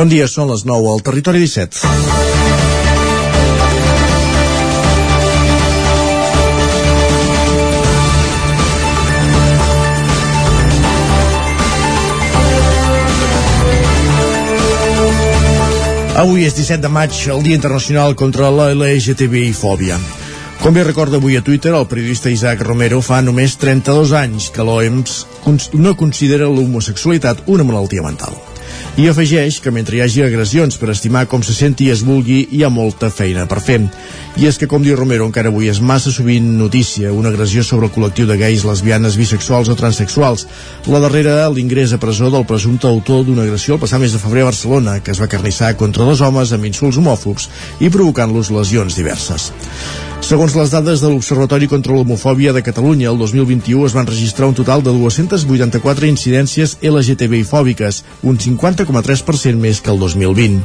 Bon 0.00 0.08
dia, 0.08 0.24
són 0.32 0.48
les 0.48 0.62
9 0.64 0.86
al 0.88 1.02
Territori 1.04 1.42
17. 1.42 1.76
Avui 16.16 16.46
és 16.48 16.56
17 16.56 16.80
de 16.80 16.88
maig, 16.88 17.12
el 17.28 17.44
Dia 17.44 17.58
Internacional 17.60 18.16
contra 18.16 18.48
la 18.48 18.70
LGTBI-fòbia. 18.72 19.98
Com 20.62 20.78
bé 20.78 20.86
recorda 20.88 21.20
avui 21.20 21.36
a 21.36 21.44
Twitter, 21.44 21.74
el 21.76 21.84
periodista 21.92 22.32
Isaac 22.32 22.64
Romero 22.64 23.02
fa 23.04 23.20
només 23.20 23.60
32 23.60 24.16
anys 24.16 24.48
que 24.48 24.64
l'OEMS 24.64 25.26
no 25.76 25.92
considera 25.92 26.48
l'homosexualitat 26.48 27.44
una 27.52 27.68
malaltia 27.68 28.06
mental. 28.08 28.49
I 28.98 29.06
afegeix 29.06 29.60
que 29.62 29.70
mentre 29.70 29.96
hi 29.96 30.00
hagi 30.02 30.24
agressions 30.24 30.74
per 30.80 30.90
estimar 30.90 31.22
com 31.30 31.44
se 31.46 31.54
senti 31.54 31.86
i 31.86 31.92
es 31.94 32.02
vulgui, 32.02 32.40
hi 32.50 32.64
ha 32.66 32.70
molta 32.74 33.10
feina 33.14 33.46
per 33.46 33.60
fer. 33.62 33.78
I 34.36 34.48
és 34.50 34.58
que, 34.58 34.66
com 34.70 34.82
diu 34.82 34.96
Romero, 34.98 35.28
encara 35.30 35.52
avui 35.52 35.70
és 35.70 35.78
massa 35.80 36.10
sovint 36.10 36.48
notícia 36.58 37.12
una 37.14 37.30
agressió 37.30 37.62
sobre 37.66 37.86
el 37.86 37.94
col·lectiu 37.94 38.26
de 38.26 38.36
gais, 38.40 38.66
lesbianes, 38.66 39.16
bisexuals 39.20 39.70
o 39.70 39.78
transexuals. 39.78 40.46
La 40.90 41.00
darrera, 41.06 41.46
l'ingrés 41.54 41.94
a 41.94 42.02
presó 42.02 42.32
del 42.34 42.46
presumpte 42.50 42.90
autor 42.90 43.24
d'una 43.24 43.46
agressió 43.46 43.78
el 43.78 43.82
passat 43.86 44.02
mes 44.02 44.12
de 44.12 44.22
febrer 44.22 44.42
a 44.42 44.50
Barcelona, 44.50 44.98
que 45.00 45.14
es 45.14 45.22
va 45.22 45.30
carnissar 45.30 45.76
contra 45.78 46.04
dos 46.04 46.20
homes 46.26 46.52
amb 46.52 46.66
insults 46.66 46.98
homòfobs 46.98 47.50
i 47.80 47.94
provocant-los 47.94 48.50
lesions 48.58 48.98
diverses. 48.98 49.52
Segons 50.20 50.52
les 50.54 50.70
dades 50.70 51.00
de 51.00 51.08
l'Observatori 51.08 51.66
contra 51.66 51.94
l'Homofòbia 51.96 52.52
de 52.52 52.60
Catalunya, 52.62 53.08
el 53.10 53.18
2021 53.18 53.86
es 53.88 53.94
van 53.96 54.06
registrar 54.06 54.50
un 54.50 54.54
total 54.54 54.84
de 54.84 54.92
284 54.92 56.06
incidències 56.06 56.76
LGTBI-fòbiques, 56.84 58.02
un 58.28 58.36
50,3% 58.80 59.60
més 59.60 59.80
que 59.84 59.92
el 59.92 60.00
2020. 60.00 60.62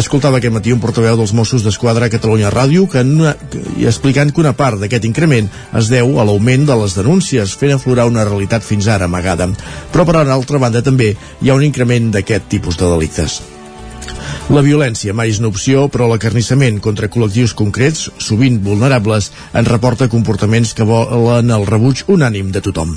Escoltava 0.00 0.40
aquest 0.40 0.54
matí 0.54 0.72
un 0.74 0.80
portaveu 0.82 1.18
dels 1.20 1.34
Mossos 1.36 1.64
d'Esquadra 1.66 2.08
a 2.08 2.12
Catalunya 2.12 2.52
Ràdio 2.52 2.88
que, 2.90 3.04
una, 3.04 3.34
que, 3.52 3.62
explicant 3.88 4.32
que 4.32 4.42
una 4.42 4.54
part 4.56 4.80
d'aquest 4.80 5.06
increment 5.08 5.50
es 5.78 5.92
deu 5.92 6.18
a 6.18 6.26
l'augment 6.26 6.66
de 6.68 6.80
les 6.82 6.96
denúncies, 6.98 7.56
fent 7.60 7.76
aflorar 7.76 8.08
una 8.10 8.26
realitat 8.28 8.66
fins 8.66 8.88
ara 8.88 9.10
amagada. 9.10 9.50
Però 9.92 10.06
per 10.08 10.20
altra 10.22 10.62
banda 10.62 10.84
també 10.84 11.14
hi 11.14 11.50
ha 11.50 11.56
un 11.58 11.66
increment 11.66 12.12
d'aquest 12.16 12.48
tipus 12.52 12.80
de 12.80 12.88
delictes. 12.88 13.40
La 14.50 14.64
violència 14.66 15.12
mai 15.14 15.30
és 15.30 15.38
una 15.38 15.46
opció, 15.52 15.84
però 15.94 16.08
l'acarnissament 16.10 16.80
contra 16.82 17.06
col·lectius 17.06 17.52
concrets, 17.54 18.08
sovint 18.18 18.56
vulnerables, 18.64 19.28
ens 19.54 19.70
reporta 19.70 20.08
comportaments 20.10 20.72
que 20.74 20.86
volen 20.88 21.54
el 21.54 21.68
rebuig 21.68 22.02
unànim 22.10 22.50
de 22.50 22.62
tothom. 22.64 22.96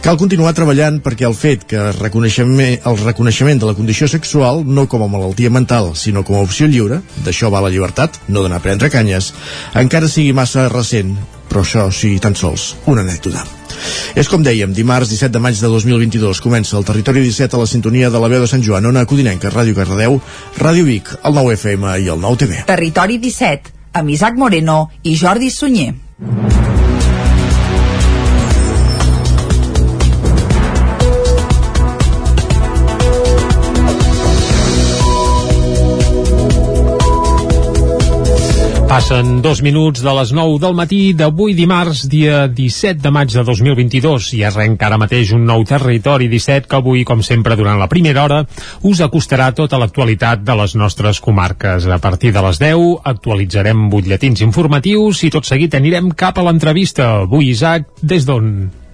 Cal 0.00 0.16
continuar 0.16 0.54
treballant 0.56 1.02
perquè 1.04 1.28
el 1.28 1.36
fet 1.36 1.68
que 1.68 1.76
el 1.90 2.00
reconeixement, 2.00 2.80
el 2.88 2.98
reconeixement 3.04 3.60
de 3.60 3.68
la 3.68 3.76
condició 3.76 4.08
sexual, 4.08 4.64
no 4.64 4.88
com 4.88 5.04
a 5.04 5.12
malaltia 5.12 5.52
mental, 5.52 5.92
sinó 6.00 6.24
com 6.24 6.40
a 6.40 6.44
opció 6.48 6.64
lliure, 6.64 7.02
d'això 7.28 7.52
va 7.52 7.60
la 7.60 7.74
llibertat, 7.74 8.16
no 8.32 8.40
d'anar 8.40 8.62
a 8.62 8.64
prendre 8.64 8.88
canyes, 8.88 9.34
encara 9.76 10.08
sigui 10.08 10.32
massa 10.32 10.70
recent, 10.72 11.12
però 11.48 11.62
això 11.64 11.86
sí 11.94 12.16
tan 12.22 12.36
sols 12.38 12.74
una 12.86 13.04
anècdota. 13.06 13.44
És 14.16 14.30
com 14.32 14.44
dèiem, 14.44 14.72
dimarts 14.74 15.10
17 15.12 15.34
de 15.34 15.42
maig 15.42 15.60
de 15.60 15.70
2022 15.70 16.40
comença 16.44 16.78
el 16.78 16.86
Territori 16.88 17.22
17 17.26 17.56
a 17.56 17.62
la 17.62 17.70
sintonia 17.70 18.10
de 18.10 18.22
la 18.22 18.30
veu 18.32 18.42
de 18.44 18.50
Sant 18.50 18.64
Joan, 18.64 18.88
Ona 18.88 19.06
Codinenca, 19.06 19.52
Ràdio 19.52 19.76
Cardedeu, 19.76 20.20
Ràdio 20.58 20.88
Vic, 20.88 21.12
el 21.22 21.36
9 21.36 21.56
FM 21.60 21.96
i 22.04 22.10
el 22.12 22.20
9 22.24 22.42
TV. 22.44 22.64
Territori 22.72 23.20
17, 23.22 23.74
amb 24.00 24.16
Isaac 24.16 24.38
Moreno 24.40 24.86
i 25.04 25.16
Jordi 25.16 25.52
Sunyer. 25.52 25.92
Passen 38.96 39.42
dos 39.44 39.60
minuts 39.60 40.00
de 40.00 40.12
les 40.16 40.30
9 40.32 40.54
del 40.56 40.72
matí 40.72 40.98
d'avui 41.12 41.52
dimarts, 41.52 42.06
dia 42.08 42.46
17 42.48 43.02
de 43.04 43.10
maig 43.12 43.28
de 43.28 43.42
2022 43.44 44.30
i 44.38 44.40
arrenca 44.48 44.86
ara 44.86 44.96
mateix 44.96 45.34
un 45.36 45.44
nou 45.44 45.66
territori 45.68 46.30
17 46.32 46.64
que 46.70 46.78
avui, 46.78 47.02
com 47.04 47.20
sempre, 47.20 47.58
durant 47.60 47.76
la 47.76 47.90
primera 47.92 48.22
hora 48.24 48.38
us 48.88 49.02
acostarà 49.04 49.50
tota 49.52 49.76
l'actualitat 49.76 50.40
de 50.48 50.56
les 50.62 50.78
nostres 50.80 51.20
comarques. 51.20 51.84
A 51.92 52.00
partir 52.00 52.32
de 52.32 52.46
les 52.48 52.62
10 52.64 53.04
actualitzarem 53.12 53.84
butlletins 53.92 54.40
informatius 54.48 55.26
i 55.28 55.32
tot 55.36 55.44
seguit 55.44 55.76
anirem 55.76 56.08
cap 56.16 56.40
a 56.40 56.48
l'entrevista. 56.48 57.12
Avui, 57.28 57.52
Isaac, 57.52 57.92
des 58.00 58.24
d'on? 58.24 58.85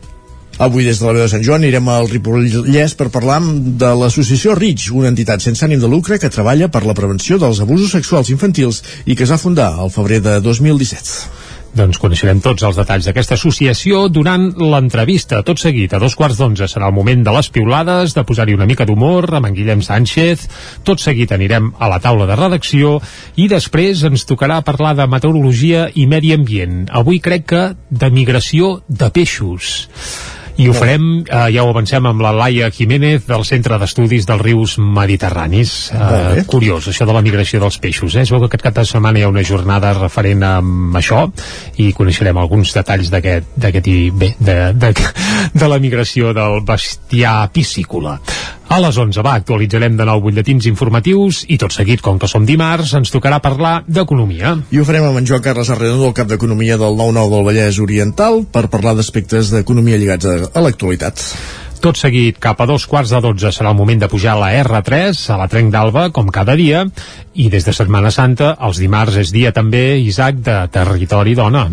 Avui 0.58 0.84
des 0.84 0.98
de 1.00 1.06
la 1.06 1.12
veu 1.16 1.22
de 1.24 1.30
Sant 1.32 1.42
Joan 1.42 1.62
anirem 1.62 1.86
al 1.88 2.10
Ripollès 2.10 2.92
per 2.98 3.08
parlar 3.10 3.40
de 3.40 3.92
l'associació 3.96 4.54
RIC, 4.58 4.90
una 4.92 5.08
entitat 5.08 5.40
sense 5.40 5.64
ànim 5.64 5.80
de 5.80 5.88
lucre 5.88 6.18
que 6.20 6.30
treballa 6.30 6.68
per 6.68 6.84
la 6.84 6.94
prevenció 6.94 7.38
dels 7.40 7.62
abusos 7.64 7.94
sexuals 7.96 8.30
infantils 8.30 8.82
i 9.06 9.16
que 9.16 9.24
es 9.24 9.32
va 9.32 9.40
fundar 9.40 9.72
al 9.72 9.90
febrer 9.90 10.20
de 10.20 10.40
2017. 10.44 11.40
Doncs 11.72 11.96
coneixerem 11.96 12.42
tots 12.44 12.66
els 12.68 12.76
detalls 12.76 13.06
d'aquesta 13.08 13.32
associació 13.38 14.02
durant 14.12 14.50
l'entrevista. 14.60 15.38
Tot 15.40 15.56
seguit, 15.56 15.94
a 15.96 16.00
dos 16.02 16.12
quarts 16.20 16.36
d'onze 16.36 16.68
serà 16.68 16.90
el 16.90 16.96
moment 16.98 17.22
de 17.24 17.32
les 17.32 17.48
piulades, 17.48 18.12
de 18.12 18.24
posar-hi 18.28 18.52
una 18.52 18.68
mica 18.68 18.84
d'humor 18.84 19.30
amb 19.38 19.48
en 19.48 19.56
Guillem 19.56 19.80
Sánchez. 19.80 20.44
Tot 20.84 21.00
seguit 21.00 21.32
anirem 21.32 21.72
a 21.80 21.88
la 21.88 21.96
taula 22.04 22.28
de 22.28 22.36
redacció 22.36 22.98
i 23.40 23.48
després 23.48 24.04
ens 24.04 24.28
tocarà 24.28 24.60
parlar 24.60 24.92
de 25.00 25.08
meteorologia 25.08 25.88
i 25.96 26.04
medi 26.06 26.36
ambient. 26.36 26.84
Avui 26.92 27.24
crec 27.24 27.48
que 27.54 27.64
de 27.88 28.12
migració 28.12 28.82
de 28.92 29.08
peixos 29.08 29.88
i 30.62 30.68
ho 30.70 30.74
farem, 30.76 31.24
eh, 31.26 31.46
ja 31.54 31.64
ho 31.64 31.70
avancem 31.72 32.06
amb 32.06 32.22
la 32.22 32.30
Laia 32.36 32.68
Jiménez 32.70 33.26
del 33.26 33.44
Centre 33.48 33.78
d'Estudis 33.82 34.26
dels 34.28 34.42
Rius 34.42 34.76
Mediterranis. 34.78 35.90
Eh, 35.90 36.44
curiós, 36.46 36.86
això 36.88 37.06
de 37.08 37.16
la 37.16 37.22
migració 37.24 37.60
dels 37.62 37.78
peixos 37.82 38.14
eh? 38.14 38.22
es 38.22 38.30
veu 38.30 38.40
que 38.42 38.50
aquest 38.50 38.66
cap 38.68 38.78
de 38.78 38.86
setmana 38.86 39.18
hi 39.18 39.26
ha 39.26 39.32
una 39.32 39.44
jornada 39.46 39.92
referent 39.98 40.44
a 40.46 40.54
això 41.00 41.24
i 41.82 41.90
coneixerem 41.96 42.38
alguns 42.38 42.74
detalls 42.76 43.10
d'aquest 43.10 43.90
i 43.90 43.98
bé, 44.14 44.34
de, 44.38 44.56
de, 44.78 44.92
de 45.52 45.68
la 45.68 45.80
migració 45.82 46.32
del 46.36 46.60
bestiar 46.66 47.50
piscícola 47.52 48.20
a 48.72 48.78
les 48.80 48.96
11 48.96 49.20
va, 49.20 49.34
actualitzarem 49.36 49.98
de 49.98 50.04
nou 50.08 50.22
butlletins 50.24 50.64
informatius 50.70 51.42
i 51.52 51.58
tot 51.60 51.74
seguit, 51.74 52.00
com 52.00 52.16
que 52.16 52.28
som 52.30 52.46
dimarts, 52.48 52.94
ens 52.96 53.12
tocarà 53.12 53.36
parlar 53.44 53.82
d'economia. 53.84 54.54
I 54.72 54.80
ho 54.80 54.86
farem 54.88 55.04
amb 55.04 55.20
en 55.20 55.28
Joan 55.28 55.42
Carles 55.44 55.68
Arredondo, 55.74 56.08
el 56.08 56.16
cap 56.16 56.30
d'Economia 56.30 56.78
del 56.80 56.96
9-9 56.96 57.34
del 57.34 57.44
Vallès 57.50 57.82
Oriental, 57.84 58.40
per 58.48 58.70
parlar 58.72 58.94
d'aspectes 58.96 59.52
d'economia 59.52 60.00
lligats 60.00 60.24
a, 60.24 60.38
a 60.48 60.64
l'actualitat. 60.64 61.20
Tot 61.84 62.00
seguit, 62.00 62.38
cap 62.40 62.62
a 62.62 62.70
dos 62.70 62.86
quarts 62.88 63.12
de 63.12 63.20
dotze 63.20 63.52
serà 63.52 63.74
el 63.74 63.80
moment 63.82 64.00
de 64.00 64.08
pujar 64.08 64.38
a 64.38 64.40
la 64.40 64.52
R3, 64.62 65.20
a 65.34 65.40
la 65.42 65.50
Trenc 65.52 65.72
d'Alba, 65.74 66.08
com 66.14 66.32
cada 66.32 66.56
dia, 66.56 66.86
i 67.34 67.50
des 67.52 67.68
de 67.68 67.76
Setmana 67.76 68.14
Santa, 68.14 68.54
els 68.56 68.80
dimarts 68.80 69.20
és 69.20 69.36
dia 69.36 69.52
també, 69.52 69.98
Isaac, 70.00 70.40
de 70.46 70.62
Territori 70.72 71.36
Dona. 71.36 71.66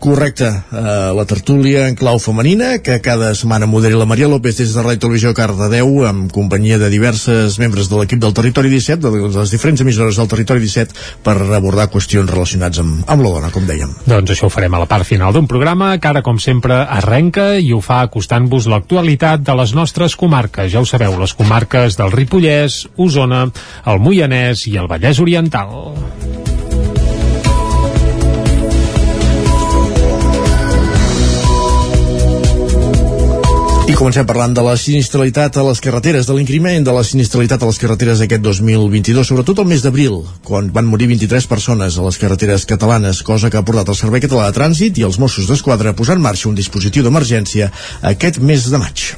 Correcte, 0.00 0.48
uh, 0.48 1.12
la 1.12 1.26
tertúlia 1.28 1.82
en 1.84 1.92
clau 1.94 2.16
femenina 2.16 2.78
que 2.80 2.94
cada 3.04 3.34
setmana 3.36 3.66
moderi 3.68 3.98
la 4.00 4.06
Maria 4.08 4.30
López 4.32 4.56
des 4.56 4.70
de 4.72 4.80
Ràdio 4.80 5.02
Televisió 5.02 5.32
Cardedeu 5.36 6.06
amb 6.08 6.30
companyia 6.32 6.78
de 6.80 6.88
diverses 6.88 7.58
membres 7.60 7.90
de 7.90 7.98
l'equip 7.98 8.22
del 8.22 8.32
Territori 8.32 8.72
17, 8.72 8.96
de 9.04 9.28
les 9.36 9.52
diferents 9.52 9.82
emissores 9.84 10.16
del 10.16 10.30
Territori 10.32 10.64
17 10.64 11.20
per 11.20 11.34
abordar 11.52 11.90
qüestions 11.92 12.32
relacionades 12.32 12.80
amb, 12.80 13.02
amb 13.04 13.26
la 13.26 13.34
dona, 13.34 13.50
com 13.52 13.68
dèiem. 13.68 13.92
Doncs 14.08 14.32
això 14.32 14.48
ho 14.48 14.54
farem 14.54 14.72
a 14.72 14.80
la 14.80 14.88
part 14.88 15.04
final 15.04 15.36
d'un 15.36 15.50
programa 15.50 15.92
que 16.00 16.08
ara, 16.08 16.24
com 16.24 16.40
sempre, 16.40 16.80
arrenca 16.80 17.50
i 17.60 17.68
ho 17.76 17.82
fa 17.84 18.00
acostant-vos 18.06 18.70
l'actualitat 18.72 19.44
de 19.44 19.58
les 19.60 19.76
nostres 19.76 20.16
comarques. 20.16 20.72
Ja 20.72 20.80
ho 20.80 20.88
sabeu, 20.88 21.18
les 21.20 21.36
comarques 21.36 22.00
del 22.00 22.16
Ripollès, 22.16 22.86
Osona, 22.96 23.44
el 23.84 24.00
Moianès 24.00 24.64
i 24.72 24.78
el 24.80 24.88
Vallès 24.88 25.20
Oriental. 25.20 25.76
I 33.90 33.94
comencem 33.98 34.22
parlant 34.22 34.52
de 34.54 34.62
la 34.62 34.76
sinistralitat 34.78 35.56
a 35.58 35.62
les 35.66 35.80
carreteres, 35.82 36.28
de 36.28 36.34
l'increment 36.36 36.84
de 36.86 36.92
la 36.94 37.00
sinistralitat 37.02 37.64
a 37.64 37.66
les 37.66 37.78
carreteres 37.82 38.20
aquest 38.22 38.42
2022, 38.44 39.26
sobretot 39.26 39.58
el 39.58 39.66
mes 39.66 39.82
d'abril, 39.82 40.20
quan 40.46 40.68
van 40.70 40.86
morir 40.86 41.08
23 41.10 41.48
persones 41.50 41.96
a 41.98 42.04
les 42.04 42.18
carreteres 42.22 42.68
catalanes, 42.70 43.24
cosa 43.26 43.50
que 43.50 43.58
ha 43.58 43.64
portat 43.66 43.90
el 43.90 43.98
Servei 43.98 44.22
Català 44.22 44.44
de 44.46 44.54
Trànsit 44.54 45.00
i 45.00 45.06
els 45.08 45.18
Mossos 45.18 45.48
d'Esquadra 45.50 45.90
a 45.90 45.96
posar 45.98 46.14
en 46.14 46.22
marxa 46.22 46.46
un 46.46 46.54
dispositiu 46.54 47.02
d'emergència 47.02 47.72
aquest 48.12 48.38
mes 48.38 48.68
de 48.70 48.78
maig. 48.78 49.08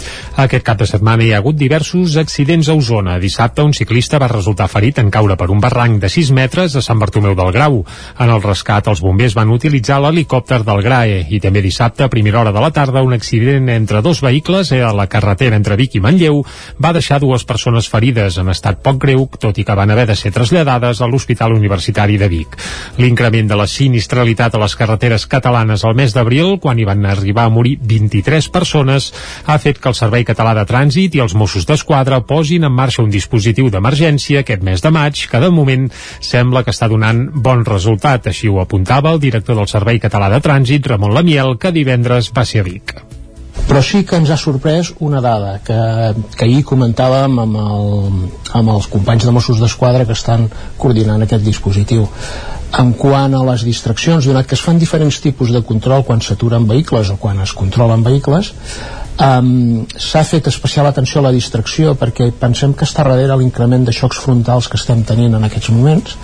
Aquest 0.41 0.64
cap 0.64 0.81
de 0.81 0.88
setmana 0.88 1.26
hi 1.26 1.35
ha 1.35 1.43
hagut 1.43 1.61
diversos 1.61 2.17
accidents 2.17 2.73
a 2.73 2.79
Osona. 2.81 3.19
Dissabte 3.20 3.61
un 3.69 3.76
ciclista 3.76 4.23
va 4.25 4.32
resultar 4.32 4.70
ferit 4.73 5.02
en 5.05 5.12
caure 5.12 5.37
per 5.37 5.50
un 5.52 5.61
barranc 5.61 6.00
de 6.00 6.08
6 6.08 6.32
metres 6.32 6.79
a 6.81 6.85
Sant 6.88 7.02
Bartomeu 7.02 7.37
del 7.37 7.52
Grau. 7.52 7.82
En 8.17 8.32
el 8.32 8.41
rescat, 8.41 8.88
els 8.88 9.05
bombers 9.05 9.37
van 9.37 9.52
utilitzar 9.52 10.00
l'helicòpter 10.00 10.62
del 10.64 10.81
GRAE 10.88 11.26
i 11.29 11.44
també 11.44 11.61
dissabte, 11.61 12.08
a 12.08 12.14
primera 12.17 12.41
hora 12.41 12.56
de 12.56 12.64
la 12.64 12.73
tarda, 12.73 13.05
un 13.05 13.12
accident 13.12 13.69
entre 13.76 14.00
dos 14.00 14.25
vehicles 14.25 14.62
Terrades, 14.62 14.93
a 14.93 14.93
la 14.93 15.06
carretera 15.09 15.56
entre 15.56 15.76
Vic 15.76 15.97
i 15.97 16.00
Manlleu, 16.00 16.43
va 16.82 16.93
deixar 16.94 17.19
dues 17.20 17.44
persones 17.44 17.88
ferides 17.91 18.37
en 18.38 18.50
estat 18.53 18.81
poc 18.82 18.99
greu, 19.03 19.26
tot 19.41 19.59
i 19.59 19.64
que 19.64 19.75
van 19.75 19.91
haver 19.91 20.06
de 20.06 20.17
ser 20.17 20.32
traslladades 20.32 21.00
a 21.00 21.09
l'Hospital 21.11 21.55
Universitari 21.56 22.19
de 22.19 22.29
Vic. 22.29 22.56
L'increment 22.99 23.49
de 23.49 23.59
la 23.59 23.67
sinistralitat 23.67 24.55
a 24.55 24.61
les 24.62 24.76
carreteres 24.76 25.26
catalanes 25.26 25.85
al 25.85 25.97
mes 25.99 26.14
d'abril, 26.14 26.59
quan 26.61 26.79
hi 26.79 26.87
van 26.87 27.05
arribar 27.06 27.47
a 27.47 27.53
morir 27.53 27.79
23 27.81 28.49
persones, 28.55 29.12
ha 29.47 29.59
fet 29.59 29.81
que 29.81 29.91
el 29.91 29.99
Servei 29.99 30.26
Català 30.29 30.55
de 30.59 30.67
Trànsit 30.69 31.17
i 31.17 31.23
els 31.25 31.35
Mossos 31.35 31.67
d'Esquadra 31.67 32.23
posin 32.26 32.69
en 32.69 32.75
marxa 32.75 33.03
un 33.03 33.11
dispositiu 33.11 33.70
d'emergència 33.70 34.43
aquest 34.43 34.62
mes 34.62 34.82
de 34.82 34.93
maig, 34.94 35.26
que 35.31 35.41
de 35.43 35.50
moment 35.50 35.88
sembla 36.20 36.62
que 36.62 36.75
està 36.75 36.91
donant 36.91 37.29
bon 37.32 37.65
resultat. 37.65 38.29
Així 38.31 38.49
ho 38.49 38.61
apuntava 38.61 39.15
el 39.15 39.23
director 39.23 39.58
del 39.58 39.70
Servei 39.70 39.99
Català 40.03 40.31
de 40.31 40.43
Trànsit, 40.44 40.87
Ramon 40.87 41.15
Lamiel, 41.15 41.56
que 41.58 41.75
divendres 41.75 42.31
va 42.37 42.47
ser 42.47 42.62
a 42.62 42.69
Vic 42.69 43.12
però 43.69 43.82
sí 43.85 44.03
que 44.05 44.19
ens 44.20 44.31
ha 44.31 44.38
sorprès 44.41 44.93
una 45.00 45.20
dada 45.25 45.59
que, 45.64 45.76
que 46.37 46.47
ahir 46.47 46.62
comentàvem 46.69 47.38
amb, 47.44 47.61
el, 47.61 47.93
amb 48.59 48.73
els 48.75 48.88
companys 48.93 49.29
de 49.29 49.35
Mossos 49.35 49.61
d'Esquadra 49.62 50.06
que 50.09 50.17
estan 50.17 50.49
coordinant 50.79 51.23
aquest 51.23 51.47
dispositiu. 51.47 52.09
En 52.79 52.94
quant 52.97 53.35
a 53.37 53.43
les 53.44 53.67
distraccions, 53.69 54.25
donat 54.25 54.49
que 54.49 54.56
es 54.56 54.64
fan 54.64 54.81
diferents 54.81 55.20
tipus 55.20 55.53
de 55.53 55.61
control 55.69 56.06
quan 56.09 56.25
s'aturen 56.25 56.64
vehicles 56.69 57.12
o 57.12 57.19
quan 57.20 57.43
es 57.44 57.53
controlen 57.53 58.05
vehicles 58.05 58.55
um, 59.20 59.85
s'ha 59.93 60.25
fet 60.25 60.49
especial 60.49 60.88
atenció 60.88 61.20
a 61.20 61.26
la 61.29 61.35
distracció 61.35 61.94
perquè 62.00 62.31
pensem 62.41 62.73
que 62.73 62.88
està 62.88 63.05
darrere 63.05 63.37
l'increment 63.37 63.85
de 63.85 63.94
xocs 63.97 64.20
frontals 64.25 64.69
que 64.73 64.81
estem 64.81 65.05
tenint 65.05 65.37
en 65.37 65.44
aquests 65.49 65.73
moments 65.75 66.17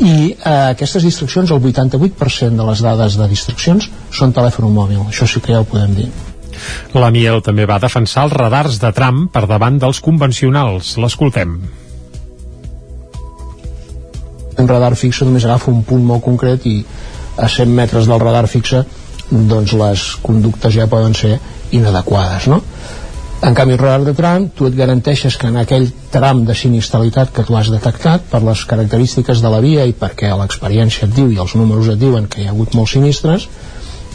i 0.00 0.32
uh, 0.32 0.72
aquestes 0.72 1.04
distraccions, 1.04 1.52
el 1.52 1.60
88% 1.60 2.56
de 2.56 2.68
les 2.72 2.84
dades 2.88 3.20
de 3.20 3.30
distraccions 3.36 3.90
són 4.10 4.32
telèfon 4.32 4.72
mòbil, 4.72 5.08
això 5.08 5.28
sí 5.28 5.44
que 5.44 5.52
ja 5.52 5.60
ho 5.62 5.68
podem 5.68 5.98
dir 6.00 6.12
la 6.94 7.10
Miel 7.14 7.42
també 7.44 7.66
va 7.68 7.80
defensar 7.82 8.26
els 8.28 8.36
radars 8.36 8.80
de 8.82 8.92
tram 8.96 9.26
per 9.32 9.46
davant 9.50 9.78
dels 9.82 10.00
convencionals. 10.00 10.96
L'escoltem. 11.02 11.56
Un 14.58 14.68
radar 14.68 14.94
fixe 15.00 15.24
només 15.24 15.44
agafa 15.48 15.72
un 15.72 15.82
punt 15.88 16.02
molt 16.04 16.24
concret 16.24 16.66
i 16.68 16.82
a 17.36 17.48
100 17.48 17.72
metres 17.72 18.08
del 18.10 18.20
radar 18.20 18.46
fixe 18.50 18.84
doncs 19.32 19.72
les 19.72 20.02
conductes 20.22 20.74
ja 20.74 20.88
poden 20.92 21.14
ser 21.16 21.38
inadequades, 21.72 22.50
no? 22.52 22.60
En 23.42 23.56
canvi, 23.58 23.74
el 23.74 23.80
radar 23.80 24.04
de 24.06 24.12
tram, 24.14 24.44
tu 24.54 24.68
et 24.68 24.74
garanteixes 24.78 25.34
que 25.34 25.48
en 25.50 25.56
aquell 25.58 25.88
tram 26.14 26.44
de 26.46 26.54
sinistralitat 26.54 27.32
que 27.34 27.42
tu 27.42 27.56
has 27.58 27.72
detectat, 27.74 28.28
per 28.30 28.38
les 28.46 28.62
característiques 28.70 29.42
de 29.42 29.50
la 29.50 29.58
via 29.64 29.86
i 29.88 29.96
perquè 29.98 30.30
l'experiència 30.38 31.08
et 31.08 31.16
diu 31.16 31.32
i 31.32 31.40
els 31.42 31.56
números 31.58 31.90
et 31.90 31.98
diuen 31.98 32.28
que 32.30 32.42
hi 32.42 32.46
ha 32.46 32.52
hagut 32.52 32.76
molts 32.78 32.94
sinistres, 32.94 33.48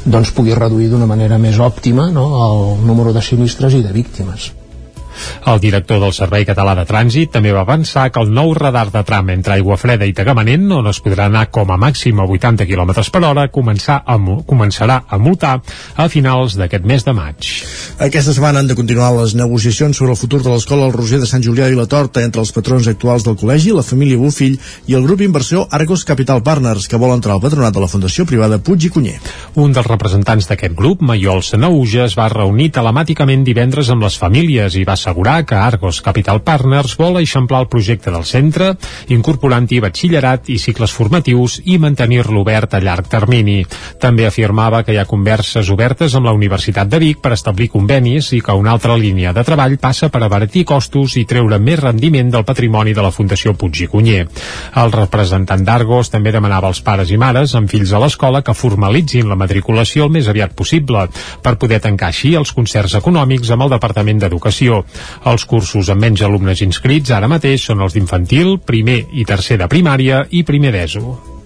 doncs 0.08 0.32
pugui 0.36 0.56
reduir 0.56 0.88
d'una 0.92 1.08
manera 1.10 1.40
més 1.42 1.60
òptima 1.60 2.08
no, 2.14 2.28
el 2.48 2.88
número 2.88 3.14
de 3.14 3.24
sinistres 3.24 3.76
i 3.76 3.84
de 3.84 3.92
víctimes. 3.96 4.52
El 5.48 5.62
director 5.64 6.02
del 6.02 6.14
Servei 6.16 6.46
Català 6.48 6.76
de 6.78 6.86
Trànsit 6.90 7.32
també 7.34 7.54
va 7.56 7.64
avançar 7.66 8.10
que 8.12 8.22
el 8.24 8.34
nou 8.34 8.54
radar 8.58 8.88
de 8.94 9.04
tram 9.08 9.30
entre 9.34 9.58
Aigua 9.58 9.78
Freda 9.80 10.08
i 10.08 10.16
Tagamanent, 10.18 10.66
on 10.80 10.90
es 10.92 11.02
podrà 11.04 11.28
anar 11.32 11.48
com 11.52 11.72
a 11.72 11.78
màxim 11.80 12.20
a 12.20 12.28
80 12.28 12.68
km 12.70 12.94
per 13.12 13.24
hora, 13.24 13.48
començar 13.54 14.02
a, 14.06 14.18
començarà 14.48 15.02
a 15.08 15.18
multar 15.18 15.58
a 15.96 16.08
finals 16.10 16.58
d'aquest 16.60 16.86
mes 16.86 17.06
de 17.06 17.14
maig. 17.18 17.52
Aquesta 18.04 18.34
setmana 18.36 18.62
han 18.62 18.68
de 18.70 18.76
continuar 18.78 19.14
les 19.16 19.34
negociacions 19.36 19.98
sobre 19.98 20.14
el 20.14 20.20
futur 20.20 20.42
de 20.44 20.52
l'escola 20.52 20.86
El 20.88 20.94
Roser 20.94 21.20
de 21.22 21.30
Sant 21.30 21.44
Julià 21.44 21.70
i 21.72 21.78
la 21.78 21.88
Torta 21.90 22.22
entre 22.24 22.44
els 22.44 22.52
patrons 22.54 22.88
actuals 22.92 23.26
del 23.26 23.38
col·legi, 23.40 23.74
la 23.74 23.86
família 23.86 24.20
Bufill 24.22 24.58
i 24.88 24.98
el 24.98 25.06
grup 25.08 25.24
inversor 25.26 25.68
Argos 25.72 26.06
Capital 26.06 26.44
Partners, 26.44 26.88
que 26.88 27.00
vol 27.02 27.16
entrar 27.16 27.36
al 27.36 27.44
patronat 27.44 27.74
de 27.74 27.84
la 27.84 27.90
Fundació 27.92 28.26
Privada 28.30 28.60
Puig 28.60 28.88
i 28.88 28.92
Cunyer. 28.94 29.18
Un 29.56 29.74
dels 29.74 29.88
representants 29.90 30.50
d'aquest 30.50 30.76
grup, 30.78 31.02
Maiol 31.02 31.44
Senauja, 31.44 32.06
es 32.06 32.18
va 32.18 32.30
reunir 32.34 32.70
telemàticament 32.76 33.46
divendres 33.48 33.90
amb 33.94 34.06
les 34.06 34.18
famílies 34.20 34.78
i 34.78 34.86
va 34.88 34.98
assegurar 35.08 35.46
que 35.46 35.56
Argos 35.56 36.02
Capital 36.02 36.42
Partners 36.44 36.98
vol 37.00 37.18
eixamplar 37.22 37.62
el 37.64 37.70
projecte 37.72 38.12
del 38.12 38.26
centre, 38.28 38.74
incorporant-hi 39.14 39.80
batxillerat 39.80 40.50
i 40.52 40.58
cicles 40.60 40.92
formatius 40.92 41.62
i 41.66 41.78
mantenir-lo 41.80 42.42
obert 42.44 42.76
a 42.76 42.82
llarg 42.84 43.08
termini. 43.08 43.62
També 44.02 44.28
afirmava 44.28 44.84
que 44.84 44.92
hi 44.92 45.00
ha 45.00 45.08
converses 45.08 45.70
obertes 45.72 46.16
amb 46.16 46.28
la 46.28 46.34
Universitat 46.36 46.90
de 46.92 47.00
Vic 47.00 47.22
per 47.24 47.32
establir 47.38 47.70
convenis 47.72 48.34
i 48.36 48.42
que 48.44 48.54
una 48.54 48.74
altra 48.76 48.98
línia 49.00 49.32
de 49.34 49.46
treball 49.48 49.78
passa 49.80 50.10
per 50.12 50.22
abaratir 50.26 50.66
costos 50.68 51.16
i 51.16 51.26
treure 51.26 51.60
més 51.60 51.80
rendiment 51.80 52.34
del 52.34 52.44
patrimoni 52.44 52.94
de 52.94 53.06
la 53.06 53.14
Fundació 53.16 53.56
Puig 53.56 53.86
i 53.86 53.88
Cunyer. 53.88 54.28
El 54.76 54.92
representant 54.92 55.64
d'Argos 55.64 56.12
també 56.12 56.36
demanava 56.36 56.68
als 56.68 56.84
pares 56.84 57.14
i 57.16 57.18
mares 57.18 57.56
amb 57.56 57.72
fills 57.72 57.94
a 57.94 58.04
l'escola 58.04 58.44
que 58.44 58.58
formalitzin 58.58 59.30
la 59.32 59.40
matriculació 59.40 60.08
el 60.08 60.14
més 60.20 60.28
aviat 60.28 60.52
possible 60.52 61.08
per 61.44 61.56
poder 61.56 61.80
tancar 61.80 62.12
així 62.12 62.36
els 62.36 62.52
concerts 62.52 62.98
econòmics 63.00 63.56
amb 63.56 63.68
el 63.68 63.76
Departament 63.78 64.20
d'Educació. 64.20 64.84
Els 65.30 65.46
cursos 65.46 65.90
amb 65.94 66.04
menys 66.08 66.26
alumnes 66.26 66.62
inscrits 66.66 67.14
ara 67.16 67.30
mateix 67.32 67.70
són 67.70 67.82
els 67.86 67.98
d'infantil, 67.98 68.58
primer 68.60 69.04
i 69.14 69.26
tercer 69.26 69.60
de 69.62 69.72
primària 69.72 70.26
i 70.32 70.44
primer 70.48 70.76
d'ESO. 70.76 71.37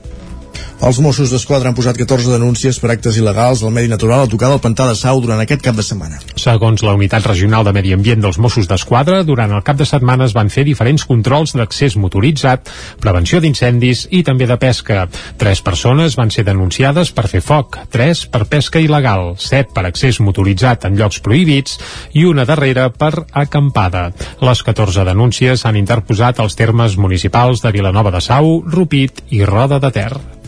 Els 0.82 0.98
Mossos 0.98 1.30
d'Esquadra 1.30 1.70
han 1.70 1.76
posat 1.78 1.94
14 1.94 2.32
denúncies 2.34 2.80
per 2.82 2.90
actes 2.90 3.14
il·legals 3.22 3.60
al 3.62 3.70
medi 3.74 3.90
natural 3.92 4.24
a 4.24 4.30
tocar 4.30 4.48
del 4.50 4.62
pantà 4.64 4.88
de 4.90 4.96
Sau 4.98 5.20
durant 5.22 5.38
aquest 5.44 5.62
cap 5.62 5.76
de 5.78 5.86
setmana. 5.86 6.18
Segons 6.42 6.82
la 6.82 6.96
Unitat 6.98 7.28
Regional 7.30 7.68
de 7.68 7.74
Medi 7.76 7.94
Ambient 7.94 8.24
dels 8.24 8.40
Mossos 8.42 8.66
d'Esquadra, 8.66 9.20
durant 9.22 9.54
el 9.54 9.62
cap 9.68 9.78
de 9.78 9.86
setmana 9.86 10.26
es 10.26 10.34
van 10.34 10.50
fer 10.50 10.66
diferents 10.66 11.06
controls 11.06 11.54
d'accés 11.54 12.00
motoritzat, 12.02 12.74
prevenció 12.98 13.44
d'incendis 13.46 14.08
i 14.10 14.24
també 14.26 14.50
de 14.50 14.58
pesca. 14.58 15.06
Tres 15.38 15.62
persones 15.62 16.18
van 16.18 16.34
ser 16.34 16.48
denunciades 16.50 17.14
per 17.14 17.28
fer 17.30 17.46
foc, 17.46 17.78
tres 17.94 18.26
per 18.26 18.48
pesca 18.50 18.82
il·legal, 18.82 19.36
set 19.38 19.78
per 19.78 19.86
accés 19.86 20.18
motoritzat 20.18 20.90
en 20.90 20.98
llocs 20.98 21.22
prohibits 21.22 21.78
i 22.18 22.26
una 22.26 22.50
darrera 22.50 22.90
per 22.90 23.28
acampada. 23.46 24.08
Les 24.42 24.66
14 24.66 25.06
denúncies 25.14 25.62
s'han 25.62 25.78
interposat 25.78 26.42
als 26.42 26.58
termes 26.58 26.98
municipals 26.98 27.62
de 27.62 27.70
Vilanova 27.70 28.10
de 28.10 28.26
Sau, 28.26 28.64
Rupit 28.66 29.28
i 29.30 29.46
Roda 29.46 29.78
de 29.78 29.94
Ter. 29.94 30.41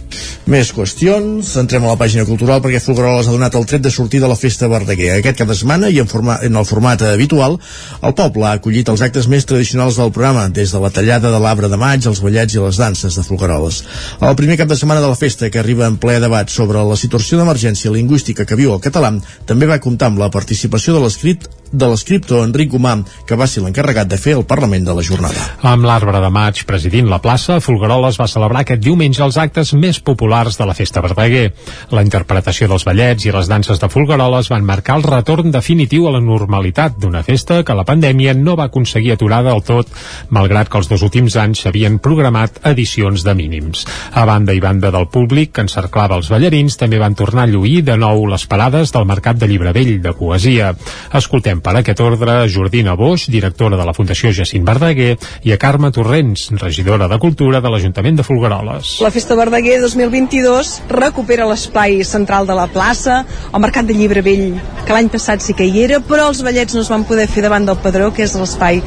Més 0.44 0.74
qüestions, 0.76 1.54
entrem 1.62 1.86
a 1.86 1.94
la 1.94 2.00
pàgina 2.00 2.26
cultural 2.28 2.60
perquè 2.64 2.82
Folgueroles 2.84 3.30
ha 3.30 3.36
donat 3.36 3.56
el 3.56 3.64
tret 3.70 3.84
de 3.86 3.92
sortir 3.94 4.20
de 4.20 4.28
la 4.28 4.36
festa 4.36 4.68
Verdaguer. 4.68 5.14
Aquest 5.16 5.40
cap 5.40 5.48
de 5.48 5.56
setmana 5.56 5.88
i 5.88 6.02
en, 6.04 6.10
forma, 6.12 6.36
en 6.44 6.60
el 6.60 6.68
format 6.68 7.06
habitual, 7.08 7.56
el 8.04 8.16
poble 8.18 8.50
ha 8.50 8.58
acollit 8.60 8.92
els 8.92 9.06
actes 9.08 9.30
més 9.32 9.48
tradicionals 9.48 10.02
del 10.02 10.12
programa, 10.12 10.50
des 10.52 10.76
de 10.76 10.84
la 10.84 10.92
tallada 10.92 11.32
de 11.32 11.40
l'arbre 11.40 11.72
de 11.72 11.80
maig, 11.80 12.04
els 12.12 12.20
ballets 12.26 12.58
i 12.58 12.62
les 12.62 12.82
danses 12.84 13.16
de 13.16 13.24
Folgueroles. 13.24 13.84
El 14.20 14.36
primer 14.40 14.60
cap 14.60 14.68
de 14.68 14.80
setmana 14.80 15.02
de 15.02 15.10
la 15.14 15.20
festa, 15.20 15.50
que 15.50 15.64
arriba 15.64 15.88
en 15.88 15.96
ple 15.98 16.20
debat 16.20 16.52
sobre 16.52 16.84
la 16.84 17.00
situació 17.00 17.40
d'emergència 17.40 17.96
lingüística 17.96 18.46
que 18.46 18.60
viu 18.60 18.76
el 18.76 18.84
català, 18.84 19.16
també 19.48 19.72
va 19.72 19.80
comptar 19.80 20.12
amb 20.12 20.20
la 20.20 20.32
participació 20.34 20.98
de 20.98 21.08
l'escrit 21.08 21.48
de 21.74 21.90
l'escriptor 21.90 22.46
Enric 22.46 22.72
Gomà, 22.72 22.94
que 23.28 23.36
va 23.40 23.48
ser 23.50 23.64
l'encarregat 23.64 24.08
de 24.08 24.20
fer 24.22 24.36
el 24.38 24.46
Parlament 24.46 24.86
de 24.86 24.94
la 24.94 25.04
jornada. 25.04 25.48
Amb 25.66 25.88
l'arbre 25.90 26.22
de 26.22 26.30
maig 26.34 26.62
presidint 26.70 27.10
la 27.10 27.20
plaça, 27.24 27.60
Folgueroles 27.64 28.20
va 28.22 28.30
celebrar 28.30 28.62
aquest 28.64 28.84
diumenge 28.84 29.24
els 29.26 29.40
actes 29.42 29.74
més 29.74 30.00
populars 30.00 30.60
de 30.60 30.68
la 30.70 30.76
Festa 30.78 31.02
Verdaguer. 31.02 31.48
La 31.92 32.04
interpretació 32.06 32.70
dels 32.70 32.86
ballets 32.86 33.26
i 33.26 33.34
les 33.34 33.50
danses 33.50 33.82
de 33.82 33.90
Folgueroles 33.90 34.52
van 34.54 34.68
marcar 34.68 35.00
el 35.00 35.08
retorn 35.08 35.50
definitiu 35.52 36.08
a 36.08 36.14
la 36.14 36.22
normalitat 36.22 37.00
d'una 37.02 37.24
festa 37.26 37.64
que 37.66 37.78
la 37.78 37.88
pandèmia 37.88 38.36
no 38.38 38.56
va 38.60 38.70
aconseguir 38.70 39.16
aturar 39.16 39.42
del 39.48 39.64
tot, 39.66 39.90
malgrat 40.30 40.70
que 40.70 40.78
els 40.78 40.92
dos 40.92 41.02
últims 41.02 41.38
anys 41.42 41.64
s'havien 41.66 41.98
programat 42.04 42.62
edicions 42.70 43.26
de 43.26 43.34
mínims. 43.34 43.88
A 44.14 44.28
banda 44.30 44.54
i 44.54 44.62
banda 44.62 44.92
del 44.94 45.10
públic 45.10 45.56
que 45.56 45.66
encerclava 45.66 46.20
els 46.22 46.30
ballarins, 46.30 46.78
també 46.78 47.02
van 47.02 47.18
tornar 47.18 47.48
a 47.48 47.52
lluir 47.52 47.82
de 47.88 47.98
nou 47.98 48.28
les 48.30 48.46
parades 48.46 48.94
del 48.94 49.10
Mercat 49.10 49.42
de 49.42 49.50
Llibre 49.50 49.74
Vell 49.74 49.96
de 50.04 50.14
Poesia. 50.14 50.74
Escoltem 51.18 51.63
per 51.64 51.76
aquest 51.80 52.02
ordre 52.04 52.44
Jordina 52.52 52.98
Boix, 53.00 53.28
directora 53.32 53.80
de 53.80 53.86
la 53.88 53.96
Fundació 53.96 54.34
Jacint 54.36 54.66
Verdaguer, 54.68 55.16
i 55.48 55.54
a 55.56 55.60
Carme 55.62 55.92
Torrents, 55.96 56.50
regidora 56.62 57.08
de 57.08 57.20
Cultura 57.24 57.62
de 57.64 57.72
l'Ajuntament 57.72 58.20
de 58.20 58.28
Folgueroles. 58.28 58.98
La 59.04 59.14
Festa 59.16 59.38
Verdaguer 59.40 59.80
2022 59.82 60.76
recupera 60.92 61.48
l'espai 61.50 62.02
central 62.08 62.50
de 62.50 62.58
la 62.60 62.68
plaça, 62.72 63.24
el 63.54 63.64
Mercat 63.64 63.88
de 63.88 63.98
Llibre 63.98 64.24
Vell, 64.26 64.60
que 64.84 64.96
l'any 64.96 65.12
passat 65.14 65.44
sí 65.46 65.56
que 65.58 65.68
hi 65.68 65.86
era, 65.88 66.04
però 66.04 66.30
els 66.32 66.44
ballets 66.46 66.76
no 66.76 66.84
es 66.84 66.92
van 66.92 67.08
poder 67.08 67.30
fer 67.32 67.46
davant 67.48 67.66
del 67.68 67.80
Padró, 67.84 68.12
que 68.14 68.28
és 68.28 68.36
l'espai 68.40 68.84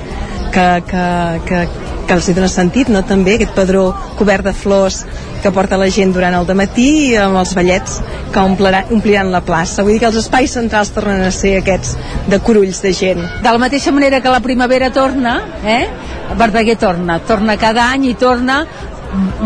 que, 0.52 0.66
que, 0.88 1.06
que, 1.48 1.62
que 2.06 2.14
els 2.14 2.28
hi 2.28 2.34
dona 2.36 2.48
sentit, 2.50 2.90
no? 2.92 3.02
també 3.06 3.36
aquest 3.36 3.54
padró 3.56 3.88
cobert 4.18 4.46
de 4.46 4.54
flors 4.54 5.02
que 5.42 5.52
porta 5.54 5.78
la 5.78 5.88
gent 5.92 6.14
durant 6.14 6.34
el 6.34 6.48
matí 6.58 6.86
i 7.10 7.16
amb 7.20 7.38
els 7.40 7.54
ballets 7.54 8.00
que 8.32 8.42
ompliran, 8.42 8.92
ompliran 8.94 9.32
la 9.34 9.42
plaça. 9.46 9.82
Vull 9.82 9.96
dir 9.96 10.02
que 10.02 10.10
els 10.10 10.18
espais 10.22 10.54
centrals 10.56 10.92
tornen 10.94 11.22
a 11.26 11.32
ser 11.34 11.56
aquests 11.60 11.96
de 12.30 12.40
corulls 12.42 12.82
de 12.82 12.92
gent. 12.96 13.22
De 13.42 13.50
la 13.50 13.60
mateixa 13.62 13.92
manera 13.94 14.20
que 14.22 14.32
la 14.32 14.42
primavera 14.44 14.92
torna, 14.94 15.38
eh? 15.64 15.84
Verdaguer 16.36 16.76
torna, 16.80 17.20
torna 17.26 17.56
cada 17.60 17.90
any 17.92 18.10
i 18.10 18.16
torna 18.18 18.64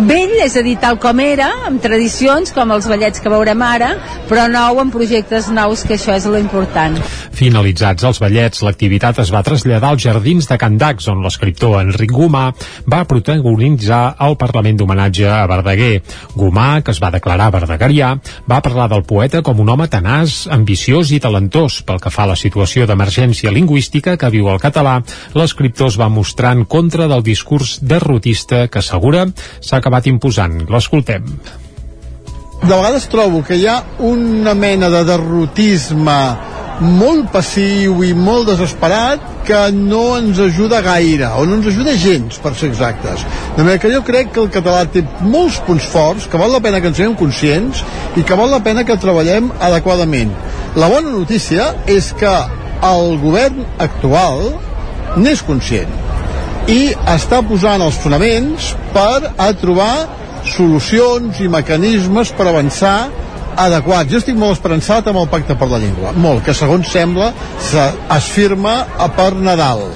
vell, 0.08 0.36
és 0.44 0.56
a 0.56 0.62
dir, 0.64 0.76
tal 0.80 0.98
com 1.00 1.20
era, 1.22 1.48
amb 1.68 1.80
tradicions, 1.82 2.52
com 2.54 2.72
els 2.74 2.86
ballets 2.90 3.20
que 3.22 3.32
veurem 3.32 3.62
ara, 3.62 3.90
però 4.28 4.46
nou 4.50 4.80
amb 4.82 4.94
projectes 4.94 5.50
nous, 5.52 5.84
que 5.86 5.96
això 5.96 6.14
és 6.16 6.26
lo 6.28 6.38
important. 6.40 6.96
Finalitzats 7.36 8.06
els 8.08 8.20
ballets, 8.22 8.62
l'activitat 8.66 9.20
es 9.22 9.32
va 9.32 9.42
traslladar 9.46 9.92
als 9.92 10.04
jardins 10.04 10.48
de 10.48 10.58
Can 10.60 10.78
Dax, 10.80 11.08
on 11.12 11.22
l'escriptor 11.24 11.78
Enric 11.80 12.12
Gomà 12.14 12.50
va 12.90 13.04
protagonitzar 13.08 14.16
el 14.26 14.36
Parlament 14.40 14.80
d'homenatge 14.80 15.28
a 15.30 15.44
Verdaguer. 15.50 16.00
Gomà, 16.34 16.82
que 16.84 16.94
es 16.94 17.00
va 17.02 17.12
declarar 17.14 17.50
verdegarià, 17.54 18.14
va 18.50 18.60
parlar 18.64 18.88
del 18.90 19.04
poeta 19.08 19.42
com 19.46 19.60
un 19.60 19.70
home 19.72 19.88
tenaç, 19.92 20.46
ambiciós 20.50 21.12
i 21.14 21.20
talentós. 21.20 21.80
Pel 21.86 22.00
que 22.02 22.12
fa 22.12 22.24
a 22.26 22.32
la 22.32 22.38
situació 22.38 22.86
d'emergència 22.88 23.52
lingüística 23.54 24.16
que 24.20 24.32
viu 24.32 24.50
el 24.52 24.60
català, 24.62 24.98
l'escriptor 25.34 25.90
es 25.90 25.98
va 26.00 26.10
mostrar 26.12 26.54
en 26.56 26.64
contra 26.64 27.08
del 27.10 27.24
discurs 27.26 27.78
derrotista 27.80 28.66
que 28.68 28.80
assegura 28.80 29.26
s'ha 29.58 29.80
acabat 29.80 30.06
imposant. 30.06 30.62
L'escoltem. 30.70 31.26
De 32.60 32.74
vegades 32.76 33.08
trobo 33.08 33.40
que 33.42 33.56
hi 33.56 33.66
ha 33.66 33.80
una 34.04 34.52
mena 34.54 34.90
de 34.92 35.00
derrotisme 35.08 36.20
molt 36.80 37.28
passiu 37.32 38.00
i 38.04 38.12
molt 38.16 38.48
desesperat 38.48 39.24
que 39.44 39.60
no 39.74 40.16
ens 40.16 40.38
ajuda 40.40 40.80
gaire, 40.84 41.28
o 41.36 41.44
no 41.48 41.58
ens 41.58 41.68
ajuda 41.72 41.96
gens, 42.00 42.38
per 42.40 42.54
ser 42.56 42.70
exactes. 42.70 43.24
De 43.56 43.64
manera 43.64 43.80
que 43.82 43.92
jo 43.92 44.02
crec 44.04 44.32
que 44.34 44.40
el 44.44 44.50
català 44.52 44.86
té 44.88 45.04
molts 45.20 45.60
punts 45.66 45.88
forts, 45.92 46.28
que 46.28 46.40
val 46.40 46.52
la 46.52 46.62
pena 46.64 46.80
que 46.80 46.88
ens 46.92 47.00
siguem 47.00 47.16
conscients 47.20 47.84
i 48.16 48.24
que 48.24 48.38
val 48.38 48.52
la 48.52 48.62
pena 48.64 48.84
que 48.84 48.96
treballem 49.00 49.50
adequadament. 49.60 50.32
La 50.76 50.88
bona 50.92 51.12
notícia 51.12 51.72
és 51.88 52.12
que 52.16 52.36
el 52.92 53.16
govern 53.24 53.64
actual 53.78 54.46
n'és 55.20 55.44
conscient 55.44 56.09
i 56.68 56.92
està 57.14 57.40
posant 57.46 57.82
els 57.82 57.96
fonaments 58.02 58.72
per 58.94 59.32
a 59.38 59.50
trobar 59.56 59.94
solucions 60.50 61.40
i 61.40 61.48
mecanismes 61.48 62.32
per 62.36 62.48
avançar 62.50 63.10
adequats. 63.60 64.10
Jo 64.12 64.20
estic 64.20 64.38
molt 64.38 64.58
esperançat 64.58 65.10
amb 65.10 65.22
el 65.22 65.28
Pacte 65.32 65.56
per 65.58 65.68
la 65.70 65.80
Llengua, 65.82 66.14
molt, 66.16 66.44
que 66.44 66.56
segons 66.56 66.92
sembla 66.92 67.32
es 68.16 68.32
firma 68.34 68.80
per 69.16 69.32
Nadal. 69.36 69.86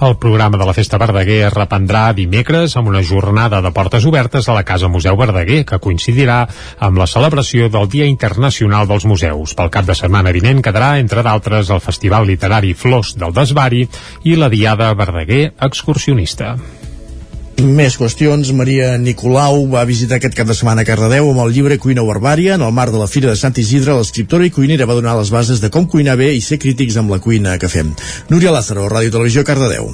El 0.00 0.16
programa 0.16 0.56
de 0.56 0.64
la 0.64 0.72
Festa 0.72 0.96
Verdaguer 0.96 1.42
es 1.44 1.52
reprendrà 1.52 2.06
dimecres 2.16 2.72
amb 2.80 2.88
una 2.88 3.02
jornada 3.04 3.58
de 3.60 3.72
portes 3.76 4.06
obertes 4.08 4.48
a 4.48 4.54
la 4.56 4.64
Casa 4.64 4.88
Museu 4.88 5.18
Verdaguer, 5.20 5.58
que 5.68 5.80
coincidirà 5.84 6.38
amb 6.88 7.02
la 7.02 7.08
celebració 7.10 7.68
del 7.68 7.92
Dia 7.92 8.08
Internacional 8.08 8.88
dels 8.88 9.04
Museus. 9.04 9.52
Pel 9.52 9.68
cap 9.76 9.84
de 9.84 9.98
setmana 10.00 10.32
vinent 10.32 10.64
quedarà, 10.64 10.94
entre 11.04 11.20
d'altres, 11.20 11.68
el 11.68 11.84
Festival 11.84 12.24
Literari 12.32 12.72
Flors 12.72 13.12
del 13.20 13.36
Desvari 13.36 13.84
i 14.24 14.38
la 14.40 14.48
Diada 14.48 14.94
Verdaguer 14.96 15.50
Excursionista. 15.68 16.54
Més 17.60 17.96
qüestions. 18.00 18.52
Maria 18.56 18.94
Nicolau 18.96 19.66
va 19.68 19.84
visitar 19.88 20.16
aquest 20.16 20.36
cap 20.38 20.48
de 20.48 20.56
setmana 20.56 20.80
a 20.80 20.88
Cardedeu 20.88 21.28
amb 21.28 21.42
el 21.44 21.52
llibre 21.52 21.76
Cuina 21.82 22.04
Barbària. 22.06 22.54
En 22.56 22.64
el 22.64 22.72
marc 22.72 22.94
de 22.94 23.00
la 23.02 23.08
Fira 23.10 23.28
de 23.28 23.36
Sant 23.36 23.58
Isidre, 23.60 23.96
l'escriptora 23.98 24.46
i 24.48 24.54
cuinera 24.54 24.88
va 24.88 24.96
donar 24.96 25.18
les 25.18 25.32
bases 25.34 25.60
de 25.60 25.68
com 25.72 25.88
cuinar 25.88 26.16
bé 26.20 26.32
i 26.32 26.40
ser 26.40 26.60
crítics 26.62 26.96
amb 26.96 27.12
la 27.12 27.20
cuina 27.20 27.58
que 27.60 27.68
fem. 27.68 27.92
Núria 28.32 28.54
Lázaro, 28.54 28.88
Ràdio 28.88 29.12
Televisió, 29.18 29.44
Cardedeu. 29.44 29.92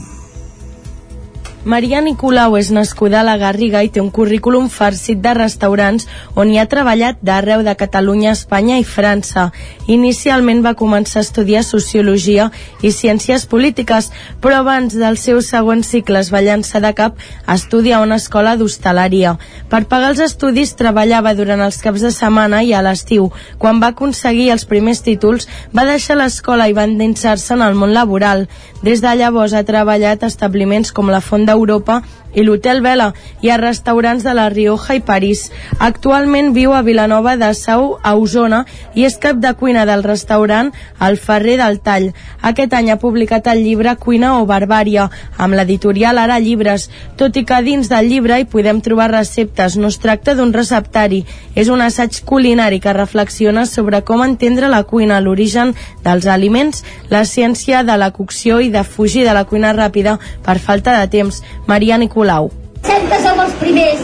Maria 1.67 1.99
Nicolau 1.99 2.55
és 2.55 2.69
nascuda 2.71 3.17
a 3.19 3.27
la 3.27 3.35
Garriga 3.41 3.81
i 3.83 3.89
té 3.91 3.99
un 3.99 4.13
currículum 4.15 4.69
farcit 4.71 5.19
de 5.19 5.33
restaurants 5.35 6.05
on 6.39 6.53
hi 6.53 6.61
ha 6.63 6.67
treballat 6.71 7.17
d'arreu 7.27 7.65
de 7.67 7.73
Catalunya, 7.75 8.37
Espanya 8.37 8.77
i 8.79 8.85
França. 8.87 9.49
Inicialment 9.91 10.63
va 10.63 10.77
començar 10.79 11.19
a 11.19 11.27
estudiar 11.27 11.65
Sociologia 11.67 12.53
i 12.87 12.93
Ciències 12.95 13.49
Polítiques, 13.51 14.13
però 14.39 14.61
abans 14.61 14.95
del 14.95 15.19
seu 15.19 15.41
segon 15.43 15.83
cicle 15.83 16.21
es 16.23 16.31
va 16.31 16.45
llançar 16.47 16.85
de 16.85 16.93
cap 16.95 17.19
a 17.19 17.59
estudiar 17.59 17.99
a 17.99 18.05
una 18.05 18.21
escola 18.23 18.55
d'hostaleria. 18.55 19.35
Per 19.67 19.83
pagar 19.91 20.13
els 20.15 20.23
estudis 20.23 20.77
treballava 20.79 21.35
durant 21.35 21.67
els 21.67 21.81
caps 21.83 22.07
de 22.07 22.15
setmana 22.15 22.63
i 22.63 22.77
a 22.79 22.85
l'estiu. 22.87 23.33
Quan 23.59 23.83
va 23.83 23.91
aconseguir 23.91 24.53
els 24.55 24.69
primers 24.71 25.03
títols, 25.03 25.51
va 25.75 25.89
deixar 25.91 26.21
l'escola 26.23 26.71
i 26.71 26.79
va 26.79 26.87
endinsar-se 26.87 27.59
en 27.59 27.67
el 27.67 27.75
món 27.75 27.91
laboral. 27.91 28.47
Des 28.87 29.03
de 29.03 29.19
llavors 29.19 29.51
ha 29.51 29.67
treballat 29.67 30.23
a 30.23 30.31
establiments 30.31 30.95
com 30.95 31.11
la 31.11 31.19
Font 31.19 31.56
d'Europa 31.65 32.03
i 32.37 32.45
l'Hotel 32.45 32.83
Vela 32.85 33.09
i 33.43 33.51
a 33.51 33.57
restaurants 33.57 34.23
de 34.25 34.35
la 34.37 34.47
Rioja 34.53 34.95
i 34.95 35.01
París. 35.01 35.49
Actualment 35.81 36.53
viu 36.55 36.75
a 36.77 36.83
Vilanova 36.85 37.37
de 37.41 37.49
Sau, 37.57 37.97
a 38.03 38.15
Osona, 38.15 38.65
i 38.95 39.07
és 39.09 39.17
cap 39.19 39.41
de 39.41 39.53
cuina 39.57 39.87
del 39.89 40.05
restaurant 40.05 40.71
El 41.01 41.17
Ferrer 41.17 41.57
del 41.59 41.81
Tall. 41.81 42.11
Aquest 42.45 42.77
any 42.77 42.91
ha 42.93 42.99
publicat 43.01 43.49
el 43.51 43.63
llibre 43.65 43.97
Cuina 43.97 44.35
o 44.41 44.47
Barbària, 44.47 45.09
amb 45.39 45.57
l'editorial 45.57 46.21
Ara 46.21 46.39
Llibres, 46.39 46.91
tot 47.17 47.37
i 47.41 47.45
que 47.49 47.63
dins 47.65 47.89
del 47.89 48.11
llibre 48.13 48.39
hi 48.39 48.47
podem 48.53 48.83
trobar 48.85 49.09
receptes. 49.15 49.79
No 49.81 49.89
es 49.89 49.99
tracta 50.03 50.37
d'un 50.37 50.53
receptari, 50.53 51.25
és 51.55 51.73
un 51.73 51.81
assaig 51.81 52.21
culinari 52.29 52.81
que 52.85 52.93
reflexiona 52.93 53.65
sobre 53.67 54.03
com 54.05 54.23
entendre 54.23 54.69
la 54.69 54.83
cuina, 54.85 55.23
l'origen 55.25 55.73
dels 56.05 56.29
aliments, 56.29 56.85
la 57.09 57.25
ciència 57.25 57.83
de 57.87 57.97
la 57.97 58.13
cocció 58.13 58.61
i 58.61 58.69
de 58.71 58.85
fugir 58.85 59.25
de 59.25 59.33
la 59.33 59.47
cuina 59.49 59.73
ràpida 59.73 60.19
per 60.45 60.59
falta 60.61 60.99
de 61.01 61.09
temps. 61.09 61.43
Maria 61.67 61.97
Nicolau 62.27 62.49
Colau. 62.49 62.51
Sempre 62.83 63.19
som 63.23 63.39
els 63.41 63.55
primers 63.61 64.03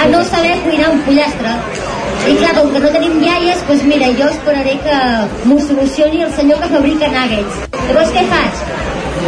a 0.00 0.08
no 0.08 0.24
saber 0.24 0.56
cuinar 0.64 0.90
un 0.90 1.00
pollastre. 1.04 1.52
I 2.28 2.34
clar, 2.36 2.54
com 2.56 2.70
que 2.72 2.80
no 2.80 2.90
tenim 2.92 3.20
iaies, 3.22 3.60
doncs 3.68 3.84
mira, 3.88 4.08
jo 4.18 4.28
esperaré 4.32 4.74
que 4.84 4.96
m'ho 5.48 5.58
solucioni 5.60 6.22
el 6.24 6.32
senyor 6.32 6.60
que 6.62 6.70
fabrica 6.72 7.10
nuggets. 7.12 7.60
Llavors 7.88 8.12
què 8.16 8.24
faig? 8.32 8.64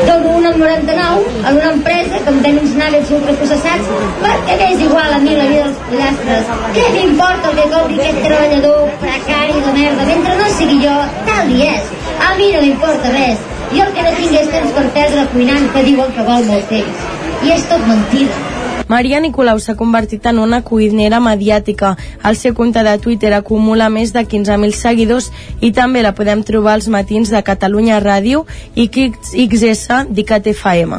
Dono 0.06 0.32
un 0.38 0.46
amb 0.48 0.58
99 0.62 1.44
a 1.44 1.52
una 1.58 1.70
empresa 1.74 2.20
que 2.24 2.32
em 2.32 2.40
ven 2.44 2.58
uns 2.62 2.74
nuggets 2.80 3.12
ultraprocessats 3.18 3.92
perquè 4.24 4.58
m'és 4.60 4.84
igual 4.88 5.16
a 5.16 5.20
mi 5.24 5.36
la 5.36 5.48
vida 5.52 5.68
dels 5.68 5.84
pollastres. 5.90 6.52
Què 6.76 6.88
m'importa 6.96 7.52
el 7.52 7.60
que 7.60 7.70
cobri 7.76 8.00
aquest 8.00 8.20
treballador 8.26 8.92
precari 9.04 9.64
de 9.68 9.76
merda? 9.78 10.10
Mentre 10.12 10.36
no 10.40 10.50
sigui 10.58 10.82
jo, 10.84 10.98
tal 11.28 11.56
i 11.56 11.64
és. 11.68 11.96
A 12.28 12.34
mi 12.40 12.52
no 12.52 12.66
m'importa 12.66 13.16
res. 13.16 13.48
Jo 13.70 13.86
el 13.86 13.96
que 13.96 14.04
no 14.08 14.18
tinc 14.18 14.52
temps 14.56 14.76
per 14.76 14.86
perdre 14.98 15.26
cuinant 15.34 15.72
que 15.74 15.88
diuen 15.88 16.14
que 16.16 16.28
vol 16.32 16.48
molt 16.52 16.72
temps 16.74 17.08
i 17.44 17.52
és 17.54 17.66
tot 17.68 17.84
mentida. 17.88 18.60
Maria 18.90 19.20
Nicolau 19.22 19.60
s'ha 19.62 19.76
convertit 19.78 20.24
en 20.26 20.40
una 20.42 20.62
cuinera 20.66 21.20
mediàtica. 21.22 21.92
El 22.26 22.34
seu 22.36 22.56
compte 22.58 22.82
de 22.82 22.96
Twitter 22.98 23.30
acumula 23.36 23.86
més 23.88 24.10
de 24.12 24.24
15.000 24.26 24.74
seguidors 24.74 25.28
i 25.60 25.70
també 25.70 26.02
la 26.02 26.10
podem 26.16 26.42
trobar 26.42 26.74
als 26.74 26.88
matins 26.90 27.30
de 27.30 27.42
Catalunya 27.46 28.00
Ràdio 28.02 28.42
i 28.74 28.88
XS 28.90 30.10
d'ICAT 30.10 30.50
FM. 30.56 30.98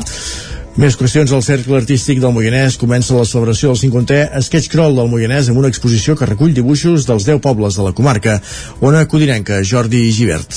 Més 0.79 0.95
qüestions 0.95 1.33
al 1.35 1.43
Cercle 1.43 1.75
Artístic 1.81 2.21
del 2.23 2.31
Moianès 2.31 2.77
comença 2.79 3.17
la 3.17 3.27
celebració 3.27 3.73
del 3.73 3.81
50è 3.81 4.39
Sketch 4.45 4.71
Crawl 4.71 4.95
del 4.95 5.11
Moianès 5.11 5.49
amb 5.51 5.59
una 5.59 5.71
exposició 5.73 6.15
que 6.15 6.29
recull 6.29 6.55
dibuixos 6.55 7.09
dels 7.09 7.27
10 7.27 7.43
pobles 7.43 7.75
de 7.75 7.89
la 7.89 7.91
comarca. 7.91 8.37
Ona 8.79 9.03
Codinenca, 9.11 9.59
Jordi 9.67 10.07
Givert. 10.15 10.55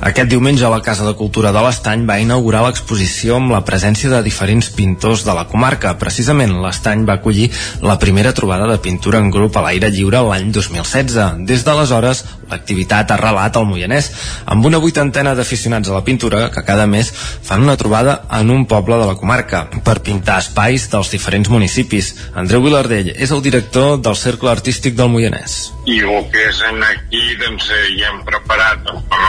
Aquest 0.00 0.28
diumenge 0.28 0.68
la 0.68 0.80
Casa 0.82 1.04
de 1.06 1.14
Cultura 1.14 1.52
de 1.54 1.60
l'Estany 1.62 2.02
va 2.08 2.18
inaugurar 2.18 2.64
l'exposició 2.64 3.36
amb 3.38 3.52
la 3.54 3.62
presència 3.64 4.10
de 4.10 4.22
diferents 4.26 4.70
pintors 4.74 5.22
de 5.24 5.34
la 5.36 5.46
comarca. 5.50 5.94
Precisament 6.00 6.56
l'Estany 6.62 7.04
va 7.06 7.18
acollir 7.20 7.50
la 7.82 7.98
primera 8.02 8.32
trobada 8.34 8.66
de 8.70 8.78
pintura 8.82 9.20
en 9.22 9.30
grup 9.30 9.56
a 9.56 9.62
l'aire 9.66 9.92
lliure 9.94 10.24
l'any 10.26 10.50
2016. 10.52 11.46
Des 11.46 11.64
d'aleshores, 11.64 12.24
l'activitat 12.50 13.10
ha 13.10 13.20
relat 13.20 13.56
al 13.56 13.68
Moianès 13.68 14.10
amb 14.50 14.66
una 14.66 14.80
vuitantena 14.82 15.34
d'aficionats 15.34 15.88
a 15.88 15.96
la 15.96 16.04
pintura 16.04 16.50
que 16.50 16.64
cada 16.66 16.86
mes 16.86 17.12
fan 17.14 17.62
una 17.62 17.76
trobada 17.76 18.22
en 18.40 18.50
un 18.50 18.66
poble 18.66 18.98
de 19.00 19.06
la 19.06 19.16
comarca 19.20 19.64
per 19.84 20.00
pintar 20.02 20.40
espais 20.42 20.88
dels 20.90 21.12
diferents 21.14 21.48
municipis. 21.48 22.14
Andreu 22.34 22.64
Vilardell 22.66 23.14
és 23.14 23.30
el 23.30 23.42
director 23.42 23.96
del 24.02 24.18
Cercle 24.18 24.50
Artístic 24.50 24.98
del 24.98 25.12
Moianès. 25.14 25.72
I 25.84 26.00
el 26.00 26.28
que 26.32 26.48
és 26.48 26.60
aquí, 26.64 27.36
doncs, 27.40 27.68
eh, 27.70 27.96
ja 28.00 28.08
hem 28.10 28.22
preparat, 28.24 28.84
doncs, 28.84 29.04
per 29.08 29.20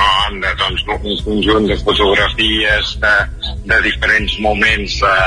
doncs, 0.60 0.86
un 0.96 1.18
conjunt 1.26 1.68
de 1.70 1.78
fotografies 1.82 2.96
de, 3.02 3.16
de 3.70 3.82
diferents 3.88 4.38
moments 4.44 5.00
de, 5.02 5.18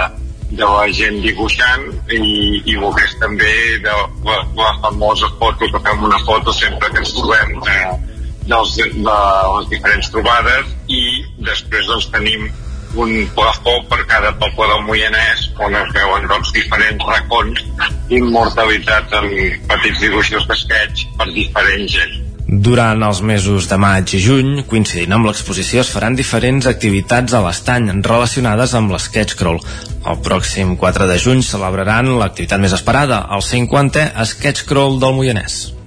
de 0.51 0.65
la 0.65 0.87
gent 1.01 1.19
dibuixant 1.25 1.89
i, 2.15 2.21
i 2.65 2.77
el 2.77 2.95
que 2.97 3.09
és 3.09 3.17
també 3.23 3.55
de 3.85 3.97
la, 4.29 4.39
la 4.61 4.71
famosa 4.85 5.29
foto 5.41 5.69
que 5.69 5.83
fem 5.89 6.07
una 6.09 6.21
foto 6.29 6.55
sempre 6.57 6.89
que 6.93 7.03
ens 7.05 7.13
trobem 7.17 7.59
de, 7.67 7.81
dels, 8.49 8.79
de 8.79 9.19
les 9.57 9.69
diferents 9.75 10.11
trobades 10.15 10.73
i 10.89 11.05
després 11.51 11.91
doncs 11.91 12.09
tenim 12.15 12.49
un 12.97 13.13
plafó 13.37 13.75
per 13.91 14.01
cada 14.09 14.33
poble 14.41 14.69
del 14.71 14.87
Moianès 14.87 15.45
on 15.65 15.77
es 15.77 15.91
veuen 15.93 16.25
doncs, 16.31 16.55
diferents 16.57 17.05
racons 17.11 17.61
immortalitzats 18.17 19.19
en 19.21 19.29
petits 19.69 20.01
dibuixos 20.07 20.49
d'esquetx 20.49 21.05
per 21.19 21.29
diferent 21.35 21.85
gent. 21.93 22.17
Durant 22.49 23.02
els 23.05 23.19
mesos 23.21 23.67
de 23.69 23.76
maig 23.76 24.14
i 24.17 24.21
juny, 24.25 24.62
coincidint 24.71 25.12
amb 25.12 25.28
l'exposició, 25.28 25.83
es 25.83 25.90
faran 25.93 26.17
diferents 26.17 26.64
activitats 26.71 27.37
a 27.37 27.43
l'estany 27.45 27.90
relacionades 28.00 28.73
amb 28.73 28.97
l'Sketchcrawl. 28.97 29.61
El 30.09 30.21
pròxim 30.25 30.73
4 30.81 31.12
de 31.12 31.21
juny 31.21 31.45
celebraran 31.45 32.14
l'activitat 32.17 32.64
més 32.64 32.73
esperada, 32.73 33.26
el 33.37 33.45
50è 33.45 34.31
Sketchcrawl 34.33 34.97
del 35.02 35.21
Moianès. 35.21 35.78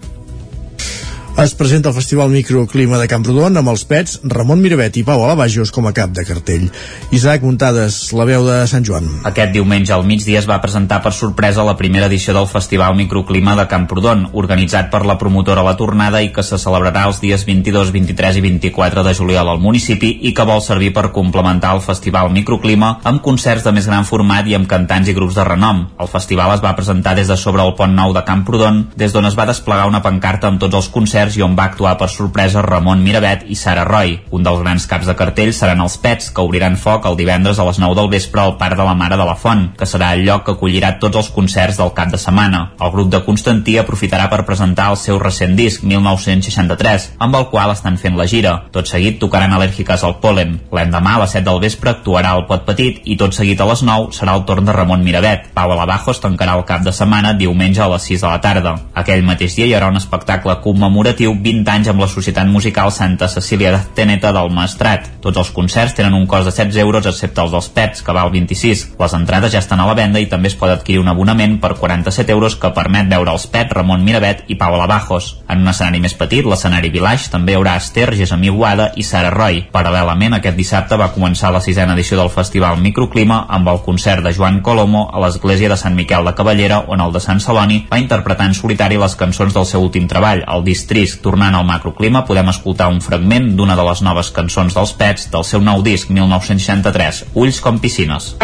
Es 1.37 1.55
presenta 1.55 1.89
el 1.89 1.95
Festival 1.95 2.29
Microclima 2.29 2.97
de 2.99 3.07
Camprodon 3.09 3.55
amb 3.57 3.71
els 3.71 3.81
pets 3.87 4.17
Ramon 4.29 4.59
Miravet 4.61 4.97
i 4.99 5.01
Pau 5.07 5.23
Alabajos 5.23 5.71
com 5.73 5.87
a 5.87 5.93
cap 5.95 6.11
de 6.13 6.25
cartell. 6.27 6.67
Isaac 7.15 7.41
Muntades, 7.41 8.11
la 8.13 8.27
veu 8.29 8.43
de 8.45 8.57
Sant 8.69 8.85
Joan. 8.85 9.07
Aquest 9.25 9.55
diumenge 9.55 9.95
al 9.95 10.03
migdia 10.05 10.37
es 10.41 10.45
va 10.49 10.59
presentar 10.61 10.99
per 11.01 11.13
sorpresa 11.17 11.65
la 11.65 11.77
primera 11.79 12.05
edició 12.11 12.35
del 12.35 12.49
Festival 12.51 12.93
Microclima 12.99 13.55
de 13.57 13.65
Camprodon, 13.71 14.27
organitzat 14.37 14.91
per 14.91 15.01
la 15.07 15.15
promotora 15.17 15.63
La 15.65 15.73
Tornada 15.79 16.21
i 16.21 16.29
que 16.35 16.43
se 16.45 16.59
celebrarà 16.61 17.07
els 17.09 17.23
dies 17.23 17.47
22, 17.47 17.89
23 17.95 18.37
i 18.37 18.45
24 18.45 19.07
de 19.07 19.15
juliol 19.17 19.49
al 19.49 19.63
municipi 19.63 20.11
i 20.27 20.35
que 20.37 20.45
vol 20.45 20.61
servir 20.61 20.91
per 20.93 21.09
complementar 21.15 21.73
el 21.73 21.81
Festival 21.81 22.29
Microclima 22.35 22.99
amb 23.01 23.23
concerts 23.23 23.65
de 23.65 23.73
més 23.73 23.89
gran 23.89 24.05
format 24.05 24.45
i 24.45 24.59
amb 24.59 24.69
cantants 24.69 25.09
i 25.09 25.17
grups 25.17 25.39
de 25.39 25.47
renom. 25.47 25.87
El 25.97 26.11
festival 26.11 26.53
es 26.59 26.61
va 26.61 26.75
presentar 26.77 27.15
des 27.17 27.31
de 27.31 27.39
sobre 27.39 27.65
el 27.65 27.73
Pont 27.79 27.97
Nou 27.97 28.13
de 28.13 28.27
Camprodon, 28.27 28.85
des 28.93 29.15
d'on 29.15 29.31
es 29.31 29.39
va 29.39 29.49
desplegar 29.49 29.89
una 29.89 30.05
pancarta 30.05 30.51
amb 30.51 30.61
tots 30.61 30.77
els 30.77 30.93
concerts 30.93 31.30
concerts 31.31 31.37
i 31.37 31.43
on 31.43 31.55
va 31.55 31.69
actuar 31.69 31.97
per 31.97 32.09
sorpresa 32.09 32.61
Ramon 32.61 33.01
Miravet 33.03 33.45
i 33.47 33.55
Sara 33.55 33.83
Roy. 33.85 34.19
Un 34.31 34.43
dels 34.43 34.59
grans 34.61 34.85
caps 34.87 35.07
de 35.07 35.15
cartell 35.15 35.53
seran 35.53 35.81
els 35.81 35.97
Pets, 36.01 36.31
que 36.31 36.41
obriran 36.41 36.77
foc 36.77 37.05
el 37.05 37.17
divendres 37.17 37.59
a 37.59 37.65
les 37.65 37.79
9 37.79 37.95
del 37.95 38.09
vespre 38.09 38.41
al 38.41 38.57
Parc 38.57 38.77
de 38.77 38.83
la 38.83 38.95
Mare 38.95 39.17
de 39.17 39.25
la 39.25 39.35
Font, 39.35 39.71
que 39.77 39.85
serà 39.85 40.13
el 40.13 40.25
lloc 40.25 40.45
que 40.45 40.55
acollirà 40.55 40.97
tots 40.99 41.17
els 41.17 41.29
concerts 41.29 41.77
del 41.77 41.93
cap 41.93 42.11
de 42.11 42.17
setmana. 42.17 42.73
El 42.79 42.91
grup 42.91 43.11
de 43.11 43.21
Constantí 43.23 43.77
aprofitarà 43.77 44.27
per 44.29 44.45
presentar 44.45 44.89
el 44.91 44.97
seu 44.97 45.19
recent 45.19 45.55
disc, 45.55 45.83
1963, 45.83 47.11
amb 47.19 47.37
el 47.39 47.47
qual 47.51 47.71
estan 47.71 47.97
fent 47.97 48.17
la 48.17 48.27
gira. 48.27 48.57
Tot 48.71 48.89
seguit 48.89 49.19
tocaran 49.21 49.53
al·lèrgiques 49.55 50.03
al 50.03 50.17
polen. 50.23 50.57
L'endemà, 50.71 51.15
a 51.15 51.23
les 51.23 51.35
7 51.37 51.47
del 51.47 51.61
vespre, 51.63 51.95
actuarà 51.95 52.35
el 52.37 52.47
Pot 52.49 52.65
Petit 52.67 53.01
i 53.05 53.17
tot 53.17 53.35
seguit 53.37 53.61
a 53.61 53.69
les 53.69 53.85
9 53.87 54.11
serà 54.17 54.35
el 54.35 54.45
torn 54.49 54.67
de 54.67 54.75
Ramon 54.75 55.05
Miravet. 55.05 55.51
Pau 55.55 55.71
Alabajos 55.71 56.21
tancarà 56.23 56.57
el 56.57 56.65
cap 56.67 56.83
de 56.83 56.93
setmana 56.95 57.33
diumenge 57.37 57.83
a 57.83 57.89
les 57.93 58.09
6 58.09 58.25
de 58.25 58.27
la 58.27 58.41
tarda. 58.41 58.75
Aquell 58.97 59.25
mateix 59.25 59.55
dia 59.55 59.69
hi 59.69 59.75
haurà 59.77 59.91
un 59.91 59.99
espectacle 60.01 60.57
commemoratiu 60.65 61.10
commemoratiu 61.11 61.33
20 61.35 61.67
anys 61.67 61.89
amb 61.91 61.99
la 61.99 62.07
Societat 62.07 62.47
Musical 62.47 62.91
Santa 62.91 63.27
Cecília 63.27 63.71
de 63.71 63.79
Teneta 63.95 64.31
del 64.31 64.49
Maestrat. 64.51 65.09
Tots 65.21 65.37
els 65.37 65.51
concerts 65.51 65.93
tenen 65.97 66.13
un 66.13 66.25
cost 66.25 66.47
de 66.47 66.51
16 66.51 66.77
euros 66.79 67.05
excepte 67.05 67.41
els 67.41 67.51
dels 67.51 67.67
Pets, 67.69 68.01
que 68.01 68.13
val 68.15 68.31
26. 68.31 68.95
Les 68.99 69.13
entrades 69.13 69.51
ja 69.51 69.59
estan 69.59 69.79
a 69.79 69.87
la 69.87 69.95
venda 69.97 70.19
i 70.19 70.29
també 70.31 70.47
es 70.47 70.55
pot 70.55 70.69
adquirir 70.69 71.01
un 71.01 71.09
abonament 71.11 71.59
per 71.59 71.75
47 71.75 72.31
euros 72.31 72.55
que 72.55 72.71
permet 72.71 73.09
veure 73.11 73.31
els 73.31 73.47
Pets, 73.47 73.73
Ramon 73.75 74.05
Miravet 74.05 74.45
i 74.47 74.55
Pau 74.55 74.75
Alabajos. 74.75 75.41
En 75.49 75.61
un 75.61 75.67
escenari 75.67 75.99
més 75.99 76.15
petit, 76.15 76.45
l'escenari 76.45 76.89
Village, 76.89 77.29
també 77.31 77.53
hi 77.53 77.59
haurà 77.59 77.75
Esther, 77.77 78.13
Gesamí 78.15 78.49
Guada 78.49 78.91
i 78.95 79.03
Sara 79.03 79.33
Roy. 79.33 79.65
Paral·lelament, 79.73 80.37
aquest 80.37 80.55
dissabte 80.55 80.97
va 80.97 81.11
començar 81.11 81.51
la 81.51 81.61
sisena 81.61 81.97
edició 81.97 82.17
del 82.21 82.31
Festival 82.31 82.79
Microclima 82.79 83.45
amb 83.49 83.67
el 83.67 83.83
concert 83.83 84.23
de 84.23 84.33
Joan 84.33 84.61
Colomo 84.61 85.09
a 85.11 85.19
l'església 85.25 85.69
de 85.69 85.77
Sant 85.77 85.97
Miquel 85.97 86.23
de 86.25 86.35
Cavallera, 86.37 86.85
on 86.87 87.03
el 87.03 87.11
de 87.11 87.19
Sant 87.19 87.43
Celoni 87.43 87.85
va 87.91 87.99
interpretar 87.99 88.47
en 88.47 88.55
solitari 88.55 88.99
les 89.01 89.17
cançons 89.19 89.53
del 89.53 89.67
seu 89.67 89.83
últim 89.83 90.07
treball, 90.07 90.45
el 90.47 90.63
Districte 90.63 91.00
disc 91.01 91.21
Tornant 91.25 91.57
al 91.57 91.65
macroclima 91.65 92.23
podem 92.27 92.51
escoltar 92.53 92.91
un 92.93 93.01
fragment 93.01 93.51
d'una 93.57 93.77
de 93.79 93.85
les 93.87 94.03
noves 94.05 94.29
cançons 94.35 94.77
dels 94.77 94.93
Pets 94.97 95.29
del 95.33 95.47
seu 95.47 95.63
nou 95.65 95.81
disc 95.85 96.13
1963, 96.13 97.25
Ulls 97.33 97.61
com 97.63 97.81
piscines. 97.81 98.35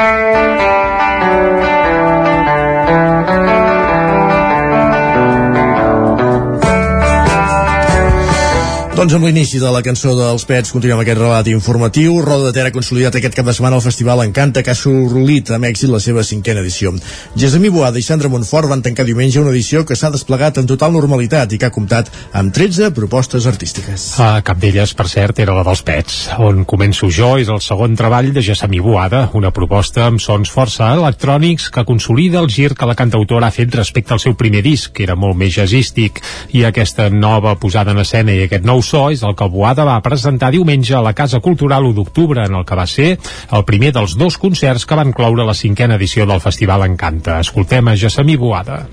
Doncs 8.97 9.13
amb 9.13 9.27
l'inici 9.27 9.59
de 9.61 9.69
la 9.69 9.83
cançó 9.85 10.15
dels 10.17 10.41
Pets 10.49 10.71
continuem 10.73 11.03
aquest 11.03 11.19
relat 11.19 11.45
informatiu. 11.51 12.15
Roda 12.25 12.47
de 12.47 12.53
Ter 12.55 12.63
ha 12.65 12.73
consolidat 12.73 13.13
aquest 13.19 13.35
cap 13.37 13.45
de 13.45 13.53
setmana 13.53 13.77
el 13.77 13.83
Festival 13.85 14.23
Encanta 14.23 14.63
que 14.65 14.71
ha 14.71 14.73
assolit 14.73 15.51
amb 15.53 15.67
èxit 15.69 15.91
la 15.93 15.99
seva 16.01 16.23
cinquena 16.25 16.63
edició. 16.63 16.89
Gesamí 17.37 17.69
Boada 17.69 18.01
i 18.01 18.05
Sandra 18.07 18.31
Montfort 18.33 18.71
van 18.71 18.81
tancar 18.81 19.05
diumenge 19.05 19.37
una 19.37 19.51
edició 19.53 19.83
que 19.85 19.93
s'ha 19.93 20.09
desplegat 20.09 20.57
en 20.57 20.65
total 20.71 20.95
normalitat 20.95 21.53
i 21.53 21.59
que 21.61 21.67
ha 21.69 21.75
comptat 21.75 22.09
amb 22.41 22.49
13 22.55 22.89
propostes 22.97 23.45
artístiques. 23.45 24.07
Ah, 24.17 24.41
cap 24.41 24.57
d'elles, 24.57 24.95
per 24.97 25.05
cert, 25.13 25.43
era 25.45 25.53
la 25.53 25.67
dels 25.67 25.85
Pets. 25.85 26.17
On 26.41 26.65
començo 26.65 27.11
jo 27.13 27.35
és 27.37 27.53
el 27.53 27.61
segon 27.61 27.93
treball 28.01 28.31
de 28.33 28.41
Gesamí 28.49 28.81
Boada, 28.81 29.27
una 29.37 29.53
proposta 29.53 30.07
amb 30.07 30.25
sons 30.25 30.49
força 30.49 30.89
electrònics 30.97 31.69
que 31.69 31.85
consolida 31.85 32.41
el 32.41 32.49
gir 32.49 32.73
que 32.73 32.89
la 32.89 32.97
cantautora 32.97 33.51
ha 33.51 33.57
fet 33.61 33.77
respecte 33.77 34.17
al 34.17 34.25
seu 34.25 34.33
primer 34.33 34.65
disc, 34.65 34.89
que 34.89 35.05
era 35.05 35.13
molt 35.13 35.37
més 35.37 35.53
jazzístic, 35.61 36.25
i 36.57 36.65
aquesta 36.65 37.11
nova 37.13 37.53
posada 37.61 37.93
en 37.93 38.01
escena 38.01 38.33
i 38.33 38.49
aquest 38.49 38.65
nou 38.65 38.86
so 38.87 39.07
és 39.11 39.23
el 39.27 39.35
que 39.35 39.49
Boada 39.51 39.85
va 39.87 39.97
presentar 40.05 40.53
diumenge 40.55 40.95
a 40.95 41.03
la 41.03 41.13
Casa 41.17 41.41
Cultural 41.43 41.85
1 41.89 41.97
d'octubre, 41.97 42.45
en 42.47 42.55
el 42.55 42.65
que 42.65 42.79
va 42.79 42.87
ser 42.87 43.09
el 43.51 43.65
primer 43.67 43.91
dels 43.97 44.15
dos 44.17 44.39
concerts 44.39 44.87
que 44.87 44.99
van 44.99 45.11
cloure 45.15 45.45
la 45.47 45.57
cinquena 45.57 45.99
edició 45.99 46.25
del 46.25 46.43
Festival 46.43 46.87
Encanta. 46.87 47.41
Escoltem 47.43 47.91
a 47.91 47.97
Gessamí 47.99 48.37
Boada. 48.39 48.85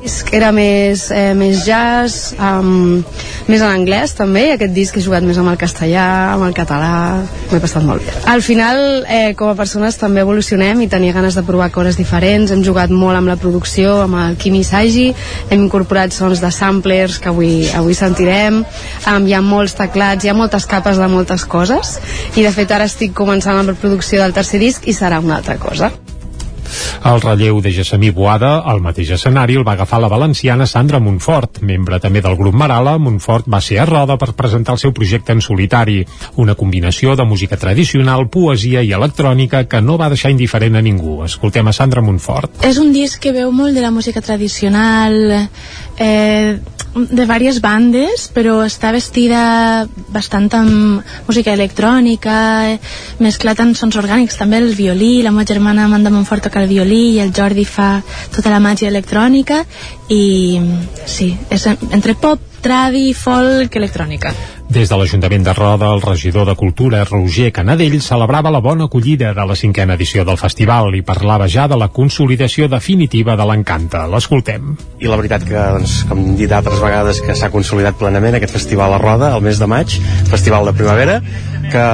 Disc 0.00 0.32
era 0.32 0.50
més, 0.52 1.10
eh, 1.12 1.32
més 1.36 1.64
jazz, 1.66 2.32
um, 2.40 3.02
més 3.48 3.60
en 3.60 3.68
anglès 3.68 4.14
també, 4.16 4.46
i 4.48 4.52
aquest 4.54 4.72
disc 4.74 4.96
he 4.96 5.02
jugat 5.04 5.24
més 5.26 5.38
amb 5.40 5.52
el 5.52 5.58
castellà, 5.60 6.06
amb 6.34 6.46
el 6.48 6.54
català, 6.56 7.20
m'ho 7.50 7.56
he 7.58 7.60
passat 7.62 7.84
molt 7.84 8.04
bé. 8.06 8.14
Al 8.32 8.42
final, 8.42 9.04
eh, 9.08 9.34
com 9.36 9.52
a 9.52 9.56
persones 9.58 9.98
també 10.00 10.24
evolucionem 10.24 10.80
i 10.80 10.88
tenia 10.88 11.12
ganes 11.12 11.36
de 11.36 11.44
provar 11.46 11.70
coses 11.70 11.98
diferents, 12.00 12.50
hem 12.50 12.64
jugat 12.64 12.90
molt 12.90 13.18
amb 13.18 13.28
la 13.28 13.36
producció, 13.36 14.00
amb 14.02 14.16
el 14.16 14.36
Kimi 14.40 14.64
Sagi, 14.64 15.10
hem 15.50 15.64
incorporat 15.66 16.12
sons 16.16 16.40
de 16.40 16.50
samplers 16.50 17.18
que 17.18 17.28
avui, 17.28 17.68
avui 17.76 17.94
sentirem, 17.94 18.62
um, 19.06 19.26
hi 19.26 19.34
ha 19.34 19.42
molts 19.44 19.76
teclats, 19.78 20.24
hi 20.24 20.32
ha 20.32 20.38
moltes 20.38 20.66
capes 20.66 20.96
de 20.96 21.08
moltes 21.08 21.44
coses, 21.44 21.98
i 22.36 22.46
de 22.46 22.52
fet 22.52 22.72
ara 22.72 22.88
estic 22.88 23.12
començant 23.12 23.58
amb 23.58 23.74
la 23.74 23.76
producció 23.76 24.22
del 24.22 24.32
tercer 24.32 24.60
disc 24.62 24.88
i 24.88 24.96
serà 24.96 25.20
una 25.20 25.36
altra 25.40 25.58
cosa. 25.60 25.92
El 27.10 27.20
relleu 27.20 27.60
de 27.64 27.72
Gessamí 27.72 28.10
Boada, 28.14 28.58
al 28.60 28.82
mateix 28.84 29.12
escenari, 29.16 29.56
el 29.58 29.66
va 29.66 29.74
agafar 29.78 30.00
la 30.02 30.10
valenciana 30.12 30.66
Sandra 30.66 31.00
Montfort. 31.00 31.60
Membre 31.66 32.00
també 32.00 32.22
del 32.24 32.36
grup 32.36 32.54
Marala, 32.54 32.96
Montfort 32.98 33.48
va 33.50 33.60
ser 33.64 33.80
a 33.80 33.86
Roda 33.88 34.18
per 34.20 34.32
presentar 34.38 34.76
el 34.76 34.82
seu 34.82 34.92
projecte 34.96 35.32
en 35.32 35.40
solitari, 35.44 36.00
una 36.36 36.54
combinació 36.54 37.16
de 37.16 37.24
música 37.24 37.56
tradicional, 37.56 38.28
poesia 38.28 38.82
i 38.82 38.92
electrònica 38.96 39.64
que 39.68 39.80
no 39.80 39.98
va 40.00 40.10
deixar 40.12 40.32
indiferent 40.34 40.76
a 40.76 40.84
ningú. 40.84 41.20
Escoltem 41.24 41.68
a 41.68 41.76
Sandra 41.76 42.04
Montfort. 42.04 42.62
És 42.66 42.78
un 42.78 42.92
disc 42.92 43.20
que 43.20 43.34
veu 43.36 43.52
molt 43.52 43.74
de 43.74 43.84
la 43.84 43.90
música 43.90 44.20
tradicional, 44.20 45.48
eh, 45.98 46.58
de 46.94 47.22
diverses 47.22 47.60
bandes, 47.62 48.26
però 48.34 48.60
està 48.66 48.90
vestida 48.94 49.86
bastant 50.10 50.48
amb 50.58 51.06
música 51.28 51.54
electrònica, 51.54 52.36
mesclat 53.22 53.62
amb 53.62 53.78
sons 53.78 53.98
orgànics, 54.00 54.38
també 54.40 54.58
el 54.58 54.74
violí, 54.74 55.20
la 55.22 55.30
meva 55.34 55.46
germana 55.46 55.86
Amanda 55.86 56.10
Montfort 56.10 56.48
toca 56.48 56.62
el 56.62 56.70
violí 56.70 57.02
i 57.14 57.20
el 57.22 57.32
Jordi 57.36 57.64
fa 57.64 58.00
tota 58.34 58.50
la 58.50 58.62
màgia 58.62 58.90
electrònica 58.90 59.62
i 60.10 60.58
sí, 61.06 61.32
és 61.50 61.68
entre 61.70 62.16
pop, 62.18 62.49
tradi, 62.62 63.10
folk, 63.16 63.76
electrònica. 63.76 64.32
Des 64.70 64.86
de 64.86 64.96
l'Ajuntament 64.96 65.42
de 65.42 65.52
Roda, 65.56 65.88
el 65.90 66.02
regidor 66.02 66.46
de 66.46 66.54
Cultura, 66.54 67.02
Roger 67.04 67.50
Canadell, 67.52 67.96
celebrava 68.00 68.52
la 68.54 68.60
bona 68.62 68.86
acollida 68.86 69.32
de 69.34 69.46
la 69.46 69.56
cinquena 69.58 69.96
edició 69.98 70.24
del 70.24 70.38
festival 70.38 70.94
i 70.94 71.02
parlava 71.02 71.48
ja 71.50 71.66
de 71.66 71.78
la 71.80 71.88
consolidació 71.90 72.68
definitiva 72.70 73.34
de 73.36 73.46
l'Encanta. 73.50 74.04
L'escoltem. 74.06 74.76
I 75.02 75.10
la 75.10 75.18
veritat 75.18 75.46
que, 75.48 75.58
doncs, 75.58 76.04
com 76.06 76.22
hem 76.22 76.36
dit 76.38 76.52
altres 76.54 76.78
vegades, 76.78 77.18
que 77.24 77.34
s'ha 77.34 77.50
consolidat 77.50 77.98
plenament 77.98 78.38
aquest 78.38 78.54
festival 78.54 78.94
a 78.94 79.00
Roda, 79.02 79.32
el 79.34 79.42
mes 79.42 79.58
de 79.58 79.66
maig, 79.66 79.96
festival 80.30 80.70
de 80.70 80.76
primavera, 80.78 81.18
que, 81.70 81.86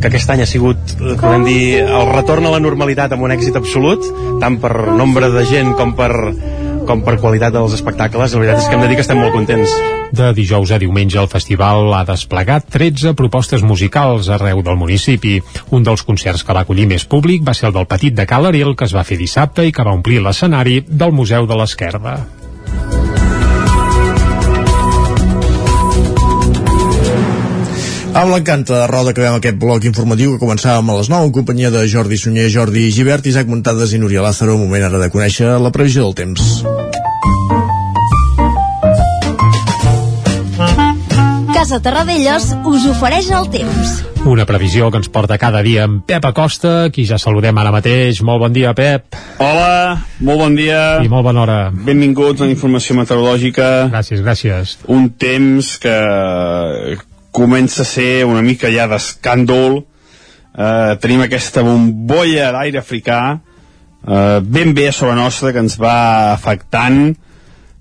que 0.00 0.08
aquest 0.08 0.32
any 0.32 0.44
ha 0.44 0.48
sigut, 0.48 0.96
podem 1.20 1.44
dir, 1.44 1.60
el 1.82 2.08
retorn 2.12 2.48
a 2.48 2.54
la 2.54 2.62
normalitat 2.62 3.12
amb 3.12 3.28
un 3.28 3.36
èxit 3.36 3.60
absolut, 3.60 4.06
tant 4.40 4.56
per 4.62 4.72
nombre 4.96 5.28
de 5.34 5.44
gent 5.48 5.74
com 5.76 5.92
per 5.98 6.12
com 6.88 7.02
per 7.04 7.18
qualitat 7.20 7.52
dels 7.52 7.76
espectacles, 7.76 8.32
la 8.32 8.40
veritat 8.40 8.62
és 8.62 8.68
que 8.68 8.78
hem 8.78 8.84
de 8.84 8.88
dir 8.88 8.96
que 8.96 9.04
estem 9.04 9.20
molt 9.20 9.34
contents. 9.36 9.74
De 10.16 10.30
dijous 10.32 10.72
a 10.72 10.78
diumenge 10.80 11.20
el 11.20 11.28
festival 11.28 11.92
ha 11.92 12.00
desplegat 12.08 12.70
13 12.72 13.12
propostes 13.18 13.62
musicals 13.62 14.30
arreu 14.32 14.64
del 14.64 14.80
municipi. 14.80 15.36
Un 15.76 15.84
dels 15.84 16.06
concerts 16.08 16.46
que 16.46 16.56
va 16.56 16.64
acollir 16.64 16.88
més 16.88 17.04
públic 17.04 17.44
va 17.44 17.56
ser 17.56 17.68
el 17.68 17.76
del 17.76 17.90
Petit 17.90 18.16
de 18.16 18.26
Cal 18.26 18.48
Ariel, 18.48 18.74
que 18.74 18.88
es 18.88 18.96
va 18.96 19.04
fer 19.04 19.20
dissabte 19.20 19.68
i 19.68 19.74
que 19.74 19.84
va 19.84 19.96
omplir 19.98 20.24
l'escenari 20.24 20.80
del 20.88 21.12
Museu 21.12 21.46
de 21.46 21.60
l'Esquerda. 21.60 22.18
Amb 28.18 28.32
l'encanta 28.34 28.80
de 28.80 28.86
roda 28.90 29.12
que 29.14 29.22
veiem 29.22 29.36
aquest 29.38 29.58
bloc 29.62 29.84
informatiu 29.86 30.32
que 30.32 30.40
començàvem 30.42 30.88
a 30.90 30.94
les 30.98 31.06
9 31.06 31.28
en 31.28 31.32
companyia 31.36 31.68
de 31.70 31.84
Jordi 31.86 32.16
Sunyer, 32.18 32.48
Jordi 32.50 32.88
Givert, 32.90 33.28
Isaac 33.30 33.46
Montades 33.46 33.92
i 33.94 34.00
Núria 34.02 34.24
Lázaro. 34.24 34.56
Moment 34.58 34.88
ara 34.88 34.98
de 34.98 35.06
conèixer 35.12 35.52
la 35.62 35.70
previsió 35.70 36.02
del 36.02 36.16
temps. 36.18 36.48
Casa 41.54 41.78
Terradellos 41.84 42.48
us 42.66 42.88
ofereix 42.90 43.30
el 43.38 43.46
temps. 43.54 43.92
Una 44.26 44.48
previsió 44.50 44.90
que 44.90 44.98
ens 44.98 45.10
porta 45.14 45.38
cada 45.38 45.62
dia 45.62 45.86
en 45.86 46.00
Pep 46.02 46.26
Acosta, 46.26 46.88
qui 46.90 47.06
ja 47.06 47.20
saludem 47.22 47.54
ara 47.62 47.70
mateix. 47.70 48.18
Molt 48.26 48.42
bon 48.42 48.56
dia, 48.56 48.74
Pep. 48.74 49.14
Hola, 49.38 49.94
molt 50.18 50.42
bon 50.42 50.58
dia. 50.58 51.04
I 51.06 51.12
molt 51.12 51.22
bona 51.28 51.44
hora. 51.46 51.60
Benvinguts 51.70 52.42
a 52.42 52.50
la 52.50 52.56
informació 52.56 52.98
meteorològica. 52.98 53.92
Gràcies, 53.94 54.26
gràcies. 54.26 54.74
Un 54.90 55.06
temps 55.14 55.76
que 55.78 55.94
comença 57.38 57.84
a 57.84 57.88
ser 57.88 58.26
una 58.26 58.42
mica 58.42 58.70
ja 58.74 58.88
d'escàndol. 58.90 59.84
Eh, 60.58 60.94
tenim 60.98 61.22
aquesta 61.22 61.62
bombolla 61.62 62.50
d'aire 62.56 62.80
africà 62.82 63.20
eh, 64.06 64.40
ben 64.42 64.74
bé 64.74 64.88
a 64.88 64.92
sobre 64.92 65.14
nostra 65.14 65.52
que 65.52 65.62
ens 65.62 65.78
va 65.78 66.32
afectant. 66.32 67.14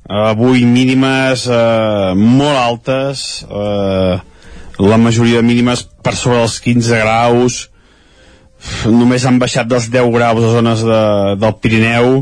Avui 0.07 0.63
mínimes 0.65 1.47
eh, 1.51 2.13
molt 2.15 2.57
altes 2.61 3.23
eh, 3.43 4.15
la 4.77 4.97
majoria 5.01 5.41
de 5.41 5.47
mínimes 5.47 5.83
per 6.05 6.15
sobre 6.15 6.43
els 6.45 6.59
15 6.63 7.01
graus. 7.01 7.61
Només 8.85 9.25
han 9.25 9.39
baixat 9.41 9.67
dels 9.69 9.89
10 9.93 10.11
graus 10.13 10.43
a 10.43 10.53
zones 10.53 10.83
de, 10.85 11.01
del 11.41 11.55
Pirineu. 11.61 12.21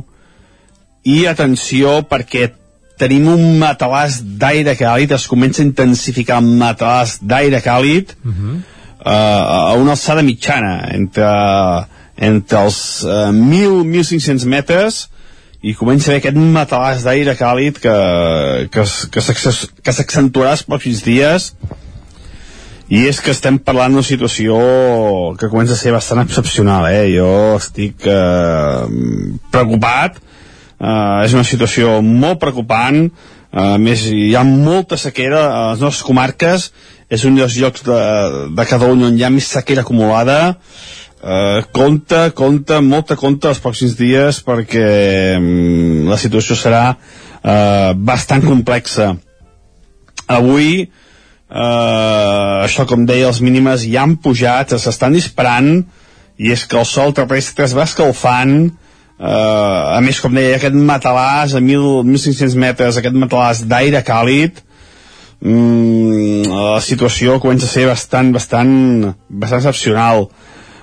I 1.06 1.26
atenció 1.30 2.00
perquè 2.10 2.50
tenim 3.00 3.28
un 3.32 3.58
matalàs 3.60 4.22
d'aire 4.40 4.76
càlid 4.80 5.14
es 5.16 5.28
comença 5.28 5.62
a 5.62 5.68
intensificar 5.68 6.40
el 6.42 6.52
matalàs 6.62 7.18
d'aire 7.22 7.62
càlid 7.64 8.16
uh 8.24 8.32
-huh. 8.32 8.56
uh, 8.56 9.72
a 9.72 9.74
una 9.82 9.92
alçada 9.92 10.22
mitjana 10.22 10.90
entre, 10.94 11.30
entre 12.18 12.64
els 12.64 13.04
uh, 13.04 13.32
1.000-1.500 13.32 14.46
metres 14.46 15.10
i 15.62 15.74
comença 15.74 16.10
a 16.10 16.14
haver 16.14 16.22
aquest 16.22 16.38
matalàs 16.38 17.04
d'aire 17.04 17.36
càlid 17.36 17.80
que, 17.80 17.98
que, 18.72 18.84
que 19.82 19.92
s'accentuarà 19.92 20.52
els 20.52 20.66
pròxims 20.68 21.04
dies 21.04 21.54
i 22.88 23.08
és 23.10 23.20
que 23.20 23.32
estem 23.34 23.58
parlant 23.58 23.96
d'una 23.96 24.06
situació 24.06 24.56
que 25.40 25.50
comença 25.50 25.74
a 25.74 25.80
ser 25.80 25.92
bastant 25.92 26.22
excepcional 26.22 26.86
eh? 26.92 27.08
jo 27.16 27.58
estic 27.58 28.06
eh, 28.06 28.86
preocupat 29.52 30.20
eh, 30.22 30.22
és 30.80 31.34
una 31.36 31.46
situació 31.48 32.02
molt 32.04 32.42
preocupant. 32.42 33.06
Eh, 33.06 33.62
a 33.62 33.78
més 33.80 34.04
hi 34.12 34.34
ha 34.36 34.44
molta 34.44 34.98
sequera 35.00 35.46
a 35.48 35.64
les 35.72 35.84
nostres 35.84 36.04
comarques. 36.08 36.70
És 37.10 37.24
un 37.28 37.38
dels 37.38 37.56
llocs 37.62 37.86
de, 37.86 37.98
de 38.58 38.66
Catalunya 38.68 39.12
on 39.12 39.18
hi 39.20 39.26
ha 39.26 39.32
més 39.34 39.48
sequera 39.56 39.86
acumulada. 39.86 40.56
Eh, 41.26 41.62
compte, 41.74 42.30
compte, 42.38 42.82
molta 42.86 43.16
compte 43.18 43.50
els 43.50 43.62
pròxims 43.64 43.96
dies 43.98 44.42
perquè 44.46 44.90
mm, 45.40 46.10
la 46.12 46.20
situació 46.22 46.58
serà 46.60 46.84
eh, 46.92 47.94
bastant 47.96 48.46
complexa. 48.46 49.14
Avui 50.28 50.70
eh, 50.84 50.90
això 51.56 52.86
com 52.90 53.06
deia 53.10 53.30
els 53.32 53.42
mínimes 53.46 53.88
ja 53.88 54.04
han 54.04 54.18
pujat, 54.22 54.76
s'estan 54.78 55.16
disparant 55.16 55.78
i 56.38 56.52
és 56.52 56.66
que 56.68 56.78
el 56.82 56.86
sol 56.90 57.14
terrestre 57.16 57.66
es 57.66 57.74
va 57.78 57.88
escalfant 57.88 58.74
eh, 59.20 59.98
a 59.98 60.00
més 60.04 60.20
com 60.22 60.34
deia 60.36 60.58
aquest 60.60 60.76
matalàs 60.76 61.56
a 61.56 61.62
1.500 61.64 62.58
metres 62.60 63.00
aquest 63.00 63.16
matalàs 63.16 63.64
d'aire 63.70 64.04
càlid 64.08 64.60
mm, 65.42 66.52
la 66.52 66.82
situació 66.84 67.40
comença 67.44 67.70
a 67.70 67.74
ser 67.74 67.88
bastant 67.90 68.34
bastant, 68.36 68.76
bastant 69.30 69.64
excepcional. 69.64 70.28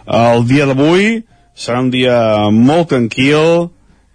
El 0.07 0.47
dia 0.49 0.66
d'avui 0.66 1.23
serà 1.55 1.83
un 1.85 1.92
dia 1.92 2.16
molt 2.51 2.90
tranquil 2.95 3.68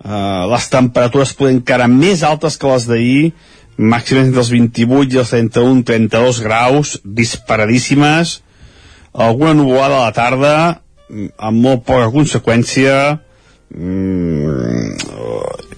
eh, 0.03 0.43
les 0.51 0.69
temperatures 0.73 1.35
poden 1.37 1.61
encara 1.61 1.87
més 1.91 2.23
altes 2.23 2.57
que 2.57 2.71
les 2.71 2.87
d'ahir 2.89 3.21
màximes 3.77 4.27
entre 4.27 4.41
els 4.41 4.49
28 4.49 5.13
i 5.13 5.21
els 5.21 5.31
31, 5.33 5.83
32 5.85 6.41
graus, 6.41 6.97
disparadíssimes, 7.05 8.39
alguna 9.13 9.53
nuvolada 9.53 9.99
a 9.99 10.05
la 10.07 10.15
tarda, 10.15 10.53
amb 11.37 11.61
molt 11.61 11.85
poca 11.85 12.09
conseqüència, 12.13 13.19
mm, 13.75 14.95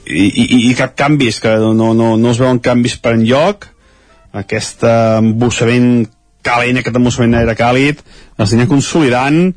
i, 0.09 0.25
i, 0.25 0.61
i 0.69 0.75
cap 0.77 0.95
canvis, 0.99 1.39
que 1.43 1.55
no, 1.61 1.93
no, 1.93 2.13
no 2.17 2.31
es 2.31 2.39
veuen 2.41 2.61
canvis 2.63 2.97
per 3.01 3.15
enlloc, 3.17 3.69
aquest 4.43 4.85
embussament 4.85 6.07
calent, 6.45 6.79
aquest 6.79 6.97
embussament 6.97 7.37
aire 7.41 7.55
càlid, 7.57 8.01
es 8.39 8.53
anirà 8.53 8.69
consolidant, 8.69 9.53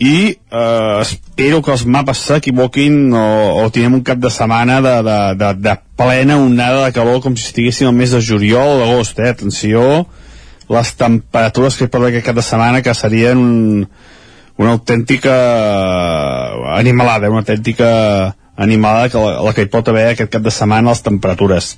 i 0.00 0.32
eh, 0.32 1.00
espero 1.02 1.60
que 1.60 1.74
els 1.74 1.84
mapes 1.84 2.22
s'equivoquin 2.24 3.12
o, 3.12 3.24
o 3.60 3.66
tinguem 3.72 3.98
un 3.98 4.04
cap 4.06 4.20
de 4.22 4.30
setmana 4.32 4.78
de, 4.80 4.94
de, 5.04 5.18
de, 5.42 5.50
de 5.66 5.74
plena 6.00 6.38
onada 6.40 6.86
de 6.86 6.94
calor 6.96 7.20
com 7.20 7.36
si 7.36 7.50
estiguéssim 7.50 7.90
al 7.90 7.98
mes 7.98 8.14
de 8.16 8.22
juliol 8.24 8.78
o 8.78 8.80
d'agost, 8.80 9.20
eh? 9.20 9.34
atenció 9.34 10.06
les 10.72 10.94
temperatures 10.96 11.76
que 11.76 11.84
hi 11.84 11.92
pot 11.92 12.06
aquest 12.06 12.24
cap 12.30 12.38
de 12.38 12.46
setmana 12.46 12.80
que 12.86 12.94
serien 12.96 13.44
un, 13.44 13.84
una 14.60 14.74
autèntica 14.76 15.34
animalada, 16.76 17.30
una 17.32 17.40
autèntica 17.40 17.90
animalada 18.60 19.08
que 19.08 19.20
la, 19.22 19.38
la 19.46 19.54
que 19.56 19.64
hi 19.64 19.70
pot 19.72 19.88
haver 19.88 20.10
aquest 20.10 20.34
cap 20.34 20.44
de 20.44 20.52
setmana 20.52 20.92
les 20.92 21.00
temperatures. 21.06 21.70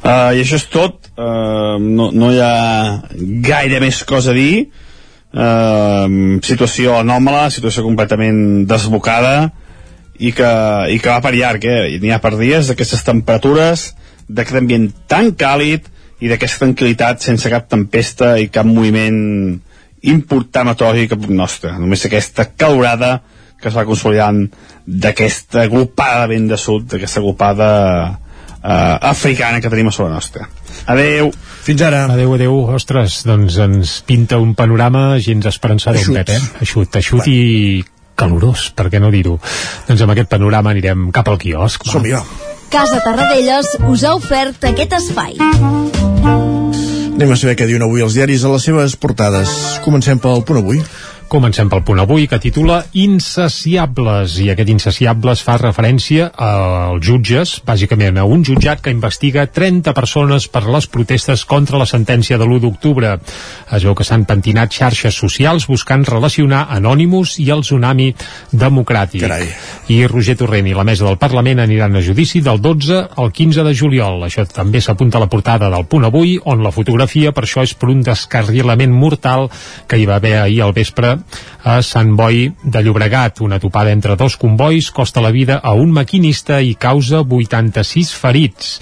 Uh, 0.00 0.30
i 0.32 0.44
això 0.44 0.56
és 0.60 0.68
tot. 0.70 1.10
Uh, 1.18 1.76
no, 1.82 2.08
no 2.14 2.30
hi 2.30 2.38
ha 2.40 2.54
gaire 3.44 3.82
més 3.82 4.04
cosa 4.08 4.30
a 4.30 4.38
dir. 4.38 4.70
Eh, 5.30 6.06
situació 6.42 6.96
anòmala, 6.98 7.44
situació 7.54 7.84
completament 7.84 8.64
desbocada 8.66 9.52
i 10.18 10.32
que, 10.34 10.50
i 10.90 10.98
que 10.98 11.06
va 11.12 11.20
per 11.22 11.36
llarg, 11.36 11.64
eh? 11.70 11.98
n'hi 12.02 12.10
ha 12.10 12.18
per 12.18 12.32
dies 12.34 12.66
d'aquestes 12.66 13.04
temperatures, 13.06 13.92
d'aquest 14.26 14.58
ambient 14.58 14.88
tan 15.06 15.30
càlid 15.38 15.86
i 16.18 16.32
d'aquesta 16.32 16.64
tranquil·litat 16.64 17.22
sense 17.22 17.52
cap 17.52 17.70
tempesta 17.70 18.32
i 18.42 18.50
cap 18.50 18.66
moviment 18.66 19.60
important 20.08 20.70
meteorològic 20.70 21.14
a 21.14 21.20
nostre. 21.28 21.74
Només 21.78 22.06
aquesta 22.06 22.50
calorada 22.56 23.20
que 23.60 23.68
es 23.68 23.76
va 23.76 23.84
consolidant 23.84 24.46
d'aquesta 24.86 25.66
agrupada 25.66 26.24
de 26.24 26.34
vent 26.34 26.48
de 26.48 26.58
sud, 26.58 26.86
d'aquesta 26.88 27.20
agrupada 27.20 27.68
eh, 28.62 28.96
africana 29.10 29.60
que 29.60 29.68
tenim 29.68 29.88
a 29.88 29.92
sobre 29.92 30.12
nostra. 30.14 30.48
Adeu! 30.86 31.30
Fins 31.60 31.82
ara. 31.84 32.06
Adéu, 32.08 32.34
adéu. 32.34 32.56
Ostres, 32.74 33.20
doncs 33.28 33.58
ens 33.60 33.98
pinta 34.08 34.40
un 34.40 34.54
panorama 34.56 35.18
gens 35.20 35.46
esperançador, 35.46 36.00
Eixut. 36.00 36.16
Pep, 36.16 36.30
eh? 36.32 36.40
Eixut, 36.64 37.00
eixut 37.02 37.28
i 37.28 37.84
calorós, 38.20 38.70
per 38.76 38.88
què 38.92 39.00
no 39.00 39.12
dir-ho? 39.12 39.36
Doncs 39.88 40.04
amb 40.04 40.16
aquest 40.16 40.32
panorama 40.32 40.72
anirem 40.74 41.10
cap 41.12 41.28
al 41.28 41.40
quiosc. 41.40 41.84
Som-hi, 41.88 42.16
va. 42.16 42.24
Casa 42.70 43.00
Tarradellas 43.02 43.74
us 43.90 44.04
ha 44.06 44.14
ofert 44.14 44.70
aquest 44.72 44.94
espai. 45.00 45.36
Anem 47.20 47.34
a 47.34 47.36
saber 47.36 47.52
què 47.60 47.66
diuen 47.68 47.82
avui 47.84 48.00
els 48.00 48.14
diaris 48.16 48.46
a 48.48 48.50
les 48.54 48.64
seves 48.64 48.94
portades. 48.96 49.50
Comencem 49.84 50.16
pel 50.24 50.40
punt 50.48 50.62
avui. 50.62 50.78
Comencem 51.30 51.68
pel 51.70 51.84
punt 51.86 52.00
avui 52.02 52.24
que 52.26 52.40
titula 52.42 52.80
Insaciables 52.98 54.32
i 54.42 54.48
aquest 54.50 54.70
Insaciables 54.72 55.44
fa 55.46 55.54
referència 55.60 56.24
als 56.34 57.04
jutges, 57.06 57.52
bàsicament 57.62 58.16
a 58.18 58.24
un 58.26 58.42
jutjat 58.42 58.80
que 58.82 58.90
investiga 58.90 59.44
30 59.46 59.94
persones 59.94 60.48
per 60.50 60.64
les 60.66 60.88
protestes 60.90 61.44
contra 61.46 61.78
la 61.78 61.86
sentència 61.86 62.34
de 62.34 62.48
l'1 62.48 62.64
d'octubre. 62.64 63.12
Es 63.70 63.86
veu 63.86 63.94
que 63.94 64.06
s'han 64.08 64.24
pentinat 64.26 64.74
xarxes 64.74 65.20
socials 65.22 65.68
buscant 65.70 66.02
relacionar 66.08 66.64
Anonymous 66.74 67.36
i 67.38 67.46
el 67.54 67.62
tsunami 67.62 68.08
democràtic. 68.50 69.22
Carai. 69.22 69.46
I 69.86 70.00
Roger 70.10 70.34
Torrent 70.42 70.66
i 70.66 70.74
la 70.74 70.88
mesa 70.88 71.06
del 71.06 71.20
Parlament 71.22 71.62
aniran 71.62 71.94
a 71.94 72.02
judici 72.02 72.42
del 72.42 72.58
12 72.58 73.04
al 73.14 73.30
15 73.30 73.68
de 73.68 73.76
juliol. 73.84 74.26
Això 74.26 74.48
també 74.50 74.82
s'apunta 74.82 75.22
a 75.22 75.24
la 75.28 75.30
portada 75.30 75.70
del 75.70 75.86
punt 75.86 76.10
avui, 76.10 76.40
on 76.42 76.66
la 76.66 76.74
fotografia 76.74 77.30
per 77.30 77.46
això 77.46 77.62
és 77.62 77.78
per 77.78 77.94
un 77.94 78.02
descarrilament 78.02 78.90
mortal 78.90 79.46
que 79.86 80.02
hi 80.02 80.10
va 80.10 80.18
haver 80.18 80.40
ahir 80.42 80.62
al 80.66 80.74
vespre 80.74 81.19
a 81.64 81.80
Sant 81.84 82.14
Boi 82.16 82.48
de 82.62 82.82
Llobregat. 82.82 83.40
Una 83.40 83.60
topada 83.60 83.92
entre 83.92 84.16
dos 84.16 84.36
convois 84.40 84.90
costa 84.90 85.20
la 85.20 85.30
vida 85.30 85.60
a 85.62 85.74
un 85.74 85.92
maquinista 85.92 86.60
i 86.60 86.74
causa 86.74 87.22
86 87.22 88.14
ferits. 88.16 88.76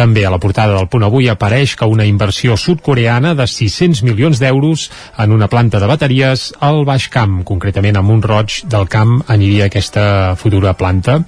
També 0.00 0.22
a 0.24 0.30
la 0.32 0.38
portada 0.40 0.76
del 0.78 0.88
punt 0.88 1.02
avui 1.04 1.28
apareix 1.28 1.74
que 1.76 1.88
una 1.88 2.06
inversió 2.08 2.56
sud-coreana 2.56 3.34
de 3.36 3.46
600 3.50 4.00
milions 4.06 4.38
d'euros 4.40 4.86
en 5.18 5.34
una 5.34 5.48
planta 5.50 5.80
de 5.82 5.88
bateries 5.90 6.46
al 6.60 6.84
Baix 6.88 7.08
Camp, 7.12 7.42
concretament 7.44 7.98
a 7.98 8.04
Montroig 8.06 8.62
del 8.70 8.88
Camp 8.88 9.18
aniria 9.28 9.66
aquesta 9.68 10.36
futura 10.40 10.72
planta, 10.78 11.18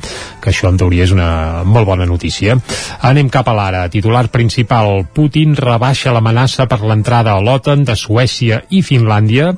que 0.41 0.53
això 0.53 0.71
en 0.71 0.79
teoria 0.81 1.05
és 1.05 1.13
una 1.13 1.65
molt 1.69 1.91
bona 1.91 2.07
notícia. 2.09 2.57
Anem 3.03 3.29
cap 3.29 3.51
a 3.51 3.57
l'ara. 3.59 3.85
Titular 3.93 4.29
principal, 4.33 5.05
Putin 5.13 5.57
rebaixa 5.59 6.15
l'amenaça 6.15 6.69
per 6.71 6.81
l'entrada 6.81 7.35
a 7.37 7.43
l'OTAN 7.43 7.85
de 7.85 7.99
Suècia 7.99 8.63
i 8.71 8.81
Finlàndia. 8.87 9.53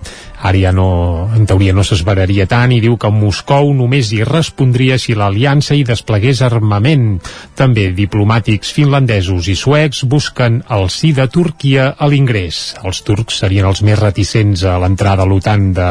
Ara 0.45 0.59
ja 0.61 0.73
no, 0.77 0.89
en 1.35 1.47
teoria 1.49 1.75
no 1.77 1.85
s'esperaria 1.87 2.47
tant 2.51 2.73
i 2.75 2.81
diu 2.83 2.97
que 3.01 3.11
Moscou 3.13 3.73
només 3.77 4.13
hi 4.13 4.23
respondria 4.27 4.99
si 5.01 5.17
l'aliança 5.19 5.77
hi 5.77 5.85
desplegués 5.87 6.43
armament. 6.47 7.19
També 7.59 7.89
diplomàtics 7.97 8.73
finlandesos 8.77 9.49
i 9.51 9.57
suecs 9.59 10.05
busquen 10.11 10.63
el 10.75 10.89
sí 10.93 11.13
de 11.17 11.27
Turquia 11.33 11.91
a 11.99 12.09
l'ingrés. 12.11 12.63
Els 12.85 13.03
turcs 13.07 13.41
serien 13.45 13.69
els 13.69 13.83
més 13.87 13.99
reticents 14.01 14.65
a 14.69 14.77
l'entrada 14.83 15.25
a 15.25 15.29
l'OTAN 15.29 15.71
de, 15.77 15.91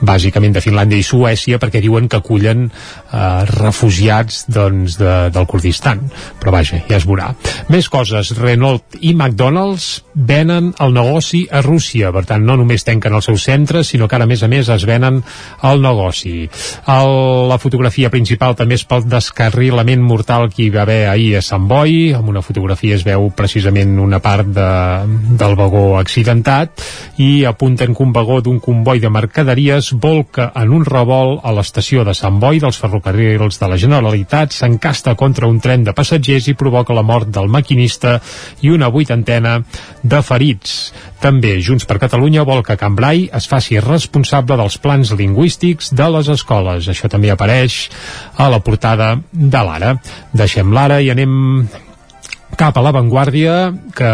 bàsicament 0.00 0.54
de 0.54 0.62
Finlàndia 0.62 1.00
i 1.00 1.06
Suècia 1.06 1.58
perquè 1.58 1.82
diuen 1.82 2.08
que 2.08 2.20
acullen 2.20 2.68
eh, 2.68 3.44
refugiats 3.50 4.44
doncs, 4.52 4.98
de, 5.00 5.14
del 5.34 5.48
Kurdistan. 5.50 6.04
Però 6.38 6.54
vaja, 6.54 6.82
ja 6.88 6.98
es 6.98 7.06
veurà. 7.08 7.32
Més 7.72 7.88
coses. 7.92 8.32
Renault 8.38 8.98
i 9.00 9.14
McDonald's 9.14 10.04
venen 10.14 10.72
el 10.82 10.94
negoci 10.94 11.44
a 11.50 11.62
Rússia. 11.64 12.12
Per 12.14 12.24
tant, 12.28 12.44
no 12.44 12.58
només 12.58 12.86
tanquen 12.86 13.14
els 13.14 13.28
seus 13.30 13.46
centres, 13.48 13.92
sinó 13.92 14.08
que 14.08 14.17
encara 14.18 14.26
més 14.26 14.42
a 14.42 14.48
més 14.50 14.68
es 14.68 14.84
venen 14.86 15.20
el 15.62 15.82
negoci. 15.82 16.48
El, 16.90 17.12
la 17.50 17.58
fotografia 17.62 18.10
principal 18.10 18.56
també 18.58 18.74
és 18.74 18.84
pel 18.88 19.04
descarrilament 19.06 20.02
mortal 20.02 20.48
que 20.50 20.64
hi 20.64 20.70
va 20.74 20.82
haver 20.82 21.06
ahir 21.08 21.36
a 21.38 21.42
Sant 21.44 21.68
Boi, 21.70 22.12
amb 22.16 22.28
una 22.32 22.42
fotografia 22.42 22.96
es 22.98 23.04
veu 23.06 23.28
precisament 23.36 23.94
una 24.02 24.18
part 24.18 24.48
de, 24.50 24.70
del 25.38 25.54
vagó 25.58 25.98
accidentat 26.00 26.82
i 27.22 27.44
apunten 27.46 27.94
que 27.94 28.02
un 28.02 28.12
vagó 28.12 28.40
d'un 28.42 28.58
comboi 28.58 28.98
de 28.98 29.10
mercaderies 29.10 29.92
volca 30.02 30.50
en 30.58 30.74
un 30.74 30.86
revolt 30.88 31.44
a 31.46 31.54
l'estació 31.54 32.02
de 32.04 32.16
Sant 32.18 32.40
Boi 32.42 32.58
dels 32.58 32.78
ferrocarrils 32.80 33.60
de 33.60 33.70
la 33.70 33.78
Generalitat, 33.78 34.56
s'encasta 34.56 35.14
contra 35.14 35.46
un 35.46 35.60
tren 35.62 35.86
de 35.86 35.94
passatgers 35.94 36.50
i 36.50 36.56
provoca 36.58 36.96
la 36.96 37.06
mort 37.06 37.30
del 37.30 37.46
maquinista 37.46 38.18
i 38.66 38.74
una 38.74 38.90
vuitantena 38.90 39.60
de 40.02 40.22
ferits. 40.26 40.78
També 41.18 41.56
Junts 41.64 41.86
per 41.88 41.98
Catalunya 41.98 42.44
vol 42.46 42.62
que 42.66 42.76
Cambrai 42.78 43.26
es 43.34 43.48
faci 43.50 43.80
responsable 43.82 44.58
dels 44.60 44.78
plans 44.78 45.10
lingüístics 45.18 45.90
de 45.98 46.06
les 46.14 46.30
escoles. 46.30 46.86
Això 46.86 47.10
també 47.10 47.32
apareix 47.34 47.88
a 48.38 48.46
la 48.52 48.62
portada 48.62 49.16
de 49.32 49.64
l'Ara. 49.66 49.96
Deixem 50.32 50.70
l'Ara 50.72 51.00
i 51.02 51.10
anem 51.10 51.34
cap 52.56 52.76
a 52.78 52.82
l'avantguàrdia 52.82 53.54
que 53.94 54.10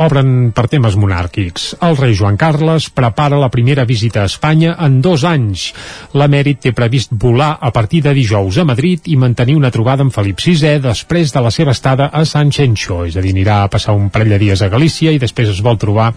obren 0.00 0.52
per 0.54 0.66
temes 0.70 0.94
monàrquics. 1.00 1.72
El 1.82 1.96
rei 1.98 2.14
Joan 2.16 2.38
Carles 2.40 2.88
prepara 2.94 3.40
la 3.40 3.50
primera 3.52 3.84
visita 3.88 4.22
a 4.22 4.30
Espanya 4.30 4.76
en 4.80 5.00
dos 5.02 5.24
anys. 5.28 5.70
L'emèrit 6.14 6.62
té 6.62 6.72
previst 6.76 7.12
volar 7.12 7.56
a 7.60 7.72
partir 7.74 8.02
de 8.04 8.14
dijous 8.14 8.58
a 8.58 8.66
Madrid 8.68 9.08
i 9.10 9.18
mantenir 9.20 9.56
una 9.58 9.72
trobada 9.74 10.04
amb 10.04 10.14
Felip 10.14 10.40
VI 10.40 10.78
després 10.84 11.32
de 11.34 11.42
la 11.42 11.50
seva 11.50 11.74
estada 11.74 12.08
a 12.12 12.24
San 12.28 12.52
Xenxo, 12.52 13.02
és 13.08 13.16
a 13.16 13.24
dir, 13.24 13.34
anirà 13.34 13.62
a 13.62 13.70
passar 13.72 13.96
un 13.96 14.08
parell 14.12 14.36
de 14.36 14.40
dies 14.42 14.62
a 14.62 14.70
Galícia 14.72 15.12
i 15.12 15.20
després 15.20 15.50
es 15.52 15.62
vol 15.64 15.80
trobar 15.80 16.12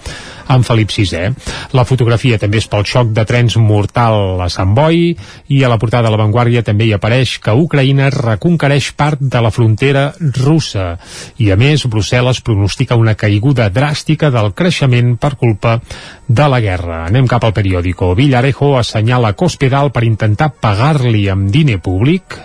amb 0.48 0.68
Felip 0.68 0.94
VI. 0.94 1.34
La 1.74 1.88
fotografia 1.90 2.40
també 2.40 2.62
és 2.62 2.70
pel 2.70 2.86
xoc 2.86 3.12
de 3.16 3.26
trens 3.26 3.58
mortal 3.58 4.42
a 4.46 4.50
Sant 4.54 4.76
Boi 4.78 5.16
i 5.50 5.64
a 5.64 5.72
la 5.72 5.80
portada 5.82 6.08
de 6.08 6.16
l'avantguàrdia 6.16 6.64
també 6.64 6.88
hi 6.88 6.96
apareix 6.96 7.40
que 7.42 7.56
Ucraïna 7.56 8.12
reconquereix 8.14 8.92
part 8.96 9.20
de 9.20 9.42
la 9.42 9.52
frontera 9.52 10.12
russa 10.20 10.96
i 11.42 11.52
a 11.52 11.58
més 11.60 11.86
Brussel·les 11.88 12.42
pronostica 12.46 12.98
una 13.00 13.16
caiguda 13.16 13.70
dràstica 13.70 14.32
del 14.34 14.52
creixement 14.58 15.16
per 15.22 15.36
culpa 15.40 15.80
de 16.28 16.48
la 16.50 16.60
guerra. 16.60 17.06
Anem 17.06 17.28
cap 17.30 17.44
al 17.46 17.54
periòdico. 17.54 18.14
Villarejo 18.18 18.76
assenyala 18.80 19.34
Cospedal 19.38 19.92
per 19.94 20.04
intentar 20.08 20.50
pagar-li 20.62 21.28
amb 21.30 21.52
diner 21.54 21.78
públic. 21.84 22.38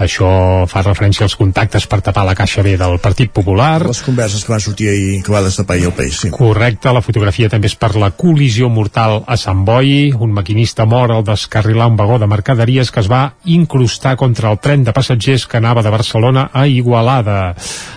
Això 0.00 0.64
fa 0.68 0.82
referència 0.84 1.24
als 1.24 1.36
contactes 1.36 1.86
per 1.88 2.00
tapar 2.04 2.24
la 2.28 2.34
caixa 2.36 2.62
B 2.64 2.76
del 2.80 2.98
Partit 3.00 3.32
Popular. 3.32 3.86
Les 3.86 4.02
converses 4.04 4.44
que 4.44 4.52
van 4.52 4.60
sortir 4.60 4.88
ahir, 4.92 5.22
que 5.24 5.32
va 5.32 5.42
destapar 5.44 5.76
ahir 5.76 5.90
el 5.90 5.96
país, 5.96 6.20
sí. 6.20 6.30
Correcte, 6.32 6.92
la 6.92 7.04
fotografia 7.04 7.50
també 7.52 7.68
és 7.68 7.76
per 7.76 7.94
la 7.96 8.10
col·lisió 8.16 8.70
mortal 8.72 9.22
a 9.26 9.36
Sant 9.40 9.64
Boi. 9.68 10.12
Un 10.12 10.32
maquinista 10.36 10.86
mor 10.88 11.12
al 11.12 11.24
descarrilar 11.24 11.90
un 11.92 11.96
vagó 11.96 12.18
de 12.18 12.28
mercaderies 12.28 12.90
que 12.90 13.00
es 13.00 13.10
va 13.12 13.36
incrustar 13.44 14.16
contra 14.16 14.50
el 14.50 14.60
tren 14.60 14.84
de 14.84 14.92
passatgers 14.96 15.46
que 15.46 15.60
anava 15.60 15.82
de 15.82 15.92
Barcelona 15.92 16.48
a 16.52 16.66
Igualada. 16.66 17.54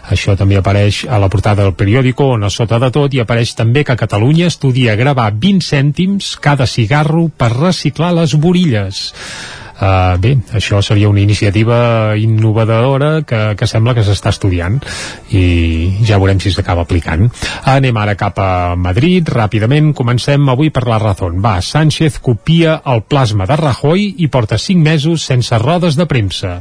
Això 0.10 0.36
també 0.36 0.60
apareix 0.60 1.06
a 1.08 1.20
la 1.20 1.30
portada 1.30 1.64
del 1.64 1.76
periòdico, 1.80 2.32
on 2.36 2.44
a 2.44 2.50
sota 2.50 2.80
de 2.80 2.92
tot 2.92 3.14
hi 3.14 3.24
apareix 3.24 3.56
també 3.56 3.84
que 3.84 3.98
Catalunya 4.00 4.48
estudia 4.48 4.96
gravar 4.96 5.29
20 5.32 5.66
cèntims 5.66 6.36
cada 6.42 6.68
cigarro 6.68 7.28
per 7.30 7.54
reciclar 7.56 8.14
les 8.18 8.36
borilles. 8.36 9.10
Uh, 9.80 10.18
bé, 10.20 10.34
això 10.52 10.82
seria 10.84 11.08
una 11.08 11.22
iniciativa 11.24 12.12
innovadora 12.20 13.22
que, 13.24 13.38
que 13.56 13.68
sembla 13.68 13.94
que 13.96 14.04
s'està 14.04 14.34
estudiant 14.34 14.76
i 15.32 15.44
ja 16.04 16.18
veurem 16.20 16.42
si 16.44 16.52
s'acaba 16.52 16.84
aplicant. 16.84 17.30
Anem 17.64 17.96
ara 18.02 18.18
cap 18.20 18.42
a 18.44 18.76
Madrid, 18.76 19.32
ràpidament, 19.32 19.94
comencem 19.96 20.52
avui 20.52 20.74
per 20.76 20.84
la 20.90 21.00
raó. 21.00 21.32
Va, 21.40 21.62
Sánchez 21.64 22.20
copia 22.20 22.82
el 22.92 23.06
plasma 23.08 23.48
de 23.48 23.56
Rajoy 23.56 24.10
i 24.20 24.28
porta 24.28 24.60
5 24.60 24.84
mesos 24.84 25.24
sense 25.32 25.64
rodes 25.64 25.96
de 25.96 26.10
premsa 26.12 26.58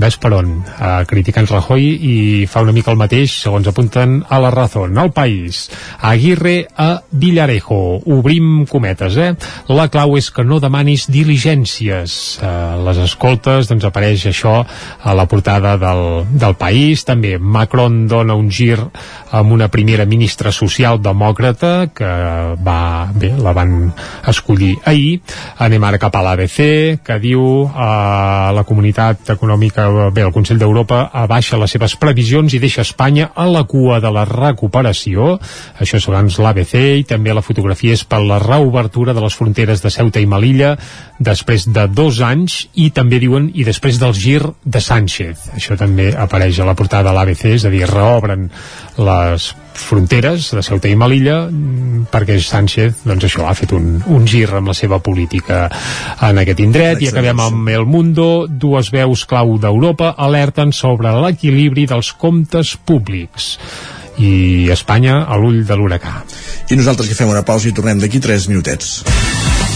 ves 0.00 0.16
per 0.20 0.32
on, 0.34 0.52
uh, 0.64 1.02
criticant 1.08 1.48
Rajoy 1.50 1.84
i 1.84 2.14
fa 2.50 2.62
una 2.64 2.72
mica 2.72 2.92
el 2.92 2.98
mateix, 3.00 3.34
segons 3.44 3.68
apunten 3.68 4.20
a 4.28 4.40
la 4.40 4.50
Razón. 4.54 4.96
El 4.98 5.12
País, 5.12 5.66
Aguirre 6.00 6.66
a 6.76 7.02
Villarejo, 7.10 8.00
obrim 8.16 8.64
cometes, 8.70 9.18
eh? 9.20 9.34
La 9.68 9.88
clau 9.92 10.16
és 10.18 10.30
que 10.32 10.44
no 10.46 10.60
demanis 10.62 11.06
diligències. 11.12 12.16
Uh, 12.40 12.80
les 12.86 13.02
escoltes, 13.04 13.68
doncs 13.68 13.86
apareix 13.88 14.24
això 14.30 14.62
a 14.64 15.14
la 15.16 15.26
portada 15.28 15.76
del, 15.80 16.24
del 16.30 16.56
País. 16.60 17.04
També 17.04 17.36
Macron 17.38 18.06
dona 18.08 18.38
un 18.38 18.48
gir 18.50 18.78
amb 18.80 19.52
una 19.52 19.68
primera 19.68 20.06
ministra 20.08 20.52
social-demòcrata 20.54 21.90
que 21.94 22.10
va, 22.64 22.80
bé, 23.12 23.34
la 23.36 23.54
van 23.56 23.76
escollir 24.30 24.76
ahir. 24.88 25.20
Anem 25.60 25.84
ara 25.84 26.00
cap 26.00 26.16
a 26.16 26.24
l'ABC, 26.24 26.60
que 27.04 27.20
diu 27.22 27.44
uh, 27.66 28.50
la 28.56 28.64
comunitat 28.66 29.34
econòmica 29.36 29.89
bé, 30.14 30.22
el 30.24 30.32
Consell 30.34 30.58
d'Europa 30.60 31.02
abaixa 31.22 31.58
les 31.60 31.72
seves 31.74 31.96
previsions 32.00 32.54
i 32.54 32.60
deixa 32.62 32.84
Espanya 32.84 33.30
a 33.34 33.46
la 33.50 33.62
cua 33.68 34.00
de 34.02 34.10
la 34.12 34.24
recuperació. 34.28 35.36
Això 35.80 36.00
segons 36.02 36.38
l'ABC 36.42 36.74
i 37.00 37.06
també 37.08 37.34
la 37.34 37.44
fotografia 37.44 37.94
és 37.96 38.04
per 38.04 38.20
la 38.24 38.40
reobertura 38.42 39.14
de 39.16 39.24
les 39.24 39.36
fronteres 39.36 39.82
de 39.84 39.92
Ceuta 39.92 40.22
i 40.22 40.28
Melilla 40.30 40.74
després 41.18 41.68
de 41.68 41.86
dos 41.88 42.20
anys 42.24 42.62
i 42.74 42.90
també 42.96 43.20
diuen 43.22 43.50
i 43.54 43.66
després 43.68 44.00
del 44.00 44.14
gir 44.14 44.42
de 44.64 44.80
Sánchez. 44.80 45.50
Això 45.56 45.78
també 45.80 46.12
apareix 46.16 46.60
a 46.60 46.68
la 46.68 46.76
portada 46.78 47.10
de 47.10 47.16
l'ABC, 47.16 47.46
és 47.56 47.64
a 47.64 47.72
dir, 47.72 47.86
reobren 47.90 48.50
les 48.98 49.52
fronteres 49.80 50.50
de 50.54 50.62
Ceuta 50.62 50.90
i 50.90 50.96
Melilla 50.98 51.44
mm, 51.48 52.08
perquè 52.12 52.38
Sánchez 52.42 53.04
doncs 53.06 53.26
això 53.28 53.46
ha 53.48 53.54
fet 53.58 53.74
un, 53.76 54.00
un 54.06 54.26
gir 54.28 54.46
amb 54.56 54.70
la 54.70 54.76
seva 54.76 55.00
política 55.02 55.64
en 56.28 56.40
aquest 56.42 56.62
indret. 56.64 57.02
I 57.02 57.10
acabem 57.10 57.40
amb 57.44 57.72
El 57.72 57.86
Mundo. 57.88 58.46
Dues 58.50 58.92
veus 58.94 59.24
clau 59.30 59.56
d'Europa 59.62 60.14
alerten 60.18 60.74
sobre 60.76 61.12
l'equilibri 61.22 61.86
dels 61.90 62.12
comptes 62.12 62.76
públics. 62.76 63.56
I 64.20 64.68
Espanya 64.74 65.22
a 65.24 65.38
l'ull 65.40 65.62
de 65.66 65.78
l'huracà. 65.78 66.20
I 66.68 66.76
nosaltres 66.76 67.08
que 67.08 67.16
fem 67.16 67.30
una 67.32 67.46
pausa 67.46 67.70
i 67.70 67.74
tornem 67.76 68.02
d'aquí 68.02 68.20
3 68.20 68.50
minutets. 68.52 69.00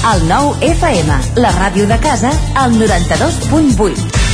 El 0.04 0.26
nou 0.28 0.52
FM, 0.60 1.16
la 1.40 1.54
ràdio 1.56 1.88
de 1.88 1.98
casa, 2.04 2.34
al 2.60 2.76
92.8 2.76 4.33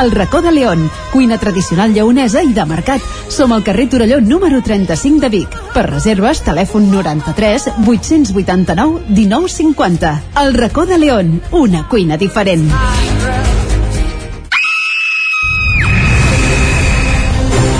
El 0.00 0.12
racó 0.12 0.40
de 0.40 0.52
León, 0.52 0.88
cuina 1.12 1.38
tradicional 1.38 1.92
lleonesa 1.92 2.42
i 2.44 2.52
de 2.54 2.64
mercat. 2.70 3.02
Som 3.28 3.52
al 3.52 3.64
carrer 3.66 3.88
Torelló 3.90 4.20
número 4.20 4.62
35 4.62 5.18
de 5.24 5.28
Vic. 5.28 5.56
Per 5.74 5.82
reserves, 5.90 6.44
telèfon 6.46 6.86
93 6.92 7.66
889 7.82 9.02
1950. 9.08 10.12
El 10.44 10.54
racó 10.54 10.86
de 10.86 10.98
León, 10.98 11.42
una 11.50 11.88
cuina 11.88 12.16
diferent. 12.16 12.70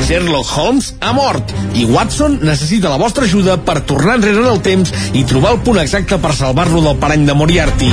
Sherlock 0.09 0.49
Holmes 0.57 0.95
ha 1.01 1.13
mort 1.13 1.53
i 1.77 1.85
Watson 1.85 2.39
necessita 2.43 2.89
la 2.89 2.97
vostra 2.97 3.29
ajuda 3.29 3.59
per 3.63 3.83
tornar 3.87 4.17
enrere 4.17 4.41
en 4.41 4.51
el 4.57 4.63
temps 4.65 4.91
i 5.13 5.23
trobar 5.29 5.53
el 5.55 5.63
punt 5.63 5.79
exacte 5.85 6.19
per 6.19 6.35
salvar-lo 6.35 6.83
del 6.83 6.99
parany 6.99 7.29
de 7.29 7.37
Moriarty. 7.37 7.93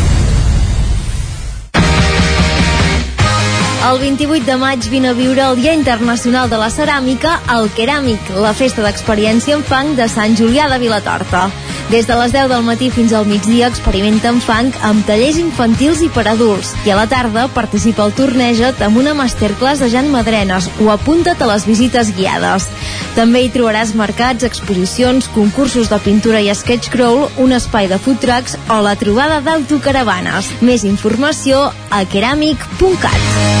El 3.81 3.97
28 3.97 4.45
de 4.45 4.55
maig 4.61 4.85
vine 4.93 5.09
a 5.09 5.13
viure 5.17 5.41
el 5.41 5.55
Dia 5.57 5.73
Internacional 5.73 6.49
de 6.51 6.57
la 6.61 6.67
Ceràmica 6.69 7.39
al 7.49 7.65
Keràmic, 7.73 8.27
la 8.37 8.53
festa 8.53 8.83
d'experiència 8.85 9.55
en 9.57 9.63
fang 9.65 9.95
de 9.97 10.05
Sant 10.05 10.35
Julià 10.37 10.67
de 10.69 10.77
Vilatorta. 10.77 11.47
Des 11.89 12.05
de 12.05 12.15
les 12.15 12.31
10 12.31 12.51
del 12.51 12.61
matí 12.63 12.91
fins 12.93 13.11
al 13.11 13.25
migdia 13.25 13.67
experimenta 13.67 14.29
en 14.29 14.37
fang 14.39 14.69
amb 14.85 15.01
tallers 15.07 15.39
infantils 15.41 16.03
i 16.05 16.11
per 16.13 16.27
adults 16.29 16.75
i 16.85 16.93
a 16.93 16.99
la 16.99 17.07
tarda 17.09 17.47
participa 17.51 18.05
al 18.05 18.13
Torneja't 18.15 18.83
amb 18.85 19.01
una 19.01 19.15
masterclass 19.17 19.81
de 19.81 19.89
Jan 19.91 20.11
Madrenes 20.13 20.69
o 20.85 20.91
apunta't 20.93 21.41
a 21.41 21.49
les 21.49 21.65
visites 21.65 22.13
guiades. 22.15 22.69
També 23.17 23.41
hi 23.41 23.51
trobaràs 23.51 23.95
mercats, 23.97 24.45
exposicions, 24.45 25.27
concursos 25.33 25.89
de 25.89 25.99
pintura 26.05 26.39
i 26.39 26.53
sketch 26.53 26.93
crawl, 26.93 27.27
un 27.41 27.57
espai 27.57 27.89
de 27.89 27.97
food 27.97 28.21
trucks 28.21 28.55
o 28.69 28.79
la 28.85 28.95
trobada 28.95 29.41
d'autocaravanes. 29.41 30.53
Més 30.61 30.85
informació 30.85 31.65
a 31.89 32.05
keramic.cat. 32.05 33.60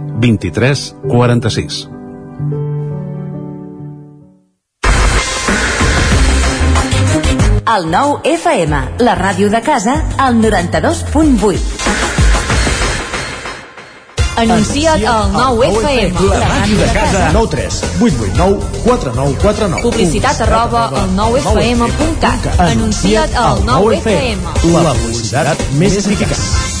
23 0.19 0.95
46. 1.07 1.87
El 7.71 7.85
nou 7.87 8.17
FM, 8.27 8.79
la 8.99 9.13
ràdio 9.15 9.47
de 9.49 9.61
casa, 9.63 9.93
al 10.17 10.41
92.8. 10.41 12.11
Anuncia't 14.41 15.05
al 15.05 15.31
9 15.31 15.67
FM. 15.69 16.27
La 16.33 16.47
màquina 16.49 16.81
de 16.81 16.93
casa. 16.93 17.29
9 17.31 17.47
3 17.53 17.79
8 18.01 18.17
8 18.25 18.33
9 18.37 18.59
4 18.83 19.13
9 19.15 19.37
4 19.41 19.67
9. 19.67 19.81
Publicitat 19.83 20.41
arroba 20.47 20.87
al 20.89 21.15
9FM.cat. 21.15 22.59
Anuncia't 22.59 23.35
al 23.35 23.63
9 23.65 23.97
FM. 24.01 24.41
La 24.73 24.93
publicitat 24.97 25.67
més 25.77 25.99
eficaç. 26.01 26.80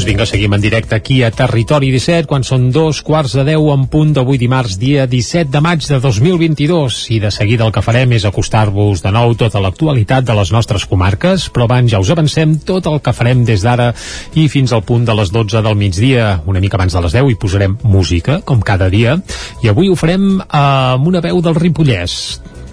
Doncs 0.00 0.08
vinga, 0.08 0.24
seguim 0.24 0.54
en 0.56 0.62
directe 0.64 0.94
aquí 0.96 1.18
a 1.22 1.28
Territori 1.28 1.90
17, 1.92 2.24
quan 2.24 2.40
són 2.40 2.70
dos 2.72 3.02
quarts 3.04 3.34
de 3.36 3.42
deu 3.44 3.66
en 3.68 3.82
punt 3.92 4.14
d'avui 4.16 4.38
dimarts, 4.40 4.78
dia 4.80 5.02
17 5.04 5.52
de 5.52 5.60
maig 5.60 5.84
de 5.84 5.98
2022. 6.00 6.96
I 7.12 7.18
de 7.20 7.28
seguida 7.28 7.66
el 7.66 7.74
que 7.74 7.82
farem 7.84 8.14
és 8.16 8.24
acostar-vos 8.24 9.02
de 9.04 9.12
nou 9.12 9.34
tota 9.36 9.60
l'actualitat 9.60 10.24
de 10.24 10.36
les 10.38 10.54
nostres 10.56 10.86
comarques, 10.88 11.50
però 11.52 11.66
abans 11.68 11.92
ja 11.92 12.00
us 12.00 12.08
avancem 12.14 12.54
tot 12.64 12.88
el 12.88 12.96
que 13.04 13.12
farem 13.12 13.42
des 13.44 13.60
d'ara 13.60 13.90
i 14.40 14.46
fins 14.48 14.72
al 14.72 14.86
punt 14.88 15.04
de 15.04 15.18
les 15.20 15.34
12 15.36 15.60
del 15.68 15.76
migdia, 15.76 16.30
una 16.48 16.64
mica 16.64 16.80
abans 16.80 16.96
de 16.96 17.02
les 17.04 17.18
10, 17.18 17.28
i 17.28 17.36
posarem 17.36 17.76
música, 17.84 18.40
com 18.40 18.64
cada 18.64 18.88
dia, 18.88 19.18
i 19.60 19.68
avui 19.68 19.92
ho 19.92 20.00
farem 20.00 20.40
amb 20.48 21.12
una 21.12 21.20
veu 21.20 21.44
del 21.44 21.60
Ripollès 21.60 22.16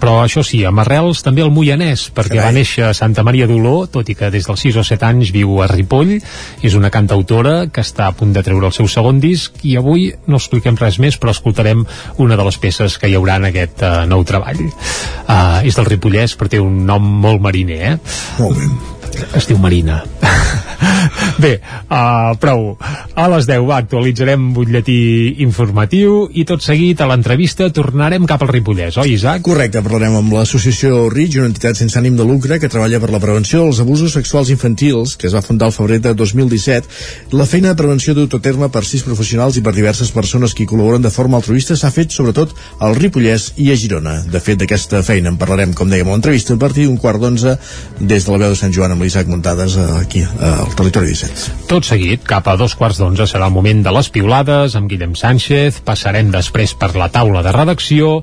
però 0.00 0.18
això 0.22 0.42
sí, 0.46 0.62
amb 0.68 0.82
arrels 0.82 1.22
també 1.26 1.42
el 1.44 1.52
Moianès, 1.54 2.08
perquè 2.14 2.36
Carai. 2.36 2.46
va 2.46 2.56
néixer 2.56 2.84
a 2.88 2.94
Santa 2.96 3.24
Maria 3.26 3.48
d'Oló, 3.50 3.86
tot 3.92 4.08
i 4.08 4.16
que 4.18 4.30
des 4.34 4.46
dels 4.48 4.64
6 4.66 4.80
o 4.80 4.84
7 4.86 5.06
anys 5.08 5.32
viu 5.34 5.58
a 5.62 5.68
Ripoll, 5.70 6.16
és 6.62 6.76
una 6.78 6.90
cantautora 6.94 7.68
que 7.72 7.84
està 7.84 8.08
a 8.08 8.16
punt 8.16 8.32
de 8.36 8.42
treure 8.46 8.70
el 8.70 8.76
seu 8.76 8.88
segon 8.90 9.20
disc 9.20 9.58
i 9.62 9.76
avui 9.80 10.10
no 10.26 10.40
expliquem 10.40 10.78
res 10.80 11.00
més, 11.02 11.18
però 11.18 11.34
escoltarem 11.34 11.84
una 12.18 12.36
de 12.38 12.46
les 12.48 12.58
peces 12.58 12.98
que 12.98 13.10
hi 13.10 13.16
haurà 13.18 13.38
en 13.42 13.50
aquest 13.50 13.82
uh, 13.82 14.04
nou 14.10 14.24
treball. 14.28 14.62
Uh, 14.68 15.66
és 15.66 15.78
del 15.78 15.90
Ripollès, 15.90 16.38
però 16.38 16.52
té 16.52 16.62
un 16.62 16.84
nom 16.86 17.02
molt 17.02 17.42
mariner, 17.42 17.82
eh? 17.92 17.98
Molt 18.38 18.62
bé. 18.62 18.97
Es 19.36 19.48
diu 19.48 19.58
Marina. 19.58 20.02
Bé, 21.38 21.60
uh, 21.90 22.34
prou. 22.42 22.72
A 23.14 23.26
les 23.30 23.46
10 23.46 23.64
va, 23.68 23.78
actualitzarem 23.78 24.48
butlletí 24.54 24.98
informatiu 25.44 26.24
i 26.34 26.44
tot 26.48 26.62
seguit 26.64 27.00
a 27.00 27.06
l'entrevista 27.10 27.68
tornarem 27.74 28.26
cap 28.26 28.42
al 28.42 28.50
Ripollès, 28.50 28.98
oi 28.98 29.14
Isaac? 29.14 29.44
Correcte, 29.46 29.82
parlarem 29.84 30.16
amb 30.18 30.34
l'associació 30.34 31.06
RIG, 31.12 31.38
una 31.38 31.50
entitat 31.52 31.78
sense 31.78 31.98
ànim 32.00 32.16
de 32.18 32.26
lucre 32.26 32.58
que 32.58 32.70
treballa 32.70 33.00
per 33.02 33.12
la 33.14 33.22
prevenció 33.22 33.64
dels 33.64 33.80
abusos 33.84 34.14
sexuals 34.18 34.50
infantils, 34.54 35.14
que 35.18 35.28
es 35.30 35.36
va 35.36 35.44
fundar 35.44 35.70
el 35.70 35.76
febrer 35.76 36.00
de 36.04 36.14
2017. 36.18 36.90
La 37.38 37.46
feina 37.46 37.72
de 37.72 37.78
prevenció 37.78 38.16
dut 38.18 38.34
a 38.34 38.42
terme 38.42 38.70
per 38.74 38.84
sis 38.86 39.06
professionals 39.06 39.58
i 39.58 39.64
per 39.64 39.74
diverses 39.76 40.10
persones 40.14 40.54
que 40.54 40.64
hi 40.64 40.70
col·laboren 40.70 41.06
de 41.06 41.14
forma 41.14 41.38
altruista 41.38 41.78
s'ha 41.78 41.92
fet 41.94 42.14
sobretot 42.14 42.54
al 42.82 42.98
Ripollès 42.98 43.52
i 43.62 43.70
a 43.72 43.78
Girona. 43.78 44.18
De 44.26 44.42
fet, 44.42 44.58
d'aquesta 44.58 45.04
feina 45.06 45.30
en 45.30 45.38
parlarem, 45.38 45.74
com 45.74 45.90
dèiem, 45.90 46.10
a 46.10 46.18
l'entrevista 46.18 46.58
a 46.58 46.60
partir 46.60 46.86
d'un 46.88 46.98
quart 46.98 47.22
d'onze 47.22 47.54
des 48.00 48.26
de 48.26 48.34
la 48.34 48.42
veu 48.42 48.54
de 48.54 48.58
Sant 48.58 48.74
Joan 48.74 48.97
amb 48.98 49.06
l'Isaac 49.06 49.30
Muntades 49.30 49.78
eh, 49.78 49.86
aquí, 50.02 50.24
al 50.26 50.74
territori 50.74 51.12
17. 51.14 51.68
Tot 51.70 51.86
seguit, 51.86 52.24
cap 52.26 52.50
a 52.50 52.56
dos 52.58 52.74
quarts 52.74 52.98
d'onze 52.98 53.28
serà 53.30 53.46
el 53.46 53.54
moment 53.54 53.84
de 53.86 53.94
les 53.94 54.10
piulades 54.10 54.74
amb 54.74 54.90
Guillem 54.90 55.14
Sánchez, 55.14 55.78
passarem 55.86 56.32
després 56.34 56.74
per 56.74 56.90
la 56.98 57.06
taula 57.14 57.44
de 57.46 57.54
redacció 57.54 58.18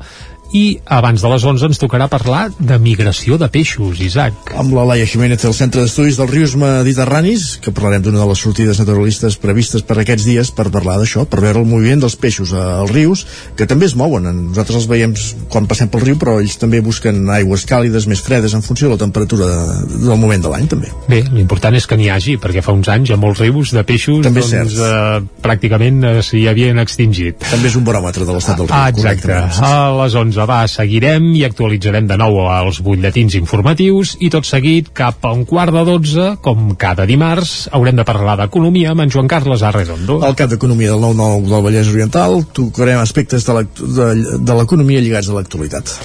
i 0.54 0.80
abans 0.86 1.22
de 1.22 1.30
les 1.32 1.44
11 1.44 1.70
ens 1.70 1.80
tocarà 1.82 2.08
parlar 2.12 2.50
de 2.60 2.78
migració 2.80 3.40
de 3.42 3.48
peixos, 3.52 4.00
Isaac. 4.04 4.54
Amb 4.60 4.76
la 4.76 4.86
Laia 4.92 5.08
Jiménez 5.10 5.42
del 5.42 5.56
Centre 5.58 5.84
d'Estudis 5.84 6.20
dels 6.20 6.32
Rius 6.32 6.56
Mediterranis, 6.60 7.48
que 7.64 7.74
parlarem 7.76 8.04
d'una 8.06 8.22
de 8.22 8.28
les 8.30 8.44
sortides 8.46 8.80
naturalistes 8.82 9.38
previstes 9.42 9.86
per 9.86 10.00
aquests 10.02 10.28
dies 10.28 10.52
per 10.56 10.68
parlar 10.74 10.98
d'això, 11.02 11.26
per 11.30 11.42
veure 11.44 11.64
el 11.64 11.70
moviment 11.70 12.04
dels 12.04 12.18
peixos 12.20 12.54
als 12.56 12.94
rius, 12.94 13.26
que 13.58 13.68
també 13.70 13.90
es 13.90 13.96
mouen. 13.98 14.28
Nosaltres 14.52 14.84
els 14.84 14.90
veiem 14.92 15.16
quan 15.52 15.68
passem 15.70 15.90
pel 15.92 16.06
riu, 16.06 16.20
però 16.22 16.38
ells 16.42 16.58
també 16.62 16.82
busquen 16.86 17.26
aigües 17.36 17.66
càlides, 17.68 18.08
més 18.12 18.24
fredes, 18.24 18.56
en 18.56 18.64
funció 18.66 18.90
de 18.90 18.96
la 18.96 19.04
temperatura 19.06 19.50
de, 19.50 20.00
del 20.06 20.22
moment 20.22 20.46
de 20.46 20.52
l'any, 20.52 20.70
també. 20.72 20.92
Bé, 21.10 21.24
l'important 21.34 21.76
és 21.76 21.88
que 21.90 21.98
n'hi 22.00 22.10
hagi, 22.14 22.38
perquè 22.42 22.64
fa 22.66 22.76
uns 22.76 22.90
anys 22.92 23.14
a 23.16 23.20
molts 23.20 23.42
rius 23.44 23.74
de 23.76 23.84
peixos 23.88 24.24
també 24.26 24.44
doncs, 24.46 24.78
eh, 24.80 25.20
pràcticament 25.44 26.02
eh, 26.06 26.16
s'hi 26.26 26.46
havien 26.50 26.80
extingit. 26.82 27.44
També 27.50 27.70
és 27.72 27.78
un 27.80 27.86
baròmetre 27.88 28.28
de 28.28 28.36
l'estat 28.36 28.60
del 28.62 28.70
riu. 28.70 28.76
Ah, 28.78 28.90
exacte. 28.94 29.36
A 29.66 29.76
les 30.04 30.16
11 30.16 30.35
va, 30.44 30.66
seguirem 30.68 31.30
i 31.40 31.46
actualitzarem 31.48 32.10
de 32.10 32.18
nou 32.20 32.42
els 32.44 32.82
butlletins 32.84 33.38
informatius 33.40 34.18
i 34.20 34.30
tot 34.34 34.44
seguit 34.44 34.92
cap 34.92 35.24
a 35.24 35.32
un 35.32 35.46
quart 35.48 35.72
de 35.72 35.86
12, 35.88 36.28
com 36.44 36.76
cada 36.76 37.08
dimarts, 37.08 37.70
haurem 37.72 37.96
de 37.96 38.08
parlar 38.08 38.36
d'economia 38.42 38.92
amb 38.92 39.06
en 39.06 39.16
Joan 39.16 39.32
Carles 39.32 39.64
Arredondo. 39.64 40.20
Al 40.28 40.36
cap 40.36 40.52
d'economia 40.52 40.92
del 40.92 41.08
9-9 41.16 41.50
del 41.54 41.66
Vallès 41.70 41.96
Oriental 41.96 42.42
tocarem 42.52 43.00
aspectes 43.00 43.48
de 43.48 44.60
l'economia 44.60 45.00
lligats 45.00 45.32
a 45.32 45.40
l'actualitat. 45.40 45.96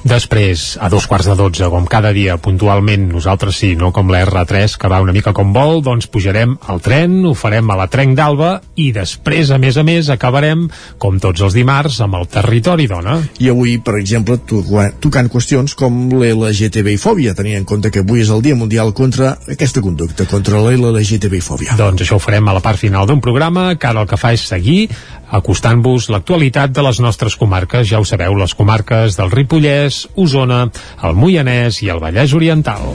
Després, 0.00 0.78
a 0.80 0.88
dos 0.88 1.04
quarts 1.04 1.26
de 1.28 1.34
dotze, 1.36 1.66
com 1.68 1.84
cada 1.84 2.08
dia, 2.16 2.38
puntualment, 2.40 3.02
nosaltres 3.12 3.58
sí, 3.60 3.74
no 3.76 3.90
com 3.92 4.08
la 4.08 4.22
R3, 4.24 4.78
que 4.80 4.88
va 4.88 5.00
una 5.04 5.12
mica 5.12 5.34
com 5.36 5.52
vol, 5.52 5.82
doncs 5.84 6.08
pujarem 6.08 6.54
al 6.72 6.80
tren, 6.80 7.18
ho 7.28 7.34
farem 7.36 7.68
a 7.68 7.76
la 7.76 7.86
Trenc 7.92 8.16
d'Alba 8.16 8.54
i 8.80 8.90
després, 8.96 9.52
a 9.52 9.58
més 9.60 9.76
a 9.76 9.84
més, 9.84 10.08
acabarem, 10.08 10.64
com 10.98 11.18
tots 11.20 11.44
els 11.44 11.56
dimarts, 11.56 12.00
amb 12.00 12.16
el 12.16 12.24
territori 12.32 12.88
dona. 12.88 13.18
I 13.44 13.50
avui, 13.52 13.76
per 13.84 13.98
exemple, 14.00 14.38
tocant 14.40 15.28
qüestions 15.28 15.76
com 15.76 16.00
l'LGTB 16.16 16.94
i 16.96 17.00
fòbia, 17.00 17.36
tenint 17.36 17.60
en 17.60 17.68
compte 17.68 17.92
que 17.92 18.00
avui 18.00 18.24
és 18.24 18.32
el 18.32 18.40
Dia 18.46 18.56
Mundial 18.56 18.94
contra 18.96 19.34
aquesta 19.52 19.84
conducta, 19.84 20.24
contra 20.30 20.64
l'LGTB 20.64 21.36
i 21.36 21.44
fòbia. 21.44 21.76
Doncs 21.76 22.06
això 22.06 22.16
ho 22.16 22.24
farem 22.24 22.48
a 22.48 22.56
la 22.56 22.64
part 22.64 22.80
final 22.80 23.04
d'un 23.04 23.20
programa 23.20 23.74
que 23.76 23.92
ara 23.92 24.00
el 24.06 24.08
que 24.08 24.20
fa 24.20 24.32
és 24.32 24.48
seguir 24.48 24.88
acostant-vos 25.30 26.10
l'actualitat 26.10 26.74
de 26.74 26.84
les 26.86 27.00
nostres 27.00 27.36
comarques. 27.40 27.88
Ja 27.88 28.00
ho 28.02 28.06
sabeu, 28.08 28.36
les 28.38 28.54
comarques 28.54 29.18
del 29.18 29.32
Ripollès, 29.32 30.06
Osona, 30.16 30.66
el 31.06 31.18
Moianès 31.18 31.82
i 31.86 31.92
el 31.94 32.02
Vallès 32.02 32.34
Oriental. 32.36 32.90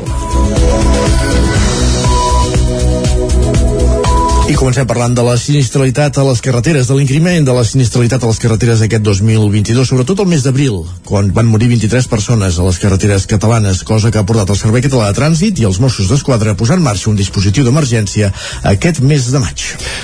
I 4.46 4.54
comencem 4.54 4.86
parlant 4.86 5.16
de 5.18 5.24
la 5.26 5.40
sinistralitat 5.42 6.20
a 6.22 6.24
les 6.28 6.38
carreteres, 6.46 6.86
de 6.86 6.94
l'increment 6.94 7.48
de 7.48 7.54
la 7.58 7.64
sinistralitat 7.66 8.22
a 8.22 8.28
les 8.30 8.38
carreteres 8.38 8.84
aquest 8.86 9.02
2022, 9.02 9.88
sobretot 9.90 10.20
el 10.22 10.28
mes 10.30 10.44
d'abril, 10.46 10.76
quan 11.02 11.32
van 11.34 11.48
morir 11.50 11.66
23 11.72 12.06
persones 12.12 12.60
a 12.62 12.66
les 12.68 12.78
carreteres 12.78 13.26
catalanes, 13.26 13.82
cosa 13.82 14.12
que 14.14 14.22
ha 14.22 14.26
portat 14.30 14.52
el 14.54 14.60
Servei 14.60 14.84
Català 14.86 15.08
de 15.10 15.18
Trànsit 15.18 15.58
i 15.58 15.66
els 15.66 15.80
Mossos 15.82 16.12
d'Esquadra 16.14 16.54
a 16.54 16.58
posar 16.60 16.78
en 16.78 16.84
marxa 16.86 17.10
un 17.10 17.18
dispositiu 17.18 17.66
d'emergència 17.66 18.30
aquest 18.70 19.02
mes 19.02 19.32
de 19.34 19.42
maig. 19.42 19.64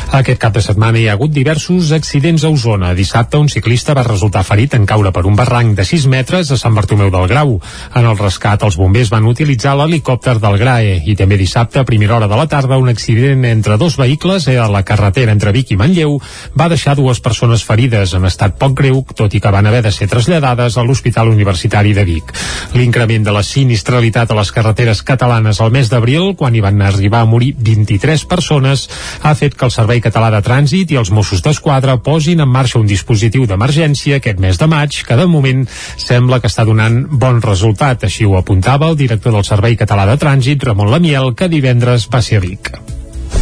Aquest 0.10 0.42
cap 0.42 0.58
de 0.58 0.66
setmana 0.66 0.98
hi 0.98 1.06
ha 1.06 1.14
hagut 1.20 1.38
diversos 1.38 1.94
accidents 1.94 2.42
a 2.42 2.50
Osona. 2.50 2.96
Dissabte 2.98 3.38
un 3.38 3.46
ciclista 3.46 3.94
va 3.94 4.08
resultar 4.10 4.42
ferit 4.42 4.74
en 4.74 4.90
caure 4.90 5.14
per 5.14 5.28
un 5.30 5.38
barranc 5.38 5.78
de 5.78 5.86
6 5.86 6.10
metres 6.10 6.50
a 6.50 6.58
Sant 6.58 6.74
Bartomeu 6.74 7.14
del 7.14 7.30
Grau. 7.30 7.60
En 7.94 8.10
el 8.10 8.18
rescat, 8.18 8.66
els 8.66 8.82
bombers 8.82 9.14
van 9.14 9.30
utilitzar 9.30 9.78
l'helicòpter 9.78 10.40
del 10.42 10.58
GRAE 10.66 10.98
i 11.06 11.16
també 11.22 11.38
dissabte, 11.38 11.86
a 11.86 11.86
primera 11.86 12.18
hora 12.18 12.32
de 12.32 12.42
la 12.42 12.50
tarda, 12.50 12.82
un 12.82 12.90
accident 12.90 13.46
entre 13.46 13.78
dos 13.78 14.02
vehicles 14.02 14.31
vehicles 14.32 14.48
a 14.48 14.70
la 14.70 14.84
carretera 14.84 15.32
entre 15.32 15.52
Vic 15.52 15.72
i 15.72 15.78
Manlleu 15.78 16.20
va 16.58 16.70
deixar 16.70 16.96
dues 16.96 17.20
persones 17.20 17.64
ferides 17.64 18.14
en 18.14 18.26
estat 18.26 18.58
poc 18.60 18.74
greu, 18.78 19.04
tot 19.16 19.34
i 19.34 19.42
que 19.42 19.52
van 19.52 19.66
haver 19.68 19.82
de 19.84 19.92
ser 19.92 20.08
traslladades 20.08 20.78
a 20.78 20.84
l'Hospital 20.84 21.30
Universitari 21.30 21.94
de 21.94 22.06
Vic. 22.06 22.32
L'increment 22.74 23.24
de 23.24 23.32
la 23.32 23.44
sinistralitat 23.44 24.32
a 24.32 24.38
les 24.38 24.52
carreteres 24.52 25.02
catalanes 25.04 25.62
al 25.62 25.72
mes 25.72 25.90
d'abril, 25.90 26.36
quan 26.38 26.56
hi 26.56 26.62
van 26.62 26.82
arribar 26.82 27.22
a 27.22 27.26
morir 27.30 27.56
23 27.58 28.26
persones, 28.26 28.88
ha 29.22 29.34
fet 29.36 29.56
que 29.56 29.66
el 29.66 29.72
Servei 29.72 30.02
Català 30.02 30.32
de 30.32 30.42
Trànsit 30.46 30.92
i 30.92 31.00
els 31.00 31.12
Mossos 31.12 31.44
d'Esquadra 31.44 31.98
posin 31.98 32.42
en 32.42 32.50
marxa 32.50 32.80
un 32.80 32.88
dispositiu 32.88 33.46
d'emergència 33.48 34.22
aquest 34.22 34.40
mes 34.40 34.58
de 34.58 34.68
maig 34.68 35.04
que 35.08 35.18
de 35.18 35.28
moment 35.28 35.66
sembla 35.98 36.40
que 36.40 36.52
està 36.52 36.66
donant 36.66 37.04
bon 37.12 37.42
resultat. 37.42 38.06
Així 38.08 38.26
ho 38.26 38.38
apuntava 38.38 38.90
el 38.90 38.98
director 38.98 39.34
del 39.34 39.48
Servei 39.48 39.78
Català 39.80 40.08
de 40.08 40.18
Trànsit, 40.22 40.64
Ramon 40.64 40.92
Lamiel, 40.92 41.34
que 41.36 41.52
divendres 41.52 42.08
va 42.12 42.22
ser 42.22 42.42
a 42.42 42.46
Vic 42.48 42.91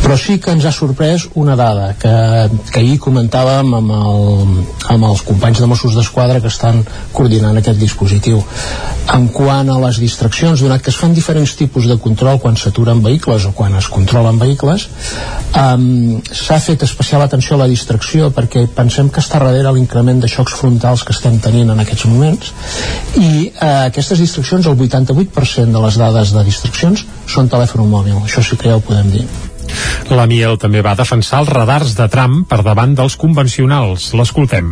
però 0.09 0.17
sí 0.17 0.39
que 0.41 0.49
ens 0.49 0.65
ha 0.65 0.71
sorprès 0.73 1.27
una 1.37 1.53
dada 1.53 1.91
que, 1.93 2.11
que 2.73 2.79
ahir 2.79 2.95
comentàvem 2.97 3.75
amb, 3.77 3.91
el, 3.93 4.53
amb 4.95 5.05
els 5.05 5.19
companys 5.21 5.59
de 5.61 5.67
Mossos 5.69 5.93
d'Esquadra 5.93 6.39
que 6.41 6.49
estan 6.49 6.79
coordinant 7.13 7.59
aquest 7.59 7.77
dispositiu. 7.77 8.39
En 9.13 9.27
quant 9.29 9.69
a 9.69 9.75
les 9.83 9.99
distraccions, 10.01 10.63
donat 10.65 10.81
que 10.81 10.89
es 10.89 10.97
fan 10.97 11.13
diferents 11.13 11.53
tipus 11.59 11.85
de 11.85 11.99
control 12.01 12.39
quan 12.41 12.57
s'aturen 12.57 13.03
vehicles 13.05 13.45
o 13.45 13.51
quan 13.53 13.75
es 13.77 13.89
controlen 13.93 14.41
vehicles, 14.41 14.87
um, 15.61 16.17
s'ha 16.25 16.57
fet 16.57 16.87
especial 16.89 17.21
atenció 17.27 17.59
a 17.59 17.61
la 17.61 17.69
distracció 17.69 18.31
perquè 18.33 18.65
pensem 18.65 19.13
que 19.13 19.21
està 19.21 19.43
darrere 19.43 19.75
l'increment 19.77 20.25
de 20.25 20.31
xocs 20.33 20.57
frontals 20.57 21.05
que 21.05 21.13
estem 21.13 21.37
tenint 21.37 21.69
en 21.69 21.85
aquests 21.85 22.09
moments 22.09 22.49
i 23.21 23.29
uh, 23.51 23.85
aquestes 23.91 24.25
distraccions, 24.25 24.65
el 24.65 24.81
88% 24.89 25.69
de 25.69 25.85
les 25.85 26.01
dades 26.01 26.33
de 26.33 26.47
distraccions 26.49 27.05
són 27.29 27.53
telèfon 27.53 27.85
mòbil, 27.93 28.17
això 28.25 28.41
sí 28.41 28.57
que 28.57 28.73
ja 28.73 28.81
ho 28.81 28.85
podem 28.89 29.13
dir. 29.13 29.29
La 30.09 30.25
Miel 30.29 30.57
també 30.61 30.81
va 30.85 30.95
defensar 30.97 31.43
els 31.43 31.51
radars 31.53 31.95
de 31.97 32.07
tram 32.09 32.43
per 32.49 32.61
davant 32.65 32.95
dels 32.97 33.17
convencionals. 33.19 34.11
L'escoltem. 34.17 34.71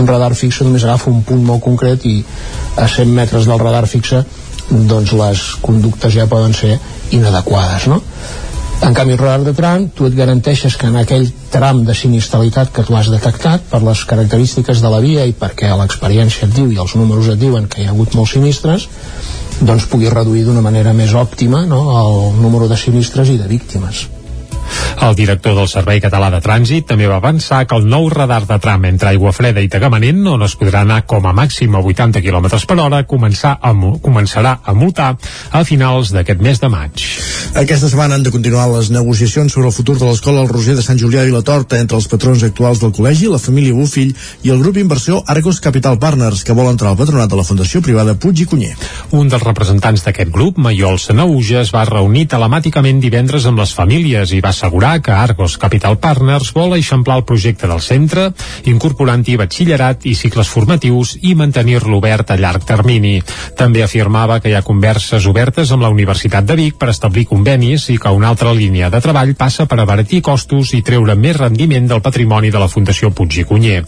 Un 0.00 0.08
radar 0.08 0.32
fixe 0.34 0.64
només 0.64 0.84
agafa 0.86 1.10
un 1.12 1.20
punt 1.26 1.42
molt 1.46 1.62
concret 1.62 2.06
i 2.08 2.22
a 2.80 2.88
100 2.88 3.12
metres 3.14 3.46
del 3.46 3.60
radar 3.60 3.84
fixe 3.86 4.24
doncs 4.70 5.12
les 5.12 5.42
conductes 5.60 6.14
ja 6.14 6.26
poden 6.30 6.54
ser 6.56 6.78
inadequades, 7.12 7.86
no? 7.92 8.00
En 8.82 8.94
canvi, 8.94 9.14
el 9.14 9.20
radar 9.20 9.44
de 9.46 9.52
tram, 9.54 9.84
tu 9.94 10.08
et 10.08 10.14
garanteixes 10.16 10.74
que 10.74 10.88
en 10.90 10.96
aquell 10.98 11.28
tram 11.52 11.84
de 11.86 11.94
sinistralitat 11.94 12.72
que 12.74 12.82
tu 12.82 12.96
has 12.98 13.12
detectat, 13.12 13.62
per 13.70 13.78
les 13.86 14.02
característiques 14.10 14.82
de 14.82 14.90
la 14.90 14.98
via 15.04 15.26
i 15.28 15.36
perquè 15.38 15.70
l'experiència 15.78 16.48
et 16.48 16.56
diu 16.56 16.72
i 16.72 16.80
els 16.82 16.96
números 16.98 17.28
et 17.30 17.38
diuen 17.38 17.68
que 17.70 17.82
hi 17.82 17.86
ha 17.86 17.92
hagut 17.92 18.16
molts 18.18 18.34
sinistres, 18.34 18.88
doncs 19.62 19.86
pugui 19.90 20.10
reduir 20.10 20.42
d'una 20.46 20.64
manera 20.64 20.94
més 20.96 21.14
òptima 21.14 21.64
no, 21.68 21.84
el 22.00 22.42
número 22.42 22.68
de 22.70 22.78
sinistres 22.78 23.30
i 23.30 23.38
de 23.38 23.46
víctimes. 23.50 24.06
El 25.02 25.16
director 25.18 25.56
del 25.56 25.68
Servei 25.68 26.00
Català 26.02 26.28
de 26.30 26.38
Trànsit 26.44 26.86
també 26.86 27.08
va 27.10 27.16
avançar 27.18 27.64
que 27.66 27.74
el 27.78 27.88
nou 27.90 28.08
radar 28.12 28.44
de 28.46 28.58
tram 28.62 28.84
entre 28.86 29.10
Aigua 29.10 29.32
Freda 29.34 29.62
i 29.64 29.70
Tagamanent, 29.72 30.20
on 30.30 30.44
es 30.46 30.54
podrà 30.60 30.84
anar 30.86 31.00
com 31.10 31.26
a 31.26 31.32
màxim 31.34 31.74
a 31.74 31.82
80 31.82 32.22
km 32.22 32.48
per 32.68 32.78
hora, 32.78 33.02
començar 33.08 33.56
a, 33.58 33.72
començarà 34.02 34.58
a 34.62 34.74
multar 34.78 35.14
a 35.50 35.64
finals 35.66 36.12
d'aquest 36.14 36.44
mes 36.44 36.62
de 36.62 36.70
maig. 36.70 37.06
Aquesta 37.58 37.90
setmana 37.90 38.14
han 38.16 38.22
de 38.22 38.30
continuar 38.32 38.68
les 38.70 38.92
negociacions 38.94 39.52
sobre 39.52 39.68
el 39.68 39.74
futur 39.74 39.98
de 39.98 40.06
l'escola 40.06 40.40
El 40.44 40.48
Roser 40.48 40.76
de 40.78 40.84
Sant 40.86 41.00
Julià 41.00 41.26
i 41.26 41.34
la 41.34 41.42
Torta 41.44 41.80
entre 41.82 41.98
els 41.98 42.08
patrons 42.08 42.44
actuals 42.46 42.80
del 42.80 42.94
col·legi, 42.96 43.28
la 43.28 43.42
família 43.42 43.74
Bufill 43.76 44.14
i 44.46 44.54
el 44.54 44.62
grup 44.62 44.78
inversió 44.80 45.18
Argos 45.26 45.60
Capital 45.60 45.98
Partners, 45.98 46.44
que 46.46 46.56
vol 46.56 46.70
entrar 46.70 46.92
al 46.92 47.00
patronat 47.00 47.28
de 47.28 47.40
la 47.40 47.44
Fundació 47.44 47.82
Privada 47.82 48.14
Puig 48.14 48.44
i 48.44 48.48
Cunyer. 48.48 48.72
Un 49.18 49.28
dels 49.28 49.44
representants 49.44 50.06
d'aquest 50.06 50.32
grup, 50.32 50.62
Maiol 50.62 50.96
Sanauja, 51.02 51.60
es 51.66 51.74
va 51.74 51.84
reunir 51.88 52.28
telemàticament 52.30 53.02
divendres 53.02 53.44
amb 53.50 53.60
les 53.60 53.74
famílies 53.76 54.32
i 54.32 54.40
va 54.44 54.51
assegurar 54.52 55.00
que 55.02 55.10
Argos 55.16 55.56
Capital 55.58 55.98
Partners 55.98 56.52
vol 56.54 56.76
eixamplar 56.76 57.18
el 57.18 57.26
projecte 57.26 57.68
del 57.70 57.80
centre, 57.82 58.28
incorporant-hi 58.70 59.38
batxillerat 59.40 60.06
i 60.06 60.14
cicles 60.18 60.50
formatius 60.52 61.16
i 61.22 61.34
mantenir-lo 61.34 61.98
obert 61.98 62.30
a 62.30 62.38
llarg 62.38 62.66
termini. 62.68 63.16
També 63.58 63.82
afirmava 63.82 64.38
que 64.40 64.52
hi 64.52 64.56
ha 64.58 64.64
converses 64.66 65.26
obertes 65.30 65.72
amb 65.72 65.86
la 65.86 65.90
Universitat 65.92 66.46
de 66.46 66.56
Vic 66.60 66.76
per 66.78 66.90
establir 66.92 67.24
convenis 67.30 67.88
i 67.90 67.98
que 67.98 68.12
una 68.12 68.28
altra 68.32 68.52
línia 68.52 68.90
de 68.92 69.00
treball 69.00 69.34
passa 69.38 69.66
per 69.66 69.80
abaratir 69.80 70.22
costos 70.22 70.74
i 70.76 70.82
treure 70.84 71.16
més 71.16 71.38
rendiment 71.38 71.88
del 71.88 72.04
patrimoni 72.04 72.52
de 72.52 72.60
la 72.60 72.68
Fundació 72.68 73.10
Puig 73.16 73.40
i 73.40 73.46
Cunyer. 73.48 73.80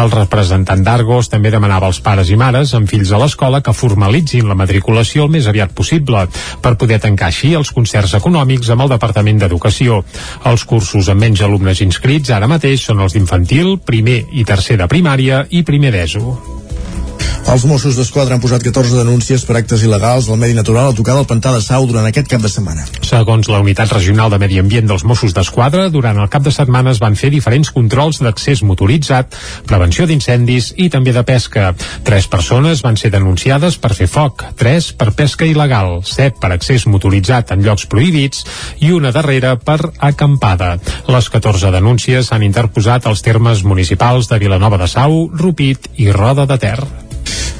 El 0.00 0.14
representant 0.14 0.84
d'Argos 0.86 1.32
també 1.32 1.50
demanava 1.50 1.90
als 1.90 2.00
pares 2.04 2.30
i 2.30 2.38
mares 2.38 2.74
amb 2.78 2.88
fills 2.90 3.10
a 3.12 3.20
l'escola 3.20 3.62
que 3.64 3.74
formalitzin 3.74 4.48
la 4.48 4.58
matriculació 4.58 5.26
el 5.26 5.34
més 5.34 5.48
aviat 5.50 5.74
possible 5.74 6.26
per 6.62 6.76
poder 6.78 7.00
tancar 7.02 7.32
així 7.32 7.54
els 7.58 7.72
concerts 7.74 8.14
econòmics 8.20 8.70
amb 8.70 8.86
el 8.86 8.94
Departament 8.94 9.40
d'Educació. 9.42 10.03
Els 10.50 10.64
cursos 10.68 11.08
amb 11.12 11.24
menys 11.24 11.44
alumnes 11.44 11.80
inscrits 11.84 12.32
ara 12.34 12.50
mateix 12.50 12.84
són 12.88 13.00
els 13.04 13.16
d'infantil, 13.16 13.78
primer 13.84 14.20
i 14.32 14.44
tercer 14.44 14.78
de 14.80 14.90
primària 14.90 15.44
i 15.50 15.64
primer 15.66 15.94
d'ESO. 15.94 16.63
Els 17.54 17.62
Mossos 17.68 17.94
d'Esquadra 17.94 18.34
han 18.34 18.40
posat 18.42 18.64
14 18.64 18.96
denúncies 18.98 19.44
per 19.46 19.54
actes 19.60 19.84
il·legals 19.86 20.26
al 20.26 20.38
medi 20.40 20.56
natural 20.56 20.88
a 20.90 20.96
tocar 20.96 21.14
del 21.14 21.26
pantà 21.28 21.52
de 21.54 21.60
Sau 21.62 21.84
durant 21.86 22.06
aquest 22.08 22.26
cap 22.32 22.42
de 22.42 22.48
setmana. 22.50 22.82
Segons 23.06 23.46
la 23.52 23.60
Unitat 23.62 23.92
Regional 23.94 24.32
de 24.32 24.40
Medi 24.42 24.58
Ambient 24.58 24.88
dels 24.88 25.04
Mossos 25.06 25.36
d'Esquadra, 25.36 25.84
durant 25.92 26.18
el 26.18 26.30
cap 26.32 26.42
de 26.42 26.50
setmana 26.50 26.90
es 26.90 26.98
van 27.02 27.14
fer 27.20 27.30
diferents 27.30 27.70
controls 27.70 28.18
d'accés 28.24 28.64
motoritzat, 28.66 29.36
prevenció 29.68 30.08
d'incendis 30.10 30.72
i 30.82 30.88
també 30.90 31.14
de 31.14 31.22
pesca. 31.22 31.70
Tres 32.02 32.26
persones 32.32 32.82
van 32.82 32.98
ser 32.98 33.12
denunciades 33.14 33.78
per 33.78 33.92
fer 33.94 34.10
foc, 34.10 34.42
tres 34.58 34.90
per 34.96 35.12
pesca 35.14 35.46
il·legal, 35.46 36.00
set 36.02 36.42
per 36.42 36.50
accés 36.56 36.88
motoritzat 36.90 37.54
en 37.54 37.62
llocs 37.62 37.86
prohibits 37.86 38.42
i 38.82 38.90
una 38.96 39.14
darrera 39.14 39.54
per 39.60 39.78
acampada. 39.98 40.74
Les 41.06 41.30
14 41.30 41.70
denúncies 41.76 42.32
s'han 42.32 42.42
interposat 42.42 43.06
als 43.06 43.22
termes 43.22 43.62
municipals 43.62 44.32
de 44.32 44.42
Vilanova 44.42 44.80
de 44.80 44.90
Sau, 44.90 45.28
Rupit 45.30 45.92
i 46.02 46.10
Roda 46.10 46.50
de 46.50 46.58
Ter. 46.58 46.78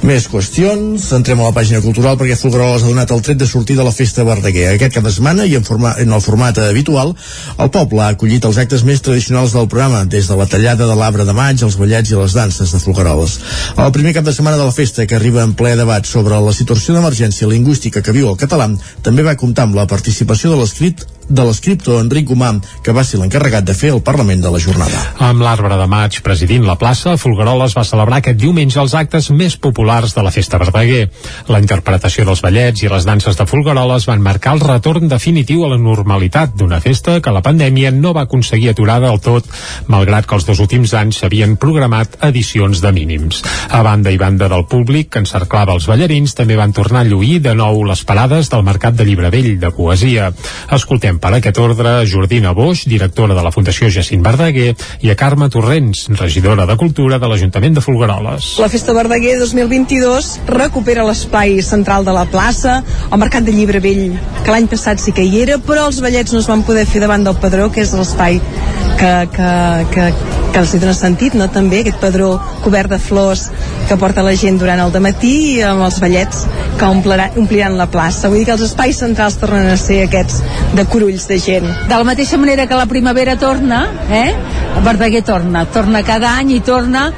Més 0.05 0.27
qüestions, 0.29 1.01
entrem 1.17 1.39
a 1.41 1.47
la 1.47 1.53
pàgina 1.55 1.79
cultural 1.81 2.13
perquè 2.19 2.35
Folgueroles 2.37 2.83
ha 2.85 2.91
donat 2.91 3.09
el 3.09 3.23
tret 3.25 3.39
de 3.41 3.47
sortir 3.49 3.73
de 3.79 3.81
la 3.87 3.93
festa 3.95 4.21
Verdaguer. 4.27 4.67
Aquest 4.75 4.93
cap 4.93 5.07
de 5.07 5.13
setmana 5.15 5.47
i 5.49 5.55
en, 5.57 5.63
forma, 5.65 5.95
en 5.97 6.13
el 6.13 6.21
format 6.21 6.59
habitual, 6.61 7.15
el 7.57 7.71
poble 7.73 8.03
ha 8.03 8.11
acollit 8.13 8.45
els 8.45 8.59
actes 8.61 8.83
més 8.85 9.01
tradicionals 9.01 9.55
del 9.57 9.65
programa, 9.71 10.03
des 10.05 10.29
de 10.29 10.37
la 10.37 10.45
tallada 10.51 10.85
de 10.85 10.99
l'arbre 10.99 11.25
de 11.25 11.33
maig, 11.33 11.63
els 11.65 11.79
ballets 11.81 12.13
i 12.13 12.19
les 12.19 12.37
danses 12.37 12.75
de 12.75 12.83
Folgueroles. 12.83 13.39
El 13.81 13.91
primer 13.97 14.13
cap 14.13 14.29
de 14.29 14.35
setmana 14.37 14.61
de 14.61 14.69
la 14.69 14.77
festa, 14.77 15.07
que 15.09 15.17
arriba 15.17 15.41
en 15.41 15.57
ple 15.57 15.73
debat 15.73 16.05
sobre 16.05 16.37
la 16.37 16.53
situació 16.53 16.93
d'emergència 16.93 17.49
lingüística 17.49 18.05
que 18.05 18.13
viu 18.13 18.29
el 18.29 18.37
català, 18.37 18.69
també 19.01 19.25
va 19.25 19.39
comptar 19.41 19.65
amb 19.65 19.81
la 19.81 19.89
participació 19.89 20.53
de 20.53 20.61
l'escrit 20.61 21.01
de 21.29 21.45
l'escriptor 21.45 22.01
Enric 22.03 22.27
Gomà, 22.29 22.51
que 22.83 22.93
va 22.93 23.03
ser 23.03 23.19
l'encarregat 23.19 23.65
de 23.65 23.73
fer 23.73 23.91
el 23.93 24.01
Parlament 24.05 24.41
de 24.43 24.51
la 24.53 24.59
jornada. 24.61 25.01
Amb 25.25 25.41
l'arbre 25.41 25.77
de 25.79 25.87
maig 25.89 26.19
presidint 26.25 26.65
la 26.67 26.77
plaça, 26.79 27.15
Folgueroles 27.17 27.75
va 27.77 27.85
celebrar 27.87 28.19
aquest 28.21 28.39
diumenge 28.39 28.79
els 28.81 28.93
actes 28.97 29.31
més 29.31 29.57
populars 29.57 30.13
de 30.15 30.23
la 30.25 30.33
Festa 30.33 30.59
Verdaguer. 30.61 31.07
La 31.49 31.61
interpretació 31.63 32.25
dels 32.27 32.43
ballets 32.45 32.83
i 32.83 32.91
les 32.91 33.07
danses 33.07 33.37
de 33.37 33.47
Folgueroles 33.49 34.07
van 34.09 34.21
marcar 34.21 34.55
el 34.55 34.63
retorn 34.65 35.09
definitiu 35.09 35.65
a 35.65 35.71
la 35.73 35.79
normalitat 35.81 36.55
d'una 36.55 36.79
festa 36.83 37.17
que 37.21 37.33
la 37.33 37.43
pandèmia 37.45 37.91
no 37.95 38.13
va 38.13 38.25
aconseguir 38.29 38.71
aturar 38.71 38.99
del 39.03 39.19
tot, 39.23 39.49
malgrat 39.87 40.27
que 40.29 40.37
els 40.37 40.45
dos 40.45 40.61
últims 40.61 40.93
anys 40.93 41.21
s'havien 41.21 41.57
programat 41.57 42.19
edicions 42.29 42.81
de 42.83 42.91
mínims. 42.95 43.41
A 43.69 43.81
banda 43.85 44.13
i 44.13 44.19
banda 44.21 44.49
del 44.51 44.67
públic 44.69 45.11
que 45.13 45.23
encerclava 45.23 45.73
els 45.73 45.87
ballarins, 45.89 46.35
també 46.37 46.57
van 46.59 46.73
tornar 46.73 47.01
a 47.03 47.09
lluir 47.09 47.39
de 47.41 47.55
nou 47.57 47.83
les 47.87 48.03
parades 48.05 48.49
del 48.53 48.65
Mercat 48.67 48.95
de 48.95 49.05
Llibre 49.07 49.31
Vell 49.33 49.55
de 49.59 49.71
poesia. 49.75 50.31
Escoltem 50.75 51.14
Saludem 51.15 51.19
per 51.19 51.33
aquest 51.37 51.57
ordre 51.59 52.01
a 52.01 52.05
Jordina 52.05 52.53
Boix, 52.53 52.85
directora 52.87 53.35
de 53.35 53.43
la 53.43 53.51
Fundació 53.51 53.89
Jacint 53.89 54.23
Verdaguer, 54.23 54.75
i 55.01 55.09
a 55.09 55.15
Carme 55.15 55.49
Torrents, 55.49 56.09
regidora 56.19 56.65
de 56.65 56.75
Cultura 56.77 57.19
de 57.19 57.27
l'Ajuntament 57.27 57.75
de 57.75 57.81
Folgueroles. 57.81 58.57
La 58.59 58.69
Festa 58.69 58.93
Verdaguer 58.93 59.37
2022 59.39 60.41
recupera 60.47 61.05
l'espai 61.05 61.61
central 61.61 62.05
de 62.05 62.13
la 62.15 62.25
plaça, 62.25 62.81
el 63.11 63.19
Mercat 63.19 63.45
de 63.45 63.53
Llibre 63.55 63.79
Vell, 63.79 64.17
que 64.43 64.51
l'any 64.51 64.67
passat 64.67 64.99
sí 64.99 65.13
que 65.15 65.23
hi 65.23 65.41
era, 65.41 65.57
però 65.57 65.87
els 65.89 66.01
ballets 66.01 66.33
no 66.33 66.41
es 66.43 66.49
van 66.49 66.65
poder 66.67 66.85
fer 66.85 67.03
davant 67.03 67.23
del 67.23 67.39
Padró, 67.39 67.69
que 67.71 67.85
és 67.85 67.93
l'espai 67.95 68.41
que, 68.99 69.13
que, 69.35 69.53
que, 69.93 70.11
que 70.55 70.61
els 70.63 70.71
hi 70.71 70.77
dona 70.79 70.93
sentit, 70.95 71.33
no? 71.35 71.49
també 71.51 71.81
aquest 71.81 71.97
padró 71.99 72.29
cobert 72.63 72.93
de 72.93 72.99
flors 73.01 73.49
que 73.89 73.97
porta 73.99 74.23
la 74.23 74.37
gent 74.39 74.55
durant 74.61 74.79
el 74.79 74.93
matí 75.03 75.33
i 75.49 75.63
amb 75.67 75.83
els 75.83 75.97
ballets 75.99 76.45
que 76.79 76.87
ompliran, 76.87 77.35
ompliran 77.41 77.75
la 77.75 77.89
plaça. 77.91 78.29
Vull 78.31 78.39
dir 78.39 78.45
que 78.47 78.55
els 78.55 78.63
espais 78.63 79.01
centrals 79.03 79.35
tornen 79.41 79.67
a 79.67 79.75
ser 79.75 80.05
aquests 80.05 80.39
de 80.77 80.85
corulls 80.87 81.27
de 81.27 81.41
gent. 81.43 81.67
De 81.89 81.91
la 81.91 82.07
mateixa 82.07 82.39
manera 82.39 82.69
que 82.71 82.79
la 82.79 82.87
primavera 82.87 83.35
torna, 83.35 83.81
eh? 84.07 84.31
Verdaguer 84.85 85.25
torna, 85.27 85.65
torna 85.75 86.05
cada 86.07 86.37
any 86.39 86.55
i 86.55 86.61
torna 86.63 87.09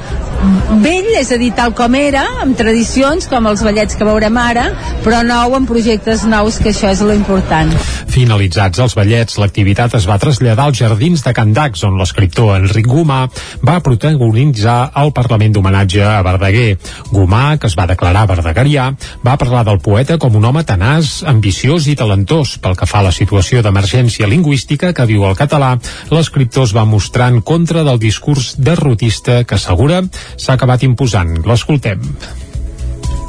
vell, 0.82 1.08
és 1.18 1.30
a 1.34 1.38
dir, 1.40 1.50
tal 1.56 1.72
com 1.76 1.94
era, 1.98 2.22
amb 2.42 2.56
tradicions, 2.58 3.26
com 3.30 3.46
els 3.50 3.62
ballets 3.64 3.96
que 3.98 4.06
veurem 4.06 4.36
ara, 4.38 4.68
però 5.04 5.20
nou 5.26 5.56
amb 5.56 5.68
projectes 5.68 6.24
nous, 6.28 6.58
que 6.62 6.70
això 6.72 6.92
és 6.92 7.02
lo 7.02 7.14
important. 7.16 7.72
Finalitzats 8.12 8.80
els 8.82 8.94
ballets, 8.98 9.38
l'activitat 9.40 9.96
es 9.98 10.06
va 10.08 10.18
traslladar 10.20 10.68
als 10.68 10.80
jardins 10.80 11.24
de 11.24 11.34
Candacs, 11.34 11.82
on 11.88 11.98
l'escriptor 11.98 12.54
Enric 12.56 12.86
Gomà 12.88 13.24
va 13.66 13.78
protagonitzar 13.84 14.78
el 15.02 15.12
Parlament 15.16 15.56
d'homenatge 15.56 16.04
a 16.06 16.20
Verdaguer. 16.26 16.78
Gomà, 17.10 17.58
que 17.58 17.70
es 17.70 17.76
va 17.78 17.88
declarar 17.90 18.26
verdegarià, 18.30 18.88
va 19.24 19.36
parlar 19.40 19.64
del 19.66 19.82
poeta 19.82 20.18
com 20.22 20.36
un 20.38 20.46
home 20.48 20.64
tenaç, 20.68 21.22
ambiciós 21.26 21.88
i 21.90 21.96
talentós. 21.98 22.56
Pel 22.62 22.76
que 22.78 22.86
fa 22.88 23.02
a 23.02 23.08
la 23.08 23.14
situació 23.14 23.62
d'emergència 23.64 24.28
lingüística 24.30 24.92
que 24.94 25.08
viu 25.08 25.26
el 25.28 25.36
català, 25.38 25.74
l'escriptor 26.14 26.68
es 26.68 26.74
va 26.76 26.86
mostrar 26.88 27.30
en 27.32 27.42
contra 27.42 27.84
del 27.84 27.98
discurs 27.98 28.54
derrotista 28.58 29.42
que 29.44 29.58
assegura 29.58 30.02
s'ha 30.36 30.58
acabat 30.58 30.84
imposant. 30.86 31.38
L'escoltem. 31.46 32.02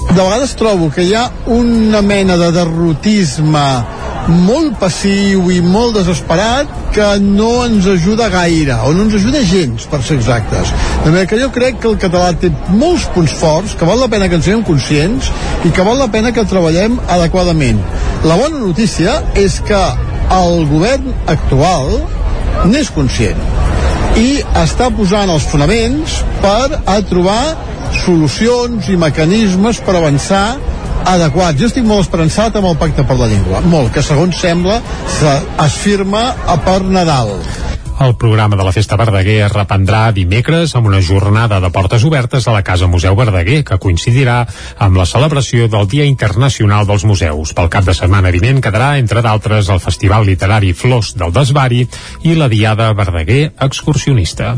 De 0.10 0.18
vegades 0.18 0.56
trobo 0.58 0.90
que 0.90 1.04
hi 1.06 1.14
ha 1.14 1.28
una 1.54 2.02
mena 2.02 2.38
de 2.40 2.50
derrotisme 2.56 3.66
molt 4.30 4.76
passiu 4.82 5.50
i 5.54 5.60
molt 5.62 6.00
desesperat 6.00 6.70
que 6.94 7.08
no 7.22 7.50
ens 7.66 7.86
ajuda 7.90 8.30
gaire, 8.34 8.76
o 8.86 8.92
no 8.94 9.06
ens 9.06 9.16
ajuda 9.20 9.44
gens, 9.46 9.86
per 9.90 10.02
ser 10.06 10.18
exactes. 10.18 10.74
De 11.04 11.12
manera 11.12 11.30
que 11.30 11.40
jo 11.42 11.50
crec 11.54 11.80
que 11.82 11.90
el 11.92 11.98
català 12.02 12.34
té 12.42 12.52
molts 12.74 13.08
punts 13.14 13.34
forts, 13.42 13.78
que 13.78 13.90
val 13.90 14.02
la 14.02 14.10
pena 14.12 14.30
que 14.30 14.40
ens 14.40 14.46
siguem 14.50 14.66
conscients 14.66 15.32
i 15.66 15.74
que 15.74 15.86
val 15.86 16.02
la 16.02 16.10
pena 16.14 16.34
que 16.34 16.46
treballem 16.46 17.00
adequadament. 17.08 17.82
La 18.26 18.38
bona 18.42 18.62
notícia 18.62 19.20
és 19.38 19.62
que 19.66 19.84
el 20.40 20.66
govern 20.70 21.14
actual 21.38 22.00
n'és 22.70 22.90
conscient 22.94 23.40
i 24.18 24.40
està 24.62 24.90
posant 24.96 25.30
els 25.30 25.46
fonaments 25.52 26.20
per 26.44 26.82
a 26.86 27.00
trobar 27.10 27.44
solucions 28.04 28.90
i 28.90 28.98
mecanismes 29.00 29.82
per 29.86 29.98
avançar 30.00 30.58
adequats. 31.10 31.60
Jo 31.60 31.70
estic 31.70 31.88
molt 31.88 32.08
esperançat 32.08 32.58
amb 32.60 32.72
el 32.72 32.78
Pacte 32.82 33.06
per 33.08 33.18
la 33.20 33.30
Llengua, 33.32 33.64
molt, 33.66 33.94
que 33.94 34.06
segons 34.06 34.40
sembla 34.42 34.80
es 35.66 35.82
firma 35.84 36.30
per 36.66 36.82
Nadal. 36.86 37.36
El 38.00 38.16
programa 38.16 38.56
de 38.56 38.64
la 38.64 38.72
Festa 38.72 38.96
Verdaguer 38.96 39.42
es 39.44 39.52
reprendrà 39.52 40.06
dimecres 40.16 40.72
amb 40.80 40.88
una 40.88 41.02
jornada 41.04 41.58
de 41.60 41.70
portes 41.76 42.06
obertes 42.08 42.48
a 42.48 42.54
la 42.56 42.64
Casa 42.64 42.88
Museu 42.88 43.18
Verdaguer, 43.20 43.60
que 43.68 43.80
coincidirà 43.84 44.38
amb 44.80 44.96
la 45.02 45.06
celebració 45.10 45.68
del 45.68 45.90
Dia 45.92 46.08
Internacional 46.08 46.88
dels 46.88 47.04
Museus. 47.04 47.52
Pel 47.52 47.68
cap 47.68 47.84
de 47.90 47.98
setmana 48.00 48.32
vinent 48.32 48.64
quedarà, 48.64 48.94
entre 49.04 49.20
d'altres, 49.26 49.68
el 49.68 49.84
Festival 49.84 50.24
Literari 50.32 50.72
Flors 50.72 51.12
del 51.20 51.36
Desvari 51.36 51.84
i 52.24 52.38
la 52.40 52.48
Diada 52.48 52.94
Verdaguer 52.96 53.50
Excursionista. 53.68 54.56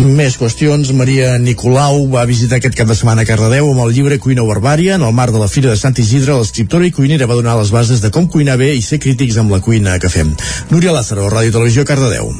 Més 0.00 0.38
qüestions. 0.40 0.92
Maria 0.96 1.34
Nicolau 1.38 2.06
va 2.12 2.24
visitar 2.28 2.56
aquest 2.56 2.76
cap 2.78 2.88
de 2.88 2.96
setmana 2.96 3.26
a 3.26 3.28
Cardedeu 3.28 3.68
amb 3.68 3.82
el 3.84 3.92
llibre 3.92 4.16
Cuina 4.22 4.44
o 4.44 4.48
Barbària. 4.48 4.94
En 4.96 5.04
el 5.04 5.12
marc 5.16 5.34
de 5.36 5.42
la 5.42 5.48
Fira 5.52 5.72
de 5.72 5.80
Sant 5.80 5.98
Isidre, 6.00 6.38
l'escriptora 6.38 6.88
i 6.88 6.94
cuinera 6.94 7.28
va 7.28 7.36
donar 7.36 7.58
les 7.60 7.72
bases 7.74 8.00
de 8.00 8.12
com 8.14 8.28
cuinar 8.28 8.56
bé 8.60 8.72
i 8.76 8.86
ser 8.86 9.00
crítics 9.02 9.36
amb 9.36 9.52
la 9.52 9.60
cuina 9.60 9.98
que 10.00 10.08
fem. 10.08 10.32
Núria 10.70 10.96
Lázaro, 10.96 11.28
Ràdio 11.28 11.52
Televisió, 11.58 11.84
Cardedeu. 11.84 12.32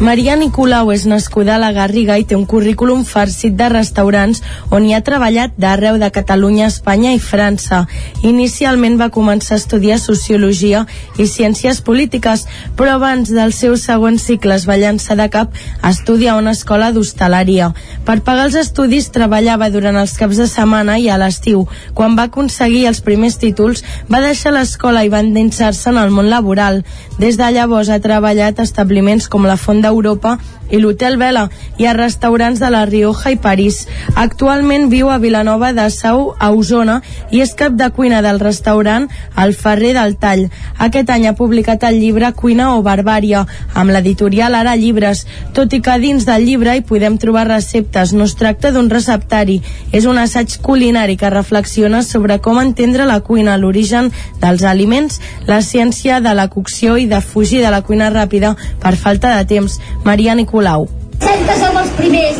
Maria 0.00 0.32
Nicolau 0.32 0.88
és 0.94 1.02
nascuda 1.04 1.58
a 1.58 1.60
la 1.60 1.74
Garriga 1.76 2.14
i 2.16 2.22
té 2.24 2.32
un 2.32 2.46
currículum 2.48 3.02
farcit 3.04 3.52
de 3.52 3.66
restaurants 3.68 4.38
on 4.72 4.86
hi 4.88 4.94
ha 4.96 5.02
treballat 5.04 5.58
d'arreu 5.60 5.98
de 6.00 6.08
Catalunya, 6.08 6.70
Espanya 6.72 7.10
i 7.12 7.18
França. 7.20 7.82
Inicialment 8.24 8.96
va 8.96 9.10
començar 9.12 9.58
a 9.58 9.60
estudiar 9.60 9.98
Sociologia 10.00 10.86
i 11.20 11.26
Ciències 11.28 11.82
Polítiques, 11.84 12.46
però 12.78 12.94
abans 12.96 13.28
del 13.28 13.52
seu 13.52 13.76
segon 13.76 14.16
cicle 14.16 14.56
es 14.56 14.64
va 14.70 14.78
llançar 14.80 15.18
de 15.20 15.26
cap 15.28 15.52
a 15.82 15.92
estudiar 15.92 16.38
una 16.40 16.56
escola 16.56 16.88
d'hostaleria. 16.96 17.68
Per 18.08 18.22
pagar 18.24 18.48
els 18.48 18.56
estudis 18.56 19.10
treballava 19.12 19.68
durant 19.68 20.00
els 20.00 20.16
caps 20.16 20.40
de 20.40 20.48
setmana 20.48 20.96
i 20.96 21.10
a 21.12 21.20
l'estiu. 21.20 21.66
Quan 21.92 22.16
va 22.16 22.30
aconseguir 22.30 22.86
els 22.88 23.02
primers 23.04 23.36
títols, 23.36 23.84
va 24.08 24.24
deixar 24.24 24.56
l'escola 24.56 25.04
i 25.04 25.12
va 25.12 25.20
endinsar-se 25.20 25.92
en 25.92 26.00
el 26.00 26.08
món 26.08 26.32
laboral. 26.32 26.86
Des 27.20 27.36
de 27.36 27.52
llavors 27.52 27.92
ha 27.92 28.00
treballat 28.00 28.56
a 28.56 28.64
establiments 28.64 29.28
com 29.28 29.44
la 29.44 29.60
Font 29.60 29.84
d'Europa 29.90 30.38
i 30.70 30.78
l'Hotel 30.78 31.18
Vela 31.20 31.48
i 31.78 31.86
a 31.86 31.94
restaurants 31.96 32.60
de 32.60 32.70
la 32.70 32.84
Rioja 32.86 33.32
i 33.34 33.38
París. 33.40 33.86
Actualment 34.14 34.88
viu 34.90 35.10
a 35.10 35.18
Vilanova 35.18 35.72
de 35.76 35.88
Sau, 35.90 36.34
a 36.38 36.50
Osona, 36.50 37.00
i 37.30 37.42
és 37.44 37.54
cap 37.58 37.76
de 37.78 37.90
cuina 37.94 38.22
del 38.22 38.40
restaurant 38.40 39.08
El 39.38 39.54
Ferrer 39.54 39.92
del 39.96 40.16
Tall. 40.20 40.46
Aquest 40.78 41.10
any 41.10 41.26
ha 41.28 41.36
publicat 41.38 41.84
el 41.88 42.00
llibre 42.00 42.32
Cuina 42.36 42.70
o 42.76 42.82
Barbària, 42.86 43.44
amb 43.74 43.94
l'editorial 43.94 44.54
Ara 44.54 44.76
Llibres, 44.76 45.26
tot 45.56 45.72
i 45.72 45.80
que 45.84 45.98
dins 46.02 46.26
del 46.28 46.46
llibre 46.46 46.76
hi 46.76 46.84
podem 46.86 47.18
trobar 47.18 47.46
receptes. 47.48 48.14
No 48.14 48.26
es 48.28 48.36
tracta 48.38 48.72
d'un 48.72 48.90
receptari, 48.90 49.60
és 49.92 50.06
un 50.06 50.18
assaig 50.18 50.58
culinari 50.62 51.16
que 51.20 51.30
reflexiona 51.30 52.02
sobre 52.06 52.38
com 52.40 52.60
entendre 52.60 53.06
la 53.08 53.20
cuina, 53.20 53.58
l'origen 53.58 54.10
dels 54.40 54.64
aliments, 54.64 55.20
la 55.46 55.60
ciència 55.62 56.20
de 56.20 56.34
la 56.34 56.48
cocció 56.48 56.96
i 56.96 57.06
de 57.10 57.20
fugir 57.20 57.60
de 57.64 57.70
la 57.72 57.82
cuina 57.82 58.10
ràpida 58.12 58.54
per 58.82 58.96
falta 58.96 59.36
de 59.36 59.44
temps. 59.48 59.78
Maria 60.04 60.34
Nicolau 60.60 60.84
Colau. 60.84 60.88
Sempre 61.20 61.56
som 61.56 61.76
els 61.80 61.90
primers 61.96 62.38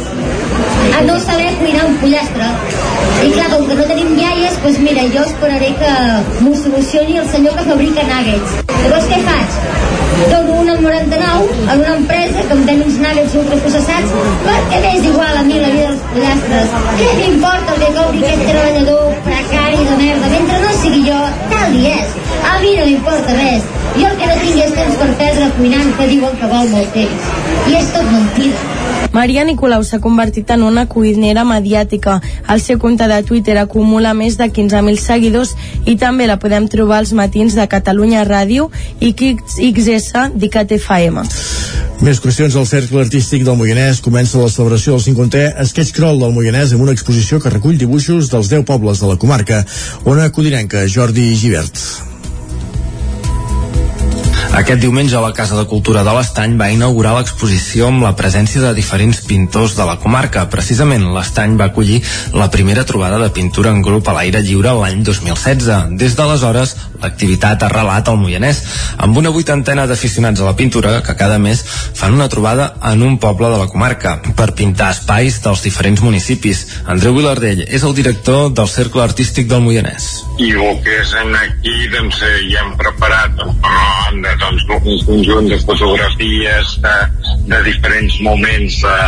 a 0.96 1.02
no 1.04 1.18
saber 1.20 1.52
cuinar 1.60 1.86
un 1.88 1.96
pollastre. 2.02 2.48
I 3.24 3.32
clar, 3.32 3.48
com 3.52 3.66
que 3.68 3.76
no 3.78 3.86
tenim 3.88 4.14
iaies, 4.18 4.56
doncs 4.64 4.80
mira, 4.84 5.04
jo 5.14 5.24
esperaré 5.24 5.72
que 5.80 5.92
m'ho 6.44 6.54
solucioni 6.56 7.20
el 7.20 7.28
senyor 7.32 7.56
que 7.56 7.68
fabrica 7.68 8.08
nuggets. 8.08 8.58
Llavors 8.82 9.08
què 9.12 9.20
faig? 9.28 9.79
Dono 10.30 10.60
un 10.60 10.70
al 10.70 10.82
99 10.82 11.48
en 11.72 11.80
una 11.80 11.94
empresa 11.96 12.42
que 12.48 12.54
em 12.56 12.64
ven 12.66 12.82
uns 12.86 12.98
nuggets 13.04 13.36
ultraprocessats 13.40 14.14
perquè 14.46 14.80
m'és 14.84 15.06
igual 15.10 15.36
a 15.36 15.44
mi 15.48 15.60
la 15.62 15.70
vida 15.74 15.90
dels 15.90 16.02
pollastres. 16.12 16.74
Què 17.00 17.10
m'importa 17.20 17.76
el 17.76 17.84
que 17.84 17.92
cobri 17.98 18.24
aquest 18.24 18.44
treballador 18.50 19.14
precari 19.28 19.86
de 19.90 19.96
merda? 20.02 20.32
Mentre 20.34 20.60
no 20.64 20.74
sigui 20.82 21.06
jo, 21.08 21.22
tal 21.54 21.78
dia 21.78 21.94
és. 22.02 22.18
A 22.50 22.58
mi 22.64 22.74
no 22.76 22.90
m'importa 22.90 23.38
res. 23.38 23.70
Jo 23.96 24.10
el 24.10 24.20
que 24.20 24.28
no 24.32 24.36
tinc 24.44 24.60
és 24.66 24.76
temps 24.82 25.00
per 25.00 25.10
perdre 25.24 25.48
cuinant 25.56 25.96
que 25.98 26.12
diuen 26.12 26.38
que 26.42 26.52
vol 26.54 26.76
molt 26.76 26.94
temps. 26.98 27.32
I 27.70 27.80
és 27.80 27.96
tot 27.96 28.14
mentida. 28.18 28.79
Maria 29.12 29.44
Nicolau 29.44 29.82
s'ha 29.82 29.98
convertit 29.98 30.50
en 30.54 30.62
una 30.62 30.86
cuinera 30.86 31.42
mediàtica. 31.44 32.20
El 32.48 32.60
seu 32.62 32.78
compte 32.78 33.08
de 33.10 33.22
Twitter 33.26 33.56
acumula 33.58 34.14
més 34.14 34.36
de 34.38 34.46
15.000 34.46 35.02
seguidors 35.02 35.54
i 35.84 35.96
també 35.98 36.28
la 36.30 36.38
podem 36.38 36.68
trobar 36.70 37.00
als 37.00 37.12
matins 37.12 37.56
de 37.58 37.66
Catalunya 37.66 38.22
Ràdio 38.28 38.68
i 39.00 39.10
XS 39.10 40.30
d'ICAT 40.36 40.76
FM. 40.78 41.24
Més 42.00 42.20
qüestions 42.22 42.54
al 42.56 42.68
Cercle 42.70 43.02
Artístic 43.02 43.42
del 43.44 43.58
Moianès. 43.60 44.00
Comença 44.00 44.40
la 44.40 44.48
celebració 44.48 44.94
del 44.94 45.02
50è 45.04 45.66
Sketch 45.68 45.92
Crawl 45.98 46.22
del 46.22 46.32
Moianès 46.36 46.72
amb 46.72 46.86
una 46.86 46.94
exposició 46.96 47.42
que 47.42 47.52
recull 47.52 47.80
dibuixos 47.80 48.30
dels 48.32 48.48
10 48.52 48.64
pobles 48.70 49.02
de 49.02 49.10
la 49.10 49.18
comarca. 49.18 49.64
Ona 50.06 50.30
Codinenca, 50.32 50.86
Jordi 50.88 51.34
Givert. 51.34 52.09
Aquest 54.50 54.80
diumenge 54.82 55.14
a 55.14 55.20
la 55.22 55.30
Casa 55.30 55.54
de 55.54 55.62
Cultura 55.70 56.00
de 56.02 56.10
l'Estany 56.10 56.56
va 56.58 56.66
inaugurar 56.74 57.12
l'exposició 57.14 57.86
amb 57.86 58.02
la 58.02 58.10
presència 58.18 58.58
de 58.64 58.72
diferents 58.74 59.20
pintors 59.22 59.76
de 59.78 59.84
la 59.86 59.94
comarca. 60.02 60.42
Precisament 60.50 61.04
l'Estany 61.14 61.54
va 61.60 61.68
acollir 61.70 62.00
la 62.34 62.48
primera 62.50 62.82
trobada 62.84 63.20
de 63.22 63.28
pintura 63.30 63.70
en 63.70 63.78
grup 63.86 64.10
a 64.10 64.16
l'aire 64.16 64.42
lliure 64.42 64.74
l'any 64.74 65.04
2016. 65.06 65.94
Des 66.00 66.16
d'aleshores, 66.18 66.74
l'activitat 67.00 67.62
ha 67.62 67.70
relat 67.70 68.10
al 68.10 68.18
Moianès, 68.18 68.62
amb 68.98 69.20
una 69.22 69.30
vuitantena 69.30 69.86
d'aficionats 69.86 70.42
a 70.42 70.50
la 70.50 70.56
pintura 70.58 70.98
que 71.06 71.14
cada 71.14 71.38
mes 71.38 71.62
fan 71.94 72.18
una 72.18 72.28
trobada 72.28 72.72
en 72.90 73.06
un 73.06 73.20
poble 73.22 73.52
de 73.54 73.62
la 73.62 73.70
comarca 73.70 74.18
per 74.36 74.50
pintar 74.58 74.90
espais 74.96 75.38
dels 75.46 75.62
diferents 75.62 76.02
municipis. 76.02 76.66
Andreu 76.90 77.14
Vilardell 77.14 77.62
és 77.68 77.86
el 77.86 77.94
director 77.94 78.50
del 78.50 78.68
Cercle 78.68 79.06
Artístic 79.06 79.46
del 79.46 79.62
Moianès. 79.62 80.10
I 80.42 80.52
el 80.58 80.82
que 80.82 80.98
és 81.04 81.14
aquí, 81.14 81.76
doncs, 81.94 82.22
eh, 82.26 82.36
ja 82.50 82.66
hem 82.66 82.74
preparat 82.80 83.38
de, 83.38 84.39
doncs, 84.40 84.66
un 84.76 85.02
conjunt 85.08 85.50
de 85.50 85.58
fotografies 85.64 86.76
de, 86.84 86.96
de 87.52 87.62
diferents 87.68 88.20
moments 88.26 88.80
de, 88.84 88.98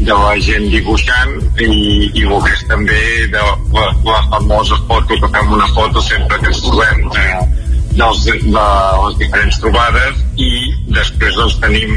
de 0.00 0.16
la 0.16 0.36
gent 0.40 0.68
dibuixant 0.72 1.36
i, 1.60 1.72
i 2.16 2.24
és 2.52 2.62
també 2.70 3.00
de 3.34 3.42
la, 3.76 3.88
la 4.06 4.20
famosa 4.32 4.78
foto 4.88 5.18
que 5.20 5.32
fem 5.36 5.52
una 5.58 5.68
foto 5.76 6.02
sempre 6.08 6.38
que 6.40 6.52
ens 6.52 6.62
trobem 6.64 7.04
eh, 7.12 7.69
dels, 7.96 8.24
de 8.24 8.66
les 9.04 9.18
diferents 9.20 9.60
trobades 9.62 10.24
i 10.36 10.50
després 10.94 11.36
doncs 11.38 11.58
tenim 11.62 11.96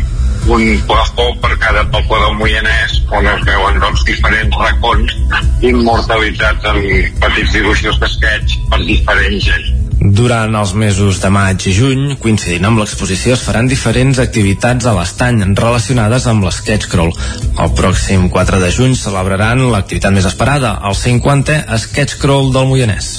un 0.54 0.66
plafó 0.88 1.30
per 1.44 1.54
cada 1.62 1.86
poble 1.94 2.20
del 2.20 2.36
Moianès 2.40 2.98
on 3.16 3.28
es 3.32 3.46
veuen 3.48 3.80
doncs, 3.80 4.04
diferents 4.08 4.58
racons 4.60 5.16
immortalitzats 5.64 6.68
en 6.74 6.82
petits 7.24 7.56
dibuixos 7.56 8.02
d'esquetx 8.02 8.60
per 8.72 8.82
diferents 8.84 9.48
gent. 9.48 9.72
Durant 10.04 10.56
els 10.60 10.74
mesos 10.76 11.22
de 11.24 11.30
maig 11.32 11.64
i 11.70 11.74
juny, 11.78 12.18
coincidint 12.20 12.66
amb 12.68 12.82
l'exposició, 12.82 13.38
es 13.38 13.44
faran 13.46 13.70
diferents 13.72 14.20
activitats 14.20 14.90
a 14.90 14.96
l'estany 14.98 15.40
relacionades 15.56 16.28
amb 16.28 16.44
l'Sketch 16.44 16.90
Crawl. 16.92 17.14
El 17.56 17.72
pròxim 17.78 18.28
4 18.34 18.60
de 18.60 18.72
juny 18.76 18.98
celebraran 19.00 19.64
l'activitat 19.72 20.12
més 20.12 20.28
esperada, 20.28 20.76
el 20.84 20.98
50è 21.00 21.80
Sketch 21.86 22.20
Crawl 22.20 22.52
del 22.52 22.68
Moianès. 22.74 23.14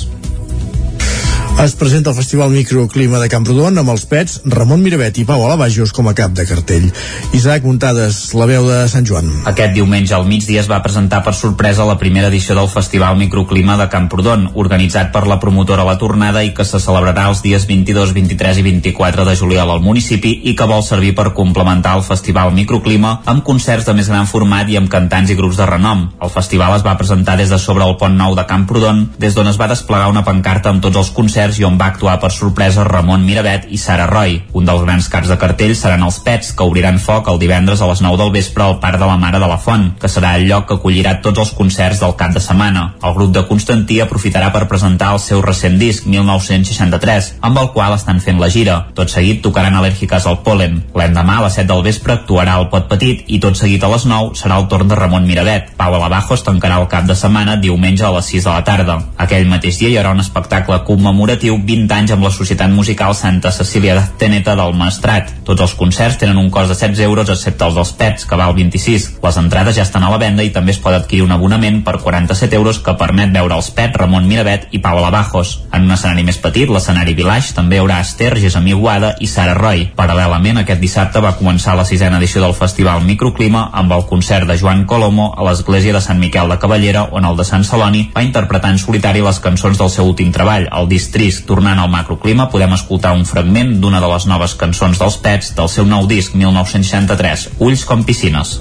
Es 1.62 1.72
presenta 1.76 2.10
el 2.10 2.16
Festival 2.16 2.50
Microclima 2.50 3.20
de 3.22 3.28
Camprodon 3.30 3.78
amb 3.80 3.92
els 3.92 4.02
pets 4.10 4.40
Ramon 4.52 4.82
Miravet 4.82 5.16
i 5.22 5.24
Pau 5.24 5.40
Alabajos 5.46 5.94
com 5.96 6.08
a 6.10 6.12
cap 6.18 6.32
de 6.34 6.44
cartell. 6.44 6.88
Isaac 7.32 7.62
Muntades, 7.64 8.18
la 8.36 8.48
veu 8.50 8.66
de 8.68 8.80
Sant 8.90 9.06
Joan. 9.06 9.30
Aquest 9.48 9.72
diumenge 9.72 10.12
al 10.16 10.26
migdia 10.28 10.60
es 10.60 10.68
va 10.68 10.82
presentar 10.84 11.22
per 11.24 11.32
sorpresa 11.38 11.86
la 11.88 11.96
primera 11.96 12.28
edició 12.28 12.56
del 12.58 12.68
Festival 12.68 13.16
Microclima 13.16 13.78
de 13.80 13.86
Camprodon, 13.88 14.48
organitzat 14.60 15.12
per 15.14 15.22
la 15.30 15.38
promotora 15.40 15.86
La 15.88 15.94
Tornada 15.96 16.42
i 16.44 16.50
que 16.52 16.66
se 16.68 16.82
celebrarà 16.82 17.28
els 17.30 17.40
dies 17.46 17.64
22, 17.70 18.12
23 18.18 18.60
i 18.60 18.66
24 18.66 19.24
de 19.30 19.36
juliol 19.38 19.70
al 19.70 19.80
municipi 19.86 20.34
i 20.50 20.56
que 20.58 20.68
vol 20.68 20.84
servir 20.84 21.14
per 21.14 21.32
complementar 21.38 21.94
el 21.96 22.04
Festival 22.04 22.52
Microclima 22.52 23.20
amb 23.30 23.46
concerts 23.46 23.88
de 23.88 23.96
més 23.96 24.10
gran 24.12 24.28
format 24.28 24.68
i 24.68 24.76
amb 24.82 24.92
cantants 24.92 25.32
i 25.32 25.38
grups 25.38 25.62
de 25.62 25.70
renom. 25.70 26.10
El 26.20 26.34
festival 26.34 26.76
es 26.76 26.84
va 26.84 26.98
presentar 27.00 27.38
des 27.40 27.54
de 27.54 27.62
sobre 27.62 27.88
el 27.88 27.96
Pont 27.96 28.18
Nou 28.18 28.36
de 28.36 28.44
Camprodon, 28.50 29.06
des 29.16 29.38
d'on 29.38 29.48
es 29.48 29.60
va 29.60 29.70
desplegar 29.70 30.12
una 30.12 30.26
pancarta 30.26 30.74
amb 30.74 30.84
tots 30.84 31.00
els 31.00 31.14
concerts 31.14 31.43
concerts 31.44 31.60
i 31.60 31.64
on 31.66 31.76
va 31.76 31.90
actuar 31.92 32.16
per 32.20 32.30
sorpresa 32.32 32.84
Ramon 32.86 33.24
Miravet 33.24 33.66
i 33.68 33.76
Sara 33.76 34.06
Roy. 34.08 34.38
Un 34.56 34.64
dels 34.64 34.80
grans 34.84 35.08
caps 35.12 35.28
de 35.28 35.36
cartell 35.36 35.74
seran 35.76 36.02
els 36.06 36.16
Pets, 36.24 36.52
que 36.56 36.64
obriran 36.64 36.96
foc 36.98 37.28
el 37.28 37.38
divendres 37.38 37.82
a 37.82 37.88
les 37.90 38.00
9 38.00 38.16
del 38.16 38.32
vespre 38.32 38.64
al 38.64 38.78
Parc 38.80 38.98
de 38.98 39.06
la 39.06 39.18
Mare 39.20 39.40
de 39.42 39.48
la 39.50 39.58
Font, 39.58 39.90
que 40.00 40.08
serà 40.08 40.34
el 40.38 40.46
lloc 40.48 40.66
que 40.68 40.78
acollirà 40.78 41.18
tots 41.20 41.42
els 41.42 41.52
concerts 41.52 42.00
del 42.00 42.14
cap 42.16 42.32
de 42.32 42.40
setmana. 42.40 42.94
El 43.04 43.14
grup 43.18 43.34
de 43.34 43.42
Constantí 43.44 44.00
aprofitarà 44.00 44.50
per 44.54 44.68
presentar 44.70 45.12
el 45.12 45.20
seu 45.20 45.42
recent 45.44 45.76
disc, 45.78 46.06
1963, 46.06 47.34
amb 47.44 47.60
el 47.60 47.68
qual 47.76 47.98
estan 47.98 48.22
fent 48.24 48.40
la 48.40 48.48
gira. 48.48 48.78
Tot 48.96 49.12
seguit 49.12 49.42
tocaran 49.44 49.76
al·lèrgiques 49.76 50.24
al 50.30 50.40
polen. 50.46 50.80
L'endemà, 50.96 51.40
a 51.42 51.46
les 51.48 51.60
7 51.60 51.68
del 51.74 51.84
vespre, 51.84 52.16
actuarà 52.16 52.56
al 52.56 52.70
Pot 52.72 52.88
Petit 52.88 53.28
i 53.28 53.40
tot 53.42 53.60
seguit 53.60 53.84
a 53.84 53.92
les 53.92 54.08
9 54.08 54.32
serà 54.40 54.56
el 54.62 54.70
torn 54.72 54.88
de 54.88 54.96
Ramon 54.96 55.28
Miravet. 55.28 55.74
Pau 55.76 55.92
Alabajos 55.92 56.46
tancarà 56.46 56.80
el 56.80 56.88
cap 56.88 57.04
de 57.04 57.18
setmana 57.18 57.60
diumenge 57.60 58.08
a 58.08 58.14
les 58.16 58.32
6 58.32 58.48
de 58.48 58.50
la 58.50 58.64
tarda. 58.64 58.98
Aquell 59.20 59.50
mateix 59.50 59.82
dia 59.82 59.92
hi 59.92 60.00
haurà 60.00 60.16
un 60.16 60.24
espectacle 60.24 60.80
commemoratiu 60.88 61.33
commemoratiu 61.34 61.58
20 61.58 61.94
anys 61.94 62.12
amb 62.14 62.22
la 62.22 62.30
Societat 62.30 62.70
Musical 62.70 63.14
Santa 63.14 63.50
Cecília 63.50 63.94
de 63.94 64.02
Teneta 64.18 64.54
del 64.54 64.74
Maestrat. 64.74 65.32
Tots 65.44 65.60
els 65.60 65.74
concerts 65.74 66.18
tenen 66.20 66.38
un 66.38 66.50
cost 66.50 66.70
de 66.70 66.76
16 66.76 67.00
euros 67.02 67.30
excepte 67.30 67.64
els 67.66 67.74
dels 67.74 67.92
pets, 67.98 68.24
que 68.24 68.36
val 68.38 68.54
26. 68.54 69.18
Les 69.22 69.38
entrades 69.40 69.74
ja 69.74 69.82
estan 69.82 70.04
a 70.04 70.10
la 70.10 70.18
venda 70.18 70.44
i 70.44 70.52
també 70.54 70.70
es 70.70 70.78
pot 70.78 70.94
adquirir 70.94 71.24
un 71.24 71.32
abonament 71.34 71.82
per 71.84 71.98
47 71.98 72.54
euros 72.54 72.78
que 72.78 72.94
permet 72.94 73.32
veure 73.34 73.56
els 73.56 73.70
pets 73.74 73.98
Ramon 73.98 74.28
Miravet 74.28 74.68
i 74.70 74.78
Pau 74.78 74.98
Alabajos. 74.98 75.64
En 75.72 75.88
un 75.88 75.96
escenari 75.96 76.22
més 76.22 76.38
petit, 76.38 76.70
l'escenari 76.70 77.16
Village, 77.18 77.54
també 77.56 77.76
hi 77.76 77.82
haurà 77.82 77.98
Esther, 78.04 78.36
Gessamí 78.38 78.72
Guada 78.72 79.16
i 79.18 79.26
Sara 79.26 79.56
Roy. 79.58 79.88
Paral·lelament, 79.96 80.62
aquest 80.62 80.80
dissabte 80.80 81.22
va 81.24 81.34
començar 81.34 81.74
la 81.74 81.88
sisena 81.88 82.22
edició 82.22 82.44
del 82.44 82.54
Festival 82.54 83.02
Microclima 83.02 83.70
amb 83.72 83.92
el 83.92 84.06
concert 84.06 84.46
de 84.46 84.58
Joan 84.60 84.84
Colomo 84.86 85.32
a 85.34 85.48
l'església 85.48 85.96
de 85.96 86.04
Sant 86.04 86.22
Miquel 86.22 86.54
de 86.54 86.60
Cavallera, 86.62 87.08
on 87.10 87.26
el 87.26 87.36
de 87.36 87.48
Sant 87.48 87.66
Celoni 87.66 88.06
va 88.14 88.22
interpretar 88.22 88.70
en 88.70 88.78
solitari 88.78 89.24
les 89.24 89.42
cançons 89.42 89.78
del 89.80 89.90
seu 89.90 90.06
últim 90.06 90.30
treball, 90.32 90.70
el 90.70 90.88
disc 91.24 91.48
tornant 91.48 91.80
al 91.80 91.92
macroclima, 91.92 92.50
podem 92.52 92.76
escoltar 92.76 93.14
un 93.16 93.24
fragment 93.28 93.78
d'una 93.80 94.02
de 94.04 94.12
les 94.12 94.28
noves 94.30 94.56
cançons 94.60 95.00
dels 95.00 95.18
Pets 95.24 95.54
del 95.56 95.72
seu 95.72 95.88
nou 95.88 96.08
disc 96.10 96.36
1963, 96.36 97.48
Ulls 97.64 97.88
com 97.88 98.04
piscines. 98.04 98.58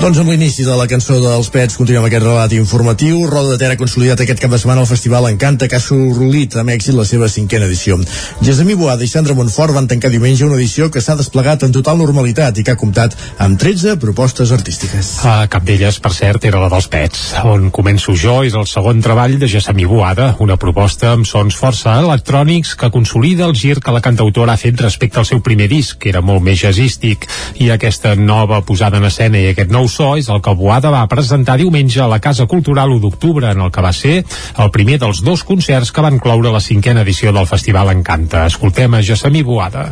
Doncs 0.00 0.16
amb 0.16 0.30
l'inici 0.32 0.64
de 0.64 0.72
la 0.72 0.86
cançó 0.88 1.18
dels 1.20 1.50
Pets 1.52 1.74
continuem 1.76 2.06
aquest 2.06 2.22
relat 2.24 2.52
informatiu. 2.56 3.18
Roda 3.28 3.50
de 3.52 3.58
Ter 3.60 3.68
ha 3.68 3.76
consolidat 3.76 4.22
aquest 4.24 4.38
cap 4.40 4.54
de 4.54 4.56
setmana 4.56 4.80
el 4.80 4.88
Festival 4.88 5.26
Encanta 5.28 5.66
que 5.68 5.76
ha 5.76 5.82
sorrolit 5.84 6.54
amb 6.56 6.72
èxit 6.72 6.96
la 6.96 7.04
seva 7.04 7.26
cinquena 7.28 7.66
edició. 7.68 7.98
Gesamí 8.40 8.78
Boada 8.80 9.04
i 9.04 9.10
Sandra 9.12 9.36
Montfort 9.36 9.76
van 9.76 9.90
tancar 9.90 10.08
diumenge 10.08 10.46
una 10.46 10.56
edició 10.56 10.88
que 10.88 11.02
s'ha 11.04 11.18
desplegat 11.18 11.66
en 11.66 11.74
total 11.76 12.00
normalitat 12.00 12.56
i 12.56 12.64
que 12.64 12.72
ha 12.72 12.80
comptat 12.80 13.12
amb 13.44 13.60
13 13.60 13.98
propostes 14.00 14.54
artístiques. 14.56 15.10
Ah, 15.28 15.44
cap 15.52 15.68
d'elles, 15.68 16.00
per 16.00 16.14
cert, 16.16 16.48
era 16.48 16.64
la 16.64 16.72
dels 16.72 16.88
Pets. 16.88 17.26
On 17.52 17.68
començo 17.68 18.16
jo 18.16 18.38
és 18.48 18.56
el 18.56 18.64
segon 18.72 19.04
treball 19.04 19.36
de 19.36 19.52
Gesamí 19.52 19.84
Boada, 19.84 20.30
una 20.40 20.56
proposta 20.56 21.12
amb 21.12 21.28
sons 21.28 21.60
força 21.60 21.98
electrònics 22.00 22.72
que 22.80 22.88
consolida 22.88 23.44
el 23.44 23.52
gir 23.52 23.76
que 23.84 23.92
la 23.92 24.00
cantautora 24.00 24.56
ha 24.56 24.64
fet 24.64 24.80
respecte 24.80 25.20
al 25.20 25.28
seu 25.28 25.44
primer 25.44 25.68
disc, 25.68 26.00
que 26.00 26.08
era 26.08 26.24
molt 26.24 26.40
més 26.48 26.64
jazzístic, 26.64 27.28
i 27.60 27.68
aquesta 27.68 28.16
nova 28.16 28.64
posada 28.64 28.96
en 28.96 29.12
escena 29.12 29.44
i 29.44 29.52
aquest 29.52 29.68
nou 29.68 29.89
so 29.90 30.14
és 30.16 30.30
el 30.32 30.40
que 30.44 30.54
Boada 30.56 30.92
va 30.94 31.06
presentar 31.10 31.58
diumenge 31.60 32.00
a 32.02 32.08
la 32.10 32.20
Casa 32.22 32.46
Cultural 32.50 32.94
1 32.94 33.02
d'octubre, 33.02 33.50
en 33.50 33.66
el 33.66 33.72
que 33.74 33.84
va 33.84 33.92
ser 33.92 34.20
el 34.56 34.70
primer 34.70 35.00
dels 35.02 35.24
dos 35.26 35.44
concerts 35.44 35.92
que 35.92 36.06
van 36.06 36.22
cloure 36.22 36.54
la 36.54 36.62
cinquena 36.64 37.02
edició 37.02 37.34
del 37.36 37.50
Festival 37.50 37.92
Encanta. 37.96 38.46
Escoltem 38.46 38.94
a 38.94 39.02
Gessamí 39.02 39.42
Boada. 39.42 39.90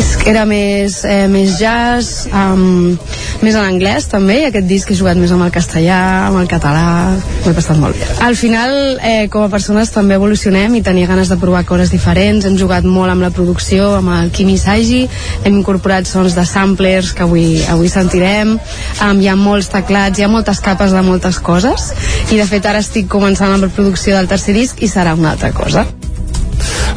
Disc 0.00 0.22
era 0.24 0.46
més, 0.48 1.02
eh, 1.04 1.26
més 1.28 1.58
jazz, 1.60 2.24
um, 2.32 2.96
més 3.44 3.56
en 3.56 3.60
anglès 3.60 4.06
també, 4.08 4.38
i 4.40 4.46
aquest 4.48 4.64
disc 4.68 4.88
he 4.88 4.96
jugat 4.96 5.18
més 5.20 5.32
amb 5.34 5.44
el 5.44 5.52
castellà, 5.52 5.98
amb 6.30 6.40
el 6.40 6.48
català, 6.48 6.84
m'ho 7.42 7.50
he 7.50 7.56
passat 7.56 7.76
molt 7.76 7.98
bé. 8.00 8.08
Al 8.24 8.36
final, 8.38 8.72
eh, 9.04 9.28
com 9.32 9.44
a 9.44 9.50
persones 9.52 9.92
també 9.92 10.16
evolucionem 10.16 10.78
i 10.78 10.82
tenia 10.86 11.10
ganes 11.10 11.28
de 11.28 11.36
provar 11.36 11.66
coses 11.68 11.92
diferents, 11.92 12.48
hem 12.48 12.56
jugat 12.56 12.88
molt 12.88 13.12
amb 13.12 13.26
la 13.26 13.32
producció, 13.34 13.92
amb 13.98 14.14
el 14.16 14.32
Kimi 14.32 14.56
Saiji, 14.56 15.02
hem 15.44 15.58
incorporat 15.60 16.08
sons 16.08 16.36
de 16.38 16.46
samplers 16.48 17.12
que 17.12 17.26
avui, 17.28 17.60
avui 17.68 17.92
sentirem, 17.92 18.56
um, 18.56 19.20
hi 19.20 19.28
ha 19.28 19.36
molts 19.36 19.68
teclats, 19.68 20.18
hi 20.18 20.24
ha 20.24 20.32
moltes 20.32 20.64
capes 20.64 20.96
de 20.96 21.04
moltes 21.04 21.42
coses, 21.44 21.90
i 22.30 22.40
de 22.40 22.48
fet 22.48 22.64
ara 22.64 22.80
estic 22.80 23.10
començant 23.10 23.52
amb 23.52 23.68
la 23.68 23.74
producció 23.74 24.16
del 24.16 24.32
tercer 24.32 24.56
disc 24.56 24.80
i 24.80 24.88
serà 24.88 25.12
una 25.18 25.36
altra 25.36 25.52
cosa. 25.52 25.84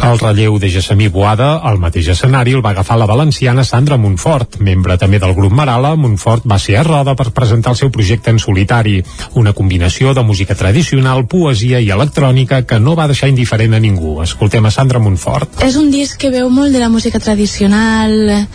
El 0.04 0.20
relleu 0.20 0.58
de 0.60 0.70
Gessamí 0.70 1.08
Boada, 1.08 1.58
al 1.64 1.78
mateix 1.80 2.10
escenari, 2.12 2.54
el 2.58 2.64
va 2.66 2.74
agafar 2.74 2.98
la 3.00 3.08
valenciana 3.08 3.64
Sandra 3.64 3.98
Montfort. 3.98 4.58
Membre 4.60 4.98
també 5.00 5.20
del 5.22 5.36
grup 5.38 5.54
Marala, 5.56 5.94
Montfort 5.96 6.48
va 6.50 6.60
ser 6.60 6.76
a 6.80 6.84
Roda 6.84 7.16
per 7.16 7.32
presentar 7.32 7.72
el 7.72 7.80
seu 7.80 7.92
projecte 7.94 8.34
en 8.34 8.40
solitari, 8.40 8.98
una 9.40 9.54
combinació 9.54 10.14
de 10.14 10.24
música 10.24 10.56
tradicional, 10.60 11.26
poesia 11.28 11.80
i 11.80 11.92
electrònica 11.96 12.64
que 12.68 12.80
no 12.80 12.98
va 13.00 13.08
deixar 13.08 13.32
indiferent 13.32 13.78
a 13.78 13.82
ningú. 13.84 14.18
Escoltem 14.24 14.66
a 14.66 14.74
Sandra 14.76 15.00
Montfort. 15.00 15.64
És 15.64 15.78
un 15.80 15.92
disc 15.92 16.20
que 16.20 16.34
veu 16.34 16.50
molt 16.50 16.76
de 16.76 16.84
la 16.84 16.90
música 16.90 17.20
tradicional, 17.24 18.48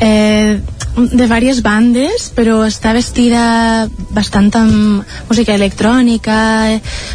eh, 0.00 0.58
de 0.96 1.26
diverses 1.26 1.60
bandes, 1.60 2.30
però 2.32 2.62
està 2.64 2.94
vestida 2.96 3.86
bastant 4.16 4.48
amb 4.56 5.04
música 5.28 5.52
electrònica, 5.54 6.38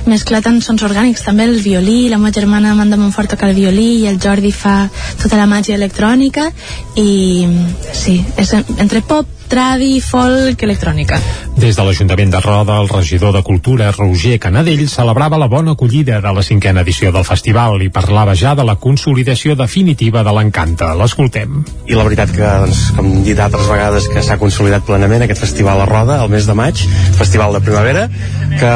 mesclat 0.05 0.47
amb 0.49 0.61
sons 0.61 0.86
orgànics, 0.86 1.25
també 1.25 1.47
el 1.49 1.57
violí, 1.65 2.05
la 2.11 2.21
meva 2.21 2.34
germana 2.36 2.75
Amanda 2.75 2.99
Montfort 3.01 3.34
toca 3.34 3.49
el 3.49 3.57
violí 3.57 4.03
i 4.03 4.07
el 4.11 4.21
Jordi 4.21 4.53
fa 4.53 4.86
tota 5.21 5.39
la 5.39 5.49
màgia 5.49 5.79
electrònica 5.79 6.51
i 7.01 7.47
sí, 7.91 8.19
és 8.38 8.53
entre 8.53 9.01
pop, 9.01 9.41
tradi, 9.51 9.99
folk, 9.99 10.61
electrònica. 10.63 11.17
Des 11.59 11.75
de 11.75 11.84
l'Ajuntament 11.84 12.32
de 12.32 12.39
Roda, 12.39 12.77
el 12.79 12.88
regidor 12.88 13.34
de 13.36 13.41
Cultura, 13.43 13.91
Roger 13.91 14.38
Canadell, 14.39 14.86
celebrava 14.88 15.39
la 15.41 15.49
bona 15.51 15.75
acollida 15.75 16.21
de 16.23 16.32
la 16.32 16.43
cinquena 16.43 16.86
edició 16.86 17.11
del 17.11 17.27
festival 17.27 17.84
i 17.84 17.89
parlava 17.91 18.36
ja 18.39 18.55
de 18.55 18.63
la 18.63 18.77
consolidació 18.79 19.57
definitiva 19.59 20.23
de 20.23 20.36
l'Encanta. 20.38 20.93
L'escoltem. 20.95 21.59
I 21.91 21.99
la 21.99 22.07
veritat 22.07 22.32
que, 22.32 22.47
doncs, 22.63 22.86
com 22.95 23.11
he 23.11 23.25
dit 23.27 23.43
altres 23.43 23.67
vegades, 23.72 24.07
que 24.11 24.24
s'ha 24.26 24.38
consolidat 24.41 24.86
plenament 24.88 25.26
aquest 25.26 25.41
festival 25.41 25.82
a 25.82 25.88
Roda, 25.89 26.19
el 26.24 26.32
mes 26.32 26.47
de 26.47 26.55
maig, 26.57 26.84
festival 27.17 27.55
de 27.55 27.63
primavera, 27.63 28.07
que, 28.59 28.72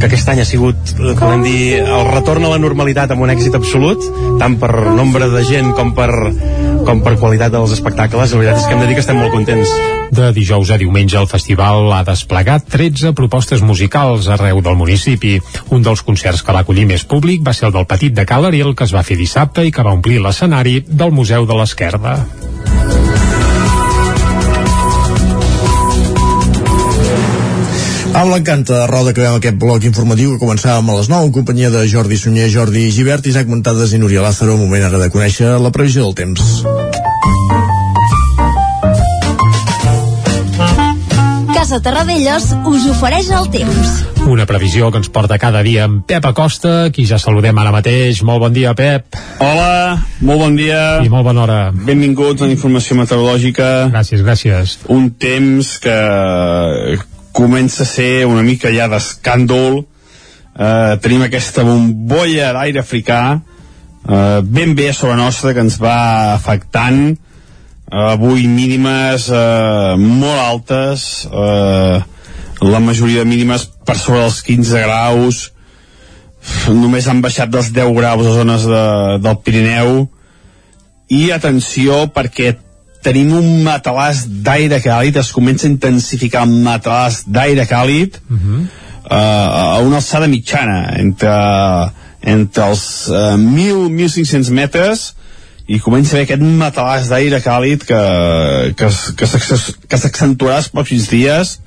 que 0.00 0.08
aquest 0.08 0.28
any 0.32 0.42
ha 0.42 0.48
sigut, 0.48 0.94
eh, 0.98 1.14
podem 1.18 1.44
dir, 1.46 1.60
el 1.80 2.06
retorn 2.12 2.46
a 2.46 2.52
la 2.52 2.60
normalitat 2.62 3.14
amb 3.14 3.24
un 3.26 3.32
èxit 3.32 3.56
absolut, 3.58 4.04
tant 4.40 4.58
per 4.60 4.72
nombre 4.96 5.30
de 5.32 5.44
gent 5.48 5.72
com 5.76 5.94
per, 5.96 6.10
com 6.86 7.02
per 7.04 7.16
qualitat 7.20 7.52
dels 7.54 7.74
espectacles. 7.76 8.34
La 8.34 8.42
veritat 8.42 8.60
és 8.60 8.68
que 8.68 8.76
hem 8.76 8.84
de 8.84 8.90
dir 8.90 8.98
que 8.98 9.04
estem 9.04 9.20
molt 9.20 9.34
contents. 9.34 9.72
De 10.10 10.30
dijous 10.34 10.72
a 10.74 10.78
diumenge 10.80 11.18
el 11.20 11.28
festival 11.30 11.92
ha 11.94 12.02
desplegat 12.06 12.66
13 12.72 13.14
propostes 13.18 13.62
musicals 13.62 14.28
arreu 14.32 14.62
del 14.64 14.78
municipi. 14.80 15.36
Un 15.70 15.86
dels 15.86 16.02
concerts 16.06 16.42
que 16.42 16.56
va 16.56 16.64
acollir 16.64 16.88
més 16.90 17.06
públic 17.06 17.44
va 17.46 17.54
ser 17.56 17.68
el 17.70 17.76
del 17.76 17.88
Petit 17.90 18.16
de 18.16 18.26
Cal 18.26 18.48
Ariel 18.48 18.74
que 18.74 18.88
es 18.88 18.94
va 18.96 19.06
fer 19.06 19.18
dissabte 19.20 19.66
i 19.66 19.74
que 19.74 19.86
va 19.86 19.94
omplir 19.96 20.20
l'escenari 20.20 20.80
del 20.86 21.14
Museu 21.14 21.46
de 21.46 21.60
l'Esquerda. 21.60 22.18
Amb 28.20 28.34
l'encanta 28.34 28.74
de 28.82 28.86
roda 28.90 29.14
que 29.16 29.22
veiem 29.22 29.38
aquest 29.38 29.56
bloc 29.56 29.84
informatiu 29.88 30.34
que 30.34 30.42
començàvem 30.42 30.90
a 30.92 30.96
les 30.98 31.06
9 31.08 31.30
en 31.30 31.32
companyia 31.32 31.70
de 31.72 31.86
Jordi 31.88 32.18
Sunyer, 32.20 32.50
Jordi 32.52 32.82
Givert, 32.92 33.24
Isaac 33.24 33.48
Montades 33.48 33.94
i 33.96 34.00
Núria 34.02 34.20
Lázaro. 34.20 34.58
Moment 34.60 34.82
ara 34.84 34.98
de 35.00 35.08
conèixer 35.08 35.54
la 35.56 35.70
previsió 35.72 36.04
del 36.04 36.12
temps. 36.18 36.50
Casa 41.54 41.80
Terradellos 41.80 42.50
us 42.68 42.84
ofereix 42.92 43.30
el 43.40 43.48
temps. 43.54 43.94
Una 44.28 44.44
previsió 44.44 44.90
que 44.92 45.00
ens 45.00 45.08
porta 45.08 45.40
cada 45.40 45.64
dia 45.64 45.86
amb 45.88 46.04
Pep 46.04 46.28
Acosta, 46.28 46.90
qui 46.92 47.06
ja 47.08 47.16
saludem 47.16 47.56
ara 47.56 47.72
mateix. 47.72 48.20
Molt 48.20 48.44
bon 48.44 48.52
dia, 48.52 48.74
Pep. 48.76 49.16
Hola, 49.40 49.96
molt 50.20 50.44
bon 50.44 50.60
dia. 50.60 51.00
I 51.00 51.08
molt 51.08 51.24
bona 51.24 51.46
hora. 51.46 51.60
Benvinguts 51.72 52.44
a 52.44 52.50
la 52.50 52.52
informació 52.52 53.00
meteorològica. 53.00 53.70
Gràcies, 53.96 54.20
gràcies. 54.20 54.76
Un 54.92 55.08
temps 55.16 55.78
que 55.80 55.96
comença 57.32 57.84
a 57.84 57.88
ser 57.88 58.26
una 58.26 58.42
mica 58.42 58.72
ja 58.74 58.88
d'escàndol. 58.90 59.82
Eh, 60.50 60.94
tenim 61.02 61.24
aquesta 61.24 61.64
bombolla 61.64 62.52
d'aire 62.56 62.82
africà 62.82 63.22
eh, 64.08 64.40
ben 64.42 64.74
bé 64.74 64.90
a 64.90 64.94
sobre 64.94 65.16
nostra 65.16 65.54
que 65.54 65.64
ens 65.64 65.78
va 65.80 66.34
afectant. 66.34 67.18
Uh, 67.90 68.12
avui 68.14 68.44
mínimes 68.46 69.24
eh, 69.34 69.94
molt 69.98 70.38
altes 70.38 71.26
eh, 71.26 71.96
la 72.62 72.78
majoria 72.78 73.24
de 73.24 73.26
mínimes 73.26 73.64
per 73.82 73.96
sobre 73.98 74.20
dels 74.20 74.38
15 74.46 74.82
graus. 74.84 75.40
Només 76.70 77.08
han 77.10 77.18
baixat 77.24 77.50
dels 77.50 77.72
10 77.74 77.90
graus 77.96 78.28
a 78.28 78.34
zones 78.36 78.66
de, 78.70 78.84
del 79.24 79.40
Pirineu. 79.42 80.04
I 81.10 81.32
atenció 81.34 82.04
perquè 82.14 82.52
tenim 83.02 83.32
un 83.36 83.62
matalàs 83.64 84.24
d'aire 84.44 84.80
càlid, 84.84 85.16
es 85.20 85.32
comença 85.32 85.66
a 85.66 85.70
intensificar 85.70 86.44
un 86.48 86.60
matalàs 86.64 87.22
d'aire 87.26 87.66
càlid 87.68 88.18
uh 88.20 88.36
-huh. 88.36 88.60
uh, 88.60 89.76
a 89.76 89.78
una 89.80 89.96
alçada 89.96 90.26
mitjana 90.26 90.98
entre, 90.98 91.32
entre 92.20 92.68
els 92.68 93.08
uh, 93.08 93.36
1.000-1.500 93.36 94.50
metres 94.50 95.14
i 95.66 95.78
comença 95.78 96.12
a 96.12 96.18
haver 96.18 96.26
aquest 96.26 96.42
matalàs 96.42 97.08
d'aire 97.08 97.40
càlid 97.40 97.84
que, 97.86 98.02
que, 98.76 98.88
que 99.88 99.96
s'accentuarà 99.98 100.56
els 100.58 100.70
pròxims 100.72 101.08
dies 101.10 101.58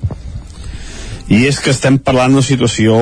i 1.28 1.46
és 1.48 1.58
que 1.58 1.70
estem 1.72 1.96
parlant 1.98 2.34
d'una 2.34 2.44
situació 2.44 2.96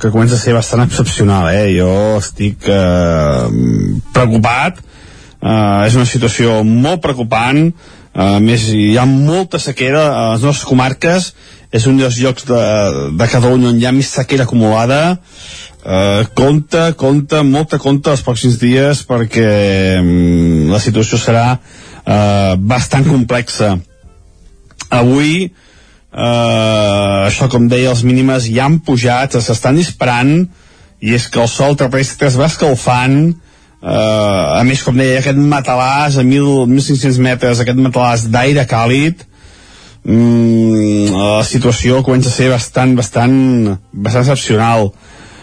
que 0.00 0.10
comença 0.10 0.34
a 0.34 0.38
ser 0.38 0.54
bastant 0.56 0.82
excepcional 0.82 1.46
eh? 1.54 1.68
jo 1.78 2.18
estic 2.18 2.66
eh, 2.66 3.46
preocupat 4.12 4.80
eh, 4.82 4.95
és 5.86 5.94
una 5.98 6.08
situació 6.08 6.62
molt 6.66 7.02
preocupant. 7.04 7.68
A 8.16 8.38
més 8.40 8.70
hi 8.72 8.96
ha 8.96 9.04
molta 9.08 9.60
sequera 9.60 10.06
a 10.08 10.24
les 10.34 10.46
nostres 10.46 10.66
comarques. 10.68 11.32
És 11.74 11.86
un 11.90 11.98
dels 12.00 12.16
llocs 12.22 12.46
de, 12.48 12.62
de 13.18 13.28
Catalunya 13.28 13.72
on 13.72 13.80
hi 13.80 13.86
ha 13.88 13.94
més 13.94 14.10
sequera 14.16 14.46
acumulada. 14.46 15.18
Eh, 15.86 16.24
compte, 16.34 16.92
compte, 16.98 17.42
molta 17.46 17.78
compte 17.78 18.10
els 18.10 18.24
pròxims 18.26 18.56
dies 18.58 19.04
perquè 19.06 19.50
mm, 20.00 20.70
la 20.72 20.80
situació 20.82 21.18
serà 21.20 21.44
eh, 21.54 22.54
bastant 22.58 23.06
complexa. 23.06 23.76
Avui 24.90 25.46
eh, 25.46 25.50
això 26.16 27.50
com 27.52 27.68
deia 27.70 27.92
els 27.92 28.02
mínimes 28.08 28.48
ja 28.50 28.66
han 28.66 28.80
pujat, 28.82 29.38
s'estan 29.38 29.78
disparant 29.78 30.38
i 31.04 31.14
és 31.14 31.28
que 31.30 31.42
el 31.44 31.50
sol 31.52 31.76
terrestre 31.78 32.32
es 32.32 32.38
va 32.40 32.48
escalfant 32.50 33.36
Uh, 33.76 34.56
a 34.56 34.62
més, 34.64 34.80
com 34.82 34.96
deia, 34.96 35.18
aquest 35.20 35.36
matalàs 35.36 36.16
a 36.16 36.24
1.500 36.24 37.18
metres, 37.20 37.60
aquest 37.60 37.80
matalàs 37.82 38.24
d'aire 38.32 38.64
càlid, 38.66 39.20
mm, 40.02 41.12
la 41.12 41.44
situació 41.44 42.00
comença 42.06 42.32
a 42.32 42.36
ser 42.36 42.48
bastant, 42.54 42.94
bastant, 42.96 43.76
bastant 43.92 44.24
excepcional. 44.24 44.90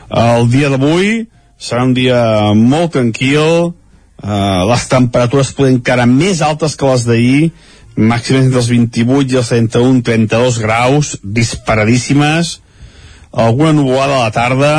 El 0.09 0.49
dia 0.49 0.71
d'avui 0.73 1.27
serà 1.61 1.85
un 1.85 1.93
dia 1.93 2.53
molt 2.57 2.97
tranquil, 2.97 3.69
uh, 3.69 4.65
les 4.71 4.89
temperatures 4.89 5.53
poden 5.53 5.77
encara 5.77 6.09
més 6.09 6.41
altes 6.41 6.75
que 6.75 6.89
les 6.89 7.05
d'ahir, 7.05 7.51
màximes 7.95 8.47
entre 8.49 8.63
els 8.63 8.73
28 8.73 9.29
i 9.29 9.39
els 9.43 9.53
31-32 9.53 10.59
graus, 10.65 11.15
disparadíssimes, 11.21 12.57
alguna 13.31 13.77
nuvolada 13.77 14.17
a 14.17 14.25
la 14.25 14.31
tarda, 14.33 14.75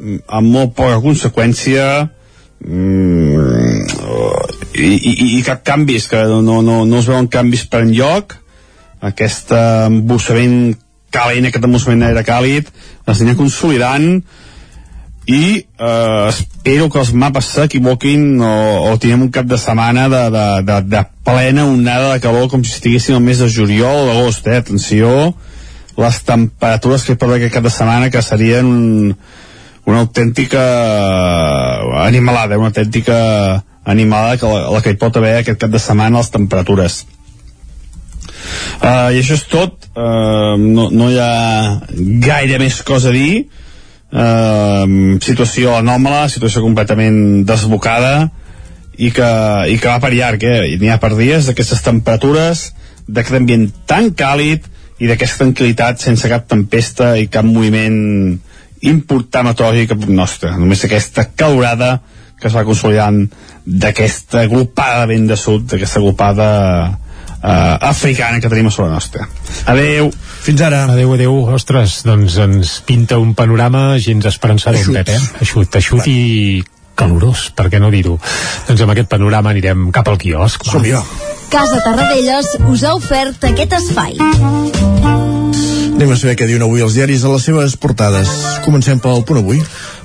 mm, 0.00 0.24
amb 0.26 0.48
molt 0.56 0.74
poca 0.74 1.02
conseqüència, 1.04 2.08
mm, 2.64 3.84
i, 4.74 4.88
i, 4.88 5.28
i 5.38 5.42
cap 5.46 5.62
canvi, 5.66 5.98
és 6.00 6.08
que 6.10 6.22
no, 6.28 6.60
no, 6.64 6.82
no 6.88 6.98
es 7.00 7.10
veuen 7.10 7.28
canvis 7.30 7.66
per 7.70 7.84
enlloc. 7.84 8.38
Aquest 9.04 9.52
embussament 9.54 10.74
calent, 11.14 11.46
aquest 11.46 11.68
embussament 11.68 12.02
d'aire 12.02 12.24
càlid 12.26 12.70
es 13.06 13.20
anirà 13.20 13.36
consolidant 13.38 14.08
i 15.24 15.44
eh, 15.56 16.28
espero 16.28 16.90
que 16.92 17.00
els 17.00 17.12
mapes 17.16 17.48
s'equivoquin 17.54 18.42
o, 18.44 18.54
o 18.90 18.96
tinguem 19.00 19.28
un 19.28 19.32
cap 19.32 19.46
de 19.48 19.58
setmana 19.60 20.08
de, 20.12 20.24
de, 20.34 20.46
de, 20.68 20.80
de 20.92 21.02
plena 21.24 21.64
onada 21.70 22.12
de 22.12 22.20
calor 22.24 22.50
com 22.52 22.64
si 22.64 22.74
estiguéssim 22.76 23.16
al 23.16 23.24
mes 23.24 23.40
de 23.40 23.48
juliol 23.48 24.02
o 24.02 24.10
d'agost, 24.10 24.48
eh? 24.48 24.60
atenció. 24.60 25.32
Les 25.96 26.20
temperatures 26.26 27.06
que 27.06 27.14
hi 27.14 27.20
pot 27.20 27.30
haver 27.30 27.40
aquest 27.40 27.56
cap 27.56 27.64
de 27.64 27.72
setmana 27.72 28.10
que 28.12 28.24
serien 28.24 28.68
un, 28.68 29.16
una 29.84 30.04
autèntica 30.04 30.62
animalada, 32.04 32.58
una 32.58 32.72
autèntica 32.72 33.64
animalada 33.84 34.38
que 34.40 34.48
la, 34.48 34.70
la 34.72 34.80
que 34.80 34.94
hi 34.94 35.00
pot 35.00 35.16
haver 35.20 35.34
aquest 35.40 35.60
cap 35.60 35.74
de 35.74 35.80
setmana 35.82 36.22
les 36.22 36.32
temperatures. 36.32 37.02
Uh, 38.80 39.12
I 39.12 39.20
això 39.20 39.36
és 39.36 39.44
tot, 39.48 39.88
uh, 39.96 40.54
no, 40.60 40.88
no 40.92 41.10
hi 41.12 41.18
ha 41.20 41.80
gaire 42.24 42.58
més 42.60 42.80
cosa 42.86 43.12
a 43.12 43.16
dir, 43.16 43.44
uh, 44.12 44.86
situació 45.24 45.76
anòmala, 45.78 46.26
situació 46.32 46.64
completament 46.64 47.44
desbocada, 47.48 48.14
i 48.96 49.10
que, 49.10 49.28
i 49.70 49.78
que 49.80 49.90
va 49.90 49.98
per 50.02 50.12
llarg, 50.14 50.44
eh? 50.46 50.76
N'hi 50.78 50.92
ha 50.92 51.00
per 51.02 51.14
dies 51.18 51.48
d'aquestes 51.48 51.82
temperatures, 51.84 52.68
d'aquest 53.08 53.40
ambient 53.40 53.68
tan 53.90 54.12
càlid 54.16 54.68
i 55.02 55.08
d'aquesta 55.10 55.42
tranquil·litat 55.42 56.00
sense 56.00 56.28
cap 56.30 56.46
tempesta 56.48 57.14
i 57.18 57.26
cap 57.28 57.44
moviment 57.44 58.38
important 58.90 59.48
meteorològic 59.50 59.94
nostre. 60.08 60.52
Només 60.58 60.84
aquesta 60.84 61.28
calorada 61.36 61.96
que 62.40 62.50
es 62.50 62.54
va 62.56 62.64
consolidant 62.66 63.22
d'aquesta 63.64 64.42
agrupada 64.44 65.06
vent 65.08 65.28
de 65.30 65.36
sud, 65.40 65.64
d'aquesta 65.70 66.02
agrupada 66.02 66.48
eh, 67.44 67.76
africana 67.80 68.40
que 68.40 68.50
tenim 68.52 68.68
a 68.68 68.74
sobre 68.74 68.90
nostra. 68.92 69.28
Adeu! 69.70 70.10
Fins 70.44 70.60
ara. 70.60 70.84
Adeu, 70.92 71.14
adeu. 71.16 71.38
Ostres, 71.54 72.02
doncs 72.04 72.36
ens 72.42 72.78
pinta 72.84 73.18
un 73.22 73.34
panorama 73.38 73.94
gens 73.98 74.28
esperançador, 74.28 74.92
Pep, 74.92 75.14
eh? 75.14 75.20
Eixut, 75.40 75.80
eixut 75.80 76.08
i 76.10 76.62
calorós, 76.94 77.48
per 77.56 77.70
què 77.72 77.80
no 77.82 77.90
dir-ho? 77.94 78.18
Doncs 78.68 78.84
amb 78.84 78.94
aquest 78.94 79.10
panorama 79.10 79.54
anirem 79.54 79.88
cap 79.94 80.08
al 80.12 80.20
quiosc. 80.20 80.68
Som-hi, 80.68 80.94
Casa 81.54 81.82
Tarradellas 81.84 82.56
us 82.70 82.84
ha 82.84 82.96
ofert 82.98 83.50
aquest 83.50 83.78
espai. 83.80 85.23
Anem 85.94 86.10
a 86.10 86.16
saber 86.18 86.34
què 86.34 86.46
diuen 86.50 86.64
avui 86.66 86.82
els 86.82 86.96
diaris 86.98 87.22
a 87.22 87.30
les 87.30 87.44
seves 87.46 87.76
portades. 87.78 88.30
Comencem 88.64 88.98
pel 88.98 89.22
punt 89.28 89.38
avui. 89.38 89.60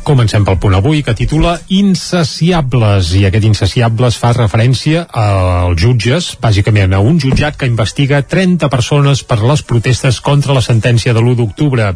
Comencem 0.10 0.42
pel 0.42 0.56
punt 0.58 0.74
avui 0.74 1.04
que 1.06 1.14
titula 1.14 1.52
Insaciables 1.70 3.12
i 3.14 3.28
aquest 3.28 3.44
Insaciables 3.46 4.16
fa 4.18 4.32
referència 4.34 5.04
als 5.14 5.78
jutges, 5.78 6.32
bàsicament 6.42 6.96
a 6.98 7.02
un 7.06 7.20
jutjat 7.22 7.60
que 7.60 7.68
investiga 7.70 8.24
30 8.26 8.72
persones 8.74 9.22
per 9.22 9.38
les 9.44 9.62
protestes 9.62 10.18
contra 10.26 10.56
la 10.58 10.64
sentència 10.66 11.14
de 11.14 11.22
l'1 11.22 11.36
d'octubre. 11.38 11.92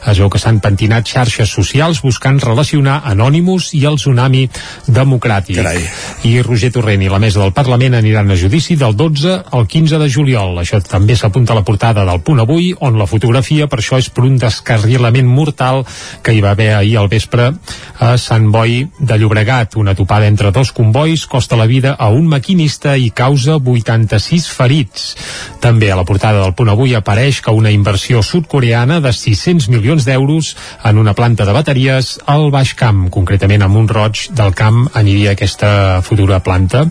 Es 0.00 0.16
veu 0.16 0.30
que 0.32 0.40
s'han 0.40 0.62
pentinat 0.64 1.12
xarxes 1.12 1.52
socials 1.52 2.00
buscant 2.00 2.40
relacionar 2.40 3.02
Anònimus 3.04 3.74
i 3.76 3.82
el 3.84 4.00
tsunami 4.00 4.46
democràtic. 4.86 5.60
Carai. 5.60 5.84
I 6.24 6.40
Roger 6.48 6.72
Torrent 6.72 7.04
i 7.04 7.12
la 7.12 7.20
mesa 7.20 7.44
del 7.44 7.52
Parlament 7.52 7.98
aniran 8.00 8.32
a 8.32 8.40
judici 8.46 8.78
del 8.80 8.96
12 8.96 9.36
al 9.52 9.68
15 9.68 10.00
de 10.00 10.08
juliol. 10.08 10.56
Això 10.64 10.80
també 10.80 11.20
s'apunta 11.20 11.52
a 11.52 11.60
la 11.60 11.66
portada 11.68 12.08
del 12.08 12.24
punt 12.24 12.40
avui, 12.40 12.72
on 12.80 12.96
la 12.96 13.10
fotografia 13.12 13.68
per 13.68 13.82
això 13.84 14.00
és 14.00 14.08
per 14.08 14.24
un 14.24 14.40
descarrilament 14.40 15.28
mortal 15.28 15.84
que 16.24 16.32
hi 16.32 16.40
va 16.40 16.56
haver 16.56 16.72
ahir 16.80 16.96
al 16.96 17.12
vespre 17.12 17.57
a 17.98 18.16
Sant 18.18 18.50
Boi 18.52 18.86
de 18.98 19.18
Llobregat. 19.18 19.76
Una 19.76 19.94
topada 19.98 20.26
entre 20.26 20.52
dos 20.54 20.72
convois 20.72 21.26
costa 21.26 21.56
la 21.56 21.66
vida 21.66 21.94
a 21.98 22.08
un 22.14 22.28
maquinista 22.30 22.96
i 22.96 23.10
causa 23.10 23.58
86 23.58 24.48
ferits. 24.54 25.08
També 25.60 25.90
a 25.90 25.96
la 25.98 26.06
portada 26.06 26.42
del 26.42 26.54
punt 26.54 26.70
avui 26.70 26.94
apareix 26.94 27.40
que 27.42 27.54
una 27.54 27.72
inversió 27.74 28.22
sud-coreana 28.22 29.00
de 29.00 29.12
600 29.12 29.68
milions 29.72 30.06
d'euros 30.06 30.54
en 30.84 30.98
una 30.98 31.14
planta 31.18 31.44
de 31.44 31.56
bateries 31.56 32.18
al 32.26 32.50
Baix 32.54 32.74
Camp, 32.78 33.08
concretament 33.10 33.62
a 33.62 33.70
Montroig 33.72 34.28
del 34.36 34.54
Camp 34.54 34.86
aniria 34.94 35.34
aquesta 35.34 36.00
futura 36.06 36.40
planta, 36.44 36.84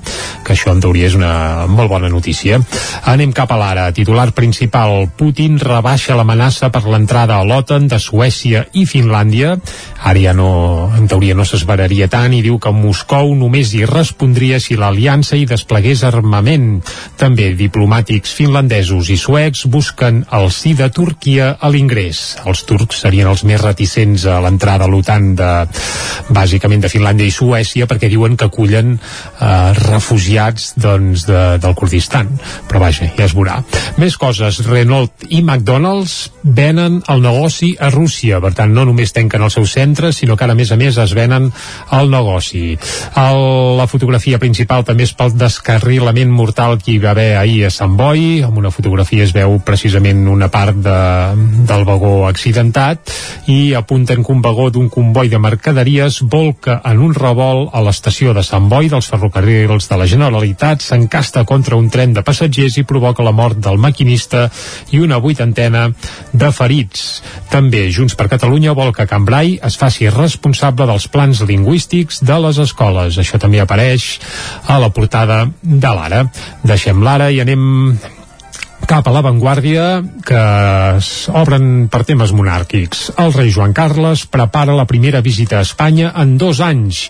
que 0.43 0.55
això 0.55 0.74
en 0.74 0.84
teoria 0.84 1.07
és 1.07 1.15
una 1.15 1.68
molt 1.72 1.89
bona 1.91 2.11
notícia. 2.11 2.59
Anem 3.07 3.32
cap 3.36 3.51
a 3.51 3.59
l'ara. 3.59 3.88
Titular 3.95 4.32
principal. 4.36 5.07
Putin 5.18 5.57
rebaixa 5.61 6.18
l'amenaça 6.18 6.72
per 6.74 6.84
l'entrada 6.88 7.38
a 7.38 7.45
l'OTAN 7.47 7.88
de 7.88 7.99
Suècia 8.03 8.65
i 8.74 8.86
Finlàndia. 8.89 9.55
Ara 10.03 10.20
ja 10.20 10.34
no 10.36 10.49
en 10.97 11.08
teoria 11.10 11.36
no 11.38 11.45
s'esveraria 11.47 12.08
tant 12.12 12.34
i 12.36 12.41
diu 12.45 12.58
que 12.62 12.74
Moscou 12.76 13.34
només 13.38 13.74
hi 13.76 13.84
respondria 13.89 14.60
si 14.64 14.78
l'aliança 14.80 15.38
hi 15.38 15.45
desplegués 15.49 16.03
armament. 16.08 16.82
També 17.20 17.51
diplomàtics 17.58 18.34
finlandesos 18.38 19.12
i 19.14 19.18
suecs 19.20 19.66
busquen 19.72 20.24
el 20.38 20.49
sí 20.55 20.74
de 20.78 20.89
Turquia 20.93 21.53
a 21.60 21.72
l'ingrés. 21.74 22.38
Els 22.45 22.64
turcs 22.68 23.03
serien 23.05 23.30
els 23.32 23.43
més 23.47 23.62
reticents 23.62 24.28
a 24.28 24.39
l'entrada 24.43 24.88
a 24.88 24.91
l'OTAN 24.91 25.34
de, 25.38 25.51
bàsicament 26.34 26.84
de 26.84 26.91
Finlàndia 26.91 27.28
i 27.28 27.34
Suècia 27.34 27.88
perquè 27.88 28.10
diuen 28.12 28.38
que 28.38 28.47
acullen 28.47 28.95
eh, 28.97 29.74
refugiats 29.78 30.74
doncs, 30.80 31.26
de, 31.28 31.43
del 31.62 31.76
Kurdistan. 31.78 32.32
Però 32.68 32.82
vaja, 32.84 33.10
ja 33.18 33.28
es 33.28 33.36
veurà. 33.38 33.60
Més 34.01 34.18
coses. 34.20 34.62
Renault 34.68 35.28
i 35.30 35.41
McDonald's 35.41 36.32
venen 36.43 37.01
el 37.12 37.24
negoci 37.24 37.74
a 37.80 37.91
Rússia. 37.93 38.41
Per 38.43 38.53
tant, 38.58 38.74
no 38.74 38.86
només 38.88 39.14
tanquen 39.16 39.43
els 39.43 39.58
seus 39.58 39.76
centres, 39.78 40.22
sinó 40.22 40.36
que 40.38 40.45
ara 40.45 40.55
a 40.55 40.59
més 40.59 40.71
a 40.71 40.77
més 40.79 40.97
es 41.01 41.13
venen 41.17 41.49
al 41.97 42.11
negoci. 42.11 42.77
El, 43.17 43.41
la 43.79 43.88
fotografia 43.89 44.39
principal 44.39 44.85
també 44.88 45.07
és 45.07 45.13
pel 45.17 45.33
descarrilament 45.38 46.31
mortal 46.31 46.77
que 46.81 46.93
hi 46.93 46.99
va 47.03 47.11
haver 47.15 47.29
ahir 47.38 47.65
a 47.67 47.73
Sant 47.73 47.97
Boi, 47.97 48.43
amb 48.45 48.57
una 48.61 48.71
fotografia 48.73 49.25
es 49.25 49.33
veu 49.35 49.57
precisament 49.65 50.25
una 50.29 50.49
part 50.53 50.77
de, 50.83 50.99
del 51.67 51.85
vagó 51.88 52.27
accidentat 52.27 53.11
i 53.51 53.73
apunten 53.77 54.23
que 54.23 54.33
un 54.33 54.41
vagó 54.43 54.69
d'un 54.73 54.89
comboi 54.93 55.29
de 55.31 55.39
mercaderies 55.41 56.21
volca 56.21 56.79
en 56.85 57.01
un 57.03 57.15
revolt 57.15 57.73
a 57.73 57.81
l'estació 57.85 58.33
de 58.38 58.43
Sant 58.45 58.69
Boi 58.69 58.91
dels 58.91 59.09
ferrocarrils 59.09 59.89
de 59.89 59.99
la 59.99 60.07
Generalitat, 60.07 60.83
s'encasta 60.83 61.45
contra 61.47 61.77
un 61.79 61.89
tren 61.93 62.13
de 62.13 62.23
passatgers 62.25 62.77
i 62.77 62.85
provoca 62.88 63.25
la 63.25 63.35
mort 63.35 63.59
del 63.63 63.79
maquinista 63.81 64.47
i 64.91 65.01
una 65.01 65.19
vuitantena 65.23 65.88
de 66.33 66.51
ferits. 66.51 67.07
També 67.51 67.88
Junts 67.93 68.15
per 68.17 68.29
Catalunya 68.31 68.75
vol 68.77 68.93
que 68.95 69.07
Cambrai 69.07 69.57
es 69.63 69.77
faci 69.79 70.09
responsable 70.09 70.26
dels 70.36 71.07
plans 71.07 71.41
lingüístics 71.41 72.21
de 72.23 72.38
les 72.43 72.57
escoles. 72.59 73.17
Això 73.17 73.39
també 73.39 73.59
apareix 73.59 74.19
a 74.67 74.80
la 74.80 74.89
portada 74.89 75.45
de 75.61 75.88
l'Ara. 75.88 76.25
Deixem 76.63 77.01
l'Ara 77.03 77.32
i 77.32 77.39
anem 77.41 77.97
cap 78.88 79.07
a 79.07 79.11
l'avantguàrdia 79.11 79.99
que 80.23 80.41
obren 81.36 81.88
per 81.91 82.03
temes 82.07 82.32
monàrquics. 82.36 83.07
El 83.19 83.34
rei 83.36 83.49
Joan 83.51 83.73
Carles 83.75 84.25
prepara 84.32 84.75
la 84.78 84.86
primera 84.88 85.19
visita 85.25 85.57
a 85.57 85.65
Espanya 85.65 86.13
en 86.15 86.38
dos 86.39 86.61
anys. 86.63 87.01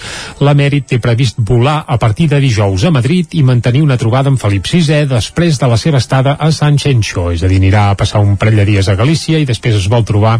L'emèrit 0.42 0.88
té 0.90 1.00
previst 1.04 1.38
volar 1.38 1.84
a 1.86 2.00
partir 2.02 2.30
de 2.32 2.40
dijous 2.42 2.86
a 2.88 2.92
Madrid 2.94 3.36
i 3.38 3.44
mantenir 3.46 3.84
una 3.86 3.98
trobada 3.98 4.32
amb 4.32 4.42
Felip 4.42 4.66
VI 4.66 5.06
després 5.12 5.60
de 5.62 5.70
la 5.70 5.78
seva 5.78 6.02
estada 6.02 6.38
a 6.40 6.52
San 6.52 6.80
Xenxo, 6.82 7.28
és 7.36 7.44
a 7.44 7.52
dir, 7.52 7.60
anirà 7.62 7.90
a 7.92 7.98
passar 8.00 8.24
un 8.26 8.38
parell 8.42 8.62
de 8.62 8.66
dies 8.66 8.90
a 8.90 8.98
Galícia 8.98 9.38
i 9.38 9.46
després 9.46 9.78
es 9.78 9.90
vol 9.92 10.06
trobar 10.06 10.38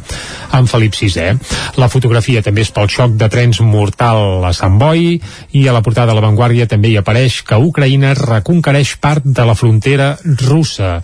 amb 0.58 0.70
Felip 0.72 0.98
VI. 0.98 1.38
La 1.78 1.92
fotografia 1.92 2.42
també 2.42 2.66
és 2.66 2.74
pel 2.74 2.90
xoc 2.90 3.14
de 3.20 3.30
trens 3.30 3.62
mortal 3.62 4.48
a 4.48 4.54
Sant 4.58 4.80
Boi 4.82 5.20
i 5.54 5.68
a 5.68 5.76
la 5.76 5.84
portada 5.86 6.12
de 6.12 6.18
l'avantguàrdia 6.18 6.70
també 6.72 6.94
hi 6.94 6.98
apareix 6.98 7.44
que 7.46 7.62
Ucraïna 7.62 8.16
reconquereix 8.18 8.98
part 9.02 9.26
de 9.26 9.46
la 9.46 9.58
frontera 9.58 10.16
russa 10.48 10.98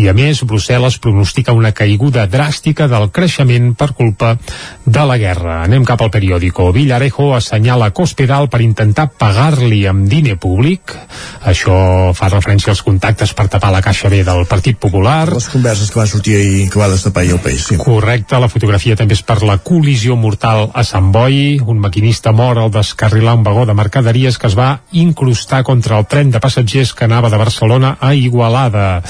i 0.00 0.08
a 0.08 0.14
més 0.16 0.42
Brussel·les 0.44 0.98
pronostica 1.02 1.54
una 1.56 1.72
caiguda 1.76 2.26
dràstica 2.30 2.88
del 2.90 3.10
creixement 3.14 3.72
per 3.78 3.92
culpa 3.98 4.36
de 4.84 5.04
la 5.06 5.18
guerra. 5.20 5.60
Anem 5.64 5.84
cap 5.88 6.02
al 6.02 6.12
periòdico. 6.12 6.70
Villarejo 6.74 7.30
assenyala 7.36 7.90
Cospedal 7.96 8.48
per 8.50 8.62
intentar 8.64 9.08
pagar-li 9.18 9.84
amb 9.90 10.08
diner 10.10 10.36
públic. 10.40 10.94
Això 11.46 12.12
fa 12.16 12.30
referència 12.32 12.72
als 12.74 12.82
contactes 12.86 13.34
per 13.36 13.48
tapar 13.52 13.72
la 13.74 13.82
caixa 13.84 14.10
B 14.12 14.22
del 14.26 14.46
Partit 14.50 14.78
Popular. 14.80 15.28
Les 15.34 15.48
converses 15.52 15.90
que 15.90 16.00
van 16.00 16.10
sortir 16.10 16.36
ahir, 16.36 16.68
que 16.70 16.80
va 16.80 16.90
destapar 16.92 17.24
ahir 17.24 17.36
el 17.36 17.44
país. 17.44 17.66
Sí. 17.68 17.78
Correcte, 17.80 18.38
la 18.40 18.50
fotografia 18.52 18.96
també 18.96 19.16
és 19.18 19.24
per 19.26 19.40
la 19.46 19.58
col·lisió 19.62 20.16
mortal 20.16 20.70
a 20.74 20.84
Sant 20.86 21.10
Boi. 21.14 21.58
Un 21.60 21.80
maquinista 21.82 22.32
mor 22.36 22.58
al 22.58 22.72
descarrilar 22.74 23.36
un 23.38 23.44
vagó 23.46 23.66
de 23.66 23.74
mercaderies 23.74 24.38
que 24.38 24.48
es 24.50 24.56
va 24.58 24.80
incrustar 24.92 25.62
contra 25.64 25.98
el 25.98 26.06
tren 26.10 26.30
de 26.30 26.40
passatgers 26.40 26.94
que 26.94 27.06
anava 27.06 27.30
de 27.30 27.40
Barcelona 27.40 27.96
a 28.00 28.14
Igualada. 28.14 29.02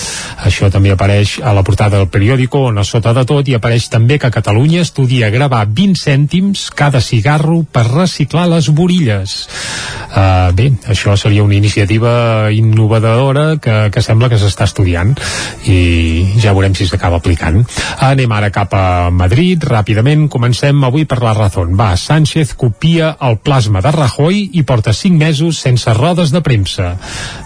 Això 0.51 0.67
també 0.67 0.91
apareix 0.91 1.37
a 1.47 1.53
la 1.55 1.63
portada 1.63 2.01
del 2.01 2.09
periòdico 2.11 2.65
on 2.73 2.81
a 2.83 2.85
sota 2.85 3.13
de 3.15 3.23
tot 3.29 3.47
hi 3.47 3.55
apareix 3.55 3.87
també 3.93 4.19
que 4.19 4.33
Catalunya 4.35 4.83
estudia 4.83 5.31
gravar 5.31 5.63
20 5.71 6.01
cèntims 6.01 6.65
cada 6.75 6.99
cigarro 7.01 7.61
per 7.63 7.85
reciclar 7.87 8.49
les 8.51 8.67
borilles. 8.75 9.37
Uh, 10.11 10.51
bé, 10.59 10.73
això 10.91 11.15
seria 11.15 11.45
una 11.47 11.55
iniciativa 11.55 12.51
innovadora 12.51 13.61
que, 13.63 13.77
que 13.95 14.03
sembla 14.03 14.27
que 14.33 14.41
s'està 14.43 14.67
estudiant 14.67 15.13
i 15.71 16.41
ja 16.43 16.51
veurem 16.57 16.75
si 16.75 16.89
s'acaba 16.91 17.21
aplicant. 17.21 17.61
Anem 18.03 18.35
ara 18.35 18.51
cap 18.51 18.75
a 18.75 18.85
Madrid, 19.15 19.63
ràpidament 19.71 20.27
comencem 20.33 20.83
avui 20.83 21.07
per 21.07 21.21
la 21.23 21.37
raó. 21.37 21.69
Va, 21.79 21.93
Sánchez 21.95 22.57
copia 22.59 23.13
el 23.23 23.39
plasma 23.45 23.85
de 23.85 23.95
Rajoy 23.95 24.43
i 24.59 24.65
porta 24.67 24.93
5 24.97 25.15
mesos 25.21 25.63
sense 25.63 25.95
rodes 25.95 26.35
de 26.35 26.43
premsa. 26.43 26.97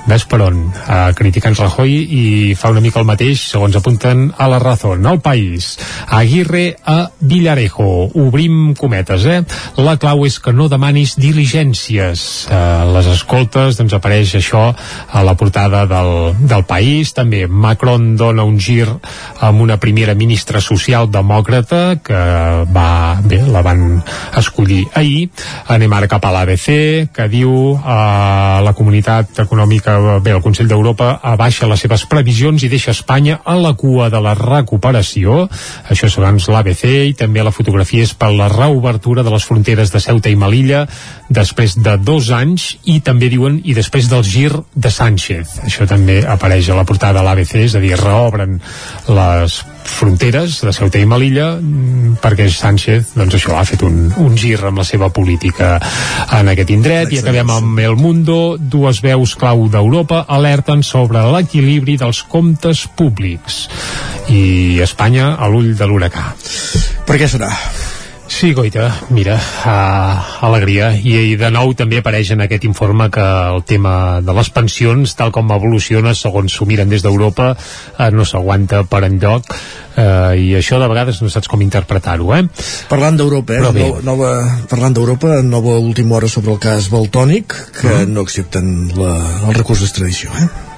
Ves 0.08 0.24
per 0.30 0.40
on? 0.48 0.64
Uh, 0.72 1.12
criticant 1.18 1.56
Rajoy 1.60 1.92
i 1.92 2.24
fa 2.56 2.72
una 2.72 2.80
mica 2.84 2.93
el 3.00 3.06
mateix, 3.08 3.40
segons 3.54 3.76
apunten 3.78 4.28
a 4.38 4.48
la 4.50 4.58
raó. 4.62 4.94
El 4.94 5.20
país. 5.20 5.78
Aguirre 6.08 6.76
a 6.84 7.10
Villarejo. 7.20 8.10
Obrim 8.14 8.74
cometes, 8.74 9.24
eh? 9.24 9.40
La 9.80 9.96
clau 10.00 10.24
és 10.26 10.38
que 10.42 10.52
no 10.52 10.68
demanis 10.68 11.14
diligències. 11.20 12.24
Uh, 12.50 12.90
les 12.96 13.08
escoltes, 13.12 13.78
doncs 13.78 13.94
apareix 13.96 14.34
això 14.38 14.64
a 14.74 15.22
la 15.24 15.36
portada 15.38 15.84
del, 15.86 16.34
del 16.40 16.64
país. 16.68 17.14
També 17.14 17.44
Macron 17.46 18.16
dona 18.18 18.44
un 18.44 18.58
gir 18.58 18.84
amb 18.84 19.62
una 19.62 19.78
primera 19.80 20.14
ministra 20.18 20.60
socialdemòcrata 20.60 22.00
que 22.04 22.20
va, 22.74 23.20
bé, 23.24 23.40
la 23.46 23.62
van 23.64 24.02
escollir 24.36 24.82
ahir. 24.94 25.30
Anem 25.72 25.92
ara 25.96 26.10
cap 26.10 26.26
a 26.26 26.34
l'ABC, 26.34 26.68
que 27.14 27.28
diu 27.32 27.54
uh, 27.72 28.60
la 28.64 28.74
comunitat 28.76 29.44
econòmica, 29.46 30.20
bé, 30.24 30.34
el 30.34 30.44
Consell 30.44 30.68
d'Europa 30.68 31.18
abaixa 31.22 31.70
les 31.70 31.80
seves 31.80 32.04
previsions 32.10 32.64
i 32.64 32.72
deixa 32.72 32.83
Espanya 32.92 33.38
a 33.44 33.56
la 33.56 33.72
cua 33.78 34.10
de 34.12 34.20
la 34.20 34.34
recuperació. 34.36 35.48
Això 35.88 36.10
segons 36.12 36.48
l'ABC 36.52 36.84
i 37.08 37.14
també 37.18 37.44
la 37.44 37.54
fotografia 37.54 38.04
és 38.04 38.14
per 38.18 38.32
la 38.34 38.50
reobertura 38.52 39.24
de 39.24 39.32
les 39.32 39.46
fronteres 39.48 39.92
de 39.94 40.02
Ceuta 40.02 40.32
i 40.32 40.36
Melilla 40.36 40.84
després 41.28 41.78
de 41.80 41.96
dos 41.96 42.30
anys 42.34 42.74
i 42.84 43.00
també 43.00 43.30
diuen 43.32 43.60
i 43.64 43.74
després 43.76 44.10
del 44.10 44.24
gir 44.26 44.52
de 44.74 44.90
Sánchez. 44.90 45.60
Això 45.64 45.88
també 45.88 46.20
apareix 46.26 46.68
a 46.68 46.78
la 46.78 46.84
portada 46.84 47.20
de 47.20 47.26
l'ABC, 47.26 47.56
és 47.64 47.74
a 47.74 47.82
dir, 47.82 47.96
reobren 48.00 48.60
les 49.08 49.62
fronteres 49.84 50.60
de 50.64 50.72
Ceuta 50.72 51.00
i 51.00 51.06
Melilla 51.08 51.54
mm, 51.60 52.18
perquè 52.22 52.48
Sánchez 52.50 53.14
doncs 53.14 53.38
això 53.38 53.56
ha 53.58 53.64
fet 53.68 53.84
un, 53.86 54.08
un 54.20 54.36
gir 54.38 54.56
amb 54.64 54.80
la 54.80 54.86
seva 54.88 55.10
política 55.14 55.76
en 56.38 56.50
aquest 56.52 56.74
indret. 56.74 57.12
I 57.12 57.22
acabem 57.22 57.54
amb 57.54 57.82
El 57.84 57.96
Mundo 58.00 58.56
dues 58.58 59.02
veus 59.04 59.36
clau 59.38 59.66
d'Europa 59.72 60.24
alerten 60.28 60.82
sobre 60.86 61.22
l'equilibri 61.34 61.98
dels 62.00 62.24
comptes 62.28 62.86
públics. 62.96 63.64
I 64.32 64.80
Espanya 64.84 65.34
a 65.36 65.50
l'ull 65.52 65.74
de 65.76 65.88
l'huracà. 65.88 66.30
Per 67.04 67.20
què 67.20 67.28
serà? 67.28 67.52
Sí, 68.26 68.54
Goita, 68.54 68.88
mira, 69.10 69.34
uh, 69.36 70.44
alegria. 70.46 70.90
I, 70.96 71.12
I 71.32 71.36
de 71.36 71.50
nou 71.52 71.74
també 71.76 72.00
apareix 72.00 72.32
en 72.32 72.40
aquest 72.44 72.64
informe 72.64 73.10
que 73.12 73.22
el 73.22 73.62
tema 73.68 74.20
de 74.24 74.34
les 74.36 74.50
pensions, 74.54 75.12
tal 75.18 75.32
com 75.34 75.52
evoluciona, 75.52 76.14
segons 76.16 76.56
s'ho 76.56 76.66
miren 76.68 76.88
des 76.88 77.04
d'Europa, 77.04 77.52
uh, 77.54 78.08
no 78.14 78.24
s'aguanta 78.24 78.82
per 78.88 79.04
enlloc. 79.10 79.52
Uh, 79.94 80.32
I 80.40 80.48
això 80.58 80.80
de 80.80 80.88
vegades 80.90 81.20
no 81.22 81.30
saps 81.30 81.50
com 81.52 81.62
interpretar-ho, 81.62 82.32
eh? 82.34 82.42
Parlant 82.90 83.20
d'Europa, 83.20 83.58
eh? 83.58 83.64
No, 83.76 83.90
nova, 84.08 84.34
parlant 84.72 84.96
d'Europa, 84.96 85.42
nova 85.44 85.76
última 85.78 86.16
hora 86.16 86.28
sobre 86.28 86.56
el 86.56 86.62
cas 86.64 86.88
Baltònic, 86.90 87.54
que 87.80 87.86
uh 87.86 87.98
-huh. 88.00 88.08
no 88.08 88.24
accepten 88.24 88.90
la, 88.96 89.18
el 89.48 89.54
recurs 89.54 89.80
d'extradició, 89.80 90.30
eh? 90.40 90.73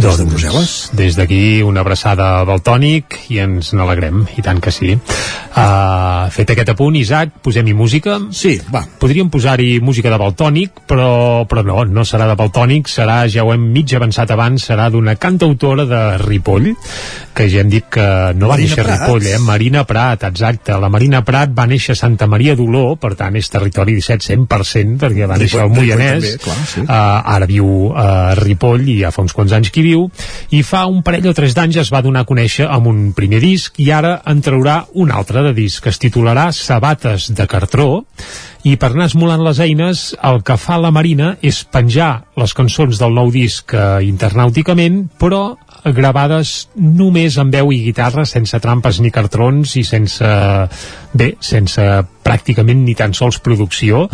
Des 0.00 0.16
de 0.16 0.24
Brussel·les. 0.24 0.70
Des 0.96 1.16
d'aquí 1.18 1.60
una 1.66 1.82
abraçada 1.84 2.40
al 2.40 2.62
tònic 2.64 3.18
i 3.28 3.40
ens 3.42 3.74
n'alegrem, 3.76 4.22
i 4.38 4.44
tant 4.44 4.60
que 4.62 4.72
sí. 4.72 4.94
Uh, 4.96 6.30
fet 6.32 6.54
aquest 6.54 6.72
apunt, 6.72 6.96
Isaac, 6.96 7.34
posem-hi 7.44 7.74
música. 7.76 8.16
Sí, 8.32 8.54
va. 8.72 8.80
Podríem 9.02 9.28
posar-hi 9.32 9.80
música 9.84 10.12
de 10.12 10.20
Baltònic, 10.22 10.84
però, 10.88 11.44
però 11.50 11.64
no, 11.66 11.84
no 11.84 12.06
serà 12.08 12.30
de 12.30 12.38
Baltònic, 12.38 12.88
serà, 12.88 13.24
ja 13.28 13.44
ho 13.44 13.52
hem 13.52 13.66
mig 13.74 13.92
avançat 13.96 14.32
abans, 14.32 14.64
serà 14.70 14.88
d'una 14.88 15.18
cantautora 15.20 15.84
de 15.90 16.02
Ripoll, 16.24 16.72
que 17.40 17.48
ja 17.48 17.62
hem 17.64 17.70
dit 17.72 17.86
que 17.88 18.04
no 18.36 18.50
va 18.50 18.56
Marina 18.58 18.68
néixer 18.68 18.82
a 18.82 18.86
Prat. 18.86 19.00
Ripoll, 19.00 19.26
eh? 19.30 19.38
Marina 19.46 19.84
Prat, 19.88 20.24
exacte. 20.28 20.76
La 20.82 20.90
Marina 20.92 21.22
Prat 21.24 21.54
va 21.56 21.66
néixer 21.70 21.96
a 21.96 22.00
Santa 22.00 22.28
Maria 22.28 22.56
d'Oló, 22.58 22.96
per 23.00 23.14
tant 23.16 23.36
és 23.40 23.48
territori 23.48 23.96
17 23.96 24.28
100%, 24.28 24.98
perquè 25.00 25.28
va 25.30 25.38
néixer 25.40 25.62
al 25.64 25.72
Moianès, 25.72 26.26
també, 26.26 26.34
clar, 26.44 26.58
sí. 26.74 26.84
uh, 26.84 26.90
ara 27.36 27.48
viu 27.48 27.70
a 27.96 28.08
Ripoll 28.36 28.84
i 28.92 28.98
ja 29.00 29.12
fa 29.14 29.24
uns 29.24 29.36
quants 29.36 29.54
anys 29.56 29.72
que 29.72 29.80
hi 29.80 29.86
viu 29.88 30.06
i 30.56 30.62
fa 30.66 30.84
un 30.90 31.00
parell 31.06 31.30
o 31.30 31.34
tres 31.36 31.56
d'anys 31.56 31.80
es 31.84 31.92
va 31.94 32.02
donar 32.04 32.24
a 32.24 32.28
conèixer 32.28 32.68
amb 32.68 32.90
un 32.90 33.00
primer 33.16 33.40
disc 33.42 33.80
i 33.80 33.90
ara 33.94 34.18
en 34.28 34.42
traurà 34.44 34.82
un 35.00 35.12
altre 35.14 35.44
de 35.46 35.54
disc 35.56 35.82
que 35.84 35.92
es 35.94 36.00
titularà 36.02 36.50
Sabates 36.56 37.30
de 37.36 37.46
cartró 37.48 38.04
i 38.68 38.76
per 38.76 38.90
anar 38.92 39.08
esmolant 39.08 39.42
les 39.46 39.60
eines 39.64 40.10
el 40.26 40.42
que 40.44 40.58
fa 40.60 40.76
la 40.80 40.92
Marina 40.92 41.32
és 41.40 41.62
penjar 41.64 42.10
les 42.40 42.52
cançons 42.56 43.00
del 43.00 43.16
nou 43.16 43.32
disc 43.32 43.72
eh, 43.72 44.02
internàuticament 44.04 45.06
però 45.20 45.54
gravades 45.84 46.68
només 46.76 47.36
amb 47.40 47.54
veu 47.54 47.70
i 47.72 47.80
guitarra 47.86 48.24
sense 48.28 48.58
trampes 48.60 48.98
ni 49.00 49.10
cartrons 49.10 49.76
i 49.80 49.84
sense 49.86 50.26
bé, 51.12 51.30
sense 51.40 51.82
pràcticament 52.24 52.84
ni 52.86 52.94
tan 52.94 53.14
sols 53.16 53.40
producció 53.42 54.04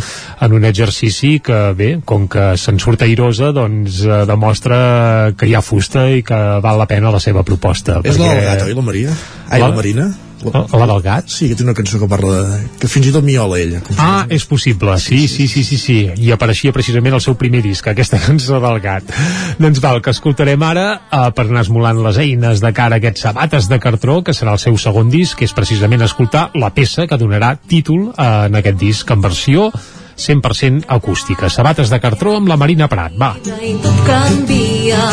en 0.41 0.55
un 0.57 0.65
exercici 0.65 1.39
que 1.45 1.59
bé, 1.77 1.91
com 2.05 2.29
que 2.33 2.53
se'n 2.57 2.79
surt 2.81 3.03
airosa 3.05 3.51
doncs 3.57 4.03
eh, 4.07 4.23
demostra 4.31 5.33
que 5.37 5.49
hi 5.51 5.57
ha 5.59 5.63
fusta 5.65 6.07
i 6.15 6.23
que 6.27 6.39
val 6.65 6.79
la 6.81 6.87
pena 6.89 7.11
la 7.13 7.21
seva 7.21 7.43
proposta 7.45 8.01
És 8.05 8.17
la 8.21 8.31
del 8.33 8.45
gat, 8.47 8.63
oi, 8.69 8.75
la 8.79 8.87
Maria? 8.87 9.17
Ai, 9.51 9.61
la, 9.61 9.69
La- 9.69 9.75
Marina? 9.77 10.09
La, 10.45 10.67
la 10.69 10.87
del 10.87 11.03
gat? 11.03 11.31
Sí, 11.33 11.49
que 11.49 11.57
té 11.57 11.65
una 11.65 11.75
cançó 11.75 11.99
que 12.01 12.09
parla 12.11 12.43
de... 12.43 12.59
que 12.81 12.91
fins 12.91 13.09
i 13.09 13.13
tot 13.15 13.25
miola 13.25 13.59
ella. 13.61 13.81
Ah, 13.97 14.27
és 14.29 14.45
possible, 14.49 14.97
sí, 15.01 15.25
sí, 15.33 15.49
sí, 15.49 15.65
sí, 15.65 15.79
sí. 15.81 15.99
I 16.13 16.31
apareixia 16.35 16.75
precisament 16.77 17.17
el 17.17 17.25
seu 17.25 17.39
primer 17.41 17.63
disc, 17.65 17.89
aquesta 17.89 18.21
cançó 18.27 18.61
del 18.63 18.81
gat. 18.85 19.11
doncs 19.59 19.81
val, 19.85 20.03
que 20.05 20.13
escoltarem 20.13 20.63
ara 20.67 20.87
eh, 20.97 21.25
per 21.37 21.49
anar 21.49 21.65
esmolant 21.65 22.03
les 22.05 22.21
eines 22.23 22.63
de 22.63 22.73
cara 22.77 22.99
a 22.99 23.03
aquests 23.03 23.27
sabates 23.29 23.71
de 23.73 23.81
cartró, 23.83 24.21
que 24.23 24.37
serà 24.37 24.57
el 24.57 24.63
seu 24.63 24.77
segon 24.81 25.11
disc, 25.13 25.39
que 25.39 25.49
és 25.49 25.57
precisament 25.57 26.05
escoltar 26.05 26.51
la 26.55 26.73
peça 26.77 27.09
que 27.09 27.21
donarà 27.21 27.57
títol 27.57 28.11
eh, 28.13 28.33
en 28.51 28.61
aquest 28.61 28.83
disc 28.83 29.11
en 29.11 29.25
versió 29.25 29.71
100% 30.17 30.87
acústica. 30.89 31.51
Sabates 31.53 31.93
de 31.93 32.01
cartró 32.01 32.37
amb 32.37 32.49
la 32.49 32.57
Marina 32.57 32.89
Prat. 32.89 33.17
Va. 33.21 33.35
I 33.45 33.77
tot 33.85 34.03
canvia, 34.09 35.05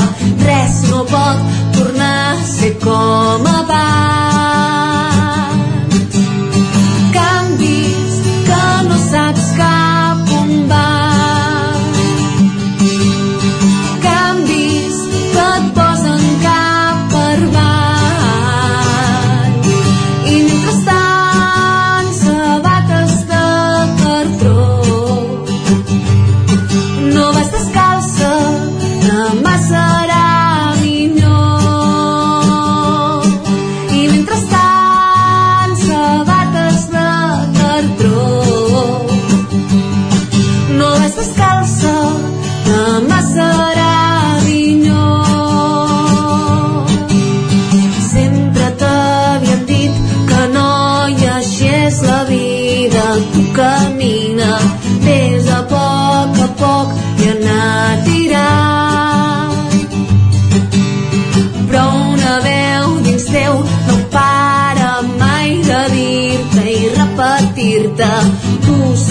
res 0.45 0.81
no 0.89 1.03
pot 1.11 1.61
tornar 1.75 2.15
a 2.33 2.41
ser 2.47 2.73
com 2.83 3.53
abans. 3.55 4.12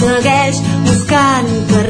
Segueix 0.03 0.59
buscant 0.85 1.51
que 1.69 1.81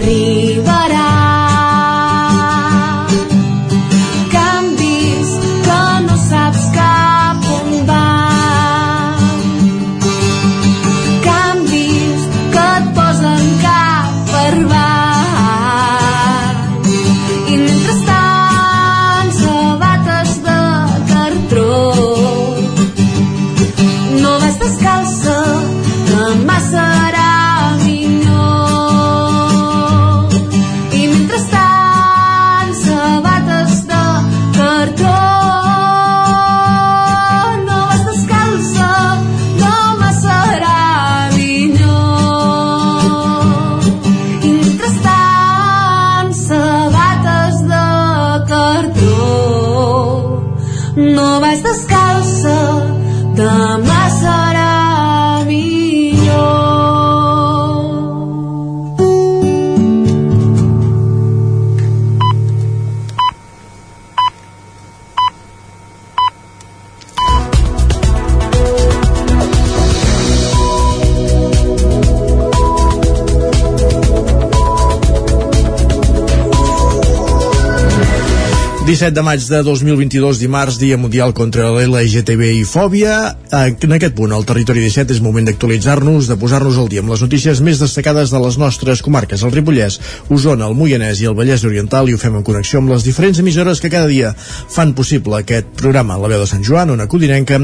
17 78.93 79.15
de 79.15 79.21
maig 79.25 79.41
de 79.49 79.59
2022, 79.65 80.37
dimarts, 80.37 80.75
Dia 80.77 80.99
Mundial 81.01 81.31
contra 81.33 81.71
l'LGTB 81.73 82.51
i 82.59 82.61
Fòbia. 82.61 83.15
En 83.49 83.95
aquest 83.95 84.13
punt, 84.13 84.35
al 84.35 84.45
Territori 84.45 84.83
17, 84.83 85.15
és 85.15 85.21
moment 85.25 85.47
d'actualitzar-nos, 85.47 86.29
de 86.29 86.37
posar-nos 86.37 86.77
al 86.77 86.91
dia 86.91 87.01
amb 87.01 87.09
les 87.09 87.23
notícies 87.25 87.63
més 87.65 87.81
destacades 87.81 88.29
de 88.29 88.43
les 88.43 88.59
nostres 88.61 89.01
comarques, 89.01 89.41
el 89.41 89.55
Ripollès, 89.55 89.97
Osona, 90.29 90.69
el 90.69 90.77
Moianès 90.77 91.23
i 91.23 91.31
el 91.31 91.33
Vallès 91.33 91.65
Oriental, 91.65 92.05
i 92.05 92.13
ho 92.13 92.21
fem 92.21 92.37
en 92.37 92.45
connexió 92.45 92.83
amb 92.83 92.93
les 92.93 93.09
diferents 93.09 93.41
emissores 93.41 93.81
que 93.81 93.89
cada 93.89 94.05
dia 94.13 94.35
fan 94.37 94.93
possible 94.93 95.41
aquest 95.41 95.73
programa. 95.73 96.21
La 96.21 96.29
veu 96.29 96.45
de 96.45 96.51
Sant 96.53 96.61
Joan, 96.61 96.93
Ona 96.93 97.09
Codinenca, 97.09 97.63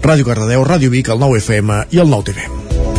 Ràdio 0.00 0.32
Cardedeu, 0.32 0.64
Ràdio 0.64 0.88
Vic, 0.96 1.12
el 1.12 1.20
9 1.20 1.44
FM 1.44 1.82
i 1.92 2.00
el 2.00 2.08
9 2.08 2.32
TV. 2.32 2.93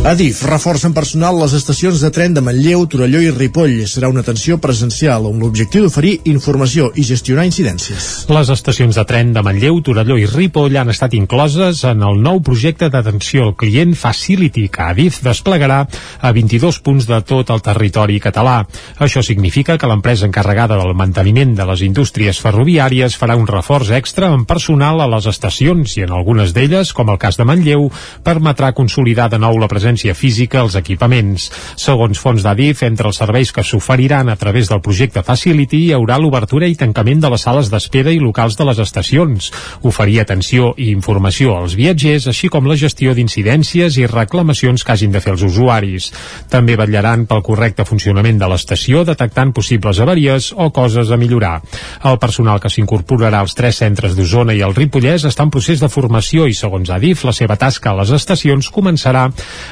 Adif 0.00 0.38
reforça 0.48 0.88
en 0.88 0.94
personal 0.96 1.36
les 1.36 1.52
estacions 1.52 2.00
de 2.00 2.08
tren 2.08 2.32
de 2.32 2.40
Manlleu, 2.40 2.86
Torelló 2.88 3.18
i 3.20 3.28
Ripoll. 3.36 3.82
Serà 3.84 4.08
una 4.08 4.22
atenció 4.24 4.56
presencial 4.56 5.26
amb 5.28 5.42
l'objectiu 5.44 5.84
d'oferir 5.84 6.14
informació 6.32 6.86
i 6.96 7.04
gestionar 7.04 7.44
incidències. 7.44 8.06
Les 8.32 8.48
estacions 8.48 8.96
de 8.96 9.04
tren 9.04 9.34
de 9.36 9.42
Manlleu, 9.44 9.76
Torelló 9.84 10.16
i 10.16 10.24
Ripoll 10.24 10.78
han 10.80 10.88
estat 10.88 11.12
incloses 11.18 11.82
en 11.84 12.00
el 12.00 12.16
nou 12.24 12.40
projecte 12.40 12.88
d'atenció 12.88 13.44
al 13.44 13.52
client 13.60 13.92
Facility 13.92 14.70
que 14.72 14.86
Adif 14.86 15.18
desplegarà 15.20 15.82
a 15.84 16.32
22 16.32 16.80
punts 16.80 17.04
de 17.04 17.20
tot 17.20 17.52
el 17.52 17.60
territori 17.60 18.16
català. 18.24 18.64
Això 19.04 19.20
significa 19.20 19.76
que 19.76 19.92
l'empresa 19.92 20.24
encarregada 20.24 20.80
del 20.80 20.96
manteniment 20.96 21.52
de 21.60 21.68
les 21.68 21.84
indústries 21.84 22.40
ferroviàries 22.40 23.18
farà 23.20 23.36
un 23.36 23.46
reforç 23.46 23.92
extra 24.00 24.32
en 24.32 24.48
personal 24.48 25.04
a 25.04 25.12
les 25.18 25.28
estacions 25.28 25.98
i 26.00 26.08
en 26.08 26.16
algunes 26.16 26.56
d'elles, 26.56 26.96
com 26.96 27.12
el 27.12 27.20
cas 27.20 27.36
de 27.36 27.44
Manlleu, 27.44 27.90
permetrà 28.24 28.72
consolidar 28.72 29.28
de 29.28 29.44
nou 29.44 29.60
la 29.60 29.68
presència 29.68 29.89
física 30.14 30.60
als 30.60 30.76
equipaments. 30.76 31.50
Segons 31.76 32.18
fons 32.18 32.42
d'Adif, 32.42 32.82
entre 32.82 33.08
els 33.08 33.16
serveis 33.16 33.50
que 33.52 33.64
s'oferiran 33.64 34.28
a 34.28 34.36
través 34.36 34.68
del 34.68 34.80
projecte 34.80 35.22
Facility 35.22 35.86
hi 35.86 35.92
haurà 35.96 36.18
l'obertura 36.18 36.68
i 36.68 36.76
tancament 36.76 37.20
de 37.20 37.30
les 37.30 37.42
sales 37.42 37.70
d'espera 37.70 38.12
i 38.12 38.20
locals 38.20 38.56
de 38.56 38.64
les 38.68 38.78
estacions, 38.78 39.50
oferir 39.82 40.20
atenció 40.20 40.74
i 40.76 40.90
informació 40.90 41.56
als 41.56 41.74
viatgers, 41.74 42.28
així 42.30 42.48
com 42.48 42.68
la 42.68 42.76
gestió 42.76 43.14
d'incidències 43.14 43.98
i 43.98 44.06
reclamacions 44.06 44.84
que 44.84 44.92
hagin 44.92 45.12
de 45.12 45.20
fer 45.20 45.34
els 45.34 45.42
usuaris. 45.46 46.10
També 46.50 46.76
vetllaran 46.76 47.26
pel 47.26 47.42
correcte 47.42 47.86
funcionament 47.88 48.38
de 48.38 48.48
l'estació, 48.50 49.04
detectant 49.08 49.54
possibles 49.56 50.00
avaries 50.00 50.52
o 50.56 50.70
coses 50.70 51.10
a 51.10 51.18
millorar. 51.20 51.60
El 52.04 52.18
personal 52.22 52.60
que 52.60 52.70
s'incorporarà 52.70 53.40
als 53.40 53.56
tres 53.58 53.80
centres 53.82 54.16
d'Osona 54.16 54.54
i 54.54 54.62
el 54.66 54.74
Ripollès 54.76 55.26
està 55.28 55.46
en 55.46 55.52
procés 55.54 55.80
de 55.80 55.88
formació 55.88 56.46
i, 56.46 56.54
segons 56.54 56.90
Adif, 56.90 57.24
la 57.24 57.34
seva 57.36 57.56
tasca 57.60 57.92
a 57.92 57.98
les 58.00 58.12
estacions 58.16 58.70
començarà 58.72 59.28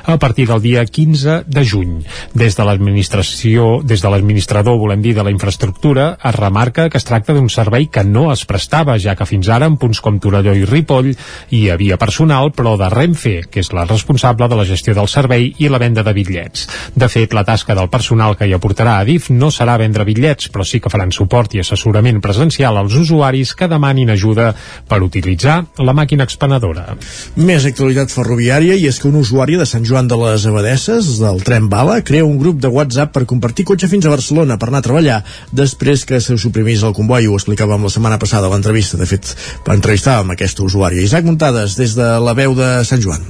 a 0.09 0.19
partir 0.19 0.49
del 0.49 0.63
dia 0.63 0.85
15 0.87 1.45
de 1.47 1.65
juny. 1.69 1.99
Des 2.33 2.57
de 2.57 2.65
l'administració, 2.65 3.83
des 3.85 4.01
de 4.01 4.09
l'administrador, 4.09 4.79
volem 4.81 5.03
dir, 5.05 5.13
de 5.15 5.25
la 5.25 5.31
infraestructura, 5.31 6.15
es 6.25 6.35
remarca 6.35 6.89
que 6.89 6.97
es 6.97 7.05
tracta 7.05 7.35
d'un 7.37 7.51
servei 7.53 7.91
que 7.93 8.05
no 8.09 8.31
es 8.33 8.47
prestava, 8.49 8.97
ja 8.97 9.13
que 9.15 9.27
fins 9.29 9.51
ara 9.53 9.69
en 9.69 9.77
punts 9.77 10.01
com 10.01 10.17
Torelló 10.17 10.55
i 10.57 10.65
Ripoll 10.65 11.11
hi 11.53 11.61
havia 11.69 11.99
personal, 12.01 12.55
però 12.57 12.79
de 12.81 12.89
Renfe, 12.89 13.35
que 13.53 13.61
és 13.61 13.69
la 13.77 13.85
responsable 13.85 14.49
de 14.49 14.57
la 14.57 14.65
gestió 14.65 14.95
del 14.97 15.11
servei 15.13 15.51
i 15.59 15.69
la 15.69 15.83
venda 15.83 16.03
de 16.03 16.17
bitllets. 16.17 16.65
De 16.97 17.11
fet, 17.13 17.37
la 17.37 17.45
tasca 17.45 17.77
del 17.77 17.93
personal 17.93 18.39
que 18.39 18.49
hi 18.49 18.57
aportarà 18.57 18.97
a 19.03 19.05
DIF 19.05 19.29
no 19.29 19.53
serà 19.53 19.77
vendre 19.77 20.09
bitllets, 20.09 20.49
però 20.49 20.65
sí 20.65 20.81
que 20.81 20.89
faran 20.89 21.13
suport 21.13 21.53
i 21.53 21.61
assessorament 21.61 22.23
presencial 22.25 22.81
als 22.81 22.97
usuaris 22.97 23.53
que 23.53 23.69
demanin 23.69 24.09
ajuda 24.17 24.55
per 24.89 25.03
utilitzar 25.05 25.61
la 25.85 25.93
màquina 25.93 26.25
expenedora. 26.25 26.97
Més 27.37 27.69
actualitat 27.69 28.15
ferroviària 28.15 28.73
i 28.73 28.89
és 28.89 28.97
que 28.97 29.13
un 29.13 29.21
usuari 29.21 29.61
de 29.61 29.69
Sant 29.69 29.85
Joan 29.85 29.98
Joan 29.99 30.07
de 30.07 30.15
les 30.15 30.45
Abadesses, 30.47 31.07
del 31.19 31.41
tren 31.43 31.65
Bala, 31.67 31.97
crea 32.07 32.23
un 32.23 32.37
grup 32.39 32.61
de 32.63 32.69
WhatsApp 32.71 33.11
per 33.17 33.25
compartir 33.27 33.65
cotxe 33.67 33.89
fins 33.91 34.07
a 34.07 34.13
Barcelona 34.13 34.55
per 34.55 34.69
anar 34.71 34.79
a 34.79 34.87
treballar 34.87 35.17
després 35.51 36.05
que 36.07 36.21
se 36.23 36.37
suprimís 36.39 36.85
el 36.87 36.95
comboi. 36.95 37.27
Ho 37.27 37.35
explicàvem 37.35 37.83
la 37.83 37.91
setmana 37.91 38.21
passada 38.23 38.47
a 38.47 38.53
l'entrevista. 38.55 39.01
De 39.01 39.11
fet, 39.11 39.35
entrevistàvem 39.67 40.31
aquest 40.37 40.63
usuari. 40.63 41.03
Isaac 41.03 41.27
Muntades, 41.27 41.75
des 41.83 41.99
de 41.99 42.15
la 42.23 42.39
veu 42.39 42.55
de 42.55 42.71
Sant 42.87 43.03
Joan. 43.03 43.27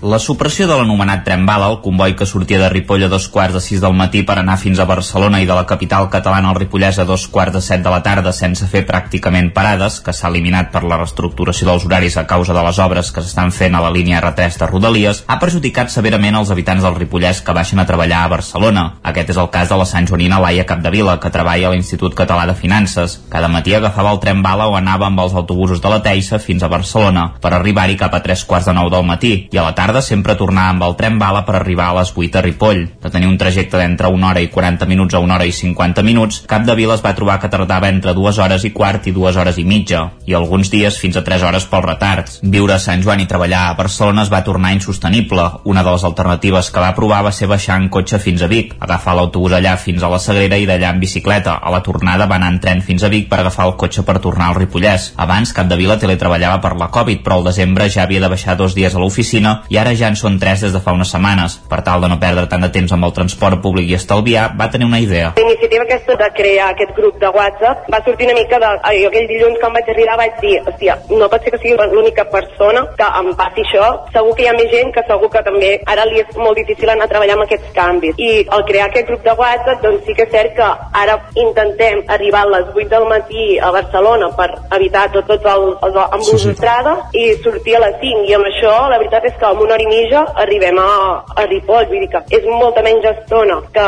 La 0.00 0.16
supressió 0.16 0.64
de 0.64 0.72
l'anomenat 0.72 1.26
tren 1.26 1.42
bala, 1.44 1.66
el 1.68 1.82
comboi 1.84 2.14
que 2.16 2.24
sortia 2.24 2.56
de 2.56 2.70
Ripoll 2.72 3.02
a 3.04 3.08
dos 3.12 3.26
quarts 3.28 3.52
de 3.52 3.60
sis 3.60 3.82
del 3.84 3.92
matí 3.92 4.22
per 4.24 4.38
anar 4.40 4.54
fins 4.56 4.78
a 4.80 4.86
Barcelona 4.88 5.42
i 5.42 5.46
de 5.46 5.52
la 5.52 5.66
capital 5.68 6.06
catalana 6.08 6.48
al 6.48 6.56
Ripollès 6.56 6.96
a 6.96 7.04
dos 7.04 7.26
quarts 7.28 7.52
de 7.52 7.60
set 7.60 7.82
de 7.84 7.92
la 7.92 7.98
tarda 8.00 8.32
sense 8.32 8.64
fer 8.64 8.86
pràcticament 8.88 9.50
parades, 9.52 9.98
que 10.00 10.14
s'ha 10.16 10.30
eliminat 10.32 10.70
per 10.72 10.86
la 10.88 10.96
reestructuració 10.96 11.68
dels 11.68 11.84
horaris 11.84 12.16
a 12.16 12.24
causa 12.24 12.56
de 12.56 12.62
les 12.64 12.78
obres 12.80 13.10
que 13.12 13.20
s'estan 13.20 13.52
fent 13.52 13.76
a 13.76 13.82
la 13.84 13.90
línia 13.92 14.22
R3 14.22 14.56
de 14.62 14.70
Rodalies, 14.70 15.20
ha 15.28 15.36
perjudicat 15.42 15.92
severament 15.92 16.40
els 16.40 16.54
habitants 16.56 16.88
del 16.88 16.96
Ripollès 16.96 17.44
que 17.44 17.52
baixen 17.60 17.84
a 17.84 17.86
treballar 17.92 18.22
a 18.24 18.32
Barcelona. 18.32 18.86
Aquest 19.04 19.34
és 19.36 19.42
el 19.44 19.52
cas 19.52 19.68
de 19.68 19.76
la 19.82 19.84
Sant 19.84 20.08
Joanina 20.08 20.40
Laia 20.40 20.64
Capdevila, 20.64 21.18
que 21.20 21.28
treballa 21.28 21.68
a 21.68 21.74
l'Institut 21.76 22.16
Català 22.16 22.48
de 22.48 22.56
Finances. 22.56 23.18
Cada 23.28 23.52
matí 23.52 23.76
agafava 23.76 24.16
el 24.16 24.24
tren 24.24 24.40
bala 24.40 24.72
o 24.72 24.80
anava 24.80 25.12
amb 25.12 25.20
els 25.26 25.36
autobusos 25.36 25.84
de 25.84 25.92
la 25.92 26.00
Teixa 26.00 26.40
fins 26.40 26.64
a 26.64 26.72
Barcelona, 26.72 27.34
per 27.36 27.52
arribar-hi 27.52 28.00
cap 28.00 28.16
a 28.16 28.24
tres 28.24 28.48
quarts 28.48 28.72
de 28.72 28.78
nou 28.80 28.88
del 28.88 29.04
matí, 29.04 29.36
i 29.52 29.60
a 29.60 29.68
la 29.68 29.76
tarda 29.76 29.89
tarda 29.90 30.02
sempre 30.06 30.36
tornava 30.38 30.70
amb 30.70 30.84
el 30.86 30.92
tren 30.94 31.16
bala 31.18 31.40
per 31.42 31.56
arribar 31.58 31.88
a 31.90 31.94
les 31.98 32.12
8 32.14 32.38
a 32.38 32.42
Ripoll. 32.44 32.84
De 33.02 33.10
tenir 33.10 33.26
un 33.26 33.38
trajecte 33.38 33.78
d'entre 33.80 34.06
una 34.14 34.28
hora 34.28 34.42
i 34.42 34.46
40 34.46 34.86
minuts 34.86 35.16
a 35.16 35.18
una 35.18 35.34
hora 35.34 35.46
i 35.48 35.52
50 35.52 36.04
minuts, 36.06 36.44
Cap 36.46 36.62
de 36.62 36.76
Vila 36.78 36.94
es 36.94 37.02
va 37.02 37.14
trobar 37.18 37.40
que 37.42 37.50
tardava 37.50 37.88
entre 37.90 38.14
dues 38.14 38.38
hores 38.38 38.62
i 38.64 38.70
quart 38.70 39.08
i 39.10 39.14
dues 39.16 39.34
hores 39.34 39.58
i 39.58 39.64
mitja, 39.66 40.04
i 40.30 40.36
alguns 40.38 40.70
dies 40.70 40.98
fins 41.00 41.18
a 41.18 41.24
3 41.26 41.42
hores 41.48 41.66
pels 41.66 41.86
retards. 41.88 42.38
Viure 42.42 42.76
a 42.76 42.78
Sant 42.78 43.02
Joan 43.02 43.24
i 43.24 43.26
treballar 43.26 43.64
a 43.66 43.74
Barcelona 43.80 44.22
es 44.22 44.30
va 44.30 44.44
tornar 44.46 44.70
insostenible. 44.76 45.48
Una 45.64 45.82
de 45.82 45.90
les 45.96 46.04
alternatives 46.06 46.70
que 46.70 46.84
va 46.84 46.94
provar 46.94 47.24
va 47.26 47.34
ser 47.34 47.50
baixar 47.50 47.80
en 47.82 47.90
cotxe 47.90 48.22
fins 48.22 48.46
a 48.46 48.50
Vic, 48.52 48.76
agafar 48.78 49.16
l'autobús 49.18 49.56
allà 49.58 49.74
fins 49.74 50.04
a 50.06 50.12
la 50.12 50.22
Sagrera 50.22 50.60
i 50.60 50.70
d'allà 50.70 50.94
en 50.94 51.02
bicicleta. 51.02 51.56
A 51.58 51.74
la 51.74 51.82
tornada 51.82 52.30
va 52.30 52.38
anar 52.38 52.52
en 52.54 52.60
tren 52.62 52.84
fins 52.86 53.02
a 53.02 53.10
Vic 53.10 53.26
per 53.32 53.40
agafar 53.40 53.66
el 53.66 53.74
cotxe 53.74 54.06
per 54.06 54.20
tornar 54.22 54.52
al 54.52 54.60
Ripollès. 54.60 55.10
Abans, 55.16 55.50
Cap 55.56 55.66
de 55.66 55.80
Vila 55.82 55.98
teletreballava 55.98 56.62
per 56.62 56.76
la 56.78 56.92
Covid, 56.94 57.26
però 57.26 57.40
al 57.40 57.50
desembre 57.50 57.90
ja 57.90 58.06
havia 58.06 58.22
de 58.22 58.30
baixar 58.30 58.54
dos 58.54 58.78
dies 58.78 58.94
a 58.94 59.02
l'oficina 59.02 59.58
i 59.68 59.79
ara 59.80 59.94
ja 59.96 60.10
en 60.12 60.16
són 60.18 60.38
tres 60.40 60.64
des 60.64 60.72
de 60.74 60.80
fa 60.84 60.94
unes 60.96 61.10
setmanes. 61.12 61.56
Per 61.70 61.80
tal 61.86 62.02
de 62.04 62.08
no 62.12 62.18
perdre 62.22 62.46
tant 62.50 62.64
de 62.64 62.70
temps 62.74 62.92
amb 62.92 63.06
el 63.08 63.14
transport 63.16 63.60
públic 63.64 63.90
i 63.90 63.96
estalviar, 63.98 64.50
va 64.60 64.70
tenir 64.70 64.86
una 64.86 65.00
idea. 65.00 65.32
La 65.36 65.46
iniciativa 65.46 65.84
aquesta 65.86 66.16
de 66.20 66.28
crear 66.36 66.70
aquest 66.70 66.92
grup 66.96 67.18
de 67.20 67.30
WhatsApp 67.36 67.88
va 67.92 68.02
sortir 68.04 68.28
una 68.28 68.38
mica 68.40 68.60
de... 68.62 68.70
Jo 69.00 69.08
aquell 69.10 69.28
dilluns 69.30 69.64
em 69.66 69.76
vaig 69.76 69.90
arribar 69.92 70.16
vaig 70.20 70.40
dir, 70.42 70.56
hòstia, 70.66 70.96
no 71.10 71.28
pot 71.32 71.44
ser 71.44 71.52
que 71.54 71.60
sigui 71.62 71.88
l'única 71.94 72.24
persona 72.32 72.82
que 72.98 73.08
em 73.20 73.30
passi 73.38 73.64
això. 73.64 73.86
Segur 74.14 74.34
que 74.36 74.44
hi 74.44 74.50
ha 74.50 74.56
més 74.58 74.70
gent 74.72 74.92
que 74.94 75.04
segur 75.08 75.30
que 75.32 75.44
també 75.46 75.70
ara 75.94 76.06
li 76.08 76.20
és 76.22 76.36
molt 76.36 76.58
difícil 76.60 76.92
anar 76.92 77.08
a 77.08 77.12
treballar 77.12 77.38
amb 77.38 77.46
aquests 77.46 77.72
canvis. 77.76 78.18
I 78.18 78.30
al 78.56 78.66
crear 78.68 78.88
aquest 78.90 79.08
grup 79.10 79.24
de 79.26 79.36
WhatsApp, 79.40 79.82
doncs 79.84 80.04
sí 80.06 80.16
que 80.18 80.26
és 80.28 80.34
cert 80.34 80.56
que 80.58 80.68
ara 81.02 81.16
intentem 81.44 82.02
arribar 82.16 82.44
a 82.46 82.52
les 82.56 82.74
8 82.74 82.88
del 82.92 83.06
matí 83.10 83.46
a 83.58 83.70
Barcelona 83.74 84.30
per 84.36 84.50
evitar 84.78 85.06
tot, 85.14 85.28
tots 85.30 85.46
els, 85.54 85.76
els 85.86 86.00
embús 86.18 86.44
sí, 86.44 86.54
sí. 86.58 87.22
i 87.22 87.24
sortir 87.44 87.76
a 87.78 87.84
les 87.86 87.98
5. 88.02 88.26
I 88.30 88.36
amb 88.38 88.50
això, 88.50 88.74
la 88.90 88.98
veritat 89.00 89.28
és 89.30 89.38
que 89.40 89.52
una 89.64 89.69
hora 89.74 89.84
i 89.84 89.90
mitja 89.90 90.24
arribem 90.42 90.78
a, 90.82 90.88
a 91.36 91.46
Ripoll, 91.50 91.86
vull 91.90 92.04
dir 92.04 92.10
que 92.12 92.22
és 92.38 92.48
molta 92.48 92.84
menys 92.86 93.06
estona 93.12 93.60
que 93.74 93.86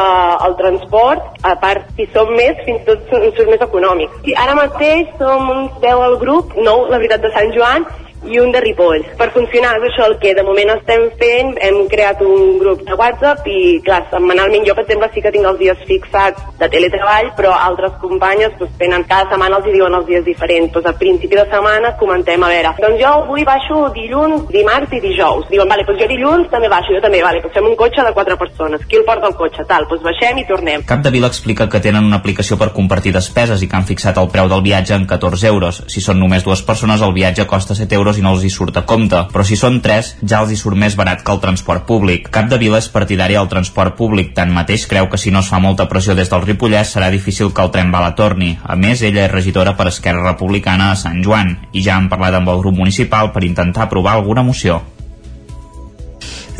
el 0.48 0.56
transport, 0.60 1.26
a 1.48 1.56
part, 1.62 1.90
si 1.96 2.06
som 2.14 2.30
més, 2.36 2.60
fins 2.66 2.82
i 2.82 2.86
tot 2.88 3.10
surt 3.12 3.50
més 3.50 3.66
econòmic. 3.68 4.14
I 4.28 4.36
ara 4.44 4.56
mateix 4.58 5.10
som 5.20 5.50
uns 5.56 5.76
10 5.84 6.06
al 6.08 6.16
grup, 6.22 6.56
nou, 6.56 6.86
la 6.92 7.00
veritat, 7.02 7.24
de 7.26 7.32
Sant 7.34 7.52
Joan, 7.56 7.86
i 8.28 8.38
un 8.38 8.52
de 8.52 8.60
Ripoll. 8.62 9.04
Per 9.18 9.28
funcionar 9.34 9.74
és 9.78 9.88
això 9.88 10.06
el 10.08 10.18
que 10.22 10.34
de 10.36 10.44
moment 10.46 10.72
estem 10.76 11.08
fent, 11.20 11.52
hem 11.66 11.78
creat 11.90 12.22
un 12.24 12.58
grup 12.60 12.84
de 12.86 12.96
WhatsApp 12.98 13.46
i 13.50 13.80
clar, 13.84 14.02
setmanalment 14.10 14.66
jo 14.68 14.76
per 14.78 14.84
exemple 14.86 15.10
sí 15.14 15.22
que 15.24 15.32
tinc 15.34 15.48
els 15.50 15.58
dies 15.60 15.84
fixats 15.88 16.44
de 16.60 16.68
teletreball, 16.72 17.32
però 17.38 17.54
altres 17.56 17.96
companyes 18.02 18.54
doncs, 18.58 18.76
tenen 18.80 19.06
cada 19.10 19.30
setmana 19.30 19.58
els 19.58 19.68
hi 19.68 19.76
diuen 19.76 19.96
els 19.98 20.06
dies 20.08 20.24
diferents. 20.26 20.72
Doncs 20.74 20.90
a 20.90 20.94
principi 20.98 21.38
de 21.38 21.46
setmana 21.50 21.94
comentem 22.00 22.42
a 22.42 22.52
veure, 22.52 22.74
doncs 22.82 23.00
jo 23.02 23.12
avui 23.22 23.46
baixo 23.48 23.82
dilluns, 23.96 24.46
dimarts 24.52 24.94
i 24.96 25.02
dijous. 25.02 25.48
Diuen, 25.50 25.68
vale, 25.68 25.86
doncs 25.88 26.02
jo 26.02 26.10
dilluns 26.10 26.50
també 26.52 26.70
baixo, 26.72 26.94
jo 26.94 27.02
també, 27.04 27.22
vale, 27.24 27.42
doncs 27.42 27.56
fem 27.58 27.68
un 27.68 27.76
cotxe 27.78 28.06
de 28.06 28.14
quatre 28.16 28.38
persones. 28.40 28.86
Qui 28.88 29.00
el 29.00 29.06
porta 29.08 29.30
el 29.30 29.36
cotxe? 29.38 29.66
Tal, 29.68 29.88
doncs 29.90 30.04
baixem 30.06 30.42
i 30.42 30.46
tornem. 30.48 30.86
Cap 30.88 31.02
de 31.04 31.12
Vila 31.14 31.30
explica 31.32 31.68
que 31.68 31.82
tenen 31.82 32.06
una 32.06 32.20
aplicació 32.22 32.58
per 32.60 32.72
compartir 32.76 33.14
despeses 33.16 33.62
i 33.62 33.68
que 33.68 33.78
han 33.78 33.88
fixat 33.88 34.18
el 34.20 34.30
preu 34.32 34.50
del 34.52 34.64
viatge 34.64 34.96
en 34.96 35.06
14 35.10 35.48
euros. 35.50 35.82
Si 35.92 36.02
són 36.04 36.20
només 36.22 36.44
dues 36.46 36.62
persones, 36.66 37.02
el 37.02 37.14
viatge 37.16 37.46
costa 37.50 37.76
7 37.78 37.98
euros 37.98 38.11
euros 38.12 38.18
i 38.18 38.22
no 38.22 38.34
els 38.34 38.44
hi 38.44 38.50
surt 38.50 38.76
a 38.76 38.84
compte, 38.84 39.18
però 39.32 39.44
si 39.44 39.56
són 39.56 39.80
tres, 39.82 40.16
ja 40.20 40.42
els 40.42 40.52
hi 40.52 40.58
surt 40.58 40.76
més 40.76 40.96
barat 40.96 41.22
que 41.24 41.32
el 41.32 41.40
transport 41.40 41.86
públic. 41.86 42.28
Cap 42.30 42.48
de 42.50 42.58
Vila 42.58 42.78
és 42.78 42.88
partidari 42.92 43.36
al 43.36 43.48
transport 43.48 43.96
públic, 43.96 44.34
tanmateix 44.36 44.86
creu 44.86 45.08
que 45.08 45.18
si 45.18 45.30
no 45.30 45.40
es 45.40 45.48
fa 45.48 45.60
molta 45.60 45.88
pressió 45.88 46.14
des 46.14 46.30
del 46.30 46.44
Ripollès 46.44 46.94
serà 46.94 47.10
difícil 47.10 47.52
que 47.52 47.62
el 47.62 47.72
tren 47.72 47.92
bala 47.92 48.14
torni. 48.14 48.56
A 48.62 48.76
més, 48.76 49.02
ella 49.02 49.26
és 49.26 49.32
regidora 49.32 49.76
per 49.76 49.88
Esquerra 49.88 50.24
Republicana 50.28 50.92
a 50.92 50.98
Sant 50.98 51.22
Joan 51.24 51.56
i 51.72 51.84
ja 51.84 51.96
han 51.96 52.10
parlat 52.12 52.40
amb 52.40 52.52
el 52.52 52.60
grup 52.60 52.76
municipal 52.76 53.32
per 53.32 53.46
intentar 53.48 53.86
aprovar 53.86 54.18
alguna 54.18 54.42
moció. 54.42 54.82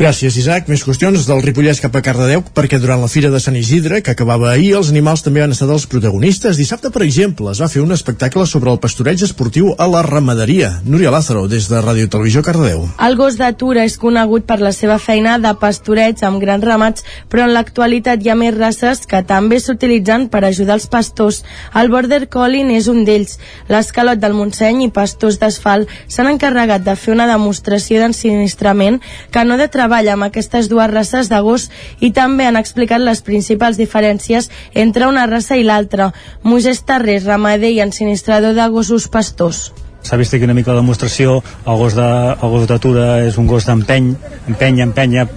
Gràcies, 0.03 0.35
Isaac. 0.35 0.65
Més 0.67 0.81
qüestions 0.83 1.23
del 1.23 1.39
Ripollès 1.45 1.79
cap 1.79 1.93
a 1.95 2.01
Cardedeu, 2.03 2.41
perquè 2.51 2.75
durant 2.75 2.99
la 2.99 3.07
Fira 3.07 3.29
de 3.31 3.39
Sant 3.39 3.55
Isidre, 3.55 4.01
que 4.03 4.11
acabava 4.11 4.49
ahir, 4.51 4.73
els 4.75 4.89
animals 4.91 5.21
també 5.23 5.39
han 5.39 5.53
estat 5.55 5.69
els 5.71 5.85
protagonistes. 5.87 6.57
Dissabte, 6.59 6.89
per 6.91 7.05
exemple, 7.05 7.47
es 7.53 7.61
va 7.63 7.69
fer 7.71 7.79
un 7.79 7.95
espectacle 7.95 8.43
sobre 8.43 8.73
el 8.73 8.81
pastoreig 8.83 9.23
esportiu 9.23 9.69
a 9.79 9.87
la 9.87 10.01
ramaderia. 10.03 10.73
Núria 10.83 11.13
Lázaro, 11.13 11.45
des 11.47 11.69
de 11.71 11.79
Ràdio 11.79 12.09
Televisió 12.11 12.43
Cardedeu. 12.43 12.83
El 12.99 13.15
gos 13.15 13.37
d'atura 13.39 13.85
és 13.87 13.95
conegut 14.01 14.43
per 14.43 14.57
la 14.59 14.73
seva 14.75 14.97
feina 14.99 15.37
de 15.39 15.53
pastoreig 15.61 16.19
amb 16.27 16.43
grans 16.43 16.67
ramats, 16.67 17.07
però 17.31 17.47
en 17.47 17.55
l'actualitat 17.55 18.19
hi 18.19 18.33
ha 18.33 18.35
més 18.35 18.51
races 18.57 19.05
que 19.07 19.23
també 19.23 19.61
s'utilitzen 19.63 20.27
per 20.27 20.43
ajudar 20.43 20.81
els 20.81 20.89
pastors. 20.91 21.45
El 21.79 21.93
Border 21.95 22.25
Collie 22.27 22.75
és 22.75 22.91
un 22.91 23.05
d'ells. 23.07 23.37
L'escalot 23.71 24.19
del 24.19 24.35
Montseny 24.35 24.83
i 24.83 24.91
pastors 24.91 25.39
d'asfalt 25.39 25.87
s'han 26.11 26.33
encarregat 26.35 26.83
de 26.83 26.99
fer 26.99 27.15
una 27.15 27.31
demostració 27.31 28.03
d'ensinistrament 28.03 28.99
que 29.31 29.47
no 29.47 29.55
de 29.55 29.71
treballa 29.93 30.15
amb 30.17 30.25
aquestes 30.25 30.69
dues 30.71 30.89
races 30.89 31.29
de 31.29 31.37
gos 31.45 31.67
i 32.01 32.09
també 32.11 32.47
han 32.49 32.57
explicat 32.57 33.01
les 33.01 33.21
principals 33.21 33.77
diferències 33.77 34.49
entre 34.73 35.05
una 35.05 35.27
raça 35.29 35.55
i 35.55 35.63
l'altra. 35.63 36.11
Moisès 36.41 36.81
Tarrés, 36.81 37.27
ramader 37.29 37.69
i 37.69 37.81
ensinistrador 37.85 38.55
de 38.57 38.67
gossos 38.73 39.07
pastors. 39.07 39.69
S'ha 40.03 40.17
vist 40.17 40.33
aquí 40.33 40.43
una 40.43 40.55
mica 40.57 40.73
la 40.73 40.81
demostració. 40.81 41.37
El 41.65 41.77
gos 41.77 41.93
de, 41.95 42.07
el 42.33 42.49
gos 42.51 42.65
d'atura 42.67 43.21
és 43.23 43.37
un 43.37 43.45
gos 43.47 43.67
d'empeny 43.69 44.09
empenya, 44.49 44.83
empenya 44.89 45.27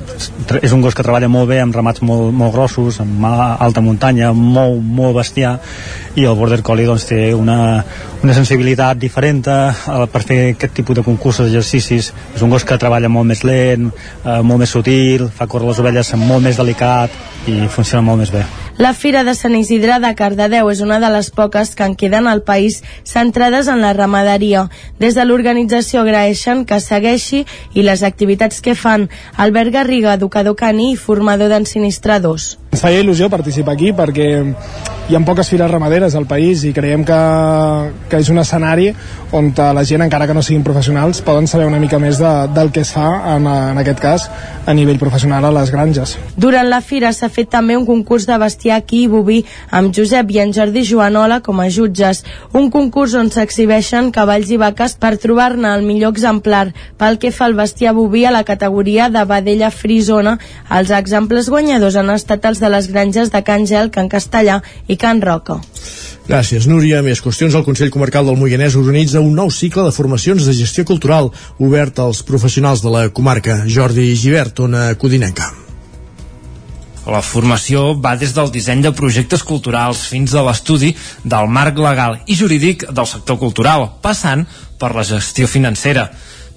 és 0.58 0.72
un 0.72 0.80
gos 0.82 0.96
que 0.96 1.04
treballa 1.04 1.28
molt 1.30 1.52
bé 1.52 1.60
amb 1.60 1.76
ramats 1.76 2.02
molt, 2.02 2.32
molt 2.34 2.56
grossos 2.56 2.98
amb 3.04 3.28
alta 3.28 3.84
muntanya 3.84 4.32
molt, 4.32 4.80
molt 4.80 5.20
bestiar. 5.20 5.58
I 6.16 6.24
el 6.24 6.34
Border 6.34 6.62
Collie 6.66 6.88
doncs, 6.88 7.06
té 7.12 7.28
una, 7.36 7.84
una 8.26 8.34
sensibilitat 8.34 8.98
diferent 8.98 9.44
eh, 9.46 10.06
per 10.10 10.22
fer 10.26 10.38
aquest 10.50 10.74
tipus 10.80 10.98
de 10.98 11.04
concursos 11.06 11.46
d'exercicis 11.46 12.10
és 12.34 12.42
un 12.42 12.50
gos 12.50 12.66
que 12.66 12.78
treballa 12.82 13.10
molt 13.12 13.30
més 13.30 13.44
lent 13.46 13.86
eh, 13.86 14.40
molt 14.42 14.64
més 14.64 14.72
sutil, 14.74 15.28
fa 15.30 15.46
córrer 15.46 15.70
les 15.70 15.82
ovelles 15.82 16.14
molt 16.18 16.42
més 16.42 16.58
delicat 16.58 17.14
i 17.46 17.68
funciona 17.70 18.02
molt 18.02 18.24
més 18.24 18.32
bé. 18.34 18.42
La 18.82 18.92
Fira 18.92 19.22
de 19.24 19.32
Sant 19.38 19.54
Isidre 19.56 20.00
de 20.02 20.10
Cardedeu 20.18 20.68
és 20.68 20.82
una 20.84 20.98
de 21.00 21.08
les 21.14 21.30
poques 21.32 21.70
que 21.78 21.86
en 21.86 21.94
queden 21.96 22.26
al 22.26 22.42
país 22.44 22.82
centrades 23.08 23.70
en 23.72 23.80
la 23.80 23.94
ramaderia. 23.96 24.66
Des 25.00 25.14
de 25.16 25.24
l'organització 25.24 26.02
agraeixen 26.02 26.66
que 26.66 26.82
segueixi 26.82 27.46
i 27.72 27.86
les 27.86 28.02
activitats 28.02 28.60
que 28.60 28.74
fan. 28.74 29.08
Albert 29.36 29.72
Garriga, 29.78 30.18
educador 30.18 30.58
caní 30.60 30.90
i 30.92 31.00
formador 31.00 31.54
d'ensinistradors. 31.54 32.56
Ens 32.76 32.82
feia 32.84 33.00
il·lusió 33.00 33.30
participar 33.32 33.72
aquí 33.72 33.88
perquè 33.96 34.26
hi 35.08 35.14
ha 35.16 35.20
poques 35.24 35.48
fires 35.48 35.70
ramaderes 35.70 36.12
al 36.18 36.26
país 36.28 36.60
i 36.68 36.74
creiem 36.76 37.06
que, 37.08 37.18
que 38.10 38.18
és 38.20 38.28
un 38.28 38.42
escenari 38.42 38.90
on 39.32 39.48
la 39.56 39.84
gent, 39.86 40.02
encara 40.04 40.26
que 40.28 40.34
no 40.34 40.42
siguin 40.42 40.64
professionals, 40.66 41.22
poden 41.24 41.46
saber 41.48 41.64
una 41.66 41.78
mica 41.80 41.98
més 42.02 42.18
de, 42.18 42.32
del 42.52 42.72
que 42.74 42.82
es 42.84 42.90
fa, 42.92 43.06
en, 43.32 43.46
en 43.46 43.80
aquest 43.80 44.02
cas, 44.02 44.26
a 44.66 44.74
nivell 44.74 44.98
professional 44.98 45.46
a 45.46 45.52
les 45.54 45.70
granges. 45.70 46.16
Durant 46.36 46.68
la 46.68 46.80
fira 46.82 47.12
s'ha 47.14 47.30
fet 47.32 47.48
també 47.54 47.76
un 47.78 47.86
concurs 47.86 48.26
de 48.28 48.36
bestiar 48.42 48.80
aquí 48.82 49.04
i 49.04 49.08
boví 49.08 49.38
amb 49.70 49.94
Josep 49.94 50.34
i 50.34 50.40
en 50.42 50.52
Jordi 50.52 50.84
Joanola 50.84 51.40
com 51.46 51.62
a 51.62 51.68
jutges. 51.70 52.24
Un 52.52 52.68
concurs 52.74 53.14
on 53.14 53.30
s'exhibeixen 53.32 54.10
cavalls 54.12 54.50
i 54.50 54.60
vaques 54.60 54.98
per 55.00 55.14
trobar-ne 55.22 55.70
el 55.72 55.86
millor 55.86 56.12
exemplar. 56.12 56.74
Pel 56.98 57.20
que 57.22 57.32
fa 57.32 57.46
al 57.46 57.56
bestiar 57.56 57.94
boví 57.96 58.26
a 58.26 58.34
la 58.34 58.44
categoria 58.44 59.08
de 59.08 59.24
vedella 59.24 59.70
frisona, 59.70 60.36
els 60.68 60.90
exemples 60.90 61.48
guanyadors 61.48 61.96
han 61.96 62.10
estat 62.14 62.44
els 62.50 62.62
de 62.66 62.74
les 62.74 62.90
granges 62.90 63.30
de 63.30 63.42
Can 63.46 63.66
Gel, 63.70 63.92
Can 63.94 64.10
Castellà 64.10 64.60
i 64.90 64.98
Can 64.98 65.22
Roca. 65.22 65.60
Gràcies, 66.26 66.66
Núria. 66.66 67.04
Més 67.06 67.22
qüestions. 67.22 67.54
El 67.54 67.62
Consell 67.66 67.92
Comarcal 67.94 68.26
del 68.26 68.38
Moianès 68.40 68.74
organitza 68.78 69.22
un 69.22 69.36
nou 69.38 69.52
cicle 69.54 69.84
de 69.86 69.94
formacions 69.94 70.42
de 70.42 70.54
gestió 70.58 70.82
cultural 70.84 71.30
obert 71.62 72.02
als 72.02 72.24
professionals 72.26 72.82
de 72.82 72.90
la 72.90 73.06
comarca. 73.14 73.60
Jordi 73.70 74.10
Givert, 74.18 74.58
ona 74.66 74.88
Codinenca. 74.98 75.52
La 77.06 77.22
formació 77.22 77.92
va 78.02 78.16
des 78.18 78.32
del 78.34 78.50
disseny 78.50 78.82
de 78.82 78.90
projectes 78.90 79.44
culturals 79.46 80.00
fins 80.10 80.34
a 80.34 80.42
l'estudi 80.42 80.90
del 81.22 81.46
marc 81.46 81.78
legal 81.78 82.18
i 82.26 82.34
jurídic 82.34 82.88
del 82.90 83.06
sector 83.06 83.38
cultural, 83.38 83.86
passant 84.02 84.42
per 84.80 84.90
la 84.96 85.06
gestió 85.06 85.46
financera. 85.46 86.08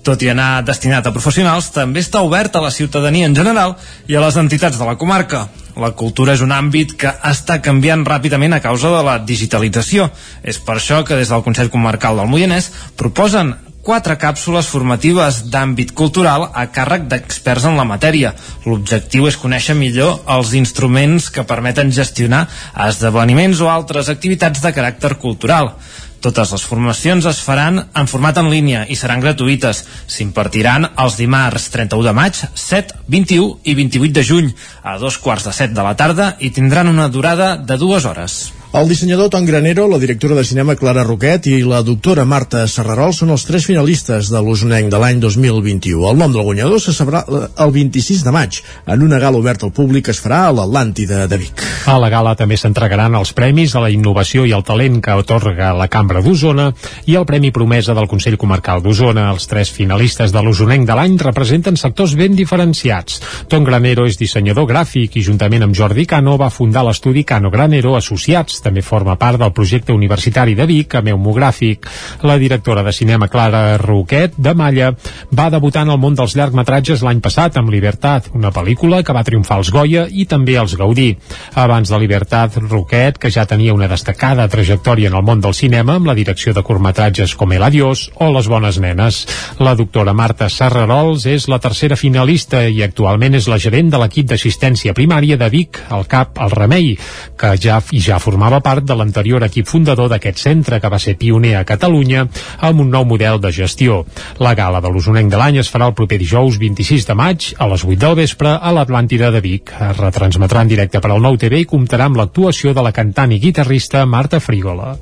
Tot 0.01 0.23
i 0.25 0.31
anar 0.31 0.63
destinat 0.65 1.05
a 1.05 1.13
professionals, 1.13 1.69
també 1.75 2.01
està 2.01 2.23
obert 2.25 2.55
a 2.55 2.63
la 2.63 2.73
ciutadania 2.73 3.29
en 3.29 3.37
general 3.37 3.75
i 4.09 4.17
a 4.17 4.23
les 4.23 4.41
entitats 4.41 4.79
de 4.79 4.89
la 4.89 4.97
comarca. 4.97 5.45
La 5.79 5.93
cultura 5.95 6.35
és 6.35 6.43
un 6.43 6.51
àmbit 6.51 6.97
que 6.99 7.11
està 7.29 7.59
canviant 7.63 8.03
ràpidament 8.07 8.57
a 8.57 8.61
causa 8.63 8.91
de 8.91 9.01
la 9.05 9.17
digitalització. 9.23 10.09
És 10.43 10.59
per 10.59 10.77
això 10.77 11.01
que 11.07 11.15
des 11.15 11.31
del 11.31 11.45
Consell 11.45 11.71
Comarcal 11.71 12.19
del 12.19 12.27
Moianès 12.31 12.71
proposen 12.99 13.55
quatre 13.83 14.17
càpsules 14.19 14.67
formatives 14.67 15.43
d'àmbit 15.53 15.93
cultural 15.97 16.49
a 16.53 16.65
càrrec 16.73 17.07
d'experts 17.09 17.65
en 17.69 17.79
la 17.79 17.87
matèria. 17.87 18.33
L'objectiu 18.65 19.29
és 19.29 19.39
conèixer 19.39 19.75
millor 19.77 20.19
els 20.27 20.53
instruments 20.59 21.29
que 21.33 21.47
permeten 21.47 21.93
gestionar 21.95 22.45
esdeveniments 22.89 23.61
o 23.63 23.71
altres 23.71 24.11
activitats 24.11 24.61
de 24.61 24.73
caràcter 24.75 25.15
cultural. 25.21 25.73
Totes 26.19 26.51
les 26.51 26.63
formacions 26.67 27.25
es 27.31 27.39
faran 27.39 27.79
en 27.95 28.07
format 28.11 28.37
en 28.41 28.49
línia 28.51 28.83
i 28.91 28.97
seran 28.99 29.23
gratuïtes. 29.23 29.85
S'impartiran 30.11 30.89
els 30.99 31.15
dimarts 31.15 31.69
31 31.71 32.09
de 32.09 32.15
maig, 32.17 32.43
7, 32.53 32.99
21 33.07 33.49
i 33.63 33.77
28 33.79 34.13
de 34.19 34.27
juny 34.27 34.53
a 34.83 34.97
dos 34.99 35.17
quarts 35.17 35.47
de 35.47 35.55
set 35.55 35.71
de 35.71 35.85
la 35.85 35.95
tarda 35.95 36.33
i 36.39 36.51
tindran 36.51 36.91
una 36.91 37.07
durada 37.07 37.55
de 37.55 37.79
dues 37.79 38.05
hores. 38.05 38.41
El 38.71 38.87
dissenyador 38.87 39.31
Tom 39.33 39.47
Granero, 39.47 39.87
la 39.87 39.97
directora 39.97 40.35
de 40.35 40.43
cinema 40.45 40.75
Clara 40.77 41.01
Roquet 41.03 41.47
i 41.49 41.63
la 41.65 41.79
doctora 41.81 42.21
Marta 42.21 42.67
Serrarol 42.69 43.15
són 43.17 43.31
els 43.33 43.41
tres 43.47 43.63
finalistes 43.65 44.27
de 44.29 44.41
l'Osonenc 44.45 44.91
de 44.93 44.99
l'any 45.01 45.17
2021. 45.23 46.03
El 46.05 46.19
nom 46.19 46.29
del 46.29 46.45
guanyador 46.45 46.77
se 46.77 46.93
sabrà 46.93 47.23
el 47.25 47.73
26 47.73 48.21
de 48.27 48.33
maig 48.35 48.59
en 48.85 49.01
una 49.01 49.17
gala 49.17 49.41
oberta 49.41 49.65
al 49.65 49.73
públic 49.73 50.05
que 50.05 50.13
es 50.13 50.21
farà 50.21 50.43
a 50.45 50.51
l'Atlàntida 50.53 51.23
de 51.25 51.39
Vic. 51.41 51.63
A 51.89 51.95
la 51.97 52.11
gala 52.13 52.35
també 52.37 52.59
s'entregaran 52.61 53.17
els 53.17 53.33
premis 53.33 53.73
a 53.73 53.81
la 53.81 53.89
innovació 53.89 54.45
i 54.45 54.53
el 54.53 54.61
talent 54.67 55.01
que 55.01 55.17
otorga 55.17 55.73
la 55.73 55.89
Cambra 55.89 56.21
d'Osona 56.21 56.69
i 57.09 57.17
el 57.17 57.25
Premi 57.25 57.49
Promesa 57.49 57.97
del 57.97 58.07
Consell 58.07 58.37
Comarcal 58.37 58.85
d'Osona. 58.85 59.31
Els 59.33 59.49
tres 59.49 59.73
finalistes 59.73 60.29
de 60.29 60.45
l'Osonenc 60.45 60.85
de 60.85 60.99
l'any 60.99 61.17
representen 61.17 61.73
sectors 61.73 62.13
ben 62.13 62.37
diferenciats. 62.37 63.17
Tom 63.49 63.65
Granero 63.65 64.05
és 64.05 64.21
dissenyador 64.21 64.69
gràfic 64.69 65.17
i 65.17 65.25
juntament 65.25 65.65
amb 65.65 65.73
Jordi 65.73 66.05
Cano 66.05 66.37
va 66.37 66.53
fundar 66.53 66.85
l'estudi 66.85 67.25
Cano 67.25 67.49
Granero 67.49 67.97
Associats 67.97 68.58
també 68.63 68.83
forma 68.85 69.15
part 69.19 69.39
del 69.39 69.53
projecte 69.53 69.93
universitari 69.93 70.55
de 70.55 70.65
Vic, 70.69 70.95
Ameomogràfic. 70.99 71.87
La 72.23 72.37
directora 72.37 72.83
de 72.83 72.93
cinema 72.93 73.27
Clara 73.27 73.77
Roquet, 73.77 74.37
de 74.37 74.53
Malla, 74.53 74.93
va 75.35 75.49
debutar 75.49 75.83
en 75.85 75.93
el 75.93 75.99
món 76.01 76.15
dels 76.17 76.35
llargmetratges 76.35 77.03
l'any 77.05 77.21
passat 77.21 77.57
amb 77.59 77.71
Libertat, 77.73 78.31
una 78.33 78.51
pel·lícula 78.55 79.03
que 79.03 79.15
va 79.15 79.23
triomfar 79.23 79.59
als 79.59 79.71
Goya 79.71 80.07
i 80.09 80.25
també 80.25 80.57
als 80.57 80.75
Gaudí. 80.79 81.11
Abans 81.55 81.89
de 81.89 81.99
Libertat, 81.99 82.57
Roquet, 82.63 83.19
que 83.19 83.31
ja 83.31 83.45
tenia 83.45 83.73
una 83.73 83.87
destacada 83.87 84.47
trajectòria 84.49 85.09
en 85.09 85.17
el 85.19 85.25
món 85.25 85.41
del 85.43 85.53
cinema 85.53 85.95
amb 85.99 86.09
la 86.09 86.17
direcció 86.17 86.53
de 86.53 86.63
curtmetratges 86.65 87.35
com 87.35 87.53
El 87.53 87.63
Adiós 87.63 88.09
o 88.15 88.31
Les 88.33 88.47
Bones 88.47 88.79
Nenes. 88.79 89.21
La 89.59 89.75
doctora 89.75 90.13
Marta 90.13 90.49
Serrarols 90.49 91.27
és 91.29 91.47
la 91.51 91.59
tercera 91.61 91.97
finalista 91.99 92.63
i 92.67 92.81
actualment 92.83 93.37
és 93.37 93.47
la 93.51 93.59
gerent 93.61 93.91
de 93.93 94.01
l'equip 94.01 94.29
d'assistència 94.31 94.95
primària 94.97 95.37
de 95.37 95.49
Vic, 95.53 95.77
al 95.89 96.07
CAP 96.09 96.41
El 96.41 96.55
Remei, 96.55 96.89
que 97.37 97.53
ja, 97.61 97.77
i 97.93 98.01
ja 98.01 98.17
formava 98.19 98.48
formava 98.49 98.65
part 98.65 98.85
de 98.89 98.95
l'anterior 98.97 99.43
equip 99.45 99.67
fundador 99.69 100.07
d'aquest 100.09 100.39
centre 100.41 100.79
que 100.81 100.89
va 100.89 100.97
ser 100.97 101.13
pioner 101.21 101.51
a 101.59 101.65
Catalunya 101.69 102.23
amb 102.65 102.81
un 102.81 102.87
nou 102.89 103.05
model 103.05 103.37
de 103.43 103.51
gestió. 103.53 103.99
La 104.41 104.55
gala 104.57 104.81
de 104.81 104.89
l'Osonenc 104.89 105.29
de 105.29 105.37
l'any 105.37 105.59
es 105.61 105.69
farà 105.69 105.85
el 105.91 105.93
proper 105.93 106.17
dijous 106.17 106.57
26 106.57 107.05
de 107.05 107.17
maig 107.19 107.51
a 107.59 107.67
les 107.69 107.83
8 107.85 107.99
del 108.01 108.17
vespre 108.23 108.55
a 108.57 108.71
l'Atlàntida 108.73 109.29
de 109.29 109.43
Vic. 109.45 109.75
Es 109.91 110.01
retransmetrà 110.01 110.65
en 110.65 110.73
directe 110.73 111.03
per 111.03 111.11
al 111.13 111.21
Nou 111.21 111.37
TV 111.37 111.61
i 111.61 111.69
comptarà 111.69 112.09
amb 112.09 112.17
l'actuació 112.17 112.73
de 112.73 112.87
la 112.87 112.95
cantant 112.95 113.37
i 113.37 113.39
guitarrista 113.43 114.07
Marta 114.09 114.41
Frígola. 114.41 114.95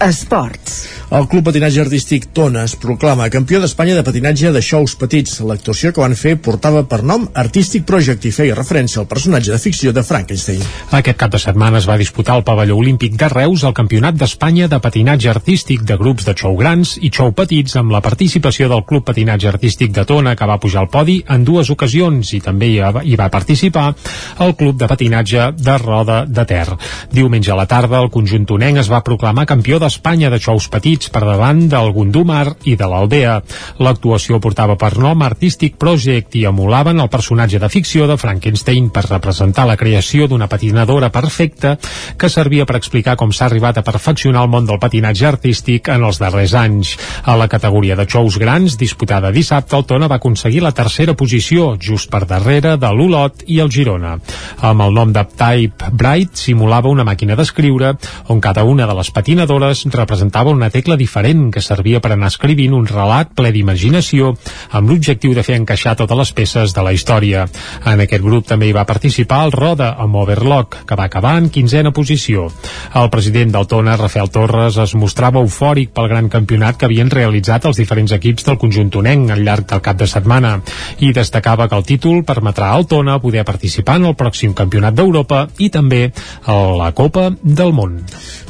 Esports. 0.00 0.96
El 1.06 1.28
Club 1.30 1.44
Patinatge 1.46 1.80
Artístic 1.84 2.24
Tona 2.34 2.64
es 2.66 2.72
proclama 2.82 3.28
campió 3.30 3.60
d'Espanya 3.62 3.94
de 3.94 4.02
patinatge 4.02 4.50
de 4.50 4.60
xous 4.60 4.96
petits. 4.98 5.36
L'actuació 5.46 5.92
que 5.94 6.02
van 6.02 6.16
fer 6.18 6.32
portava 6.42 6.80
per 6.90 6.98
nom 7.06 7.28
Artistic 7.38 7.84
Project 7.86 8.26
i 8.26 8.32
feia 8.34 8.56
referència 8.58 8.98
al 8.98 9.06
personatge 9.06 9.52
de 9.54 9.58
ficció 9.62 9.92
de 9.94 10.02
Frankenstein. 10.02 10.64
Aquest 10.98 11.20
cap 11.20 11.30
de 11.30 11.38
setmana 11.38 11.78
es 11.78 11.86
va 11.86 11.96
disputar 12.00 12.34
al 12.34 12.42
pavelló 12.48 12.74
olímpic 12.80 13.14
de 13.20 13.28
Reus 13.30 13.62
el 13.62 13.76
Campionat 13.78 14.18
d'Espanya 14.18 14.66
de 14.72 14.80
patinatge 14.82 15.30
artístic 15.30 15.84
de 15.86 15.96
grups 16.00 16.26
de 16.26 16.34
xou 16.34 16.58
grans 16.58 16.96
i 16.98 17.12
xou 17.14 17.30
petits 17.38 17.78
amb 17.78 17.94
la 17.94 18.02
participació 18.02 18.68
del 18.72 18.82
Club 18.84 19.06
Patinatge 19.06 19.48
Artístic 19.52 19.94
de 19.94 20.04
Tona 20.10 20.34
que 20.34 20.50
va 20.50 20.58
pujar 20.58 20.82
al 20.82 20.90
podi 20.90 21.20
en 21.30 21.46
dues 21.46 21.70
ocasions 21.70 22.34
i 22.34 22.42
també 22.42 22.72
hi 22.72 22.82
va, 22.82 23.04
hi 23.06 23.14
va 23.14 23.30
participar 23.30 23.92
el 24.42 24.56
Club 24.58 24.82
de 24.82 24.90
Patinatge 24.90 25.52
de 25.54 25.78
Roda 25.78 26.24
de 26.26 26.44
Ter. 26.50 26.66
Diumenge 27.14 27.54
a 27.54 27.60
la 27.62 27.70
tarda 27.70 28.02
el 28.02 28.10
conjunt 28.10 28.50
tonenc 28.50 28.82
es 28.82 28.90
va 28.90 29.04
proclamar 29.06 29.46
campió 29.46 29.78
d'Espanya 29.86 30.32
de 30.32 30.40
xous 30.42 30.66
petits 30.66 31.12
per 31.14 31.22
davant 31.22 31.60
del 31.70 31.92
Gondomar 31.94 32.56
i 32.66 32.74
de 32.78 32.86
l'Aldea. 32.90 33.36
L'actuació 33.78 34.40
portava 34.42 34.74
per 34.80 34.96
nom 34.98 35.22
Artistic 35.22 35.76
Project 35.78 36.34
i 36.40 36.42
emulaven 36.48 36.98
el 37.02 37.10
personatge 37.12 37.60
de 37.62 37.70
ficció 37.70 38.08
de 38.10 38.16
Frankenstein 38.18 38.88
per 38.90 39.04
representar 39.06 39.66
la 39.68 39.76
creació 39.78 40.26
d'una 40.26 40.48
patinadora 40.50 41.12
perfecta 41.14 41.76
que 42.18 42.30
servia 42.32 42.66
per 42.66 42.80
explicar 42.80 43.14
com 43.20 43.30
s'ha 43.30 43.46
arribat 43.46 43.78
a 43.78 43.84
perfeccionar 43.86 44.42
el 44.42 44.50
món 44.50 44.66
del 44.66 44.80
patinatge 44.82 45.28
artístic 45.28 45.92
en 45.94 46.08
els 46.08 46.18
darrers 46.18 46.56
anys. 46.58 46.96
A 47.22 47.36
la 47.38 47.46
categoria 47.52 47.94
de 47.94 48.08
xous 48.10 48.40
grans, 48.42 48.78
disputada 48.80 49.30
dissabte, 49.30 49.76
el 49.78 49.86
Tona 49.86 50.10
va 50.10 50.18
aconseguir 50.18 50.64
la 50.64 50.74
tercera 50.74 51.14
posició, 51.14 51.76
just 51.78 52.10
per 52.10 52.24
darrere 52.26 52.74
de 52.80 52.90
l'Olot 52.90 53.46
i 53.46 53.60
el 53.62 53.70
Girona. 53.70 54.16
Amb 54.66 54.88
el 54.88 54.98
nom 54.98 55.14
de 55.14 55.22
Type 55.36 55.92
Bright 55.92 56.34
simulava 56.42 56.90
una 56.90 57.06
màquina 57.06 57.38
d'escriure 57.38 57.94
on 58.32 58.40
cada 58.40 58.64
una 58.64 58.86
de 58.88 58.96
les 58.96 59.10
patinadores 59.14 59.75
representava 59.92 60.50
una 60.54 60.70
tecla 60.70 60.96
diferent 60.96 61.50
que 61.52 61.62
servia 61.64 62.00
per 62.00 62.12
anar 62.14 62.30
escrivint 62.32 62.74
un 62.76 62.86
relat 62.88 63.34
ple 63.36 63.50
d'imaginació 63.52 64.32
amb 64.70 64.90
l'objectiu 64.90 65.34
de 65.36 65.44
fer 65.46 65.58
encaixar 65.60 65.96
totes 65.98 66.18
les 66.18 66.32
peces 66.32 66.74
de 66.76 66.84
la 66.86 66.94
història. 66.96 67.46
En 67.84 68.00
aquest 68.04 68.24
grup 68.24 68.46
també 68.48 68.68
hi 68.70 68.76
va 68.76 68.86
participar 68.88 69.42
el 69.46 69.52
Roda 69.52 69.92
amb 70.02 70.16
Overlock, 70.22 70.82
que 70.86 70.98
va 70.98 71.06
acabar 71.10 71.36
en 71.38 71.50
quinzena 71.50 71.92
posició. 71.92 72.48
El 72.94 73.10
president 73.10 73.52
del 73.52 73.66
Tona, 73.66 73.96
Rafael 74.00 74.30
Torres, 74.30 74.78
es 74.82 74.94
mostrava 74.94 75.42
eufòric 75.42 75.92
pel 75.96 76.08
gran 76.12 76.30
campionat 76.32 76.78
que 76.78 76.88
havien 76.88 77.10
realitzat 77.10 77.66
els 77.68 77.80
diferents 77.80 78.14
equips 78.16 78.46
del 78.46 78.58
conjunt 78.62 78.90
tonenc 78.94 79.30
al 79.34 79.44
llarg 79.44 79.68
del 79.70 79.84
cap 79.84 80.00
de 80.00 80.08
setmana 80.10 80.56
i 81.04 81.12
destacava 81.12 81.68
que 81.68 81.76
el 81.76 81.86
títol 81.86 82.24
permetrà 82.24 82.72
al 82.72 82.86
Tona 82.86 83.18
poder 83.20 83.44
participar 83.44 83.98
en 84.00 84.10
el 84.10 84.16
pròxim 84.18 84.54
campionat 84.54 84.96
d'Europa 84.96 85.46
i 85.58 85.70
també 85.70 86.10
a 86.46 86.56
la 86.80 86.92
Copa 86.96 87.30
del 87.42 87.72
Món. 87.76 87.98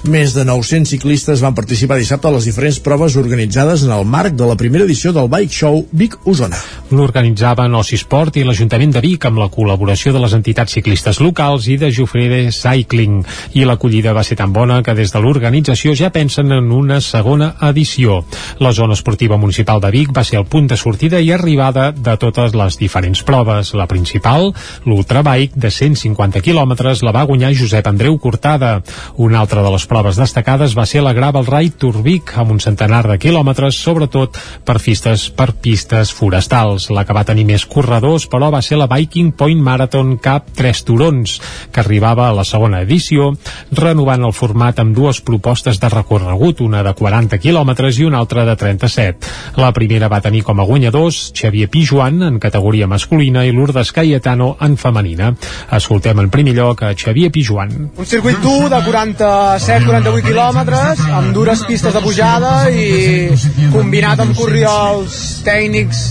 Més 0.06 0.34
de 0.36 0.44
900 0.46 0.86
ciclistes 0.86 1.15
van 1.40 1.55
participar 1.55 1.97
dissabte 1.97 2.28
a 2.28 2.30
les 2.34 2.44
diferents 2.44 2.78
proves 2.80 3.16
organitzades 3.16 3.82
en 3.82 3.93
el 3.93 4.05
marc 4.05 4.34
de 4.36 4.47
la 4.47 4.56
primera 4.56 4.84
edició 4.84 5.12
del 5.12 5.28
Bike 5.28 5.52
Show 5.52 5.86
Vic 5.93 6.16
Osona. 6.26 6.59
L'organitzaven 6.90 7.72
Sport 7.97 8.36
i 8.36 8.44
l'Ajuntament 8.44 8.93
de 8.93 9.01
Vic 9.01 9.24
amb 9.24 9.38
la 9.38 9.48
col·laboració 9.48 10.12
de 10.12 10.20
les 10.20 10.34
entitats 10.36 10.72
ciclistes 10.76 11.20
locals 11.20 11.68
i 11.68 11.76
de 11.80 11.90
Jufrere 11.90 12.51
Cycling. 12.52 13.24
I 13.55 13.64
l'acollida 13.64 14.12
va 14.12 14.24
ser 14.24 14.36
tan 14.36 14.52
bona 14.52 14.82
que 14.82 14.94
des 14.94 15.12
de 15.12 15.22
l'organització 15.22 15.94
ja 15.97 16.10
pensen 16.12 16.52
en 16.52 16.70
una 16.70 17.01
segona 17.01 17.55
edició. 17.62 18.24
La 18.60 18.72
zona 18.72 18.94
esportiva 18.94 19.36
municipal 19.36 19.80
de 19.80 19.90
Vic 19.90 20.12
va 20.16 20.24
ser 20.24 20.38
el 20.38 20.47
punt 20.47 20.68
de 20.68 20.76
sortida 20.76 21.20
i 21.20 21.32
arribada 21.32 21.93
de 21.93 22.16
totes 22.20 22.55
les 22.55 22.78
diferents 22.78 23.22
proves. 23.22 23.72
La 23.74 23.86
principal, 23.86 24.52
l'Ultrabike, 24.84 25.56
de 25.56 25.70
150 25.70 26.44
quilòmetres, 26.44 27.02
la 27.02 27.14
va 27.16 27.24
guanyar 27.24 27.55
Josep 27.56 27.86
Andreu 27.88 28.18
Cortada. 28.18 28.82
Una 29.16 29.40
altra 29.40 29.62
de 29.62 29.72
les 29.72 29.86
proves 29.86 30.20
destacades 30.20 30.76
va 30.76 30.86
ser 30.86 31.05
la 31.06 31.12
Gravel 31.14 31.46
Ride 31.46 31.76
Turbic 31.78 32.32
amb 32.40 32.50
un 32.56 32.58
centenar 32.58 33.04
de 33.06 33.14
quilòmetres, 33.22 33.76
sobretot 33.78 34.34
per 34.66 34.80
pistes, 34.82 35.28
per 35.30 35.52
pistes 35.62 36.10
forestals. 36.10 36.88
La 36.90 37.04
que 37.06 37.14
va 37.14 37.22
tenir 37.28 37.44
més 37.46 37.62
corredors, 37.70 38.24
però, 38.26 38.48
va 38.50 38.62
ser 38.64 38.80
la 38.80 38.88
Viking 38.90 39.30
Point 39.38 39.60
Marathon 39.62 40.16
Cup 40.22 40.48
3 40.58 40.82
Turons, 40.88 41.36
que 41.70 41.82
arribava 41.82 42.26
a 42.26 42.34
la 42.34 42.44
segona 42.48 42.80
edició, 42.82 43.28
renovant 43.70 44.26
el 44.26 44.34
format 44.34 44.80
amb 44.82 44.96
dues 44.96 45.20
propostes 45.22 45.78
de 45.78 45.90
recorregut, 45.92 46.64
una 46.66 46.82
de 46.82 46.94
40 46.98 47.38
quilòmetres 47.38 48.00
i 48.00 48.08
una 48.08 48.18
altra 48.24 48.42
de 48.48 48.56
37. 48.58 49.30
La 49.62 49.70
primera 49.76 50.10
va 50.10 50.22
tenir 50.24 50.42
com 50.42 50.58
a 50.58 50.66
guanyadors 50.66 51.30
Xavier 51.38 51.70
Pijuan 51.70 52.18
en 52.26 52.40
categoria 52.42 52.90
masculina 52.90 53.46
i 53.46 53.54
Lourdes 53.54 53.94
Cayetano 53.94 54.56
en 54.60 54.74
femenina. 54.76 55.30
Escoltem 55.70 56.24
en 56.24 56.34
primer 56.34 56.56
lloc 56.58 56.82
a 56.82 56.94
Xavier 56.98 57.30
Pijuan. 57.30 57.92
Un 57.94 58.10
circuit 58.10 58.42
dur 58.42 58.66
de 58.72 58.82
47-48 58.90 60.26
quilòmetres, 60.26 60.95
amb 61.05 61.32
dures 61.35 61.62
pistes 61.68 61.94
de 61.94 62.02
pujada 62.05 62.52
i 62.70 63.28
combinat 63.73 64.20
amb 64.24 64.36
corriols 64.39 65.16
tècnics 65.47 66.02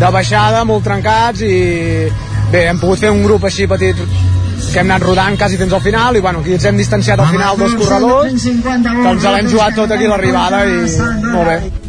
de 0.00 0.10
baixada 0.14 0.64
molt 0.68 0.84
trencats 0.86 1.44
i 1.46 1.56
bé, 2.52 2.66
hem 2.68 2.80
pogut 2.80 3.04
fer 3.04 3.12
un 3.12 3.22
grup 3.26 3.44
així 3.48 3.68
petit 3.70 4.00
que 4.72 4.80
hem 4.80 4.88
anat 4.88 5.04
rodant 5.04 5.38
quasi 5.38 5.58
fins 5.60 5.72
al 5.72 5.84
final 5.84 6.16
i 6.16 6.24
bueno, 6.24 6.40
aquí 6.40 6.56
ens 6.56 6.66
hem 6.70 6.80
distanciat 6.80 7.20
al 7.20 7.30
final 7.34 7.60
dos 7.60 7.76
corredors 7.82 8.48
que 8.64 8.74
ens 9.14 9.30
l'hem 9.30 9.54
jugat 9.54 9.78
tot 9.82 9.96
aquí 9.96 10.10
l'arribada 10.10 10.66
i 10.66 10.82
molt 11.30 11.48
bé 11.50 11.81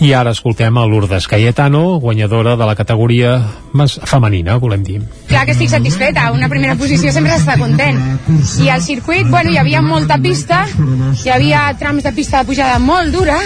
I 0.00 0.12
ara 0.12 0.32
escoltem 0.34 0.76
a 0.76 0.84
Lourdes 0.84 1.26
Cayetano, 1.26 1.98
guanyadora 2.00 2.56
de 2.56 2.66
la 2.68 2.74
categoria 2.76 3.38
femenina, 4.04 4.58
volem 4.60 4.82
dir. 4.84 5.00
Clar 5.30 5.46
que 5.46 5.54
estic 5.56 5.70
satisfeta, 5.72 6.30
una 6.32 6.50
primera 6.52 6.76
posició 6.76 7.12
sempre 7.14 7.36
està 7.38 7.56
content. 7.56 7.98
I 8.60 8.68
al 8.68 8.84
circuit, 8.84 9.28
bueno, 9.30 9.50
hi 9.50 9.56
havia 9.62 9.80
molta 9.82 10.18
pista, 10.20 10.66
hi 11.24 11.32
havia 11.32 11.70
trams 11.80 12.04
de 12.04 12.12
pista 12.12 12.42
de 12.42 12.50
pujada 12.50 12.78
molt 12.78 13.14
dura, 13.14 13.38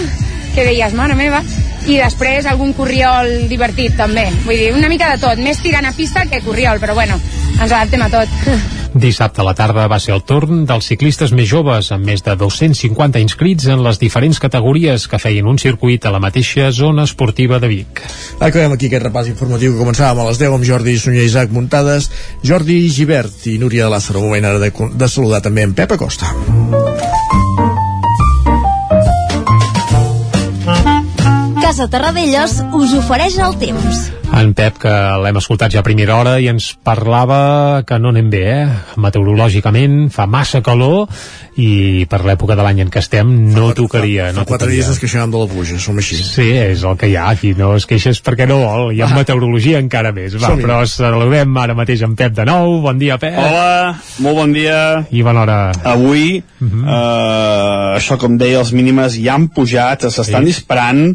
que 0.54 0.66
deies, 0.66 0.94
mare 0.98 1.16
meva, 1.18 1.42
i 1.88 1.96
després 2.00 2.48
algun 2.48 2.74
corriol 2.76 3.48
divertit 3.50 3.96
també. 3.98 4.26
Vull 4.44 4.58
dir, 4.58 4.74
una 4.76 4.90
mica 4.92 5.12
de 5.14 5.22
tot, 5.22 5.40
més 5.40 5.62
tirant 5.62 5.86
a 5.88 5.94
pista 5.96 6.26
que 6.28 6.42
corriol, 6.44 6.80
però 6.82 6.94
bueno, 6.98 7.16
ens 7.56 7.70
adaptem 7.70 8.04
a 8.04 8.10
tot. 8.12 8.78
Dissabte 8.90 9.40
a 9.40 9.44
la 9.46 9.54
tarda 9.54 9.86
va 9.86 10.00
ser 10.02 10.16
el 10.16 10.24
torn 10.26 10.64
dels 10.66 10.88
ciclistes 10.90 11.30
més 11.36 11.46
joves, 11.46 11.92
amb 11.94 12.08
més 12.10 12.24
de 12.26 12.34
250 12.34 13.22
inscrits 13.22 13.68
en 13.70 13.84
les 13.86 14.00
diferents 14.02 14.40
categories 14.42 15.06
que 15.06 15.20
feien 15.22 15.46
un 15.46 15.60
circuit 15.62 16.06
a 16.06 16.10
la 16.10 16.22
mateixa 16.22 16.72
zona 16.74 17.06
esportiva 17.06 17.60
de 17.62 17.70
Vic. 17.70 18.02
Acabem 18.40 18.74
aquí 18.74 18.90
aquest 18.90 19.06
repàs 19.06 19.30
informatiu 19.30 19.76
que 19.76 19.84
començàvem 19.84 20.24
a 20.24 20.28
les 20.32 20.42
10 20.42 20.58
amb 20.58 20.66
Jordi 20.66 20.98
Sunyer 20.98 21.28
Isaac 21.28 21.54
Muntades, 21.54 22.10
Jordi 22.42 22.82
Givert 22.90 23.46
i 23.46 23.58
Núria 23.62 23.86
de 23.86 23.94
Lázaro. 23.94 24.26
Moment 24.26 24.50
ara 24.50 24.58
de, 24.58 24.72
de 24.74 25.08
saludar 25.08 25.44
també 25.46 25.68
en 25.68 25.78
Pep 25.78 25.94
Acosta. 25.94 26.34
Casa 31.70 31.86
Terradellos 31.86 32.56
us 32.74 32.92
ofereix 32.98 33.36
el 33.38 33.52
temps. 33.60 33.98
En 34.34 34.48
Pep, 34.58 34.80
que 34.82 34.90
l'hem 35.22 35.36
escoltat 35.38 35.70
ja 35.70 35.84
a 35.84 35.86
primera 35.86 36.16
hora 36.18 36.32
i 36.42 36.48
ens 36.50 36.72
parlava 36.82 37.84
que 37.86 37.94
no 38.02 38.10
anem 38.10 38.26
bé, 38.32 38.40
eh? 38.56 38.96
Meteorològicament 38.98 40.08
fa 40.10 40.26
massa 40.26 40.64
calor 40.66 41.06
i 41.62 42.08
per 42.10 42.24
l'època 42.26 42.56
de 42.58 42.66
l'any 42.66 42.82
en 42.82 42.90
què 42.90 42.98
estem 42.98 43.30
no 43.54 43.68
tocaria. 43.78 44.32
Fa 44.32 44.40
no 44.40 44.46
quatre 44.48 44.66
tocaria. 44.66 44.80
dies 44.80 44.90
ens 44.90 44.98
queixàvem 45.04 45.30
de 45.30 45.44
la 45.44 45.48
pluja, 45.52 45.78
som 45.78 46.02
així. 46.02 46.18
Sí, 46.18 46.48
és 46.58 46.82
el 46.82 46.98
que 46.98 47.12
hi 47.12 47.14
ha 47.14 47.28
aquí, 47.36 47.54
no 47.54 47.70
es 47.78 47.86
queixes 47.86 48.18
perquè 48.26 48.50
no 48.50 48.58
vol, 48.64 48.90
i 48.90 49.06
amb 49.06 49.20
meteorologia 49.22 49.78
encara 49.78 50.10
més. 50.16 50.34
Va, 50.42 50.56
però 50.58 50.82
saludem 50.90 51.54
ara 51.62 51.78
mateix 51.78 52.02
en 52.02 52.18
Pep 52.18 52.34
de 52.34 52.50
nou. 52.50 52.80
Bon 52.82 52.98
dia, 52.98 53.22
Pep. 53.22 53.38
Hola, 53.38 53.94
molt 54.26 54.42
bon 54.42 54.58
dia. 54.58 55.06
I 55.14 55.22
bona 55.22 55.46
hora. 55.46 55.60
Avui, 55.94 56.42
uh 56.42 56.66
-huh. 56.66 56.82
eh, 56.82 57.98
això 58.02 58.18
com 58.18 58.38
deia, 58.42 58.58
els 58.58 58.72
mínimes 58.74 59.22
ja 59.22 59.38
han 59.38 59.46
pujat, 59.54 60.10
s'estan 60.10 60.42
Sí. 60.42 60.50
disparant, 60.50 61.14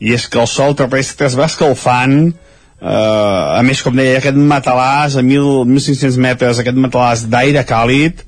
i 0.00 0.14
és 0.16 0.26
que 0.32 0.40
el 0.40 0.48
sol 0.48 0.74
terrestre 0.76 1.28
es 1.28 1.36
va 1.36 1.46
escalfant, 1.50 2.32
eh, 2.80 2.86
a 2.88 3.60
més, 3.66 3.82
com 3.84 3.96
deia, 3.96 4.18
aquest 4.18 4.36
matalàs 4.36 5.16
a 5.16 5.24
1.000, 5.24 5.66
1.500 5.68 6.20
metres, 6.24 6.60
aquest 6.60 6.78
matalàs 6.80 7.26
d'aire 7.28 7.64
càlid, 7.68 8.24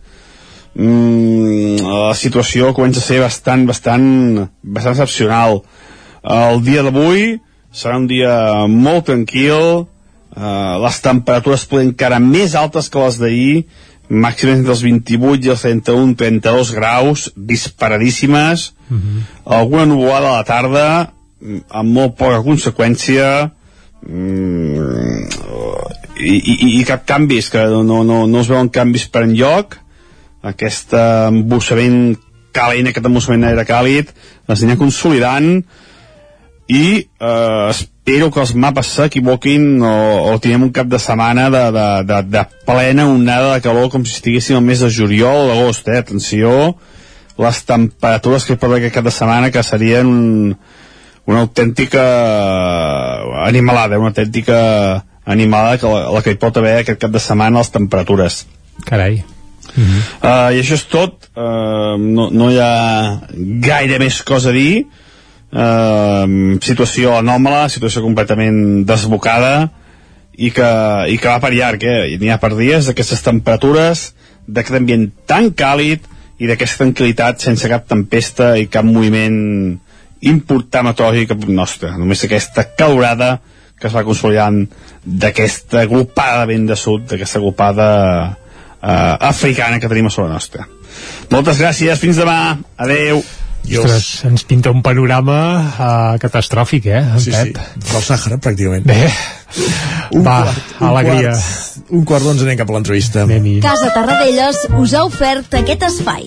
mm, 0.77 1.81
la 1.81 2.15
situació 2.15 2.75
comença 2.77 3.01
a 3.01 3.07
ser 3.07 3.23
bastant, 3.25 3.65
bastant, 3.67 4.49
bastant 4.63 4.99
excepcional. 4.99 5.63
El 6.23 6.61
dia 6.63 6.85
d'avui 6.85 7.41
serà 7.73 7.97
un 7.97 8.07
dia 8.07 8.67
molt 8.69 9.09
tranquil, 9.09 9.87
eh, 10.37 10.77
les 10.85 11.01
temperatures 11.01 11.65
poden 11.67 11.89
encara 11.89 12.21
més 12.21 12.55
altes 12.55 12.91
que 12.93 13.01
les 13.01 13.19
d'ahir, 13.19 13.65
màximes 14.13 14.59
entre 14.59 14.75
els 14.75 14.83
28 14.85 15.47
i 15.47 15.51
els 15.55 15.65
31-32 15.65 16.75
graus, 16.77 17.31
disparadíssimes, 17.35 18.75
alguna 19.47 19.87
nuvolada 19.87 20.29
a 20.29 20.37
la 20.37 20.45
tarda, 20.45 21.13
amb 21.71 21.95
molt 21.95 22.17
poca 22.19 22.43
conseqüència, 22.45 23.29
mm, 24.07 25.23
i, 26.23 26.35
i, 26.37 26.57
i 26.81 26.83
cap 26.89 27.07
canvis, 27.09 27.51
que 27.53 27.65
no, 27.71 28.03
no, 28.05 28.25
no, 28.27 28.43
es 28.43 28.51
veuen 28.51 28.71
canvis 28.73 29.09
per 29.13 29.25
enlloc, 29.27 29.79
aquest 30.53 30.95
embussament 30.99 32.17
calent, 32.53 32.91
aquest 32.91 33.09
embussament 33.09 33.47
d'aire 33.47 33.65
càlid, 33.69 34.13
es 34.49 34.63
anirà 34.63 34.79
consolidant 34.81 35.49
i 36.73 36.85
eh, 37.01 37.69
espero 37.71 38.31
que 38.33 38.43
els 38.43 38.55
mapes 38.59 38.93
s'equivoquin 38.97 39.83
o, 39.87 39.95
o 40.33 40.39
tinguem 40.43 40.69
un 40.69 40.73
cap 40.75 40.91
de 40.91 41.01
setmana 41.03 41.49
de, 41.53 41.63
de, 41.75 41.87
de, 42.09 42.21
de 42.35 42.45
plena 42.69 43.09
onada 43.11 43.55
de 43.55 43.65
calor 43.65 43.91
com 43.93 44.05
si 44.07 44.17
estiguéssim 44.19 44.59
al 44.59 44.67
mes 44.67 44.83
de 44.85 44.91
juliol 44.93 45.47
o 45.47 45.49
d'agost, 45.51 45.89
eh? 45.89 46.03
atenció 46.03 46.75
les 47.43 47.63
temperatures 47.67 48.45
que 48.45 48.55
hi 48.55 48.61
pot 48.61 48.71
haver 48.71 48.83
aquest 48.83 48.99
cap 48.99 49.09
de 49.09 49.15
setmana 49.15 49.51
que 49.51 49.65
serien 49.67 50.11
un, 50.11 50.57
una 51.31 51.45
autèntica 51.45 52.03
animalada, 53.47 53.99
una 53.99 54.11
autèntica 54.11 55.05
animalada 55.25 55.79
que 55.79 55.87
la, 55.87 56.09
la 56.11 56.23
que 56.23 56.35
hi 56.35 56.41
pot 56.41 56.57
haver 56.59 56.81
aquest 56.81 56.99
cap 57.05 57.13
de 57.15 57.23
setmana 57.23 57.63
les 57.63 57.71
temperatures 57.71 58.43
Carai. 58.87 59.23
Uh, 59.73 60.51
I 60.53 60.61
això 60.61 60.77
és 60.77 60.85
tot. 60.91 61.29
Uh, 61.37 61.95
no, 62.01 62.29
no 62.35 62.51
hi 62.51 62.59
ha 62.61 63.21
gaire 63.65 64.01
més 64.03 64.21
cosa 64.27 64.51
a 64.51 64.57
dir. 64.57 64.85
Uh, 65.53 66.57
situació 66.65 67.17
anòmala, 67.19 67.67
situació 67.73 68.03
completament 68.05 68.87
desbocada 68.89 69.69
i 70.33 70.49
que, 70.55 70.69
i 71.13 71.19
que 71.21 71.29
va 71.29 71.41
per 71.43 71.53
llarg, 71.53 71.85
eh? 71.85 72.17
N'hi 72.21 72.33
ha 72.33 72.41
per 72.41 72.55
dies 72.57 72.89
d'aquestes 72.89 73.21
temperatures, 73.25 74.07
d'aquest 74.49 74.81
ambient 74.81 75.11
tan 75.29 75.51
càlid 75.53 76.09
i 76.41 76.49
d'aquesta 76.49 76.83
tranquil·litat 76.83 77.45
sense 77.45 77.69
cap 77.71 77.85
tempesta 77.89 78.55
i 78.59 78.67
cap 78.73 78.89
moviment 78.89 79.77
important 80.29 80.87
meteorològic 80.91 81.35
a 81.35 81.39
punt 81.39 81.57
nostre. 81.57 81.91
Només 81.99 82.23
aquesta 82.25 82.69
calorada 82.79 83.41
que 83.83 83.89
es 83.91 83.95
va 83.97 84.05
consolidant 84.07 84.63
d'aquesta 85.03 85.81
agrupada 85.83 86.45
de 86.45 86.53
vent 86.53 86.69
de 86.71 86.77
sud, 86.79 87.09
d'aquesta 87.11 87.41
agrupada 87.41 87.89
eh, 88.31 89.17
africana 89.33 89.81
que 89.83 89.91
tenim 89.91 90.07
a 90.07 90.15
sobre 90.15 90.31
nostra. 90.31 90.69
Moltes 91.33 91.59
gràcies, 91.59 91.99
fins 91.99 92.21
demà, 92.21 92.59
adeu. 92.79 93.23
Ostres, 93.63 94.25
ens 94.27 94.43
pinta 94.43 94.73
un 94.75 94.81
panorama 94.83 95.37
uh, 95.63 96.17
catastròfic, 96.19 96.89
eh, 96.91 96.99
en 96.99 97.21
Sí, 97.23 97.31
sí, 97.31 97.53
Pep? 97.55 97.85
del 97.93 98.03
Sàhara, 98.03 98.39
pràcticament. 98.43 98.83
Bé, 98.87 99.07
Un 100.11 100.25
va, 100.27 100.41
quart, 100.43 100.73
un 100.81 100.89
alegria. 100.89 101.37
Quart, 101.37 101.93
un 101.95 102.05
quart 102.11 102.27
d'onze 102.27 102.45
anem 102.47 102.59
cap 102.59 102.71
a 102.71 102.77
l'entrevista. 102.79 103.27
Casa 103.63 103.93
Tarradellas 103.95 104.67
us 104.83 104.95
ha 104.99 105.07
ofert 105.07 105.55
aquest 105.63 105.87
espai. 105.93 106.27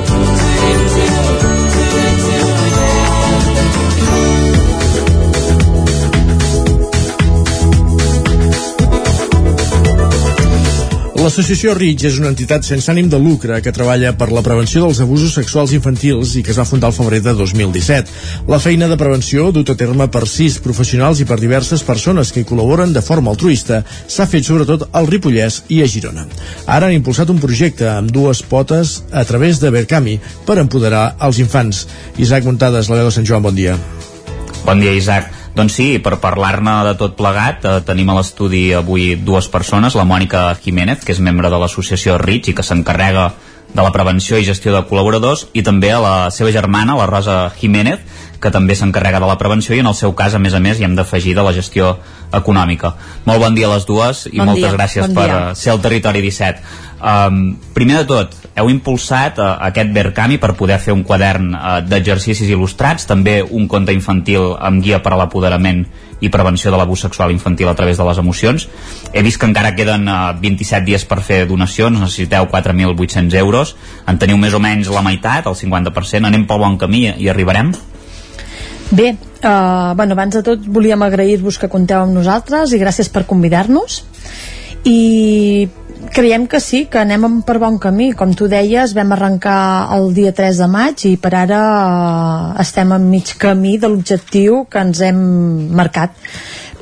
L'associació 11.21 11.75
RITG 11.77 12.07
és 12.07 12.15
una 12.17 12.31
entitat 12.31 12.65
sense 12.65 12.89
ànim 12.89 13.05
de 13.11 13.17
lucre 13.21 13.59
que 13.61 13.69
treballa 13.75 14.15
per 14.17 14.31
la 14.33 14.41
prevenció 14.41 14.81
dels 14.81 15.03
abusos 15.03 15.35
sexuals 15.37 15.69
infantils 15.77 16.31
i 16.33 16.41
que 16.41 16.49
es 16.49 16.57
va 16.57 16.65
fundar 16.65 16.89
al 16.89 16.95
febrer 16.95 17.19
de 17.21 17.35
2017. 17.37 18.15
La 18.49 18.57
feina 18.63 18.87
de 18.89 18.97
prevenció, 18.97 19.51
dut 19.53 19.69
a 19.69 19.75
terme 19.77 20.07
per 20.09 20.23
sis 20.25 20.57
professionals 20.65 21.21
i 21.21 21.27
per 21.29 21.37
diverses 21.37 21.83
persones 21.85 22.31
que 22.33 22.41
hi 22.41 22.47
col·laboren 22.49 22.95
de 22.95 23.03
forma 23.05 23.29
altruista, 23.29 23.83
s'ha 23.85 24.25
fet 24.31 24.49
sobretot 24.49 24.87
al 24.97 25.09
Ripollès 25.11 25.59
i 25.69 25.83
a 25.85 25.89
Girona. 25.93 26.25
Ara 26.65 26.89
han 26.89 26.97
impulsat 26.97 27.29
un 27.29 27.43
projecte 27.43 27.85
amb 27.91 28.09
dues 28.09 28.41
potes 28.41 29.03
a 29.11 29.21
través 29.29 29.61
de 29.61 29.69
Berkami 29.77 30.17
per 30.47 30.57
empoderar 30.63 31.19
els 31.21 31.37
infants. 31.37 31.85
Isaac 32.17 32.49
Muntades, 32.49 32.89
la 32.89 32.97
veu 32.97 33.11
de 33.11 33.13
Sant 33.19 33.29
Joan, 33.29 33.45
bon 33.45 33.61
dia. 33.61 33.77
Bon 34.65 34.81
dia, 34.81 34.97
Isaac. 34.97 35.40
Doncs 35.55 35.75
sí, 35.75 35.87
per 35.99 36.15
parlar-ne 36.23 36.77
de 36.87 36.93
tot 36.99 37.17
plegat, 37.19 37.65
eh, 37.65 37.79
tenim 37.83 38.09
a 38.09 38.15
l'estudi 38.15 38.71
avui 38.73 39.15
dues 39.19 39.49
persones, 39.51 39.95
la 39.99 40.07
Mònica 40.07 40.55
Jiménez, 40.63 41.03
que 41.03 41.11
és 41.11 41.19
membre 41.19 41.49
de 41.51 41.59
l'associació 41.59 42.17
RIC 42.17 42.47
i 42.49 42.53
que 42.55 42.63
s'encarrega 42.63 43.33
de 43.73 43.81
la 43.83 43.91
prevenció 43.91 44.37
i 44.37 44.47
gestió 44.47 44.73
de 44.73 44.83
col·laboradors, 44.87 45.47
i 45.53 45.63
també 45.63 45.91
a 45.91 45.99
la 45.99 46.15
seva 46.31 46.51
germana, 46.51 46.95
la 46.95 47.07
Rosa 47.07 47.51
Jiménez, 47.59 47.99
que 48.41 48.51
també 48.51 48.75
s'encarrega 48.75 49.19
de 49.21 49.27
la 49.29 49.37
prevenció 49.37 49.75
i 49.75 49.79
en 49.83 49.87
el 49.91 49.95
seu 49.95 50.15
cas, 50.17 50.33
a 50.33 50.39
més 50.39 50.55
a 50.57 50.59
més, 50.59 50.79
hi 50.79 50.87
hem 50.87 50.95
d'afegir 50.97 51.35
de 51.37 51.43
la 51.45 51.53
gestió 51.53 51.97
econòmica. 52.33 52.95
Molt 53.25 53.43
bon 53.43 53.55
dia 53.55 53.67
a 53.69 53.75
les 53.75 53.85
dues 53.85 54.25
i 54.31 54.39
Bon 54.39 54.49
moltes 54.49 54.71
dia, 54.71 54.77
gràcies 54.79 55.07
bon 55.07 55.15
per 55.19 55.27
dia. 55.27 55.41
eh, 55.51 55.55
ser 55.55 55.75
al 55.75 55.83
Territori 55.83 56.23
17. 56.25 56.63
Um, 57.01 57.57
primer 57.73 58.01
de 58.01 58.05
tot, 58.09 58.35
heu 58.55 58.69
impulsat 58.69 59.39
uh, 59.39 59.55
aquest 59.67 59.91
Verkami 59.95 60.37
per 60.41 60.53
poder 60.59 60.77
fer 60.83 60.93
un 60.95 61.03
quadern 61.07 61.53
uh, 61.55 61.79
d'exercicis 61.85 62.49
il·lustrats, 62.51 63.07
també 63.07 63.39
un 63.43 63.67
conte 63.71 63.95
infantil 63.95 64.55
amb 64.59 64.83
guia 64.83 65.01
per 65.03 65.13
a 65.15 65.19
l'apoderament 65.21 65.85
i 66.21 66.29
prevenció 66.29 66.71
de 66.71 66.77
l'abús 66.77 67.01
sexual 67.01 67.31
infantil 67.33 67.71
a 67.71 67.75
través 67.75 67.97
de 67.97 68.05
les 68.05 68.19
emocions. 68.21 68.67
He 69.13 69.23
vist 69.25 69.39
que 69.41 69.47
encara 69.49 69.73
queden 69.75 70.07
uh, 70.11 70.33
27 70.41 70.85
dies 70.85 71.05
per 71.07 71.21
fer 71.25 71.45
donacions, 71.49 71.99
necessiteu 71.99 72.49
4.800 72.51 73.39
euros, 73.39 73.75
en 74.05 74.19
teniu 74.21 74.37
més 74.37 74.53
o 74.53 74.61
menys 74.61 74.91
la 74.91 75.05
meitat, 75.05 75.47
el 75.47 75.57
50%, 75.57 76.27
anem 76.27 76.45
pel 76.49 76.61
bon 76.61 76.77
camí 76.81 77.07
i 77.17 77.31
arribarem? 77.31 77.71
Bé, 78.91 79.13
uh, 79.15 79.95
bueno, 79.95 80.13
abans 80.13 80.35
de 80.35 80.43
tot 80.43 80.65
volíem 80.67 81.01
agrair-vos 81.05 81.57
que 81.57 81.71
compteu 81.71 82.03
amb 82.03 82.11
nosaltres 82.17 82.75
i 82.75 82.81
gràcies 82.81 83.07
per 83.07 83.23
convidar-nos 83.29 84.01
i 84.83 85.69
creiem 86.09 86.47
que 86.47 86.59
sí, 86.59 86.85
que 86.91 87.01
anem 87.01 87.41
per 87.45 87.57
bon 87.61 87.77
camí. 87.81 88.11
Com 88.17 88.33
tu 88.37 88.47
deies, 88.51 88.95
vam 88.97 89.13
arrencar 89.15 89.59
el 89.97 90.09
dia 90.17 90.33
3 90.35 90.63
de 90.63 90.69
maig 90.71 91.05
i 91.09 91.15
per 91.21 91.33
ara 91.43 91.61
uh, 91.61 92.61
estem 92.63 92.91
en 92.97 93.07
mig 93.11 93.35
camí 93.41 93.77
de 93.77 93.91
l'objectiu 93.91 94.65
que 94.71 94.81
ens 94.81 95.03
hem 95.05 95.21
marcat 95.77 96.17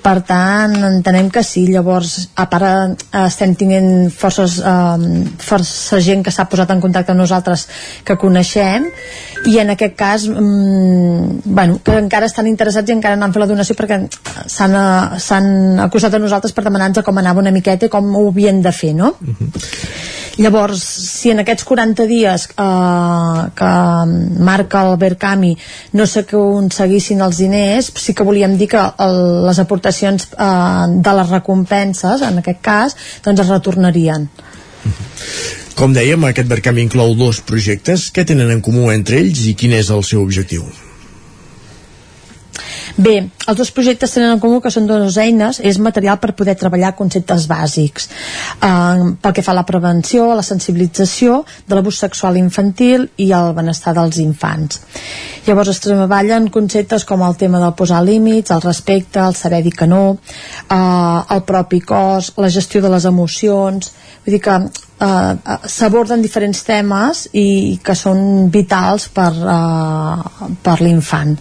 per 0.04 0.20
tant 0.28 0.76
entenem 0.88 1.30
que 1.34 1.44
sí 1.46 1.66
llavors 1.70 2.30
a 2.40 2.46
part 2.52 2.66
eh, 2.70 3.24
estem 3.26 3.56
tinguent 3.60 4.10
forces, 4.14 4.60
eh, 4.60 5.26
força 5.44 6.00
gent 6.04 6.24
que 6.26 6.34
s'ha 6.34 6.48
posat 6.52 6.72
en 6.74 6.84
contacte 6.84 7.14
amb 7.14 7.22
nosaltres 7.22 7.68
que 8.08 8.18
coneixem 8.20 8.88
i 9.50 9.60
en 9.62 9.74
aquest 9.76 9.96
cas 10.00 10.28
mm, 10.28 11.42
bueno, 11.46 11.80
que 11.84 11.98
encara 11.98 12.30
estan 12.30 12.48
interessats 12.52 12.90
i 12.90 12.98
encara 12.98 13.20
no 13.20 13.28
han 13.28 13.36
fet 13.36 13.44
la 13.44 13.50
donació 13.52 13.78
perquè 13.80 14.02
s'han 14.46 14.78
eh, 14.80 15.20
s'han 15.24 15.84
acusat 15.88 16.16
a 16.16 16.24
nosaltres 16.24 16.56
per 16.56 16.66
demanar-nos 16.68 17.06
com 17.06 17.22
anava 17.22 17.44
una 17.44 17.56
miqueta 17.56 17.88
i 17.88 17.94
com 17.94 18.16
ho 18.16 18.28
havien 18.32 18.64
de 18.66 18.74
fer 18.76 18.96
no? 18.96 19.16
Uh 19.20 19.36
-huh. 19.36 19.52
Llavors, 20.40 20.80
si 20.80 21.34
en 21.34 21.41
aquests 21.44 21.66
40 21.68 22.06
dies 22.07 22.45
eh, 22.53 23.41
que 23.60 23.72
marca 24.49 24.86
el 24.88 24.95
Berkami 25.02 25.52
no 25.99 26.07
s'aconseguissin 26.07 27.24
els 27.26 27.41
diners, 27.44 27.91
sí 27.99 28.16
que 28.16 28.28
volíem 28.28 28.56
dir 28.60 28.70
que 28.72 28.84
el, 29.06 29.22
les 29.49 29.60
aportacions 29.60 30.30
eh, 30.32 30.86
de 30.95 31.16
les 31.20 31.34
recompenses, 31.36 32.24
en 32.24 32.40
aquest 32.40 32.64
cas, 32.64 32.95
doncs 33.26 33.44
es 33.44 33.52
retornarien. 33.52 34.30
Com 35.80 35.95
dèiem, 35.95 36.24
aquest 36.28 36.48
Berkami 36.48 36.88
inclou 36.88 37.16
dos 37.20 37.44
projectes. 37.44 38.10
Què 38.16 38.24
tenen 38.28 38.52
en 38.56 38.64
comú 38.64 38.94
entre 38.95 39.20
ells 39.20 39.44
i 39.48 39.57
quin 39.60 39.76
és 39.76 39.91
el 39.95 40.07
seu 40.07 40.24
objectiu? 40.24 40.68
Bé, 42.98 43.15
els 43.48 43.57
dos 43.57 43.72
projectes 43.76 44.11
tenen 44.15 44.34
en 44.36 44.41
comú 44.44 44.60
que 44.61 44.72
són 44.73 44.88
dues 44.90 45.18
eines, 45.22 45.60
és 45.64 45.80
material 45.80 46.19
per 46.19 46.34
poder 46.38 46.56
treballar 46.60 46.95
conceptes 46.98 47.48
bàsics, 47.49 48.10
eh, 48.61 49.06
pel 49.22 49.36
que 49.36 49.45
fa 49.45 49.53
a 49.53 49.60
la 49.60 49.65
prevenció, 49.65 50.31
a 50.31 50.40
la 50.40 50.45
sensibilització 50.45 51.44
de 51.68 51.76
l'abús 51.76 51.99
sexual 51.99 52.38
infantil 52.38 53.10
i 53.18 53.31
el 53.31 53.53
benestar 53.53 53.95
dels 53.98 54.19
infants. 54.23 54.81
Llavors 55.48 55.72
es 55.72 55.80
treballen 55.81 56.49
conceptes 56.53 57.06
com 57.06 57.23
el 57.26 57.38
tema 57.40 57.61
del 57.61 57.73
posar 57.73 58.03
límits, 58.03 58.52
el 58.52 58.61
respecte, 58.61 59.19
el 59.19 59.36
saber 59.36 59.64
dir 59.64 59.73
que 59.73 59.88
no, 59.88 60.18
eh, 60.69 61.22
el 61.36 61.44
propi 61.48 61.81
cos, 61.81 62.34
la 62.38 62.52
gestió 62.52 62.81
de 62.81 62.90
les 62.90 63.06
emocions, 63.06 63.91
vull 64.26 64.36
dir 64.36 64.41
que 64.44 64.60
eh, 65.00 65.60
s'aborden 65.66 66.22
diferents 66.22 66.64
temes 66.68 67.28
i 67.34 67.80
que 67.84 67.96
són 67.96 68.50
vitals 68.52 69.10
per, 69.14 69.32
eh, 69.34 70.50
per 70.64 70.80
l'infant 70.82 71.38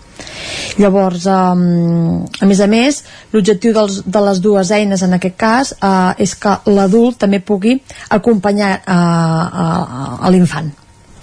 Llavors, 0.78 1.26
um, 1.26 2.24
a 2.40 2.47
més 2.47 2.60
a 2.62 2.68
més, 2.70 3.01
l'objectiu 3.35 3.74
de 3.74 4.24
les 4.26 4.43
dues 4.43 4.72
eines 4.74 5.02
en 5.02 5.16
aquest 5.16 5.39
cas 5.39 5.72
uh, 5.78 6.12
és 6.18 6.35
que 6.39 6.55
l'adult 6.70 7.18
també 7.24 7.40
pugui 7.40 7.78
acompanyar 8.14 8.74
uh, 8.80 8.93
uh, 8.94 10.26
a 10.26 10.30
l'infant. 10.30 10.70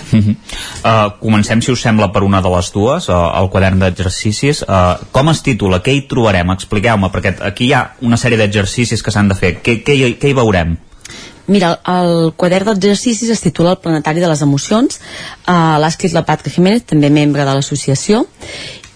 Uh 0.06 0.20
-huh. 0.20 0.36
uh, 0.86 1.20
comencem, 1.20 1.62
si 1.62 1.72
us 1.72 1.82
sembla, 1.82 2.12
per 2.12 2.24
una 2.24 2.42
de 2.42 2.50
les 2.50 2.72
dues, 2.72 3.10
uh, 3.10 3.40
el 3.42 3.50
quadern 3.50 3.80
d'exercicis. 3.80 4.62
Uh, 4.62 5.00
com 5.12 5.30
es 5.30 5.42
titula? 5.42 5.82
Què 5.82 5.92
hi 5.92 6.08
trobarem? 6.08 6.52
Expliqueu-me, 6.52 7.08
perquè 7.08 7.36
aquí 7.42 7.66
hi 7.66 7.74
ha 7.74 7.96
una 8.02 8.18
sèrie 8.18 8.38
d'exercicis 8.38 9.02
que 9.02 9.12
s'han 9.12 9.30
de 9.30 9.36
fer. 9.36 9.62
Què, 9.64 9.84
què, 9.84 9.94
hi, 9.94 10.18
què 10.20 10.28
hi 10.28 10.34
veurem? 10.34 10.78
Mira, 11.48 11.76
el 11.86 12.32
quadern 12.38 12.74
d'exercicis 12.74 13.30
es 13.30 13.44
titula 13.44 13.76
El 13.76 13.84
planetari 13.84 14.24
de 14.24 14.30
les 14.32 14.42
emocions. 14.42 14.98
Uh, 15.46 15.78
L'ha 15.82 15.92
escrit 15.92 16.16
la 16.16 16.26
Patca 16.26 16.50
Jiménez, 16.50 16.88
també 16.90 17.12
membre 17.14 17.46
de 17.46 17.54
l'associació, 17.54 18.24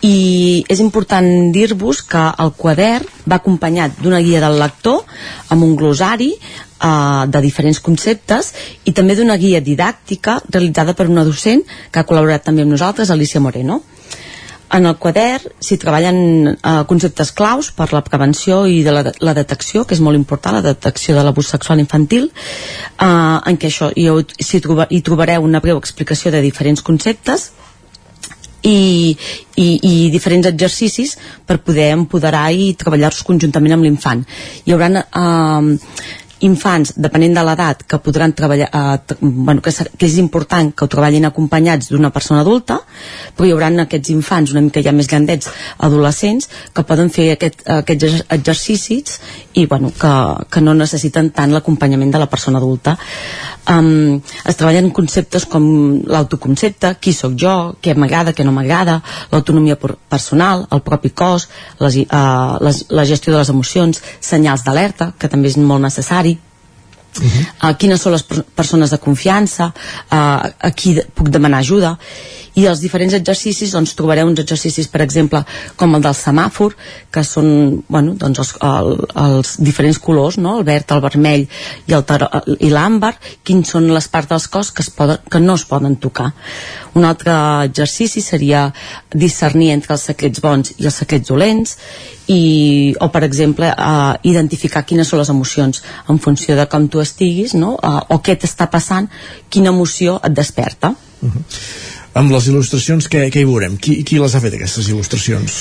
i 0.01 0.63
és 0.71 0.79
important 0.79 1.27
dir-vos 1.51 2.01
que 2.07 2.21
el 2.39 2.53
quadern 2.55 3.05
va 3.27 3.39
acompanyat 3.41 3.99
d'una 3.99 4.21
guia 4.23 4.39
del 4.39 4.55
lector 4.59 5.03
amb 5.51 5.65
un 5.65 5.75
glosari 5.75 6.29
eh, 6.31 7.23
de 7.27 7.41
diferents 7.43 7.81
conceptes 7.83 8.53
i 8.87 8.93
també 8.95 9.17
d'una 9.17 9.35
guia 9.37 9.59
didàctica 9.59 10.37
realitzada 10.47 10.95
per 10.95 11.09
una 11.09 11.25
docent 11.27 11.65
que 11.91 11.99
ha 11.99 12.07
col·laborat 12.07 12.47
també 12.47 12.63
amb 12.63 12.71
nosaltres, 12.71 13.11
Alicia 13.11 13.43
Moreno. 13.43 13.81
En 14.75 14.85
el 14.85 14.97
quadern 15.01 15.49
s'hi 15.65 15.79
treballen 15.81 16.19
eh, 16.51 16.73
conceptes 16.89 17.31
claus 17.33 17.71
per 17.73 17.89
la 17.93 18.03
prevenció 18.05 18.61
i 18.69 18.83
de 18.85 18.93
la, 18.93 19.03
la 19.25 19.33
detecció, 19.37 19.85
que 19.85 19.95
és 19.97 20.03
molt 20.05 20.19
important, 20.19 20.59
la 20.59 20.65
detecció 20.65 21.15
de 21.17 21.23
l'abús 21.25 21.49
sexual 21.55 21.81
infantil, 21.81 22.29
eh, 22.29 23.05
en 23.07 23.57
què 23.57 23.71
això 23.71 23.89
hi, 23.95 24.09
hi 24.09 25.01
trobareu 25.01 25.47
una 25.47 25.63
breu 25.63 25.81
explicació 25.81 26.31
de 26.31 26.43
diferents 26.45 26.85
conceptes 26.85 27.49
i, 28.61 29.17
i, 29.55 29.67
i 29.81 29.93
diferents 30.13 30.49
exercicis 30.49 31.15
per 31.47 31.61
poder 31.65 31.91
empoderar 31.95 32.49
i 32.51 32.73
treballar-los 32.77 33.25
conjuntament 33.27 33.77
amb 33.77 33.87
l'infant. 33.87 34.25
Hi 34.65 34.75
haurà 34.75 34.91
eh, 35.01 35.77
infants, 36.45 36.93
depenent 36.95 37.35
de 37.35 37.43
l'edat, 37.45 37.83
que 37.87 37.99
podran 38.03 38.33
treballar, 38.33 38.69
eh, 38.71 39.15
bueno, 39.19 39.61
que, 39.61 39.71
que 39.71 40.07
és 40.07 40.17
important 40.21 40.71
que 40.71 40.85
ho 40.85 40.91
treballin 40.91 41.27
acompanyats 41.27 41.89
d'una 41.91 42.11
persona 42.15 42.41
adulta, 42.41 42.79
però 43.35 43.47
hi 43.47 43.53
haurà 43.55 43.69
aquests 43.83 44.11
infants 44.13 44.51
una 44.51 44.63
mica 44.65 44.83
ja 44.83 44.93
més 44.95 45.07
grandets, 45.07 45.49
adolescents, 45.77 46.49
que 46.73 46.85
poden 46.87 47.09
fer 47.13 47.31
aquest, 47.33 47.63
aquests 47.79 48.23
exercicis 48.29 49.19
i 49.53 49.65
bueno, 49.65 49.91
que, 49.91 50.13
que 50.49 50.61
no 50.61 50.73
necessiten 50.73 51.31
tant 51.35 51.53
l'acompanyament 51.53 52.11
de 52.11 52.21
la 52.21 52.29
persona 52.31 52.59
adulta. 52.59 52.97
Um, 53.69 54.19
es 54.49 54.57
treballen 54.57 54.89
conceptes 54.95 55.45
com 55.45 55.65
l'autoconcepte, 56.09 56.95
qui 57.01 57.13
sóc 57.13 57.35
jo, 57.37 57.55
què 57.83 57.93
m'agrada, 57.93 58.33
què 58.33 58.45
no 58.45 58.53
m'agrada, 58.55 58.99
l'autonomia 59.31 59.77
personal, 59.77 60.65
el 60.73 60.81
propi 60.85 61.11
cos, 61.13 61.49
les, 61.83 61.99
uh, 62.07 62.57
les, 62.65 62.85
la 62.89 63.05
gestió 63.05 63.33
de 63.33 63.41
les 63.41 63.51
emocions, 63.53 64.01
senyals 64.25 64.65
d'alerta, 64.65 65.11
que 65.19 65.29
també 65.29 65.51
és 65.51 65.59
molt 65.61 65.85
necessari, 65.85 66.28
Uh 67.17 67.23
-huh. 67.25 67.69
uh, 67.69 67.77
quines 67.77 68.01
són 68.01 68.13
les 68.13 68.23
persones 68.55 68.89
de 68.89 68.97
confiança 68.97 69.73
uh, 70.11 70.49
a 70.59 70.71
qui 70.75 70.99
puc 71.15 71.29
demanar 71.29 71.59
ajuda 71.59 71.97
i 72.59 72.65
els 72.69 72.81
diferents 72.83 73.15
exercicis 73.15 73.73
doncs 73.75 73.95
trobareu 73.97 74.27
uns 74.29 74.41
exercicis 74.43 74.89
per 74.91 75.01
exemple 75.05 75.41
com 75.79 75.95
el 75.95 76.03
del 76.03 76.15
semàfor 76.17 76.75
que 77.13 77.23
són 77.27 77.49
bueno, 77.87 78.15
doncs 78.19 78.41
els, 78.43 78.53
el, 78.65 78.91
els 79.23 79.55
diferents 79.63 79.99
colors 80.03 80.39
no? 80.41 80.57
el 80.59 80.67
verd, 80.67 80.91
el 80.95 81.03
vermell 81.05 81.45
i, 81.45 81.95
el 81.95 82.03
i 82.59 82.71
l'àmbar 82.73 83.13
quins 83.47 83.75
són 83.75 83.89
les 83.93 84.09
parts 84.11 84.31
del 84.33 84.47
cos 84.51 84.71
que, 84.75 84.85
es 84.85 84.91
poden, 84.95 85.21
que 85.29 85.41
no 85.43 85.55
es 85.59 85.65
poden 85.69 85.97
tocar 86.01 86.31
un 86.99 87.05
altre 87.05 87.33
exercici 87.69 88.21
seria 88.25 88.67
discernir 89.13 89.71
entre 89.75 89.95
els 89.95 90.07
secrets 90.11 90.41
bons 90.43 90.73
i 90.77 90.87
els 90.89 90.97
secrets 91.03 91.29
dolents 91.29 91.75
i, 92.29 92.95
o 93.01 93.09
per 93.13 93.23
exemple 93.25 93.69
uh, 93.71 94.15
identificar 94.27 94.85
quines 94.85 95.09
són 95.09 95.21
les 95.21 95.31
emocions 95.33 95.83
en 96.09 96.19
funció 96.21 96.57
de 96.57 96.65
com 96.69 96.87
tu 96.89 97.01
estiguis 97.03 97.55
no? 97.57 97.75
uh, 97.77 98.01
o 98.13 98.19
què 98.25 98.37
t'està 98.39 98.69
passant 98.71 99.09
quina 99.49 99.73
emoció 99.73 100.19
et 100.23 100.35
desperta 100.35 100.93
uh 100.95 101.29
-huh. 101.29 101.87
Amb 102.19 102.33
les 102.35 102.49
il·lustracions 102.51 103.07
què, 103.11 103.27
què 103.31 103.43
hi 103.43 103.47
veurem? 103.47 103.77
Qui, 103.79 104.01
qui 104.03 104.19
les 104.19 104.35
ha 104.35 104.41
fet 104.43 104.57
aquestes 104.57 104.89
il·lustracions? 104.91 105.59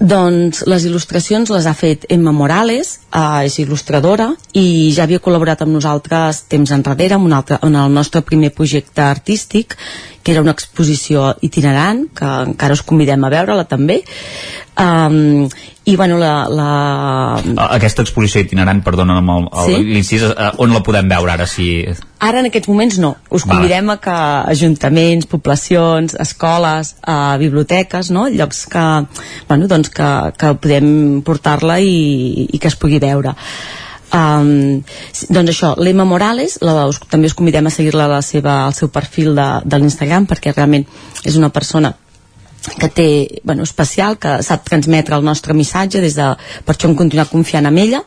Doncs 0.00 0.62
les 0.64 0.86
il·lustracions 0.88 1.50
les 1.52 1.66
ha 1.68 1.74
fet 1.76 2.06
Emma 2.08 2.32
Morales, 2.32 2.94
eh, 3.12 3.46
és 3.46 3.58
il·lustradora 3.60 4.30
i 4.56 4.90
ja 4.96 5.04
havia 5.04 5.20
col·laborat 5.20 5.60
amb 5.60 5.76
nosaltres 5.76 6.46
temps 6.48 6.72
enrere 6.72 7.18
en, 7.18 7.26
un 7.28 7.36
altre, 7.36 7.60
en 7.62 7.76
el 7.76 7.92
nostre 7.92 8.24
primer 8.24 8.50
projecte 8.56 9.04
artístic 9.04 9.76
que 10.22 10.32
era 10.32 10.42
una 10.44 10.52
exposició 10.52 11.34
itinerant 11.46 12.06
que 12.16 12.30
encara 12.50 12.76
us 12.76 12.84
convidem 12.86 13.24
a 13.24 13.30
veure-la 13.32 13.64
també 13.68 14.00
um, 14.76 15.48
i 15.88 15.96
bueno 15.96 16.18
la, 16.20 16.44
la... 16.52 16.68
aquesta 17.72 18.04
exposició 18.04 18.42
itinerant 18.44 18.82
perdona 18.84 19.18
el, 19.18 19.48
el, 19.48 19.66
sí? 19.66 19.80
l'incís, 19.94 20.24
uh, 20.28 20.52
on 20.60 20.74
la 20.76 20.82
podem 20.84 21.08
veure 21.10 21.32
ara 21.32 21.48
si... 21.48 21.68
ara 22.20 22.42
en 22.44 22.50
aquests 22.50 22.68
moments 22.68 23.00
no 23.02 23.14
us 23.30 23.46
convidem 23.48 23.88
vale. 23.88 23.98
a 23.98 24.04
que 24.04 24.16
ajuntaments, 24.54 25.28
poblacions 25.30 26.16
escoles, 26.20 26.94
uh, 27.00 27.36
biblioteques 27.40 28.12
no? 28.12 28.28
llocs 28.28 28.66
que, 28.70 28.86
bueno, 29.48 29.70
doncs 29.72 29.92
que, 29.94 30.10
que 30.36 30.54
podem 30.60 31.22
portar-la 31.26 31.80
i, 31.80 32.50
i 32.50 32.60
que 32.60 32.68
es 32.68 32.76
pugui 32.76 33.00
veure 33.00 33.34
Um, 34.10 34.82
doncs 35.30 35.52
això, 35.52 35.68
l'Emma 35.78 36.02
Morales 36.02 36.56
la, 36.64 36.88
us, 36.90 36.98
també 37.10 37.28
us 37.30 37.36
convidem 37.38 37.68
a 37.68 37.70
seguir-la 37.70 38.08
al 38.10 38.74
seu 38.74 38.90
perfil 38.90 39.36
de, 39.38 39.48
de 39.62 39.78
l'Instagram 39.78 40.26
perquè 40.26 40.50
realment 40.50 40.82
és 41.22 41.36
una 41.38 41.52
persona 41.54 41.92
que 42.60 42.88
té, 42.88 43.40
bueno, 43.44 43.62
especial, 43.62 44.18
que 44.18 44.40
sap 44.44 44.66
transmetre 44.66 45.16
el 45.16 45.24
nostre 45.24 45.54
missatge, 45.56 46.02
des 46.02 46.18
de, 46.18 46.26
per 46.66 46.74
això 46.74 46.90
hem 46.90 46.96
continuat 46.98 47.30
confiant 47.30 47.70
en 47.70 47.78
ella, 47.80 48.02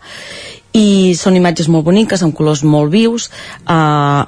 i 0.74 1.14
són 1.18 1.38
imatges 1.38 1.70
molt 1.70 1.86
boniques, 1.86 2.22
amb 2.26 2.36
colors 2.38 2.64
molt 2.66 2.92
vius, 2.94 3.30
eh, 3.62 3.74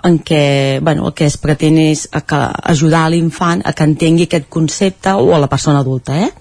en 0.10 0.20
què 0.26 0.80
bueno, 0.82 1.10
el 1.10 1.16
que 1.18 1.28
es 1.30 1.38
pretén 1.42 1.78
és 1.82 2.08
a 2.12 2.22
que, 2.22 2.42
ajudar 2.74 3.08
l'infant 3.10 3.62
a 3.66 3.74
que 3.74 3.88
entengui 3.90 4.30
aquest 4.30 4.50
concepte 4.50 5.14
o 5.18 5.34
a 5.36 5.42
la 5.42 5.50
persona 5.50 5.82
adulta, 5.82 6.18
eh? 6.22 6.32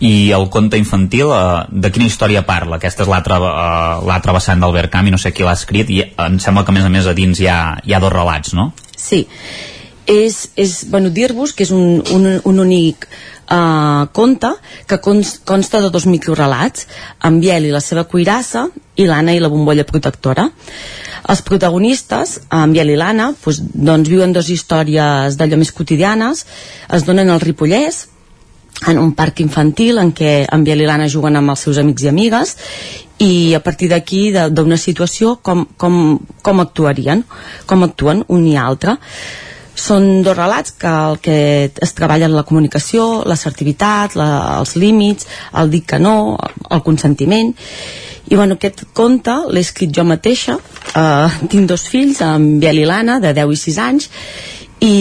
I 0.00 0.30
el 0.34 0.46
conte 0.50 0.78
infantil 0.78 1.32
eh, 1.34 1.64
de 1.70 1.90
quina 1.94 2.06
història 2.06 2.44
parla? 2.46 2.78
Aquesta 2.78 3.04
és 3.04 3.10
l'altra 3.10 3.38
eh, 3.38 4.36
vessant 4.36 4.60
del 4.62 4.76
Verkami, 4.76 5.10
no 5.10 5.18
sé 5.18 5.32
qui 5.32 5.46
l'ha 5.46 5.56
escrit 5.58 5.90
i 5.90 6.02
em 6.04 6.38
sembla 6.42 6.64
que 6.64 6.74
a 6.74 6.76
més 6.76 6.86
a 6.86 6.92
més 6.92 7.06
a 7.06 7.16
dins 7.16 7.40
hi 7.40 7.48
ha, 7.50 7.78
hi 7.84 7.94
ha 7.94 8.02
dos 8.02 8.14
relats, 8.14 8.54
no? 8.54 8.70
Sí, 8.96 9.26
és, 10.08 10.48
és 10.56 10.84
bueno, 10.90 11.10
dir-vos 11.14 11.52
que 11.52 11.66
és 11.66 11.72
un, 11.74 12.00
un, 12.14 12.28
un 12.48 12.60
únic 12.62 13.06
uh, 13.50 14.06
conte 14.12 14.54
que 14.88 15.00
consta 15.00 15.82
de 15.82 15.90
dos 15.90 16.06
microrelats 16.06 16.86
en 17.24 17.40
Biel 17.42 17.68
i 17.68 17.74
la 17.74 17.82
seva 17.84 18.06
cuirassa 18.08 18.68
i 18.96 19.06
l'Anna 19.06 19.34
i 19.36 19.42
la 19.42 19.52
bombolla 19.52 19.86
protectora 19.88 20.48
els 21.28 21.42
protagonistes, 21.44 22.38
en 22.54 22.72
Biel 22.72 22.94
i 22.94 22.96
l'Anna 22.96 23.32
doncs, 23.34 23.60
doncs 23.74 24.08
viuen 24.08 24.32
dues 24.32 24.48
històries 24.54 25.36
d'allò 25.36 25.58
més 25.60 25.74
quotidianes 25.76 26.46
es 26.94 27.04
donen 27.04 27.28
el 27.34 27.42
Ripollès 27.44 28.06
en 28.86 28.98
un 28.98 29.12
parc 29.18 29.40
infantil 29.42 29.98
en 29.98 30.12
què 30.14 30.44
en 30.46 30.64
Biel 30.64 30.84
i 30.84 30.86
l'Anna 30.86 31.08
juguen 31.10 31.36
amb 31.36 31.50
els 31.54 31.66
seus 31.66 31.80
amics 31.82 32.06
i 32.06 32.10
amigues 32.12 32.54
i 33.18 33.54
a 33.54 33.60
partir 33.60 33.88
d'aquí 33.90 34.28
d'una 34.30 34.78
situació 34.78 35.36
com, 35.42 35.66
com, 35.76 36.18
com 36.42 36.62
actuarien? 36.62 37.24
Com 37.66 37.82
actuen 37.82 38.22
un 38.28 38.46
i 38.46 38.54
altre? 38.56 38.94
Són 39.78 40.22
dos 40.26 40.36
relats 40.36 40.74
que 40.78 40.90
el 40.90 41.18
que 41.22 41.38
es 41.70 41.94
treballa 41.94 42.26
en 42.26 42.34
la 42.34 42.44
comunicació, 42.46 43.24
l'assertivitat, 43.26 44.16
la, 44.18 44.28
els 44.58 44.74
límits, 44.78 45.26
el 45.58 45.70
dir 45.70 45.84
que 45.86 45.98
no, 46.02 46.36
el 46.70 46.82
consentiment. 46.86 47.52
I 48.28 48.36
bueno, 48.36 48.58
aquest 48.58 48.84
conte 48.94 49.34
l'he 49.50 49.62
escrit 49.62 49.94
jo 49.94 50.04
mateixa. 50.06 50.58
Eh, 50.94 51.46
tinc 51.50 51.70
dos 51.70 51.86
fills, 51.90 52.22
en 52.22 52.58
Biel 52.62 52.82
i 52.82 52.88
l'Anna 52.90 53.18
de 53.22 53.32
10 53.34 53.54
i 53.54 53.60
6 53.64 53.78
anys 53.86 54.10
i, 54.84 54.94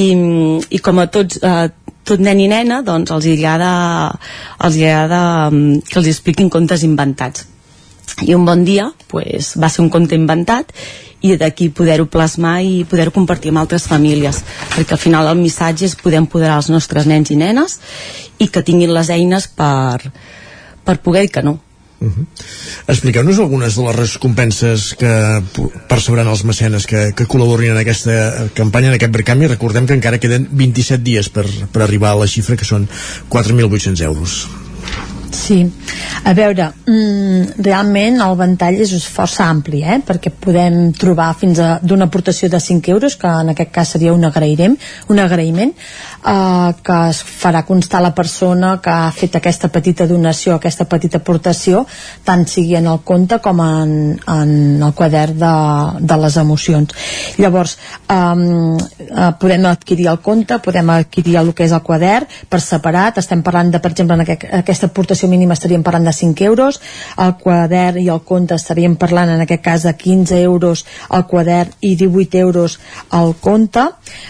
i 0.69 0.79
com 0.81 1.01
a 1.01 1.07
tots 1.13 1.41
eh, 1.41 1.67
tot 2.07 2.23
nen 2.23 2.39
i 2.39 2.47
nena 2.51 2.81
doncs 2.85 3.11
els 3.13 3.27
agrada, 3.33 3.71
els 4.63 4.79
agrada 4.79 5.21
mm, 5.51 5.83
que 5.89 5.99
els 6.01 6.09
expliquin 6.13 6.49
contes 6.53 6.85
inventats. 6.87 7.45
I 8.23 8.33
un 8.33 8.47
bon 8.47 8.63
dia 8.65 8.87
pues, 9.11 9.53
va 9.59 9.69
ser 9.69 9.83
un 9.83 9.91
conte 9.93 10.15
inventat 10.17 10.71
i 11.27 11.35
d'aquí 11.37 11.69
poder-ho 11.73 12.07
plasmar 12.09 12.61
i 12.63 12.83
poder-ho 12.89 13.13
compartir 13.13 13.51
amb 13.51 13.61
altres 13.63 13.87
famílies 13.89 14.43
perquè 14.75 14.95
al 14.95 15.01
final 15.01 15.29
el 15.29 15.39
missatge 15.41 15.85
és 15.89 15.97
poder 15.97 16.21
empoderar 16.21 16.59
els 16.61 16.69
nostres 16.73 17.09
nens 17.09 17.33
i 17.33 17.37
nenes 17.37 17.79
i 18.39 18.47
que 18.53 18.63
tinguin 18.65 18.93
les 18.93 19.09
eines 19.13 19.49
per, 19.49 20.13
per 20.85 20.99
poder 21.03 21.25
dir 21.25 21.33
que 21.33 21.45
no 21.45 21.57
Uh 21.99 22.07
-huh. 22.07 22.25
Expliqueu-nos 22.87 23.39
algunes 23.39 23.75
de 23.75 23.83
les 23.83 24.13
recompenses 24.13 24.93
que 24.93 25.41
percebran 25.89 26.27
els 26.27 26.43
mecenes 26.43 26.85
que, 26.85 27.13
que 27.15 27.25
col·laborin 27.25 27.71
en 27.71 27.77
aquesta 27.77 28.49
campanya, 28.53 28.89
en 28.89 28.95
aquest 28.95 29.11
Bercanvi. 29.11 29.47
Recordem 29.47 29.87
que 29.87 29.93
encara 29.93 30.19
queden 30.19 30.47
27 30.51 31.03
dies 31.03 31.29
per, 31.29 31.45
per 31.71 31.81
arribar 31.81 32.11
a 32.11 32.21
la 32.21 32.27
xifra, 32.27 32.55
que 32.55 32.65
són 32.65 32.87
4.800 33.29 34.01
euros. 34.01 34.47
Sí, 35.31 35.71
a 36.23 36.33
veure, 36.33 36.71
mm, 36.85 37.61
realment 37.63 38.21
el 38.23 38.35
ventall 38.39 38.79
és 38.81 39.05
força 39.11 39.45
ampli, 39.45 39.83
eh? 39.83 39.99
perquè 40.05 40.31
podem 40.31 40.93
trobar 40.97 41.33
fins 41.35 41.59
a 41.59 41.79
d'una 41.83 42.07
aportació 42.07 42.49
de 42.49 42.59
5 42.59 42.91
euros, 42.91 43.15
que 43.15 43.27
en 43.27 43.49
aquest 43.53 43.71
cas 43.71 43.89
seria 43.95 44.13
un 44.13 44.23
agraïment, 44.25 44.77
un 45.09 45.19
agraïment 45.19 45.73
eh, 46.27 46.73
que 46.83 46.97
es 47.09 47.21
farà 47.23 47.63
constar 47.65 48.01
la 48.03 48.13
persona 48.15 48.77
que 48.83 48.91
ha 48.91 49.11
fet 49.15 49.37
aquesta 49.39 49.69
petita 49.73 50.07
donació, 50.07 50.55
aquesta 50.55 50.87
petita 50.89 51.21
aportació, 51.21 51.85
tant 52.27 52.45
sigui 52.47 52.75
en 52.79 52.89
el 52.91 53.01
compte 53.07 53.39
com 53.43 53.61
en, 53.63 53.93
en 54.33 54.83
el 54.83 54.93
quadern 54.97 55.37
de, 55.39 55.53
de 55.99 56.19
les 56.23 56.37
emocions. 56.37 56.93
Llavors, 57.37 57.77
eh, 58.09 59.31
podem 59.39 59.65
adquirir 59.71 60.09
el 60.11 60.21
compte, 60.25 60.59
podem 60.63 60.89
adquirir 60.97 61.37
el 61.41 61.53
que 61.55 61.67
és 61.67 61.75
el 61.75 61.83
quadern 61.85 62.27
per 62.49 62.61
separat, 62.63 63.21
estem 63.21 63.43
parlant 63.45 63.71
de, 63.71 63.81
per 63.83 63.93
exemple, 63.93 64.17
en 64.17 64.25
aquest, 64.25 64.47
aquesta 64.61 64.91
aportació 64.91 65.29
mínima 65.31 65.57
estaríem 65.57 65.85
parlant 65.85 66.07
de 66.07 66.15
5 66.15 66.47
euros, 66.47 66.81
el 67.23 67.35
quadern 67.41 68.01
i 68.01 68.07
el 68.13 68.23
compte 68.27 68.57
estaríem 68.57 68.97
parlant 68.99 69.31
en 69.33 69.43
aquest 69.43 69.63
cas 69.63 69.85
de 69.87 69.93
15 69.97 70.41
euros 70.41 70.85
el 71.13 71.25
quadern 71.29 71.71
i 71.81 71.95
18 71.95 72.37
euros 72.37 72.79
el 73.13 73.35
compte. 73.41 73.87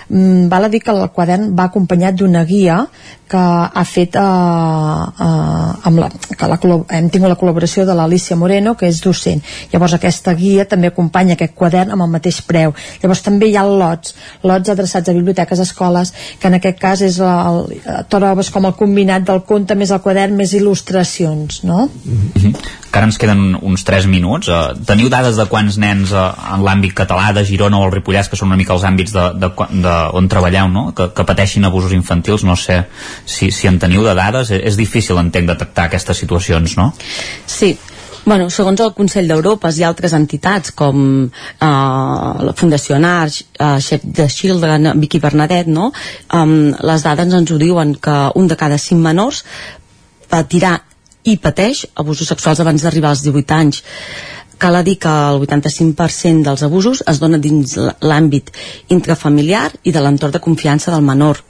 Mm, 0.09 0.47
val 0.49 0.65
a 0.65 0.69
dir 0.69 0.81
que 0.83 0.91
el 0.91 1.09
quadern 1.11 1.53
va 1.57 1.69
acompanyat 1.87 2.15
d'una 2.19 2.43
guia 2.43 2.85
que 3.27 3.37
ha 3.37 3.83
fet 3.83 4.15
eh, 4.15 4.21
eh, 4.21 5.87
amb 5.89 5.99
la, 5.99 6.07
que 6.09 6.47
la, 6.47 6.57
hem 6.95 7.09
tingut 7.11 7.29
la 7.31 7.37
col·laboració 7.39 7.83
de 7.85 7.95
l'Alicia 7.95 8.37
Moreno 8.39 8.75
que 8.79 8.87
és 8.87 9.01
docent, 9.03 9.41
llavors 9.71 9.97
aquesta 9.97 10.33
guia 10.33 10.65
també 10.65 10.91
acompanya 10.91 11.35
aquest 11.35 11.55
quadern 11.55 11.91
amb 11.91 12.05
el 12.05 12.13
mateix 12.13 12.39
preu 12.47 12.73
llavors 13.01 13.23
també 13.25 13.49
hi 13.49 13.57
ha 13.59 13.65
lots 13.67 14.15
lots 14.43 14.71
adreçats 14.71 15.09
a 15.09 15.15
biblioteques, 15.15 15.59
escoles 15.59 16.13
que 16.39 16.47
en 16.47 16.59
aquest 16.59 16.79
cas 16.79 17.03
és 17.03 17.19
el, 17.19 17.63
el, 17.83 18.03
trobes 18.11 18.51
com 18.51 18.67
el 18.67 18.75
combinat 18.79 19.27
del 19.27 19.43
conte 19.47 19.75
més 19.75 19.91
el 19.91 20.03
quadern 20.03 20.35
més 20.39 20.55
il·lustracions 20.55 21.63
no? 21.67 21.87
Mm 21.87 22.31
-hmm. 22.33 22.55
Que 22.97 23.01
ara 23.03 23.09
ens 23.11 23.19
queden 23.21 23.53
uns 23.61 23.83
3 23.85 24.07
minuts 24.09 24.49
uh, 24.49 24.73
teniu 24.89 25.09
dades 25.13 25.37
de 25.37 25.45
quants 25.51 25.75
nens 25.77 26.09
uh, 26.15 26.31
en 26.55 26.63
l'àmbit 26.65 26.95
català 26.97 27.29
de 27.35 27.43
Girona 27.45 27.77
o 27.77 27.85
el 27.85 27.93
Ripollès 27.93 28.29
que 28.31 28.39
són 28.39 28.49
una 28.49 28.57
mica 28.57 28.73
els 28.73 28.85
àmbits 28.89 29.13
de, 29.13 29.25
de, 29.37 29.51
de, 29.83 29.93
on 30.17 30.29
treballeu 30.31 30.71
no? 30.73 30.87
que, 30.97 31.11
que 31.13 31.25
pateixin 31.27 31.67
abusos 31.69 31.93
infantils 31.93 32.45
no 32.47 32.55
sé 32.57 32.79
si, 33.25 33.51
si 33.53 33.69
en 33.69 33.77
teniu 33.77 34.01
de 34.01 34.15
dades, 34.17 34.49
és, 34.49 34.79
difícil, 34.79 35.19
entenc, 35.21 35.45
detectar 35.51 35.85
aquestes 35.91 36.25
situacions, 36.25 36.77
no? 36.79 36.89
Sí, 37.45 37.75
Bueno, 38.27 38.49
segons 38.51 38.81
el 38.83 38.89
Consell 38.91 39.29
d'Europa 39.29 39.69
ha 39.69 39.87
altres 39.87 40.11
entitats 40.11 40.73
com 40.75 40.97
eh, 41.29 41.67
la 41.67 42.53
Fundació 42.59 42.97
Arch, 42.99 43.37
eh, 43.55 43.99
de 44.03 44.25
Children, 44.27 44.89
Vicky 44.99 45.21
Bernadette, 45.23 45.71
no? 45.71 45.93
Um, 46.35 46.73
les 46.89 47.05
dades 47.05 47.37
ens 47.39 47.53
ho 47.55 47.59
diuen 47.61 47.95
que 47.95 48.17
un 48.35 48.51
de 48.51 48.59
cada 48.59 48.81
cinc 48.83 48.99
menors 48.99 49.45
patirà 50.27 50.73
i 51.27 51.37
pateix 51.43 51.85
abusos 51.95 52.29
sexuals 52.31 52.61
abans 52.63 52.83
d'arribar 52.83 53.11
als 53.13 53.25
18 53.25 53.57
anys 53.57 53.83
cal 54.57 54.79
dir 54.83 54.97
que 54.97 55.09
el 55.09 55.43
85% 55.45 56.47
dels 56.47 56.63
abusos 56.65 57.03
es 57.05 57.19
dona 57.21 57.37
dins 57.37 57.75
l'àmbit 57.77 58.49
intrafamiliar 58.95 59.69
i 59.83 59.93
de 59.93 60.01
l'entorn 60.01 60.33
de 60.33 60.41
confiança 60.41 60.91
del 60.91 61.05
menor 61.05 61.43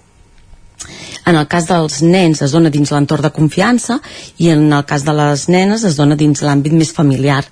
en 1.27 1.35
el 1.35 1.47
cas 1.51 1.67
dels 1.67 2.01
nens 2.03 2.41
es 2.45 2.53
dona 2.55 2.71
dins 2.73 2.91
l'entorn 2.93 3.25
de 3.25 3.33
confiança 3.35 3.99
i 4.43 4.51
en 4.53 4.67
el 4.71 4.85
cas 4.87 5.03
de 5.07 5.15
les 5.15 5.47
nenes 5.51 5.83
es 5.89 5.97
dona 5.99 6.15
dins 6.15 6.43
l'àmbit 6.43 6.75
més 6.81 6.93
familiar. 6.95 7.43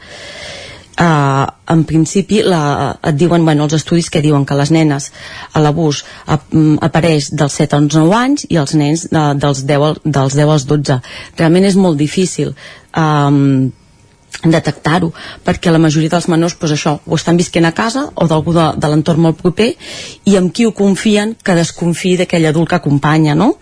Uh, 0.95 1.43
en 1.67 1.81
principi 1.83 2.37
la, 2.39 2.95
et 3.03 3.17
diuen, 3.19 3.43
bueno, 3.43 3.65
els 3.65 3.73
estudis 3.75 4.07
que 4.07 4.21
diuen 4.23 4.45
que 4.47 4.55
les 4.55 4.69
nenes 4.71 5.09
a 5.51 5.59
l'abús 5.59 6.05
ap 6.31 6.53
apareix 6.87 7.33
dels 7.35 7.57
7 7.59 7.75
als 7.75 7.97
9 7.99 8.13
anys 8.15 8.45
i 8.47 8.55
els 8.61 8.77
nens 8.79 9.03
uh, 9.09 9.33
dels, 9.35 9.65
10 9.67 9.87
al, 9.89 9.97
dels 10.05 10.37
10 10.39 10.53
als 10.53 10.67
12 10.69 10.95
realment 11.35 11.67
és 11.67 11.75
molt 11.75 11.99
difícil 11.99 12.53
um, 12.95 13.73
detectar-ho, 14.43 15.11
perquè 15.43 15.71
la 15.73 15.81
majoria 15.83 16.13
dels 16.13 16.29
menors 16.31 16.55
pues 16.59 16.71
això, 16.75 16.95
ho 17.03 17.19
estan 17.19 17.35
visquent 17.39 17.67
a 17.67 17.73
casa 17.75 18.07
o 18.15 18.27
d'algú 18.31 18.53
de, 18.55 18.69
de 18.79 18.91
l'entorn 18.91 19.25
molt 19.25 19.41
proper 19.41 19.73
i 20.31 20.37
amb 20.39 20.53
qui 20.55 20.63
ho 20.63 20.71
confien 20.75 21.35
que 21.43 21.57
desconfiï 21.59 22.15
d'aquell 22.21 22.47
adult 22.53 22.71
que 22.71 22.79
acompanya 22.79 23.35
no? 23.35 23.55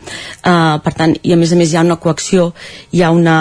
Uh, 0.45 0.77
per 0.85 0.93
tant, 0.97 1.17
i 1.23 1.33
a 1.33 1.39
més 1.39 1.53
a 1.53 1.57
més 1.57 1.73
hi 1.73 1.81
ha 1.81 1.87
una 1.87 1.97
coacció 1.97 2.51
hi 2.91 3.01
ha 3.01 3.09
una 3.09 3.37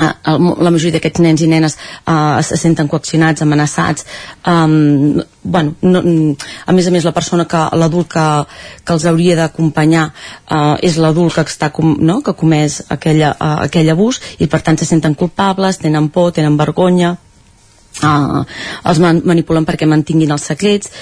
la 0.00 0.70
majoria 0.72 0.96
d'aquests 0.96 1.22
nens 1.24 1.42
i 1.44 1.48
nenes 1.50 1.76
uh, 1.76 2.40
se 2.44 2.56
senten 2.56 2.88
coaccionats, 2.88 3.42
amenaçats 3.42 4.06
um, 4.48 5.20
bueno, 5.42 5.74
no, 5.82 6.02
a 6.66 6.72
més 6.72 6.88
a 6.88 6.94
més 6.94 7.04
la 7.04 7.14
persona 7.16 7.46
que 7.48 7.62
l'adult 7.76 8.10
que, 8.12 8.26
que 8.84 8.96
els 8.96 9.06
hauria 9.08 9.36
d'acompanyar 9.36 10.06
uh, 10.10 10.76
és 10.82 10.96
l'adult 11.00 11.34
que 11.36 11.44
està 11.46 11.70
com, 11.74 11.96
no? 12.00 12.20
que 12.24 12.36
comès 12.36 12.82
aquella, 12.88 13.34
uh, 13.36 13.58
aquell 13.66 13.90
abús 13.92 14.20
i 14.38 14.48
per 14.48 14.62
tant 14.64 14.80
se 14.80 14.88
senten 14.88 15.14
culpables, 15.14 15.80
tenen 15.82 16.08
por, 16.08 16.32
tenen 16.36 16.56
vergonya 16.60 17.16
uh, 18.04 18.40
els 18.84 19.02
man 19.02 19.22
manipulen 19.24 19.68
perquè 19.68 19.88
mantinguin 19.88 20.32
els 20.36 20.48
secrets 20.52 20.92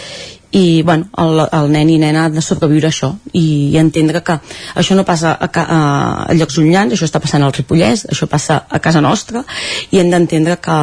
i 0.51 0.83
bueno, 0.83 1.09
el, 1.19 1.43
el 1.53 1.70
nen 1.73 1.91
i 1.93 1.99
nena 2.01 2.25
ha 2.25 2.33
de 2.33 2.41
sobreviure 2.41 2.89
això 2.89 3.11
i, 3.33 3.69
i 3.69 3.77
entendre 3.81 4.23
que 4.25 4.39
això 4.81 4.97
no 4.97 5.05
passa 5.05 5.35
a, 5.37 5.49
a, 5.49 5.79
a 6.25 6.37
llocs 6.39 6.57
llunyans, 6.57 6.95
això 6.95 7.05
està 7.05 7.20
passant 7.20 7.45
al 7.45 7.53
Ripollès, 7.53 8.07
això 8.09 8.29
passa 8.31 8.62
a 8.69 8.81
casa 8.81 9.03
nostra 9.05 9.45
i 9.93 10.01
hem 10.01 10.11
d'entendre 10.15 10.57
que 10.65 10.79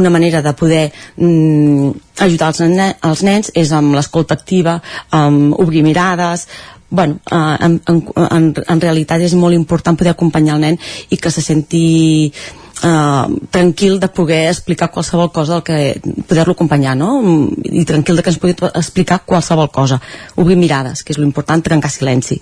una 0.00 0.10
manera 0.10 0.40
de 0.40 0.54
poder 0.56 0.86
mm, 1.16 1.90
ajudar 2.24 2.52
els, 2.54 2.64
nen, 2.64 2.94
els 3.10 3.24
nens 3.26 3.52
és 3.54 3.72
amb 3.76 3.94
l'escolta 3.96 4.38
activa, 4.38 4.78
amb 5.12 5.58
obrir 5.60 5.84
mirades, 5.84 6.46
bueno, 6.90 7.20
eh, 7.30 7.56
en, 7.60 7.80
en, 7.86 8.02
en, 8.30 8.54
en 8.66 8.80
realitat 8.80 9.20
és 9.22 9.36
molt 9.38 9.54
important 9.54 9.96
poder 10.00 10.16
acompanyar 10.16 10.56
el 10.56 10.64
nen 10.64 10.80
i 11.10 11.20
que 11.20 11.30
se 11.30 11.44
senti 11.44 12.32
eh, 12.82 13.24
tranquil 13.50 13.98
de 14.00 14.08
poder 14.08 14.48
explicar 14.48 14.90
qualsevol 14.90 15.32
cosa 15.32 15.58
del 15.58 15.64
que 15.64 16.00
poder-lo 16.28 16.52
acompanyar 16.52 16.96
no? 16.96 17.20
i 17.64 17.84
tranquil 17.84 18.16
de 18.16 18.22
que 18.22 18.32
ens 18.32 18.40
pugui 18.40 18.56
explicar 18.74 19.22
qualsevol 19.26 19.70
cosa 19.70 20.00
obrir 20.36 20.56
mirades, 20.56 21.04
que 21.04 21.14
és 21.14 21.20
l'important 21.20 21.62
trencar 21.62 21.90
silenci 21.90 22.40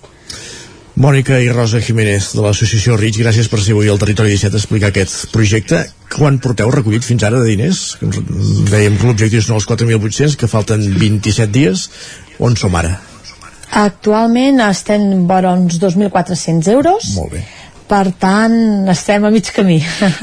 Mònica 0.99 1.37
i 1.39 1.47
Rosa 1.47 1.79
Jiménez 1.79 2.33
de 2.35 2.41
l'associació 2.43 2.97
RIC, 2.99 3.21
gràcies 3.21 3.47
per 3.47 3.61
ser 3.63 3.71
avui 3.71 3.87
al 3.87 3.99
Territori 4.01 4.33
17 4.33 4.57
a 4.57 4.59
explicar 4.59 4.89
aquest 4.91 5.29
projecte. 5.31 5.77
Quan 6.11 6.41
porteu 6.43 6.73
recollit 6.73 7.05
fins 7.07 7.23
ara 7.23 7.39
de 7.39 7.53
diners? 7.53 7.93
Dèiem 8.01 8.97
que 8.99 9.07
l'objectiu 9.07 9.39
són 9.45 9.55
els 9.61 9.67
4.800, 9.69 10.35
que 10.35 10.49
falten 10.51 10.83
27 10.99 11.53
dies. 11.55 11.85
On 12.43 12.57
som 12.59 12.75
ara? 12.75 12.97
Actualment 13.79 14.59
estem 14.65 15.23
vora 15.29 15.53
uns 15.55 15.79
2.400 15.79 16.67
euros. 16.75 17.13
Molt 17.15 17.37
bé 17.37 17.45
per 17.89 18.11
tant 18.21 18.87
estem 18.91 19.25
a 19.25 19.31
mig 19.33 19.49
camí. 19.55 19.79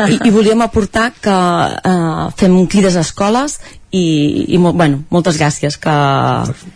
I, 0.07 0.21
i 0.29 0.31
volíem 0.31 0.63
aportar 0.63 1.11
que 1.21 1.35
eh, 1.35 2.29
fem 2.39 2.55
crides 2.71 2.97
a 2.97 3.03
escoles 3.03 3.59
i, 3.91 4.47
i 4.55 4.59
mo 4.61 4.73
bueno, 4.77 5.03
moltes 5.11 5.39
gràcies 5.41 5.79
que, 5.81 5.95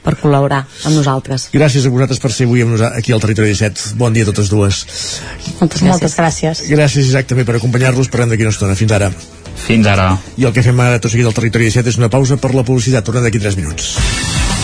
per 0.05 0.15
col·laborar 0.21 0.63
amb 0.89 0.97
nosaltres. 0.97 1.49
Gràcies 1.55 1.87
a 1.87 1.93
vosaltres 1.95 2.23
per 2.23 2.33
ser 2.35 2.49
avui 2.49 2.65
amb 2.65 2.75
nosaltres 2.75 3.03
aquí 3.03 3.15
al 3.15 3.23
Territori 3.23 3.55
17 3.55 4.01
bon 4.01 4.17
dia 4.17 4.27
a 4.27 4.31
totes 4.33 4.51
dues. 4.53 4.83
Moltes 5.61 5.83
gràcies, 5.83 5.91
moltes 5.91 6.19
gràcies. 6.19 6.65
gràcies 6.71 7.13
Isaac 7.13 7.31
també 7.31 7.47
per 7.47 7.59
acompanyar-los. 7.61 8.11
Parlem 8.11 8.35
d'aquí 8.35 8.47
una 8.47 8.55
estona, 8.55 8.79
fins 8.79 8.97
ara. 8.99 9.13
Fins 9.61 9.87
ara. 9.87 10.13
I 10.41 10.47
el 10.49 10.55
que 10.57 10.65
fem 10.67 10.79
ara 10.83 10.99
tot 10.99 11.13
seguit 11.15 11.29
al 11.29 11.37
Territori 11.37 11.71
17 11.71 11.95
és 11.95 12.01
una 12.01 12.11
pausa 12.13 12.41
per 12.41 12.55
la 12.57 12.67
publicitat, 12.67 13.07
tornem 13.07 13.27
d'aquí 13.29 13.43
3 13.43 13.59
minuts. 13.61 13.95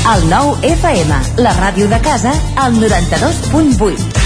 El 0.06 0.28
nou 0.30 0.54
FM, 0.62 1.18
la 1.42 1.56
ràdio 1.58 1.90
de 1.90 1.98
casa, 2.04 2.34
al 2.62 2.78
92.8 2.78 4.25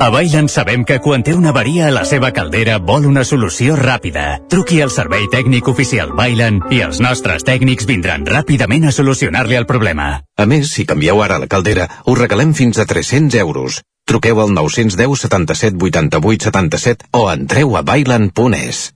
A 0.00 0.10
Bailen 0.10 0.48
sabem 0.50 0.82
que 0.84 0.98
quan 1.00 1.22
té 1.22 1.32
una 1.34 1.52
avaria 1.54 1.86
a 1.86 1.92
la 1.94 2.02
seva 2.04 2.32
caldera 2.34 2.76
vol 2.82 3.06
una 3.06 3.22
solució 3.24 3.76
ràpida. 3.78 4.40
Truqui 4.50 4.80
al 4.82 4.90
servei 4.90 5.28
tècnic 5.32 5.68
oficial 5.70 6.10
Bailen 6.18 6.60
i 6.74 6.80
els 6.84 7.00
nostres 7.00 7.46
tècnics 7.46 7.86
vindran 7.88 8.26
ràpidament 8.26 8.88
a 8.88 8.92
solucionar-li 8.92 9.56
el 9.56 9.66
problema. 9.70 10.08
A 10.36 10.46
més, 10.50 10.72
si 10.74 10.84
canvieu 10.84 11.22
ara 11.22 11.38
la 11.38 11.48
caldera, 11.48 11.88
us 12.04 12.18
regalem 12.18 12.52
fins 12.58 12.82
a 12.82 12.86
300 12.90 13.38
euros. 13.40 13.80
Truqueu 14.04 14.42
al 14.42 14.52
910 14.52 15.24
77 15.24 15.78
88 15.80 16.50
77 16.50 17.08
o 17.16 17.30
entreu 17.32 17.76
a 17.78 17.82
bailan.es. 17.82 18.90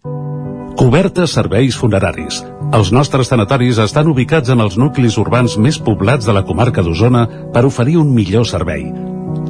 Cobertes 0.78 1.32
serveis 1.34 1.78
funeraris. 1.78 2.42
Els 2.74 2.90
nostres 2.92 3.30
tanatoris 3.30 3.78
estan 3.80 4.10
ubicats 4.10 4.52
en 4.52 4.60
els 4.60 4.76
nuclis 4.76 5.16
urbans 5.18 5.56
més 5.56 5.78
poblats 5.78 6.28
de 6.28 6.34
la 6.36 6.44
comarca 6.44 6.84
d'Osona 6.84 7.24
per 7.54 7.64
oferir 7.64 7.96
un 8.02 8.12
millor 8.14 8.44
servei. 8.46 8.84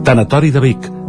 Tanatori 0.07 0.53
de 0.55 0.62
Vic, 0.62 0.87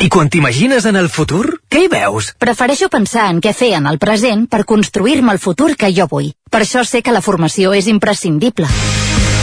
I 0.00 0.08
quan 0.08 0.30
t'imagines 0.32 0.86
en 0.88 0.96
el 0.96 1.10
futur, 1.12 1.58
què 1.68 1.82
hi 1.84 1.88
veus? 1.92 2.30
Prefereixo 2.40 2.88
pensar 2.88 3.26
en 3.28 3.42
què 3.44 3.52
fer 3.52 3.74
en 3.76 3.84
el 3.90 3.98
present 4.00 4.46
per 4.48 4.62
construir-me 4.64 5.34
el 5.36 5.40
futur 5.42 5.74
que 5.76 5.90
jo 5.92 6.06
vull. 6.08 6.30
Per 6.48 6.62
això 6.64 6.86
sé 6.88 7.02
que 7.04 7.12
la 7.12 7.20
formació 7.20 7.74
és 7.76 7.84
imprescindible. 7.92 8.68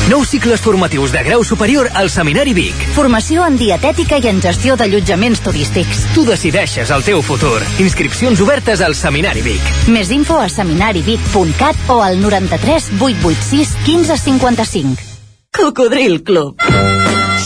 Nous 0.10 0.26
cicles 0.32 0.64
formatius 0.64 1.14
de 1.14 1.22
grau 1.28 1.44
superior 1.46 1.92
al 1.94 2.10
Seminari 2.10 2.56
Vic. 2.58 2.74
Formació 2.96 3.46
en 3.46 3.60
dietètica 3.60 4.18
i 4.18 4.32
en 4.32 4.42
gestió 4.42 4.80
d'allotjaments 4.80 5.44
turístics. 5.46 6.08
Tu 6.16 6.26
decideixes 6.26 6.90
el 6.90 7.06
teu 7.06 7.22
futur. 7.22 7.62
Inscripcions 7.84 8.42
obertes 8.42 8.82
al 8.82 8.98
Seminari 8.98 9.46
Vic. 9.46 9.74
Més 9.94 10.10
info 10.16 10.42
a 10.42 10.50
seminarivic.cat 10.50 11.92
o 11.94 12.02
al 12.02 12.18
93 12.24 12.96
886 12.98 13.76
1555. 13.86 15.12
Cocodril 15.54 16.24
Club. 16.24 16.97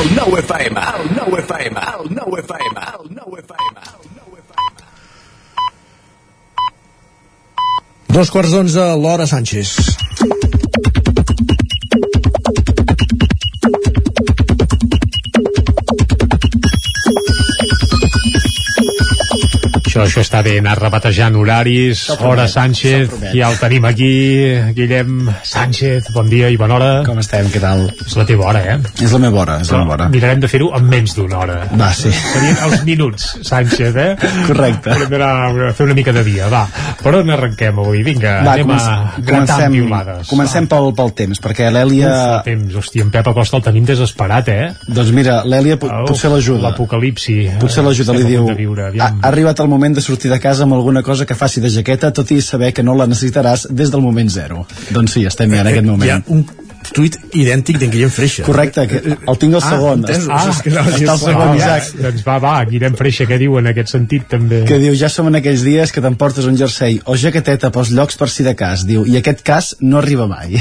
El 0.00 0.14
9 0.14 0.40
FM, 0.40 0.80
el 0.80 1.10
9 1.16 1.40
FM, 1.42 1.80
el 1.80 2.14
9 2.14 2.40
FM, 2.40 2.80
el 2.80 3.14
9 3.14 3.42
FM. 3.44 3.80
Dos 8.12 8.30
quarts 8.30 8.52
d'onze, 8.52 8.86
l'hora 9.00 9.26
Sánchez. 9.26 9.76
Això, 20.02 20.20
això 20.20 20.22
està 20.26 20.40
bé, 20.44 20.56
anar 20.60 20.74
rebatejant 20.78 21.36
horaris, 21.38 22.04
hora 22.20 22.46
Sánchez, 22.50 23.12
ja 23.34 23.50
el 23.52 23.58
tenim 23.60 23.84
aquí, 23.88 24.10
Guillem 24.76 25.28
Sánchez, 25.46 26.08
bon 26.14 26.28
dia 26.30 26.48
i 26.50 26.56
bona 26.60 26.74
hora. 26.78 26.90
Com 27.06 27.18
estem, 27.22 27.46
què 27.52 27.60
tal? 27.62 27.84
És 28.06 28.16
la 28.18 28.24
teva 28.28 28.48
hora, 28.50 28.62
eh? 28.74 28.78
És 29.04 29.12
la 29.14 29.20
meva 29.22 29.42
hora, 29.44 29.58
és 29.62 29.70
la 29.72 29.82
meva 29.82 29.94
hora. 29.96 30.08
Mirarem 30.12 30.40
de 30.42 30.50
fer-ho 30.50 30.70
en 30.76 30.88
menys 30.90 31.14
d'una 31.18 31.38
hora. 31.44 31.58
Va, 31.78 31.92
sí. 31.96 32.10
Serien 32.12 32.58
els 32.66 32.84
minuts, 32.88 33.28
Sánchez, 33.46 33.96
eh? 33.96 34.08
Correcte. 34.48 34.90
A 34.92 35.72
fer 35.76 35.86
una 35.86 35.94
mica 35.94 36.12
de 36.12 36.24
dia, 36.26 36.48
va. 36.52 36.64
Per 37.02 37.14
on 37.20 37.30
arrenquem 37.34 37.78
avui? 37.82 38.02
Vinga, 38.06 38.38
Va, 38.46 38.56
anem 38.56 38.66
comenc- 38.66 38.82
a 38.82 39.22
gratar 39.22 39.56
comencem, 39.58 39.72
piulades. 39.78 40.28
comencem 40.28 40.66
pel, 40.70 40.90
pel 40.98 41.12
temps, 41.22 41.40
perquè 41.42 41.70
l'Èlia... 41.72 42.10
Uf, 42.10 42.46
el 42.46 42.46
temps, 42.50 42.74
hòstia, 42.82 43.06
en 43.06 43.10
Pep 43.14 43.28
Acosta 43.32 43.56
el 43.60 43.62
tenim 43.68 43.86
desesperat, 43.88 44.48
eh? 44.52 44.72
Doncs 44.88 45.12
mira, 45.14 45.40
l'Èlia 45.46 45.78
pot, 45.80 45.92
potser 46.08 46.30
l'ajuda. 46.32 46.70
L'apocalipsi. 46.70 47.38
Potser 47.62 47.84
l'ajuda, 47.86 48.16
li 48.18 48.24
diu... 48.26 48.48
Ha, 48.98 49.08
ha 49.08 49.28
arribat 49.32 49.60
el 49.62 49.68
moment 49.70 49.91
de 49.94 50.00
sortir 50.04 50.30
de 50.30 50.38
casa 50.40 50.64
amb 50.64 50.74
alguna 50.74 51.02
cosa 51.02 51.26
que 51.26 51.34
faci 51.34 51.60
de 51.60 51.70
jaqueta, 51.70 52.12
tot 52.12 52.30
i 52.32 52.40
saber 52.42 52.72
que 52.72 52.82
no 52.82 52.94
la 52.94 53.06
necessitaràs 53.06 53.66
des 53.70 53.90
del 53.90 54.00
moment 54.02 54.28
zero. 54.30 54.66
Doncs 54.90 55.12
sí, 55.18 55.24
estem 55.26 55.50
ja 55.54 55.60
en 55.62 55.66
aquest 55.72 55.86
moment. 55.86 56.08
Hi 56.08 56.10
ha 56.10 56.22
un 56.32 56.44
tuit 56.92 57.14
idèntic 57.38 57.78
d'en 57.78 57.90
Guillem 57.92 58.10
Freixa. 58.10 58.42
Correcte, 58.42 58.86
que 58.90 59.00
el 59.14 59.38
tinc 59.38 59.54
al 59.54 59.62
Ah, 59.62 59.68
segon. 59.70 60.00
entesos, 60.00 60.28
Ah, 60.28 60.48
és 60.50 60.62
que 60.62 60.70
no, 60.70 60.80
està 60.82 61.12
al 61.12 61.18
segon, 61.20 61.48
ah, 61.52 61.56
Isaac. 61.56 61.92
Doncs 62.02 62.24
va, 62.26 62.38
va, 62.42 62.54
Guillem 62.64 62.96
Freixa, 62.98 63.24
què 63.30 63.38
diu 63.38 63.56
en 63.58 63.66
aquest 63.70 63.88
sentit 63.94 64.26
també? 64.28 64.64
que 64.66 64.78
diu, 64.82 64.94
ja 64.98 65.08
som 65.08 65.28
en 65.30 65.36
aquells 65.38 65.62
dies 65.62 65.92
que 65.92 66.00
t'emportes 66.02 66.44
un 66.50 66.56
jersei 66.58 67.00
o 67.04 67.14
jaqueteta 67.16 67.70
pels 67.70 67.90
llocs 67.94 68.16
per 68.18 68.28
si 68.28 68.42
de 68.42 68.54
cas, 68.56 68.82
diu, 68.84 69.06
i 69.06 69.16
aquest 69.16 69.42
cas 69.46 69.76
no 69.80 69.98
arriba 69.98 70.26
mai. 70.26 70.58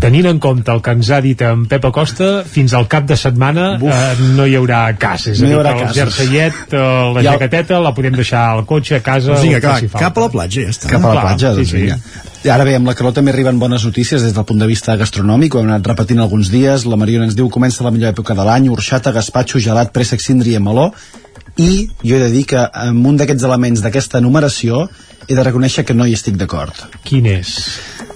Tenint 0.00 0.26
en 0.30 0.38
compte 0.40 0.72
el 0.72 0.80
que 0.84 0.92
ens 0.96 1.08
ha 1.12 1.18
dit 1.24 1.40
en 1.44 1.66
Pep 1.68 1.84
Acosta, 1.84 2.28
fins 2.48 2.72
al 2.76 2.86
cap 2.88 3.04
de 3.08 3.16
setmana 3.20 3.66
eh, 3.76 3.98
no 4.36 4.46
hi 4.48 4.54
haurà 4.58 4.82
cas. 5.00 5.26
És 5.32 5.40
No 5.40 5.46
a 5.46 5.48
hi 5.48 5.52
dir, 5.52 5.58
haurà 5.58 5.72
que 5.74 5.82
el 5.82 5.88
casos. 5.88 5.96
jerseiet, 5.98 6.54
eh, 6.72 6.78
la 7.14 7.22
Ja- 7.22 7.32
jaqueteta, 7.34 7.80
la 7.84 7.92
podem 7.94 8.14
deixar 8.16 8.46
al 8.54 8.64
cotxe, 8.66 8.96
a 8.96 9.02
casa... 9.04 9.36
Vinga, 9.42 9.58
on 9.60 9.66
clar, 9.66 9.90
cap 10.06 10.16
a 10.16 10.24
la 10.24 10.30
platja, 10.32 10.62
ja 10.64 10.72
està. 10.72 10.88
Cap 10.88 11.04
a 11.04 11.08
la 11.08 11.14
Clar, 11.20 11.24
platja, 11.28 11.50
sí, 11.52 11.56
doncs 11.60 11.70
sí. 11.70 11.76
vinga. 11.82 11.98
I 12.44 12.50
ara 12.52 12.64
bé, 12.68 12.74
amb 12.76 12.86
la 12.90 12.94
calor 12.96 13.12
també 13.16 13.32
arriben 13.32 13.58
bones 13.60 13.84
notícies 13.88 14.22
des 14.24 14.34
del 14.36 14.44
punt 14.44 14.60
de 14.60 14.66
vista 14.68 14.96
gastronòmic, 15.00 15.54
ho 15.54 15.60
hem 15.62 15.70
anat 15.70 15.86
repetint 15.92 16.20
alguns 16.20 16.50
dies, 16.52 16.84
la 16.84 16.96
Mariona 17.00 17.24
ens 17.28 17.36
diu 17.36 17.48
comença 17.48 17.84
la 17.84 17.90
millor 17.94 18.12
època 18.12 18.34
de 18.36 18.44
l'any, 18.44 18.68
orxata, 18.72 19.12
gaspatxo, 19.12 19.60
gelat, 19.64 19.92
préssec, 19.92 20.20
síndria, 20.20 20.60
meló, 20.60 20.90
i 21.56 21.88
jo 22.02 22.16
he 22.16 22.20
de 22.20 22.30
dir 22.34 22.44
que 22.50 22.60
amb 22.60 23.06
un 23.06 23.16
d'aquests 23.16 23.44
elements 23.48 23.80
d'aquesta 23.84 24.20
numeració 24.20 24.88
he 25.28 25.34
de 25.34 25.42
reconèixer 25.46 25.84
que 25.88 25.94
no 25.94 26.04
hi 26.04 26.12
estic 26.12 26.36
d'acord. 26.36 26.74
Quin 27.04 27.24
és? 27.32 27.54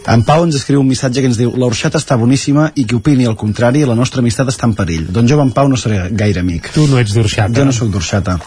En 0.08 0.22
Pau 0.24 0.44
ens 0.46 0.56
escriu 0.56 0.80
un 0.80 0.88
missatge 0.88 1.20
que 1.20 1.28
ens 1.28 1.36
diu 1.36 1.52
l'orxata 1.60 2.00
està 2.00 2.16
boníssima 2.16 2.70
i 2.80 2.86
qui 2.88 2.96
opini 2.96 3.28
el 3.28 3.36
contrari, 3.36 3.84
la 3.84 3.96
nostra 3.98 4.24
amistat 4.24 4.48
està 4.48 4.68
en 4.68 4.76
perill. 4.78 5.08
Doncs 5.12 5.32
jo, 5.32 5.40
en 5.42 5.52
Pau, 5.52 5.68
no 5.68 5.76
seré 5.76 6.06
gaire 6.16 6.40
amic. 6.40 6.72
Tu 6.72 6.86
no 6.88 7.00
ets 7.00 7.12
d'orxata. 7.16 7.52
Jo 7.60 7.66
no 7.68 7.76
sóc 7.76 7.92
d'orxata. 7.92 8.38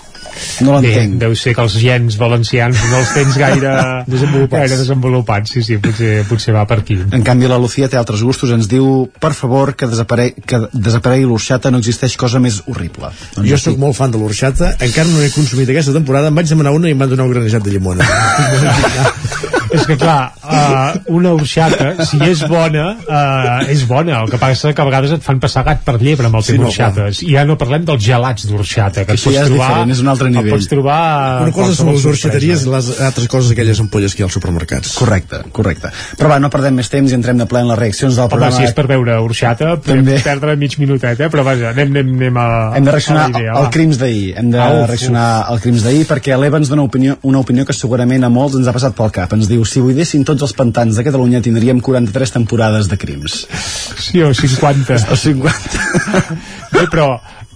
No 0.66 0.78
l'entenc. 0.78 1.18
deu 1.22 1.34
ser 1.36 1.54
que 1.54 1.62
els 1.62 1.76
gens 1.78 2.16
valencians 2.18 2.80
no 2.90 3.02
els 3.02 3.12
tens 3.14 3.38
gaire 3.38 3.74
desenvolupats. 4.14 4.58
Gaire 4.64 4.80
desenvolupats, 4.80 5.54
sí, 5.54 5.64
sí, 5.68 5.78
potser, 5.84 6.24
potser 6.30 6.56
va 6.56 6.64
per 6.70 6.80
aquí. 6.82 6.98
En 7.04 7.26
canvi, 7.28 7.50
la 7.52 7.60
Lucía 7.62 7.90
té 7.92 8.00
altres 8.00 8.24
gustos, 8.26 8.54
ens 8.56 8.70
diu, 8.72 9.10
per 9.22 9.34
favor, 9.38 9.76
que, 9.78 9.90
desapare 9.92 10.32
que 10.34 10.64
desaparegui 10.74 11.28
l'orxata, 11.30 11.70
no 11.70 11.84
existeix 11.84 12.18
cosa 12.18 12.42
més 12.42 12.62
horrible. 12.66 13.12
Doncs 13.36 13.52
Jo 13.52 13.60
sóc 13.62 13.82
molt 13.82 14.00
fan 14.00 14.16
de 14.16 14.22
l'orxata, 14.22 14.76
encara 14.80 15.10
no 15.12 15.22
he 15.22 15.30
consumit 15.36 15.70
aquesta 15.70 15.94
temporada, 15.94 16.32
em 16.32 16.42
vaig 16.42 16.50
demanar 16.50 16.74
una 16.78 16.90
i 16.90 16.96
em 16.96 17.04
van 17.06 17.12
donar 17.12 17.28
un 17.28 17.36
granejat 17.36 17.68
de 17.68 17.76
llimona. 17.76 18.08
és 19.72 19.86
que 19.88 19.96
clar, 19.98 20.34
uh, 20.44 21.00
una 21.16 21.32
orxata, 21.38 22.06
si 22.06 22.20
és 22.26 22.42
bona, 22.50 22.86
uh, 23.08 23.70
és 23.72 23.84
bona. 23.88 24.22
El 24.26 24.30
que 24.32 24.40
passa 24.42 24.74
que 24.76 24.82
a 24.84 24.86
vegades 24.88 25.14
et 25.16 25.24
fan 25.24 25.40
passar 25.44 25.64
gat 25.68 25.84
per 25.86 25.98
llebre 26.02 26.28
amb 26.30 26.36
el 26.40 26.44
Sí, 26.46 26.54
tema 26.56 26.66
no, 26.66 26.70
orxates. 26.72 27.22
I 27.24 27.36
ja 27.36 27.46
no 27.48 27.58
parlem 27.60 27.86
dels 27.88 28.04
gelats 28.04 28.48
d'orxata, 28.50 29.06
que 29.06 29.16
et 29.16 29.20
Això 29.20 29.30
pots 29.30 29.38
ja 29.38 29.44
és 29.46 29.52
trobar... 29.52 29.68
diferent, 29.70 29.92
és 29.96 30.02
un 30.04 30.12
altre 30.14 30.28
el 30.30 30.36
nivell. 30.36 30.56
pots 30.58 30.68
trobar... 30.72 30.98
a 31.02 31.42
Una 31.46 31.56
cosa 31.56 31.76
són 31.78 31.92
les 31.94 32.06
orxateries 32.12 32.66
i 32.66 32.72
les 32.74 32.90
altres 33.02 33.28
coses 33.32 33.52
aquelles 33.56 33.80
ampolles 33.84 34.16
que 34.16 34.22
hi 34.24 34.26
ha 34.26 34.30
als 34.30 34.38
supermercats. 34.40 34.94
Correcte, 35.00 35.42
correcte. 35.56 35.92
Però 36.20 36.30
va, 36.34 36.40
no 36.44 36.50
perdem 36.54 36.76
més 36.82 36.90
temps 36.92 37.12
i 37.12 37.16
entrem 37.18 37.38
de 37.42 37.48
ple 37.50 37.62
en 37.64 37.70
les 37.72 37.80
reaccions 37.80 38.16
del 38.16 38.26
Home, 38.26 38.34
programa. 38.36 38.58
si 38.58 38.68
és 38.68 38.74
per 38.78 38.88
veure 38.92 39.18
orxata, 39.24 39.76
podem 39.82 40.04
També. 40.04 40.20
perdre 40.26 40.56
mig 40.60 40.78
minutet, 40.82 41.20
eh? 41.20 41.30
però 41.32 41.44
vaja, 41.48 41.72
anem, 41.76 41.92
anem, 41.96 42.14
anem 42.20 42.38
a... 42.42 42.48
Hem 42.78 42.86
de 42.88 42.92
reaccionar 42.98 43.30
al 43.56 43.70
crims 43.74 43.98
d'ahir. 44.02 44.34
Hem 44.42 44.52
de 44.54 44.60
Ah, 44.62 44.70
uf, 44.82 44.88
reaccionar 44.90 45.28
al 45.50 45.60
crims 45.64 45.82
d'ahir 45.86 46.04
perquè 46.10 46.36
l'Eva 46.38 46.60
ens 46.62 46.70
dona 46.70 46.84
opinió, 46.86 47.16
una 47.26 47.40
opinió 47.42 47.66
que 47.66 47.74
segurament 47.74 48.24
a 48.24 48.30
molts 48.30 48.56
ens 48.60 48.68
ha 48.70 48.74
passat 48.76 48.94
pel 48.98 49.10
cap. 49.16 49.32
Ens 49.34 49.48
diu, 49.50 49.61
si 49.68 49.84
buidessin 49.84 50.26
tots 50.28 50.46
els 50.46 50.54
pantans 50.58 50.98
de 50.98 51.06
Catalunya 51.08 51.42
tindríem 51.44 51.82
43 51.84 52.36
temporades 52.38 52.90
de 52.92 52.98
crims. 53.02 53.46
Sí, 53.98 54.22
o 54.24 54.34
50. 54.34 55.00
O 55.12 55.20
50. 55.20 56.40
Bé, 56.72 56.88
però 56.92 57.14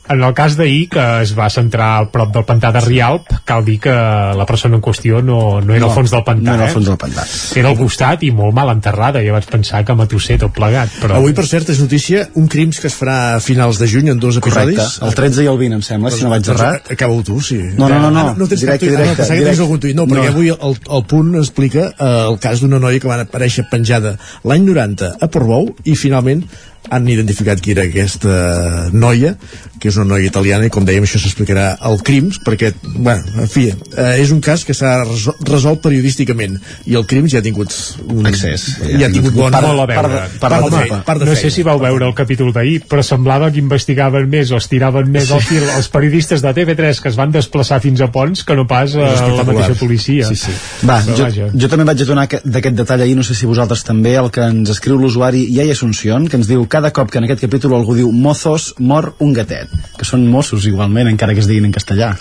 en 0.10 0.22
el 0.24 0.34
cas 0.38 0.54
d'ahir, 0.58 0.88
que 0.94 1.04
es 1.24 1.32
va 1.38 1.48
centrar 1.50 1.88
a 1.98 2.06
prop 2.12 2.32
del 2.34 2.44
pantà 2.46 2.70
de 2.76 2.82
Rialp, 2.86 3.32
cal 3.46 3.64
dir 3.66 3.80
que 3.82 3.90
la 4.38 4.46
persona 4.46 4.76
en 4.78 4.82
qüestió 4.86 5.22
no, 5.26 5.62
no 5.62 5.74
era 5.74 5.86
No, 5.86 5.90
al 5.90 5.96
fons 5.96 6.12
del 6.14 6.24
pantà. 6.28 6.44
no 6.46 6.54
era 6.56 6.64
al 6.68 6.70
eh? 6.70 6.74
fons 6.74 6.86
del 6.92 6.98
pantà. 7.02 7.24
Era 7.58 7.70
al 7.72 7.78
costat 7.80 8.24
i 8.24 8.32
molt 8.32 8.54
mal 8.54 8.70
enterrada. 8.74 9.24
Jo 9.26 9.34
vaig 9.34 9.48
pensar 9.50 9.84
que 9.86 9.96
matusser 9.98 10.38
tot 10.42 10.54
plegat. 10.54 10.94
Però... 11.02 11.16
Avui, 11.18 11.34
per 11.34 11.46
cert, 11.50 11.70
és 11.74 11.80
notícia 11.82 12.28
un 12.36 12.48
crims 12.48 12.80
que 12.80 12.88
es 12.92 12.98
farà 13.00 13.18
a 13.36 13.40
finals 13.40 13.80
de 13.82 13.88
juny 13.90 14.12
en 14.14 14.20
dos 14.20 14.38
episodis. 14.38 14.78
Correcte, 14.78 15.06
el 15.08 15.16
13 15.16 15.44
i 15.44 15.50
el 15.50 15.58
20, 15.64 15.80
em 15.82 15.86
sembla, 15.90 16.12
si 16.14 16.24
no 16.24 16.30
vaig 16.36 16.46
Doncs, 16.46 16.60
errat. 16.62 16.92
Acaba-ho 16.94 17.24
tu, 17.26 17.40
sí. 17.42 17.58
No, 17.78 17.90
no, 17.90 17.98
no, 18.00 18.12
no. 18.12 18.28
Ah, 18.30 18.36
no 18.38 18.46
tens 18.48 18.62
Directe. 18.62 18.86
Ah, 18.88 18.92
no, 18.92 18.98
directe, 18.98 19.16
pensava 19.18 19.40
que 19.40 19.46
tens 19.46 19.58
directe. 19.58 19.64
algun 19.66 19.80
tuit. 19.80 19.96
No, 19.98 20.06
perquè 20.06 20.30
No. 20.30 20.36
avui 20.38 20.50
el, 20.54 20.78
el 21.00 21.04
punt 21.10 21.34
explica 21.42 21.90
eh, 21.90 22.14
el 22.30 22.40
cas 22.40 22.62
d'una 22.62 22.80
noia 22.80 23.00
que 23.02 23.08
va 23.10 23.18
aparèixer 23.26 23.66
penjada 23.72 24.16
l'any 24.46 24.64
90 24.70 25.16
a 25.22 25.28
Portbou 25.34 25.74
i 25.84 25.96
finalment 25.98 26.46
han 26.94 27.08
identificat 27.10 27.58
qui 27.66 27.72
era 27.74 27.82
aquesta 27.88 28.90
noia, 28.94 29.32
que 29.80 29.90
és 29.90 29.98
una 29.98 30.06
noia 30.16 30.26
italiana 30.30 30.66
i 30.66 30.70
com 30.74 30.86
dèiem 30.88 31.04
això 31.06 31.20
s'explicarà 31.22 31.78
al 31.80 32.00
crims 32.04 32.40
perquè, 32.46 32.74
bueno, 32.96 33.24
en 33.44 33.48
fi, 33.52 33.68
eh, 33.70 34.22
és 34.22 34.32
un 34.32 34.40
cas 34.42 34.64
que 34.66 34.74
s'ha 34.74 35.04
resol- 35.04 35.36
resolt 35.50 35.82
periodísticament 35.84 36.60
i 36.86 36.96
el 36.96 37.06
crims 37.06 37.32
ja 37.34 37.40
ha 37.40 37.46
tingut 37.46 37.74
un 38.08 38.26
Accés. 38.26 38.66
ja 39.00 39.08
ha 39.08 39.12
tingut 39.12 39.34
bon 39.34 39.52
Part, 39.52 39.68
molt 39.68 39.82
a 39.82 39.86
veure. 39.86 40.02
part 40.02 40.14
de- 40.14 40.40
part 40.40 40.56
de 40.66 40.72
feina, 40.78 41.04
part 41.06 41.20
de 41.20 41.26
no 41.26 41.36
sé 41.36 41.42
feina. 41.42 41.56
si 41.56 41.64
vau 41.64 41.80
veure 41.80 42.08
el 42.08 42.14
capítol 42.16 42.52
d'ahir, 42.54 42.84
però 42.88 43.04
semblava 43.04 43.52
que 43.52 43.60
investigaven 43.60 44.30
més 44.30 44.52
o 44.52 44.58
estiraven 44.58 45.10
més 45.12 45.30
el 45.32 45.42
fil 45.42 45.64
els 45.76 45.88
periodistes 45.90 46.42
de 46.42 46.54
TV3 46.54 47.02
que 47.02 47.10
es 47.10 47.16
van 47.16 47.32
desplaçar 47.32 47.82
fins 47.82 48.02
a 48.02 48.12
Pons 48.12 48.44
que 48.44 48.56
no 48.56 48.66
pas 48.68 48.94
eh, 48.96 49.00
la 49.00 49.44
mateixa 49.44 49.76
policia. 49.80 50.28
Sí, 50.28 50.36
sí. 50.36 50.52
Va, 50.88 51.02
Però 51.04 51.16
jo, 51.18 51.24
vaja. 51.26 51.50
jo 51.54 51.68
també 51.68 51.84
vaig 51.86 52.02
adonar 52.02 52.28
que- 52.28 52.42
d'aquest 52.44 52.76
detall 52.76 53.02
ahir, 53.02 53.16
no 53.16 53.24
sé 53.24 53.36
si 53.36 53.46
vosaltres 53.46 53.84
també, 53.84 54.16
el 54.16 54.32
que 54.32 54.42
ens 54.42 54.70
escriu 54.70 54.98
l'usuari 54.98 55.46
Iai 55.52 55.72
Asunción, 55.72 56.28
que 56.28 56.38
ens 56.38 56.48
diu 56.48 56.66
cada 56.68 56.92
cop 56.92 57.10
que 57.12 57.18
en 57.18 57.26
aquest 57.26 57.42
capítol 57.42 57.74
algú 57.76 57.96
diu 57.96 58.12
mozos, 58.12 58.74
mor 58.80 59.16
un 59.20 59.34
gatet, 59.34 59.65
que 59.98 60.06
són 60.08 60.26
Mossos 60.32 60.66
igualment, 60.68 61.08
encara 61.12 61.34
que 61.34 61.40
es 61.44 61.48
diguin 61.48 61.66
en 61.70 61.76
castellà. 61.76 62.14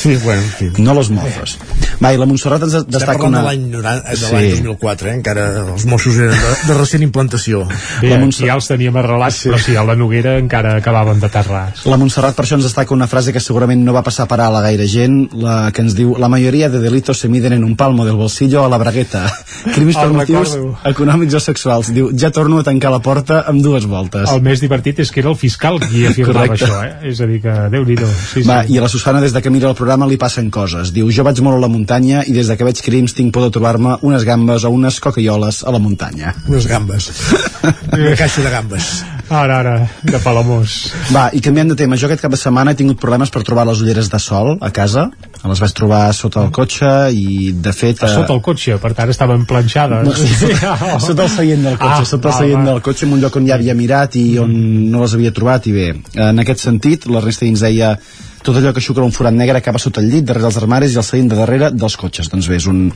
Sí, 0.00 0.16
bueno, 0.24 0.40
en 0.40 0.48
fi. 0.72 0.82
No 0.82 0.94
los 0.94 1.10
mozos. 1.10 1.58
Va, 2.02 2.14
i 2.14 2.16
la 2.16 2.24
Montserrat 2.24 2.62
ens 2.64 2.72
destaca 2.88 3.26
una... 3.26 3.42
de 3.42 3.44
l'any 3.50 3.66
90 3.68 4.10
de 4.10 4.16
Sí. 4.16 4.30
l'any 4.32 4.48
2004, 4.62 5.08
eh? 5.10 5.14
encara 5.18 5.42
els 5.74 5.84
Mossos 5.84 6.16
eren 6.16 6.32
de, 6.40 6.52
de 6.70 6.76
recent 6.78 7.02
implantació. 7.04 7.66
Bé, 8.00 8.08
La 8.08 8.14
aquí 8.16 8.22
Montse- 8.24 8.46
ja 8.48 8.54
els 8.56 8.68
teníem 8.70 8.96
arrelats, 8.96 9.42
sí. 9.42 9.50
però 9.50 9.58
sí, 9.60 9.74
a 9.76 9.84
la 9.84 9.96
Noguera 10.00 10.38
encara 10.40 10.76
acabaven 10.78 11.20
d'aterrar. 11.20 11.66
La 11.84 11.98
Montserrat 12.00 12.34
per 12.38 12.46
això 12.46 12.56
ens 12.56 12.64
destaca 12.64 12.94
una 12.96 13.08
frase 13.12 13.34
que 13.36 13.42
segurament 13.44 13.84
no 13.84 13.92
va 13.92 14.00
passar 14.06 14.24
per 14.30 14.38
alt 14.40 14.56
a 14.56 14.62
gaire 14.64 14.86
gent, 14.88 15.18
la 15.36 15.58
que 15.76 15.84
ens 15.84 15.94
diu 15.98 16.14
la 16.16 16.30
majoria 16.32 16.70
de 16.72 16.80
delitos 16.80 17.20
se 17.20 17.28
miden 17.28 17.52
en 17.58 17.64
un 17.68 17.76
palmo 17.76 18.06
del 18.08 18.16
bolsillo 18.16 18.64
a 18.64 18.70
la 18.72 18.78
bragueta. 18.80 19.26
Crims 19.74 20.00
per 20.00 20.08
motius 20.16 20.56
econòmics 20.88 21.36
o 21.36 21.42
sexuals. 21.44 21.92
Diu, 21.92 22.08
ja 22.16 22.30
torno 22.32 22.62
a 22.62 22.64
tancar 22.64 22.94
la 22.96 23.02
porta 23.04 23.42
amb 23.52 23.60
dues 23.60 23.84
voltes. 23.84 24.30
El 24.32 24.40
més 24.48 24.64
divertit 24.64 25.04
és 25.04 25.12
que 25.12 25.20
era 25.20 25.28
el 25.28 25.36
fiscal 25.36 25.76
qui 25.84 26.06
afirmava. 26.08 26.56
Això, 26.60 26.80
eh? 26.84 27.10
És 27.10 27.20
a 27.20 27.28
dir, 27.30 27.40
que 27.44 27.54
déu-n'hi-do. 27.72 28.08
Sí, 28.32 28.44
Va, 28.48 28.62
sí. 28.64 28.74
i 28.74 28.78
a 28.78 28.84
la 28.84 28.90
Susana 28.92 29.20
des 29.24 29.32
de 29.32 29.42
que 29.42 29.52
mira 29.52 29.70
el 29.70 29.78
programa 29.78 30.08
li 30.10 30.18
passen 30.20 30.50
coses. 30.50 30.92
Diu, 30.96 31.10
jo 31.10 31.24
vaig 31.26 31.40
molt 31.44 31.60
a 31.60 31.64
la 31.64 31.70
muntanya 31.72 32.24
i 32.26 32.36
des 32.36 32.50
de 32.50 32.56
que 32.56 32.66
veig 32.68 32.82
crims 32.84 33.16
tinc 33.16 33.32
por 33.34 33.46
de 33.46 33.52
trobar-me 33.54 33.96
unes 34.06 34.24
gambes 34.28 34.64
o 34.64 34.74
unes 34.74 35.00
cocaioles 35.00 35.64
a 35.64 35.72
la 35.74 35.80
muntanya. 35.82 36.34
Unes 36.48 36.68
gambes. 36.70 37.10
Una 37.92 38.16
caixa 38.16 38.44
de 38.44 38.50
gambes. 38.52 38.92
Ara, 39.30 39.60
ara, 39.60 39.74
de 40.02 40.18
Palamós. 40.18 40.72
Va, 41.14 41.28
i 41.30 41.38
canviant 41.38 41.68
de 41.70 41.76
tema, 41.78 41.94
jo 41.94 42.08
aquest 42.08 42.24
cap 42.24 42.32
de 42.34 42.38
setmana 42.40 42.72
he 42.74 42.78
tingut 42.80 42.98
problemes 42.98 43.30
per 43.30 43.44
trobar 43.46 43.62
les 43.68 43.78
ulleres 43.84 44.08
de 44.10 44.18
sol 44.18 44.56
a 44.58 44.70
casa. 44.74 45.04
Les 45.46 45.62
vaig 45.62 45.74
trobar 45.78 46.00
sota 46.18 46.42
el 46.42 46.50
cotxe 46.50 46.90
i, 47.14 47.52
de 47.54 47.72
fet... 47.72 48.02
A 48.02 48.08
eh, 48.08 48.16
sota 48.18 48.34
el 48.34 48.42
cotxe, 48.42 48.74
per 48.82 48.90
tant 48.98 49.12
estaven 49.14 49.44
planxades. 49.46 50.08
No, 50.08 50.16
sota, 50.18 50.98
sota 51.06 51.28
el 51.28 51.30
seient 51.36 51.62
del 51.68 51.78
cotxe, 51.78 52.00
Ah, 52.00 52.08
sota 52.10 52.32
el 52.32 52.36
seient 52.40 52.66
del 52.72 52.82
cotxe, 52.82 53.06
en 53.06 53.14
un 53.14 53.22
lloc 53.22 53.38
on 53.38 53.46
ja 53.46 53.54
havia 53.54 53.78
mirat 53.78 54.18
i 54.18 54.24
on 54.42 54.50
no 54.90 55.04
les 55.04 55.14
havia 55.14 55.30
trobat, 55.36 55.70
i 55.70 55.76
bé, 55.78 55.88
en 56.26 56.42
aquest 56.42 56.66
sentit, 56.66 57.06
la 57.06 57.22
resta 57.22 57.46
ens 57.46 57.62
deia 57.62 57.94
tot 58.42 58.56
allò 58.56 58.74
que 58.74 58.82
xucla 58.82 59.06
un 59.06 59.14
forat 59.14 59.36
negre 59.36 59.62
acaba 59.62 59.78
sota 59.78 60.02
el 60.02 60.10
llit, 60.10 60.26
darrere 60.26 60.50
els 60.50 60.58
armaris 60.58 60.96
i 60.96 60.98
el 60.98 61.06
seient 61.06 61.30
de 61.30 61.38
darrere 61.38 61.70
dels 61.70 61.96
cotxes. 62.00 62.32
Doncs 62.32 62.50
bé, 62.50 62.58
és 62.58 62.66
un... 62.66 62.88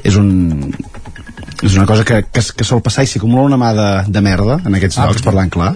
És 0.00 0.16
un 0.16 0.30
és 1.64 1.74
una 1.78 1.86
cosa 1.88 2.04
que, 2.04 2.22
que, 2.28 2.42
que 2.58 2.64
sol 2.68 2.82
passar 2.84 3.04
i 3.06 3.08
s'hi 3.10 3.18
acumula 3.22 3.46
una 3.48 3.56
mà 3.60 3.70
de, 3.76 3.88
de 4.12 4.20
merda 4.24 4.58
en 4.64 4.74
aquests 4.76 4.98
Ah, 4.98 5.06
llocs, 5.08 5.18
perquè- 5.22 5.30
parlant 5.30 5.50
clar. 5.54 5.70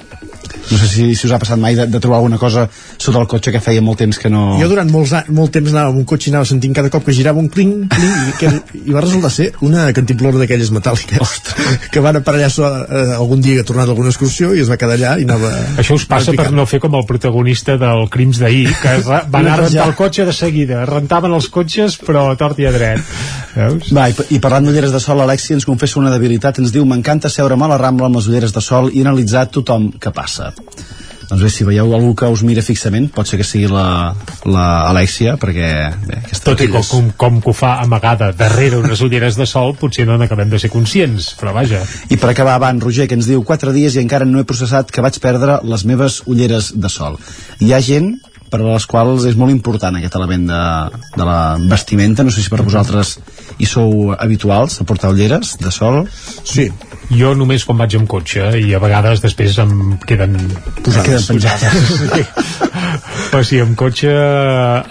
No 0.71 0.79
sé 0.79 0.89
si, 0.91 1.07
si 1.17 1.27
us 1.27 1.33
ha 1.33 1.41
passat 1.41 1.61
mai 1.61 1.77
de, 1.79 1.87
de 1.89 2.01
trobar 2.03 2.19
alguna 2.21 2.39
cosa 2.39 2.67
sota 2.99 3.21
el 3.23 3.29
cotxe 3.31 3.53
que 3.55 3.63
feia 3.65 3.83
molt 3.85 4.01
temps 4.03 4.19
que 4.21 4.31
no... 4.33 4.59
Jo 4.61 4.69
durant 4.71 4.91
molts, 4.93 5.15
molt 5.35 5.53
temps 5.55 5.73
anava 5.73 5.93
amb 5.93 6.03
un 6.03 6.07
cotxe 6.09 6.29
i 6.29 6.35
anava 6.35 6.49
sentint 6.49 6.75
cada 6.77 6.91
cop 6.93 7.07
que 7.07 7.15
girava 7.17 7.41
un 7.41 7.49
cling, 7.53 7.87
cling 7.95 8.17
i, 8.29 8.35
que, 8.41 8.53
i 8.83 8.95
va 8.95 9.03
resultar 9.05 9.31
ser 9.33 9.49
una 9.67 9.89
cantimplora 9.97 10.41
d'aquelles 10.41 10.73
metàl·liques 10.75 11.89
que 11.93 12.03
van 12.05 12.21
aparellar 12.21 12.51
so, 12.53 12.69
eh, 12.69 13.17
algun 13.17 13.43
dia 13.45 13.59
que 13.59 13.65
ha 13.65 13.69
tornat 13.71 13.89
a 13.89 13.95
alguna 13.95 14.13
excursió 14.13 14.53
i 14.55 14.63
es 14.65 14.71
va 14.71 14.79
quedar 14.81 14.99
allà 14.99 15.17
i 15.21 15.27
anava... 15.29 15.53
Això 15.81 15.97
us 15.99 16.07
passa 16.11 16.35
per 16.37 16.51
no 16.55 16.67
fer 16.69 16.83
com 16.85 16.95
el 16.99 17.07
protagonista 17.09 17.79
del 17.81 18.07
Crims 18.13 18.41
d'ahir, 18.43 18.69
que 18.83 18.95
va 19.07 19.23
anar 19.29 19.55
a 19.57 19.61
rentar 19.65 19.89
el 19.89 19.97
cotxe 19.99 20.27
de 20.29 20.37
seguida. 20.37 20.85
Rentaven 20.89 21.35
els 21.37 21.49
cotxes, 21.53 21.99
però 22.05 22.29
a 22.33 22.39
tort 22.41 22.61
i 22.61 22.69
a 22.69 22.75
dret. 22.75 23.15
Veus? 23.57 23.93
Va, 23.95 24.09
i, 24.11 24.17
i 24.37 24.43
parlant 24.43 24.69
d'ulleres 24.69 24.95
de 24.95 25.01
sol, 25.03 25.23
Alexia 25.25 25.57
ens 25.59 25.67
confessa 25.69 26.01
una 26.01 26.13
debilitat, 26.15 26.61
ens 26.63 26.75
diu 26.75 26.87
m'encanta 26.89 27.33
seure'm 27.33 27.65
a 27.65 27.73
la 27.73 27.81
Rambla 27.81 28.11
amb 28.11 28.21
les 28.21 28.29
ulleres 28.31 28.55
de 28.55 28.65
sol 28.65 28.93
i 28.93 29.05
analitzar 29.05 29.49
tothom 29.55 29.91
que 29.99 30.15
passa. 30.15 30.53
Doncs 31.29 31.43
bé, 31.45 31.49
si 31.53 31.65
veieu 31.69 31.91
algú 31.93 32.15
que 32.17 32.29
us 32.33 32.41
mira 32.47 32.63
fixament, 32.65 33.11
pot 33.13 33.29
ser 33.29 33.37
que 33.37 33.45
sigui 33.45 33.69
la, 33.69 34.15
la 34.49 34.69
Alexia, 34.89 35.35
perquè 35.41 35.73
bé, 36.07 36.21
aquesta 36.23 36.55
Tot 36.55 36.63
i 36.65 36.71
com, 36.73 36.87
com, 36.89 37.11
com 37.21 37.41
que 37.45 37.53
ho 37.53 37.57
fa 37.57 37.75
amagada 37.83 38.31
darrere 38.33 38.81
unes 38.81 39.03
ulleres 39.05 39.37
de 39.37 39.45
sol, 39.47 39.75
potser 39.77 40.07
no 40.09 40.17
n'acabem 40.17 40.49
de 40.49 40.61
ser 40.63 40.73
conscients, 40.73 41.35
però 41.37 41.53
vaja. 41.53 41.83
I 42.09 42.17
per 42.17 42.33
acabar, 42.33 42.57
va, 42.63 42.73
en 42.73 42.81
Roger, 42.81 43.05
que 43.11 43.19
ens 43.19 43.29
diu 43.29 43.45
quatre 43.45 43.77
dies 43.77 43.99
i 43.99 44.01
encara 44.01 44.25
no 44.29 44.41
he 44.41 44.49
processat 44.49 44.89
que 44.89 45.05
vaig 45.05 45.21
perdre 45.21 45.61
les 45.69 45.85
meves 45.85 46.23
ulleres 46.25 46.73
de 46.81 46.93
sol. 46.93 47.21
Hi 47.61 47.75
ha 47.77 47.85
gent 47.85 48.15
per 48.49 48.63
a 48.63 48.65
les 48.65 48.87
quals 48.89 49.27
és 49.29 49.37
molt 49.37 49.53
important 49.53 49.97
aquest 49.99 50.17
element 50.17 50.47
de, 50.49 50.63
de 51.13 51.27
la 51.29 51.41
vestimenta, 51.61 52.25
no 52.25 52.33
sé 52.33 52.41
si 52.41 52.53
per 52.53 52.65
vosaltres 52.65 53.19
hi 53.61 53.69
sou 53.69 54.15
habituals 54.17 54.81
a 54.81 54.89
portar 54.89 55.13
ulleres 55.13 55.59
de 55.61 55.73
sol. 55.75 56.07
Sí. 56.49 56.71
Jo 57.11 57.31
només 57.35 57.65
quan 57.65 57.79
vaig 57.81 57.95
amb 57.97 58.09
cotxe 58.11 58.51
i 58.61 58.75
a 58.77 58.79
vegades 58.83 59.23
després 59.25 59.57
em 59.63 59.71
queden 60.05 60.35
Queden 60.85 61.23
penjades. 61.25 61.93
Sí. 62.13 62.25
Però 63.31 63.41
sí, 63.45 63.59
amb 63.61 63.75
cotxe 63.77 64.11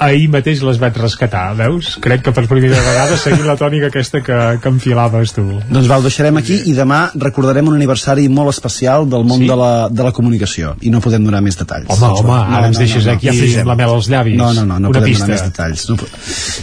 ahir 0.03 0.27
mateix 0.34 0.61
les 0.65 0.80
vaig 0.81 0.98
rescatar, 0.98 1.52
veus? 1.57 1.95
Crec 2.02 2.23
que 2.26 2.34
per 2.35 2.44
primera 2.49 2.80
vegada 2.85 3.18
seguint 3.22 3.45
la 3.48 3.56
tònica 3.60 3.89
aquesta 3.91 4.22
que, 4.26 4.38
que 4.61 4.69
enfilaves 4.73 5.34
tu. 5.38 5.45
Doncs 5.69 5.89
va, 5.89 5.98
ho 6.02 6.06
deixarem 6.06 6.38
aquí 6.41 6.57
i 6.69 6.73
demà 6.77 7.03
recordarem 7.22 7.69
un 7.69 7.77
aniversari 7.77 8.27
molt 8.34 8.53
especial 8.56 9.07
del 9.10 9.26
món 9.27 9.41
Sí? 9.44 9.48
de, 9.49 9.57
la, 9.60 9.72
de 9.94 10.03
la 10.10 10.11
comunicació 10.11 10.73
i 10.81 10.89
no 10.94 11.02
podem 11.03 11.26
donar 11.26 11.41
més 11.45 11.57
detalls. 11.60 11.85
Home, 11.94 12.11
home, 12.22 12.38
ara 12.57 12.68
ens 12.72 12.81
deixes 12.81 13.06
aquí 13.14 13.30
Ja 13.30 13.61
amb 13.61 13.69
la 13.73 13.77
mel 13.80 13.94
als 13.94 14.10
llavis. 14.10 14.38
No, 14.41 14.52
no, 14.57 14.65
no, 14.65 14.80
no 14.80 14.89
Una 14.89 14.99
podem 14.99 15.11
pista. 15.14 15.26
donar 15.27 15.38
més 15.38 15.45
detalls. 15.52 15.88
No, 15.89 15.98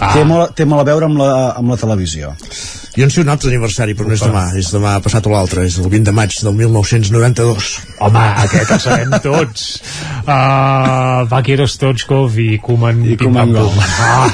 Ah. 0.01 0.13
té, 0.15 0.25
molt, 0.27 0.55
té 0.59 0.65
molt 0.67 0.83
a 0.83 0.89
veure 0.91 1.07
amb 1.07 1.19
la, 1.23 1.31
amb 1.59 1.71
la 1.71 1.77
televisió. 1.79 2.35
Jo 2.95 3.03
en 3.03 3.11
sé 3.11 3.23
un 3.25 3.29
altre 3.33 3.51
aniversari, 3.51 3.95
però 3.99 4.07
no 4.07 4.15
és 4.15 4.23
demà, 4.23 4.45
és 4.55 4.69
demà 4.71 4.93
passat 5.03 5.27
o 5.27 5.33
l'altre, 5.33 5.65
és 5.67 5.81
el 5.83 5.89
20 5.91 6.05
de 6.07 6.13
maig 6.15 6.37
del 6.47 6.55
1992. 6.55 7.71
Home, 8.07 8.23
aquest 8.45 8.71
el 8.77 8.83
sabem 8.85 9.17
tots. 9.25 9.65
Uh, 10.23 11.25
Vaquero 11.33 11.67
Stochkov 11.67 12.39
i 12.39 12.53
Koeman 12.63 13.03
I 13.11 13.17
Koeman 13.19 13.51
Gol. 13.57 13.73
Ah, 13.99 14.31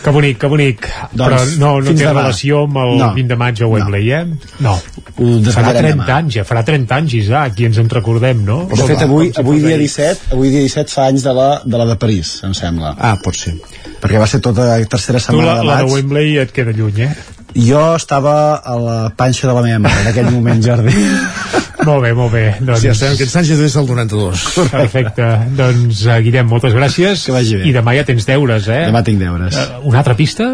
que 0.00 0.10
bonic, 0.16 0.38
que 0.40 0.48
bonic. 0.48 0.86
Doncs, 1.12 1.20
Però 1.20 1.40
no, 1.60 1.70
no 1.84 1.92
té 1.92 1.98
demà. 2.06 2.14
relació 2.22 2.62
amb 2.64 2.78
el 2.80 2.94
No. 3.02 3.10
20 3.18 3.28
de 3.34 3.36
maig 3.42 3.60
a 3.60 3.68
Wembley, 3.68 4.08
eh? 4.16 4.22
No. 4.64 4.78
Ho 5.20 5.26
Farà 5.28 5.42
desvetllarem 5.44 5.98
30 6.00 6.06
demà. 6.06 6.16
anys, 6.16 6.38
ja 6.40 6.44
farà 6.48 6.62
30 6.64 6.96
anys, 6.96 7.16
Isaac, 7.20 7.60
i 7.60 7.66
ens 7.68 7.76
en 7.82 7.90
recordem, 7.92 8.40
no? 8.46 8.62
De 8.72 8.80
fet, 8.88 9.02
avui, 9.04 9.28
avui 9.36 9.60
dia 9.60 9.76
17, 9.76 10.30
avui 10.32 10.48
dia 10.54 10.64
17 10.64 10.94
fa 10.96 11.10
anys 11.12 11.26
de 11.28 11.34
la, 11.36 11.50
de 11.66 11.76
la 11.82 11.84
de 11.92 11.98
París, 12.00 12.38
em 12.48 12.56
sembla. 12.56 12.94
Ah, 12.96 13.18
pot 13.20 13.36
ser. 13.36 13.52
Perquè 14.00 14.16
va 14.22 14.26
ser 14.32 14.40
tota 14.40 14.64
la 14.72 14.80
tercera 14.88 15.20
Tu 15.20 15.26
setmana 15.28 15.52
la, 15.52 15.58
de 15.60 15.68
la 15.68 15.76
de 15.82 15.84
maig. 15.84 15.92
Wembley 15.98 16.38
et 16.46 16.56
queda 16.56 16.72
lluny, 16.72 17.04
eh? 17.04 17.12
Jo 17.56 17.82
estava 17.96 18.34
a 18.56 18.76
la 18.78 18.98
panxa 19.16 19.48
de 19.48 19.54
la 19.56 19.64
meva 19.64 19.80
mare 19.86 20.04
en 20.04 20.10
aquell 20.12 20.30
moment, 20.30 20.62
Jordi. 20.64 20.94
Molt 21.80 22.02
bé, 22.04 22.10
molt 22.12 22.32
bé. 22.34 22.42
Doncs... 22.60 22.82
Sí, 22.82 22.88
ja 22.90 22.94
sabem 22.94 23.14
que 23.16 23.24
en 23.24 23.30
Sánchez 23.32 23.60
és 23.64 23.74
el 23.80 23.86
92. 23.88 24.42
Perfecte. 24.68 25.28
doncs, 25.56 26.02
uh, 26.04 26.18
Guillem, 26.20 26.48
moltes 26.50 26.74
gràcies. 26.76 27.22
Que 27.24 27.32
vagi 27.32 27.56
bé. 27.56 27.70
I 27.70 27.72
demà 27.72 27.94
ja 27.96 28.04
tens 28.08 28.28
deures, 28.28 28.68
eh? 28.68 28.82
Demà 28.90 29.00
tinc 29.06 29.22
deures. 29.22 29.56
Uh, 29.56 29.80
una 29.88 30.02
altra 30.02 30.16
pista? 30.18 30.50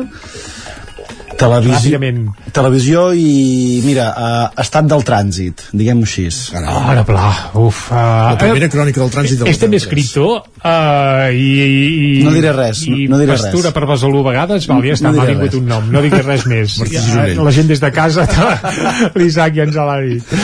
Televisió, 1.36 1.98
Ràpidament. 1.98 2.20
televisió 2.56 3.02
i, 3.14 3.80
mira, 3.84 4.06
uh, 4.16 4.60
estat 4.62 4.86
del 4.88 5.02
trànsit, 5.04 5.66
diguem-ho 5.76 6.06
així. 6.06 6.26
Ara, 6.56 7.04
pla, 7.04 7.26
uf. 7.60 7.90
Uh, 7.90 7.96
La 8.32 8.38
primera 8.40 8.68
crònica 8.72 9.00
del 9.02 9.10
trànsit 9.12 9.42
del 9.42 9.50
Este 9.52 9.68
93. 9.68 9.70
més 9.70 9.82
escriptor 9.84 10.42
uh, 10.64 11.28
i, 11.32 11.50
i... 11.66 12.24
No 12.24 12.32
diré 12.34 12.52
res, 12.56 12.80
i 12.88 13.04
no- 13.06 13.14
no 13.16 13.20
diré 13.20 13.34
pastura 13.36 13.68
res. 13.70 13.76
per 13.76 13.84
Besalú 13.90 14.22
a 14.24 14.30
vegades, 14.30 14.66
val, 14.70 14.80
ja 14.86 14.96
està, 14.96 15.10
No 15.10 15.12
m'ha 15.18 15.26
diré 15.26 15.34
vingut 15.36 15.52
res. 15.52 15.60
un 15.60 15.68
nom, 15.68 15.90
no 15.92 16.02
diguis 16.02 16.24
res 16.26 16.46
més. 16.50 16.78
La 17.46 17.52
gent 17.52 17.68
des 17.68 17.80
de 17.84 17.92
casa, 17.92 18.26
l'Isaac 19.18 19.54
ja 19.60 19.66
ens 19.68 19.76
l'ha 19.76 19.98
dit. 20.02 20.34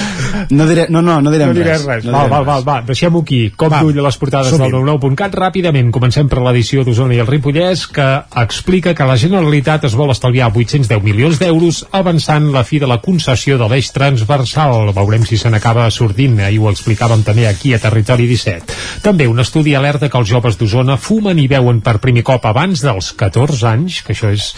No 0.53 0.67
diré, 0.69 0.87
no, 0.93 1.01
no, 1.03 1.21
no 1.25 1.33
direm 1.33 1.49
no 1.53 1.57
diré 1.57 1.73
res. 1.77 1.87
res. 1.89 2.05
No 2.05 2.13
val, 2.13 2.27
direm 2.29 2.37
val, 2.37 2.45
val, 2.51 2.67
va, 2.69 2.77
deixem-ho 2.87 3.23
aquí. 3.25 3.43
Cop 3.57 3.75
d'ull 3.81 3.99
a 3.99 4.07
les 4.07 4.21
portades 4.21 4.53
del 4.53 4.69
99.cat 4.77 5.35
ràpidament. 5.41 5.91
Comencem 5.95 6.29
per 6.29 6.43
l'edició 6.45 6.85
d'Osona 6.87 7.17
i 7.17 7.23
el 7.25 7.27
Ripollès, 7.31 7.87
que 7.93 8.09
explica 8.45 8.95
que 8.95 9.09
la 9.09 9.17
Generalitat 9.21 9.89
es 9.89 9.97
vol 9.99 10.13
estalviar 10.15 10.51
810 10.83 11.03
milions 11.05 11.39
d'euros 11.39 11.83
avançant 11.95 12.51
la 12.53 12.65
fi 12.65 12.81
de 12.83 12.89
la 12.91 12.99
concessió 13.03 13.59
de 13.59 13.69
l'eix 13.71 13.91
transversal. 13.95 14.91
Veurem 14.97 15.25
si 15.29 15.39
se 15.39 15.51
n'acaba 15.51 15.89
sortint. 15.95 16.41
Ahir 16.43 16.61
ho 16.63 16.71
explicàvem 16.71 17.23
també 17.27 17.47
aquí 17.47 17.75
a 17.75 17.81
Territori 17.83 18.27
17. 18.31 18.77
També 19.05 19.29
un 19.31 19.41
estudi 19.43 19.75
alerta 19.79 20.09
que 20.11 20.19
els 20.19 20.31
joves 20.31 20.59
d'Osona 20.59 20.97
fumen 20.99 21.39
i 21.39 21.49
veuen 21.51 21.81
per 21.85 21.99
primer 22.03 22.25
cop 22.27 22.47
abans 22.49 22.83
dels 22.83 23.13
14 23.19 23.67
anys, 23.71 24.01
que 24.03 24.15
això 24.17 24.33
és 24.33 24.51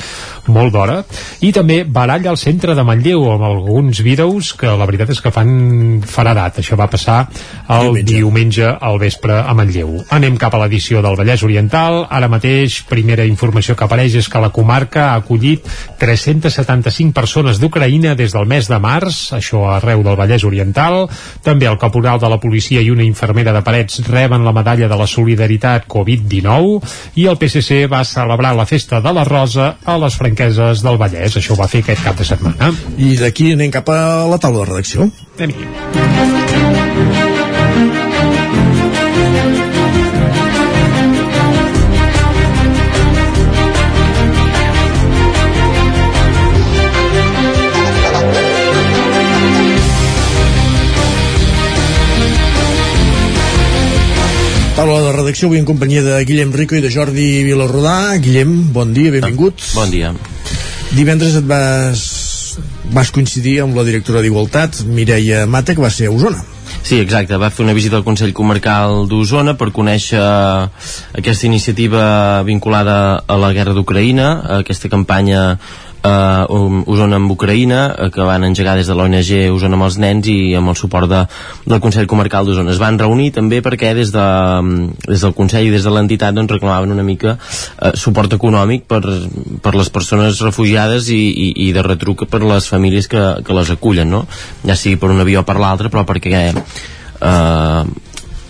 molt 0.48 0.72
d'hora, 0.74 1.02
i 1.44 1.52
també 1.52 1.82
baralla 1.84 2.32
al 2.32 2.40
centre 2.40 2.74
de 2.74 2.84
Manlleu 2.84 3.28
amb 3.32 3.44
alguns 3.48 4.00
vídeos 4.04 4.52
que 4.58 4.70
la 4.70 4.88
veritat 4.88 5.12
és 5.14 5.20
que 5.20 5.32
fan 5.34 6.02
faradat. 6.06 6.60
Això 6.62 6.78
va 6.80 6.88
passar 6.90 7.24
el 7.68 8.00
diumenge, 8.00 8.14
diumenge 8.14 8.70
al 8.80 8.98
vespre 8.98 9.38
a 9.40 9.54
Manlleu. 9.54 10.00
Anem 10.14 10.38
cap 10.40 10.54
a 10.54 10.62
l'edició 10.64 11.02
del 11.04 11.16
Vallès 11.20 11.44
Oriental. 11.44 12.04
Ara 12.10 12.30
mateix, 12.32 12.80
primera 12.88 13.26
informació 13.28 13.76
que 13.76 13.84
apareix 13.86 14.16
és 14.20 14.28
que 14.28 14.40
la 14.40 14.52
comarca 14.54 15.10
ha 15.10 15.20
acollit 15.20 15.66
375 16.22 17.12
persones 17.12 17.58
d'Ucraïna 17.58 18.14
des 18.14 18.32
del 18.32 18.46
mes 18.46 18.68
de 18.68 18.78
març, 18.78 19.32
això 19.34 19.64
arreu 19.74 20.04
del 20.06 20.16
Vallès 20.18 20.44
Oriental. 20.46 21.08
També 21.42 21.66
el 21.66 21.78
caporal 21.78 22.20
de 22.22 22.30
la 22.30 22.38
policia 22.40 22.82
i 22.82 22.90
una 22.90 23.04
infermera 23.06 23.52
de 23.52 23.62
Parets 23.66 24.02
reben 24.06 24.44
la 24.44 24.54
medalla 24.54 24.88
de 24.88 24.98
la 25.00 25.08
solidaritat 25.10 25.88
Covid-19 25.90 27.18
i 27.20 27.26
el 27.26 27.38
PSC 27.40 27.84
va 27.90 28.04
celebrar 28.04 28.54
la 28.54 28.66
festa 28.66 29.00
de 29.00 29.12
la 29.12 29.24
Rosa 29.24 29.74
a 29.84 29.98
les 29.98 30.16
franqueses 30.20 30.84
del 30.84 31.00
Vallès. 31.00 31.38
Això 31.40 31.54
ho 31.54 31.60
va 31.60 31.70
fer 31.70 31.82
aquest 31.82 32.04
cap 32.04 32.18
de 32.18 32.28
setmana. 32.28 32.72
I 32.96 33.16
d'aquí 33.18 33.52
anem 33.58 33.74
cap 33.74 33.90
a 33.90 34.00
la 34.30 34.38
taula 34.38 34.64
de 34.64 34.70
redacció. 34.72 35.10
Anem-hi. 35.38 36.83
Taula 54.84 55.00
de 55.00 55.12
redacció 55.16 55.48
avui 55.48 55.56
en 55.56 55.64
companyia 55.64 56.02
de 56.04 56.16
Guillem 56.28 56.50
Rico 56.52 56.76
i 56.76 56.82
de 56.84 56.90
Jordi 56.92 57.22
Vilarrodà. 57.46 58.18
Guillem, 58.20 58.50
bon 58.74 58.90
dia, 58.92 59.14
benvinguts. 59.14 59.70
Bon 59.78 59.88
dia. 59.88 60.10
Divendres 60.92 61.38
et 61.38 61.46
vas, 61.48 62.02
vas 62.92 63.12
coincidir 63.16 63.54
amb 63.62 63.80
la 63.80 63.86
directora 63.86 64.20
d'Igualtat, 64.20 64.82
Mireia 64.84 65.46
Mata, 65.48 65.72
que 65.72 65.80
va 65.80 65.88
ser 65.88 66.10
a 66.10 66.12
Osona. 66.12 66.44
Sí, 66.82 66.98
exacte. 67.00 67.38
Va 67.40 67.48
fer 67.48 67.64
una 67.64 67.72
visita 67.72 67.96
al 67.96 68.04
Consell 68.04 68.36
Comarcal 68.36 69.06
d'Osona 69.08 69.56
per 69.56 69.70
conèixer 69.72 70.20
aquesta 70.20 71.48
iniciativa 71.48 72.42
vinculada 72.44 72.98
a 73.24 73.40
la 73.40 73.54
guerra 73.56 73.72
d'Ucraïna, 73.72 74.34
aquesta 74.60 74.92
campanya 74.92 75.54
eh, 76.04 76.84
Osona 76.94 77.18
amb 77.18 77.32
Ucraïna 77.32 77.80
eh, 77.92 78.10
que 78.14 78.26
van 78.26 78.44
engegar 78.46 78.76
des 78.78 78.88
de 78.90 78.96
l'ONG 78.96 79.30
Osona 79.54 79.78
amb 79.78 79.86
els 79.88 79.98
nens 80.02 80.28
i 80.30 80.54
amb 80.58 80.72
el 80.72 80.78
suport 80.78 81.10
de, 81.10 81.22
del 81.66 81.82
Consell 81.84 82.08
Comarcal 82.10 82.46
d'Osona. 82.46 82.74
Es 82.74 82.82
van 82.82 82.98
reunir 83.00 83.30
també 83.36 83.62
perquè 83.64 83.94
des, 83.96 84.12
de, 84.14 84.26
des 85.08 85.24
del 85.24 85.36
Consell 85.36 85.68
i 85.68 85.74
des 85.74 85.86
de 85.86 85.94
l'entitat 85.94 86.36
doncs, 86.36 86.52
reclamaven 86.56 86.94
una 86.94 87.06
mica 87.06 87.36
eh, 87.36 87.94
suport 88.00 88.36
econòmic 88.36 88.88
per, 88.90 89.02
per 89.64 89.74
les 89.76 89.92
persones 89.94 90.40
refugiades 90.44 91.10
i, 91.12 91.22
i, 91.48 91.50
i 91.68 91.72
de 91.76 91.84
retruc 91.86 92.26
per 92.30 92.42
les 92.44 92.68
famílies 92.70 93.08
que, 93.10 93.24
que 93.44 93.56
les 93.56 93.72
acullen, 93.74 94.10
no? 94.10 94.24
ja 94.64 94.76
sigui 94.78 95.00
per 95.00 95.12
una 95.12 95.26
via 95.26 95.42
o 95.42 95.46
per 95.46 95.58
l'altra, 95.60 95.90
però 95.92 96.04
perquè 96.08 96.48
eh, 96.50 97.84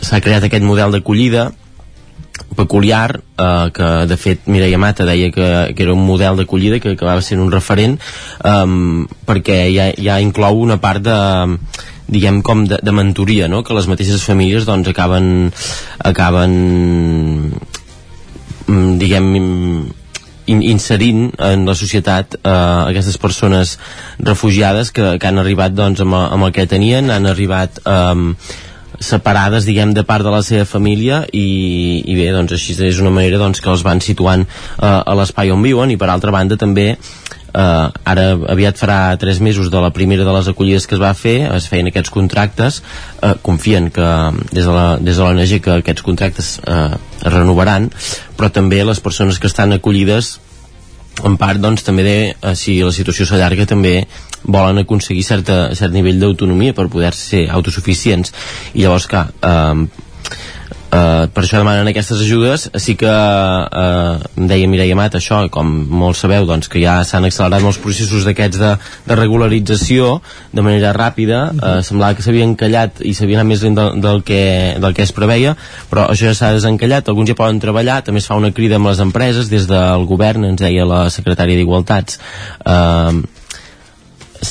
s'ha 0.05 0.21
creat 0.25 0.49
aquest 0.49 0.65
model 0.67 0.95
d'acollida 0.95 1.51
peculiar 2.57 3.21
eh, 3.39 3.71
que 3.75 3.89
de 4.11 4.17
fet 4.17 4.47
Mireia 4.51 4.79
Mata 4.79 5.07
deia 5.07 5.31
que, 5.35 5.49
que 5.75 5.83
era 5.83 5.95
un 5.95 6.05
model 6.07 6.39
d'acollida 6.39 6.81
que 6.81 6.95
acabava 6.95 7.23
sent 7.23 7.43
un 7.43 7.53
referent 7.53 7.99
um, 8.45 9.07
perquè 9.27 9.65
ja, 9.75 9.91
ja 9.99 10.21
inclou 10.23 10.61
una 10.63 10.79
part 10.83 11.03
de 11.05 11.19
diguem 12.07 12.43
com 12.43 12.67
de, 12.69 12.79
de 12.83 12.93
mentoria 12.93 13.49
no? 13.49 13.63
que 13.65 13.75
les 13.77 13.89
mateixes 13.91 14.25
famílies 14.27 14.67
doncs 14.69 14.91
acaben 14.91 15.51
acaben 16.05 16.57
mm, 18.67 18.97
diguem 19.01 19.31
in, 20.47 20.61
inserint 20.63 21.31
en 21.41 21.65
la 21.69 21.75
societat 21.79 22.37
eh, 22.43 22.51
aquestes 22.91 23.17
persones 23.19 23.79
refugiades 24.19 24.93
que, 24.93 25.17
que 25.19 25.31
han 25.31 25.41
arribat 25.41 25.75
doncs, 25.77 26.05
amb, 26.05 26.19
amb 26.19 26.49
el 26.49 26.53
que 26.53 26.69
tenien, 26.71 27.11
han 27.11 27.27
arribat 27.31 27.81
eh, 27.85 28.35
separades, 29.01 29.67
diguem, 29.67 29.95
de 29.95 30.05
part 30.07 30.25
de 30.25 30.33
la 30.33 30.43
seva 30.47 30.65
família 30.69 31.25
i, 31.33 32.03
i 32.07 32.17
bé, 32.19 32.31
doncs 32.35 32.57
així 32.57 32.77
és 32.87 33.01
una 33.03 33.13
manera 33.15 33.41
doncs, 33.43 33.63
que 33.63 33.71
els 33.73 33.85
van 33.87 34.03
situant 34.05 34.47
eh, 34.47 34.85
a 34.87 35.17
l'espai 35.19 35.53
on 35.55 35.63
viuen 35.65 35.91
i 35.91 35.99
per 36.01 36.11
altra 36.13 36.35
banda 36.35 36.59
també 36.61 36.93
eh, 37.55 37.89
ara 38.13 38.27
aviat 38.55 38.79
farà 38.79 38.99
tres 39.21 39.41
mesos 39.41 39.71
de 39.71 39.81
la 39.81 39.93
primera 39.95 40.27
de 40.27 40.37
les 40.37 40.49
acollides 40.51 40.87
que 40.87 40.97
es 40.99 41.03
va 41.03 41.15
fer 41.19 41.37
es 41.55 41.69
feien 41.71 41.91
aquests 41.91 42.13
contractes 42.15 42.81
eh, 43.23 43.35
confien 43.43 43.91
que 43.95 44.09
des 44.53 44.65
de 44.65 44.73
la, 44.73 44.87
des 45.01 45.17
de 45.17 45.23
l'ONG 45.23 45.61
que 45.65 45.79
aquests 45.79 46.07
contractes 46.07 46.57
eh, 46.67 46.91
es 47.23 47.33
renovaran 47.33 47.91
però 48.39 48.51
també 48.51 48.83
les 48.85 49.01
persones 49.01 49.39
que 49.39 49.51
estan 49.51 49.73
acollides 49.77 50.39
en 51.25 51.37
part 51.39 51.61
doncs 51.63 51.87
també 51.87 52.03
de, 52.07 52.19
eh, 52.35 52.55
si 52.59 52.81
la 52.83 52.93
situació 52.93 53.27
s'allarga 53.27 53.69
també 53.71 54.01
volen 54.45 54.83
aconseguir 54.85 55.25
certa, 55.27 55.75
cert 55.75 55.95
nivell 55.95 56.21
d'autonomia 56.21 56.77
per 56.77 56.89
poder 56.93 57.15
ser 57.17 57.47
autosuficients. 57.51 58.35
I 58.75 58.85
llavors 58.85 59.09
clar 59.11 59.29
eh, 59.41 59.87
Uh, 60.95 61.27
per 61.35 61.43
això 61.43 61.59
demanen 61.59 61.89
aquestes 61.91 62.21
ajudes. 62.23 62.69
Sí 62.79 62.95
que 62.99 63.11
uh, 63.11 64.21
em 64.39 64.47
deia 64.47 64.69
Mireia 64.71 64.95
Mat 64.95 65.17
això, 65.19 65.41
com 65.51 65.73
molts 65.91 66.23
sabeu 66.23 66.47
doncs, 66.47 66.69
que 66.71 66.79
ja 66.83 67.01
s'han 67.07 67.27
accelerat 67.27 67.65
molts 67.65 67.81
processos 67.83 68.27
d'aquests 68.29 68.61
de, 68.61 68.71
de 69.09 69.17
regularització 69.19 70.21
de 70.55 70.63
manera 70.63 70.93
ràpida. 70.95 71.41
Uh, 71.51 71.81
semblava 71.83 72.15
que 72.15 72.23
s'havia 72.23 72.47
encallat 72.47 73.03
i 73.03 73.15
s'havia 73.17 73.41
anat 73.41 73.51
més 73.51 73.65
lent 73.67 73.79
del, 73.81 73.99
del, 74.05 74.23
que, 74.29 74.43
del 74.79 74.95
que 74.95 75.03
es 75.03 75.15
preveia 75.17 75.57
però 75.91 76.07
això 76.13 76.29
ja 76.31 76.37
s'ha 76.37 76.53
desencallat, 76.55 77.09
alguns 77.11 77.33
ja 77.33 77.39
poden 77.39 77.59
treballar 77.63 78.01
també 78.07 78.23
es 78.23 78.29
fa 78.31 78.39
una 78.39 78.53
crida 78.55 78.79
amb 78.79 78.93
les 78.93 79.03
empreses. 79.03 79.51
Des 79.51 79.67
del 79.71 80.07
govern, 80.07 80.47
ens 80.53 80.63
deia 80.63 80.87
la 80.87 81.09
secretària 81.11 81.59
d'Igualtats 81.59 82.21
uh, 82.63 83.19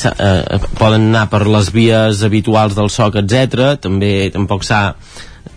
eh, 0.06 0.60
poden 0.80 1.10
anar 1.12 1.28
per 1.32 1.46
les 1.48 1.70
vies 1.74 2.24
habituals 2.26 2.76
del 2.78 2.90
SOC, 2.90 3.22
etc. 3.24 3.76
També 3.82 4.32
tampoc 4.34 4.66
s'ha 4.68 4.84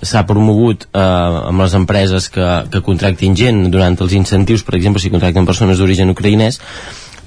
s'ha 0.02 0.26
promogut 0.28 0.84
eh, 0.90 1.00
amb 1.00 1.62
les 1.62 1.74
empreses 1.78 2.28
que, 2.32 2.46
que 2.70 2.82
contractin 2.84 3.36
gent 3.38 3.66
durant 3.72 3.96
els 4.02 4.14
incentius, 4.18 4.64
per 4.66 4.76
exemple, 4.78 5.00
si 5.02 5.12
contracten 5.12 5.46
persones 5.48 5.80
d'origen 5.80 6.12
ucraïnès, 6.12 6.60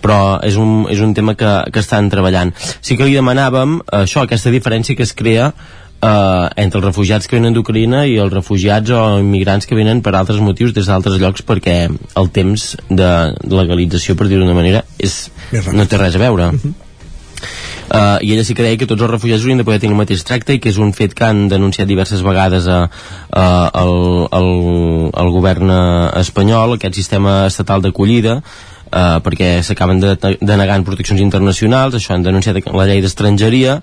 però 0.04 0.40
és 0.46 0.56
un, 0.60 0.86
és 0.92 1.02
un 1.04 1.14
tema 1.16 1.36
que, 1.40 1.52
que 1.74 1.84
estan 1.84 2.10
treballant. 2.12 2.54
Sí 2.82 2.98
que 2.98 3.08
li 3.08 3.18
demanàvem 3.18 3.80
eh, 3.82 4.04
això, 4.04 4.24
aquesta 4.24 4.54
diferència 4.54 4.96
que 4.96 5.08
es 5.08 5.16
crea 5.18 5.50
eh, 5.52 6.46
entre 6.64 6.80
els 6.80 6.88
refugiats 6.88 7.28
que 7.28 7.40
venen 7.40 7.56
d'Ucraïna 7.56 8.06
i 8.08 8.18
els 8.24 8.34
refugiats 8.34 8.94
o 8.96 9.06
immigrants 9.24 9.68
que 9.68 9.78
venen 9.78 10.04
per 10.06 10.16
altres 10.16 10.42
motius 10.44 10.76
des 10.76 10.92
d'altres 10.92 11.20
llocs 11.22 11.46
perquè 11.48 11.80
el 11.90 12.30
temps 12.36 12.70
de 12.90 13.10
legalització, 13.50 14.16
per 14.16 14.30
dir-ho 14.30 14.46
d'una 14.46 14.58
manera, 14.58 14.86
és, 15.00 15.26
no 15.74 15.88
té 15.88 16.00
res 16.00 16.16
a 16.16 16.24
veure. 16.28 16.54
Uh 16.54 16.62
-huh. 16.62 16.89
Uh, 17.90 18.18
i 18.22 18.34
ella 18.36 18.46
sí 18.46 18.54
que 18.54 18.66
deia 18.66 18.78
que 18.78 18.86
tots 18.86 19.02
els 19.02 19.12
refugiats 19.12 19.42
haurien 19.42 19.62
de 19.62 19.66
poder 19.66 19.80
tenir 19.82 19.96
el 19.96 20.02
mateix 20.02 20.22
tracte 20.28 20.54
i 20.54 20.60
que 20.62 20.70
és 20.70 20.78
un 20.78 20.92
fet 20.94 21.16
que 21.18 21.26
han 21.26 21.48
denunciat 21.50 21.90
diverses 21.90 22.22
vegades 22.26 22.68
a, 22.70 22.84
a, 22.86 23.46
al, 23.82 23.96
al, 24.30 24.52
al 25.18 25.32
govern 25.34 25.74
espanyol, 26.22 26.76
aquest 26.78 27.00
sistema 27.02 27.46
estatal 27.50 27.82
d'acollida 27.86 28.42
Uh, 28.90 29.20
perquè 29.22 29.60
s'acaben 29.62 30.00
de, 30.02 30.16
de 30.18 30.56
negant 30.58 30.82
proteccions 30.82 31.22
internacionals, 31.22 31.94
això 31.94 32.16
han 32.16 32.24
denunciat 32.26 32.58
la 32.74 32.88
llei 32.90 33.04
d'estrangeria, 33.04 33.76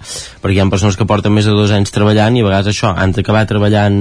perquè 0.43 0.57
hi 0.57 0.63
ha 0.65 0.67
persones 0.73 0.99
que 0.99 1.07
porten 1.07 1.31
més 1.31 1.47
de 1.47 1.55
dos 1.55 1.71
anys 1.71 1.95
treballant 1.95 2.35
i 2.35 2.43
a 2.43 2.47
vegades 2.49 2.73
això, 2.73 2.91
han 2.91 3.15
d'acabar 3.15 3.45
treballant 3.47 4.01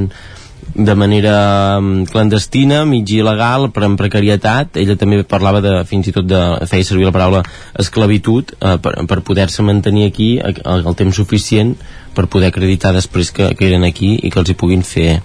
de 0.74 0.96
manera 0.96 1.36
mm, 1.80 2.08
clandestina, 2.12 2.84
mig 2.90 3.10
il·legal, 3.12 3.70
però 3.72 3.90
en 3.90 3.98
precarietat. 4.00 4.80
Ella 4.82 4.98
també 5.00 5.22
parlava 5.24 5.62
de, 5.64 5.76
fins 5.88 6.10
i 6.10 6.16
tot 6.16 6.28
de, 6.28 6.42
feia 6.70 6.88
servir 6.88 7.08
la 7.08 7.14
paraula 7.16 7.44
esclavitud 7.80 8.56
eh, 8.60 8.78
per, 8.82 8.98
per 9.08 9.22
poder-se 9.28 9.64
mantenir 9.64 10.10
aquí 10.10 10.34
el, 10.40 10.60
el 10.66 10.98
temps 10.98 11.16
suficient 11.16 11.76
per 12.16 12.30
poder 12.32 12.50
acreditar 12.50 12.94
després 12.96 13.30
que, 13.36 13.50
que 13.60 13.68
eren 13.68 13.84
aquí 13.84 14.14
i 14.24 14.32
que 14.32 14.40
els 14.40 14.50
hi 14.50 14.56
puguin 14.58 14.86
fer 14.88 15.20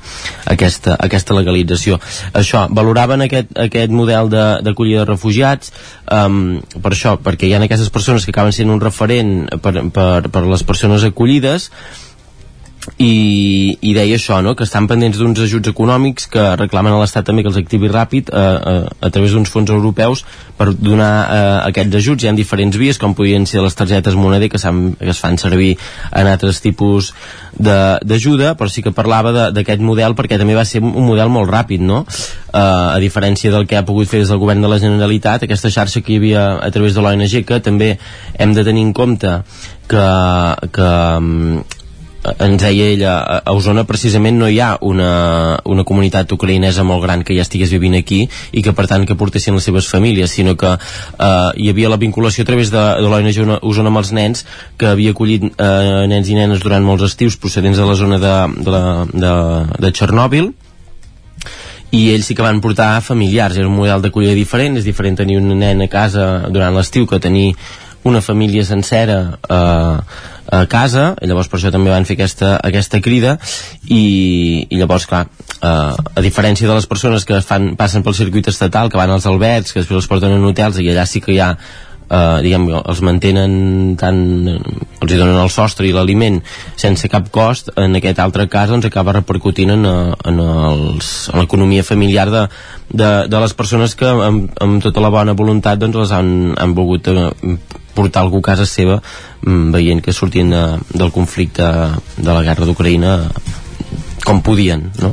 aquesta, 0.51 0.97
aquesta 0.99 1.37
legalització. 1.39 2.01
Això, 2.35 2.67
valoraven 2.75 3.23
aquest, 3.27 3.55
aquest 3.55 3.95
model 3.95 4.31
d'acollida 4.35 5.05
de, 5.05 5.07
de 5.07 5.09
refugiats 5.13 5.73
um, 6.11 6.59
per 6.83 6.93
això, 6.93 7.15
perquè 7.23 7.47
hi 7.47 7.55
ha 7.55 7.63
aquestes 7.63 7.95
persones 7.95 8.27
que 8.27 8.35
acaben 8.35 8.55
sent 8.57 8.75
un 8.75 8.83
referent 8.83 9.47
per, 9.63 9.77
per, 9.95 10.13
per 10.35 10.47
les 10.51 10.67
persones 10.67 11.07
acollides 11.07 11.71
i, 12.99 13.79
i 13.81 13.93
deia 13.97 14.17
això, 14.19 14.41
no? 14.45 14.55
que 14.57 14.67
estan 14.67 14.89
pendents 14.91 15.19
d'uns 15.19 15.39
ajuts 15.41 15.71
econòmics 15.71 16.27
que 16.33 16.43
reclamen 16.61 16.93
a 16.93 17.01
l'Estat 17.01 17.29
també 17.29 17.45
que 17.45 17.51
els 17.53 17.59
activi 17.61 17.89
ràpid 17.89 18.33
a, 18.33 18.43
a, 18.43 18.75
a 19.07 19.11
través 19.15 19.33
d'uns 19.33 19.51
fons 19.53 19.71
europeus 19.73 20.25
per 20.59 20.71
donar 20.75 21.13
eh, 21.23 21.55
aquests 21.71 21.97
ajuts. 22.01 22.25
Hi 22.25 22.31
ha 22.31 22.35
diferents 22.37 22.77
vies, 22.77 23.01
com 23.01 23.15
podrien 23.17 23.47
ser 23.49 23.63
les 23.65 23.77
targetes 23.79 24.19
moneder 24.19 24.51
que, 24.53 24.61
que 24.61 25.11
es 25.15 25.23
fan 25.23 25.41
servir 25.41 25.73
en 26.11 26.29
altres 26.29 26.61
tipus 26.61 27.15
d'ajuda, 27.57 28.55
però 28.59 28.69
sí 28.71 28.85
que 28.85 28.95
parlava 28.97 29.51
d'aquest 29.55 29.83
model 29.85 30.15
perquè 30.19 30.39
també 30.41 30.59
va 30.59 30.67
ser 30.69 30.83
un 30.85 31.07
model 31.07 31.33
molt 31.33 31.51
ràpid, 31.51 31.81
no? 31.81 32.05
Eh, 32.05 32.61
a 32.61 32.99
diferència 33.01 33.53
del 33.55 33.67
que 33.71 33.81
ha 33.81 33.87
pogut 33.89 34.11
fer 34.11 34.21
des 34.23 34.31
del 34.33 34.43
govern 34.43 34.61
de 34.61 34.71
la 34.71 34.81
Generalitat, 34.83 35.49
aquesta 35.49 35.73
xarxa 35.73 36.05
que 36.05 36.15
hi 36.15 36.21
havia 36.21 36.47
a 36.61 36.71
través 36.75 36.95
de 36.95 37.05
l'ONG, 37.05 37.43
que 37.49 37.61
també 37.65 37.95
hem 38.39 38.55
de 38.57 38.65
tenir 38.67 38.85
en 38.85 38.93
compte 38.97 39.39
que, 39.91 40.09
que 40.73 40.89
ens 42.21 42.61
deia 42.61 42.87
ella, 42.93 43.13
a 43.41 43.53
Osona 43.57 43.87
precisament 43.89 44.37
no 44.39 44.49
hi 44.49 44.59
ha 44.61 44.75
una, 44.85 45.59
una 45.65 45.85
comunitat 45.89 46.33
ucraïnesa 46.37 46.85
molt 46.85 47.03
gran 47.05 47.25
que 47.25 47.37
ja 47.37 47.47
estigués 47.47 47.73
vivint 47.73 47.97
aquí 47.97 48.21
i 48.53 48.63
que 48.65 48.75
per 48.77 48.87
tant 48.91 49.07
que 49.09 49.17
portessin 49.17 49.57
les 49.57 49.65
seves 49.65 49.89
famílies, 49.89 50.35
sinó 50.37 50.57
que 50.61 50.75
eh, 50.77 51.51
hi 51.57 51.71
havia 51.73 51.93
la 51.93 52.01
vinculació 52.01 52.45
a 52.45 52.51
través 52.51 52.73
de, 52.75 52.83
de 53.01 53.09
l'ONG 53.09 53.61
Osona 53.65 53.93
amb 53.93 54.03
els 54.03 54.13
nens 54.13 54.45
que 54.77 54.93
havia 54.93 55.17
acollit 55.17 55.49
eh, 55.49 56.07
nens 56.13 56.29
i 56.29 56.37
nenes 56.37 56.61
durant 56.61 56.85
molts 56.85 57.09
estius 57.09 57.41
procedents 57.41 57.81
de 57.81 57.89
la 57.89 57.97
zona 57.97 58.21
de, 58.21 58.35
de, 58.61 58.75
la, 58.75 58.85
de, 59.13 59.37
de 59.81 59.93
Txernòbil 59.97 60.53
i 61.91 62.07
ells 62.13 62.29
sí 62.29 62.37
que 62.39 62.45
van 62.45 62.61
portar 62.63 63.01
familiars, 63.03 63.57
era 63.59 63.67
un 63.67 63.75
model 63.75 64.05
d'acollida 64.05 64.37
diferent, 64.37 64.77
és 64.79 64.87
diferent 64.87 65.17
tenir 65.19 65.41
un 65.41 65.49
nen 65.59 65.83
a 65.83 65.89
casa 65.91 66.27
durant 66.53 66.77
l'estiu 66.77 67.09
que 67.11 67.19
tenir 67.19 67.55
una 68.05 68.21
família 68.21 68.65
sencera 68.65 69.39
eh, 69.49 69.99
a 70.51 70.65
casa, 70.67 71.13
i 71.23 71.29
llavors 71.31 71.51
per 71.51 71.61
això 71.61 71.71
també 71.71 71.93
van 71.93 72.07
fer 72.09 72.17
aquesta, 72.17 72.57
aquesta 72.59 72.99
crida 73.05 73.37
i, 73.87 74.67
i 74.67 74.81
llavors, 74.81 75.07
clar, 75.11 75.27
eh, 75.61 75.69
a 75.69 76.25
diferència 76.25 76.69
de 76.69 76.75
les 76.75 76.89
persones 76.91 77.27
que 77.29 77.43
fan, 77.45 77.75
passen 77.79 78.03
pel 78.07 78.19
circuit 78.19 78.51
estatal, 78.51 78.91
que 78.91 78.99
van 78.99 79.13
als 79.15 79.29
albergs, 79.31 79.73
que 79.73 79.85
després 79.85 80.03
els 80.03 80.11
porten 80.11 80.35
en 80.35 80.51
hotels 80.51 80.81
i 80.81 80.91
allà 80.91 81.07
sí 81.07 81.23
que 81.23 81.37
hi 81.37 81.41
ha 81.45 81.53
eh, 82.11 82.39
diguem, 82.45 82.67
els 82.81 83.01
mantenen 83.07 83.55
tant, 84.01 84.21
els 85.01 85.15
donen 85.15 85.39
el 85.39 85.53
sostre 85.55 85.87
i 85.89 85.95
l'aliment 85.95 86.41
sense 86.81 87.09
cap 87.13 87.31
cost, 87.33 87.71
en 87.79 87.97
aquest 87.99 88.21
altre 88.23 88.49
cas 88.51 88.71
doncs 88.73 88.89
acaba 88.91 89.15
repercutint 89.17 89.75
en, 89.77 89.87
en 89.87 90.43
l'economia 91.39 91.87
familiar 91.87 92.27
de, 92.33 92.47
de, 92.91 93.11
de 93.31 93.45
les 93.45 93.55
persones 93.55 93.95
que 93.95 94.11
amb, 94.11 94.51
amb 94.61 94.83
tota 94.83 95.05
la 95.05 95.13
bona 95.15 95.37
voluntat 95.39 95.79
doncs 95.79 96.03
les 96.03 96.17
han, 96.17 96.33
han 96.59 96.75
volgut 96.75 97.13
eh, 97.13 97.29
portar 97.95 98.23
algú 98.25 98.41
a 98.41 98.49
casa 98.53 98.67
seva 98.69 99.01
mm, 99.01 99.71
veient 99.75 100.03
que 100.05 100.15
sortien 100.17 100.51
de, 100.53 100.65
del 100.93 101.13
conflicte 101.15 101.67
de 102.17 102.31
la 102.31 102.45
guerra 102.47 102.69
d'Ucraïna 102.69 103.17
com 104.25 104.43
podien, 104.45 104.91
no? 105.01 105.11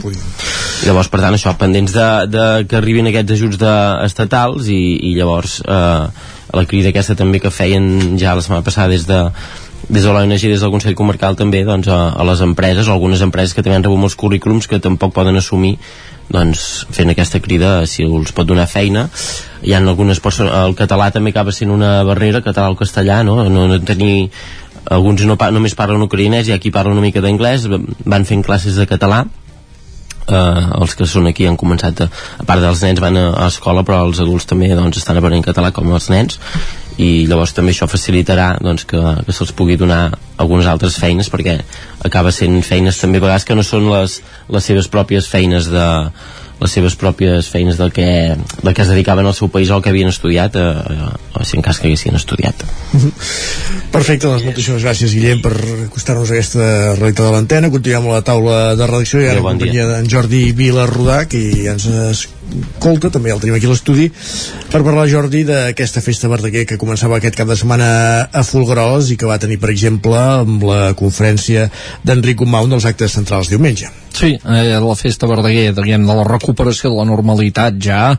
Llavors, 0.84 1.08
per 1.10 1.22
tant, 1.24 1.34
això, 1.34 1.54
pendents 1.58 1.94
de, 1.96 2.08
de 2.30 2.48
que 2.70 2.78
arribin 2.78 3.08
aquests 3.10 3.38
ajuts 3.38 3.60
de, 3.62 3.76
estatals 4.06 4.68
i, 4.70 4.82
i 5.10 5.14
llavors 5.16 5.62
eh, 5.64 6.26
la 6.54 6.66
crida 6.70 6.92
aquesta 6.92 7.16
també 7.18 7.42
que 7.44 7.54
feien 7.54 8.18
ja 8.20 8.36
la 8.38 8.44
setmana 8.44 8.66
passada 8.68 8.94
des 8.94 9.08
de 9.08 9.24
des 9.88 10.04
de 10.04 10.12
l'ONG, 10.12 10.42
des 10.52 10.60
del 10.60 10.72
Consell 10.72 10.98
Comarcal 11.00 11.38
també 11.40 11.62
doncs, 11.64 11.88
a, 11.88 12.10
a 12.12 12.24
les 12.28 12.42
empreses, 12.44 12.90
algunes 12.92 13.22
empreses 13.24 13.56
que 13.56 13.64
també 13.64 13.78
han 13.78 13.86
rebut 13.86 14.02
molts 14.02 14.18
currículums 14.20 14.68
que 14.68 14.82
tampoc 14.84 15.14
poden 15.16 15.40
assumir 15.40 15.78
doncs, 16.34 16.86
fent 16.92 17.12
aquesta 17.12 17.40
crida 17.44 17.72
si 17.88 18.06
els 18.06 18.34
pot 18.36 18.48
donar 18.48 18.68
feina. 18.68 19.08
Hi 19.64 19.74
ha 19.74 19.82
algunes 19.82 20.20
persones, 20.24 20.54
el 20.54 20.76
català 20.78 21.10
també 21.16 21.34
acaba 21.34 21.56
sent 21.56 21.72
una 21.74 22.04
barrera, 22.08 22.44
català 22.46 22.72
o 22.72 22.80
castellà 22.80 23.24
no, 23.26 23.44
no, 23.50 23.68
no 23.72 23.80
tenir 23.82 24.30
alguns 24.92 25.26
no, 25.28 25.36
només 25.52 25.76
parlen 25.76 26.06
ucraïnès 26.06 26.48
i 26.48 26.56
aquí 26.56 26.72
parlen 26.72 26.96
una 26.96 27.08
mica 27.08 27.24
d'anglès 27.24 27.68
van 27.68 28.26
fent 28.26 28.44
classes 28.46 28.80
de 28.80 28.88
català. 28.88 29.26
Eh, 30.28 30.64
els 30.82 30.96
que 31.00 31.08
són 31.08 31.30
aquí 31.30 31.46
han 31.48 31.56
començat 31.56 32.02
a, 32.04 32.10
a 32.12 32.46
part 32.48 32.60
dels 32.60 32.82
nens 32.84 33.00
van 33.00 33.16
a, 33.16 33.30
a 33.32 33.48
escola 33.48 33.86
però 33.88 34.02
els 34.10 34.20
adults 34.20 34.48
també 34.50 34.68
doncs, 34.76 35.00
estan 35.00 35.20
aprenent 35.22 35.46
català 35.46 35.72
com 35.72 35.88
els 35.96 36.10
nens 36.12 36.36
i 36.98 37.28
llavors 37.30 37.54
també 37.54 37.74
això 37.74 37.88
facilitarà 37.90 38.56
doncs, 38.62 38.88
que, 38.90 39.02
que 39.26 39.36
se'ls 39.36 39.54
pugui 39.58 39.78
donar 39.78 40.10
algunes 40.42 40.70
altres 40.70 40.98
feines 40.98 41.30
perquè 41.34 41.60
acaba 42.06 42.34
sent 42.34 42.58
feines 42.66 42.98
també 43.02 43.22
a 43.22 43.28
vegades 43.28 43.46
que 43.46 43.58
no 43.58 43.66
són 43.66 43.90
les, 43.92 44.20
les 44.50 44.70
seves 44.72 44.90
pròpies 44.90 45.30
feines 45.30 45.70
de, 45.70 45.88
les 46.58 46.74
seves 46.74 46.96
pròpies 46.98 47.50
feines 47.54 47.78
del 47.78 47.92
que, 47.94 48.08
del 48.64 48.74
que 48.74 48.82
es 48.82 48.90
dedicaven 48.90 49.28
al 49.30 49.36
seu 49.38 49.50
país 49.54 49.70
o 49.70 49.78
el 49.78 49.84
que 49.86 49.92
havien 49.94 50.10
estudiat 50.10 50.58
eh, 50.58 51.10
o 51.38 51.46
si 51.46 51.58
en 51.58 51.66
cas 51.66 51.80
que 51.80 51.90
haguessin 51.90 52.18
estudiat. 52.18 52.64
Perfecte, 53.96 54.26
doncs 54.26 54.46
moltíssimes 54.48 54.86
gràcies 54.86 55.14
Guillem 55.14 55.44
per 55.44 55.54
acostar-nos 55.86 56.32
a 56.32 56.38
aquesta 56.38 56.70
realitat 56.98 57.28
de 57.28 57.36
l'antena. 57.36 57.72
Continuem 57.74 58.10
a 58.10 58.18
la 58.18 58.26
taula 58.26 58.58
de 58.80 58.90
redacció. 58.90 59.22
I 59.22 59.30
ara 59.36 59.46
bon 59.46 59.60
companyia 59.60 59.86
d'en 59.92 60.10
Jordi 60.10 60.48
Vila 60.58 60.88
Rodà 60.90 61.24
que 61.30 61.44
ja 61.62 61.78
ens 61.78 62.26
escolta, 62.48 63.12
també 63.14 63.34
el 63.34 63.42
tenim 63.44 63.58
aquí 63.58 63.68
a 63.68 63.74
l'estudi 63.74 64.08
per 64.72 64.84
parlar 64.86 65.08
Jordi 65.12 65.44
d'aquesta 65.48 66.04
festa 66.06 66.32
Verdaguer 66.32 66.66
que 66.70 66.80
començava 66.82 67.20
aquest 67.20 67.38
cap 67.40 67.50
de 67.50 67.58
setmana 67.60 67.90
a 68.32 68.44
Fulgros 68.48 69.12
i 69.12 69.20
que 69.20 69.30
va 69.30 69.40
tenir 69.42 69.60
per 69.62 69.72
exemple 69.74 70.18
amb 70.18 70.68
la 70.68 70.82
conferència 70.98 71.70
d'Enric 72.08 72.44
Gumau 72.44 72.70
dels 72.72 72.88
actes 72.90 73.18
centrals 73.20 73.52
diumenge 73.52 73.92
Sí, 74.18 74.32
eh, 74.34 74.80
la 74.82 74.96
festa 74.98 75.28
Verdaguer, 75.30 75.76
diguem, 75.78 76.08
de 76.08 76.14
la 76.18 76.24
recuperació 76.26 76.90
de 76.90 76.98
la 76.98 77.06
normalitat 77.06 77.76
ja, 77.78 78.16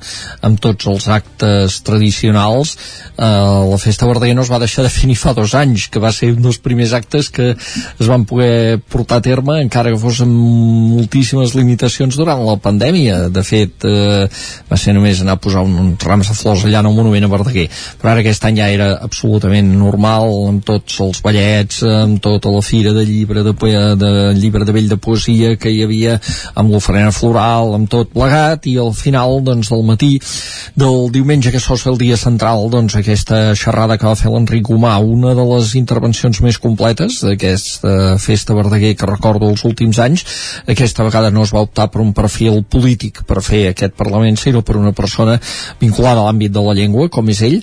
amb 0.46 0.60
tots 0.62 0.86
els 0.86 1.08
actes 1.10 1.80
tradicionals. 1.82 2.76
Eh, 3.16 3.26
la 3.66 3.78
festa 3.82 4.06
Verdaguer 4.06 4.36
no 4.38 4.44
es 4.46 4.52
va 4.52 4.60
deixar 4.62 4.84
de 4.86 4.92
finir 4.94 5.16
fa 5.18 5.32
dos 5.34 5.56
anys, 5.58 5.88
que 5.90 5.98
va 5.98 6.12
ser 6.14 6.30
un 6.36 6.44
dels 6.44 6.60
primers 6.62 6.94
actes 6.94 7.32
que 7.34 7.48
es 7.50 8.06
van 8.06 8.28
poder 8.30 8.78
portar 8.78 9.18
a 9.18 9.24
terme, 9.26 9.58
encara 9.64 9.90
que 9.90 9.98
fos 9.98 10.22
amb 10.22 10.38
moltíssimes 10.98 11.56
limitacions 11.58 12.14
durant 12.20 12.44
la 12.46 12.54
pandèmia. 12.62 13.24
De 13.34 13.42
fet, 13.42 13.82
eh, 13.82 14.17
va 14.70 14.80
ser 14.80 14.94
només 14.96 15.22
anar 15.22 15.38
a 15.38 15.42
posar 15.42 15.64
un, 15.66 15.76
uns 15.84 16.06
rams 16.08 16.32
de 16.32 16.36
flors 16.38 16.64
allà 16.66 16.82
en 16.82 16.90
el 16.90 16.96
monument 16.96 17.28
a 17.28 17.32
Verdaguer. 17.32 17.68
Però 18.00 18.12
ara 18.12 18.24
aquest 18.24 18.44
any 18.48 18.60
ja 18.60 18.68
era 18.72 18.90
absolutament 19.04 19.70
normal, 19.78 20.30
amb 20.52 20.64
tots 20.66 20.98
els 21.04 21.22
ballets, 21.24 21.82
amb 21.86 22.20
tota 22.24 22.52
la 22.52 22.62
fira 22.64 22.94
de 22.96 23.04
llibre 23.08 23.44
de, 23.46 23.54
de 23.98 24.12
llibre 24.38 24.64
de 24.64 24.74
vell 24.74 24.88
de 24.90 24.98
poesia 25.00 25.56
que 25.60 25.72
hi 25.72 25.82
havia 25.84 26.18
amb 26.58 26.72
l'oferena 26.72 27.12
floral, 27.14 27.74
amb 27.76 27.90
tot 27.90 28.12
plegat 28.14 28.66
i 28.70 28.76
al 28.80 28.94
final 28.96 29.40
doncs, 29.44 29.70
del 29.72 29.84
matí 29.86 30.16
del 30.78 31.08
diumenge 31.12 31.52
que 31.52 31.60
sol 31.62 31.78
ser 31.78 31.92
el 31.92 32.00
dia 32.00 32.16
central 32.20 32.68
doncs, 32.72 32.96
aquesta 32.98 33.54
xerrada 33.58 33.98
que 33.98 34.08
va 34.08 34.16
fer 34.18 34.32
l'Enric 34.32 34.70
Humà 34.72 34.96
una 35.04 35.34
de 35.36 35.44
les 35.52 35.74
intervencions 35.78 36.40
més 36.44 36.58
completes 36.62 37.20
d'aquesta 37.24 38.16
festa 38.22 38.56
Verdaguer 38.58 38.94
que 38.98 39.10
recordo 39.10 39.50
els 39.52 39.64
últims 39.68 40.00
anys 40.02 40.24
aquesta 40.66 41.06
vegada 41.06 41.30
no 41.34 41.44
es 41.46 41.54
va 41.54 41.64
optar 41.66 41.88
per 41.92 42.02
un 42.04 42.12
perfil 42.16 42.62
polític 42.64 43.22
per 43.28 43.42
fer 43.44 43.68
aquest 43.70 43.96
Parlament 43.98 44.07
sinó 44.36 44.62
per 44.62 44.76
una 44.76 44.92
persona 44.92 45.38
vinculada 45.80 46.20
a 46.20 46.28
l'àmbit 46.28 46.52
de 46.52 46.60
la 46.60 46.74
llengua 46.74 47.08
com 47.08 47.28
és 47.28 47.42
ell 47.42 47.62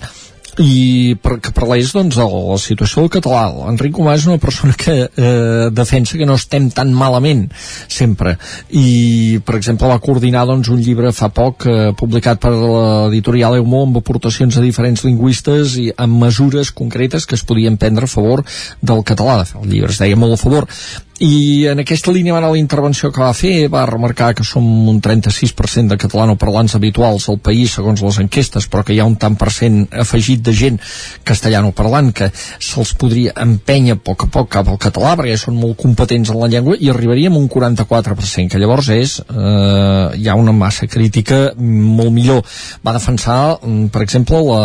i 0.62 1.16
per, 1.20 1.36
que 1.42 1.52
parlés 1.54 1.90
doncs, 1.92 2.16
de 2.16 2.24
la 2.24 2.56
situació 2.60 3.04
del 3.04 3.12
català. 3.18 3.44
Enric 3.70 3.94
Comà 3.96 4.14
és 4.16 4.26
una 4.28 4.40
persona 4.40 4.76
que 4.78 4.94
eh, 5.04 5.68
defensa 5.72 6.18
que 6.18 6.28
no 6.28 6.36
estem 6.40 6.70
tan 6.74 6.92
malament 6.96 7.46
sempre. 7.92 8.36
I 8.70 9.40
per 9.44 9.58
exemple 9.58 9.90
va 9.90 10.00
coordinar 10.02 10.46
doncs, 10.48 10.70
un 10.72 10.80
llibre 10.80 11.12
fa 11.16 11.28
poc 11.34 11.66
eh, 11.68 11.76
publicat 11.98 12.40
per 12.42 12.54
l'editorial 12.56 13.58
Eumó 13.60 13.84
amb 13.86 14.00
aportacions 14.00 14.56
de 14.56 14.64
diferents 14.64 15.04
lingüistes 15.06 15.76
i 15.82 15.90
amb 15.96 16.22
mesures 16.24 16.72
concretes 16.72 17.26
que 17.26 17.36
es 17.36 17.44
podien 17.44 17.76
prendre 17.76 18.08
a 18.08 18.12
favor 18.12 18.44
del 18.80 19.04
català. 19.04 19.42
El 19.60 19.68
llibre 19.68 19.92
es 19.92 20.00
deia 20.00 20.16
molt 20.16 20.38
a 20.38 20.40
favor 20.40 20.70
i 21.18 21.64
en 21.70 21.80
aquesta 21.80 22.12
línia 22.12 22.34
va 22.34 22.42
anar 22.42 22.50
la 22.52 22.60
intervenció 22.60 23.08
que 23.08 23.22
va 23.22 23.32
fer 23.32 23.70
va 23.72 23.86
remarcar 23.88 24.34
que 24.36 24.44
som 24.44 24.64
un 24.90 24.98
36% 25.00 25.88
de 25.88 25.96
catalanoparlants 25.96 26.74
habituals 26.76 27.28
al 27.30 27.38
país 27.40 27.72
segons 27.72 28.02
les 28.04 28.18
enquestes, 28.20 28.66
però 28.68 28.84
que 28.84 28.92
hi 28.92 29.00
ha 29.00 29.06
un 29.08 29.16
tant 29.16 29.36
per 29.40 29.48
cent 29.54 29.86
afegit 29.96 30.42
de 30.44 30.52
gent 30.52 30.76
castellanoparlant 31.24 32.10
que 32.12 32.28
se'ls 32.36 32.92
podria 33.00 33.32
empènyer 33.46 33.96
a 33.96 34.00
poc 34.08 34.26
a 34.26 34.28
poc 34.34 34.50
cap 34.58 34.68
al 34.68 34.76
català 34.82 35.14
perquè 35.16 35.38
són 35.40 35.56
molt 35.56 35.78
competents 35.80 36.34
en 36.34 36.40
la 36.42 36.50
llengua 36.52 36.76
i 36.76 36.90
arribaríem 36.92 37.32
a 37.32 37.40
un 37.40 37.48
44%, 37.48 38.52
que 38.52 38.60
llavors 38.60 38.92
és 38.92 39.16
eh, 39.24 40.20
hi 40.20 40.28
ha 40.28 40.36
una 40.36 40.52
massa 40.52 40.86
crítica 40.86 41.54
molt 41.56 42.12
millor. 42.12 42.44
Va 42.84 42.92
defensar 42.92 43.56
mm, 43.62 43.88
per 43.94 44.04
exemple 44.04 44.42
la, 44.44 44.60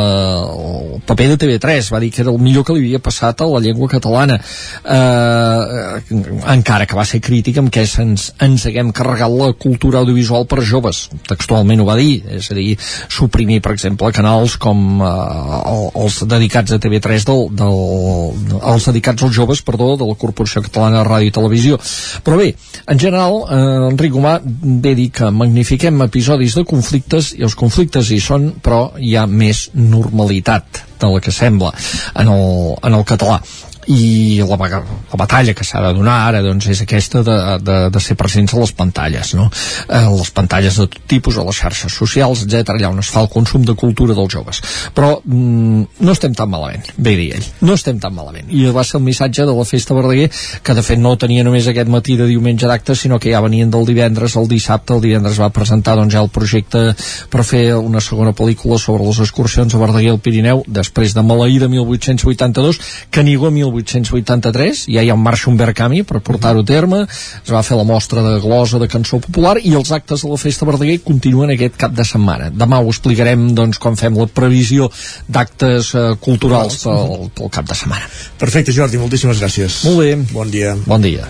el 0.51 0.99
paper 1.07 1.31
de 1.31 1.39
TV3 1.45 1.93
va 1.95 2.03
dir 2.03 2.11
que 2.11 2.25
era 2.25 2.35
el 2.35 2.43
millor 2.43 2.67
que 2.67 2.75
li 2.75 2.83
havia 2.83 2.99
passat 2.99 3.39
a 3.39 3.47
la 3.47 3.63
llengua 3.63 3.87
catalana 3.87 4.35
eh, 4.83 6.40
encara 6.49 6.87
que 6.89 6.97
va 6.97 7.05
ser 7.07 7.21
crític 7.23 7.59
amb 7.61 7.71
què 7.73 7.83
ens, 8.01 8.29
ens 8.41 8.65
haguem 8.67 8.91
carregat 8.95 9.31
la 9.31 9.51
cultura 9.53 10.01
audiovisual 10.01 10.47
per 10.49 10.63
joves. 10.65 11.03
Textualment 11.27 11.81
ho 11.81 11.87
va 11.87 11.97
dir, 11.99 12.21
és 12.37 12.49
a 12.51 12.57
dir 12.57 12.75
suprimir 12.81 13.61
per 13.61 13.73
exemple 13.75 14.11
canals 14.15 14.57
com 14.61 15.01
eh, 15.05 16.01
els 16.01 16.21
dedicats 16.29 16.75
a 16.75 16.79
TV3 16.81 17.27
del, 17.29 17.43
del, 17.61 17.79
els 18.73 18.89
dedicats 18.89 19.27
als 19.27 19.35
joves 19.35 19.63
perdó, 19.65 19.93
de 19.99 20.07
la 20.07 20.17
Corporació 20.19 20.63
Catalana 20.65 21.01
de 21.01 21.07
Ràdio 21.09 21.31
i 21.31 21.35
Televisió. 21.35 21.79
Però 22.25 22.39
bé, 22.39 22.51
en 22.87 23.01
general 23.01 23.41
eh, 23.47 23.89
Enric 23.91 24.17
Humà 24.17 24.37
ve 24.85 24.95
dir 24.97 25.09
que 25.15 25.31
magnifiquem 25.31 26.05
episodis 26.07 26.57
de 26.57 26.65
conflictes 26.67 27.33
i 27.37 27.45
els 27.47 27.57
conflictes 27.57 28.11
hi 28.11 28.21
són 28.23 28.51
però 28.63 28.91
hi 28.99 29.15
ha 29.17 29.27
més 29.27 29.67
normalitat 29.73 30.85
de 31.01 31.09
la 31.09 31.21
que 31.23 31.33
sembla 31.33 31.73
en 32.21 32.29
el, 32.29 32.47
en 32.85 32.97
el 32.97 33.05
català 33.07 33.41
i 33.87 34.41
la, 34.45 34.57
la 34.57 35.17
batalla 35.17 35.55
que 35.57 35.65
s'ha 35.65 35.81
de 35.87 35.93
donar 35.97 36.17
ara 36.27 36.41
doncs, 36.45 36.67
és 36.69 36.83
aquesta 36.83 37.23
de, 37.25 37.37
de, 37.61 37.77
de 37.93 38.03
ser 38.03 38.17
presents 38.19 38.53
a 38.53 38.59
les 38.61 38.73
pantalles 38.77 39.33
no? 39.37 39.49
eh, 39.87 40.07
les 40.17 40.31
pantalles 40.35 40.77
de 40.77 40.87
tot 40.87 41.07
tipus 41.07 41.37
a 41.37 41.45
les 41.45 41.57
xarxes 41.57 41.93
socials, 41.93 42.45
etc 42.45 42.75
allà 42.75 42.91
on 42.91 43.01
es 43.01 43.09
fa 43.11 43.23
el 43.25 43.29
consum 43.31 43.65
de 43.65 43.75
cultura 43.77 44.15
dels 44.17 44.31
joves. 44.31 44.61
Però 44.95 45.17
mm, 45.23 46.01
no 46.05 46.15
estem 46.15 46.35
tan 46.37 46.49
malament 46.51 46.91
bé 46.97 47.15
dir 47.19 47.31
ell, 47.37 47.47
no 47.65 47.75
estem 47.77 47.99
tan 48.01 48.13
malament. 48.15 48.49
I 48.51 48.67
va 48.75 48.83
ser 48.87 48.99
el 48.99 49.05
missatge 49.05 49.45
de 49.47 49.55
la 49.55 49.65
festa 49.67 49.95
Verdaguer 49.97 50.29
que 50.63 50.75
de 50.77 50.83
fet 50.85 51.01
no 51.01 51.15
tenia 51.19 51.45
només 51.47 51.67
aquest 51.67 51.89
matí 51.91 52.17
de 52.19 52.27
diumenge 52.29 52.69
d'acte 52.69 52.95
sinó 52.95 53.19
que 53.19 53.31
ja 53.33 53.41
venien 53.43 53.71
del 53.71 53.87
divendres 53.87 54.37
el 54.39 54.47
dissabte, 54.51 54.95
el 54.95 55.03
divendres 55.03 55.39
va 55.41 55.51
presentar 55.53 55.97
doncs, 55.99 56.13
ja 56.13 56.23
el 56.23 56.31
projecte 56.33 56.83
per 57.31 57.45
fer 57.47 57.63
una 57.77 58.01
segona 58.01 58.35
pel·lícula 58.37 58.79
sobre 58.79 59.05
les 59.07 59.21
excursions 59.23 59.73
a 59.75 59.81
Verdaguer 59.81 60.13
al 60.15 60.21
Pirineu 60.23 60.63
després 60.67 61.15
de 61.17 61.25
Maleïda 61.25 61.69
1882 61.71 62.81
que 63.11 63.25
ningú 63.25 63.49
a 63.49 63.51
1883, 63.73 64.85
ja 64.91 65.03
hi 65.03 65.11
ha 65.11 65.17
un 65.17 65.23
marxa 65.23 65.49
un 65.49 65.59
Camí 65.71 66.03
per 66.03 66.19
portar-ho 66.25 66.61
a 66.61 66.67
terme, 66.67 67.03
es 67.05 67.51
va 67.51 67.63
fer 67.63 67.77
la 67.77 67.85
mostra 67.87 68.21
de 68.25 68.39
glosa 68.43 68.79
de 68.79 68.89
cançó 68.91 69.19
popular 69.23 69.57
i 69.61 69.73
els 69.77 69.91
actes 69.91 70.25
de 70.25 70.29
la 70.31 70.39
Festa 70.41 70.67
Verdaguer 70.67 70.99
continuen 71.05 71.53
aquest 71.53 71.77
cap 71.79 71.95
de 71.95 72.05
setmana. 72.07 72.49
Demà 72.51 72.81
ho 72.81 72.91
explicarem 72.91 73.51
doncs, 73.55 73.79
quan 73.81 73.95
fem 73.99 74.17
la 74.19 74.27
previsió 74.27 74.89
d'actes 75.27 75.93
eh, 75.95 76.07
culturals 76.19 76.81
pel, 76.83 77.29
pel 77.37 77.53
cap 77.53 77.69
de 77.69 77.77
setmana. 77.77 78.09
Perfecte, 78.41 78.75
Jordi, 78.75 78.99
moltíssimes 79.01 79.39
gràcies. 79.41 79.83
Molt 79.87 80.03
bé. 80.03 80.15
Bon 80.35 80.51
dia. 80.51 80.75
Bon 80.87 81.01
dia. 81.01 81.29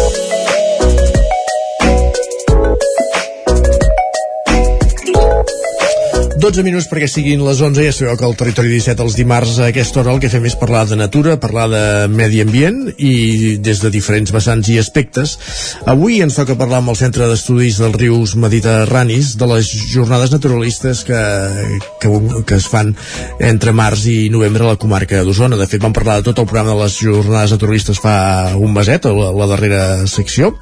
12 6.41 6.63
minuts 6.65 6.87
perquè 6.89 7.05
siguin 7.05 7.43
les 7.45 7.59
11, 7.61 7.83
ja 7.85 7.93
sabeu 7.93 8.15
que 8.17 8.25
al 8.25 8.33
Territori 8.33 8.71
17 8.71 9.03
els 9.03 9.13
dimarts 9.13 9.59
a 9.61 9.67
aquesta 9.69 9.99
hora 10.01 10.15
el 10.15 10.21
que 10.23 10.29
fem 10.31 10.47
és 10.49 10.55
parlar 10.57 10.87
de 10.89 10.95
natura, 10.97 11.35
parlar 11.37 11.67
de 11.69 11.81
medi 12.09 12.39
ambient 12.41 12.79
i 12.97 13.59
des 13.61 13.83
de 13.83 13.91
diferents 13.93 14.33
vessants 14.33 14.71
i 14.73 14.79
aspectes. 14.81 15.35
Avui 15.91 16.17
ens 16.25 16.39
toca 16.39 16.55
parlar 16.57 16.79
amb 16.81 16.89
el 16.95 16.97
Centre 16.97 17.27
d'Estudis 17.29 17.77
dels 17.83 17.97
Rius 18.01 18.33
Mediterranis 18.41 19.35
de 19.37 19.49
les 19.51 19.69
jornades 19.91 20.33
naturalistes 20.33 21.03
que, 21.05 21.19
que, 22.01 22.09
que 22.49 22.57
es 22.57 22.65
fan 22.73 22.95
entre 23.37 23.75
març 23.77 24.07
i 24.09 24.17
novembre 24.33 24.65
a 24.65 24.73
la 24.73 24.81
comarca 24.81 25.21
d'Osona. 25.21 25.61
De 25.61 25.69
fet, 25.69 25.83
vam 25.85 25.93
parlar 25.93 26.17
de 26.23 26.31
tot 26.31 26.41
el 26.41 26.49
programa 26.49 26.73
de 26.73 26.79
les 26.81 26.97
jornades 27.03 27.53
naturalistes 27.53 28.01
fa 28.01 28.55
un 28.57 28.73
meset, 28.73 29.05
la, 29.05 29.29
la 29.29 29.49
darrera 29.53 29.83
secció, 30.09 30.55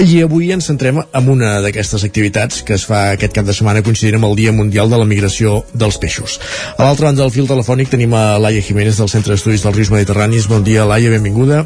i 0.00 0.22
avui 0.24 0.54
ens 0.56 0.72
centrem 0.72 1.04
en 1.04 1.30
una 1.36 1.58
d'aquestes 1.60 2.08
activitats 2.08 2.64
que 2.64 2.80
es 2.80 2.88
fa 2.88 3.10
aquest 3.12 3.36
cap 3.36 3.44
de 3.44 3.60
setmana 3.60 3.84
coincidint 3.84 4.16
amb 4.22 4.32
el 4.32 4.40
Dia 4.40 4.56
Mundial 4.56 4.88
de 4.88 5.01
la 5.02 5.08
migració 5.10 5.60
dels 5.74 5.98
peixos. 6.02 6.38
A 6.78 6.86
l'altra 6.86 7.10
banda 7.10 7.24
del 7.24 7.34
fil 7.34 7.50
telefònic 7.50 7.92
tenim 7.92 8.14
a 8.14 8.38
Laia 8.42 8.62
Jiménez 8.64 9.00
del 9.02 9.10
Centre 9.12 9.34
d'Estudis 9.34 9.66
dels 9.66 9.76
Rius 9.76 9.92
Mediterranis. 9.94 10.48
Bon 10.50 10.64
dia, 10.64 10.86
Laia, 10.88 11.12
benvinguda. 11.12 11.64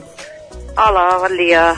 Hola, 0.77 1.07
bon 1.23 1.37
dia. 1.39 1.71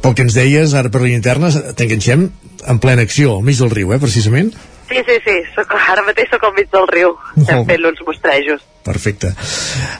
Pel 0.00 0.14
que 0.16 0.24
ens 0.24 0.34
deies, 0.36 0.72
ara 0.74 0.88
per 0.88 1.02
línia 1.02 1.20
interna, 1.20 1.50
t'enganxem 1.76 2.30
en 2.70 2.78
plena 2.80 3.04
acció, 3.04 3.36
al 3.36 3.44
mig 3.46 3.58
del 3.60 3.72
riu, 3.72 3.92
eh, 3.92 4.00
precisament? 4.00 4.54
Sí, 4.90 4.98
sí, 5.06 5.16
sí, 5.22 5.36
soc, 5.54 5.70
ara 5.92 6.02
mateix 6.02 6.32
sóc 6.32 6.42
al 6.48 6.56
mig 6.56 6.66
del 6.72 6.88
riu, 6.90 7.12
estem 7.38 7.62
fent 7.68 7.84
uns 7.86 8.00
mostrejos. 8.02 8.64
Perfecte. 8.82 9.28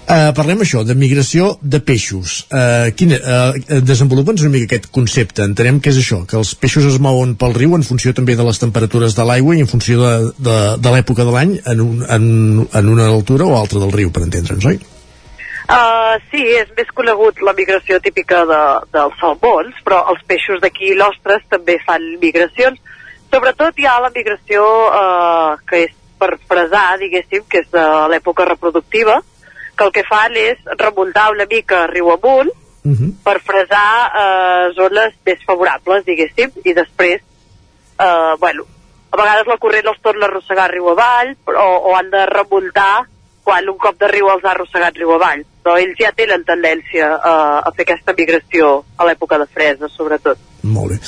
Uh, 0.08 0.32
parlem 0.34 0.64
això, 0.64 0.80
de 0.88 0.96
migració 0.98 1.52
de 1.62 1.78
peixos. 1.84 2.40
Uh, 2.50 2.88
quina, 2.98 3.20
uh, 3.20 3.78
desenvolupa'ns 3.86 4.42
una 4.42 4.50
mica 4.56 4.66
aquest 4.66 4.88
concepte. 4.90 5.46
Entenem 5.46 5.78
que 5.84 5.92
és 5.92 6.00
això, 6.00 6.24
que 6.26 6.40
els 6.40 6.56
peixos 6.58 6.88
es 6.90 6.98
mouen 6.98 7.36
pel 7.38 7.54
riu 7.54 7.76
en 7.78 7.86
funció 7.86 8.16
també 8.16 8.34
de 8.34 8.46
les 8.48 8.58
temperatures 8.58 9.14
de 9.14 9.28
l'aigua 9.30 9.54
i 9.54 9.62
en 9.62 9.70
funció 9.70 10.02
de, 10.02 10.14
de, 10.42 10.58
de 10.82 10.94
l'època 10.96 11.28
de 11.28 11.36
l'any 11.36 11.58
en, 11.60 11.84
un, 11.86 12.02
en, 12.08 12.24
en 12.66 12.94
una 12.96 13.06
altura 13.12 13.46
o 13.46 13.54
altra 13.60 13.78
del 13.84 13.94
riu, 13.94 14.10
per 14.10 14.26
entendre'ns, 14.26 14.66
oi? 14.72 14.80
Uh, 15.70 16.16
sí, 16.32 16.42
és 16.58 16.70
més 16.74 16.88
conegut 16.98 17.38
la 17.46 17.54
migració 17.54 18.00
típica 18.02 18.42
de, 18.48 18.62
dels 18.90 19.14
salmons, 19.22 19.76
però 19.86 20.02
els 20.10 20.24
peixos 20.26 20.58
d'aquí 20.64 20.96
l'ostres 20.98 21.46
també 21.52 21.78
fan 21.86 22.16
migracions 22.18 22.80
Sobretot 23.30 23.78
hi 23.78 23.86
ha 23.86 24.00
la 24.02 24.10
migració 24.14 24.64
eh, 24.90 25.58
que 25.70 25.84
és 25.86 25.92
per 26.20 26.34
fresar, 26.48 26.98
diguéssim, 27.00 27.46
que 27.48 27.62
és 27.62 27.68
de 27.72 27.84
l'època 28.12 28.44
reproductiva, 28.48 29.20
que 29.76 29.86
el 29.86 29.94
que 29.94 30.04
fan 30.04 30.34
és 30.36 30.58
remuntar 30.76 31.30
una 31.32 31.46
mica 31.48 31.86
riu 31.88 32.10
amunt 32.12 32.50
uh 32.50 32.90
-huh. 32.90 33.12
per 33.24 33.40
fresar 33.40 34.12
eh, 34.22 34.72
zones 34.74 35.14
més 35.24 35.40
favorables, 35.46 36.04
diguéssim, 36.04 36.50
i 36.64 36.74
després, 36.74 37.22
eh, 37.98 38.34
bueno, 38.38 38.66
a 39.10 39.16
vegades 39.16 39.46
la 39.46 39.58
corrent 39.58 39.86
els 39.86 40.02
torna 40.02 40.26
a 40.26 40.28
arrossegar 40.28 40.70
riu 40.70 40.90
avall, 40.90 41.36
però, 41.46 41.64
o 41.88 41.96
han 41.96 42.10
de 42.10 42.26
remuntar 42.26 43.06
quan 43.44 43.68
un 43.68 43.78
cop 43.78 43.98
de 43.98 44.08
riu 44.08 44.28
els 44.30 44.44
ha 44.44 44.50
arrossegat 44.50 44.96
riu 44.96 45.14
avall. 45.14 45.44
Però 45.62 45.76
ells 45.76 45.98
ja 46.00 46.12
tenen 46.16 46.44
tendència 46.48 47.10
a, 47.16 47.34
a 47.60 47.72
fer 47.76 47.84
aquesta 47.84 48.14
migració 48.16 48.78
a 48.96 49.08
l'època 49.08 49.38
de 49.40 49.46
fresa, 49.50 49.90
sobretot. 49.92 50.38
Molt 50.62 50.92
bé. 50.92 50.98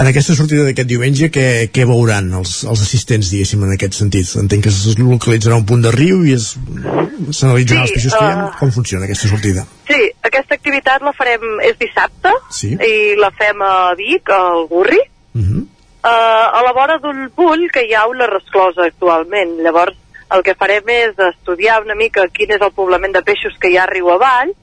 En 0.00 0.08
aquesta 0.08 0.34
sortida 0.36 0.64
d'aquest 0.64 0.88
diumenge, 0.88 1.28
què, 1.32 1.46
què 1.72 1.84
veuran 1.88 2.30
els, 2.38 2.54
els 2.68 2.84
assistents, 2.84 3.30
diguéssim, 3.32 3.64
en 3.66 3.74
aquest 3.74 3.98
sentit? 3.98 4.30
Entenc 4.40 4.64
que 4.64 4.72
es 4.72 4.98
localitzarà 5.00 5.58
un 5.60 5.66
punt 5.68 5.84
de 5.84 5.92
riu 5.94 6.24
i 6.24 6.36
s'analitzaran 6.38 7.84
sí, 7.84 7.90
els 7.90 7.94
peixos 7.96 8.16
que 8.16 8.22
hi 8.24 8.30
ha. 8.32 8.46
Com 8.60 8.72
funciona 8.74 9.08
aquesta 9.08 9.28
sortida? 9.32 9.66
Sí, 9.88 10.00
aquesta 10.24 10.56
activitat 10.56 11.04
la 11.04 11.12
farem, 11.16 11.44
és 11.68 11.76
dissabte, 11.80 12.32
sí. 12.54 12.72
i 12.76 12.94
la 13.20 13.30
fem 13.36 13.60
a 13.64 13.74
Vic, 13.98 14.32
al 14.32 14.66
Gurri, 14.72 15.00
uh 15.00 15.42
-huh. 15.42 15.60
uh, 15.60 16.46
a 16.58 16.64
la 16.64 16.72
vora 16.72 16.98
d'un 16.98 17.28
punt 17.36 17.68
que 17.72 17.84
hi 17.84 17.94
ha 17.94 18.06
una 18.08 18.26
resclosa 18.26 18.88
actualment. 18.88 19.60
Llavors, 19.60 19.96
el 20.32 20.42
que 20.42 20.54
farem 20.54 20.88
és 20.88 21.18
estudiar 21.28 21.82
una 21.82 21.94
mica 21.94 22.26
quin 22.32 22.54
és 22.56 22.62
el 22.62 22.72
poblament 22.72 23.12
de 23.12 23.22
peixos 23.22 23.56
que 23.60 23.70
hi 23.70 23.76
ha 23.78 23.86
riu 23.90 24.10
avall, 24.10 24.54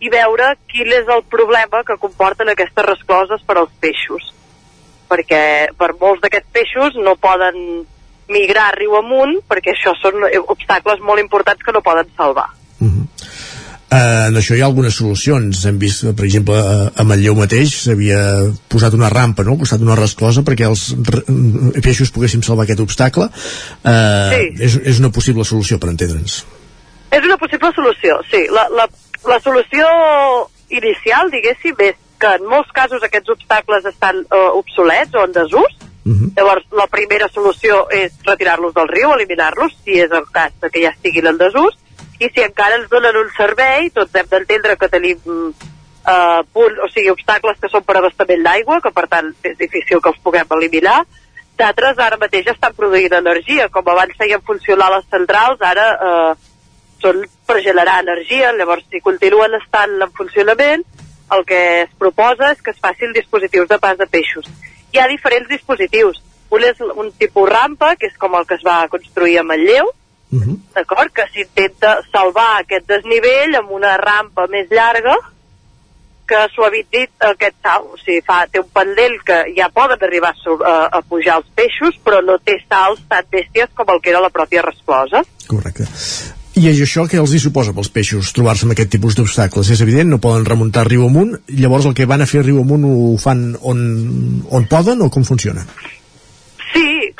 i 0.00 0.08
veure 0.08 0.54
quin 0.70 0.88
és 0.96 1.08
el 1.12 1.22
problema 1.28 1.82
que 1.84 1.98
comporten 2.00 2.48
aquestes 2.48 2.86
rescloses 2.86 3.42
per 3.46 3.58
als 3.58 3.72
peixos. 3.80 4.30
Perquè 5.10 5.42
per 5.76 5.92
molts 6.00 6.22
d'aquests 6.22 6.52
peixos 6.54 6.96
no 7.04 7.18
poden 7.20 7.84
migrar 8.30 8.70
riu 8.78 8.94
amunt 8.96 9.40
perquè 9.50 9.74
això 9.74 9.92
són 9.98 10.22
obstacles 10.54 11.02
molt 11.02 11.20
importants 11.20 11.62
que 11.66 11.74
no 11.74 11.82
poden 11.82 12.08
salvar. 12.16 12.48
Uh 12.80 12.86
-huh. 12.86 13.04
Uh, 13.90 14.28
en 14.30 14.36
això 14.38 14.54
hi 14.54 14.60
ha 14.62 14.68
algunes 14.70 14.94
solucions. 14.94 15.64
Hem 15.66 15.78
vist, 15.82 16.04
per 16.14 16.26
exemple, 16.28 16.54
a 16.54 17.04
Manlleu 17.06 17.34
mateix 17.34 17.72
s'havia 17.74 18.20
posat 18.70 18.94
una 18.94 19.08
rampa 19.10 19.42
no? 19.42 19.56
al 19.56 19.64
costat 19.64 19.82
d'una 19.82 19.96
resclosa 19.98 20.44
perquè 20.46 20.68
els 20.68 20.84
peixos 21.82 22.12
poguessin 22.14 22.44
salvar 22.46 22.68
aquest 22.68 22.84
obstacle. 22.84 23.26
Uh, 23.82 24.30
sí. 24.30 24.46
és, 24.68 24.78
és 24.94 25.02
una 25.02 25.10
possible 25.10 25.46
solució, 25.48 25.80
per 25.82 25.90
entendre'ns. 25.90 26.44
És 27.10 27.26
una 27.26 27.40
possible 27.42 27.72
solució, 27.74 28.20
sí. 28.30 28.44
La, 28.54 28.68
la, 28.70 28.86
la 29.26 29.40
solució 29.42 29.90
inicial, 30.70 31.34
diguéssim, 31.34 31.74
és 31.82 31.98
que 32.20 32.30
en 32.38 32.46
molts 32.46 32.70
casos 32.76 33.02
aquests 33.02 33.34
obstacles 33.34 33.90
estan 33.90 34.22
uh, 34.28 34.52
obsolets 34.60 35.18
o 35.18 35.26
en 35.26 35.34
desús. 35.34 35.78
Uh 36.06 36.14
-huh. 36.14 36.30
Llavors, 36.36 36.64
la 36.78 36.86
primera 36.86 37.28
solució 37.28 37.88
és 37.90 38.12
retirar-los 38.24 38.72
del 38.74 38.88
riu, 38.88 39.10
eliminar-los, 39.12 39.74
si 39.84 39.98
és 39.98 40.10
el 40.10 40.30
cas 40.32 40.52
que 40.60 40.82
ja 40.82 40.94
estiguin 40.94 41.26
en 41.26 41.38
desús, 41.38 41.74
i 42.20 42.28
si 42.28 42.44
encara 42.44 42.76
ens 42.76 42.90
donen 42.92 43.16
un 43.16 43.30
servei, 43.36 43.88
tots 43.96 44.14
hem 44.14 44.28
d'entendre 44.28 44.76
que 44.76 44.88
tenim 44.92 45.18
uh, 45.24 46.42
punt, 46.52 46.76
o 46.84 46.88
sigui, 46.92 47.08
obstacles 47.12 47.58
que 47.60 47.70
són 47.72 47.84
per 47.86 47.96
abastament 47.98 48.44
d'aigua, 48.44 48.80
que 48.84 48.92
per 48.92 49.06
tant 49.08 49.32
és 49.48 49.56
difícil 49.58 50.02
que 50.04 50.12
els 50.12 50.20
puguem 50.24 50.52
eliminar, 50.58 51.00
d'altres 51.60 51.98
ara 52.00 52.20
mateix 52.20 52.48
estan 52.52 52.76
produint 52.76 53.16
energia, 53.16 53.68
com 53.72 53.88
abans 53.88 54.16
feien 54.20 54.42
funcionar 54.44 54.90
les 54.94 55.08
centrals, 55.12 55.60
ara 55.60 55.86
eh, 56.08 56.32
són 57.00 57.22
per 57.48 57.60
generar 57.64 58.00
energia, 58.04 58.52
llavors 58.56 58.86
si 58.92 59.00
continuen 59.04 59.56
estant 59.58 59.96
en 60.00 60.12
funcionament, 60.16 60.84
el 61.36 61.44
que 61.46 61.60
es 61.84 61.92
proposa 61.98 62.50
és 62.54 62.60
que 62.64 62.72
es 62.74 62.80
facin 62.82 63.12
dispositius 63.16 63.68
de 63.70 63.78
pas 63.78 63.96
de 63.98 64.08
peixos. 64.10 64.48
Hi 64.92 65.00
ha 65.00 65.08
diferents 65.08 65.48
dispositius. 65.48 66.20
Un 66.50 66.64
és 66.66 66.80
un 66.82 67.12
tipus 67.14 67.48
rampa, 67.48 67.94
que 67.96 68.08
és 68.10 68.16
com 68.18 68.34
el 68.34 68.46
que 68.46 68.56
es 68.58 68.64
va 68.66 68.82
construir 68.90 69.38
a 69.38 69.44
Manlleu, 69.46 69.92
uh 70.32 70.40
-huh. 70.40 70.56
d'acord? 70.74 71.12
Que 71.12 71.26
s'intenta 71.32 72.00
salvar 72.12 72.60
aquest 72.60 72.86
desnivell 72.86 73.56
amb 73.56 73.70
una 73.70 73.96
rampa 73.96 74.46
més 74.46 74.66
llarga 74.70 75.16
que 76.30 76.46
suavitzi 76.54 77.04
aquest 77.18 77.56
salt. 77.62 77.94
O 77.94 77.98
sigui, 77.98 78.22
fa, 78.26 78.46
té 78.50 78.62
un 78.62 78.68
pendent 78.72 79.18
que 79.26 79.38
ja 79.56 79.68
poden 79.74 79.98
arribar 80.06 80.30
a, 80.30 80.56
a, 80.72 80.74
a 80.98 81.02
pujar 81.02 81.40
els 81.40 81.48
peixos, 81.58 81.98
però 82.04 82.22
no 82.22 82.38
té 82.38 82.60
salts 82.68 83.02
tan 83.10 83.26
bèsties 83.32 83.74
com 83.74 83.90
el 83.90 84.00
que 84.00 84.10
era 84.14 84.22
la 84.22 84.30
pròpia 84.30 84.62
resclosa. 84.62 85.24
Correcte. 85.50 85.88
I 86.60 86.66
és 86.66 86.80
això 86.82 87.06
que 87.08 87.18
els 87.20 87.32
hi 87.32 87.38
suposa 87.42 87.72
pels 87.74 87.92
peixos 87.94 88.32
trobar-se 88.34 88.66
amb 88.66 88.74
aquest 88.74 88.90
tipus 88.92 89.14
d'obstacles? 89.18 89.70
És 89.70 89.82
evident, 89.84 90.10
no 90.10 90.18
poden 90.22 90.46
remuntar 90.48 90.84
riu 90.88 91.06
amunt, 91.06 91.36
llavors 91.48 91.86
el 91.86 91.94
que 91.94 92.08
van 92.10 92.22
a 92.22 92.28
fer 92.30 92.42
riu 92.42 92.58
amunt 92.62 92.86
ho 92.88 93.14
fan 93.22 93.54
on, 93.62 93.80
on 94.50 94.66
poden 94.70 95.02
o 95.06 95.10
com 95.14 95.26
funciona? 95.26 95.64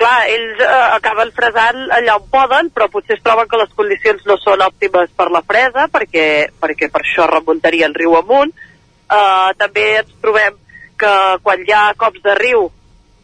Clar, 0.00 0.20
ells 0.32 0.60
eh, 0.64 0.84
acaben 0.96 1.28
fresant 1.36 1.82
allà 1.92 2.14
on 2.16 2.28
poden, 2.32 2.70
però 2.72 2.86
potser 2.88 3.18
es 3.18 3.24
troben 3.24 3.48
que 3.50 3.58
les 3.60 3.72
condicions 3.76 4.22
no 4.24 4.38
són 4.40 4.62
òptimes 4.64 5.12
per 5.16 5.26
la 5.28 5.42
fresa, 5.44 5.90
perquè, 5.92 6.24
perquè 6.56 6.88
per 6.88 7.02
això 7.02 7.26
remuntarien 7.28 7.92
riu 7.98 8.16
amunt. 8.16 8.54
Eh, 9.12 9.50
també 9.60 9.84
ens 9.98 10.14
trobem 10.22 10.56
que 11.00 11.12
quan 11.44 11.66
hi 11.66 11.74
ha 11.76 11.82
cops 12.00 12.24
de 12.24 12.36
riu 12.38 12.70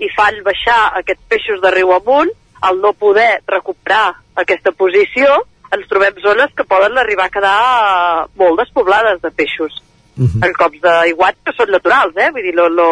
i 0.05 0.11
fan 0.13 0.43
baixar 0.45 0.81
aquests 1.01 1.25
peixos 1.33 1.65
de 1.65 1.73
riu 1.73 1.95
amunt, 1.97 2.33
al 2.69 2.81
no 2.85 2.93
poder 2.93 3.41
recuperar 3.49 4.13
aquesta 4.37 4.73
posició, 4.77 5.41
ens 5.73 5.89
trobem 5.89 6.21
zones 6.21 6.53
que 6.57 6.69
poden 6.69 6.99
arribar 7.01 7.31
a 7.31 7.33
quedar 7.33 7.57
eh, 7.57 8.23
molt 8.37 8.61
despoblades 8.61 9.25
de 9.25 9.33
peixos 9.33 9.83
en 10.17 10.53
cops 10.57 10.81
d'aiguats 10.81 11.41
que 11.45 11.53
són 11.57 11.73
naturals, 11.73 12.17
eh? 12.17 12.31
Vull 12.33 12.47
dir, 12.47 12.55
no, 12.57 12.69
no, 12.73 12.89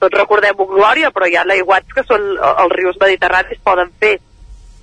tots 0.00 0.18
recordem 0.18 0.58
un 0.58 0.70
glòria, 0.74 1.10
però 1.14 1.26
hi 1.30 1.36
ha 1.36 1.44
aiguats 1.56 1.92
que 1.94 2.04
són 2.08 2.20
els 2.36 2.72
rius 2.76 2.96
mediterranis 3.00 3.60
poden 3.64 3.90
fer 4.00 4.18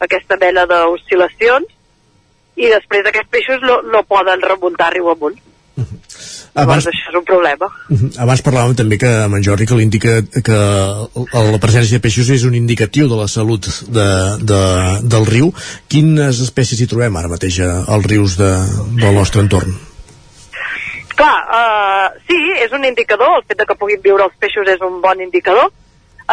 aquesta 0.01 0.37
mena 0.41 0.65
d'oscil·lacions 0.65 1.67
i 2.57 2.67
després 2.71 3.05
aquests 3.07 3.29
peixos 3.31 3.61
no, 3.63 3.81
no 3.91 4.03
poden 4.03 4.41
remuntar 4.41 4.91
riu 4.93 5.09
amunt. 5.13 5.37
Abans, 6.53 6.83
Llavors 6.83 6.87
això 6.91 7.11
és 7.13 7.15
un 7.15 7.23
problema. 7.23 7.67
Mhm. 7.87 8.09
Abans 8.19 8.41
parlàvem 8.43 8.73
també 8.75 8.97
que 8.99 9.07
amb 9.23 9.37
en 9.37 9.43
Jordi 9.45 9.65
que, 9.69 9.75
l'indica, 9.79 10.17
que 10.43 10.57
la 11.31 11.61
presència 11.63 11.95
de 11.95 12.01
peixos 12.03 12.27
és 12.29 12.43
un 12.43 12.57
indicatiu 12.57 13.07
de 13.07 13.15
la 13.15 13.27
salut 13.31 13.69
de, 13.87 14.07
de, 14.51 14.59
del 15.13 15.25
riu. 15.29 15.53
Quines 15.87 16.41
espècies 16.43 16.81
hi 16.83 16.89
trobem 16.91 17.15
ara 17.15 17.31
mateix 17.31 17.61
a- 17.63 17.85
als 17.87 18.05
rius 18.11 18.35
de, 18.41 18.51
del 18.99 19.15
nostre 19.15 19.41
entorn? 19.45 19.71
Clar, 21.21 21.41
uh, 21.53 22.19
sí, 22.25 22.37
és 22.57 22.71
un 22.73 22.81
indicador, 22.87 23.35
el 23.37 23.43
fet 23.45 23.59
de 23.59 23.65
que 23.69 23.75
puguin 23.77 23.99
viure 24.01 24.25
els 24.25 24.37
peixos 24.41 24.65
és 24.71 24.79
un 24.81 24.95
bon 25.03 25.19
indicador. 25.21 25.67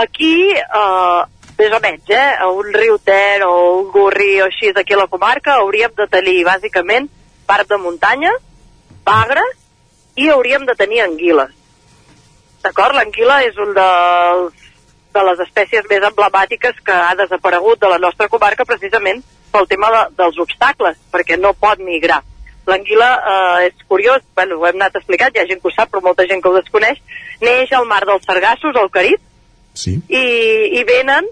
Aquí, 0.00 0.54
uh, 0.56 1.26
més 1.58 1.74
o 1.76 1.80
menys, 1.84 2.08
eh, 2.08 2.46
un 2.48 2.70
riu 2.72 2.96
Ter 3.04 3.42
o 3.44 3.50
un 3.82 3.90
Gurri 3.92 4.38
o 4.40 4.46
així 4.46 4.70
aquí 4.72 4.96
a 4.96 5.00
la 5.02 5.10
comarca 5.12 5.58
hauríem 5.58 5.92
de 5.98 6.06
tenir 6.08 6.38
bàsicament 6.46 7.10
part 7.44 7.68
de 7.68 7.76
muntanya, 7.82 8.32
bagres 9.04 9.60
i 10.16 10.30
hauríem 10.32 10.64
de 10.64 10.78
tenir 10.80 11.02
anguiles. 11.04 11.52
D'acord? 12.64 12.96
L'anguila 12.96 13.42
és 13.44 13.60
un 13.60 13.76
dels, 13.76 14.64
de 15.12 15.26
les 15.28 15.44
espècies 15.50 15.84
més 15.92 16.08
emblemàtiques 16.12 16.80
que 16.80 16.96
ha 16.96 17.12
desaparegut 17.20 17.84
de 17.84 17.92
la 17.92 18.00
nostra 18.08 18.32
comarca 18.32 18.64
precisament 18.64 19.20
pel 19.52 19.68
tema 19.68 19.92
de, 19.92 20.02
dels 20.24 20.40
obstacles, 20.48 20.96
perquè 21.12 21.36
no 21.36 21.52
pot 21.52 21.76
migrar. 21.76 22.22
L'anguila 22.68 23.08
eh, 23.16 23.68
és 23.68 23.86
curiós, 23.88 24.24
bueno, 24.36 24.58
ho 24.58 24.66
hem 24.68 24.76
anat 24.76 24.98
explicant, 25.00 25.34
hi 25.34 25.42
ha 25.42 25.48
gent 25.48 25.62
que 25.62 25.70
ho 25.70 25.74
sap, 25.74 25.90
però 25.92 26.04
molta 26.04 26.26
gent 26.28 26.42
que 26.44 26.50
ho 26.50 26.56
desconeix, 26.56 27.00
neix 27.44 27.72
al 27.72 27.88
mar 27.88 28.02
dels 28.08 28.26
Sargassos, 28.28 28.76
al 28.76 28.90
Carib, 28.92 29.22
sí. 29.72 29.96
i, 30.08 30.26
i 30.76 30.84
venen 30.88 31.28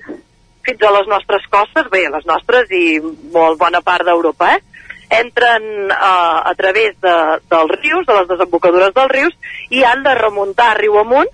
fins 0.67 0.83
a 0.83 0.95
les 0.97 1.11
nostres 1.11 1.45
costes, 1.53 1.91
bé, 1.93 2.07
les 2.11 2.25
nostres 2.27 2.73
i 2.75 2.99
molt 3.35 3.61
bona 3.61 3.83
part 3.87 4.07
d'Europa, 4.09 4.57
eh? 4.57 4.77
entren 5.21 5.63
eh, 5.93 5.95
a 5.95 6.55
través 6.59 6.97
de, 7.03 7.17
dels 7.51 7.77
rius, 7.79 8.07
de 8.09 8.17
les 8.17 8.31
desembocadures 8.33 8.95
dels 8.97 9.13
rius, 9.13 9.37
i 9.71 9.85
han 9.87 10.03
de 10.07 10.17
remuntar 10.19 10.73
riu 10.81 10.99
amunt 10.99 11.31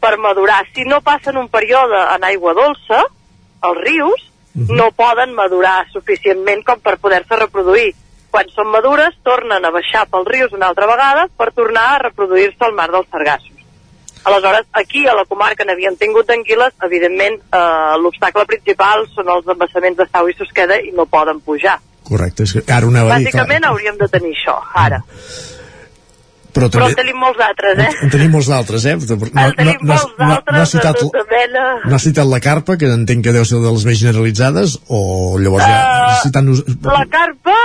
per 0.00 0.16
madurar. 0.22 0.62
Si 0.72 0.86
no 0.88 1.02
passen 1.04 1.36
un 1.36 1.50
període 1.52 2.00
en 2.14 2.24
aigua 2.24 2.54
dolça, 2.56 3.02
els 3.66 3.82
rius 3.82 4.24
no 4.56 4.88
poden 4.96 5.34
madurar 5.36 5.84
suficientment 5.92 6.62
com 6.64 6.80
per 6.80 6.96
poder-se 6.96 7.36
reproduir. 7.36 7.90
Quan 8.36 8.50
són 8.52 8.68
madures, 8.68 9.14
tornen 9.24 9.64
a 9.64 9.70
baixar 9.72 10.02
pels 10.12 10.26
rius 10.28 10.52
una 10.52 10.68
altra 10.68 10.84
vegada 10.90 11.22
per 11.40 11.46
tornar 11.56 11.86
a 11.94 12.00
reproduir-se 12.02 12.66
al 12.66 12.74
mar 12.76 12.90
dels 12.92 13.08
Sargassos. 13.08 13.52
Aleshores, 14.28 14.66
aquí 14.76 15.06
a 15.08 15.14
la 15.16 15.24
comarca 15.24 15.64
n'havien 15.64 15.96
tingut 15.96 16.26
d'anguiles, 16.28 16.74
evidentment 16.84 17.38
eh, 17.40 17.94
l'obstacle 18.02 18.44
principal 18.50 19.06
són 19.14 19.30
els 19.32 19.46
embassaments 19.54 19.96
de 20.02 20.06
Sau 20.10 20.28
i 20.28 20.34
Susqueda 20.36 20.76
i 20.84 20.90
no 20.92 21.06
poden 21.08 21.40
pujar. 21.46 21.78
Correcte, 22.06 22.44
és 22.44 22.52
que 22.58 22.64
ara 22.74 22.86
una 22.90 23.06
avaria, 23.06 23.24
Bàsicament 23.30 23.64
hauríem 23.70 23.96
de 24.02 24.08
tenir 24.12 24.34
això, 24.36 24.58
ara. 24.82 24.98
però 26.56 26.66
Però 26.66 26.68
també 26.74 26.90
en 26.92 26.98
tenim 27.00 27.18
molts 27.22 27.40
altres, 27.46 27.80
eh? 27.86 27.88
en 28.02 28.12
tenim 28.16 28.30
molts 28.36 28.50
d'altres, 28.52 28.84
eh? 28.90 28.94
No, 28.96 29.46
En 29.46 29.56
tenim 29.62 29.80
molts 29.92 30.04
no, 30.18 30.28
no, 30.28 30.60
ha 30.60 30.66
citat, 30.74 31.00
de 31.00 31.06
tota 31.08 31.24
mena. 31.32 31.64
no 31.86 31.94
ha 31.96 32.02
citat 32.04 32.26
la 32.34 32.40
carpa, 32.40 32.76
que 32.80 32.92
entenc 32.92 33.24
que 33.26 33.34
deu 33.36 33.44
ser 33.48 33.62
de 33.64 33.72
les 33.78 33.84
més 33.88 33.98
generalitzades, 34.04 34.76
o 34.88 35.00
llavors 35.38 35.64
ja 35.64 35.80
Eh, 36.06 36.20
citant-nos... 36.26 36.62
La 36.86 37.04
carpa, 37.12 37.56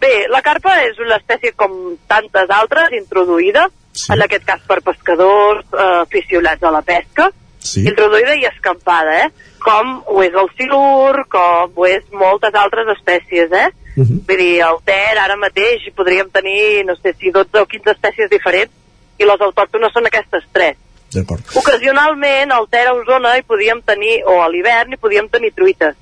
bé, 0.00 0.26
la 0.32 0.42
carpa 0.42 0.76
és 0.84 0.98
una 1.02 1.18
espècie 1.20 1.52
com 1.56 1.96
tantes 2.08 2.50
altres, 2.50 2.94
introduïda, 2.98 3.66
sí. 3.92 4.12
en 4.12 4.22
aquest 4.22 4.46
cas 4.48 4.62
per 4.68 4.82
pescadors 4.84 5.66
eh, 5.72 5.88
aficionats 6.02 6.62
a 6.62 6.72
la 6.74 6.82
pesca, 6.86 7.30
sí. 7.58 7.84
introduïda 7.86 8.36
i 8.36 8.46
escampada, 8.48 9.18
eh? 9.24 9.52
Com 9.66 9.96
ho 10.06 10.22
és 10.22 10.34
el 10.38 10.48
silur, 10.58 11.26
com 11.32 11.74
ho 11.74 11.86
és 11.90 12.04
moltes 12.14 12.54
altres 12.54 12.92
espècies, 12.96 13.50
eh? 13.50 13.68
Uh 13.96 14.04
-huh. 14.04 14.18
Vull 14.28 14.38
dir, 14.38 14.62
al 14.62 14.80
Ter 14.84 15.18
ara 15.18 15.36
mateix 15.36 15.82
podríem 15.94 16.30
tenir, 16.30 16.84
no 16.84 16.94
sé 16.96 17.14
si 17.18 17.30
12 17.30 17.60
o 17.60 17.66
15 17.66 17.90
espècies 17.90 18.30
diferents, 18.30 18.72
i 19.18 19.24
les 19.24 19.40
autòctones 19.40 19.92
són 19.92 20.06
aquestes 20.06 20.44
tres. 20.52 20.76
D'acord. 21.14 21.42
Ocasionalment, 21.54 22.52
al 22.52 22.68
Ter 22.68 22.86
a 22.86 22.92
Osona 22.92 23.36
hi 23.38 23.42
podíem 23.42 23.80
tenir, 23.82 24.22
o 24.26 24.42
a 24.42 24.48
l'hivern 24.48 24.92
hi 24.92 24.96
podíem 24.96 25.28
tenir 25.28 25.52
truites. 25.52 25.96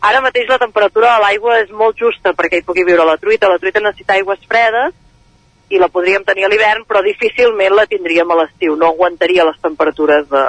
Ara 0.00 0.22
mateix 0.24 0.48
la 0.48 0.58
temperatura 0.58 1.14
de 1.14 1.22
l'aigua 1.24 1.58
és 1.60 1.70
molt 1.76 1.98
justa 2.00 2.32
perquè 2.36 2.60
hi 2.60 2.66
pugui 2.66 2.86
viure 2.88 3.04
la 3.04 3.18
truita. 3.20 3.50
La 3.52 3.60
truita 3.60 3.82
necessita 3.84 4.16
aigües 4.16 4.40
fredes 4.48 4.96
i 5.70 5.78
la 5.78 5.90
podríem 5.92 6.24
tenir 6.26 6.46
a 6.46 6.50
l'hivern, 6.50 6.86
però 6.88 7.02
difícilment 7.04 7.76
la 7.76 7.86
tindríem 7.86 8.30
a 8.32 8.38
l'estiu. 8.42 8.74
No 8.80 8.90
aguantaria 8.90 9.46
les 9.46 9.60
temperatures 9.62 10.26
de 10.32 10.44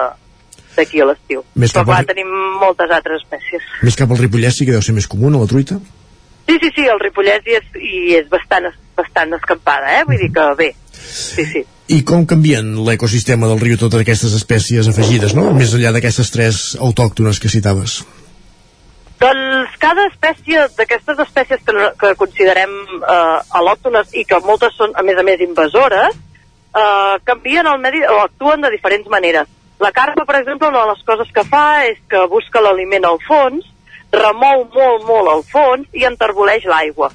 d'aquí 0.75 1.01
a 1.01 1.07
l'estiu. 1.09 1.43
Però 1.55 1.71
cap 1.71 1.89
al 1.89 2.05
clar, 2.05 2.13
tenim 2.13 2.29
moltes 2.61 2.93
altres 2.95 3.23
espècies. 3.23 3.65
Més 3.83 3.97
cap 3.99 4.11
al 4.11 4.21
Ripollès 4.21 4.57
sí 4.57 4.67
que 4.67 4.75
deu 4.75 4.83
ser 4.85 4.95
més 4.95 5.09
comuna, 5.11 5.41
la 5.41 5.49
truita. 5.49 5.79
Sí, 6.47 6.57
sí, 6.61 6.71
sí, 6.75 6.87
el 6.87 7.01
Ripollès 7.01 7.45
hi 7.47 7.57
és, 7.59 7.67
hi 7.75 8.15
és 8.21 8.29
bastant, 8.31 8.69
bastant 8.97 9.35
escampada, 9.37 9.91
eh? 9.99 10.05
Vull 10.07 10.19
dir 10.21 10.31
que 10.35 10.47
bé. 10.59 10.71
Sí, 11.01 11.45
sí. 11.49 11.65
I 11.91 12.01
com 12.07 12.23
canvien 12.29 12.71
l'ecosistema 12.87 13.49
del 13.51 13.59
riu 13.59 13.77
totes 13.79 14.03
aquestes 14.03 14.35
espècies 14.37 14.87
afegides, 14.87 15.35
no? 15.35 15.49
Més 15.55 15.75
enllà 15.75 15.91
d'aquestes 15.95 16.31
tres 16.31 16.63
autòctones 16.79 17.41
que 17.43 17.51
citaves. 17.51 17.99
Doncs 19.21 19.75
cada 19.77 20.07
espècie 20.09 20.63
d'aquestes 20.77 21.19
espècies 21.21 21.61
que, 21.65 21.87
que 22.01 22.13
considerem 22.17 22.71
eh, 22.97 23.39
al·lòctones 23.59 24.15
i 24.17 24.23
que 24.25 24.39
moltes 24.45 24.73
són, 24.79 24.95
a 24.97 25.03
més 25.05 25.19
a 25.19 25.25
més, 25.27 25.43
invasores, 25.45 26.15
eh, 26.73 27.15
canvien 27.27 27.69
el 27.69 27.81
medi 27.83 28.01
o 28.07 28.17
actuen 28.23 28.65
de 28.65 28.71
diferents 28.73 29.09
maneres. 29.13 29.49
La 29.81 29.91
carpa, 29.93 30.25
per 30.25 30.39
exemple, 30.39 30.69
una 30.69 30.85
de 30.85 30.93
les 30.93 31.03
coses 31.05 31.29
que 31.35 31.43
fa 31.45 31.83
és 31.89 31.99
que 32.09 32.23
busca 32.31 32.61
l'aliment 32.61 33.05
al 33.05 33.21
fons, 33.27 33.67
remou 34.11 34.65
molt, 34.73 35.05
molt 35.07 35.29
al 35.31 35.43
fons 35.51 35.85
i 35.97 36.05
enterboleix 36.09 36.65
l'aigua. 36.69 37.11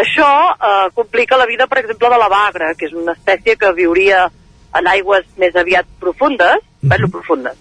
Això 0.00 0.30
eh, 0.54 0.86
complica 0.96 1.36
la 1.36 1.48
vida, 1.50 1.66
per 1.68 1.82
exemple, 1.82 2.08
de 2.08 2.20
la 2.22 2.30
bagra, 2.32 2.72
que 2.78 2.88
és 2.88 2.96
una 2.96 3.12
espècie 3.12 3.58
que 3.60 3.74
viuria 3.76 4.24
en 4.72 4.88
aigües 4.88 5.28
més 5.36 5.56
aviat 5.56 5.84
profundes, 6.00 6.64
mm 6.80 6.88
-hmm. 6.88 7.10
profundes, 7.12 7.56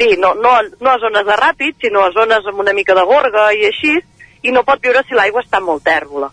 Sí, 0.00 0.16
no, 0.16 0.32
no, 0.32 0.54
no 0.80 0.90
a 0.90 0.98
zones 0.98 1.26
de 1.28 1.34
ràpid, 1.36 1.74
sinó 1.84 2.06
a 2.06 2.12
zones 2.14 2.46
amb 2.48 2.62
una 2.62 2.72
mica 2.72 2.94
de 2.96 3.02
gorga 3.04 3.50
i 3.52 3.66
així, 3.68 3.98
i 4.40 4.52
no 4.54 4.62
pot 4.64 4.80
viure 4.80 5.02
si 5.04 5.12
l'aigua 5.12 5.42
està 5.44 5.60
molt 5.60 5.84
tèrbola. 5.84 6.30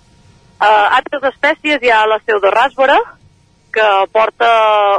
Uh, 0.57 0.85
altres 0.95 1.26
espècies 1.34 1.84
hi 1.84 1.91
ha 1.91 2.06
la 2.07 2.22
pseudoràsbora, 2.22 2.95
que 3.76 3.89
porta 4.15 4.48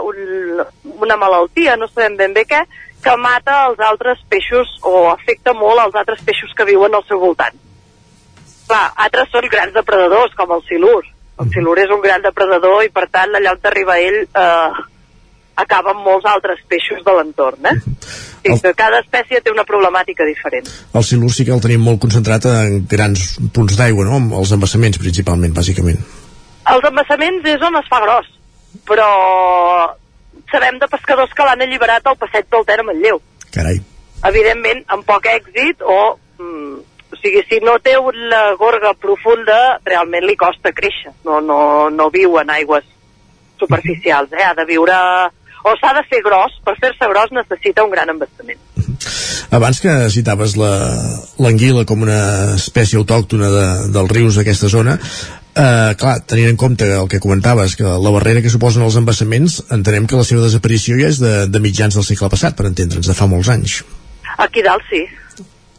un, 0.04 0.60
una 1.00 1.16
malaltia, 1.16 1.78
no 1.80 1.88
sabem 1.88 2.20
ben 2.20 2.36
bé 2.36 2.44
què, 2.44 2.60
que 3.00 3.16
mata 3.16 3.64
els 3.70 3.80
altres 3.88 4.20
peixos 4.28 4.76
o 4.84 5.08
afecta 5.14 5.56
molt 5.56 5.80
als 5.80 5.96
altres 5.96 6.20
peixos 6.28 6.52
que 6.52 6.68
viuen 6.68 6.92
al 6.92 7.08
seu 7.08 7.24
voltant. 7.24 7.56
Clar, 8.68 8.84
altres 9.00 9.32
són 9.32 9.48
grans 9.48 9.72
depredadors, 9.72 10.36
com 10.36 10.52
el 10.58 10.64
silur. 10.68 11.00
El 11.40 11.52
silur 11.54 11.78
és 11.80 11.90
un 11.94 12.04
gran 12.04 12.20
depredador 12.20 12.82
i, 12.84 12.92
per 12.92 13.08
tant, 13.08 13.32
allà 13.32 13.56
on 13.56 13.68
arriba 13.70 13.96
ell 14.02 14.24
eh, 14.26 14.88
acaba 15.64 15.94
amb 15.94 16.04
molts 16.04 16.28
altres 16.28 16.60
peixos 16.68 17.00
de 17.06 17.14
l'entorn, 17.16 17.70
eh? 17.72 18.27
Sí, 18.42 18.54
que 18.62 18.72
cada 18.78 19.00
espècie 19.02 19.40
té 19.44 19.52
una 19.52 19.64
problemàtica 19.68 20.26
diferent. 20.28 20.68
El 20.94 21.04
silur 21.06 21.30
sí 21.34 21.46
que 21.46 21.54
el 21.54 21.62
tenim 21.64 21.84
molt 21.84 22.00
concentrat 22.04 22.46
en 22.50 22.82
grans 22.90 23.36
punts 23.54 23.78
d'aigua, 23.78 24.06
no? 24.08 24.20
Els 24.40 24.54
embassaments, 24.56 25.00
principalment, 25.02 25.54
bàsicament. 25.56 26.00
Els 26.68 26.90
embassaments 26.90 27.46
és 27.48 27.64
on 27.64 27.78
es 27.80 27.88
fa 27.90 28.00
gros, 28.04 28.28
però 28.88 29.08
sabem 30.52 30.78
de 30.80 30.88
pescadors 30.90 31.32
que 31.34 31.46
l'han 31.46 31.64
alliberat 31.64 32.06
al 32.06 32.18
passeig 32.20 32.48
del 32.52 32.66
Ter 32.68 32.78
a 32.80 32.86
Manlleu. 32.86 33.20
Carai. 33.54 33.80
Evidentment, 34.28 34.84
amb 34.94 35.06
poc 35.08 35.28
èxit 35.30 35.84
o... 35.84 35.98
Mm, 36.38 36.84
o 37.08 37.16
sigui, 37.16 37.40
si 37.48 37.56
no 37.64 37.78
té 37.80 37.94
una 37.96 38.52
gorga 38.60 38.92
profunda, 38.92 39.78
realment 39.86 40.26
li 40.28 40.36
costa 40.36 40.74
créixer. 40.76 41.14
No, 41.24 41.38
no, 41.40 41.88
no 41.88 42.10
viu 42.12 42.36
en 42.36 42.52
aigües 42.52 42.84
superficials, 43.60 44.32
eh? 44.36 44.44
Ha 44.44 44.54
de 44.58 44.66
viure... 44.68 44.98
O 45.64 45.72
s'ha 45.80 45.90
de 45.96 46.04
fer 46.10 46.20
gros, 46.22 46.54
per 46.64 46.76
fer-se 46.78 47.08
gros 47.10 47.32
necessita 47.34 47.84
un 47.84 47.90
gran 47.90 48.08
embassament. 48.12 48.60
Abans 49.50 49.80
que 49.80 49.92
citaves 50.10 50.56
la- 50.56 51.18
l'anguila 51.38 51.84
com 51.88 52.02
una 52.04 52.54
espècie 52.54 52.98
autòctona 53.00 53.48
de, 53.50 53.66
dels 53.94 54.10
rius 54.12 54.36
d'aquesta 54.38 54.68
zona, 54.68 54.98
eh, 55.56 55.94
clar, 55.98 56.18
tenint 56.26 56.50
en 56.52 56.56
compte 56.56 56.84
el 56.94 57.08
que 57.08 57.20
comentaves, 57.20 57.74
que 57.76 57.82
la 57.84 58.10
barrera 58.14 58.42
que 58.42 58.50
suposen 58.52 58.82
els 58.84 58.96
embassaments, 59.00 59.62
entenem 59.74 60.06
que 60.06 60.16
la 60.20 60.24
seva 60.24 60.42
desaparició 60.44 60.98
ja 61.00 61.08
és 61.08 61.18
de, 61.22 61.46
de 61.48 61.60
mitjans 61.64 61.94
del 61.96 62.04
segle 62.04 62.28
passat, 62.28 62.54
per 62.56 62.66
entendre'ns, 62.68 63.08
de 63.08 63.14
fa 63.16 63.26
molts 63.26 63.48
anys. 63.48 63.80
Aquí 64.38 64.62
dalt 64.62 64.84
sí. 64.90 65.02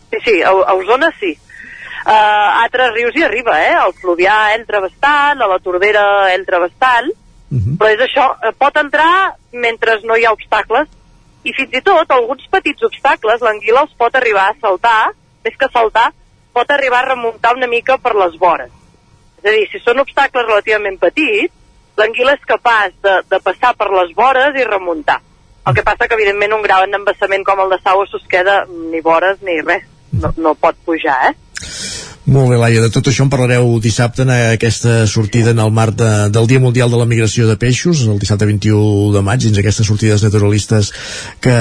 Sí, 0.09 0.17
sí, 0.25 0.41
a, 0.41 0.49
a 0.49 0.73
Osona 0.73 1.11
sí. 1.19 1.35
Uh, 2.09 2.63
altres 2.63 2.93
rius 2.95 3.13
hi 3.15 3.23
arriba, 3.27 3.53
eh? 3.61 3.75
El 3.85 3.93
Fluvià 4.01 4.55
entra 4.55 4.79
bastant, 4.81 5.41
a 5.43 5.47
la 5.51 5.59
Tordera 5.61 6.33
entra 6.33 6.57
bastant, 6.63 7.11
però 7.49 7.89
és 7.89 8.01
això, 8.05 8.25
eh, 8.43 8.53
pot 8.57 8.75
entrar 8.77 9.35
mentre 9.51 9.99
no 10.03 10.15
hi 10.15 10.25
ha 10.25 10.33
obstacles, 10.35 10.87
i 11.43 11.53
fins 11.55 11.73
i 11.73 11.81
tot 11.81 12.11
alguns 12.11 12.45
petits 12.51 12.83
obstacles 12.83 13.41
l'anguila 13.41 13.85
els 13.87 13.95
pot 13.97 14.15
arribar 14.15 14.49
a 14.49 14.57
saltar, 14.61 15.11
més 15.45 15.55
que 15.57 15.69
saltar, 15.73 16.11
pot 16.53 16.69
arribar 16.71 17.03
a 17.03 17.09
remuntar 17.13 17.55
una 17.55 17.67
mica 17.67 17.97
per 17.97 18.13
les 18.15 18.35
vores. 18.37 18.71
És 19.39 19.47
a 19.47 19.55
dir, 19.55 19.65
si 19.71 19.79
són 19.79 20.01
obstacles 20.03 20.45
relativament 20.45 20.99
petits, 20.99 21.53
l'anguila 21.97 22.35
és 22.35 22.45
capaç 22.47 22.93
de, 23.03 23.15
de 23.31 23.39
passar 23.43 23.73
per 23.79 23.89
les 23.91 24.11
vores 24.15 24.55
i 24.59 24.67
remuntar. 24.67 25.21
El 25.67 25.75
que 25.75 25.83
passa 25.83 26.07
que, 26.07 26.15
evidentment, 26.15 26.55
un 26.55 26.63
gran 26.63 26.95
embassament 26.95 27.43
com 27.45 27.59
el 27.63 27.69
de 27.69 27.79
Sau 27.83 28.03
es 28.03 28.27
queda 28.31 28.63
ni 28.69 29.01
vores 29.05 29.41
ni 29.45 29.59
res. 29.61 29.85
No, 30.11 30.31
no 30.37 30.55
pot 30.57 30.77
pujar, 30.85 31.17
eh? 31.29 31.35
Molt 32.29 32.51
bé, 32.51 32.57
Laia, 32.61 32.81
de 32.83 32.91
tot 32.93 33.07
això 33.09 33.23
en 33.25 33.29
parlareu 33.33 33.71
dissabte 33.81 34.21
en 34.21 34.29
aquesta 34.29 35.07
sortida 35.09 35.49
en 35.49 35.59
el 35.63 35.71
marc 35.73 35.95
de, 35.97 36.09
del 36.29 36.45
Dia 36.45 36.59
Mundial 36.61 36.91
de 36.93 36.97
la 36.99 37.07
Migració 37.09 37.47
de 37.47 37.55
Peixos, 37.57 38.03
el 38.05 38.19
dissabte 38.21 38.45
21 38.45 39.15
de 39.15 39.23
maig, 39.25 39.39
dins 39.41 39.57
aquestes 39.57 39.87
sortides 39.89 40.21
naturalistes 40.21 40.91
que, 41.41 41.55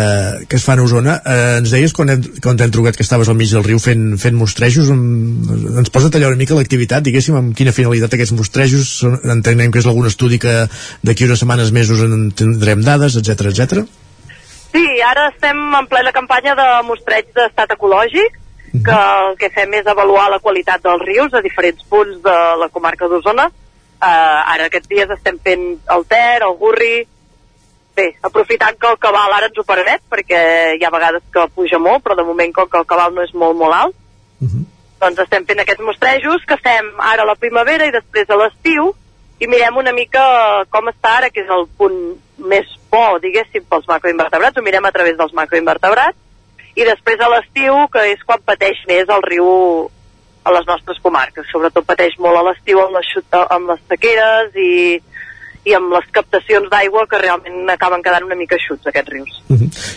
que 0.44 0.58
es 0.58 0.66
fan 0.66 0.82
a 0.82 0.84
Osona. 0.84 1.14
Eh, 1.24 1.54
ens 1.62 1.72
deies 1.72 1.94
quan, 1.96 2.12
hem, 2.12 2.26
quan 2.44 2.60
t'hem 2.60 2.74
trucat 2.74 2.98
que 2.98 3.06
estaves 3.06 3.30
al 3.32 3.38
mig 3.38 3.48
del 3.54 3.64
riu 3.64 3.80
fent, 3.80 4.18
fent 4.20 4.36
mostrejos, 4.36 4.90
en, 4.92 5.00
ens 5.80 5.88
posa 5.94 6.10
a 6.10 6.14
tallar 6.18 6.28
una 6.34 6.40
mica 6.42 6.58
l'activitat, 6.58 7.06
diguéssim, 7.06 7.38
amb 7.38 7.54
quina 7.56 7.72
finalitat 7.72 8.18
aquests 8.18 8.36
mostrejos, 8.36 8.90
entenem 9.24 9.72
que 9.72 9.80
és 9.80 9.88
algun 9.88 10.10
estudi 10.10 10.36
que 10.42 10.58
d'aquí 11.00 11.24
unes 11.24 11.40
setmanes, 11.40 11.72
mesos 11.72 12.02
en 12.04 12.28
tindrem 12.36 12.84
dades, 12.84 13.16
etc 13.16 13.48
etc. 13.54 13.88
Sí, 14.74 14.84
ara 15.00 15.30
estem 15.32 15.64
en 15.80 15.88
plena 15.88 16.12
campanya 16.12 16.52
de 16.60 16.68
mostreig 16.90 17.32
d'estat 17.32 17.72
ecològic, 17.78 18.36
que 18.72 18.96
el 18.96 19.36
que 19.40 19.50
fem 19.54 19.74
és 19.78 19.86
avaluar 19.86 20.28
la 20.30 20.40
qualitat 20.44 20.82
dels 20.84 21.04
rius 21.04 21.34
a 21.34 21.42
diferents 21.44 21.84
punts 21.88 22.22
de 22.24 22.36
la 22.62 22.68
comarca 22.72 23.08
d'Osona. 23.08 23.48
Uh, 23.98 24.40
ara 24.54 24.68
aquests 24.68 24.88
dies 24.90 25.10
estem 25.10 25.38
fent 25.42 25.70
el 25.94 26.04
Ter, 26.10 26.42
el 26.42 26.58
Gurri... 26.58 27.06
Bé, 27.98 28.12
aprofitant 28.22 28.76
que 28.78 28.86
el 28.86 28.98
cabal 29.02 29.32
ara 29.34 29.48
ens 29.48 29.56
ho 29.58 29.64
permet, 29.66 30.04
perquè 30.06 30.40
hi 30.78 30.84
ha 30.86 30.90
vegades 30.94 31.24
que 31.34 31.48
puja 31.50 31.80
molt, 31.82 32.04
però 32.04 32.14
de 32.14 32.22
moment 32.22 32.52
com 32.54 32.68
que 32.70 32.78
el 32.78 32.86
cabal 32.86 33.10
no 33.16 33.24
és 33.26 33.32
molt, 33.34 33.58
molt 33.58 33.74
alt, 33.74 33.96
doncs 35.02 35.24
estem 35.24 35.42
fent 35.48 35.64
aquests 35.64 35.82
mostrejos 35.82 36.44
que 36.46 36.60
fem 36.62 36.92
ara 37.02 37.24
a 37.24 37.26
la 37.26 37.34
primavera 37.34 37.88
i 37.88 37.94
després 37.94 38.30
a 38.30 38.38
l'estiu 38.38 38.92
i 39.42 39.46
mirem 39.50 39.76
una 39.82 39.92
mica 39.94 40.22
com 40.70 40.86
està 40.90 41.16
ara, 41.18 41.30
que 41.30 41.42
és 41.42 41.50
el 41.50 41.66
punt 41.78 41.98
més 42.38 42.70
bo, 42.90 43.18
diguéssim, 43.22 43.66
pels 43.70 43.86
macroinvertebrats, 43.90 44.58
ho 44.58 44.66
mirem 44.66 44.86
a 44.86 44.94
través 44.94 45.18
dels 45.18 45.34
macroinvertebrats, 45.34 46.18
i 46.76 46.84
després 46.84 47.20
a 47.20 47.28
l'estiu, 47.32 47.74
que 47.92 48.04
és 48.12 48.24
quan 48.26 48.42
pateix 48.44 48.80
més 48.88 49.08
el 49.08 49.22
riu 49.26 49.46
a 50.44 50.52
les 50.54 50.66
nostres 50.68 50.98
comarques. 51.02 51.46
Sobretot 51.52 51.84
pateix 51.86 52.14
molt 52.18 52.38
a 52.40 52.44
l'estiu 52.50 52.80
amb, 52.80 52.96
les, 52.96 53.14
amb 53.50 53.68
les 53.72 53.80
sequeres 53.90 54.54
i, 54.56 55.00
i 55.68 55.74
amb 55.76 55.90
les 55.92 56.06
captacions 56.14 56.70
d'aigua 56.70 57.02
que 57.10 57.18
realment 57.20 57.68
acaben 57.74 58.00
quedant 58.06 58.24
una 58.24 58.38
mica 58.38 58.56
xuts, 58.62 58.86
aquests 58.88 59.12
rius. 59.12 59.34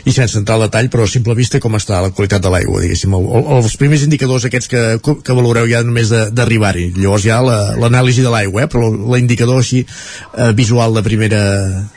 I 0.03 0.11
sense 0.11 0.35
entrar 0.39 0.57
al 0.57 0.65
detall, 0.65 0.89
però 0.91 1.05
a 1.05 1.11
simple 1.13 1.35
vista 1.37 1.61
com 1.63 1.77
està 1.79 2.01
la 2.03 2.09
qualitat 2.11 2.43
de 2.43 2.51
l'aigua, 2.51 2.81
diguéssim, 2.83 3.13
el, 3.15 3.29
el, 3.39 3.47
els 3.61 3.77
primers 3.79 4.03
indicadors 4.03 4.49
aquests 4.49 4.67
que, 4.73 4.83
que 4.99 5.37
valoreu 5.37 5.69
ja 5.71 5.83
només 5.87 6.11
de- 6.11 6.27
d'arribar-hi, 6.35 6.89
llavors 6.97 7.23
ja 7.29 7.39
la- 7.45 7.75
l'anàlisi 7.79 8.25
de 8.25 8.33
l'aigua, 8.33 8.65
eh? 8.65 8.71
però 8.73 8.89
l'indicador 9.13 9.61
així 9.61 9.85
eh, 9.85 10.51
visual 10.57 10.97
de 10.99 11.03
primera 11.07 11.43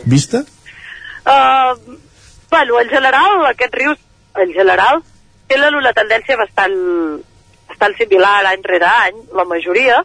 vista, 0.04 0.44
Uh, 1.24 1.72
bueno, 2.50 2.78
en 2.82 2.88
general, 2.90 3.46
aquests 3.48 3.72
rius, 3.78 3.98
en 4.42 4.52
general, 4.52 5.02
tenen 5.48 5.76
una 5.78 5.92
tendència 5.96 6.36
bastant, 6.40 6.74
bastant 7.68 7.96
similar 7.98 8.42
any 8.50 8.64
rere 8.66 8.90
any, 8.90 9.22
la 9.36 9.46
majoria, 9.48 10.02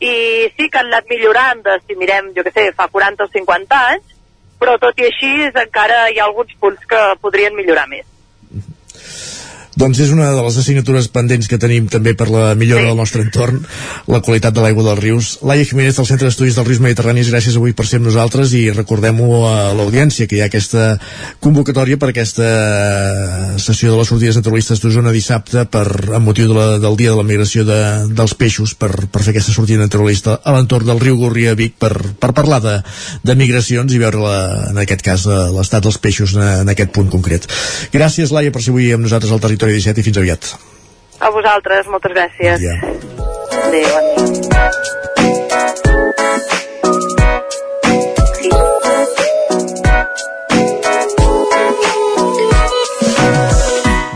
i 0.00 0.12
sí 0.56 0.68
que 0.68 0.80
han 0.80 0.88
anat 0.88 1.10
millorant, 1.12 1.60
de, 1.64 1.76
si 1.86 1.96
mirem, 2.00 2.32
jo 2.36 2.44
que 2.46 2.52
sé, 2.54 2.70
fa 2.76 2.88
40 2.88 3.26
o 3.26 3.32
50 3.32 3.80
anys, 3.92 4.16
però 4.60 4.76
tot 4.80 4.98
i 5.00 5.08
així 5.08 5.32
encara 5.48 6.06
hi 6.10 6.20
ha 6.20 6.28
alguns 6.28 6.52
punts 6.60 6.84
que 6.88 7.00
podrien 7.20 7.56
millorar 7.56 7.86
més. 7.88 8.06
Doncs 9.80 10.00
és 10.04 10.10
una 10.12 10.28
de 10.34 10.42
les 10.44 10.56
assignatures 10.60 11.06
pendents 11.08 11.48
que 11.48 11.58
tenim 11.60 11.86
també 11.88 12.12
per 12.12 12.26
la 12.28 12.50
millora 12.58 12.84
del 12.90 12.98
nostre 12.98 13.22
entorn, 13.24 13.62
la 14.12 14.20
qualitat 14.20 14.52
de 14.52 14.60
l'aigua 14.60 14.84
dels 14.84 15.00
rius. 15.00 15.30
Laia 15.46 15.64
Jiménez 15.64 15.96
del 15.96 16.08
Centre 16.08 16.28
d'Estudis 16.28 16.58
dels 16.58 16.68
Rius 16.68 16.82
Mediterranis, 16.84 17.30
gràcies 17.32 17.56
avui 17.56 17.72
per 17.76 17.86
ser 17.88 18.00
amb 18.00 18.10
nosaltres 18.10 18.52
i 18.58 18.66
recordem-ho 18.76 19.38
a 19.48 19.54
l'audiència 19.78 20.28
que 20.28 20.36
hi 20.36 20.42
ha 20.44 20.50
aquesta 20.50 20.90
convocatòria 21.40 21.96
per 21.96 22.10
aquesta 22.12 22.50
sessió 23.62 23.94
de 23.94 24.02
les 24.02 24.10
sortides 24.12 24.36
naturalistes 24.36 24.82
d'Osona 24.82 25.14
dissabte 25.16 25.64
per, 25.72 25.86
amb 26.18 26.28
motiu 26.28 26.50
de 26.50 26.58
la, 26.58 26.66
del 26.82 27.00
Dia 27.00 27.14
de 27.14 27.22
la 27.22 27.28
Migració 27.30 27.64
de, 27.64 27.80
dels 28.12 28.36
Peixos 28.36 28.76
per, 28.76 28.92
per 29.08 29.24
fer 29.24 29.32
aquesta 29.32 29.56
sortida 29.56 29.80
naturalista 29.80 30.36
a 30.44 30.56
l'entorn 30.58 30.92
del 30.92 31.00
riu 31.00 31.16
Gorria 31.22 31.56
Vic 31.56 31.78
per, 31.80 31.94
per 32.20 32.34
parlar 32.36 32.60
de, 32.66 32.76
de 33.24 33.38
migracions 33.38 33.96
i 33.96 34.02
veure 34.02 34.20
la, 34.20 34.36
en 34.74 34.84
aquest 34.84 35.06
cas 35.08 35.24
eh, 35.24 35.40
l'estat 35.56 35.88
dels 35.88 36.00
peixos 36.04 36.36
en, 36.36 36.44
en 36.66 36.74
aquest 36.74 36.92
punt 36.92 37.08
concret. 37.12 37.48
Gràcies 37.96 38.34
Laia 38.34 38.52
per 38.52 38.60
ser 38.60 38.74
avui 38.74 38.92
amb 38.92 39.08
nosaltres 39.08 39.32
al 39.32 39.40
Territori 39.40 39.69
17 39.76 40.02
i 40.02 40.06
fins 40.08 40.20
aviat. 40.22 40.52
A 41.20 41.30
vosaltres, 41.34 41.86
moltes 41.92 42.14
gràcies. 42.16 42.56
Bon 42.56 42.64
dia. 42.64 42.76
Adéu, 43.68 43.88
bon 44.16 44.32
dia. 44.40 44.70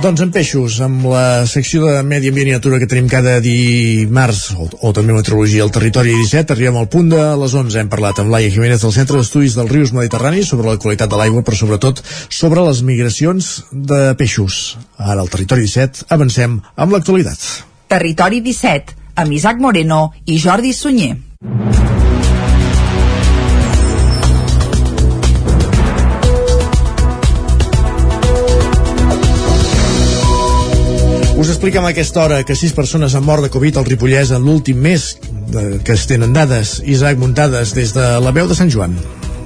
Doncs 0.04 0.20
en 0.20 0.32
peixos, 0.34 0.74
amb 0.84 1.06
la 1.08 1.46
secció 1.48 1.86
de 1.86 2.02
Medi 2.04 2.28
Ambient 2.28 2.50
i 2.50 2.52
Natura 2.52 2.76
que 2.76 2.88
tenim 2.90 3.06
cada 3.08 3.38
dimarts, 3.40 4.50
o, 4.52 4.66
o 4.84 4.90
també 4.92 5.14
meteorologia 5.16 5.62
al 5.64 5.72
territori 5.72 6.12
17, 6.18 6.52
arribem 6.52 6.76
al 6.76 6.90
punt 6.92 7.08
de 7.08 7.22
les 7.40 7.54
11. 7.56 7.78
Hem 7.80 7.88
parlat 7.88 8.20
amb 8.20 8.34
Laia 8.34 8.52
Jiménez 8.52 8.84
del 8.84 8.92
Centre 8.92 9.16
d'Estudis 9.16 9.56
dels 9.56 9.72
Rius 9.72 9.94
Mediterranis 9.96 10.52
sobre 10.52 10.68
la 10.68 10.76
qualitat 10.82 11.08
de 11.08 11.22
l'aigua, 11.22 11.40
però 11.40 11.56
sobretot 11.56 12.04
sobre 12.28 12.66
les 12.68 12.84
migracions 12.84 13.48
de 13.72 14.02
peixos. 14.20 14.76
Ara 15.00 15.24
al 15.24 15.32
territori 15.32 15.64
17 15.70 16.10
avancem 16.12 16.60
amb 16.76 16.92
l'actualitat. 16.92 17.48
Territori 17.88 18.44
17, 18.44 19.00
amb 19.24 19.40
Isaac 19.40 19.64
Moreno 19.64 20.10
i 20.28 20.36
Jordi 20.36 20.76
Sunyer. 20.76 21.14
Expliquem 31.64 31.86
a 31.86 31.94
aquesta 31.94 32.20
hora 32.20 32.38
que 32.44 32.52
sis 32.60 32.74
persones 32.76 33.14
han 33.16 33.24
mort 33.24 33.40
de 33.40 33.48
Covid 33.48 33.78
al 33.80 33.86
Ripollès 33.88 34.34
en 34.36 34.44
l'últim 34.44 34.84
mes 34.84 35.14
que 35.48 35.96
es 35.96 36.04
tenen 36.10 36.36
dades. 36.36 36.76
Isaac 36.84 37.16
Muntades, 37.16 37.72
des 37.72 37.96
de 37.96 38.08
la 38.20 38.36
veu 38.36 38.50
de 38.50 38.58
Sant 38.58 38.68
Joan. 38.68 38.98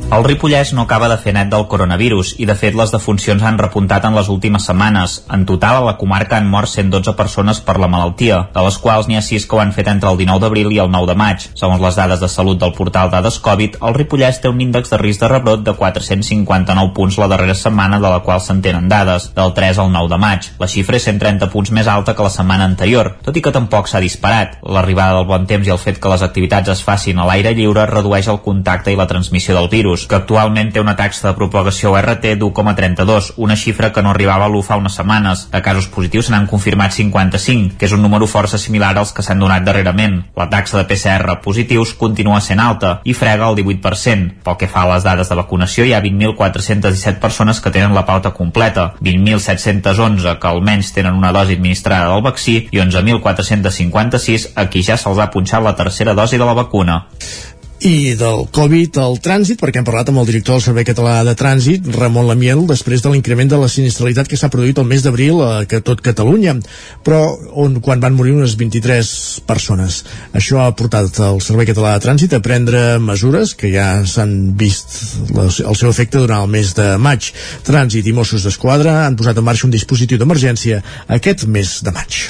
El 0.09 0.25
Ripollès 0.25 0.71
no 0.73 0.87
acaba 0.87 1.07
de 1.13 1.19
fer 1.21 1.35
net 1.37 1.51
del 1.53 1.67
coronavirus 1.69 2.31
i, 2.41 2.47
de 2.49 2.55
fet, 2.57 2.73
les 2.75 2.91
defuncions 2.95 3.43
han 3.45 3.59
repuntat 3.61 4.07
en 4.09 4.15
les 4.17 4.31
últimes 4.33 4.65
setmanes. 4.65 5.19
En 5.37 5.43
total, 5.47 5.77
a 5.77 5.85
la 5.85 5.99
comarca 6.01 6.39
han 6.39 6.47
mort 6.49 6.71
112 6.73 7.13
persones 7.15 7.61
per 7.61 7.75
la 7.77 7.91
malaltia, 7.93 8.39
de 8.55 8.63
les 8.65 8.79
quals 8.81 9.07
n'hi 9.07 9.19
ha 9.19 9.23
6 9.23 9.45
que 9.45 9.55
ho 9.57 9.61
han 9.61 9.75
fet 9.77 9.91
entre 9.93 10.09
el 10.09 10.17
19 10.17 10.41
d'abril 10.41 10.73
i 10.73 10.81
el 10.81 10.89
9 10.91 11.11
de 11.11 11.17
maig. 11.23 11.45
Segons 11.53 11.85
les 11.85 11.99
dades 12.01 12.23
de 12.25 12.31
salut 12.33 12.57
del 12.59 12.73
portal 12.73 13.13
Dades 13.13 13.37
Covid, 13.45 13.77
el 13.85 13.99
Ripollès 13.99 14.41
té 14.41 14.49
un 14.49 14.63
índex 14.65 14.95
de 14.95 15.01
risc 15.03 15.21
de 15.21 15.31
rebrot 15.35 15.67
de 15.67 15.77
459 15.77 16.95
punts 16.97 17.21
la 17.21 17.29
darrera 17.29 17.55
setmana 17.55 18.01
de 18.01 18.09
la 18.09 18.23
qual 18.25 18.41
se'n 18.41 18.65
tenen 18.65 18.89
dades, 18.89 19.29
del 19.37 19.53
3 19.53 19.83
al 19.85 19.93
9 19.93 20.13
de 20.15 20.21
maig. 20.25 20.51
La 20.59 20.71
xifra 20.73 20.97
és 20.97 21.05
130 21.05 21.51
punts 21.53 21.75
més 21.77 21.87
alta 21.87 22.17
que 22.17 22.25
la 22.25 22.33
setmana 22.33 22.65
anterior, 22.65 23.13
tot 23.29 23.37
i 23.37 23.45
que 23.45 23.53
tampoc 23.53 23.93
s'ha 23.93 24.01
disparat. 24.01 24.57
L'arribada 24.65 25.21
del 25.21 25.29
bon 25.29 25.45
temps 25.45 25.69
i 25.69 25.77
el 25.77 25.85
fet 25.85 26.01
que 26.01 26.17
les 26.17 26.25
activitats 26.25 26.73
es 26.79 26.83
facin 26.83 27.21
a 27.21 27.29
l'aire 27.29 27.53
lliure 27.53 27.85
redueix 27.93 28.33
el 28.33 28.41
contacte 28.41 28.91
i 28.91 28.97
la 28.97 29.07
transmissió 29.07 29.53
del 29.53 29.69
virus, 29.69 29.98
que 30.07 30.15
actualment 30.19 30.71
té 30.73 30.81
una 30.81 30.95
taxa 30.97 31.29
de 31.29 31.35
propagació 31.37 31.95
RT 31.99 32.37
d'1,32, 32.39 33.33
una 33.37 33.57
xifra 33.57 33.91
que 33.93 34.03
no 34.05 34.13
arribava 34.13 34.47
a 34.47 34.51
l'1 34.51 34.63
fa 34.67 34.79
unes 34.79 34.95
setmanes. 34.99 35.47
De 35.51 35.63
casos 35.63 35.89
positius 35.89 36.29
se 36.29 36.35
n'han 36.35 36.47
confirmat 36.47 36.93
55, 36.95 37.77
que 37.79 37.89
és 37.89 37.95
un 37.97 38.03
número 38.05 38.29
força 38.31 38.59
similar 38.59 38.95
als 38.99 39.13
que 39.17 39.25
s'han 39.25 39.41
donat 39.43 39.65
darrerament. 39.67 40.21
La 40.37 40.49
taxa 40.53 40.79
de 40.79 40.87
PCR 40.91 41.39
positius 41.43 41.95
continua 41.99 42.41
sent 42.45 42.61
alta 42.61 43.01
i 43.05 43.15
frega 43.17 43.49
el 43.49 43.59
18%. 43.59 44.43
Pel 44.45 44.59
que 44.61 44.71
fa 44.71 44.85
a 44.85 44.93
les 44.93 45.07
dades 45.07 45.29
de 45.29 45.39
vacunació, 45.39 45.85
hi 45.85 45.95
ha 45.97 46.03
20.417 46.05 47.19
persones 47.19 47.61
que 47.61 47.73
tenen 47.75 47.95
la 47.97 48.07
pauta 48.07 48.35
completa, 48.37 48.93
20.711 49.01 50.39
que 50.39 50.51
almenys 50.53 50.93
tenen 50.95 51.19
una 51.19 51.33
dosi 51.33 51.59
administrada 51.59 52.13
del 52.13 52.23
vaccí 52.23 52.59
i 52.71 52.83
11.456 52.85 54.53
a 54.55 54.69
qui 54.69 54.85
ja 54.85 54.99
se'ls 55.01 55.19
ha 55.19 55.31
punxat 55.33 55.65
la 55.65 55.77
tercera 55.77 56.15
dosi 56.15 56.39
de 56.39 56.45
la 56.45 56.57
vacuna. 56.59 57.05
I 57.85 58.15
del 58.19 58.47
Covid 58.55 58.97
al 58.99 59.19
trànsit, 59.23 59.59
perquè 59.61 59.81
hem 59.81 59.87
parlat 59.87 60.09
amb 60.11 60.21
el 60.23 60.27
director 60.27 60.57
del 60.57 60.65
Servei 60.65 60.87
Català 60.87 61.21
de 61.27 61.35
Trànsit, 61.39 61.87
Ramon 61.95 62.27
Lamiel, 62.27 62.65
després 62.67 63.03
de 63.05 63.13
l'increment 63.13 63.51
de 63.53 63.61
la 63.61 63.69
sinistralitat 63.71 64.29
que 64.29 64.39
s'ha 64.39 64.51
produït 64.51 64.79
el 64.81 64.89
mes 64.89 65.05
d'abril 65.05 65.39
a 65.45 65.63
tot 65.87 66.03
Catalunya, 66.05 66.57
però 67.07 67.21
on 67.55 67.79
quan 67.85 68.03
van 68.03 68.17
morir 68.19 68.35
unes 68.35 68.57
23 68.59 69.11
persones. 69.47 70.01
Això 70.35 70.63
ha 70.65 70.75
portat 70.79 71.21
el 71.29 71.43
Servei 71.45 71.69
Català 71.71 71.95
de 71.97 72.05
Trànsit 72.07 72.35
a 72.35 72.43
prendre 72.45 72.83
mesures 73.03 73.55
que 73.59 73.71
ja 73.75 73.89
s'han 74.07 74.57
vist 74.59 74.99
el 75.39 75.53
seu 75.79 75.91
efecte 75.91 76.19
durant 76.19 76.49
el 76.49 76.55
mes 76.59 76.75
de 76.79 76.97
maig. 76.99 77.31
Trànsit 77.67 78.07
i 78.07 78.17
Mossos 78.17 78.47
d'Esquadra 78.47 79.05
han 79.07 79.19
posat 79.19 79.39
en 79.39 79.47
marxa 79.47 79.69
un 79.69 79.77
dispositiu 79.77 80.19
d'emergència 80.19 80.83
aquest 81.21 81.47
mes 81.47 81.79
de 81.87 81.95
maig. 81.95 82.25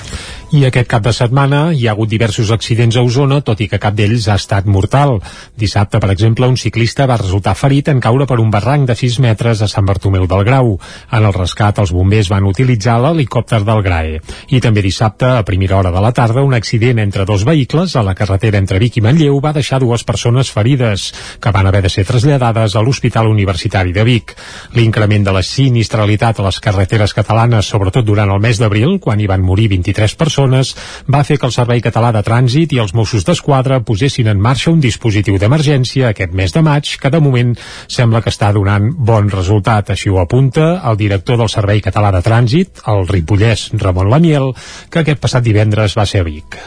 I 0.48 0.62
aquest 0.64 0.88
cap 0.88 1.02
de 1.04 1.12
setmana 1.12 1.58
hi 1.76 1.82
ha 1.84 1.90
hagut 1.92 2.08
diversos 2.08 2.48
accidents 2.54 2.96
a 2.96 3.02
Osona, 3.04 3.42
tot 3.44 3.60
i 3.60 3.66
que 3.68 3.76
cap 3.76 3.92
d'ells 3.92 4.30
ha 4.32 4.36
estat 4.40 4.64
mortal. 4.64 5.18
Dissabte, 5.60 5.98
per 6.00 6.08
exemple, 6.14 6.46
un 6.48 6.56
ciclista 6.56 7.04
va 7.10 7.18
resultar 7.20 7.52
ferit 7.52 7.90
en 7.92 7.98
caure 8.00 8.24
per 8.24 8.38
un 8.40 8.48
barranc 8.48 8.86
de 8.88 8.96
6 8.96 9.18
metres 9.20 9.60
a 9.60 9.68
Sant 9.68 9.84
Bartomeu 9.84 10.24
del 10.24 10.46
Grau. 10.48 10.70
En 11.12 11.26
el 11.28 11.34
rescat, 11.36 11.82
els 11.82 11.92
bombers 11.92 12.30
van 12.32 12.48
utilitzar 12.48 12.94
l'helicòpter 13.02 13.58
del 13.66 13.82
GRAE. 13.84 14.22
I 14.48 14.62
també 14.64 14.80
dissabte, 14.86 15.28
a 15.28 15.44
primera 15.44 15.76
hora 15.76 15.92
de 15.92 16.00
la 16.00 16.14
tarda, 16.16 16.40
un 16.40 16.56
accident 16.56 17.04
entre 17.04 17.28
dos 17.28 17.44
vehicles 17.44 17.92
a 17.92 18.06
la 18.08 18.16
carretera 18.16 18.56
entre 18.56 18.80
Vic 18.80 18.96
i 18.96 19.04
Manlleu 19.04 19.42
va 19.44 19.52
deixar 19.52 19.82
dues 19.84 20.06
persones 20.08 20.48
ferides, 20.48 21.10
que 21.44 21.52
van 21.52 21.68
haver 21.68 21.84
de 21.84 21.92
ser 21.92 22.06
traslladades 22.08 22.72
a 22.72 22.86
l'Hospital 22.86 23.28
Universitari 23.28 23.92
de 23.92 24.08
Vic. 24.08 24.32
L'increment 24.80 25.28
de 25.28 25.36
la 25.36 25.44
sinistralitat 25.44 26.40
a 26.40 26.48
les 26.48 26.64
carreteres 26.64 27.12
catalanes, 27.12 27.68
sobretot 27.68 28.08
durant 28.08 28.32
el 28.32 28.40
mes 28.40 28.56
d'abril, 28.56 28.96
quan 28.96 29.20
hi 29.20 29.28
van 29.28 29.44
morir 29.44 29.68
23 29.76 30.16
persones, 30.16 30.37
persones 30.38 30.74
va 31.10 31.24
fer 31.26 31.38
que 31.38 31.46
el 31.48 31.54
Servei 31.54 31.82
Català 31.82 32.12
de 32.14 32.22
Trànsit 32.22 32.72
i 32.74 32.80
els 32.82 32.94
Mossos 32.94 33.26
d'Esquadra 33.26 33.80
posessin 33.82 34.30
en 34.30 34.40
marxa 34.40 34.70
un 34.70 34.80
dispositiu 34.80 35.38
d'emergència 35.38 36.12
aquest 36.12 36.34
mes 36.38 36.54
de 36.54 36.62
maig 36.62 36.94
que 37.00 37.10
de 37.10 37.20
moment 37.20 37.54
sembla 37.88 38.22
que 38.22 38.30
està 38.30 38.52
donant 38.54 38.90
bon 38.94 39.30
resultat. 39.34 39.90
Així 39.90 40.10
ho 40.10 40.20
apunta 40.22 40.78
el 40.88 40.98
director 41.00 41.38
del 41.40 41.50
Servei 41.50 41.82
Català 41.82 42.12
de 42.14 42.22
Trànsit, 42.22 42.84
el 42.86 43.06
ripollès 43.08 43.70
Ramon 43.74 44.10
Lamiel, 44.10 44.52
que 44.90 45.02
aquest 45.02 45.22
passat 45.22 45.42
divendres 45.42 45.98
va 45.98 46.06
ser 46.06 46.22
a 46.22 46.28
Vic 46.28 46.60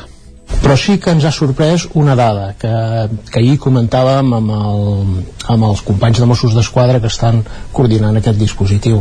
però 0.61 0.75
sí 0.75 0.97
que 0.99 1.13
ens 1.15 1.23
ha 1.23 1.31
sorprès 1.31 1.85
una 1.97 2.11
dada 2.19 2.49
que, 2.59 2.71
que 3.31 3.39
ahir 3.39 3.55
comentàvem 3.63 4.33
amb, 4.35 4.51
el, 4.51 5.21
amb 5.53 5.67
els 5.69 5.81
companys 5.87 6.19
de 6.19 6.27
Mossos 6.27 6.53
d'Esquadra 6.57 6.99
que 6.99 7.07
estan 7.07 7.39
coordinant 7.71 8.19
aquest 8.19 8.37
dispositiu 8.37 8.99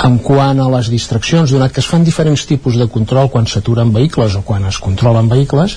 en 0.00 0.18
quant 0.24 0.60
a 0.60 0.68
les 0.72 0.88
distraccions, 0.90 1.52
donat 1.52 1.72
que 1.72 1.82
es 1.82 1.88
fan 1.88 2.04
diferents 2.04 2.46
tipus 2.48 2.78
de 2.80 2.88
control 2.90 3.28
quan 3.30 3.46
s'aturen 3.46 3.92
vehicles 3.92 4.34
o 4.38 4.42
quan 4.46 4.64
es 4.68 4.78
controlen 4.82 5.28
vehicles, 5.28 5.76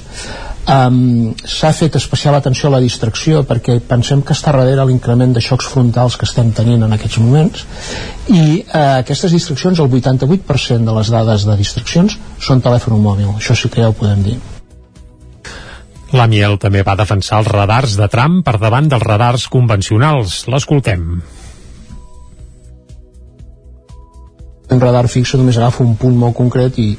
um, 0.71 1.33
s'ha 1.43 1.73
fet 1.75 1.97
especial 1.99 2.37
atenció 2.37 2.69
a 2.69 2.75
la 2.77 2.81
distracció 2.83 3.43
perquè 3.47 3.77
pensem 3.85 4.23
que 4.25 4.33
està 4.33 4.55
darrere 4.55 4.87
l'increment 4.87 5.35
de 5.35 5.43
xocs 5.43 5.67
frontals 5.73 6.17
que 6.17 6.27
estem 6.29 6.51
tenint 6.55 6.87
en 6.87 6.95
aquests 6.95 7.19
moments 7.21 7.67
i 8.31 8.63
uh, 8.63 8.97
aquestes 9.03 9.35
distraccions, 9.35 9.79
el 9.79 9.91
88% 9.91 10.87
de 10.87 10.97
les 10.97 11.13
dades 11.13 11.45
de 11.45 11.59
distraccions 11.59 12.19
són 12.39 12.63
telèfon 12.65 12.97
mòbil, 13.01 13.35
això 13.35 13.57
sí 13.57 13.69
que 13.69 13.83
ja 13.83 13.91
ho 13.91 13.97
podem 13.97 14.23
dir. 14.25 14.39
La 16.15 16.29
Miel 16.31 16.55
també 16.61 16.83
va 16.85 16.95
defensar 16.95 17.41
els 17.41 17.49
radars 17.51 17.97
de 17.99 18.07
tram 18.07 18.39
per 18.45 18.55
davant 18.61 18.87
dels 18.87 19.03
radars 19.03 19.49
convencionals. 19.51 20.45
L'escoltem. 20.47 21.17
Un 24.71 24.81
radar 24.81 25.07
fixe 25.11 25.37
només 25.37 25.57
agafa 25.57 25.83
un 25.83 25.95
punt 25.99 26.15
molt 26.17 26.35
concret 26.37 26.79
i 26.81 26.93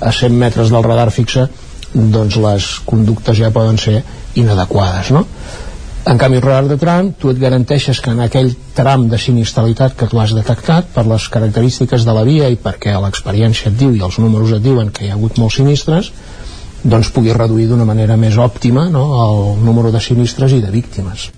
a 0.00 0.12
100 0.12 0.36
metres 0.36 0.72
del 0.72 0.84
radar 0.84 1.10
fixe 1.10 1.46
doncs 1.94 2.36
les 2.42 2.66
conductes 2.84 3.38
ja 3.38 3.52
poden 3.54 3.78
ser 3.80 4.02
inadequades 4.36 5.12
no? 5.16 5.24
en 6.06 6.18
canvi 6.18 6.38
el 6.38 6.44
radar 6.44 6.68
de 6.68 6.76
tram 6.78 7.12
tu 7.18 7.30
et 7.32 7.40
garanteixes 7.40 8.00
que 8.00 8.12
en 8.12 8.20
aquell 8.26 8.52
tram 8.76 9.08
de 9.08 9.18
sinistralitat 9.18 9.96
que 9.96 10.08
tu 10.10 10.20
has 10.20 10.34
detectat 10.36 10.92
per 10.94 11.06
les 11.06 11.28
característiques 11.28 12.04
de 12.04 12.14
la 12.18 12.26
via 12.28 12.50
i 12.52 12.60
perquè 12.60 12.94
l'experiència 13.00 13.72
et 13.72 13.78
diu 13.80 13.94
i 13.94 14.04
els 14.04 14.20
números 14.22 14.52
et 14.52 14.62
diuen 14.62 14.92
que 14.92 15.06
hi 15.06 15.10
ha 15.10 15.16
hagut 15.16 15.40
molts 15.42 15.58
sinistres 15.62 16.12
doncs 16.84 17.10
puguis 17.10 17.34
reduir 17.36 17.66
d'una 17.70 17.88
manera 17.88 18.20
més 18.20 18.36
òptima 18.36 18.86
no, 18.92 19.08
el 19.24 19.64
número 19.64 19.90
de 19.90 20.04
sinistres 20.04 20.52
i 20.52 20.62
de 20.62 20.70
víctimes 20.70 21.30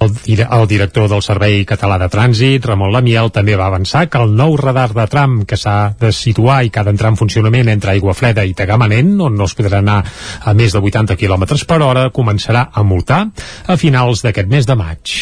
el, 0.00 0.40
el 0.40 0.66
director 0.68 1.08
del 1.08 1.22
Servei 1.24 1.64
Català 1.68 1.98
de 2.00 2.08
Trànsit, 2.12 2.66
Ramon 2.66 2.92
Lamiel, 2.92 3.30
també 3.34 3.56
va 3.56 3.68
avançar 3.70 4.06
que 4.10 4.20
el 4.22 4.34
nou 4.36 4.56
radar 4.60 4.90
de 4.96 5.06
tram 5.10 5.38
que 5.48 5.58
s'ha 5.60 5.94
de 6.00 6.12
situar 6.12 6.62
i 6.64 6.70
que 6.70 6.82
ha 6.82 6.86
d'entrar 6.86 7.12
en 7.14 7.20
funcionament 7.20 7.70
entre 7.72 7.94
Aigua 7.94 8.14
Freda 8.14 8.44
i 8.44 8.54
Tagamanent, 8.56 9.14
on 9.20 9.36
no 9.38 9.48
es 9.48 9.56
podrà 9.56 9.80
anar 9.80 10.02
a 10.44 10.54
més 10.54 10.76
de 10.76 10.82
80 10.82 11.16
km 11.16 11.48
per 11.66 11.80
hora, 11.82 12.08
començarà 12.10 12.68
a 12.72 12.84
multar 12.84 13.26
a 13.66 13.76
finals 13.80 14.24
d'aquest 14.26 14.52
mes 14.52 14.68
de 14.68 14.78
maig. 14.78 15.16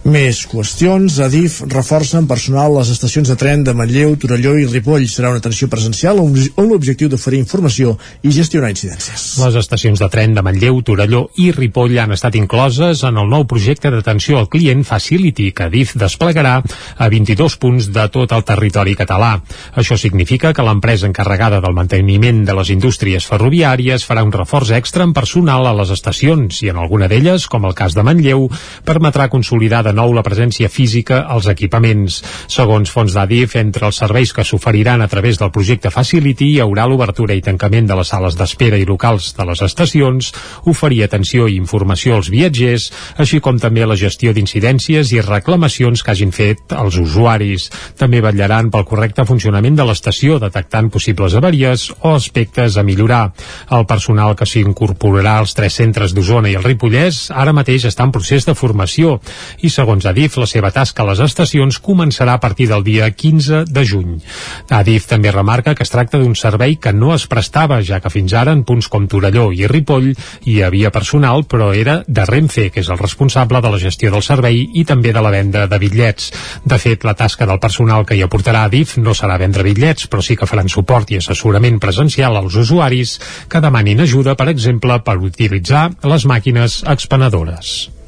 Més 0.00 0.46
qüestions. 0.48 1.18
Adif 1.20 1.58
reforça 1.68 2.16
en 2.16 2.24
personal 2.24 2.72
les 2.72 2.88
estacions 2.88 3.28
de 3.28 3.34
tren 3.36 3.60
de 3.66 3.74
Manlleu, 3.76 4.14
Torelló 4.16 4.54
i 4.56 4.64
Ripoll. 4.64 5.04
Serà 5.04 5.28
una 5.28 5.42
atenció 5.42 5.68
presencial 5.68 6.22
on 6.24 6.70
l'objectiu 6.70 7.10
d'oferir 7.12 7.42
informació 7.42 7.98
i 8.24 8.32
gestionar 8.32 8.70
incidències. 8.72 9.26
Les 9.42 9.58
estacions 9.60 10.00
de 10.00 10.08
tren 10.08 10.32
de 10.32 10.40
Manlleu, 10.40 10.78
Torelló 10.80 11.26
i 11.36 11.50
Ripoll 11.52 11.98
han 12.00 12.16
estat 12.16 12.38
incloses 12.40 13.02
en 13.04 13.20
el 13.20 13.28
nou 13.28 13.44
projecte 13.44 13.92
d'atenció 13.92 14.38
al 14.40 14.48
client 14.48 14.86
Facility 14.88 15.50
que 15.52 15.66
Adif 15.68 15.92
desplegarà 16.00 16.56
a 16.96 17.10
22 17.12 17.58
punts 17.60 17.90
de 17.92 18.06
tot 18.08 18.32
el 18.32 18.46
territori 18.48 18.96
català. 18.96 19.34
Això 19.76 20.00
significa 20.00 20.54
que 20.56 20.64
l'empresa 20.64 21.10
encarregada 21.10 21.60
del 21.60 21.76
manteniment 21.76 22.40
de 22.48 22.56
les 22.56 22.72
indústries 22.72 23.28
ferroviàries 23.28 24.08
farà 24.08 24.24
un 24.24 24.32
reforç 24.32 24.72
extra 24.80 25.04
en 25.04 25.12
personal 25.12 25.68
a 25.68 25.76
les 25.76 25.92
estacions 25.92 26.64
i 26.64 26.72
en 26.72 26.80
alguna 26.80 27.12
d'elles, 27.12 27.44
com 27.52 27.68
el 27.68 27.76
cas 27.76 27.92
de 27.92 28.06
Manlleu, 28.06 28.48
permetrà 28.88 29.28
consolidar 29.28 29.84
de 29.90 29.96
nou 29.96 30.14
la 30.14 30.22
presència 30.22 30.70
física 30.70 31.24
als 31.26 31.48
equipaments. 31.50 32.20
Segons 32.50 32.90
fons 32.94 33.14
d'Adif, 33.16 33.56
entre 33.58 33.88
els 33.88 33.98
serveis 33.98 34.32
que 34.32 34.44
s'oferiran 34.46 35.02
a 35.02 35.08
través 35.10 35.40
del 35.40 35.50
projecte 35.50 35.90
Facility 35.90 36.52
hi 36.54 36.60
haurà 36.62 36.86
l'obertura 36.86 37.34
i 37.34 37.42
tancament 37.42 37.88
de 37.90 37.96
les 37.98 38.12
sales 38.14 38.38
d'espera 38.38 38.78
i 38.78 38.86
locals 38.86 39.32
de 39.34 39.46
les 39.48 39.62
estacions, 39.66 40.30
oferir 40.70 41.02
atenció 41.04 41.48
i 41.48 41.58
informació 41.58 42.16
als 42.20 42.30
viatgers, 42.30 42.90
així 43.18 43.40
com 43.42 43.58
també 43.58 43.86
la 43.86 43.98
gestió 43.98 44.34
d'incidències 44.36 45.10
i 45.16 45.24
reclamacions 45.26 46.04
que 46.04 46.14
hagin 46.14 46.30
fet 46.34 46.76
els 46.76 47.00
usuaris. 47.00 47.68
També 47.98 48.22
vetllaran 48.22 48.70
pel 48.70 48.86
correcte 48.86 49.26
funcionament 49.26 49.78
de 49.78 49.88
l'estació, 49.88 50.38
detectant 50.38 50.90
possibles 50.94 51.34
avaries 51.34 51.88
o 52.00 52.14
aspectes 52.14 52.78
a 52.78 52.86
millorar. 52.86 53.32
El 53.74 53.86
personal 53.90 54.36
que 54.38 54.46
s'incorporarà 54.46 55.38
als 55.40 55.56
tres 55.58 55.80
centres 55.80 56.14
d'Osona 56.14 56.52
i 56.52 56.56
el 56.58 56.66
Ripollès 56.66 57.26
ara 57.34 57.56
mateix 57.56 57.88
està 57.90 58.06
en 58.06 58.14
procés 58.14 58.46
de 58.46 58.54
formació 58.54 59.18
i 59.64 59.70
segons 59.80 60.04
Adif, 60.04 60.34
la 60.36 60.48
seva 60.50 60.68
tasca 60.74 61.00
a 61.00 61.08
les 61.08 61.20
estacions 61.24 61.78
començarà 61.80 62.34
a 62.36 62.40
partir 62.42 62.66
del 62.68 62.82
dia 62.84 63.06
15 63.08 63.62
de 63.72 63.84
juny. 63.88 64.16
Adif 64.76 65.06
també 65.08 65.30
remarca 65.32 65.72
que 65.74 65.86
es 65.86 65.92
tracta 65.92 66.18
d'un 66.20 66.34
servei 66.36 66.74
que 66.76 66.92
no 66.92 67.14
es 67.14 67.24
prestava, 67.30 67.78
ja 67.80 68.00
que 68.04 68.12
fins 68.12 68.34
ara 68.36 68.52
en 68.52 68.64
punts 68.68 68.90
com 68.92 69.06
Torelló 69.08 69.46
i 69.56 69.64
Ripoll 69.70 70.10
hi 70.44 70.58
havia 70.66 70.90
personal, 70.92 71.46
però 71.48 71.70
era 71.72 72.00
de 72.06 72.26
Renfe, 72.28 72.66
que 72.74 72.82
és 72.84 72.90
el 72.92 73.00
responsable 73.00 73.62
de 73.64 73.70
la 73.72 73.80
gestió 73.80 74.12
del 74.12 74.24
servei 74.26 74.58
i 74.76 74.84
també 74.84 75.14
de 75.16 75.22
la 75.24 75.32
venda 75.32 75.64
de 75.70 75.78
bitllets. 75.80 76.28
De 76.64 76.80
fet, 76.82 77.06
la 77.08 77.16
tasca 77.16 77.48
del 77.48 77.62
personal 77.62 78.04
que 78.04 78.18
hi 78.18 78.24
aportarà 78.26 78.66
Adif 78.68 78.98
no 78.98 79.14
serà 79.16 79.38
vendre 79.40 79.64
bitllets, 79.64 80.10
però 80.10 80.20
sí 80.20 80.36
que 80.36 80.50
faran 80.50 80.68
suport 80.68 81.14
i 81.14 81.22
assessorament 81.22 81.80
presencial 81.80 82.36
als 82.36 82.58
usuaris 82.60 83.16
que 83.48 83.64
demanin 83.64 84.04
ajuda, 84.04 84.36
per 84.36 84.50
exemple, 84.52 85.00
per 85.06 85.16
utilitzar 85.30 85.86
les 86.04 86.28
màquines 86.28 86.82
expenedores. 86.84 87.99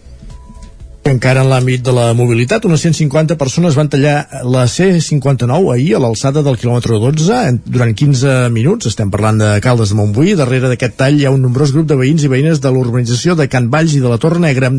Encara 1.03 1.41
en 1.43 1.49
l'àmbit 1.51 1.83
de 1.83 1.91
la 1.91 2.13
mobilitat, 2.15 2.63
unes 2.69 2.85
150 2.85 3.35
persones 3.35 3.75
van 3.75 3.89
tallar 3.91 4.45
la 4.47 4.69
C59 4.71 5.73
ahir 5.73 5.97
a 5.97 6.01
l'alçada 6.05 6.45
del 6.47 6.55
quilòmetre 6.61 6.95
12 7.03 7.39
durant 7.67 7.91
15 7.91 8.35
minuts. 8.55 8.87
Estem 8.87 9.11
parlant 9.11 9.41
de 9.41 9.49
Caldes 9.65 9.91
de 9.91 9.97
Montbui. 9.99 10.37
Darrere 10.39 10.71
d'aquest 10.71 10.95
tall 11.01 11.19
hi 11.19 11.27
ha 11.27 11.33
un 11.35 11.43
nombrós 11.43 11.73
grup 11.75 11.89
de 11.91 11.97
veïns 11.99 12.23
i 12.23 12.31
veïnes 12.31 12.61
de 12.63 12.71
l'urbanització 12.71 13.35
de 13.35 13.49
Can 13.51 13.67
Valls 13.73 13.97
i 13.99 14.03
de 14.05 14.13
la 14.13 14.21
Torre 14.23 14.39
Negra, 14.45 14.71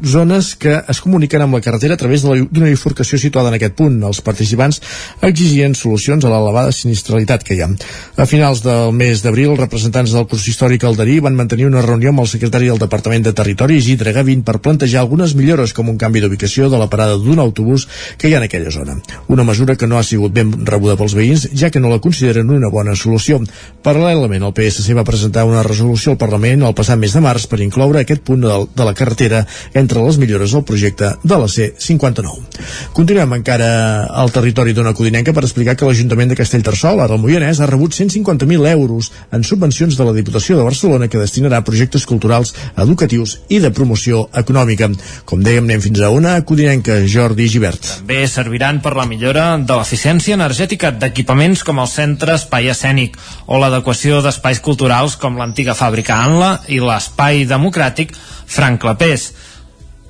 zones 0.00 0.54
que 0.56 0.72
es 0.88 1.02
comuniquen 1.04 1.44
amb 1.44 1.58
la 1.58 1.60
carretera 1.60 1.98
a 1.98 2.00
través 2.00 2.24
d'una 2.24 2.72
bifurcació 2.72 3.20
situada 3.20 3.52
en 3.52 3.58
aquest 3.58 3.76
punt. 3.76 4.00
Els 4.08 4.22
participants 4.24 4.80
exigien 5.20 5.76
solucions 5.76 6.24
a 6.24 6.32
l'elevada 6.32 6.72
sinistralitat 6.72 7.44
que 7.44 7.58
hi 7.58 7.62
ha. 7.66 7.68
A 8.16 8.24
finals 8.24 8.64
del 8.64 8.96
mes 8.96 9.20
d'abril, 9.20 9.52
representants 9.60 10.16
del 10.16 10.24
curs 10.32 10.48
històric 10.48 10.88
Alderí 10.88 11.20
van 11.28 11.36
mantenir 11.36 11.68
una 11.68 11.84
reunió 11.84 12.16
amb 12.16 12.24
el 12.24 12.32
secretari 12.32 12.72
del 12.72 12.80
Departament 12.80 13.28
de 13.28 13.36
Territori, 13.36 13.76
Isidre 13.84 14.16
Gavin, 14.16 14.40
per 14.48 14.62
plantejar 14.64 15.04
algunes 15.04 15.36
millores 15.36 15.57
millores 15.58 15.74
com 15.74 15.88
un 15.90 15.98
canvi 15.98 16.20
d'ubicació 16.22 16.68
de 16.70 16.78
la 16.78 16.86
parada 16.88 17.16
d'un 17.18 17.38
autobús 17.42 17.88
que 18.18 18.28
hi 18.28 18.34
ha 18.34 18.38
en 18.38 18.44
aquella 18.46 18.70
zona. 18.70 18.94
Una 19.28 19.44
mesura 19.44 19.74
que 19.76 19.86
no 19.86 19.98
ha 19.98 20.04
sigut 20.04 20.32
ben 20.32 20.52
rebuda 20.64 20.96
pels 20.96 21.14
veïns, 21.18 21.48
ja 21.52 21.70
que 21.70 21.80
no 21.80 21.90
la 21.90 21.98
consideren 21.98 22.50
una 22.50 22.68
bona 22.70 22.94
solució. 22.94 23.40
Paral·lelament, 23.82 24.44
el 24.44 24.54
PSC 24.54 24.94
va 24.94 25.04
presentar 25.04 25.44
una 25.48 25.64
resolució 25.66 26.12
al 26.12 26.18
Parlament 26.18 26.62
el 26.62 26.74
passat 26.74 26.98
mes 26.98 27.14
de 27.14 27.22
març 27.24 27.48
per 27.50 27.60
incloure 27.64 28.00
aquest 28.02 28.22
punt 28.22 28.44
de, 28.44 28.84
la 28.84 28.94
carretera 28.94 29.44
entre 29.74 30.02
les 30.04 30.18
millores 30.18 30.52
del 30.54 30.64
projecte 30.64 31.10
de 31.24 31.38
la 31.38 31.48
C-59. 31.48 32.62
Continuem 32.94 33.34
encara 33.40 34.06
al 34.06 34.30
territori 34.30 34.74
d'una 34.76 34.94
codinenca 34.94 35.34
per 35.34 35.44
explicar 35.44 35.74
que 35.76 35.88
l'Ajuntament 35.88 36.30
de 36.30 36.38
Castellterçol, 36.38 37.02
ara 37.02 37.18
el 37.18 37.22
Moianès, 37.22 37.60
ha 37.60 37.66
rebut 37.66 37.96
150.000 37.96 38.70
euros 38.70 39.10
en 39.32 39.42
subvencions 39.42 39.98
de 39.98 40.06
la 40.06 40.14
Diputació 40.14 40.56
de 40.56 40.66
Barcelona 40.68 41.10
que 41.10 41.20
destinarà 41.20 41.60
a 41.60 41.66
projectes 41.66 42.06
culturals, 42.06 42.54
educatius 42.76 43.38
i 43.48 43.58
de 43.64 43.72
promoció 43.74 44.28
econòmica. 44.38 44.90
Com 45.28 45.42
dèiem, 45.48 45.64
anem 45.64 45.80
fins 45.80 46.00
a 46.04 46.10
una 46.12 46.34
codinenca, 46.44 46.98
Jordi 47.08 47.46
Givert. 47.48 47.86
També 48.02 48.20
serviran 48.28 48.82
per 48.84 48.92
la 48.98 49.06
millora 49.08 49.46
de 49.56 49.76
l'eficiència 49.78 50.36
energètica 50.36 50.90
d'equipaments 50.92 51.64
com 51.64 51.80
el 51.80 51.88
Centre 51.88 52.34
Espai 52.36 52.68
Escènic 52.72 53.16
o 53.46 53.60
l'adequació 53.60 54.20
d'espais 54.24 54.60
culturals 54.64 55.16
com 55.20 55.38
l'antiga 55.40 55.76
fàbrica 55.78 56.18
Anla 56.24 56.58
i 56.68 56.80
l'espai 56.84 57.46
democràtic 57.48 58.12
Frank 58.46 58.82
Clapés. 58.82 59.30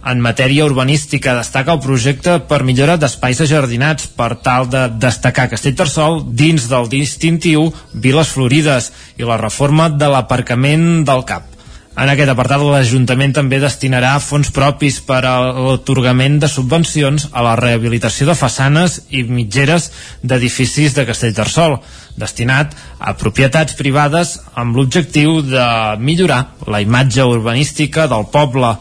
En 0.08 0.22
matèria 0.24 0.66
urbanística 0.66 1.34
destaca 1.36 1.74
el 1.74 1.82
projecte 1.84 2.38
per 2.50 2.62
millora 2.66 2.96
d'espais 2.98 3.42
ajardinats 3.44 4.08
per 4.18 4.32
tal 4.42 4.66
de 4.70 4.86
destacar 5.02 5.50
Castellterçol 5.52 6.22
dins 6.42 6.66
del 6.70 6.90
distintiu 6.90 7.68
Viles 7.92 8.34
Florides 8.34 8.90
i 9.18 9.28
la 9.28 9.38
reforma 9.38 9.90
de 9.90 10.10
l'aparcament 10.14 11.04
del 11.06 11.24
CAP. 11.28 11.57
En 11.98 12.06
aquest 12.12 12.30
apartat, 12.30 12.62
l'Ajuntament 12.62 13.32
també 13.34 13.58
destinarà 13.58 14.12
fons 14.22 14.52
propis 14.54 15.00
per 15.02 15.18
a 15.26 15.32
l'atorgament 15.56 16.36
de 16.38 16.50
subvencions 16.50 17.24
a 17.32 17.42
la 17.42 17.56
rehabilitació 17.58 18.28
de 18.28 18.36
façanes 18.38 19.00
i 19.10 19.24
mitgeres 19.26 19.88
d'edificis 20.22 20.94
de 20.94 21.06
Castellterçol, 21.08 21.74
destinat 22.14 22.78
a 23.02 23.16
propietats 23.18 23.74
privades 23.74 24.36
amb 24.54 24.78
l'objectiu 24.78 25.40
de 25.42 25.66
millorar 25.98 26.40
la 26.70 26.84
imatge 26.86 27.26
urbanística 27.26 28.06
del 28.06 28.30
poble 28.30 28.76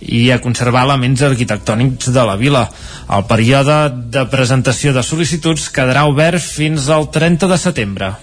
i 0.00 0.28
a 0.30 0.38
conservar 0.40 0.86
elements 0.86 1.26
arquitectònics 1.26 2.14
de 2.14 2.24
la 2.24 2.38
vila. 2.38 2.68
El 3.10 3.26
període 3.26 3.82
de 4.14 4.28
presentació 4.30 4.94
de 4.94 5.02
sol·licituds 5.02 5.72
quedarà 5.74 6.06
obert 6.06 6.38
fins 6.38 6.86
al 6.86 7.10
30 7.10 7.50
de 7.50 7.64
setembre. 7.66 8.16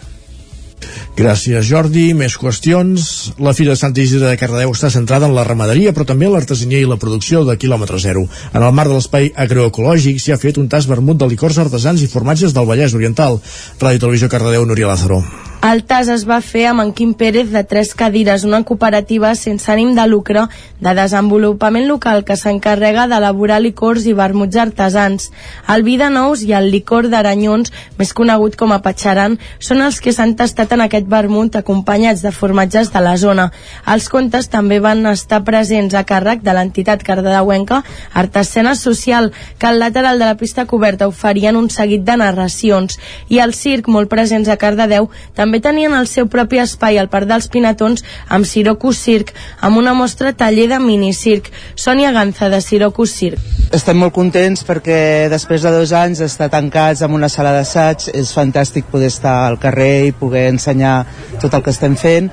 Gràcies, 1.18 1.66
Jordi. 1.66 2.12
Més 2.14 2.36
qüestions. 2.38 3.08
La 3.42 3.54
Fira 3.58 3.74
de 3.74 3.80
Santa 3.80 4.04
Isidre 4.04 4.30
de 4.30 4.38
Cardedeu 4.38 4.76
està 4.76 4.92
centrada 4.94 5.26
en 5.26 5.34
la 5.34 5.48
ramaderia, 5.48 5.94
però 5.96 6.06
també 6.06 6.30
en 6.30 6.36
l'artesania 6.36 6.84
i 6.84 6.90
la 6.90 7.00
producció 7.02 7.44
de 7.48 7.58
quilòmetre 7.58 7.98
zero. 8.04 8.28
En 8.54 8.62
el 8.62 8.78
marc 8.78 8.94
de 8.94 9.00
l'espai 9.00 9.32
agroecològic 9.34 10.22
s'hi 10.22 10.36
ha 10.36 10.42
fet 10.42 10.62
un 10.62 10.70
tas 10.70 10.86
vermut 10.86 11.18
de 11.18 11.32
licors 11.34 11.58
artesans 11.66 12.06
i 12.06 12.12
formatges 12.14 12.54
del 12.54 12.70
Vallès 12.70 12.94
Oriental. 12.94 13.42
Ràdio 13.82 14.06
Televisió 14.06 14.30
Cardedeu, 14.30 14.70
Núria 14.70 14.94
Lázaro. 14.94 15.24
El 15.58 15.82
TAS 15.90 16.08
es 16.14 16.24
va 16.30 16.38
fer 16.46 16.68
amb 16.70 16.84
en 16.84 16.92
Quim 16.94 17.16
Pérez 17.18 17.50
de 17.50 17.64
Tres 17.66 17.90
Cadires, 17.98 18.44
una 18.46 18.62
cooperativa 18.64 19.34
sense 19.36 19.72
ànim 19.74 19.96
de 19.98 20.04
lucre 20.08 20.44
de 20.80 20.92
desenvolupament 20.94 21.88
local 21.90 22.22
que 22.24 22.38
s'encarrega 22.38 23.08
d'elaborar 23.10 23.58
licors 23.64 24.06
i 24.06 24.14
vermuts 24.14 24.56
artesans. 24.62 25.32
El 25.68 25.82
vi 25.84 25.98
de 25.98 26.12
nous 26.14 26.44
i 26.46 26.54
el 26.54 26.70
licor 26.72 27.10
d'aranyons, 27.10 27.74
més 27.98 28.14
conegut 28.14 28.56
com 28.56 28.72
a 28.72 28.80
patxaran, 28.86 29.40
són 29.58 29.82
els 29.82 29.98
que 30.00 30.14
s'han 30.14 30.36
tastat 30.38 30.76
en 30.78 30.86
aquest 30.86 31.10
vermut 31.10 31.58
acompanyats 31.58 32.22
de 32.22 32.32
formatges 32.32 32.94
de 32.94 33.02
la 33.02 33.18
zona. 33.18 33.50
Els 33.90 34.08
contes 34.14 34.52
també 34.54 34.78
van 34.80 35.04
estar 35.10 35.42
presents 35.44 35.98
a 35.98 36.06
càrrec 36.06 36.46
de 36.46 36.54
l'entitat 36.54 37.04
cardedeuenca 37.04 37.82
Artesana 38.14 38.76
Social, 38.76 39.34
que 39.58 39.68
al 39.68 39.82
lateral 39.82 40.22
de 40.22 40.30
la 40.30 40.38
pista 40.38 40.68
coberta 40.70 41.10
oferien 41.10 41.58
un 41.58 41.72
seguit 41.74 42.06
de 42.06 42.22
narracions, 42.22 43.02
i 43.28 43.42
el 43.42 43.58
circ, 43.58 43.90
molt 43.90 44.14
presents 44.14 44.54
a 44.54 44.62
Cardedeu, 44.62 45.10
també 45.34 45.47
també 45.48 45.62
tenien 45.64 45.94
el 45.96 46.10
seu 46.12 46.28
propi 46.28 46.60
espai 46.60 46.98
al 47.00 47.08
Parc 47.08 47.30
dels 47.30 47.48
Pinatons 47.48 48.04
amb 48.36 48.44
Sirocus 48.44 49.00
Circ, 49.00 49.32
amb 49.64 49.80
una 49.80 49.94
mostra 49.96 50.34
taller 50.36 50.66
de 50.68 50.80
minicirc. 50.84 51.48
Sònia 51.80 52.12
Ganza, 52.12 52.50
de 52.52 52.60
Sirocus 52.60 53.14
Circ. 53.16 53.40
Estem 53.72 53.96
molt 53.96 54.12
contents 54.16 54.66
perquè 54.68 55.30
després 55.32 55.64
de 55.64 55.72
dos 55.72 55.94
anys 55.96 56.20
d'estar 56.20 56.50
tancats 56.52 57.06
en 57.06 57.16
una 57.16 57.32
sala 57.32 57.54
d'assaig 57.56 58.10
és 58.12 58.34
fantàstic 58.36 58.92
poder 58.92 59.08
estar 59.08 59.38
al 59.46 59.56
carrer 59.60 60.10
i 60.10 60.16
poder 60.16 60.50
ensenyar 60.52 61.06
tot 61.40 61.56
el 61.56 61.64
que 61.64 61.72
estem 61.72 61.96
fent 61.96 62.28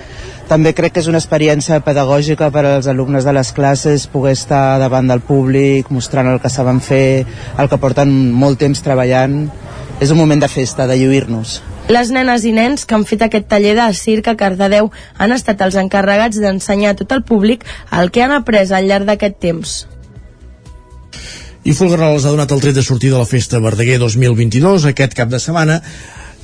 també 0.49 0.74
crec 0.77 0.93
que 0.93 1.01
és 1.01 1.07
una 1.09 1.20
experiència 1.23 1.78
pedagògica 1.86 2.51
per 2.53 2.66
als 2.69 2.89
alumnes 2.91 3.24
de 3.24 3.32
les 3.32 3.53
classes 3.57 4.09
poder 4.12 4.35
estar 4.36 4.78
davant 4.82 5.09
del 5.09 5.23
públic 5.24 5.89
mostrant 5.95 6.28
el 6.28 6.43
que 6.43 6.53
saben 6.53 6.82
fer, 6.85 7.24
el 7.59 7.70
que 7.70 7.81
porten 7.81 8.12
molt 8.35 8.61
temps 8.61 8.82
treballant 8.85 9.47
és 10.00 10.10
un 10.10 10.18
moment 10.18 10.40
de 10.40 10.48
festa, 10.48 10.88
de 10.90 10.98
lluir-nos 10.98 11.60
les 11.88 12.08
nenes 12.08 12.44
i 12.48 12.52
nens 12.56 12.86
que 12.88 12.96
han 12.96 13.04
fet 13.04 13.22
aquest 13.26 13.44
taller 13.50 13.74
de 13.76 13.86
circ 13.96 14.30
a 14.30 14.36
Cardedeu 14.40 14.90
han 15.20 15.34
estat 15.36 15.60
els 15.66 15.76
encarregats 15.76 16.40
d'ensenyar 16.40 16.94
a 16.94 16.98
tot 17.00 17.12
el 17.12 17.24
públic 17.28 17.66
el 17.92 18.10
que 18.10 18.22
han 18.24 18.32
après 18.32 18.72
al 18.72 18.88
llarg 18.88 19.04
d'aquest 19.04 19.36
temps. 19.40 19.74
I 21.64 21.72
Folgueroles 21.76 22.24
ha 22.24 22.32
donat 22.32 22.52
el 22.52 22.60
tret 22.60 22.76
de 22.76 22.84
sortir 22.84 23.10
de 23.12 23.20
la 23.20 23.28
festa 23.28 23.60
Verdaguer 23.60 23.98
2022 24.00 24.88
aquest 24.90 25.16
cap 25.16 25.28
de 25.32 25.40
setmana 25.40 25.80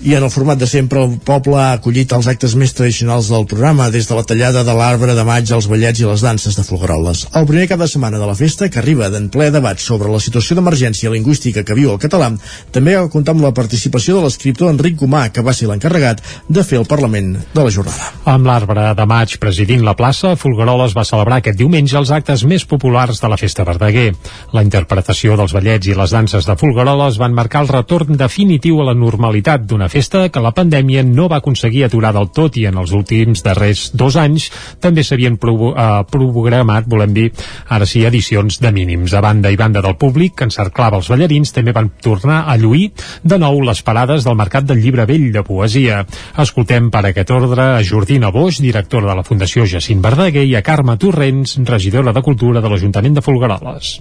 i 0.02 0.14
en 0.14 0.24
el 0.24 0.30
format 0.32 0.58
de 0.58 0.66
sempre 0.66 1.02
el 1.04 1.18
poble 1.20 1.58
ha 1.60 1.74
acollit 1.76 2.12
els 2.16 2.26
actes 2.30 2.54
més 2.56 2.72
tradicionals 2.72 3.28
del 3.28 3.44
programa, 3.50 3.90
des 3.92 4.06
de 4.08 4.16
la 4.16 4.24
tallada 4.24 4.62
de 4.64 4.74
l'arbre 4.76 5.12
de 5.16 5.24
maig 5.28 5.50
als 5.52 5.68
ballets 5.68 6.00
i 6.00 6.06
les 6.08 6.22
danses 6.24 6.56
de 6.56 6.64
Folgueroles. 6.64 7.26
El 7.36 7.44
primer 7.48 7.66
cap 7.68 7.82
de 7.82 7.88
setmana 7.90 8.18
de 8.18 8.28
la 8.28 8.36
festa, 8.38 8.70
que 8.72 8.80
arriba 8.80 9.10
d'en 9.12 9.28
ple 9.28 9.50
debat 9.52 9.78
sobre 9.78 10.08
la 10.08 10.20
situació 10.22 10.56
d'emergència 10.56 11.12
lingüística 11.12 11.64
que 11.66 11.76
viu 11.76 11.92
el 11.92 12.00
català, 12.00 12.30
també 12.72 12.94
va 12.96 13.10
comptar 13.12 13.34
amb 13.36 13.44
la 13.44 13.52
participació 13.52 14.16
de 14.16 14.24
l'escriptor 14.24 14.72
Enric 14.72 14.96
Gomà, 15.02 15.26
que 15.34 15.44
va 15.44 15.52
ser 15.52 15.68
l'encarregat 15.68 16.24
de 16.48 16.64
fer 16.64 16.80
el 16.80 16.88
Parlament 16.88 17.36
de 17.52 17.66
la 17.66 17.74
jornada. 17.74 18.08
Amb 18.24 18.48
l'arbre 18.48 18.88
de 18.96 19.08
maig 19.10 19.36
presidint 19.42 19.84
la 19.84 19.96
plaça, 19.98 20.32
Folgueroles 20.40 20.96
va 20.96 21.04
celebrar 21.04 21.42
aquest 21.42 21.60
diumenge 21.60 21.98
els 22.00 22.14
actes 22.14 22.46
més 22.48 22.64
populars 22.64 23.20
de 23.20 23.28
la 23.28 23.40
festa 23.40 23.68
Verdaguer. 23.68 24.14
La 24.56 24.64
interpretació 24.64 25.36
dels 25.36 25.52
ballets 25.52 25.92
i 25.92 25.98
les 25.98 26.16
danses 26.16 26.48
de 26.48 26.56
Folgueroles 26.56 27.20
van 27.20 27.36
marcar 27.36 27.66
el 27.66 27.72
retorn 27.76 28.16
definitiu 28.16 28.80
a 28.80 28.90
la 28.90 28.96
normalitat 28.96 29.68
d'una 29.68 29.89
festa 29.90 30.28
que 30.30 30.42
la 30.42 30.52
pandèmia 30.54 31.02
no 31.06 31.28
va 31.30 31.40
aconseguir 31.40 31.84
aturar 31.86 32.12
del 32.14 32.30
tot 32.34 32.56
i 32.60 32.66
en 32.70 32.78
els 32.80 32.92
últims 32.96 33.42
darrers 33.42 33.90
dos 33.98 34.16
anys 34.20 34.48
també 34.80 35.04
s'havien 35.04 35.36
eh, 35.36 35.88
programat, 36.10 36.86
volem 36.90 37.14
dir, 37.16 37.26
ara 37.68 37.86
sí, 37.86 38.04
edicions 38.06 38.60
de 38.62 38.72
mínims. 38.72 39.14
A 39.14 39.22
banda 39.24 39.50
i 39.50 39.58
banda 39.58 39.82
del 39.82 39.98
públic 40.00 40.36
que 40.38 40.46
encerclava 40.48 41.00
els 41.00 41.10
ballarins 41.10 41.52
també 41.56 41.74
van 41.76 41.90
tornar 42.02 42.44
a 42.46 42.56
lluir 42.56 42.90
de 43.22 43.38
nou 43.38 43.60
les 43.66 43.82
parades 43.82 44.24
del 44.24 44.38
Mercat 44.38 44.68
del 44.68 44.82
Llibre 44.82 45.06
Vell 45.10 45.30
de 45.34 45.44
Poesia. 45.46 46.04
Escoltem 46.38 46.90
per 46.94 47.04
aquest 47.10 47.34
ordre 47.34 47.72
a 47.74 47.82
Jordina 47.84 48.30
Boix, 48.34 48.62
directora 48.62 49.10
de 49.10 49.18
la 49.18 49.26
Fundació 49.26 49.66
Jacint 49.66 50.02
Verdaguer, 50.04 50.46
i 50.46 50.56
a 50.56 50.64
Carme 50.66 50.96
Torrents, 51.00 51.58
regidora 51.66 52.14
de 52.16 52.22
Cultura 52.22 52.62
de 52.62 52.72
l'Ajuntament 52.72 53.18
de 53.18 53.26
Folgueroles. 53.26 53.98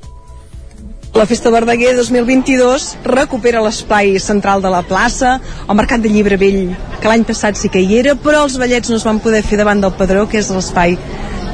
La 1.14 1.26
Festa 1.26 1.49
Verdaguer 1.49 1.95
2022 1.98 2.99
recupera 3.03 3.64
l'espai 3.65 4.19
central 4.22 4.61
de 4.61 4.69
la 4.69 4.84
plaça, 4.86 5.40
el 5.65 5.76
Mercat 5.76 6.03
de 6.03 6.11
Llibre 6.14 6.38
Vell, 6.38 6.76
que 7.02 7.10
l'any 7.10 7.26
passat 7.26 7.57
sí 7.57 7.72
que 7.73 7.81
hi 7.81 7.98
era, 7.98 8.14
però 8.14 8.44
els 8.45 8.60
ballets 8.61 8.91
no 8.94 8.99
es 8.99 9.07
van 9.07 9.19
poder 9.23 9.41
fer 9.44 9.57
davant 9.57 9.81
del 9.81 9.95
Padró, 9.98 10.27
que 10.30 10.38
és 10.40 10.52
l'espai 10.53 10.95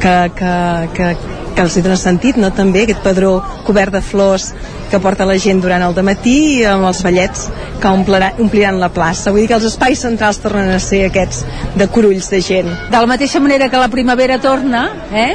que, 0.04 0.16
que, 0.36 0.52
que, 0.98 1.10
que 1.56 1.64
els 1.64 1.78
hi 1.78 1.86
dona 1.86 1.96
sentit, 1.98 2.38
no? 2.38 2.52
també 2.54 2.84
aquest 2.84 3.02
padró 3.06 3.40
cobert 3.66 3.96
de 3.96 4.04
flors 4.04 4.52
que 4.92 5.00
porta 5.02 5.26
la 5.26 5.40
gent 5.42 5.64
durant 5.64 5.88
el 5.88 5.96
matí 6.04 6.36
i 6.60 6.64
amb 6.70 6.90
els 6.92 7.02
ballets 7.08 7.48
que 7.82 7.96
ompliran, 7.96 8.42
ompliran 8.44 8.80
la 8.84 8.92
plaça. 8.94 9.32
Vull 9.32 9.46
dir 9.46 9.50
que 9.54 9.58
els 9.58 9.72
espais 9.72 10.04
centrals 10.04 10.44
tornen 10.44 10.70
a 10.76 10.82
ser 10.84 11.06
aquests 11.08 11.46
de 11.80 11.88
corulls 11.88 12.28
de 12.30 12.44
gent. 12.44 12.70
De 12.92 13.00
la 13.00 13.08
mateixa 13.10 13.40
manera 13.40 13.72
que 13.72 13.82
la 13.82 13.90
primavera 13.90 14.38
torna, 14.44 14.90
eh? 15.16 15.32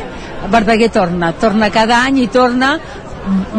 Verdaguer 0.50 0.88
torna, 0.92 1.34
torna 1.40 1.68
cada 1.72 2.04
any 2.04 2.22
i 2.22 2.28
torna 2.32 2.76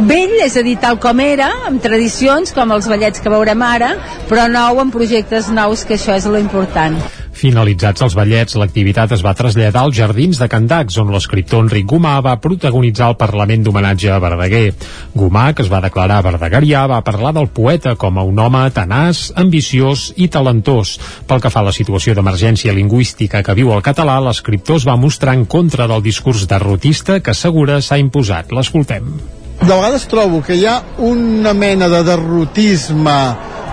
vell, 0.07 0.37
és 0.43 0.57
a 0.57 0.65
dir, 0.65 0.77
tal 0.81 0.99
com 1.01 1.19
era, 1.23 1.49
amb 1.69 1.81
tradicions 1.83 2.53
com 2.55 2.73
els 2.75 2.89
ballets 2.91 3.21
que 3.21 3.31
veurem 3.33 3.61
ara, 3.65 3.95
però 4.29 4.47
nou 4.51 4.81
amb 4.81 4.93
projectes 4.93 5.51
nous, 5.53 5.85
que 5.85 5.99
això 5.99 6.17
és 6.17 6.29
lo 6.29 6.39
important. 6.41 6.99
Finalitzats 7.41 8.03
els 8.05 8.13
ballets, 8.13 8.57
l'activitat 8.59 9.15
es 9.15 9.23
va 9.25 9.33
traslladar 9.37 9.85
als 9.85 9.95
Jardins 9.97 10.37
de 10.41 10.47
Candacs, 10.51 10.97
on 11.01 11.13
l'escriptor 11.13 11.63
Enric 11.63 11.87
Gomà 11.89 12.17
va 12.21 12.35
protagonitzar 12.43 13.07
el 13.13 13.17
Parlament 13.17 13.63
d'homenatge 13.65 14.11
a 14.11 14.19
Verdaguer. 14.21 14.75
Gomà, 15.15 15.47
que 15.55 15.65
es 15.65 15.71
va 15.71 15.81
declarar 15.81 16.21
verdegarià, 16.27 16.83
va 16.91 17.01
parlar 17.07 17.33
del 17.37 17.49
poeta 17.49 17.95
com 17.95 18.19
a 18.19 18.27
un 18.27 18.37
home 18.39 18.65
tenaç, 18.75 19.29
ambiciós 19.41 20.11
i 20.17 20.27
talentós. 20.27 20.97
Pel 21.25 21.41
que 21.41 21.53
fa 21.53 21.63
a 21.63 21.69
la 21.71 21.75
situació 21.75 22.13
d'emergència 22.13 22.75
lingüística 22.77 23.41
que 23.41 23.57
viu 23.57 23.73
el 23.73 23.85
català, 23.85 24.19
l'escriptor 24.21 24.81
es 24.81 24.87
va 24.87 24.99
mostrar 24.99 25.37
en 25.39 25.45
contra 25.45 25.87
del 25.87 26.03
discurs 26.03 26.45
derrotista 26.51 27.21
que 27.21 27.33
assegura 27.33 27.81
s'ha 27.81 28.01
imposat. 28.01 28.51
L'escoltem 28.51 29.15
de 29.61 29.69
vegades 29.69 30.07
trobo 30.09 30.41
que 30.41 30.55
hi 30.57 30.65
ha 30.65 30.79
una 31.05 31.53
mena 31.53 31.85
de 31.89 32.01
derrotisme 32.03 33.17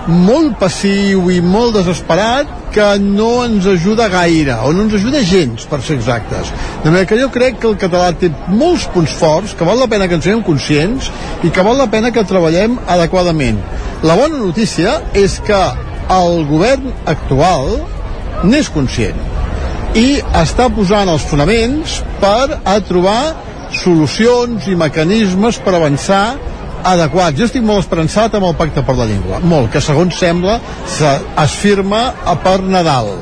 molt 0.09 0.55
passiu 0.61 1.29
i 1.33 1.39
molt 1.41 1.73
desesperat 1.79 2.51
que 2.73 2.85
no 3.01 3.43
ens 3.45 3.65
ajuda 3.69 4.07
gaire, 4.13 4.55
o 4.65 4.71
no 4.73 4.85
ens 4.85 4.93
ajuda 4.99 5.23
gens, 5.25 5.65
per 5.69 5.81
ser 5.81 5.97
exactes. 5.97 6.51
De 6.83 6.91
manera 6.91 7.09
que 7.09 7.17
jo 7.17 7.29
crec 7.33 7.57
que 7.61 7.67
el 7.69 7.77
català 7.81 8.11
té 8.13 8.29
molts 8.53 8.85
punts 8.93 9.17
forts, 9.17 9.55
que 9.57 9.65
val 9.65 9.81
la 9.81 9.89
pena 9.89 10.07
que 10.07 10.17
ens 10.17 10.25
siguem 10.25 10.45
conscients 10.45 11.09
i 11.43 11.49
que 11.49 11.65
val 11.65 11.77
la 11.81 11.89
pena 11.89 12.13
que 12.13 12.25
treballem 12.25 12.77
adequadament. 12.85 13.57
La 14.05 14.17
bona 14.17 14.37
notícia 14.37 14.99
és 15.17 15.39
que 15.45 15.59
el 16.13 16.45
govern 16.49 16.93
actual 17.09 17.79
n'és 18.45 18.69
conscient 18.71 19.17
i 19.97 20.19
està 20.37 20.69
posant 20.69 21.09
els 21.09 21.25
fonaments 21.25 21.99
per 22.21 22.59
a 22.61 22.77
trobar 22.85 23.48
solucions 23.75 24.67
i 24.67 24.75
mecanismes 24.79 25.59
per 25.63 25.75
avançar 25.77 26.23
adequats. 26.83 27.37
Jo 27.37 27.47
estic 27.49 27.65
molt 27.65 27.85
esperançat 27.85 28.35
amb 28.37 28.49
el 28.49 28.57
Pacte 28.59 28.83
per 28.85 28.95
la 28.97 29.07
Llengua, 29.09 29.41
molt, 29.43 29.71
que 29.73 29.81
segons 29.83 30.15
sembla 30.15 30.59
es 30.89 31.57
firma 31.59 32.09
a 32.25 32.37
per 32.43 32.59
Nadal. 32.63 33.17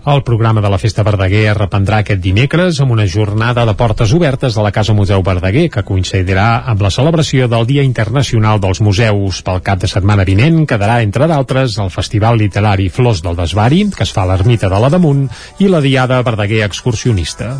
El 0.00 0.22
programa 0.24 0.62
de 0.64 0.68
la 0.72 0.78
Festa 0.80 1.02
Verdaguer 1.04 1.42
es 1.50 1.56
reprendrà 1.58 1.98
aquest 2.00 2.22
dimecres 2.24 2.78
amb 2.80 2.94
una 2.94 3.04
jornada 3.04 3.66
de 3.68 3.74
portes 3.76 4.14
obertes 4.16 4.56
a 4.56 4.62
la 4.64 4.72
Casa 4.72 4.94
Museu 4.96 5.20
Verdaguer 5.22 5.66
que 5.74 5.84
coincidirà 5.84 6.62
amb 6.72 6.80
la 6.80 6.90
celebració 6.90 7.50
del 7.52 7.66
Dia 7.68 7.84
Internacional 7.84 8.62
dels 8.64 8.80
Museus. 8.80 9.42
Pel 9.44 9.60
cap 9.66 9.82
de 9.84 9.90
setmana 9.92 10.24
vinent 10.24 10.64
quedarà, 10.64 11.02
entre 11.04 11.28
d'altres, 11.28 11.76
el 11.84 11.92
Festival 11.92 12.40
Literari 12.40 12.88
Flors 12.88 13.20
del 13.20 13.36
Desvari, 13.36 13.84
que 13.92 14.08
es 14.08 14.14
fa 14.16 14.24
a 14.24 14.32
l'Ermita 14.32 14.72
de 14.72 14.80
la 14.80 14.88
Damunt, 14.88 15.28
i 15.60 15.68
la 15.68 15.84
Diada 15.84 16.22
Verdaguer 16.24 16.64
Excursionista. 16.64 17.58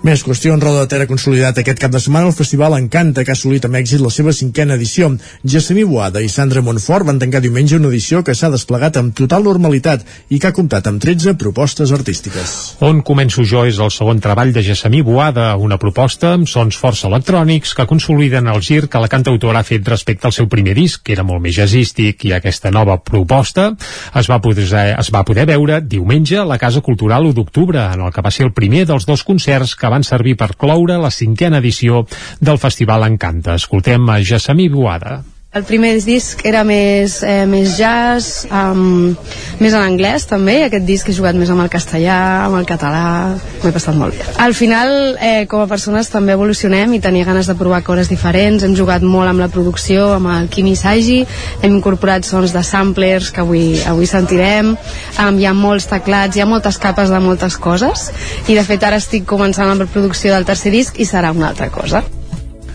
Més 0.00 0.22
qüestions, 0.24 0.62
Roda 0.64 0.86
de 0.86 0.88
Ter 0.88 1.02
ha 1.04 1.06
consolidat 1.08 1.58
aquest 1.60 1.80
cap 1.82 1.92
de 1.92 2.00
setmana 2.00 2.30
el 2.30 2.32
Festival 2.32 2.72
Encanta, 2.78 3.20
que 3.20 3.34
ha 3.34 3.36
assolit 3.36 3.66
amb 3.68 3.76
èxit 3.76 4.00
la 4.00 4.08
seva 4.08 4.32
cinquena 4.32 4.78
edició. 4.78 5.10
Gessamí 5.44 5.82
Boada 5.84 6.22
i 6.24 6.30
Sandra 6.32 6.62
Montfort 6.64 7.04
van 7.04 7.18
tancar 7.20 7.42
diumenge 7.44 7.76
una 7.76 7.90
edició 7.90 8.22
que 8.24 8.32
s'ha 8.32 8.48
desplegat 8.48 8.96
amb 8.96 9.12
total 9.18 9.44
normalitat 9.44 10.06
i 10.32 10.38
que 10.40 10.48
ha 10.48 10.56
comptat 10.56 10.88
amb 10.88 11.02
13 11.04 11.34
propostes 11.36 11.92
artístiques. 11.92 12.54
On 12.80 13.02
començo 13.04 13.44
jo 13.44 13.66
és 13.68 13.76
el 13.76 13.92
segon 13.92 14.22
treball 14.24 14.54
de 14.56 14.62
Gessamí 14.64 15.02
Boada, 15.04 15.50
una 15.60 15.76
proposta 15.76 16.32
amb 16.38 16.48
sons 16.48 16.80
força 16.80 17.10
electrònics 17.10 17.76
que 17.76 17.88
consoliden 17.90 18.48
el 18.48 18.64
gir 18.64 18.86
que 18.88 19.04
la 19.04 19.12
cantautora 19.12 19.60
ha 19.60 19.68
fet 19.68 19.84
respecte 19.84 20.30
al 20.30 20.36
seu 20.36 20.48
primer 20.48 20.78
disc, 20.80 21.04
que 21.04 21.12
era 21.12 21.28
molt 21.28 21.44
més 21.44 21.58
jazzístic, 21.58 22.24
i 22.24 22.34
aquesta 22.38 22.72
nova 22.72 22.96
proposta 23.04 23.68
es 24.16 24.32
va 24.32 24.40
poder, 24.40 24.64
es 24.96 25.12
va 25.12 25.26
poder 25.28 25.44
veure 25.52 25.82
diumenge 25.84 26.40
a 26.40 26.48
la 26.48 26.56
Casa 26.56 26.80
Cultural 26.80 27.28
1 27.28 27.36
d'octubre, 27.36 27.84
en 27.92 28.08
el 28.08 28.16
que 28.16 28.24
va 28.24 28.32
ser 28.32 28.48
el 28.48 28.56
primer 28.56 28.86
dels 28.88 29.04
dos 29.04 29.28
concerts 29.28 29.59
que 29.78 29.90
van 29.92 30.06
servir 30.06 30.36
per 30.40 30.54
cloure 30.60 30.98
la 31.00 31.12
cinquena 31.14 31.60
edició 31.62 32.06
del 32.40 32.58
Festival 32.58 33.06
Encanta. 33.08 33.58
Escoltem 33.60 34.08
a 34.10 34.20
Gessamí 34.24 34.68
Boada. 34.72 35.20
El 35.50 35.64
primer 35.66 35.96
disc 36.06 36.44
era 36.46 36.60
més, 36.62 37.16
eh, 37.26 37.42
més 37.42 37.72
jazz, 37.74 38.44
um, 38.54 39.16
més 39.58 39.72
en 39.74 39.82
anglès 39.82 40.22
també, 40.30 40.60
aquest 40.62 40.84
disc 40.86 41.08
he 41.10 41.14
jugat 41.16 41.34
més 41.34 41.50
amb 41.50 41.64
el 41.64 41.70
castellà, 41.72 42.18
amb 42.44 42.60
el 42.60 42.68
català, 42.68 43.34
m'ho 43.34 43.66
he 43.66 43.72
passat 43.74 43.98
molt 43.98 44.14
bé. 44.14 44.28
Al 44.38 44.54
final, 44.54 45.18
eh, 45.18 45.48
com 45.50 45.64
a 45.64 45.66
persones 45.66 46.06
també 46.08 46.36
evolucionem 46.38 46.94
i 46.94 47.00
tenia 47.02 47.26
ganes 47.26 47.50
de 47.50 47.56
provar 47.58 47.82
coses 47.82 48.06
diferents, 48.08 48.62
hem 48.62 48.76
jugat 48.78 49.02
molt 49.02 49.26
amb 49.26 49.42
la 49.42 49.48
producció, 49.48 50.12
amb 50.20 50.30
el 50.36 50.48
Kimi 50.54 50.76
Sagi, 50.76 51.26
hem 51.62 51.74
incorporat 51.80 52.22
sons 52.22 52.54
de 52.54 52.62
samplers 52.62 53.32
que 53.32 53.42
avui, 53.42 53.82
avui 53.82 54.06
sentirem, 54.06 54.76
um, 54.76 55.34
hi 55.34 55.50
ha 55.50 55.52
molts 55.52 55.90
teclats, 55.90 56.36
hi 56.36 56.46
ha 56.46 56.46
moltes 56.46 56.78
capes 56.78 57.10
de 57.10 57.18
moltes 57.18 57.58
coses, 57.58 58.12
i 58.46 58.54
de 58.54 58.62
fet 58.62 58.86
ara 58.86 59.02
estic 59.02 59.26
començant 59.26 59.66
amb 59.66 59.82
la 59.82 59.90
producció 59.90 60.30
del 60.30 60.46
tercer 60.46 60.70
disc 60.70 60.94
i 60.94 61.10
serà 61.10 61.34
una 61.34 61.48
altra 61.50 61.72
cosa. 61.74 62.06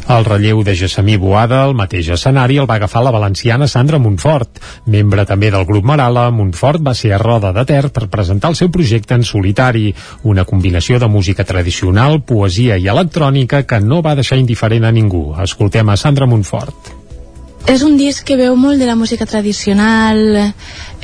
El 0.05 0.25
relleu 0.25 0.59
de 0.61 0.75
Gessamí 0.77 1.15
Boada, 1.17 1.63
el 1.65 1.73
mateix 1.73 2.11
escenari, 2.13 2.59
el 2.61 2.67
va 2.69 2.75
agafar 2.77 3.01
la 3.03 3.13
valenciana 3.13 3.65
Sandra 3.67 3.97
Montfort. 3.97 4.59
Membre 4.85 5.25
també 5.25 5.49
del 5.49 5.65
grup 5.65 5.87
Marala, 5.89 6.27
Montfort 6.29 6.83
va 6.85 6.93
ser 6.93 7.15
a 7.15 7.17
Roda 7.17 7.49
de 7.55 7.63
Ter 7.65 7.89
per 7.89 8.05
presentar 8.13 8.51
el 8.53 8.59
seu 8.59 8.69
projecte 8.69 9.17
en 9.17 9.25
solitari, 9.25 9.87
una 10.23 10.45
combinació 10.45 10.99
de 11.01 11.09
música 11.09 11.43
tradicional, 11.43 12.21
poesia 12.21 12.77
i 12.77 12.85
electrònica 12.85 13.63
que 13.65 13.81
no 13.81 14.03
va 14.05 14.13
deixar 14.13 14.37
indiferent 14.37 14.85
a 14.85 14.93
ningú. 14.93 15.31
Escoltem 15.41 15.89
a 15.89 15.97
Sandra 15.97 16.29
Montfort. 16.29 16.93
És 17.65 17.81
un 17.81 17.97
disc 17.97 18.21
que 18.21 18.37
veu 18.37 18.53
molt 18.53 18.77
de 18.77 18.85
la 18.85 18.93
música 18.93 19.25
tradicional, 19.25 20.19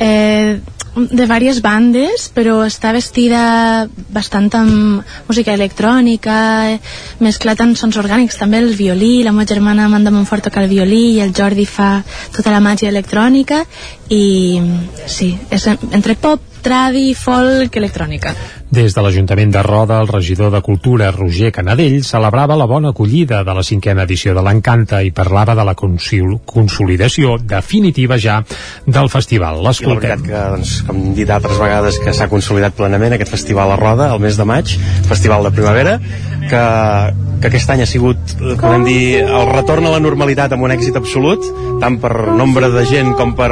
eh, 0.02 0.60
de 0.92 1.24
diverses 1.24 1.62
bandes, 1.64 2.26
però 2.36 2.58
està 2.66 2.92
vestida 2.92 3.88
bastant 4.12 4.50
amb 4.60 5.06
música 5.30 5.54
electrònica, 5.56 6.36
mesclat 7.24 7.64
amb 7.64 7.80
sons 7.80 7.96
orgànics, 8.02 8.40
també 8.42 8.60
el 8.60 8.74
violí, 8.76 9.22
la 9.24 9.32
meva 9.32 9.48
germana 9.48 9.88
Amanda 9.88 10.12
Montfort 10.12 10.50
toca 10.50 10.66
el 10.66 10.72
violí 10.72 11.04
i 11.16 11.22
el 11.24 11.32
Jordi 11.38 11.66
fa 11.66 11.94
tota 12.36 12.52
la 12.52 12.60
màgia 12.60 12.92
electrònica 12.92 13.64
i 14.12 14.60
sí, 15.08 15.32
és 15.50 15.70
entre 15.72 16.18
pop, 16.20 16.52
tradi, 16.62 17.14
folk, 17.18 17.78
electrònica. 17.80 18.34
Des 18.72 18.94
de 18.96 19.02
l'Ajuntament 19.04 19.52
de 19.52 19.64
Roda, 19.66 19.98
el 20.00 20.08
regidor 20.08 20.52
de 20.54 20.62
Cultura, 20.64 21.10
Roger 21.12 21.52
Canadell, 21.52 22.04
celebrava 22.08 22.56
la 22.56 22.68
bona 22.70 22.94
acollida 22.94 23.42
de 23.44 23.56
la 23.58 23.64
cinquena 23.64 24.06
edició 24.08 24.36
de 24.38 24.44
l'Encanta 24.46 25.02
i 25.04 25.12
parlava 25.12 25.56
de 25.58 25.66
la 25.68 25.76
consolidació 25.76 27.36
definitiva 27.42 28.20
ja 28.20 28.40
del 28.86 29.10
festival. 29.12 29.60
L'escoltem. 29.96 30.24
que, 30.28 30.44
doncs, 30.56 30.74
com 30.88 31.00
hem 31.00 31.14
dit 31.18 31.30
altres 31.30 31.60
vegades, 31.62 32.00
que 32.04 32.14
s'ha 32.16 32.30
consolidat 32.32 32.76
plenament 32.78 33.18
aquest 33.18 33.34
festival 33.34 33.74
a 33.74 33.78
Roda, 33.80 34.12
el 34.14 34.24
mes 34.24 34.40
de 34.40 34.48
maig, 34.48 34.76
festival 35.10 35.44
de 35.48 35.52
primavera, 35.56 35.98
que, 36.48 36.64
que 37.42 37.52
aquest 37.52 37.76
any 37.76 37.86
ha 37.86 37.90
sigut, 37.90 38.36
eh, 38.40 38.56
podem 38.62 38.88
dir, 38.88 39.02
el 39.22 39.48
retorn 39.52 39.88
a 39.88 39.96
la 39.96 40.02
normalitat 40.04 40.56
amb 40.56 40.68
un 40.68 40.76
èxit 40.78 40.98
absolut, 41.00 41.46
tant 41.84 42.00
per 42.02 42.14
nombre 42.38 42.72
de 42.74 42.86
gent 42.90 43.14
com 43.20 43.36
per, 43.38 43.52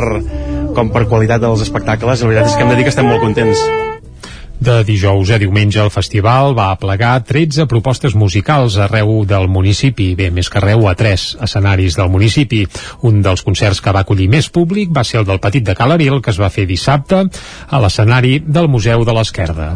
com 0.75 0.91
per 0.95 1.07
qualitat 1.11 1.43
dels 1.45 1.65
espectacles. 1.67 2.23
La 2.23 2.33
veritat 2.33 2.51
és 2.51 2.57
que 2.57 2.67
hem 2.67 2.75
de 2.75 2.79
dir 2.79 2.87
que 2.87 2.95
estem 2.95 3.09
molt 3.09 3.25
contents. 3.25 3.63
De 4.59 4.81
dijous 4.83 5.29
a 5.31 5.37
diumenge 5.39 5.79
el 5.79 5.91
festival 5.93 6.51
va 6.57 6.69
aplegar 6.73 7.13
13 7.23 7.63
propostes 7.71 8.15
musicals 8.15 8.75
arreu 8.83 9.23
del 9.27 9.47
municipi, 9.47 10.11
bé, 10.19 10.27
més 10.35 10.51
que 10.51 10.59
arreu 10.59 10.83
a 10.89 10.95
tres 10.99 11.31
escenaris 11.39 11.95
del 11.95 12.11
municipi. 12.11 12.65
Un 13.07 13.23
dels 13.23 13.45
concerts 13.47 13.79
que 13.79 13.93
va 13.95 14.03
acollir 14.03 14.27
més 14.27 14.51
públic 14.51 14.91
va 14.91 15.05
ser 15.07 15.21
el 15.21 15.29
del 15.29 15.39
Petit 15.39 15.63
de 15.63 15.77
Calaril, 15.79 16.19
que 16.19 16.35
es 16.35 16.41
va 16.41 16.51
fer 16.51 16.67
dissabte 16.67 17.23
a 17.23 17.79
l'escenari 17.79 18.41
del 18.43 18.67
Museu 18.67 19.07
de 19.07 19.15
l'Esquerda. 19.15 19.71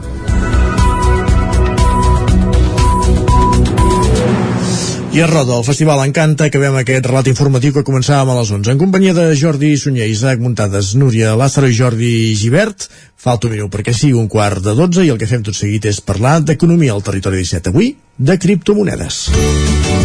I 5.13 5.21
a 5.21 5.27
Roda, 5.27 5.59
el 5.59 5.63
Festival 5.63 5.99
Encanta, 6.07 6.47
acabem 6.49 6.73
aquest 6.79 7.05
relat 7.05 7.27
informatiu 7.29 7.69
que 7.75 7.83
començàvem 7.85 8.31
a 8.33 8.37
les 8.39 8.49
11. 8.49 8.71
En 8.73 8.79
companyia 8.81 9.13
de 9.13 9.27
Jordi 9.37 9.75
Sunyer, 9.77 10.07
Isaac 10.09 10.39
Muntades, 10.41 10.95
Núria 10.97 11.35
Lázaro 11.37 11.67
i 11.69 11.75
Jordi 11.77 12.33
Givert. 12.33 12.87
Falta 13.13 13.45
un 13.45 13.53
minut 13.53 13.69
perquè 13.69 13.93
sigui 13.93 14.17
un 14.17 14.25
quart 14.25 14.63
de 14.65 14.73
12 14.73 15.05
i 15.05 15.11
el 15.13 15.19
que 15.21 15.29
fem 15.29 15.43
tot 15.45 15.53
seguit 15.53 15.85
és 15.85 16.01
parlar 16.01 16.39
d'economia 16.41 16.95
al 16.95 17.05
territori 17.05 17.43
17. 17.43 17.69
Avui, 17.69 17.91
de 18.17 18.39
criptomonedes. 18.41 19.19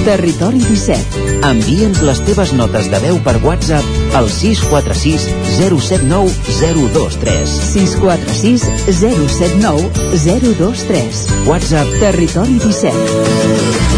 Territori 0.05 0.61
17. 0.61 1.25
Envia'ns 1.55 2.03
les 2.05 2.21
teves 2.29 2.53
notes 2.61 2.91
de 2.93 3.01
veu 3.07 3.17
per 3.25 3.39
WhatsApp 3.47 4.13
al 4.19 4.29
646 4.29 5.25
079 5.57 6.37
023. 6.85 7.57
646 7.73 8.69
079 9.01 9.89
023. 10.29 11.25
WhatsApp 11.49 11.97
Territori 12.05 12.61
17. 12.61 13.98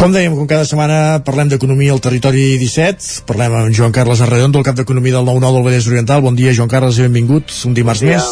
Com 0.00 0.14
dèiem, 0.16 0.32
com 0.32 0.46
cada 0.48 0.64
setmana 0.64 1.18
parlem 1.20 1.50
d'economia 1.52 1.92
al 1.92 2.00
territori 2.00 2.54
17, 2.56 3.26
parlem 3.28 3.52
amb 3.52 3.74
Joan 3.76 3.92
Carles 3.92 4.22
Arredondo, 4.24 4.56
el 4.56 4.64
cap 4.64 4.78
d'economia 4.78 5.18
del 5.18 5.26
9-9 5.28 5.58
del 5.58 5.66
Vallès 5.66 5.88
Oriental. 5.90 6.22
Bon 6.24 6.38
dia, 6.38 6.54
Joan 6.56 6.70
Carles, 6.72 6.96
i 6.96 7.04
benvingut 7.04 7.52
un 7.68 7.74
dimarts 7.76 8.00
bon 8.00 8.08
més. 8.08 8.30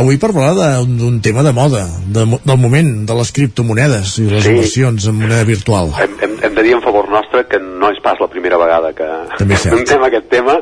Avui 0.00 0.16
per 0.16 0.30
parlar 0.32 0.78
d'un 0.88 1.18
tema 1.20 1.44
de 1.44 1.52
moda, 1.52 1.82
de, 2.08 2.24
del 2.40 2.60
moment, 2.62 2.88
de 3.04 3.18
les 3.20 3.32
criptomonedes 3.36 4.14
i 4.22 4.30
les 4.30 4.48
Sí. 4.48 4.54
inversions 4.56 5.10
en 5.12 5.18
moneda 5.20 5.44
virtual. 5.44 5.92
Hem, 6.00 6.16
hem, 6.24 6.36
hem 6.48 6.56
de 6.56 6.64
dir 6.64 6.72
en 6.78 6.80
favor 6.80 7.12
nostre 7.12 7.44
que 7.52 7.60
no 7.60 7.92
és 7.92 8.00
pas 8.00 8.16
la 8.24 8.30
primera 8.32 8.56
vegada 8.56 8.94
que 8.96 9.04
anem 9.44 10.08
aquest 10.08 10.30
tema 10.32 10.56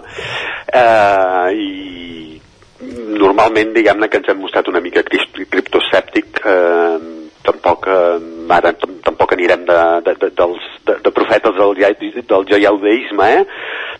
eh, 0.74 1.54
i 1.54 2.40
normalment 3.14 3.70
diguem-ne 3.78 4.10
que 4.10 4.18
ens 4.18 4.34
hem 4.34 4.42
mostrat 4.42 4.66
una 4.74 4.82
mica 4.82 5.06
escèptic 5.06 6.42
eh, 6.42 7.25
tampoc 7.46 7.86
eh, 7.90 8.16
ara 8.56 8.72
tam- 8.80 8.98
tampoc 9.06 9.34
anirem 9.36 9.64
de, 9.68 9.78
de, 10.06 10.14
de, 10.22 10.30
dels, 10.40 10.66
de, 10.88 10.98
de 11.04 11.12
profetes 11.14 11.56
del, 11.58 11.74
del 12.32 12.46
joialdeisme 12.50 13.30
eh? 13.40 13.44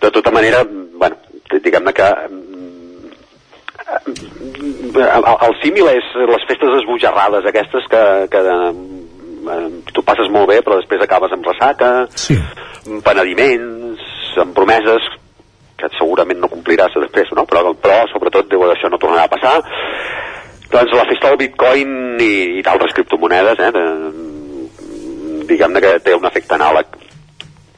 de 0.02 0.10
tota 0.14 0.32
manera 0.34 0.64
bueno, 0.66 1.16
diguem-ne 1.52 1.92
que 1.96 2.08
mm, 2.30 3.10
el, 5.02 5.28
el 5.48 5.58
símil 5.62 5.92
és 5.94 6.14
les 6.32 6.48
festes 6.50 6.78
esbojarrades 6.80 7.46
aquestes 7.46 7.86
que, 7.92 8.02
que 8.32 8.42
eh, 8.46 9.68
tu 9.92 10.02
passes 10.06 10.32
molt 10.32 10.50
bé 10.50 10.62
però 10.66 10.80
després 10.80 11.04
acabes 11.06 11.34
amb 11.36 11.46
ressaca 11.52 11.92
sí. 12.14 12.38
amb 12.86 13.04
penediments 13.06 14.02
amb 14.42 14.52
promeses 14.56 15.06
que 15.76 15.88
segurament 15.98 16.40
no 16.40 16.48
compliràs 16.48 16.94
després, 16.96 17.30
no? 17.36 17.44
Però, 17.48 17.72
però 17.76 18.00
sobretot 18.12 18.48
Déu 18.50 18.64
això 18.70 18.88
no 18.90 19.00
tornarà 19.00 19.26
a 19.28 19.32
passar. 19.32 19.56
Doncs 20.76 20.92
la 20.92 21.06
festa 21.08 21.30
del 21.32 21.38
bitcoin 21.40 22.20
i, 22.20 22.32
i 22.58 22.62
d'altres 22.64 22.92
criptomonedes, 22.96 23.60
eh? 23.64 23.72
De, 23.72 23.84
diguem-ne 25.48 25.80
que 25.80 25.92
té 26.04 26.12
un 26.16 26.26
efecte 26.28 26.56
anàleg. 26.58 26.98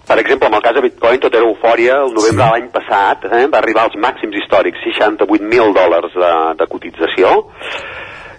Per 0.08 0.16
exemple, 0.18 0.48
en 0.48 0.56
el 0.56 0.62
cas 0.64 0.74
de 0.74 0.82
Bitcoin, 0.86 1.20
tot 1.20 1.34
era 1.36 1.44
eufòria. 1.44 1.98
El 2.06 2.14
novembre 2.16 2.40
sí. 2.40 2.46
de 2.46 2.54
l'any 2.54 2.70
passat 2.72 3.26
eh, 3.28 3.42
va 3.52 3.60
arribar 3.60 3.84
als 3.86 3.98
màxims 4.00 4.38
històrics, 4.40 4.80
68.000 4.86 5.74
dòlars 5.76 6.16
de, 6.16 6.30
de 6.62 6.68
cotització. 6.72 7.34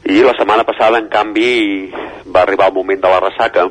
I 0.09 0.23
la 0.25 0.33
setmana 0.39 0.65
passada, 0.65 0.97
en 0.97 1.11
canvi, 1.13 1.51
va 2.33 2.41
arribar 2.41 2.71
el 2.71 2.75
moment 2.79 3.05
de 3.05 3.13
la 3.13 3.21
ressaca. 3.27 3.67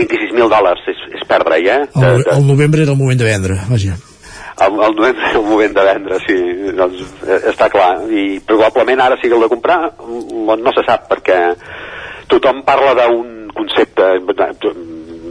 26.000 0.00 0.48
dòlars 0.50 0.88
és, 0.90 1.04
és 1.20 1.28
perdre-hi, 1.28 1.70
eh? 1.70 1.78
De, 1.92 2.08
El, 2.08 2.26
el 2.38 2.48
novembre 2.48 2.82
era 2.82 2.96
el 2.96 2.98
moment 2.98 3.20
de 3.20 3.28
vendre, 3.28 3.60
vaja. 3.68 4.00
El, 4.60 4.80
el 4.86 4.96
novembre 4.96 5.30
el 5.32 5.42
moment 5.42 5.74
de 5.74 5.84
vendre, 5.88 6.18
sí, 6.26 6.36
doncs 6.78 7.00
eh, 7.26 7.40
està 7.50 7.68
clar. 7.72 8.04
I 8.10 8.40
probablement 8.46 9.02
ara 9.04 9.18
sigui 9.20 9.36
el 9.36 9.46
de 9.46 9.52
comprar, 9.52 9.80
mm, 9.98 10.58
no 10.62 10.74
se 10.76 10.84
sap, 10.86 11.08
perquè 11.10 11.40
tothom 12.30 12.62
parla 12.66 12.94
d'un 13.00 13.50
concepte, 13.54 14.14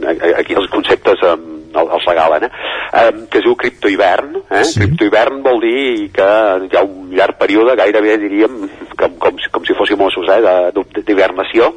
aquí 0.06 0.54
els 0.58 0.68
conceptes 0.72 1.22
eh, 1.22 1.34
els 1.74 2.04
regalen, 2.06 2.44
eh? 2.46 2.50
eh? 2.92 3.12
que 3.30 3.38
es 3.40 3.44
diu 3.44 3.56
criptohivern. 3.58 4.36
Eh? 4.50 4.64
Sí. 4.64 4.80
Criptohivern 4.80 5.40
vol 5.42 5.60
dir 5.64 6.10
que 6.14 6.26
hi 6.68 6.76
ha 6.78 6.84
un 6.86 7.10
llarg 7.14 7.38
període, 7.40 7.74
gairebé 7.78 8.16
diríem, 8.22 8.60
com, 8.98 9.16
com, 9.18 9.38
si- 9.42 9.50
com 9.50 9.64
si 9.66 9.74
fóssim 9.78 10.00
ossos, 10.06 10.28
eh? 10.30 10.70
d'hivernació, 11.04 11.72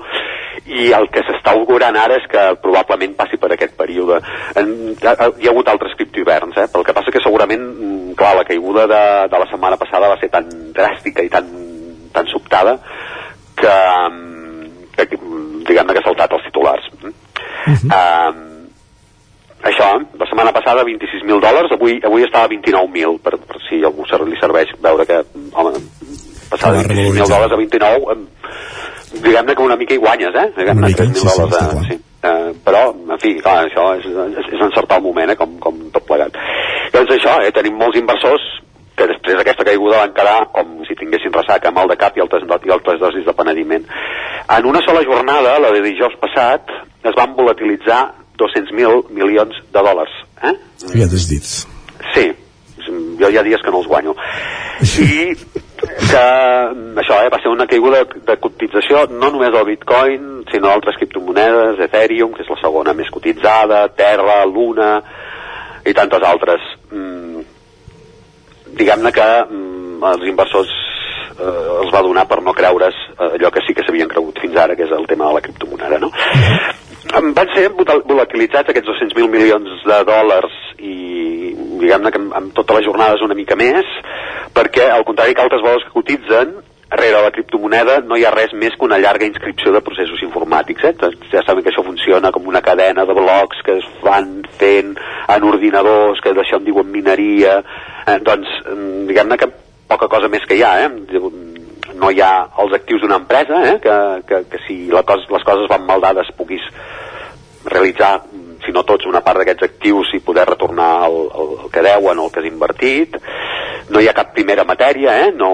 i 0.67 0.89
el 0.91 1.05
que 1.13 1.21
s'està 1.23 1.53
augurant 1.55 1.95
ara 1.95 2.17
és 2.19 2.25
que 2.29 2.41
probablement 2.61 3.13
passi 3.17 3.37
per 3.39 3.51
aquest 3.53 3.75
període. 3.79 4.17
En, 4.59 4.71
hi, 4.97 5.05
ha, 5.07 5.13
hi 5.39 5.47
ha 5.47 5.51
hagut 5.53 5.69
altres 5.71 5.95
criptohiverns, 5.97 6.57
eh? 6.57 6.67
però 6.71 6.81
el 6.83 6.87
que 6.89 6.95
passa 6.97 7.13
que 7.13 7.21
segurament, 7.23 7.63
mm, 7.63 8.15
clar, 8.19 8.33
la 8.37 8.45
caiguda 8.47 8.85
de, 8.89 9.03
de 9.31 9.39
la 9.43 9.47
setmana 9.51 9.77
passada 9.79 10.09
va 10.11 10.19
ser 10.21 10.29
tan 10.33 10.49
dràstica 10.75 11.23
i 11.23 11.29
tan, 11.31 11.47
tan 12.13 12.27
sobtada 12.33 12.77
que, 13.57 13.77
mm, 14.11 14.91
que 14.97 15.07
mm, 15.17 15.63
diguem-ne 15.69 15.95
que 15.95 16.03
ha 16.03 16.09
saltat 16.09 16.35
els 16.37 16.45
titulars. 16.49 16.89
Uh 17.67 17.73
-huh. 17.73 18.33
això, 19.67 19.87
la 20.19 20.25
setmana 20.29 20.51
passada 20.55 20.83
26.000 20.83 21.39
dòlars, 21.41 21.71
avui, 21.75 21.99
avui 22.03 22.23
estava 22.23 22.45
a 22.45 22.49
29.000, 22.49 23.19
per, 23.19 23.37
per 23.37 23.57
si 23.67 23.83
algú 23.83 24.03
li 24.25 24.39
serveix 24.39 24.69
veure 24.79 25.05
que, 25.05 25.17
home, 25.51 25.71
passar 26.49 26.71
de 26.73 26.83
26.000 26.87 27.27
dòlars 27.27 27.51
a 27.51 27.57
29, 27.57 28.11
em, 28.13 28.27
diguem-ne 29.21 29.55
que 29.55 29.61
una 29.61 29.75
mica 29.75 29.93
hi 29.93 29.97
guanyes, 29.97 30.35
eh? 30.35 30.47
Diguem-ne 30.57 30.87
3.000 30.87 31.25
dòlars, 31.29 31.55
eh? 31.61 31.87
sí. 31.89 31.99
Uh, 32.27 32.49
però, 32.65 32.95
en 33.13 33.19
fi, 33.21 33.35
clar, 33.39 33.67
això 33.67 33.83
és, 33.97 34.05
és, 34.05 34.47
és 34.53 34.61
encertar 34.61 34.97
el 34.97 35.03
moment, 35.03 35.29
eh? 35.29 35.35
com, 35.35 35.59
com 35.59 35.75
tot 35.93 36.05
plegat. 36.07 36.33
Doncs 36.93 37.11
això, 37.13 37.37
eh? 37.45 37.51
tenim 37.51 37.77
molts 37.77 37.99
inversors 37.99 38.41
que 38.97 39.07
després 39.11 39.37
d'aquesta 39.37 39.65
caiguda 39.67 40.01
van 40.01 40.15
quedar 40.17 40.37
com 40.55 40.79
si 40.87 40.97
tinguessin 40.97 41.33
ressaca, 41.35 41.71
mal 41.71 41.89
de 41.91 41.97
cap 41.99 42.17
i 42.17 42.23
altres, 42.23 42.45
i 42.65 42.73
altres 42.73 42.99
dosis 43.01 43.27
de 43.27 43.35
penediment. 43.37 43.85
En 44.57 44.65
una 44.65 44.81
sola 44.85 45.03
jornada, 45.05 45.59
la 45.61 45.71
de 45.75 45.83
dijous 45.85 46.17
passat, 46.21 46.73
es 47.05 47.15
van 47.17 47.35
volatilitzar 47.37 48.01
200.000 48.41 49.13
milions 49.13 49.61
de 49.73 49.83
dòlars. 49.85 50.17
Eh? 50.49 50.55
Ja 50.97 51.09
t'has 51.09 51.29
dit. 51.29 51.53
Sí, 52.13 52.25
jo 53.19 53.29
hi 53.29 53.37
ha 53.37 53.45
dies 53.45 53.61
que 53.61 53.73
no 53.73 53.83
els 53.83 53.89
guanyo. 53.89 54.15
I 55.01 55.33
que 55.77 56.23
això 57.01 57.17
eh, 57.21 57.29
va 57.33 57.39
ser 57.41 57.51
una 57.51 57.67
caiguda 57.69 58.03
de 58.25 58.37
cotització 58.41 59.05
no 59.11 59.29
només 59.33 59.53
del 59.53 59.65
bitcoin, 59.69 60.27
sinó 60.51 60.71
d'altres 60.71 60.97
criptomonedes, 61.01 61.81
Ethereum, 61.85 62.33
que 62.33 62.45
és 62.45 62.49
la 62.49 62.59
segona 62.61 62.95
més 62.97 63.09
cotitzada, 63.13 63.83
Terra, 63.97 64.39
Luna 64.49 64.91
i 65.85 65.93
tantes 65.97 66.25
altres. 66.25 66.65
Mm, 66.91 67.45
diguem-ne 68.79 69.11
que 69.15 69.27
mm, 69.49 70.03
els 70.11 70.27
inversors 70.29 70.73
eh, 71.37 71.65
els 71.81 71.91
va 71.93 72.01
donar 72.05 72.27
per 72.29 72.39
no 72.45 72.53
creure's 72.57 72.97
eh, 73.17 73.31
allò 73.37 73.51
que 73.53 73.63
sí 73.65 73.75
que 73.77 73.85
s'havien 73.85 74.09
cregut 74.11 74.39
fins 74.43 74.57
ara, 74.57 74.75
que 74.75 74.85
és 74.87 74.93
el 74.97 75.07
tema 75.09 75.29
de 75.29 75.37
la 75.39 75.43
criptomoneda, 75.45 75.99
no? 76.03 76.11
Em 77.17 77.29
van 77.33 77.49
ser 77.55 77.69
vola- 77.71 78.01
volatilitzats 78.05 78.69
aquests 78.73 78.89
200.000 78.89 79.29
milions 79.31 79.83
de 79.87 79.99
dòlars 80.09 80.55
i 80.83 80.95
diguem-ne 81.81 82.11
que 82.11 82.19
amb, 82.21 82.33
amb 82.35 82.55
totes 82.57 82.79
les 82.79 82.87
jornades 82.89 83.23
una 83.25 83.37
mica 83.37 83.55
més 83.55 83.87
perquè 84.53 84.89
al 84.91 85.05
contrari 85.07 85.33
que 85.35 85.43
altres 85.45 85.63
valors 85.63 85.85
que 85.87 85.95
cotitzen 85.95 86.57
darrere 86.89 87.21
la 87.21 87.31
criptomoneda 87.31 87.99
no 88.07 88.17
hi 88.17 88.23
ha 88.25 88.31
res 88.33 88.53
més 88.55 88.75
que 88.75 88.85
una 88.87 88.99
llarga 89.01 89.27
inscripció 89.27 89.73
de 89.75 89.81
processos 89.83 90.21
informàtics 90.23 90.85
eh? 90.87 90.93
Doncs 91.01 91.31
ja 91.33 91.43
saben 91.45 91.65
que 91.65 91.71
això 91.73 91.83
funciona 91.85 92.31
com 92.31 92.47
una 92.47 92.63
cadena 92.63 93.05
de 93.05 93.15
blocs 93.17 93.63
que 93.65 93.77
es 93.81 93.87
van 94.03 94.39
fent 94.59 94.95
en 95.35 95.47
ordinadors 95.47 96.21
que 96.23 96.33
d'això 96.37 96.61
en 96.61 96.67
diuen 96.69 96.87
mineria 96.91 97.59
eh? 97.59 98.17
doncs 98.23 98.47
mm, 98.63 99.05
diguem-ne 99.11 99.39
que 99.41 99.51
poca 99.87 100.09
cosa 100.11 100.31
més 100.31 100.47
que 100.47 100.59
hi 100.59 100.63
ha 100.63 100.73
eh? 100.85 100.89
no 101.97 102.11
hi 102.11 102.23
ha 102.23 102.31
els 102.63 102.79
actius 102.79 103.03
d'una 103.03 103.19
empresa 103.23 103.61
eh? 103.73 103.77
que, 103.83 103.97
que, 104.29 104.43
que 104.51 104.63
si 104.67 104.85
la 104.93 105.03
cos, 105.03 105.27
les 105.31 105.47
coses 105.47 105.67
van 105.71 105.85
mal 105.87 106.03
dades 106.03 106.31
puguis 106.39 106.63
realitzar 107.67 108.21
si 108.67 108.75
no 108.75 108.83
tots, 108.87 109.07
una 109.07 109.23
part 109.25 109.41
d'aquests 109.41 109.65
actius 109.69 110.11
i 110.17 110.21
poder 110.25 110.45
retornar 110.49 111.07
el, 111.07 111.17
el, 111.31 111.53
el 111.63 111.71
que 111.73 111.83
deuen 111.85 112.19
o 112.19 112.27
el 112.27 112.33
que 112.33 112.43
has 112.43 112.49
invertit. 112.49 113.15
No 113.89 114.03
hi 114.03 114.09
ha 114.09 114.15
cap 114.17 114.33
primera 114.35 114.67
matèria, 114.67 115.15
eh? 115.23 115.31
no, 115.31 115.51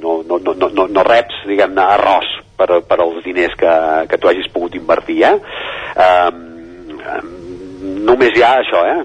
no, 0.00 0.22
no, 0.24 0.40
no, 0.40 0.70
no, 0.72 0.86
no, 0.88 1.04
reps, 1.04 1.44
diguem-ne, 1.50 1.84
arròs 1.98 2.30
per, 2.56 2.80
per 2.88 2.98
als 3.04 3.20
diners 3.26 3.54
que, 3.60 3.74
que 4.08 4.18
tu 4.18 4.30
hagis 4.30 4.48
pogut 4.54 4.74
invertir. 4.78 5.20
Eh? 5.28 5.34
Um, 6.06 6.40
um, 7.04 7.30
només 8.08 8.32
hi 8.32 8.46
ha 8.46 8.56
això, 8.62 8.82
eh? 8.88 8.98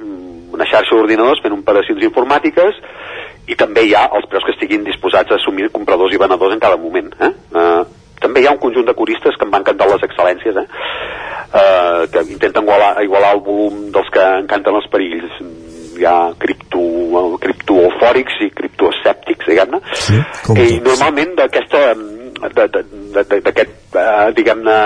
una 0.55 0.67
xarxa 0.67 0.95
d'ordinadors 0.95 1.43
fent 1.43 1.55
operacions 1.55 2.03
informàtiques 2.07 2.79
i 3.49 3.55
també 3.59 3.83
hi 3.85 3.93
ha 3.97 4.07
els 4.15 4.27
preus 4.31 4.45
que 4.45 4.55
estiguin 4.55 4.87
disposats 4.87 5.31
a 5.31 5.37
assumir 5.39 5.71
compradors 5.73 6.13
i 6.13 6.21
venedors 6.21 6.55
en 6.55 6.63
cada 6.63 6.79
moment. 6.79 7.11
Eh? 7.19 7.33
Uh, 7.51 7.98
també 8.21 8.41
hi 8.43 8.47
ha 8.49 8.53
un 8.55 8.61
conjunt 8.61 8.85
de 8.87 8.93
coristes 8.97 9.37
que 9.37 9.45
em 9.47 9.51
van 9.53 9.61
encantar 9.65 9.87
les 9.91 10.03
excel·lències, 10.07 10.57
eh? 10.61 10.67
uh, 11.53 12.05
que 12.13 12.23
intenten 12.31 12.63
igualar, 12.63 12.93
igualar 13.03 13.33
el 13.37 13.41
volum 13.45 13.89
dels 13.95 14.09
que 14.13 14.25
encanten 14.43 14.75
els 14.79 14.87
perills. 14.91 15.39
Hi 15.99 16.05
ha 16.07 16.31
cripto, 16.39 16.79
criptoeufòrics 17.43 18.37
i 18.45 18.51
criptoescèptics, 18.55 19.49
diguem-ne, 19.51 19.81
Sí, 19.99 20.19
i 20.63 20.79
normalment 20.85 21.33
d'aquesta 21.35 21.81
d'aquest 22.39 23.95
eh, 23.99 24.31
diguem-ne 24.37 24.77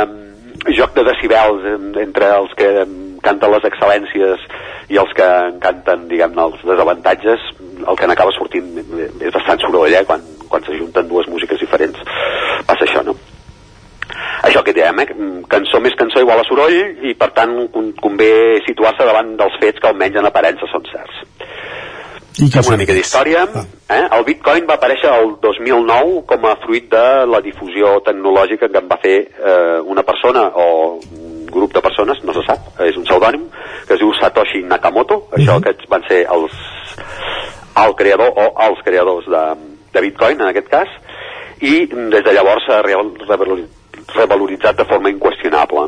joc 0.77 0.93
de 0.95 1.03
decibels 1.05 1.65
en- 1.73 1.93
entre 2.01 2.29
els 2.39 2.53
que 2.57 2.69
canten 3.23 3.51
les 3.53 3.63
excel·lències 3.69 4.41
i 4.89 4.97
els 4.99 5.13
que 5.15 5.27
canten 5.63 6.07
diguem-ne 6.09 6.41
els 6.47 6.63
desavantatges 6.65 7.45
el 7.87 7.95
que 7.99 8.07
n'acaba 8.07 8.31
sortint 8.35 8.73
és 9.21 9.31
bastant 9.33 9.59
soroll 9.61 9.93
eh? 9.93 10.03
quan, 10.07 10.21
quan 10.49 10.63
s'ajunten 10.65 11.07
dues 11.07 11.27
músiques 11.31 11.59
diferents 11.61 11.99
passa 12.67 12.83
això 12.87 13.03
no? 13.05 13.15
Això 14.43 14.63
que 14.63 14.73
diem, 14.73 14.99
eh? 14.99 15.07
cançó 15.49 15.79
més 15.81 15.95
cançó 15.99 16.19
igual 16.23 16.39
a 16.39 16.47
soroll 16.47 16.75
i 17.09 17.13
per 17.19 17.31
tant 17.33 17.53
con- 17.73 17.93
convé 18.01 18.59
situar-se 18.67 19.05
davant 19.07 19.35
dels 19.39 19.55
fets 19.61 19.79
que 19.79 19.87
almenys 19.91 20.19
en 20.21 20.25
aparença 20.29 20.67
són 20.71 20.83
certs 20.91 21.23
I 22.41 22.47
Fem 22.49 22.65
una 22.65 22.77
mica 22.81 22.93
d'història. 22.97 23.43
Eh? 23.93 24.07
El 24.17 24.23
Bitcoin 24.25 24.65
va 24.65 24.73
aparèixer 24.79 25.09
el 25.21 25.35
2009 25.41 26.23
com 26.25 26.45
a 26.49 26.55
fruit 26.63 26.87
de 26.89 27.03
la 27.29 27.39
difusió 27.45 27.99
tecnològica 28.07 28.69
que 28.73 28.79
en 28.81 28.87
va 28.89 28.97
fer 29.03 29.17
eh, 29.37 29.77
una 29.85 30.01
persona 30.01 30.47
o 30.57 30.97
un 30.97 31.45
grup 31.53 31.75
de 31.75 31.81
persones, 31.85 32.23
no 32.25 32.33
se 32.33 32.41
sap, 32.47 32.71
és 32.81 32.97
un 32.97 33.05
pseudònim, 33.05 33.43
que 33.85 33.93
es 33.93 34.01
diu 34.01 34.09
Satoshi 34.17 34.63
Nakamoto. 34.65 35.27
Això 35.37 35.59
aquests 35.61 35.85
van 35.93 36.01
ser 36.09 36.23
els, 36.33 36.57
el 37.85 37.93
creador 38.01 38.33
o 38.33 38.47
els 38.65 38.81
creadors 38.81 39.29
de, 39.29 39.43
de 39.93 40.01
Bitcoin, 40.07 40.41
en 40.41 40.49
aquest 40.49 40.73
cas, 40.73 40.89
i 41.61 41.85
des 41.85 42.25
de 42.25 42.33
llavors 42.33 42.65
s'ha 42.65 42.81
real- 42.81 43.13
revalori- 43.29 43.69
revaloritzat 44.15 44.77
de 44.77 44.87
forma 44.89 45.11
inqüestionable. 45.13 45.87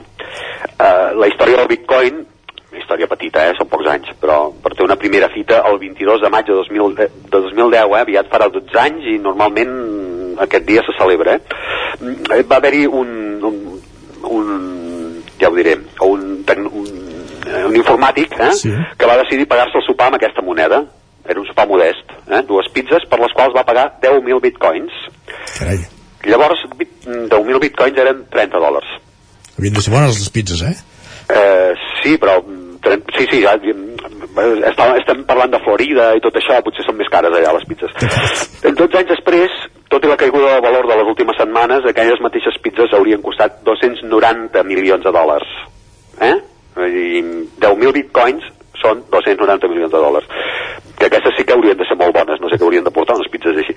Eh, 0.77 1.11
la 1.15 1.27
història 1.27 1.61
del 1.61 1.71
Bitcoin 1.75 2.25
una 2.75 2.83
història 2.83 3.07
petita, 3.07 3.45
eh? 3.47 3.53
són 3.55 3.69
pocs 3.71 3.87
anys, 3.87 4.09
però 4.19 4.49
per 4.51 4.73
ter 4.75 4.83
una 4.83 4.97
primera 4.99 5.29
fita 5.31 5.61
el 5.69 5.77
22 5.79 6.25
de 6.25 6.31
maig 6.33 6.49
de, 6.49 6.57
2000, 6.59 6.97
de 6.99 7.07
2010, 7.31 7.77
eh? 7.79 8.01
aviat 8.01 8.27
farà 8.31 8.49
12 8.51 8.79
anys 8.81 9.07
i 9.13 9.15
normalment 9.23 9.71
aquest 10.43 10.67
dia 10.67 10.83
se 10.83 10.95
celebra. 10.99 11.37
Eh? 11.37 12.41
Va 12.43 12.59
haver-hi 12.59 12.83
un, 12.87 13.09
un, 13.47 13.79
un, 14.27 14.51
ja 15.39 15.49
ho 15.49 15.55
diré, 15.55 15.77
un, 16.03 16.27
un, 16.43 16.91
eh, 17.47 17.63
un 17.63 17.79
informàtic 17.79 18.35
eh? 18.39 18.51
Sí. 18.59 18.75
que 18.97 19.09
va 19.09 19.21
decidir 19.23 19.47
pagar-se 19.47 19.79
el 19.79 19.87
sopar 19.87 20.11
amb 20.11 20.19
aquesta 20.19 20.43
moneda. 20.43 20.83
Era 21.25 21.41
un 21.41 21.47
sopar 21.47 21.65
modest, 21.65 22.11
eh? 22.27 22.43
dues 22.45 22.67
pizzas 22.73 23.07
per 23.09 23.17
les 23.23 23.33
quals 23.33 23.55
va 23.55 23.65
pagar 23.65 23.87
10.000 24.03 24.43
bitcoins. 24.43 24.99
Carai. 25.55 25.79
Llavors, 26.25 26.54
bit- 27.59 27.61
10.000 27.61 27.61
bitcoins 27.63 27.97
eren 27.97 28.25
30 28.31 28.59
dòlars. 28.59 28.87
Havien 29.57 29.73
de 29.73 29.81
ser 29.81 29.93
bones 29.93 30.19
les 30.19 30.29
pizzas, 30.29 30.61
eh? 30.61 30.75
Eh, 31.29 31.73
sí, 32.03 32.17
però 32.21 32.37
sí, 33.17 33.25
sí, 33.31 33.41
ja, 33.41 33.55
està, 34.69 34.89
estem 34.99 35.23
parlant 35.25 35.51
de 35.53 35.61
Florida 35.63 36.11
i 36.15 36.21
tot 36.21 36.35
això, 36.37 36.59
potser 36.63 36.85
són 36.85 36.97
més 36.99 37.09
cares 37.09 37.33
allà 37.33 37.53
les 37.55 37.65
pizzas. 37.69 37.93
12 38.65 38.99
anys 38.99 39.13
després, 39.13 39.55
tot 39.89 40.03
i 40.03 40.11
la 40.11 40.17
caiguda 40.19 40.51
del 40.53 40.65
valor 40.65 40.89
de 40.89 40.99
les 40.99 41.07
últimes 41.13 41.37
setmanes, 41.39 41.87
aquelles 41.87 42.21
mateixes 42.21 42.59
pizzas 42.61 42.93
haurien 42.93 43.23
costat 43.25 43.61
290 43.63 44.63
milions 44.67 45.03
de 45.03 45.11
dòlars. 45.15 45.47
Eh? 46.21 46.35
Vull 46.75 46.91
dir, 46.91 47.23
10.000 47.63 47.95
bitcoins 47.95 48.43
són 48.81 49.05
290 49.11 49.71
milions 49.71 49.91
de 49.91 49.97
dòlars. 50.03 50.27
Que 50.99 51.07
aquestes 51.07 51.33
sí 51.37 51.43
que 51.47 51.55
haurien 51.55 51.77
de 51.79 51.87
ser 51.87 51.97
molt 51.99 52.13
bones, 52.15 52.39
no 52.41 52.49
sé 52.51 52.59
què 52.59 52.63
haurien 52.67 52.83
de 52.85 52.91
portar 52.93 53.15
unes 53.17 53.31
pizzas 53.31 53.57
així. 53.57 53.73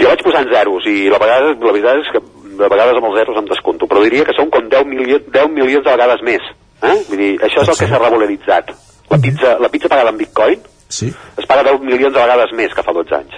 Jo 0.00 0.08
vaig 0.08 0.22
posant 0.24 0.48
zeros 0.54 0.86
i 0.86 1.10
la, 1.10 1.18
vegada, 1.18 1.52
la 1.52 1.74
veritat 1.74 2.00
és 2.00 2.10
que 2.14 2.22
de 2.60 2.68
vegades 2.72 2.98
amb 2.98 3.08
els 3.10 3.18
zeros 3.18 3.38
em 3.40 3.48
descompto, 3.50 3.88
però 3.90 4.02
diria 4.04 4.26
que 4.28 4.36
són 4.36 4.50
com 4.52 4.68
10, 4.72 4.86
milions, 4.90 5.26
10 5.32 5.54
milions 5.56 5.86
de 5.86 5.94
vegades 5.96 6.24
més. 6.26 6.50
Eh? 6.80 6.96
Vull 7.08 7.22
dir, 7.24 7.32
això 7.44 7.64
és 7.64 7.72
el 7.72 7.80
que 7.80 7.88
s'ha 7.90 8.02
regularitzat. 8.02 8.74
La 9.10 9.18
pizza, 9.18 9.56
la 9.58 9.68
pizza 9.72 9.90
pagada 9.90 10.12
en 10.14 10.20
bitcoin 10.20 10.60
Sí. 10.90 11.06
es 11.38 11.46
paga 11.46 11.62
10 11.62 11.84
milions 11.86 12.12
de 12.12 12.18
vegades 12.18 12.52
més 12.58 12.72
que 12.74 12.82
fa 12.82 12.92
12 12.92 13.14
anys. 13.14 13.36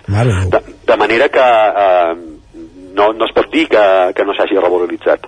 De, 0.51 0.61
de 0.89 0.97
manera 0.97 1.29
que 1.29 1.43
eh, 1.85 2.15
no, 2.97 3.13
no 3.13 3.27
es 3.29 3.35
pot 3.37 3.51
dir 3.53 3.67
que, 3.69 3.83
que 4.17 4.25
no 4.25 4.35
s'hagi 4.37 4.57
revaloritzat. 4.57 5.27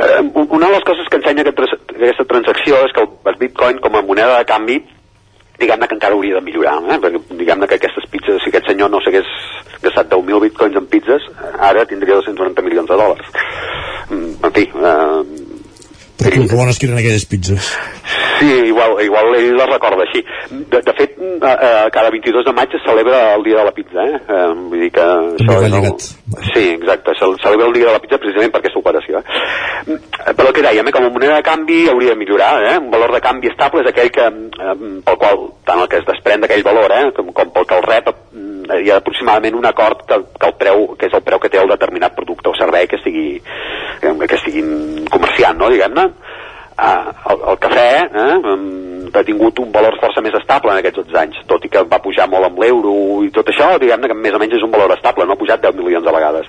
Eh, 0.00 0.22
una 0.34 0.66
de 0.66 0.72
les 0.72 0.86
coses 0.88 1.10
que 1.10 1.20
ensenya 1.20 1.44
aquest, 1.44 1.76
aquesta 1.92 2.26
transacció 2.32 2.80
és 2.88 2.96
que 2.96 3.04
el, 3.04 3.10
el 3.30 3.36
bitcoin 3.42 3.82
com 3.84 4.00
a 4.00 4.02
moneda 4.02 4.38
de 4.40 4.48
canvi 4.48 4.80
diguem-ne 5.60 5.88
que 5.88 5.96
encara 5.98 6.14
hauria 6.14 6.40
de 6.40 6.46
millorar 6.48 6.78
eh? 6.88 6.98
perquè 7.02 7.22
diguem-ne 7.38 7.70
que 7.70 7.78
aquestes 7.78 8.10
pizzas 8.10 8.42
si 8.42 8.50
aquest 8.50 8.70
senyor 8.70 8.90
no 8.90 9.02
s'hagués 9.04 9.28
gastat 9.82 10.10
10.000 10.12 10.42
bitcoins 10.48 10.76
en 10.80 10.90
pizzas 10.90 11.26
ara 11.58 11.86
tindria 11.86 12.20
290 12.20 12.66
milions 12.66 12.90
de 12.90 13.00
dòlars 13.00 13.44
Mm, 14.10 14.36
en 14.44 14.52
fi 14.52 14.62
eh, 14.62 15.22
Però 16.18 16.30
que, 16.30 16.46
que 16.46 16.56
bones 16.56 16.78
que 16.78 16.86
eren 16.86 16.98
aquelles 16.98 17.26
pizzas. 17.26 17.74
Sí, 18.38 18.50
igual, 18.66 18.96
igual 19.02 19.34
ell 19.38 19.54
les 19.56 19.68
recorda 19.70 20.04
així. 20.04 20.22
De, 20.50 20.80
de 20.82 20.94
fet, 20.98 21.14
eh, 21.18 21.38
eh, 21.52 21.86
cada 21.94 22.10
22 22.10 22.44
de 22.46 22.52
maig 22.54 22.74
es 22.74 22.82
celebra 22.84 23.34
el 23.34 23.44
dia 23.46 23.60
de 23.60 23.64
la 23.64 23.74
pizza, 23.74 24.04
eh? 24.04 24.18
eh 24.18 24.48
vull 24.54 24.82
dir 24.82 24.90
que 24.94 25.04
això 25.04 25.58
el... 25.60 25.70
lligat. 25.72 26.06
Sí, 26.52 26.64
exacte, 26.74 27.14
se 27.18 27.30
celebra 27.42 27.68
el 27.68 27.76
dia 27.76 27.86
de 27.86 27.96
la 27.96 28.02
pizza 28.02 28.18
precisament 28.18 28.52
per 28.54 28.60
aquesta 28.62 28.82
operació. 28.82 29.22
Eh? 29.22 29.98
Però 30.34 30.48
el 30.48 30.56
que 30.56 30.66
dèiem, 30.66 30.90
eh, 30.90 30.94
com 30.96 31.06
a 31.06 31.12
moneda 31.14 31.38
de 31.38 31.46
canvi 31.46 31.84
hauria 31.92 32.14
de 32.14 32.20
millorar, 32.20 32.52
eh? 32.72 32.76
Un 32.82 32.90
valor 32.94 33.14
de 33.14 33.22
canvi 33.24 33.52
estable 33.52 33.84
és 33.84 33.90
aquell 33.92 34.10
que, 34.14 34.26
eh, 34.26 34.76
pel 35.06 35.20
qual, 35.22 35.46
tant 35.64 35.84
el 35.84 35.90
que 35.90 36.02
es 36.02 36.08
desprèn 36.08 36.42
d'aquell 36.42 36.66
valor, 36.66 36.94
eh, 36.98 37.06
com, 37.16 37.30
com 37.32 37.54
pel 37.54 37.70
que 37.70 37.78
el 37.78 37.86
rep, 37.86 38.10
mm, 38.34 38.82
hi 38.82 38.90
ha 38.90 38.98
aproximadament 38.98 39.54
un 39.54 39.70
acord 39.70 40.04
que, 40.08 40.20
que 40.40 40.50
el 40.50 40.58
preu, 40.60 40.86
que 40.98 41.08
és 41.08 41.16
el 41.16 41.22
preu 41.22 41.40
que 41.40 41.52
té 41.52 41.62
el 41.62 41.70
determinat 41.70 42.16
producte 42.16 42.50
o 42.50 42.58
servei 42.58 42.88
que 42.90 42.98
estigui, 42.98 43.40
que, 44.02 44.14
que 44.26 44.38
estiguin 44.40 45.06
comerciant, 45.12 45.58
no, 45.60 45.70
diguem-ne. 45.72 46.03
time 46.08 46.14
Ah, 46.76 47.12
el, 47.30 47.42
el 47.52 47.58
cafè 47.62 47.88
eh, 48.02 48.38
ha 49.14 49.22
tingut 49.22 49.58
un 49.62 49.70
valor 49.72 49.94
força 50.00 50.22
més 50.24 50.34
estable 50.34 50.72
en 50.72 50.80
aquests 50.80 51.04
12 51.04 51.18
anys, 51.20 51.36
tot 51.50 51.62
i 51.66 51.70
que 51.70 51.84
va 51.90 52.00
pujar 52.02 52.26
molt 52.30 52.48
amb 52.48 52.58
l'euro 52.62 52.94
i 53.22 53.30
tot 53.34 53.48
això, 53.50 53.74
diguem-ne 53.78 54.10
que 54.10 54.16
més 54.18 54.34
o 54.34 54.40
menys 54.42 54.56
és 54.58 54.64
un 54.66 54.72
valor 54.74 54.94
estable, 54.96 55.26
no 55.26 55.36
ha 55.36 55.40
pujat 55.40 55.62
10 55.62 55.76
milions 55.78 56.04
de 56.06 56.14
vegades. 56.16 56.48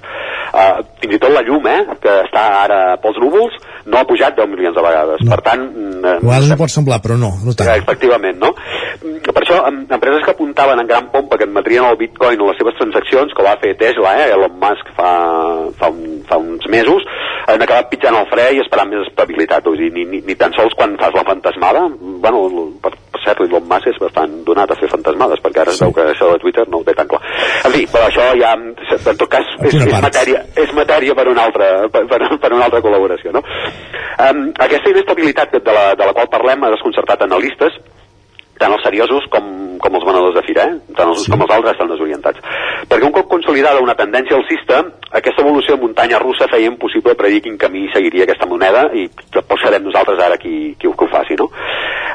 Uh, 0.56 0.82
fins 1.02 1.18
i 1.18 1.20
tot 1.22 1.34
la 1.34 1.44
llum, 1.46 1.66
eh, 1.70 1.82
que 2.02 2.16
està 2.24 2.46
ara 2.64 2.80
pels 3.04 3.20
núvols, 3.22 3.58
no 3.86 4.00
ha 4.00 4.06
pujat 4.10 4.38
10 4.38 4.50
milions 4.50 4.76
de 4.78 4.86
vegades. 4.86 5.22
No. 5.26 5.36
Per 5.36 5.42
tant, 5.46 5.66
mm, 5.68 6.06
A 6.06 6.18
vegades 6.24 6.50
no 6.50 6.60
pot 6.64 6.74
semblar, 6.74 7.00
però 7.04 7.18
no, 7.20 7.32
no 7.46 7.54
tant. 7.54 7.70
Eh, 7.70 7.78
efectivament, 7.84 8.40
no? 8.42 8.54
Per 9.26 9.42
això, 9.44 9.62
em- 9.68 9.86
empreses 9.90 10.24
que 10.26 10.32
apuntaven 10.32 10.80
en 10.80 10.88
gran 10.88 11.10
pompa 11.12 11.38
que 11.38 11.46
admetrien 11.46 11.86
el 11.86 11.98
bitcoin 11.98 12.42
o 12.42 12.50
les 12.50 12.58
seves 12.62 12.78
transaccions, 12.80 13.34
que 13.36 13.44
va 13.46 13.58
fer 13.62 13.76
Tesla, 13.78 14.16
eh, 14.24 14.32
Elon 14.34 14.58
Musk 14.62 14.90
fa, 14.98 15.12
fa, 15.78 15.90
un, 15.90 16.22
fa 16.30 16.38
uns 16.38 16.66
mesos, 16.72 17.04
han 17.48 17.62
acabat 17.62 17.90
pitjant 17.92 18.16
el 18.18 18.30
fre 18.32 18.48
i 18.56 18.62
esperant 18.64 18.90
més 18.90 19.06
estabilitat. 19.08 19.66
Vull 19.66 19.78
dir, 19.78 19.92
ni, 19.94 20.06
ni, 20.16 20.22
ni 20.28 20.36
tan 20.40 20.54
sols 20.56 20.74
quan 20.78 20.96
fas 21.00 21.14
la 21.16 21.24
fantasmada, 21.28 21.86
bueno, 22.00 22.42
per, 22.82 22.92
per 23.12 23.22
cert, 23.24 23.42
Elon 23.46 23.68
Musk 23.70 23.90
és 23.92 24.00
bastant 24.02 24.38
donat 24.48 24.72
a 24.72 24.78
fer 24.80 24.90
fantasmades, 24.92 25.42
perquè 25.44 25.64
ara 25.64 25.74
es 25.74 25.82
veu 25.84 25.94
que 25.96 26.06
això 26.12 26.32
de 26.32 26.42
Twitter 26.44 26.66
no 26.70 26.80
ho 26.80 26.88
té 26.88 26.96
tan 26.98 27.10
clar. 27.12 27.22
En 27.66 27.76
fi, 27.76 27.84
però 27.92 28.08
això 28.08 28.30
ja, 28.40 28.54
en 28.56 29.20
tot 29.20 29.28
cas, 29.32 29.52
és, 29.64 29.76
és, 29.82 29.98
matèria, 30.04 30.44
és 30.62 30.74
matèria 30.78 31.18
per 31.18 31.28
una 31.32 31.48
altra, 31.50 31.72
per, 31.92 32.06
per, 32.12 32.22
per 32.42 32.54
una 32.54 32.70
altra 32.70 32.84
col·laboració, 32.86 33.36
no? 33.36 33.44
Um, 34.16 34.48
aquesta 34.68 34.94
inestabilitat 34.94 35.58
de 35.60 35.76
la, 35.76 35.90
de 36.00 36.08
la 36.08 36.16
qual 36.16 36.32
parlem 36.32 36.64
ha 36.64 36.74
desconcertat 36.76 37.26
analistes, 37.26 37.76
tant 38.60 38.74
els 38.76 38.84
seriosos 38.86 39.26
com, 39.32 39.48
com 39.82 39.98
els 39.98 40.06
venedors 40.08 40.36
de 40.38 40.44
fira, 40.48 40.68
eh? 40.70 40.94
tant 40.98 41.12
els, 41.12 41.26
sí. 41.26 41.32
com 41.32 41.44
els 41.46 41.54
altres 41.56 41.76
estan 41.76 41.92
desorientats. 41.92 42.44
Perquè 42.90 43.08
un 43.08 43.16
cop 43.16 43.28
consolidada 43.32 43.84
una 43.84 43.98
tendència 44.00 44.38
alcista, 44.38 44.82
aquesta 45.12 45.44
evolució 45.44 45.76
de 45.76 45.84
muntanya 45.84 46.22
russa 46.24 46.50
feia 46.52 46.72
impossible 46.72 47.18
predir 47.20 47.42
quin 47.46 47.58
camí 47.62 47.88
seguiria 47.94 48.28
aquesta 48.28 48.48
moneda 48.50 48.88
i 48.96 49.08
tampoc 49.34 49.60
serem 49.64 49.84
nosaltres 49.88 50.22
ara 50.24 50.40
qui, 50.42 50.76
qui, 50.80 50.88
qui 50.88 51.08
ho 51.08 51.12
faci, 51.12 51.38
no? 51.40 51.50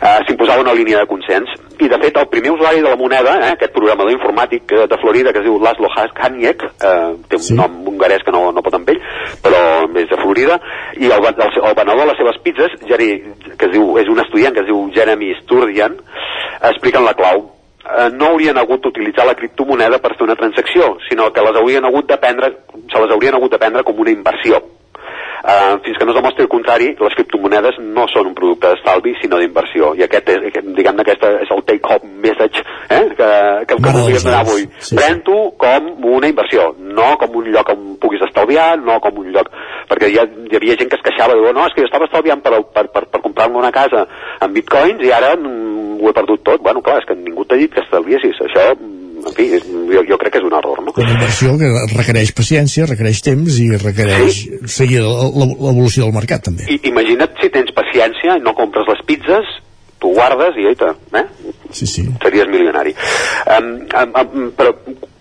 Uh, 0.01 0.19
S'imposava 0.27 0.65
una 0.65 0.77
línia 0.77 1.03
de 1.03 1.11
consens 1.11 1.53
i 1.81 1.89
de 1.89 1.99
fet 2.03 2.17
el 2.21 2.29
primer 2.33 2.53
usuari 2.53 2.83
de 2.83 2.89
la 2.89 2.97
moneda, 2.97 3.37
eh, 3.41 3.53
aquest 3.55 3.73
programador 3.77 4.13
informàtic 4.13 4.73
eh, 4.73 4.87
de 4.91 4.99
Florida 5.03 5.33
que 5.33 5.41
es 5.43 5.47
diu 5.47 5.59
Laszlo 5.63 5.89
Haniek, 5.95 6.65
eh, 6.65 7.13
té 7.29 7.39
un 7.39 7.47
sí. 7.47 7.55
nom 7.59 7.79
hongarès 7.93 8.25
que 8.27 8.35
no, 8.35 8.51
no 8.53 8.65
pot 8.65 8.77
amb 8.77 8.91
ell, 8.93 9.01
però 9.45 9.63
és 9.95 10.11
de 10.11 10.19
Florida, 10.21 10.59
i 10.97 11.07
el, 11.11 11.31
el, 11.31 11.57
el 11.71 11.79
venedor 11.79 12.03
de 12.03 12.11
les 12.11 12.21
seves 12.21 12.41
pizzas, 12.45 12.77
Jerry, 12.89 13.13
que 13.57 13.71
es 13.71 13.73
diu, 13.73 13.95
és 14.01 14.11
un 14.13 14.21
estudiant 14.25 14.57
que 14.57 14.65
es 14.65 14.69
diu 14.71 14.85
Jeremy 14.97 15.33
Sturdian, 15.43 15.97
expliquen 16.71 17.07
la 17.07 17.17
clau 17.19 17.47
eh, 17.85 18.11
no 18.13 18.33
haurien 18.33 18.59
hagut 18.59 18.85
d'utilitzar 18.85 19.27
la 19.29 19.37
criptomoneda 19.39 20.01
per 20.03 20.17
fer 20.17 20.27
una 20.29 20.37
transacció, 20.37 20.97
sinó 21.09 21.31
que 21.33 21.45
les 21.47 21.57
haurien 21.57 21.89
hagut 21.89 22.09
de 22.11 22.21
prendre, 22.21 22.53
se 22.93 23.03
les 23.05 23.17
haurien 23.17 23.39
hagut 23.39 23.57
de 23.57 23.63
prendre 23.63 23.85
com 23.85 23.99
una 23.99 24.15
inversió. 24.15 24.61
Uh, 25.41 25.79
fins 25.85 25.97
que 25.97 26.05
no 26.05 26.13
es 26.13 26.19
demostri 26.19 26.45
el 26.45 26.51
contrari, 26.53 26.91
les 27.01 27.15
criptomonedes 27.17 27.79
no 27.81 28.05
són 28.13 28.29
un 28.29 28.35
producte 28.37 28.69
d'estalvi, 28.75 29.15
sinó 29.23 29.39
d'inversió. 29.41 29.95
I 29.97 30.05
aquest 30.05 30.29
és, 30.35 30.43
aquest, 30.51 30.69
diguem-ne, 30.77 31.01
aquest 31.07 31.25
és 31.31 31.53
el 31.57 31.63
take-home 31.69 32.11
message 32.27 32.61
eh, 32.91 33.07
que, 33.17 33.31
que, 33.71 33.79
que 33.79 33.95
voldríem 33.97 34.27
donar 34.27 34.43
avui. 34.45 34.67
Sí. 34.85 34.99
Pren-t'ho 35.01 35.39
com 35.61 35.89
una 36.13 36.29
inversió, 36.29 36.71
no 36.79 37.15
com 37.23 37.41
un 37.41 37.49
lloc 37.55 37.73
on 37.73 37.89
puguis 38.03 38.23
estalviar, 38.29 38.75
no 38.85 39.01
com 39.01 39.23
un 39.25 39.33
lloc... 39.33 39.49
Perquè 39.91 40.07
hi, 40.13 40.21
ha, 40.21 40.27
hi 40.29 40.55
havia 40.61 40.77
gent 40.79 40.93
que 40.93 41.01
es 41.01 41.03
queixava, 41.09 41.35
diu, 41.35 41.49
no, 41.57 41.65
és 41.67 41.75
que 41.75 41.83
jo 41.83 41.89
estava 41.89 42.07
estalviant 42.07 42.45
per, 42.45 42.61
per, 42.77 42.87
per, 42.95 43.07
per 43.11 43.25
comprar-me 43.25 43.59
una 43.59 43.73
casa 43.75 44.05
amb 44.45 44.55
bitcoins 44.55 45.03
i 45.03 45.11
ara 45.17 45.33
mm, 45.35 45.99
ho 46.05 46.13
he 46.13 46.15
perdut 46.21 46.45
tot. 46.47 46.63
Bueno, 46.63 46.85
clar, 46.85 47.01
és 47.03 47.09
que 47.09 47.17
ningú 47.19 47.49
t'ha 47.49 47.59
dit 47.59 47.73
que 47.75 47.83
estalviessis. 47.83 48.39
Això, 48.47 48.69
en 49.21 49.35
fi, 49.37 49.49
jo, 49.59 50.05
jo 50.09 50.17
crec 50.21 50.33
que 50.33 50.41
és 50.41 50.47
un 50.47 50.55
error, 50.57 50.79
no? 50.81 50.95
Una 50.97 51.13
inversió 51.13 51.57
que 51.61 51.69
requereix 51.93 52.31
paciència, 52.39 52.87
requereix 52.89 53.21
temps 53.27 53.59
i 53.61 53.67
requereix 53.83 54.39
seguir 54.71 55.03
la- 55.03 55.11
la- 55.11 55.30
l'evolució 55.35 56.05
del 56.07 56.15
mercat, 56.17 56.43
també. 56.49 56.67
I, 56.69 56.81
imagina't 56.91 57.37
si 57.41 57.51
tens 57.55 57.73
paciència 57.77 58.37
i 58.39 58.45
no 58.45 58.55
compres 58.59 58.89
les 58.91 59.03
pizzas, 59.09 59.47
tu 60.01 60.13
guardes 60.17 60.57
i 60.57 60.67
oita, 60.71 60.95
eh? 61.21 61.25
Sí, 61.71 61.87
sí. 61.87 62.07
Series 62.23 62.49
milionari. 62.49 62.95
Um, 63.57 63.73
um, 63.85 64.15
um, 64.23 64.47
però 64.57 64.73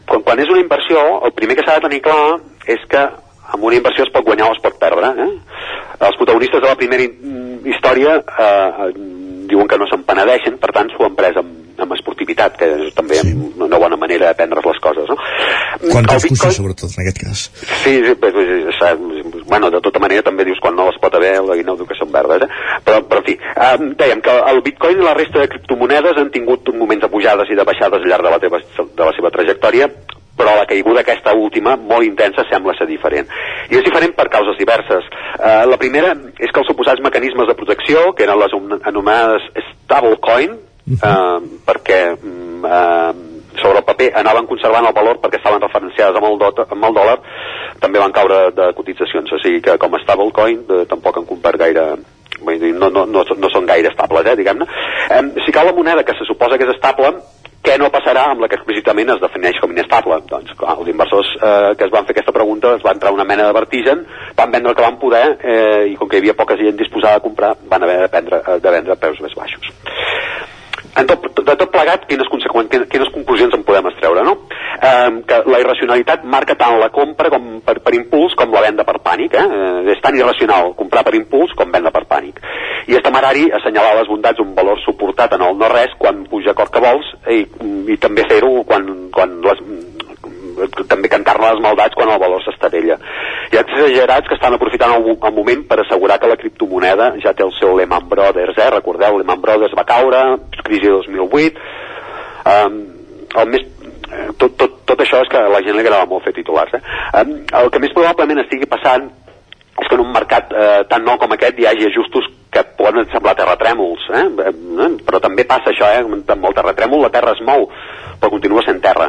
quan, 0.07 0.21
quan 0.25 0.39
és 0.39 0.49
una 0.49 0.61
inversió, 0.63 1.01
el 1.27 1.33
primer 1.37 1.57
que 1.59 1.65
s'ha 1.67 1.75
de 1.79 1.87
tenir 1.89 2.01
clar 2.05 2.39
és 2.69 2.81
que 2.89 3.01
amb 3.49 3.63
una 3.65 3.75
inversió 3.79 4.05
es 4.05 4.11
pot 4.13 4.25
guanyar 4.25 4.47
o 4.49 4.55
es 4.55 4.61
pot 4.63 4.77
perdre. 4.81 5.09
Eh? 5.25 5.29
Els 5.99 6.17
protagonistes 6.21 6.61
de 6.63 6.67
la 6.69 6.77
primera 6.79 7.03
hi- 7.03 7.73
història 7.73 8.15
eh, 8.21 8.45
eh, 8.45 8.91
diuen 9.49 9.67
que 9.67 9.77
no 9.81 9.87
se'n 9.89 10.03
penedeixen, 10.07 10.57
per 10.61 10.71
tant 10.75 10.89
s'ho 10.93 11.05
han 11.07 11.15
pres 11.17 11.37
amb, 11.41 11.53
amb 11.83 11.95
esportivitat, 11.95 12.57
que 12.59 12.69
és 12.87 12.95
també 12.97 13.19
sí. 13.21 13.33
una 13.59 13.79
bona 13.81 13.97
manera 13.99 14.29
de 14.29 14.37
prendre 14.39 14.63
les 14.65 14.81
coses. 14.83 15.09
No? 15.09 15.17
Quan 15.89 16.03
El 16.03 16.09
Bitcoin- 16.09 16.37
coixí, 16.41 16.55
sobretot, 16.57 16.93
en 16.95 17.03
aquest 17.05 17.21
cas. 17.23 17.45
Sí, 17.83 17.95
sí 18.05 18.15
pues, 18.19 18.33
bueno, 19.47 19.71
de 19.71 19.81
tota 19.81 19.99
manera 19.99 20.25
també 20.25 20.45
dius 20.45 20.59
quan 20.61 20.75
no 20.75 20.89
les 20.89 20.99
pot 21.01 21.15
haver 21.15 21.37
la 21.43 21.57
guineu 21.57 21.77
que 21.87 21.97
són 21.97 22.11
verdes, 22.11 22.45
eh? 22.45 22.79
però, 22.85 23.01
però 23.07 23.23
en 23.23 23.27
fi, 23.27 23.35
eh, 23.39 23.73
dèiem 24.03 24.21
que 24.21 24.37
el 24.51 24.61
bitcoin 24.65 25.01
i 25.01 25.05
la 25.05 25.17
resta 25.17 25.41
de 25.41 25.49
criptomonedes 25.49 26.17
han 26.17 26.31
tingut 26.31 26.69
moments 26.75 27.05
de 27.05 27.11
pujades 27.11 27.49
i 27.49 27.57
de 27.57 27.65
baixades 27.65 28.01
al 28.01 28.09
llarg 28.09 28.25
de 28.27 28.33
la, 28.35 28.39
teva, 28.39 28.61
de 28.61 29.05
la 29.05 29.13
seva 29.17 29.31
trajectòria 29.33 29.89
però 30.39 30.55
la 30.55 30.65
caiguda 30.69 31.03
aquesta 31.03 31.33
última, 31.35 31.75
molt 31.75 32.07
intensa, 32.07 32.45
sembla 32.47 32.71
ser 32.77 32.87
diferent. 32.87 33.27
I 33.67 33.75
és 33.75 33.83
diferent 33.83 34.15
per 34.15 34.29
causes 34.31 34.55
diverses. 34.55 35.03
Uh, 35.35 35.65
la 35.67 35.79
primera 35.81 36.13
és 36.39 36.47
que 36.47 36.61
els 36.61 36.71
suposats 36.71 37.03
mecanismes 37.03 37.49
de 37.49 37.57
protecció, 37.59 38.13
que 38.15 38.23
eren 38.23 38.39
les 38.39 38.55
anomenades 38.87 39.49
stablecoin, 39.73 40.55
uh, 40.97 41.39
perquè 41.67 42.01
mm, 42.15 42.63
uh, 42.65 43.39
sobre 43.59 43.79
el 43.79 43.85
paper 43.85 44.11
anaven 44.19 44.47
conservant 44.49 44.87
el 44.87 44.95
valor 44.95 45.19
perquè 45.21 45.39
estaven 45.39 45.61
referenciades 45.61 46.17
amb 46.17 46.29
el, 46.29 46.37
dot, 46.41 46.61
amb 46.65 46.85
el 46.89 46.95
dòlar, 46.95 47.17
també 47.81 48.01
van 48.01 48.15
caure 48.15 48.39
de 48.55 48.69
cotitzacions. 48.77 49.31
O 49.33 49.41
sigui 49.41 49.61
que 49.65 49.77
com 49.81 49.95
a 49.95 50.01
stablecoin 50.03 50.63
eh, 50.63 50.85
tampoc 50.89 51.19
han 51.19 51.27
complert 51.29 51.59
gaire 51.59 51.89
no, 52.39 52.87
no, 52.89 53.03
no, 53.05 53.25
no 53.25 53.49
són 53.51 53.67
gaire 53.67 53.91
estables, 53.91 54.27
eh, 54.29 54.37
diguem-ne. 54.39 54.67
Eh, 55.09 55.23
si 55.45 55.51
cal 55.55 55.67
la 55.67 55.75
moneda 55.75 56.05
que 56.07 56.15
se 56.15 56.27
suposa 56.27 56.57
que 56.57 56.67
és 56.67 56.75
estable, 56.75 57.11
què 57.59 57.75
no 57.75 57.89
passarà 57.91 58.29
amb 58.31 58.39
la 58.39 58.47
que 58.47 58.55
explícitament 58.55 59.11
es 59.11 59.19
defineix 59.19 59.59
com 59.59 59.73
inestable? 59.73 60.21
Doncs 60.29 60.55
clar, 60.59 60.77
els 60.79 60.91
inversors 60.93 61.33
eh, 61.35 61.73
que 61.75 61.89
es 61.89 61.91
van 61.91 62.07
fer 62.07 62.15
aquesta 62.15 62.35
pregunta 62.35 62.71
es 62.77 62.85
van 62.85 62.95
entrar 62.95 63.11
una 63.11 63.27
mena 63.27 63.49
de 63.49 63.57
vertigen, 63.57 64.05
van 64.37 64.55
vendre 64.55 64.71
el 64.71 64.77
que 64.77 64.85
van 64.85 65.01
poder 65.01 65.25
eh, 65.41 65.89
i 65.91 65.97
com 65.99 66.07
que 66.07 66.17
hi 66.17 66.23
havia 66.23 66.37
poca 66.39 66.55
gent 66.59 66.79
disposada 66.79 67.19
a 67.19 67.25
comprar 67.25 67.57
van 67.67 67.83
haver 67.83 67.99
de, 68.05 68.07
prendre, 68.15 68.39
eh, 68.39 68.61
de 68.63 68.75
vendre 68.77 68.95
a 68.95 69.01
preus 69.03 69.19
més 69.25 69.35
baixos. 69.35 69.73
En 70.99 71.07
tot, 71.07 71.27
de 71.35 71.55
tot 71.55 71.71
plegat, 71.71 72.05
quines, 72.09 72.27
conseqüències, 72.31 72.87
quines 72.91 73.11
conclusions 73.15 73.53
en 73.55 73.63
podem 73.67 73.87
extreure, 73.91 74.23
no? 74.27 74.35
eh, 74.81 75.11
que 75.27 75.41
la 75.47 75.59
irracionalitat 75.63 76.25
marca 76.27 76.57
tant 76.59 76.77
la 76.79 76.89
compra 76.93 77.31
com 77.33 77.59
per, 77.65 77.77
per 77.85 77.93
impuls 77.95 78.35
com 78.39 78.53
la 78.53 78.63
venda 78.65 78.85
per 78.87 78.97
pànic. 79.05 79.35
Eh? 79.35 79.45
Eh, 79.45 79.93
és 79.95 80.01
tan 80.03 80.17
irracional 80.17 80.73
comprar 80.79 81.05
per 81.07 81.15
impuls 81.17 81.53
com 81.57 81.71
venda 81.71 81.93
per 81.95 82.05
pànic. 82.09 82.41
I 82.89 82.97
este 82.97 83.13
marari 83.13 83.47
assenyalar 83.53 83.95
les 83.99 84.09
bondats 84.11 84.39
d'un 84.39 84.55
valor 84.57 84.79
suportat 84.85 85.35
en 85.37 85.45
el 85.45 85.57
no 85.59 85.69
res 85.71 85.95
quan 85.99 86.25
puja 86.29 86.55
cor 86.57 86.71
que 86.73 86.83
vols 86.83 87.13
i, 87.29 87.43
i 87.93 87.97
també 88.01 88.25
fer-ho 88.29 88.63
quan, 88.67 88.87
quan 89.13 89.39
les, 89.45 89.61
també 90.89 91.11
cantar-ne 91.11 91.53
les 91.53 91.63
maldats 91.63 91.97
quan 91.97 92.11
el 92.13 92.21
valor 92.21 92.43
s'estavella. 92.43 92.99
Hi 93.51 93.57
ha 93.57 93.65
exagerats 93.65 94.29
que 94.29 94.37
estan 94.37 94.55
aprofitant 94.55 94.95
el, 94.97 95.09
el 95.15 95.35
moment 95.35 95.65
per 95.69 95.81
assegurar 95.83 96.19
que 96.19 96.31
la 96.31 96.39
criptomoneda 96.39 97.13
ja 97.23 97.33
té 97.33 97.45
el 97.45 97.53
seu 97.59 97.75
Lehman 97.77 98.09
Brothers, 98.11 98.57
eh? 98.57 98.69
recordeu, 98.75 99.19
Lehman 99.19 99.41
Brothers 99.41 99.75
va 99.77 99.87
caure, 99.87 100.23
crisi 100.63 100.87
de 100.87 100.95
2008, 100.97 101.67
um, 102.53 102.81
el 103.39 103.53
més 103.53 103.65
eh, 103.65 104.27
tot, 104.37 104.55
tot, 104.57 104.81
tot 104.89 105.01
això 105.03 105.21
és 105.23 105.31
que 105.31 105.41
la 105.53 105.61
gent 105.65 105.77
li 105.77 105.85
agrada 105.85 106.09
molt 106.09 106.25
fer 106.25 106.33
titulars 106.33 106.73
eh? 106.77 106.81
um, 107.21 107.35
el 107.61 107.69
que 107.73 107.81
més 107.83 107.93
probablement 107.93 108.41
estigui 108.41 108.69
passant 108.69 109.09
és 109.79 109.87
que 109.87 109.95
en 109.95 110.03
un 110.03 110.11
mercat 110.11 110.51
eh, 110.51 110.81
tan 110.89 111.05
nou 111.07 111.17
com 111.21 111.31
aquest 111.31 111.59
hi 111.59 111.67
hagi 111.69 111.87
ajustos 111.87 112.27
que 112.51 112.63
poden 112.79 113.05
semblar 113.13 113.35
terratrèmols, 113.37 114.07
eh? 114.17 114.25
eh? 114.49 114.89
però 115.07 115.21
també 115.23 115.45
passa 115.47 115.71
això, 115.71 115.87
eh? 115.93 116.01
amb 116.03 116.47
el 116.49 116.57
terratrèmol 116.57 117.05
la 117.05 117.11
terra 117.13 117.35
es 117.37 117.43
mou, 117.45 117.67
però 118.19 118.31
continua 118.33 118.63
sent 118.65 118.81
terra, 118.83 119.07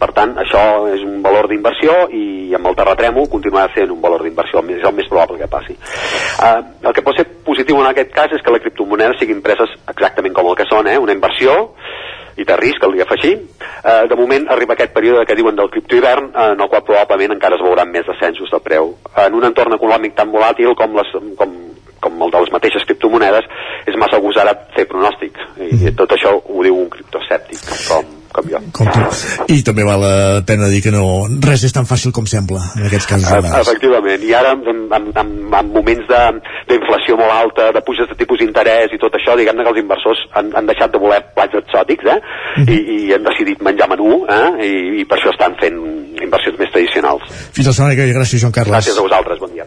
per 0.00 0.10
tant 0.16 0.32
això 0.40 0.62
és 0.90 1.02
un 1.04 1.20
valor 1.22 1.48
d'inversió 1.50 2.06
i 2.16 2.54
amb 2.56 2.70
el 2.70 2.76
terratrèmol 2.78 3.28
continuarà 3.32 3.68
sent 3.74 3.92
un 3.92 4.00
valor 4.00 4.24
d'inversió, 4.24 4.62
és 4.72 4.86
el 4.86 4.96
més 4.96 5.08
probable 5.10 5.38
que 5.38 5.50
passi. 5.50 5.76
Eh, 5.76 6.60
el 6.88 6.96
que 6.96 7.04
pot 7.04 7.16
ser 7.18 7.26
positiu 7.44 7.80
en 7.82 7.90
aquest 7.90 8.14
cas 8.16 8.32
és 8.32 8.42
que 8.42 8.54
les 8.54 8.64
criptomonedes 8.64 9.20
siguin 9.20 9.42
preses 9.44 9.76
exactament 9.92 10.34
com 10.36 10.48
el 10.48 10.56
que 10.56 10.68
són, 10.70 10.88
eh? 10.88 10.98
una 10.98 11.16
inversió, 11.16 11.56
i 12.40 12.44
de 12.44 12.56
risc, 12.56 12.82
el 12.84 12.96
dia 12.96 13.04
afegir. 13.04 13.34
Eh, 13.84 14.06
de 14.08 14.16
moment 14.16 14.48
arriba 14.52 14.74
aquest 14.74 14.94
període 14.96 15.26
que 15.28 15.36
diuen 15.36 15.56
del 15.56 15.70
criptohivern, 15.70 16.30
eh, 16.32 16.46
en 16.54 16.60
el 16.60 16.68
qual 16.68 16.84
probablement 16.86 17.36
encara 17.36 17.58
es 17.58 17.64
veuran 17.64 17.92
més 17.92 18.06
descensos 18.08 18.50
de 18.50 18.60
preu. 18.64 18.94
En 19.24 19.36
un 19.36 19.44
entorn 19.50 19.76
econòmic 19.76 20.16
tan 20.16 20.32
volàtil 20.32 20.74
com, 20.78 20.96
les, 20.96 21.12
com, 21.36 21.56
com 22.00 22.22
el 22.26 22.30
de 22.32 22.40
les 22.44 22.52
mateixes 22.54 22.86
criptomonedes, 22.88 23.44
és 23.86 23.98
massa 24.00 24.16
agosarat 24.20 24.68
fer 24.76 24.86
pronòstic. 24.90 25.36
I, 25.60 25.74
i 25.88 25.92
tot 25.98 26.12
això 26.16 26.32
ho 26.40 26.64
diu 26.64 26.76
un 26.80 26.88
criptoescèptic, 26.92 27.60
com, 27.88 28.08
com 28.32 28.48
jo. 28.52 28.60
Com 28.76 28.88
tu. 28.94 29.04
I 29.52 29.60
també 29.66 29.84
val 29.84 30.00
la 30.04 30.42
pena 30.46 30.68
dir 30.72 30.80
que 30.84 30.92
no, 30.94 31.02
res 31.44 31.64
és 31.68 31.74
tan 31.76 31.86
fàcil 31.88 32.12
com 32.16 32.26
sembla, 32.30 32.62
en 32.78 32.86
aquests 32.88 33.08
casos. 33.10 33.28
a 33.32 33.40
vegades. 33.40 33.68
Efectivament, 33.68 34.24
i 34.24 34.32
ara 34.38 34.52
en, 34.56 34.64
en, 34.96 35.10
en, 35.20 35.32
en 35.60 35.72
moments 35.74 36.06
de- 36.08 36.40
d'inflació 36.70 37.16
molt 37.18 37.34
alta, 37.34 37.70
de 37.74 37.82
puges 37.86 38.08
de 38.08 38.16
tipus 38.20 38.38
d'interès 38.40 38.92
i 38.94 39.00
tot 39.02 39.14
això, 39.18 39.34
diguem-ne 39.36 39.64
que 39.66 39.72
els 39.74 39.82
inversors 39.82 40.24
han, 40.38 40.52
han 40.56 40.68
deixat 40.70 40.92
de 40.94 41.00
voler 41.02 41.20
plats 41.34 41.58
exòtics 41.60 42.06
eh? 42.14 42.18
I, 42.64 42.78
i 42.78 42.98
han 43.16 43.26
decidit 43.26 43.60
menjar 43.66 43.88
menú 43.90 44.22
eh? 44.30 44.42
I, 44.62 44.72
i 45.02 45.04
per 45.10 45.18
això 45.18 45.34
estan 45.34 45.58
fent 45.60 45.80
inversions 46.22 46.58
més 46.60 46.70
tradicionals. 46.70 47.26
Fins 47.56 47.66
la 47.66 47.74
setmana 47.74 47.96
que 47.98 48.06
ve. 48.06 48.14
Gràcies, 48.14 48.42
Joan 48.44 48.54
Carles. 48.54 48.76
Gràcies 48.78 48.98
a 49.00 49.06
vosaltres, 49.08 49.40
bon 49.42 49.50
dia. 49.56 49.66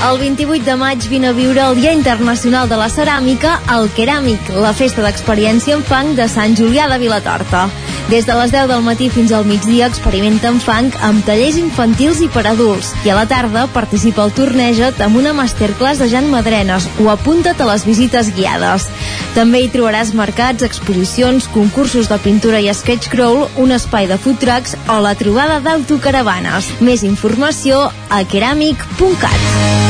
El 0.00 0.16
28 0.18 0.64
de 0.64 0.74
maig 0.80 1.04
vine 1.12 1.28
a 1.28 1.32
viure 1.36 1.60
el 1.60 1.76
Dia 1.76 1.92
Internacional 1.92 2.70
de 2.70 2.76
la 2.80 2.88
Ceràmica 2.88 3.58
al 3.68 3.90
Keràmic, 3.92 4.48
la 4.56 4.72
festa 4.72 5.04
d'experiència 5.04 5.76
en 5.76 5.82
fang 5.84 6.14
de 6.16 6.24
Sant 6.24 6.56
Julià 6.56 6.86
de 6.88 6.96
Vilatorta. 7.02 7.66
Des 8.08 8.24
de 8.26 8.34
les 8.34 8.50
10 8.50 8.70
del 8.72 8.80
matí 8.82 9.10
fins 9.12 9.30
al 9.36 9.44
migdia 9.44 9.90
experimenta 9.92 10.48
en 10.48 10.56
fang 10.58 10.88
amb 11.04 11.20
tallers 11.28 11.58
infantils 11.60 12.22
i 12.24 12.30
per 12.32 12.46
adults 12.48 12.94
i 13.04 13.12
a 13.12 13.18
la 13.18 13.26
tarda 13.28 13.66
participa 13.74 14.24
al 14.24 14.32
Torneja't 14.34 15.04
amb 15.04 15.20
una 15.20 15.34
masterclass 15.36 16.00
de 16.00 16.08
Jan 16.10 16.32
Madrenes 16.32 16.88
o 17.04 17.10
apunta't 17.12 17.60
a 17.60 17.68
les 17.68 17.84
visites 17.84 18.32
guiades. 18.34 18.88
També 19.36 19.60
hi 19.60 19.70
trobaràs 19.70 20.14
mercats, 20.16 20.64
exposicions, 20.64 21.46
concursos 21.52 22.08
de 22.08 22.18
pintura 22.24 22.64
i 22.64 22.72
sketch 22.72 23.12
crawl, 23.12 23.46
un 23.60 23.76
espai 23.76 24.08
de 24.08 24.18
food 24.18 24.40
trucks 24.40 24.74
o 24.88 24.98
la 25.04 25.14
trobada 25.14 25.60
d'autocaravanes. 25.60 26.72
Més 26.80 27.04
informació 27.04 27.90
a 28.08 28.24
keramic.cat. 28.24 29.89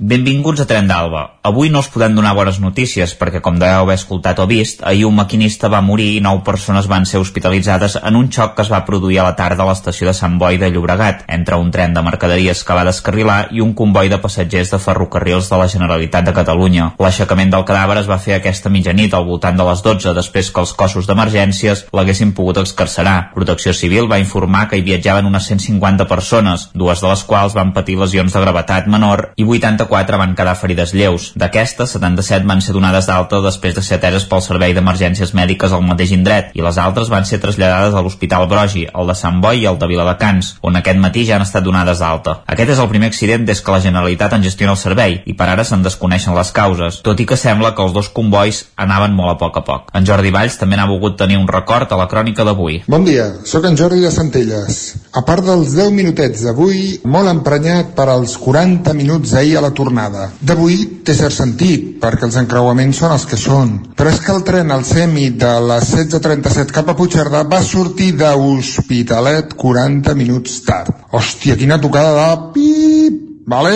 Benvinguts 0.00 0.62
a 0.62 0.64
Tren 0.64 0.86
d'Alba. 0.88 1.26
Avui 1.44 1.68
no 1.68 1.82
us 1.84 1.88
podem 1.92 2.14
donar 2.16 2.30
bones 2.32 2.56
notícies 2.56 3.12
perquè, 3.20 3.42
com 3.44 3.58
deveu 3.60 3.82
haver 3.82 3.98
escoltat 3.98 4.38
o 4.40 4.46
vist, 4.48 4.80
ahir 4.80 5.02
un 5.04 5.18
maquinista 5.18 5.68
va 5.68 5.82
morir 5.84 6.06
i 6.14 6.22
nou 6.24 6.38
persones 6.44 6.86
van 6.88 7.04
ser 7.04 7.20
hospitalitzades 7.20 7.98
en 8.00 8.16
un 8.16 8.30
xoc 8.32 8.54
que 8.56 8.64
es 8.64 8.70
va 8.72 8.80
produir 8.86 9.18
a 9.20 9.26
la 9.26 9.34
tarda 9.36 9.60
a 9.60 9.66
l'estació 9.68 10.08
de 10.08 10.14
Sant 10.16 10.38
Boi 10.40 10.56
de 10.56 10.70
Llobregat 10.72 11.26
entre 11.28 11.58
un 11.60 11.68
tren 11.70 11.92
de 11.92 12.04
mercaderies 12.06 12.62
que 12.64 12.76
va 12.78 12.86
descarrilar 12.88 13.50
i 13.52 13.60
un 13.60 13.74
comboi 13.76 14.08
de 14.08 14.20
passatgers 14.22 14.72
de 14.72 14.78
ferrocarrils 14.80 15.50
de 15.52 15.58
la 15.60 15.68
Generalitat 15.68 16.24
de 16.24 16.34
Catalunya. 16.38 16.88
L'aixecament 16.96 17.52
del 17.52 17.68
cadàver 17.68 17.98
es 18.00 18.08
va 18.08 18.18
fer 18.24 18.38
aquesta 18.38 18.72
mitjanit 18.72 19.12
al 19.12 19.28
voltant 19.28 19.60
de 19.60 19.68
les 19.68 19.84
12 19.84 20.16
després 20.16 20.48
que 20.48 20.64
els 20.64 20.72
cossos 20.80 21.10
d'emergències 21.12 21.84
l'haguessin 21.92 22.32
pogut 22.32 22.62
excarcerar. 22.64 23.34
Protecció 23.36 23.76
Civil 23.76 24.08
va 24.08 24.22
informar 24.24 24.64
que 24.72 24.80
hi 24.80 24.86
viatjaven 24.88 25.28
unes 25.28 25.52
150 25.52 26.08
persones, 26.08 26.70
dues 26.72 27.04
de 27.04 27.12
les 27.12 27.28
quals 27.28 27.60
van 27.60 27.76
patir 27.76 28.00
lesions 28.00 28.32
de 28.32 28.44
gravetat 28.48 28.88
menor 28.88 29.28
i 29.36 29.44
84 29.90 30.18
van 30.18 30.34
quedar 30.38 30.54
ferides 30.56 30.94
lleus. 30.94 31.30
D'aquestes, 31.34 31.96
77 31.96 32.46
van 32.46 32.62
ser 32.62 32.74
donades 32.76 33.08
d'alta 33.10 33.40
després 33.42 33.74
de 33.74 33.82
ser 33.82 33.98
ateses 33.98 34.26
pel 34.30 34.42
Servei 34.44 34.74
d'Emergències 34.76 35.34
Mèdiques 35.34 35.74
al 35.74 35.82
mateix 35.86 36.14
indret 36.14 36.54
i 36.54 36.64
les 36.64 36.78
altres 36.78 37.10
van 37.10 37.26
ser 37.26 37.40
traslladades 37.42 37.94
a 37.94 38.02
l'Hospital 38.04 38.46
Brogi, 38.50 38.86
el 38.94 39.10
de 39.10 39.16
Sant 39.18 39.40
Boi 39.42 39.64
i 39.64 39.68
el 39.70 39.78
de 39.80 39.88
Viladecans, 39.90 40.54
on 40.62 40.78
aquest 40.78 41.00
matí 41.02 41.26
ja 41.26 41.36
han 41.36 41.46
estat 41.46 41.66
donades 41.66 42.00
d'alta. 42.02 42.40
Aquest 42.46 42.76
és 42.76 42.82
el 42.82 42.90
primer 42.92 43.10
accident 43.10 43.46
des 43.48 43.60
que 43.60 43.74
la 43.74 43.82
Generalitat 43.82 44.36
en 44.36 44.46
gestiona 44.46 44.76
el 44.76 44.80
servei 44.80 45.18
i 45.26 45.34
per 45.34 45.50
ara 45.50 45.66
se'n 45.66 45.82
desconeixen 45.82 46.36
les 46.38 46.52
causes, 46.54 47.00
tot 47.06 47.20
i 47.20 47.26
que 47.26 47.38
sembla 47.40 47.74
que 47.74 47.82
els 47.82 47.96
dos 47.96 48.10
convois 48.14 48.62
anaven 48.76 49.16
molt 49.16 49.34
a 49.34 49.38
poc 49.42 49.58
a 49.58 49.64
poc. 49.66 49.90
En 49.96 50.06
Jordi 50.06 50.30
Valls 50.34 50.58
també 50.60 50.78
n'ha 50.78 50.88
volgut 50.90 51.18
tenir 51.18 51.40
un 51.40 51.48
record 51.50 51.90
a 51.90 51.98
la 51.98 52.08
crònica 52.10 52.46
d'avui. 52.46 52.82
Bon 52.90 53.04
dia, 53.04 53.30
sóc 53.44 53.66
en 53.66 53.78
Jordi 53.78 54.00
de 54.04 54.12
Centelles. 54.14 54.80
A 55.10 55.24
part 55.26 55.42
dels 55.42 55.72
10 55.74 55.90
minutets 55.90 56.44
d'avui, 56.46 57.00
molt 57.10 57.30
emprenyat 57.32 57.88
per 57.96 58.06
als 58.12 58.36
40 58.38 58.92
minuts 58.94 59.32
ahir 59.34 59.56
a 59.58 59.62
la 59.64 59.72
tornada. 59.74 60.28
D'avui 60.38 60.76
té 61.02 61.16
cert 61.18 61.34
sentit, 61.34 61.88
perquè 62.02 62.28
els 62.28 62.38
encreuaments 62.38 63.00
són 63.02 63.16
els 63.16 63.26
que 63.26 63.38
són. 63.40 63.72
Però 63.98 64.12
és 64.12 64.20
que 64.22 64.30
el 64.30 64.44
tren 64.46 64.70
al 64.70 64.84
semi 64.86 65.32
de 65.34 65.50
les 65.66 65.90
16.37 65.96 66.70
cap 66.76 66.92
a 66.92 66.94
Puigcerdà 66.98 67.42
va 67.42 67.58
sortir 67.66 68.12
d'Hospitalet 68.20 69.56
40 69.58 70.14
minuts 70.14 70.60
tard. 70.68 70.94
Hòstia, 71.10 71.58
quina 71.58 71.80
tocada 71.82 72.14
de 72.20 72.54
pip, 72.54 73.20
vale? 73.50 73.74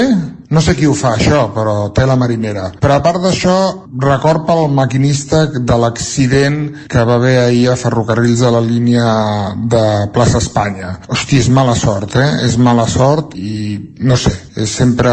No 0.54 0.62
sé 0.62 0.76
qui 0.78 0.86
ho 0.86 0.94
fa, 0.94 1.16
això, 1.18 1.48
però 1.50 1.88
té 1.90 2.04
la 2.06 2.14
marinera. 2.14 2.68
Però 2.78 2.94
a 2.94 3.02
part 3.02 3.18
d'això, 3.24 3.54
record 4.04 4.44
pel 4.46 4.68
maquinista 4.70 5.48
de 5.50 5.78
l'accident 5.82 6.60
que 6.90 7.02
va 7.08 7.16
haver 7.18 7.34
ahir 7.40 7.64
a 7.72 7.74
ferrocarrils 7.80 8.44
de 8.44 8.52
la 8.54 8.60
línia 8.62 9.08
de 9.72 9.82
plaça 10.14 10.38
Espanya. 10.38 10.92
Hòstia, 11.10 11.42
és 11.42 11.48
mala 11.50 11.74
sort, 11.74 12.14
eh? 12.20 12.28
És 12.46 12.54
mala 12.54 12.86
sort 12.86 13.34
i 13.34 13.80
no 13.98 14.14
sé, 14.20 14.30
és 14.54 14.70
sempre... 14.70 15.10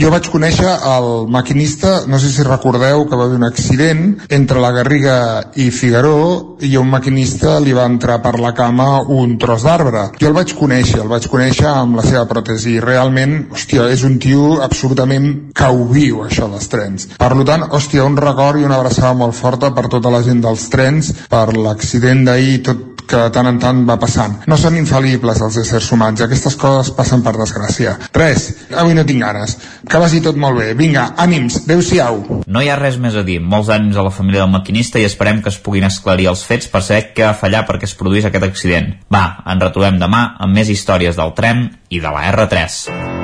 Jo 0.00 0.10
vaig 0.12 0.28
conèixer 0.28 0.68
el 0.90 1.08
maquinista, 1.32 1.94
no 2.10 2.20
sé 2.20 2.28
si 2.34 2.44
recordeu 2.44 3.06
que 3.08 3.16
va 3.16 3.24
haver 3.28 3.40
un 3.40 3.48
accident 3.48 4.04
entre 4.28 4.60
la 4.60 4.74
Garriga 4.76 5.16
i 5.56 5.70
Figaró 5.72 6.58
i 6.60 6.74
un 6.76 6.92
maquinista 6.92 7.56
li 7.64 7.72
va 7.72 7.88
entrar 7.88 8.20
per 8.24 8.34
la 8.42 8.52
cama 8.52 9.00
un 9.00 9.38
tros 9.40 9.64
d'arbre. 9.64 10.10
Jo 10.20 10.28
el 10.28 10.36
vaig 10.36 10.52
conèixer, 10.60 11.00
el 11.00 11.08
vaig 11.12 11.30
conèixer 11.32 11.70
amb 11.72 11.96
la 12.02 12.04
seva 12.04 12.26
pròtesi 12.28 12.76
realment, 12.84 13.46
hòstia, 13.54 13.88
és 13.94 14.04
un 14.04 14.18
tio 14.20 14.58
absolutament 14.74 15.52
que 15.54 15.70
ho 15.70 15.86
viu, 15.88 16.24
això 16.26 16.48
dels 16.50 16.66
trens. 16.72 17.06
Per 17.20 17.30
tant, 17.46 17.68
hòstia, 17.70 18.04
un 18.04 18.18
record 18.18 18.58
i 18.60 18.66
una 18.66 18.80
abraçada 18.80 19.14
molt 19.16 19.38
forta 19.38 19.70
per 19.74 19.86
tota 19.92 20.10
la 20.12 20.24
gent 20.26 20.42
dels 20.42 20.66
trens, 20.72 21.12
per 21.30 21.46
l'accident 21.54 22.26
d'ahir, 22.26 22.58
tot 22.66 22.90
que 23.04 23.18
de 23.20 23.30
tant 23.30 23.48
en 23.50 23.58
tant 23.60 23.82
va 23.84 23.98
passant. 24.00 24.38
No 24.48 24.56
són 24.56 24.78
infal·libles 24.80 25.42
els 25.44 25.58
éssers 25.60 25.90
humans, 25.92 26.22
aquestes 26.24 26.56
coses 26.60 26.90
passen 26.96 27.22
per 27.24 27.34
desgràcia. 27.36 27.98
Res, 28.16 28.46
avui 28.80 28.96
no 28.96 29.04
tinc 29.04 29.20
ganes. 29.20 29.58
Que 29.84 30.00
vagi 30.00 30.22
tot 30.24 30.38
molt 30.40 30.56
bé. 30.56 30.70
Vinga, 30.78 31.10
ànims, 31.20 31.60
adeu-siau. 31.64 32.22
No 32.46 32.62
hi 32.64 32.70
ha 32.72 32.78
res 32.80 32.96
més 33.00 33.18
a 33.20 33.24
dir. 33.26 33.40
Molts 33.44 33.68
ànims 33.74 33.98
a 34.00 34.06
la 34.06 34.14
família 34.14 34.46
del 34.46 34.54
maquinista 34.54 35.02
i 35.02 35.04
esperem 35.08 35.42
que 35.44 35.52
es 35.52 35.60
puguin 35.60 35.84
esclarir 35.84 36.30
els 36.32 36.46
fets 36.48 36.70
per 36.72 36.80
saber 36.86 37.10
què 37.12 37.28
va 37.28 37.36
fallar 37.36 37.66
perquè 37.68 37.84
es 37.90 37.98
produís 37.98 38.24
aquest 38.24 38.48
accident. 38.48 38.94
Va, 39.12 39.26
ens 39.44 39.68
retrobem 39.68 40.00
demà 40.00 40.24
amb 40.40 40.56
més 40.56 40.72
històries 40.72 41.20
del 41.20 41.36
tren 41.36 41.68
i 41.92 42.00
de 42.00 42.16
la 42.16 42.24
R3. 42.32 43.23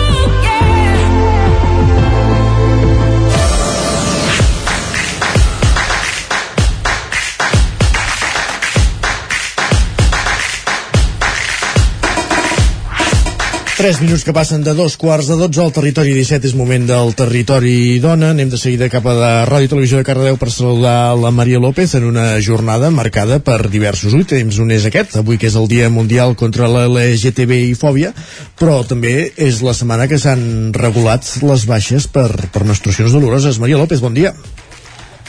Tres 13.81 13.97
minuts 13.97 14.21
que 14.21 14.29
passen 14.29 14.61
de 14.61 14.75
dos 14.77 14.93
quarts 14.93 15.25
de 15.25 15.35
dotze 15.39 15.57
al 15.63 15.71
territori 15.73 16.11
17 16.13 16.45
és 16.45 16.53
moment 16.53 16.83
del 16.85 17.15
territori 17.17 17.97
dona. 18.03 18.29
Anem 18.29 18.51
de 18.51 18.59
seguida 18.61 18.91
cap 18.93 19.07
a 19.09 19.15
la 19.17 19.31
Ràdio 19.49 19.65
i 19.65 19.71
Televisió 19.71 19.97
de 19.97 20.05
Cardedeu 20.05 20.37
per 20.37 20.51
saludar 20.53 21.15
la 21.17 21.31
Maria 21.33 21.57
López 21.57 21.95
en 21.97 22.05
una 22.05 22.27
jornada 22.45 22.91
marcada 22.93 23.39
per 23.41 23.71
diversos 23.73 24.13
últims. 24.13 24.61
Un 24.61 24.69
és 24.69 24.85
aquest, 24.85 25.17
avui 25.17 25.41
que 25.41 25.49
és 25.49 25.57
el 25.57 25.65
Dia 25.65 25.89
Mundial 25.89 26.37
contra 26.37 26.69
la 26.69 26.85
LGTBI 26.85 27.73
fòbia, 27.73 28.13
però 28.61 28.83
també 28.85 29.31
és 29.33 29.65
la 29.65 29.73
setmana 29.73 30.05
que 30.05 30.21
s'han 30.21 30.75
regulat 30.77 31.39
les 31.41 31.65
baixes 31.65 32.05
per, 32.05 32.29
per 32.53 32.67
menstruacions 32.69 33.17
doloroses. 33.17 33.57
Maria 33.57 33.81
López, 33.81 34.05
bon 34.05 34.13
dia. 34.13 34.37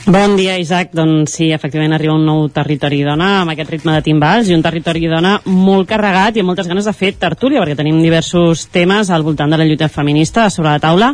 Bon 0.05 0.35
dia, 0.35 0.57
Isaac. 0.59 0.91
Doncs 0.99 1.37
sí, 1.37 1.53
efectivament 1.55 1.93
arriba 1.95 2.17
un 2.17 2.25
nou 2.27 2.49
territori 2.51 3.05
dona 3.07 3.45
amb 3.45 3.53
aquest 3.53 3.69
ritme 3.71 3.93
de 3.95 4.03
timbals 4.03 4.49
i 4.51 4.55
un 4.57 4.63
territori 4.65 5.05
dona 5.07 5.37
molt 5.47 5.87
carregat 5.87 6.35
i 6.35 6.41
amb 6.43 6.51
moltes 6.51 6.67
ganes 6.67 6.89
de 6.89 6.93
fer 6.97 7.13
tertúlia 7.23 7.61
perquè 7.63 7.77
tenim 7.79 8.01
diversos 8.03 8.65
temes 8.75 9.13
al 9.15 9.23
voltant 9.23 9.53
de 9.55 9.61
la 9.61 9.67
lluita 9.69 9.87
feminista 9.87 10.49
sobre 10.51 10.73
la 10.73 10.81
taula 10.83 11.13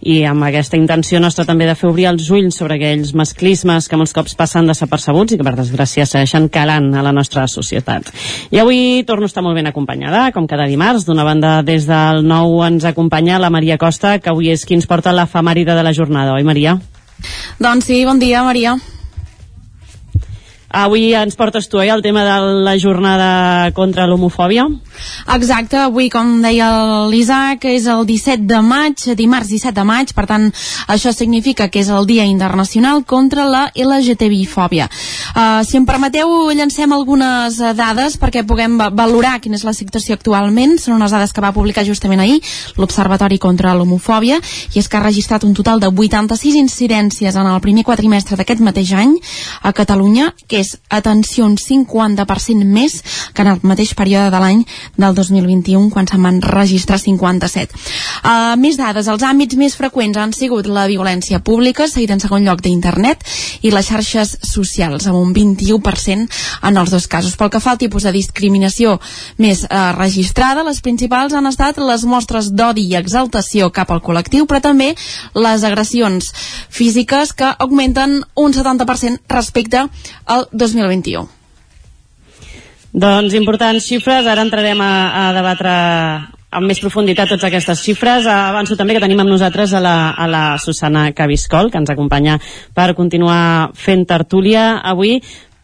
i 0.00 0.22
amb 0.24 0.46
aquesta 0.48 0.78
intenció 0.80 1.20
nostra 1.20 1.44
també 1.44 1.66
de 1.68 1.74
fer 1.76 1.90
obrir 1.90 2.06
els 2.08 2.30
ulls 2.32 2.56
sobre 2.56 2.78
aquells 2.78 3.10
masclismes 3.12 3.90
que 3.90 3.98
molts 4.00 4.16
cops 4.16 4.38
passen 4.38 4.72
desapercebuts 4.72 5.36
i 5.36 5.38
que 5.40 5.44
per 5.44 5.52
desgràcia 5.58 6.06
segueixen 6.08 6.48
calant 6.48 6.94
a 6.96 7.02
la 7.04 7.12
nostra 7.12 7.44
societat. 7.44 8.08
I 8.48 8.62
avui 8.62 9.02
torno 9.04 9.28
a 9.28 9.30
estar 9.34 9.44
molt 9.44 9.58
ben 9.58 9.68
acompanyada, 9.68 10.30
com 10.32 10.48
cada 10.48 10.64
dimarts. 10.64 11.04
D'una 11.04 11.28
banda, 11.28 11.58
des 11.60 11.84
del 11.84 12.24
nou 12.24 12.62
ens 12.64 12.88
acompanya 12.88 13.36
la 13.38 13.52
Maria 13.52 13.76
Costa, 13.76 14.16
que 14.16 14.32
avui 14.32 14.48
és 14.48 14.64
qui 14.64 14.80
ens 14.80 14.88
porta 14.88 15.12
l'efemèride 15.12 15.76
de 15.76 15.84
la 15.84 15.92
jornada, 15.92 16.38
oi 16.40 16.48
Maria? 16.48 16.78
Doncs 17.60 17.90
sí, 17.90 18.04
bon 18.04 18.18
dia, 18.18 18.42
Maria. 18.46 18.78
Avui 20.70 21.14
ens 21.18 21.34
portes 21.34 21.66
tu, 21.68 21.80
eh, 21.80 21.88
el 21.90 22.02
tema 22.02 22.22
de 22.22 22.62
la 22.62 22.78
jornada 22.78 23.72
contra 23.72 24.06
l'homofòbia. 24.06 24.68
Exacte, 25.34 25.76
avui, 25.76 26.08
com 26.10 26.40
deia 26.42 26.68
l'Isaac, 27.10 27.64
és 27.66 27.88
el 27.90 28.04
17 28.06 28.46
de 28.46 28.60
maig, 28.62 29.02
dimarts 29.18 29.50
17 29.50 29.74
de 29.74 29.84
maig, 29.84 30.12
per 30.14 30.28
tant, 30.30 30.46
això 30.86 31.10
significa 31.12 31.66
que 31.68 31.80
és 31.80 31.88
el 31.90 32.06
Dia 32.06 32.24
Internacional 32.24 33.02
contra 33.04 33.48
la 33.50 33.64
LGTBI-fòbia. 33.74 34.86
Uh, 35.34 35.64
si 35.66 35.76
em 35.78 35.86
permeteu, 35.86 36.30
llancem 36.54 36.92
algunes 36.92 37.58
uh, 37.58 37.72
dades 37.74 38.16
perquè 38.20 38.44
puguem 38.46 38.78
va 38.78 38.90
valorar 38.94 39.40
quina 39.42 39.58
és 39.58 39.66
la 39.66 39.74
situació 39.74 40.14
actualment. 40.14 40.78
Són 40.78 40.94
unes 41.00 41.10
dades 41.10 41.34
que 41.34 41.42
va 41.42 41.54
publicar 41.56 41.84
justament 41.86 42.22
ahir 42.22 42.38
l'Observatori 42.78 43.40
contra 43.42 43.74
l'Homofòbia, 43.74 44.38
i 44.74 44.78
és 44.78 44.86
que 44.86 45.00
ha 45.00 45.02
registrat 45.02 45.42
un 45.44 45.54
total 45.54 45.82
de 45.82 45.90
86 45.90 46.54
incidències 46.62 47.34
en 47.34 47.50
el 47.50 47.60
primer 47.60 47.82
quadrimestre 47.82 48.38
d'aquest 48.38 48.62
mateix 48.62 48.94
any 48.94 49.16
a 49.66 49.74
Catalunya, 49.74 50.30
que 50.46 50.59
és, 50.60 50.76
atenció, 50.88 51.46
un 51.46 51.56
50% 51.60 52.66
més 52.66 53.00
que 53.34 53.44
en 53.44 53.52
el 53.54 53.60
mateix 53.66 53.94
període 53.98 54.30
de 54.32 54.40
l'any 54.42 54.64
del 55.00 55.16
2021, 55.16 55.90
quan 55.92 56.08
se'n 56.08 56.22
van 56.24 56.40
registrar 56.44 57.00
57. 57.00 57.76
Uh, 58.20 58.56
més 58.60 58.78
dades, 58.80 59.08
els 59.10 59.24
àmbits 59.26 59.58
més 59.60 59.76
freqüents 59.78 60.18
han 60.20 60.34
sigut 60.36 60.68
la 60.70 60.86
violència 60.90 61.40
pública, 61.44 61.88
seguit 61.88 62.12
en 62.14 62.22
segon 62.22 62.44
lloc 62.46 62.62
d'internet, 62.64 63.24
i 63.62 63.72
les 63.74 63.88
xarxes 63.90 64.36
socials, 64.46 65.08
amb 65.10 65.20
un 65.20 65.34
21% 65.36 66.28
en 66.68 66.80
els 66.80 66.94
dos 66.94 67.08
casos. 67.10 67.36
Pel 67.40 67.52
que 67.52 67.62
fa 67.62 67.74
al 67.74 67.80
tipus 67.80 68.06
de 68.06 68.14
discriminació 68.14 68.98
més 69.38 69.64
uh, 69.64 69.90
registrada, 69.96 70.64
les 70.66 70.82
principals 70.84 71.34
han 71.36 71.48
estat 71.50 71.80
les 71.80 72.04
mostres 72.08 72.52
d'odi 72.52 72.86
i 72.90 72.98
exaltació 72.98 73.70
cap 73.74 73.90
al 73.90 74.02
col·lectiu, 74.04 74.46
però 74.50 74.60
també 74.64 74.92
les 75.34 75.64
agressions 75.64 76.32
físiques 76.68 77.32
que 77.36 77.48
augmenten 77.58 78.20
un 78.36 78.54
70% 78.54 79.24
respecte 79.28 79.86
al 80.26 80.46
2021. 80.52 81.28
Doncs 82.90 83.34
importants 83.38 83.86
xifres, 83.86 84.26
ara 84.26 84.42
entrarem 84.42 84.80
a, 84.82 84.92
a 85.14 85.24
debatre 85.36 85.74
amb 86.50 86.66
més 86.66 86.80
profunditat 86.82 87.30
totes 87.30 87.46
aquestes 87.46 87.82
xifres. 87.84 88.26
Avanço 88.26 88.74
també 88.76 88.96
que 88.96 89.02
tenim 89.04 89.22
amb 89.22 89.30
nosaltres 89.30 89.74
a 89.74 89.82
la, 89.82 89.94
a 90.10 90.26
la 90.26 90.42
Susana 90.58 91.10
Cabiscol, 91.14 91.70
que 91.70 91.78
ens 91.78 91.92
acompanya 91.92 92.40
per 92.74 92.90
continuar 92.98 93.70
fent 93.78 94.02
tertúlia 94.10 94.80
avui 94.82 95.20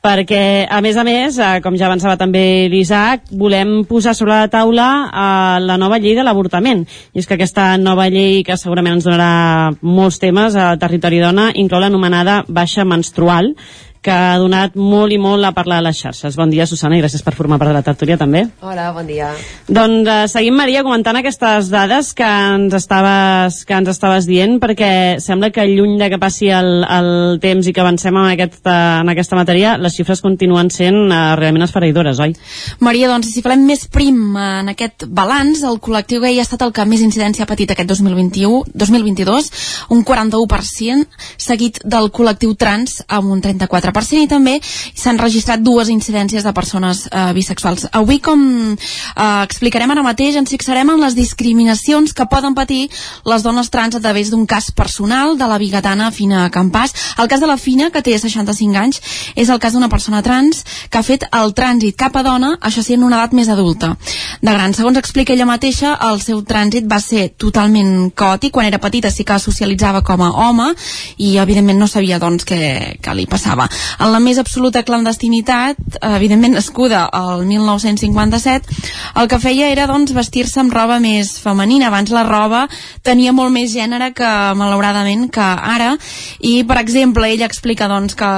perquè, 0.07 0.67
a 0.71 0.79
més 0.85 0.97
a 0.97 1.03
més, 1.03 1.39
eh, 1.43 1.61
com 1.65 1.75
ja 1.75 1.89
avançava 1.89 2.15
també 2.21 2.69
l'Isaac, 2.71 3.27
volem 3.35 3.81
posar 3.89 4.15
sobre 4.15 4.37
la 4.37 4.51
taula 4.53 4.87
eh, 5.07 5.57
la 5.65 5.77
nova 5.81 5.99
llei 5.99 6.15
de 6.15 6.23
l'avortament. 6.23 6.85
I 7.13 7.23
és 7.23 7.27
que 7.27 7.35
aquesta 7.35 7.73
nova 7.81 8.07
llei, 8.13 8.45
que 8.47 8.59
segurament 8.61 8.99
ens 8.99 9.09
donarà 9.09 9.73
molts 9.83 10.21
temes 10.23 10.55
a 10.55 10.77
Territori 10.79 11.19
Dona, 11.25 11.49
inclou 11.59 11.83
l'anomenada 11.83 12.45
baixa 12.47 12.87
menstrual, 12.87 13.55
que 14.03 14.13
ha 14.13 14.37
donat 14.39 14.77
molt 14.79 15.13
i 15.13 15.19
molt 15.19 15.45
a 15.45 15.53
parlar 15.57 15.81
a 15.81 15.85
les 15.89 15.99
xarxes. 15.99 16.37
Bon 16.39 16.51
dia, 16.51 16.67
Susana, 16.67 16.97
i 16.99 17.03
gràcies 17.03 17.25
per 17.25 17.35
formar 17.35 17.59
part 17.59 17.73
de 17.73 17.77
la 17.77 17.85
tertúlia 17.87 18.19
també. 18.21 18.45
Hola, 18.63 18.91
bon 18.95 19.07
dia. 19.09 19.33
Doncs 19.67 20.09
eh, 20.09 20.19
seguim, 20.31 20.57
Maria, 20.59 20.85
comentant 20.87 21.19
aquestes 21.19 21.71
dades 21.73 22.13
que 22.17 22.27
ens 22.27 22.75
estaves, 22.77 23.63
que 23.67 23.77
ens 23.77 23.91
estaves 23.91 24.29
dient, 24.29 24.59
perquè 24.63 24.91
sembla 25.23 25.51
que 25.55 25.67
lluny 25.71 25.97
de 26.01 26.11
que 26.13 26.21
passi 26.23 26.51
el, 26.55 26.85
el 26.85 27.11
temps 27.43 27.67
i 27.67 27.75
que 27.75 27.83
avancem 27.83 28.17
en 28.17 28.31
aquesta, 28.35 28.77
en 29.03 29.13
aquesta 29.13 29.39
matèria, 29.39 29.77
les 29.81 29.97
xifres 29.97 30.23
continuen 30.25 30.71
sent 30.71 31.01
eh, 31.07 31.23
realment 31.41 31.67
esfereïdores, 31.67 32.21
oi? 32.23 32.37
Maria, 32.85 33.11
doncs, 33.11 33.33
si 33.35 33.45
farem 33.45 33.67
més 33.67 33.87
prim 33.91 34.37
en 34.37 34.73
aquest 34.73 35.09
balanç, 35.09 35.65
el 35.67 35.81
col·lectiu 35.83 36.23
gay 36.23 36.39
ha 36.39 36.47
estat 36.47 36.63
el 36.67 36.75
que 36.77 36.87
més 36.87 37.03
incidència 37.05 37.47
ha 37.47 37.51
patit 37.51 37.75
aquest 37.75 37.91
2021, 37.95 38.63
2022, 38.75 39.51
un 39.97 40.05
41%, 40.07 41.07
seguit 41.49 41.83
del 41.85 42.11
col·lectiu 42.15 42.55
trans 42.59 43.01
amb 43.07 43.35
un 43.35 43.43
34% 43.43 43.86
i 44.17 44.29
també 44.29 44.61
s'han 44.95 45.19
registrat 45.19 45.61
dues 45.61 45.89
incidències 45.89 46.45
de 46.45 46.53
persones 46.53 47.07
eh, 47.11 47.33
bisexuals. 47.35 47.89
Avui, 47.93 48.19
com 48.21 48.41
eh, 48.75 49.43
explicarem 49.45 49.91
ara 49.91 50.03
mateix, 50.03 50.37
ens 50.37 50.51
fixarem 50.51 50.91
en 50.91 51.01
les 51.01 51.15
discriminacions 51.15 52.13
que 52.13 52.27
poden 52.27 52.55
patir 52.55 52.89
les 53.25 53.43
dones 53.43 53.71
trans 53.71 53.95
a 53.95 54.01
través 54.01 54.31
d'un 54.31 54.47
cas 54.47 54.71
personal 54.71 55.37
de 55.39 55.47
la 55.47 55.59
bigatana 55.59 56.11
Fina 56.11 56.49
Campàs. 56.51 56.95
El 57.19 57.29
cas 57.29 57.41
de 57.41 57.47
la 57.47 57.57
Fina, 57.57 57.91
que 57.91 58.03
té 58.03 58.17
65 58.19 58.77
anys, 58.77 59.01
és 59.35 59.49
el 59.49 59.59
cas 59.59 59.73
d'una 59.73 59.89
persona 59.89 60.23
trans 60.23 60.65
que 60.91 60.99
ha 60.99 61.07
fet 61.07 61.27
el 61.33 61.55
trànsit 61.55 61.97
cap 61.97 62.17
a 62.17 62.23
dona, 62.27 62.57
això 62.61 62.83
sí, 62.83 62.95
en 62.95 63.05
una 63.07 63.21
edat 63.21 63.35
més 63.37 63.49
adulta. 63.53 63.95
De 64.43 64.53
gran, 64.53 64.75
segons 64.75 64.99
explica 64.99 65.35
ella 65.35 65.49
mateixa, 65.49 65.97
el 66.11 66.21
seu 66.21 66.43
trànsit 66.47 66.89
va 66.91 67.01
ser 67.01 67.31
totalment 67.39 68.11
caòtic. 68.17 68.55
Quan 68.57 68.69
era 68.69 68.81
petita 68.83 69.11
sí 69.11 69.25
que 69.25 69.39
socialitzava 69.43 70.03
com 70.07 70.23
a 70.23 70.31
home 70.47 70.73
i, 71.17 71.37
evidentment, 71.43 71.79
no 71.81 71.89
sabia 71.91 72.21
doncs, 72.23 72.47
què, 72.49 72.99
què 73.03 73.17
li 73.17 73.27
passava. 73.31 73.69
En 74.01 74.13
la 74.13 74.21
més 74.21 74.39
absoluta 74.39 74.83
clandestinitat, 74.87 75.79
evidentment 76.17 76.57
nascuda 76.57 77.07
al 77.13 77.47
1957, 77.49 78.77
el 79.21 79.31
que 79.31 79.41
feia 79.41 79.71
era 79.73 79.87
doncs, 79.89 80.15
vestir-se 80.17 80.61
amb 80.61 80.75
roba 80.75 80.99
més 81.01 81.37
femenina. 81.43 81.89
Abans 81.89 82.13
la 82.15 82.25
roba 82.27 82.67
tenia 83.07 83.33
molt 83.37 83.55
més 83.55 83.73
gènere 83.73 84.13
que, 84.17 84.29
malauradament, 84.59 85.29
que 85.33 85.47
ara. 85.77 85.95
I, 86.41 86.63
per 86.69 86.79
exemple, 86.83 87.29
ella 87.31 87.49
explica 87.49 87.89
doncs, 87.89 88.17
que 88.19 88.31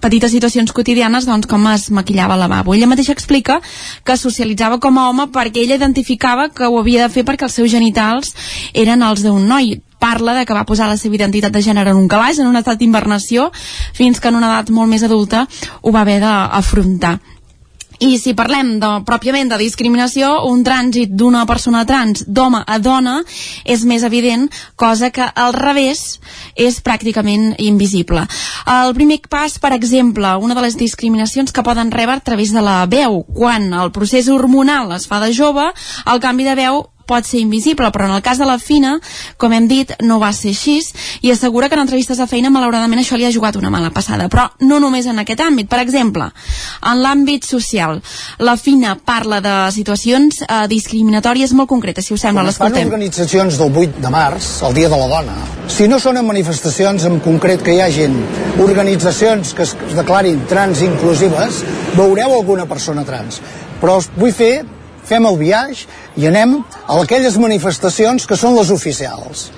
petites 0.00 0.32
situacions 0.34 0.72
quotidianes, 0.72 1.28
doncs, 1.28 1.48
com 1.50 1.66
es 1.72 1.90
maquillava 1.90 2.36
al 2.36 2.44
lavabo. 2.46 2.74
Ella 2.74 2.90
mateixa 2.90 3.14
explica 3.16 3.60
que 4.04 4.16
socialitzava 4.16 4.80
com 4.82 4.98
a 4.98 5.08
home 5.10 5.28
perquè 5.32 5.64
ella 5.64 5.78
identificava 5.80 6.48
que 6.48 6.68
ho 6.68 6.78
havia 6.80 7.06
de 7.06 7.12
fer 7.12 7.26
perquè 7.28 7.48
els 7.48 7.58
seus 7.60 7.70
genitals 7.72 8.34
eren 8.72 9.02
els 9.02 9.24
d'un 9.24 9.48
noi 9.48 9.76
parla 10.02 10.34
de 10.34 10.46
que 10.46 10.56
va 10.56 10.66
posar 10.66 10.90
la 10.90 10.98
seva 10.98 11.20
identitat 11.20 11.54
de 11.54 11.62
gènere 11.62 11.94
en 11.94 12.00
un 12.00 12.10
calaix, 12.10 12.42
en 12.42 12.50
un 12.50 12.58
estat 12.58 12.80
d'invernació, 12.80 13.50
fins 13.94 14.18
que 14.18 14.32
en 14.32 14.40
una 14.40 14.50
edat 14.50 14.74
molt 14.74 14.90
més 14.90 15.06
adulta 15.06 15.46
ho 15.80 15.94
va 15.94 16.02
haver 16.02 16.18
d'afrontar. 16.24 17.20
I 18.02 18.16
si 18.18 18.32
parlem 18.34 18.80
de, 18.82 18.88
pròpiament 19.06 19.52
de 19.52 19.58
discriminació, 19.60 20.32
un 20.50 20.64
trànsit 20.66 21.12
d'una 21.14 21.44
persona 21.46 21.84
trans 21.86 22.24
d'home 22.26 22.64
a 22.66 22.78
dona 22.82 23.20
és 23.62 23.84
més 23.86 24.02
evident, 24.02 24.48
cosa 24.74 25.12
que 25.14 25.22
al 25.22 25.54
revés 25.54 26.18
és 26.58 26.80
pràcticament 26.82 27.52
invisible. 27.62 28.24
El 28.66 28.94
primer 28.96 29.20
pas, 29.30 29.54
per 29.62 29.70
exemple, 29.76 30.34
una 30.42 30.56
de 30.58 30.64
les 30.66 30.78
discriminacions 30.80 31.54
que 31.54 31.62
poden 31.62 31.94
rebre 31.94 32.18
a 32.18 32.26
través 32.26 32.50
de 32.50 32.64
la 32.64 32.80
veu. 32.90 33.22
Quan 33.38 33.70
el 33.70 33.94
procés 33.94 34.26
hormonal 34.26 34.90
es 34.98 35.06
fa 35.06 35.22
de 35.22 35.30
jove, 35.30 35.68
el 36.10 36.24
canvi 36.26 36.48
de 36.48 36.58
veu 36.58 36.82
pot 37.06 37.26
ser 37.26 37.40
invisible, 37.42 37.90
però 37.92 38.08
en 38.08 38.16
el 38.16 38.22
cas 38.22 38.38
de 38.38 38.48
la 38.48 38.58
Fina, 38.62 38.96
com 39.36 39.52
hem 39.52 39.68
dit, 39.70 39.92
no 40.02 40.18
va 40.22 40.32
ser 40.36 40.52
així 40.52 40.80
i 41.22 41.30
assegura 41.30 41.68
que 41.68 41.76
en 41.76 41.82
entrevistes 41.82 42.18
de 42.18 42.26
feina 42.26 42.50
malauradament 42.50 43.02
això 43.02 43.18
li 43.18 43.26
ha 43.26 43.32
jugat 43.34 43.56
una 43.60 43.70
mala 43.70 43.90
passada, 43.92 44.28
però 44.32 44.48
no 44.60 44.78
només 44.80 45.06
en 45.06 45.18
aquest 45.20 45.42
àmbit. 45.44 45.68
Per 45.68 45.80
exemple, 45.82 46.28
en 46.88 47.02
l'àmbit 47.02 47.44
social, 47.46 48.00
la 48.38 48.56
Fina 48.56 48.96
parla 48.96 49.40
de 49.44 49.54
situacions 49.74 50.42
eh, 50.42 50.66
discriminatòries 50.70 51.52
molt 51.58 51.68
concretes, 51.68 52.06
si 52.06 52.14
us 52.14 52.24
sembla, 52.24 52.46
l'escoltem. 52.46 52.88
organitzacions 52.88 53.58
del 53.60 53.76
8 53.84 54.02
de 54.02 54.12
març, 54.12 54.52
el 54.66 54.74
Dia 54.74 54.88
de 54.88 54.98
la 54.98 55.08
Dona, 55.10 55.36
si 55.72 55.88
no 55.88 55.98
són 56.02 56.18
en 56.20 56.26
manifestacions 56.26 57.04
en 57.08 57.20
concret 57.24 57.62
que 57.62 57.76
hi 57.76 57.80
hagin 57.84 58.16
organitzacions 58.62 59.54
que 59.56 59.66
es 59.66 59.74
declarin 59.96 60.44
trans 60.50 60.82
inclusives, 60.84 61.62
veureu 61.96 62.34
alguna 62.36 62.66
persona 62.66 63.04
trans. 63.08 63.40
Però 63.80 63.98
vull 64.16 64.34
fer 64.36 64.54
fem 65.08 65.26
el 65.28 65.38
viatge 65.40 65.86
i 66.20 66.28
anem 66.30 66.58
a 66.60 66.98
aquelles 67.00 67.38
manifestacions 67.40 68.26
que 68.28 68.38
són 68.38 68.56
les 68.58 68.70
oficials 68.74 69.48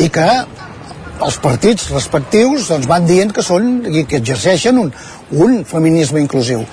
i 0.00 0.08
que 0.12 0.28
els 1.24 1.36
partits 1.42 1.90
respectius 1.92 2.68
doncs, 2.70 2.88
van 2.90 3.06
dient 3.06 3.32
que 3.34 3.44
són 3.44 3.84
i 3.86 4.04
que 4.08 4.18
exerceixen 4.18 4.80
un, 4.80 4.90
un 5.30 5.62
feminisme 5.68 6.22
inclusiu. 6.22 6.64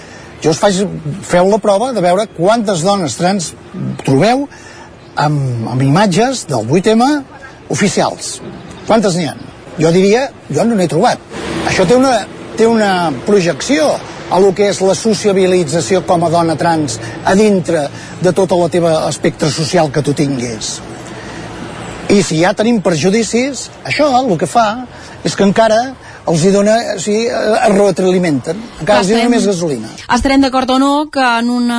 Jo 0.42 0.56
us 0.56 0.62
faig, 0.62 0.80
feu 1.28 1.50
la 1.52 1.60
prova 1.62 1.92
de 1.94 2.02
veure 2.02 2.26
quantes 2.34 2.82
dones 2.86 3.18
trans 3.20 3.52
trobeu 4.02 4.48
amb, 5.16 5.68
amb 5.70 5.86
imatges 5.86 6.48
del 6.50 6.66
8M 6.66 7.06
oficials. 7.72 8.40
Quantes 8.88 9.16
n'hi 9.18 9.28
ha? 9.30 9.36
Jo 9.78 9.92
diria, 9.94 10.26
jo 10.50 10.66
no 10.66 10.76
n'he 10.76 10.90
trobat. 10.90 11.22
Això 11.70 11.86
té 11.88 11.96
una, 11.96 12.16
té 12.58 12.66
una 12.68 13.12
projecció 13.28 13.94
a 14.32 14.40
lo 14.40 14.54
que 14.56 14.70
és 14.72 14.80
la 14.82 14.96
sociabilització 14.96 16.06
com 16.08 16.24
a 16.24 16.30
dona 16.32 16.56
trans 16.56 16.98
a 17.28 17.36
dintre 17.36 17.84
de 18.24 18.32
tot 18.32 18.54
el 18.56 18.64
teu 18.72 18.88
espectre 19.10 19.52
social 19.52 19.92
que 19.92 20.04
tu 20.06 20.16
tinguis. 20.16 20.80
I 22.12 22.22
si 22.24 22.40
ja 22.42 22.56
tenim 22.56 22.82
perjudicis, 22.84 23.70
això 23.88 24.08
el 24.18 24.32
que 24.40 24.48
fa 24.48 24.86
és 25.24 25.36
que 25.36 25.46
encara 25.48 25.82
els 26.30 26.44
hi 26.46 26.52
dona, 26.54 26.76
o 26.94 27.00
sigui, 27.02 27.24
es 27.26 27.74
retroalimenten, 27.74 28.60
encara 28.84 29.02
els 29.02 29.10
hi 29.10 29.16
dona 29.16 29.32
més 29.34 29.46
gasolina. 29.50 29.90
Estarem 30.14 30.44
d'acord 30.46 30.70
o 30.76 30.78
no 30.82 30.92
que 31.14 31.24
en 31.24 31.50
un 31.50 31.72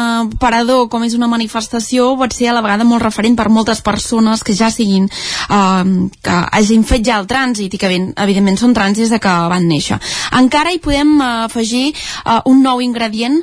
parador 0.43 0.89
com 0.91 1.05
és 1.07 1.15
una 1.15 1.29
manifestació 1.31 2.09
pot 2.19 2.35
ser 2.35 2.51
a 2.51 2.57
la 2.57 2.63
vegada 2.65 2.87
molt 2.89 3.05
referent 3.05 3.37
per 3.39 3.49
moltes 3.55 3.83
persones 3.87 4.43
que 4.43 4.57
ja 4.59 4.71
siguin, 4.75 5.07
eh, 5.07 6.09
que 6.23 6.39
hagin 6.59 6.83
fet 6.89 7.07
ja 7.07 7.21
el 7.21 7.29
trànsit 7.31 7.75
i 7.75 7.79
que 7.79 7.91
ben, 7.93 8.11
evidentment 8.25 8.59
són 8.59 8.75
trans 8.75 8.99
des 8.99 9.13
de 9.13 9.21
que 9.23 9.37
van 9.53 9.69
néixer. 9.69 10.01
Encara 10.39 10.75
hi 10.75 10.83
podem 10.83 11.15
eh, 11.21 11.31
afegir 11.47 11.85
eh, 11.93 12.41
un 12.51 12.65
nou 12.67 12.83
ingredient. 12.83 13.39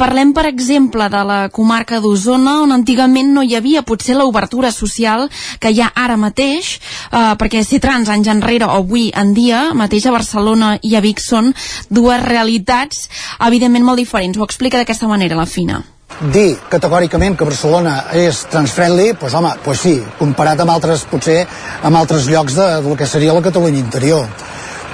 Parlem, 0.00 0.32
per 0.32 0.46
exemple, 0.48 1.10
de 1.12 1.22
la 1.28 1.38
comarca 1.52 2.00
d'Osona, 2.00 2.62
on 2.64 2.72
antigament 2.72 3.34
no 3.34 3.44
hi 3.44 3.54
havia 3.58 3.84
potser 3.84 4.16
l'obertura 4.16 4.72
social 4.72 5.28
que 5.60 5.74
hi 5.74 5.84
ha 5.84 5.92
ara 5.94 6.16
mateix, 6.16 6.78
eh, 7.12 7.36
perquè 7.36 7.62
ser 7.66 7.82
trans 7.84 8.08
anys 8.08 8.32
enrere 8.32 8.64
o 8.64 8.80
avui 8.80 9.10
en 9.12 9.36
dia, 9.36 9.68
mateix 9.76 10.08
a 10.08 10.14
Barcelona 10.14 10.37
Barcelona 10.38 10.78
i 10.82 10.94
a 10.94 11.02
Vic 11.02 11.20
són 11.22 11.52
dues 11.90 12.22
realitats 12.22 13.08
evidentment 13.44 13.84
molt 13.84 13.98
diferents. 13.98 14.38
Ho 14.38 14.46
explica 14.46 14.78
d'aquesta 14.78 15.10
manera 15.10 15.38
la 15.38 15.46
Fina 15.46 15.82
dir 16.18 16.56
categòricament 16.66 17.36
que 17.38 17.46
Barcelona 17.46 17.92
és 18.16 18.40
transfriendly, 18.50 19.12
doncs 19.20 19.34
home, 19.38 19.52
doncs 19.62 19.82
sí, 19.84 19.92
comparat 20.18 20.58
amb 20.64 20.72
altres, 20.72 21.04
potser 21.06 21.44
amb 21.86 21.94
altres 21.94 22.26
llocs 22.26 22.56
de, 22.58 22.66
del 22.82 22.96
que 22.98 23.06
seria 23.06 23.36
la 23.36 23.42
Catalunya 23.44 23.78
interior. 23.78 24.24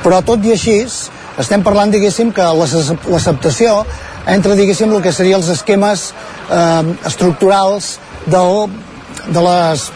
Però 0.03 0.19
tot 0.27 0.45
i 0.45 0.53
així, 0.53 0.75
estem 1.41 1.65
parlant, 1.65 1.95
diguéssim, 1.95 2.35
que 2.35 2.51
l'acceptació 2.59 3.79
entre, 4.35 4.59
diguéssim, 4.59 4.93
el 4.93 5.01
que 5.07 5.15
serien 5.17 5.41
els 5.41 5.49
esquemes 5.55 6.11
eh, 6.51 6.93
estructurals 7.09 7.95
del, 8.27 8.69
de 9.31 9.49
les, 9.49 9.89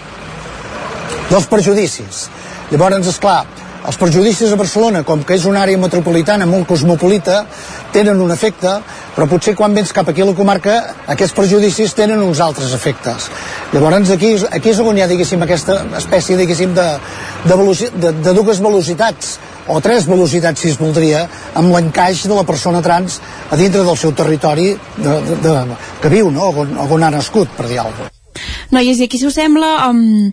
dels 1.29 1.51
prejudicis. 1.53 2.29
Llavors, 2.73 3.13
és 3.13 3.21
clar, 3.21 3.43
els 3.89 3.97
perjudicis 3.97 4.53
a 4.53 4.59
Barcelona, 4.61 5.01
com 5.07 5.23
que 5.25 5.37
és 5.39 5.47
una 5.49 5.63
àrea 5.65 5.81
metropolitana 5.81 6.47
molt 6.49 6.67
cosmopolita, 6.69 7.41
tenen 7.95 8.21
un 8.21 8.33
efecte, 8.35 8.75
però 9.15 9.27
potser 9.31 9.55
quan 9.57 9.75
vens 9.77 9.95
cap 9.97 10.11
aquí 10.11 10.21
a 10.21 10.27
la 10.29 10.35
comarca 10.37 10.75
aquests 11.15 11.37
perjudicis 11.37 11.97
tenen 11.97 12.21
uns 12.21 12.43
altres 12.45 12.75
efectes. 12.77 13.31
Llavors 13.73 14.13
aquí, 14.13 14.35
aquí 14.51 14.75
és 14.75 14.83
on 14.85 14.99
hi 14.99 15.05
ha, 15.05 15.09
diguéssim, 15.09 15.41
aquesta 15.45 15.81
espècie, 15.97 16.37
diguéssim, 16.37 16.75
de, 16.77 16.89
de, 17.47 17.55
veloci, 17.55 17.89
de, 17.97 18.13
de 18.21 18.37
dues 18.37 18.61
velocitats 18.65 19.39
o 19.69 19.81
tres 19.85 20.07
velocitats, 20.09 20.61
si 20.61 20.73
es 20.73 20.79
voldria, 20.81 21.25
amb 21.57 21.73
l'encaix 21.73 22.27
de 22.29 22.37
la 22.37 22.45
persona 22.49 22.85
trans 22.85 23.19
a 23.51 23.57
dintre 23.57 23.85
del 23.89 23.97
seu 24.01 24.13
territori 24.17 24.71
de, 24.97 25.17
de, 25.33 25.41
de, 25.49 25.81
que 26.03 26.13
viu, 26.13 26.31
no? 26.33 26.53
on, 26.65 26.77
on 26.85 27.05
ha 27.05 27.13
nascut, 27.13 27.53
per 27.57 27.69
dir 27.69 27.81
alguna 27.81 28.09
cosa. 28.09 28.15
Noies, 28.71 29.01
i 29.01 29.09
aquí, 29.09 29.19
si 29.21 29.27
us 29.27 29.37
sembla, 29.37 29.89
um, 29.89 30.29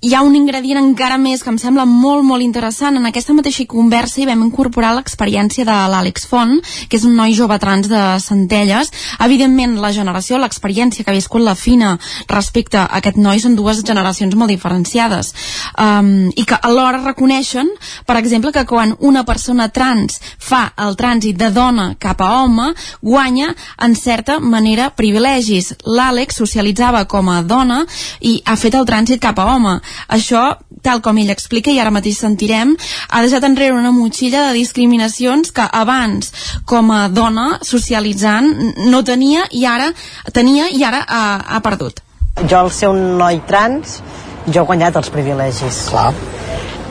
hi 0.00 0.14
ha 0.14 0.22
un 0.24 0.32
ingredient 0.32 0.78
encara 0.80 1.18
més 1.20 1.42
que 1.44 1.50
em 1.52 1.58
sembla 1.60 1.84
molt, 1.84 2.24
molt 2.24 2.40
interessant. 2.40 2.96
En 2.96 3.04
aquesta 3.04 3.34
mateixa 3.36 3.66
conversa 3.68 4.22
hi 4.22 4.26
vam 4.30 4.46
incorporar 4.46 4.94
l'experiència 4.96 5.66
de 5.68 5.74
l'Àlex 5.92 6.24
Font, 6.30 6.54
que 6.88 6.96
és 6.96 7.04
un 7.04 7.18
noi 7.18 7.34
jove 7.36 7.58
trans 7.60 7.88
de 7.90 8.00
Centelles. 8.24 8.88
Evidentment, 9.20 9.74
la 9.82 9.92
generació, 9.92 10.38
l'experiència 10.40 11.04
que 11.04 11.12
ha 11.12 11.16
viscut 11.18 11.44
la 11.44 11.54
Fina 11.54 11.90
respecte 12.32 12.78
a 12.80 12.86
aquest 12.96 13.18
noi 13.20 13.42
són 13.44 13.58
dues 13.58 13.82
generacions 13.84 14.38
molt 14.40 14.48
diferenciades. 14.54 15.34
Um, 15.76 16.30
I 16.32 16.46
que 16.48 16.56
alhora 16.56 17.02
reconeixen, 17.04 17.68
per 18.08 18.16
exemple, 18.22 18.54
que 18.56 18.64
quan 18.64 18.96
una 19.04 19.26
persona 19.28 19.68
trans 19.68 20.16
fa 20.40 20.62
el 20.80 20.96
trànsit 20.96 21.36
de 21.36 21.52
dona 21.52 21.90
cap 22.00 22.24
a 22.24 22.30
home, 22.38 22.70
guanya, 23.04 23.52
en 23.84 23.98
certa 24.00 24.40
manera, 24.40 24.88
privilegis. 24.96 25.74
L'Àlex 25.84 26.40
socialitzava 26.40 27.04
com 27.04 27.28
a 27.28 27.42
dona 27.44 27.82
i 28.24 28.38
ha 28.46 28.56
fet 28.56 28.80
el 28.80 28.88
trànsit 28.88 29.20
cap 29.20 29.36
a 29.36 29.50
home 29.52 29.76
això, 30.08 30.56
tal 30.82 31.02
com 31.04 31.18
ell 31.20 31.32
explica, 31.32 31.72
i 31.72 31.80
ara 31.80 31.92
mateix 31.94 32.20
sentirem, 32.22 32.74
ha 33.08 33.22
deixat 33.24 33.44
enrere 33.46 33.76
una 33.76 33.92
motxilla 33.94 34.46
de 34.48 34.58
discriminacions 34.58 35.52
que 35.52 35.66
abans, 35.66 36.32
com 36.64 36.92
a 36.94 37.06
dona, 37.08 37.58
socialitzant, 37.66 38.50
no 38.90 39.02
tenia 39.04 39.46
i 39.50 39.66
ara 39.68 39.90
tenia 40.32 40.70
i 40.72 40.84
ara 40.84 41.04
ha, 41.06 41.24
ha 41.56 41.60
perdut. 41.64 42.00
Jo, 42.46 42.60
al 42.60 42.70
ser 42.72 42.88
un 42.88 43.18
noi 43.18 43.42
trans, 43.48 43.98
jo 44.46 44.62
he 44.62 44.66
guanyat 44.66 44.96
els 44.96 45.10
privilegis. 45.12 45.82
Clar. 45.90 46.12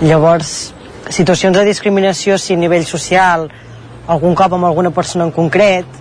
Llavors, 0.02 0.52
situacions 1.10 1.58
de 1.58 1.66
discriminació, 1.68 2.38
si 2.38 2.54
a 2.54 2.60
nivell 2.60 2.86
social, 2.88 3.50
algun 4.10 4.38
cop 4.38 4.54
amb 4.56 4.70
alguna 4.70 4.92
persona 4.94 5.26
en 5.28 5.34
concret, 5.36 5.98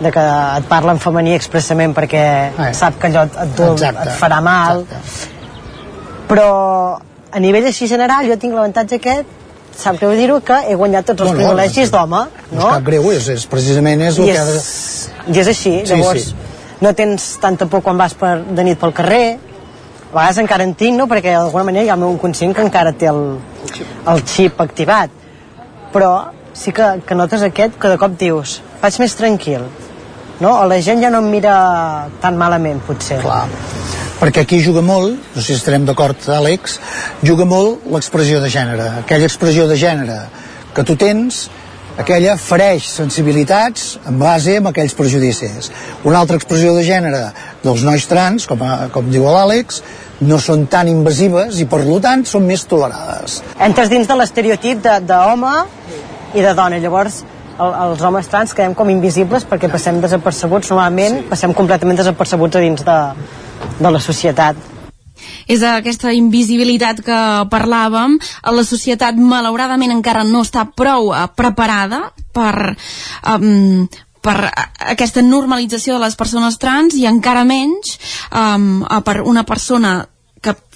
de 0.00 0.12
que 0.12 0.20
et 0.20 0.66
parla 0.68 0.92
en 0.92 1.00
femení 1.00 1.32
expressament 1.36 1.94
perquè 1.96 2.24
eh. 2.50 2.72
sap 2.76 2.98
que 3.00 3.08
allò 3.08 3.24
et, 3.24 3.38
et, 3.46 3.62
Exacte. 3.70 4.10
et 4.10 4.18
farà 4.20 4.42
mal. 4.44 4.84
Però 6.26 6.46
a 7.30 7.40
nivell 7.42 7.66
així 7.68 7.88
general 7.90 8.26
jo 8.30 8.36
tinc 8.40 8.54
l'avantatge 8.56 8.98
aquest 9.00 9.34
sap 9.76 9.98
greu 10.00 10.14
dir-ho 10.16 10.38
que 10.40 10.56
he 10.70 10.74
guanyat 10.74 11.10
tots 11.10 11.20
els 11.26 11.30
No, 11.30 11.36
no, 11.36 11.42
privilegis 11.42 11.90
d'home 11.92 12.22
No 12.52 12.62
és 12.62 12.70
cap 12.78 12.86
greu, 12.86 13.10
és, 13.12 13.26
és 13.34 13.42
precisament 13.50 14.00
és 14.06 14.18
el 14.18 14.28
I 14.30 14.32
que 14.32 14.38
ha 14.40 14.44
de... 14.48 14.54
és, 14.56 14.70
i 15.28 15.40
és 15.42 15.50
així, 15.52 15.72
Sí, 15.84 15.90
llavors 15.92 16.30
sí. 16.30 16.36
no 16.80 16.92
tens 16.96 17.26
tanta 17.42 17.68
por 17.68 17.82
quan 17.84 17.98
vas 18.00 18.14
per, 18.16 18.38
de 18.56 18.64
nit 18.64 18.80
pel 18.80 18.94
carrer 18.96 19.26
a 19.36 20.14
vegades 20.16 20.38
encara 20.40 20.64
en 20.64 20.72
tinc, 20.78 20.96
no? 20.96 21.04
perquè 21.10 21.34
d'alguna 21.34 21.66
manera 21.68 21.84
hi 21.84 21.90
ha 21.92 21.96
el 21.98 22.00
meu 22.00 22.14
inconscient 22.14 22.54
que 22.56 22.64
encara 22.64 22.94
té 22.96 23.10
el, 23.10 23.20
el 24.08 24.24
xip 24.24 24.62
activat 24.64 25.12
però 25.92 26.12
sí 26.56 26.72
que, 26.72 26.86
que 27.04 27.14
notes 27.18 27.44
aquest 27.44 27.76
que 27.76 27.92
de 27.92 27.98
cop 28.00 28.16
dius, 28.16 28.62
vaig 28.80 28.96
més 29.02 29.18
tranquil 29.18 29.66
no? 30.40 30.54
o 30.54 30.64
la 30.64 30.80
gent 30.80 31.04
ja 31.04 31.12
no 31.12 31.20
em 31.20 31.28
mira 31.36 32.08
tan 32.24 32.40
malament 32.40 32.80
potser 32.88 33.20
Clar. 33.20 33.44
Perquè 34.20 34.46
aquí 34.46 34.62
juga 34.64 34.82
molt, 34.84 35.18
no 35.34 35.42
sé 35.42 35.52
si 35.52 35.58
estarem 35.60 35.84
d'acord 35.88 36.28
Àlex, 36.38 36.78
juga 37.22 37.44
molt 37.48 37.84
l'expressió 37.92 38.40
de 38.40 38.50
gènere, 38.52 38.88
aquella 39.02 39.28
expressió 39.28 39.68
de 39.68 39.76
gènere 39.80 40.18
que 40.76 40.84
tu 40.84 40.96
tens 41.00 41.46
aquella 41.96 42.36
fereix 42.36 42.86
sensibilitats 42.92 43.96
en 44.08 44.18
base 44.20 44.58
a 44.58 44.64
aquells 44.70 44.94
prejudicis. 44.96 45.70
Una 46.04 46.20
altra 46.20 46.36
expressió 46.36 46.74
de 46.76 46.84
gènere 46.84 47.22
dels 47.62 47.84
nois 47.86 48.04
trans, 48.08 48.46
com, 48.48 48.60
a, 48.62 48.88
com 48.92 49.08
diu 49.10 49.24
l'Àlex, 49.24 49.80
no 50.28 50.38
són 50.40 50.66
tan 50.72 50.88
invasives 50.88 51.60
i 51.60 51.66
per 51.68 51.82
tant 52.04 52.24
són 52.24 52.46
més 52.48 52.64
tolerades. 52.64 53.42
entres 53.60 53.88
dins 53.92 54.08
de 54.08 54.16
l'estereotip 54.16 54.84
d'home 55.08 55.54
i 56.34 56.42
de 56.44 56.52
dona 56.54 56.78
llavors 56.78 57.22
el, 57.58 57.74
els 57.88 58.04
homes 58.04 58.30
trans 58.30 58.54
quedem 58.56 58.74
com 58.76 58.90
invisibles 58.92 59.46
perquè 59.48 59.70
passem 59.72 60.00
desapercebuts 60.02 60.72
normalment 60.72 61.20
sí. 61.20 61.26
passem 61.30 61.54
completament 61.56 62.00
desapercebuts 62.00 62.58
a 62.58 62.64
dins 62.64 62.86
de, 62.86 62.96
de 63.80 63.92
la 63.92 64.02
societat 64.02 64.58
és 65.48 65.62
aquesta 65.64 66.12
invisibilitat 66.12 67.00
que 67.06 67.20
parlàvem 67.52 68.18
la 68.52 68.64
societat 68.66 69.16
malauradament 69.16 69.94
encara 69.94 70.26
no 70.26 70.42
està 70.44 70.66
prou 70.76 71.12
eh, 71.14 71.24
preparada 71.36 72.10
per 72.36 72.74
um, 73.32 73.86
per 74.26 74.50
aquesta 74.90 75.22
normalització 75.22 75.94
de 75.94 76.02
les 76.02 76.16
persones 76.18 76.58
trans 76.58 76.96
i 76.98 77.06
encara 77.06 77.44
menys 77.46 77.94
um, 78.34 78.82
per 79.06 79.20
una 79.22 79.44
persona 79.46 80.00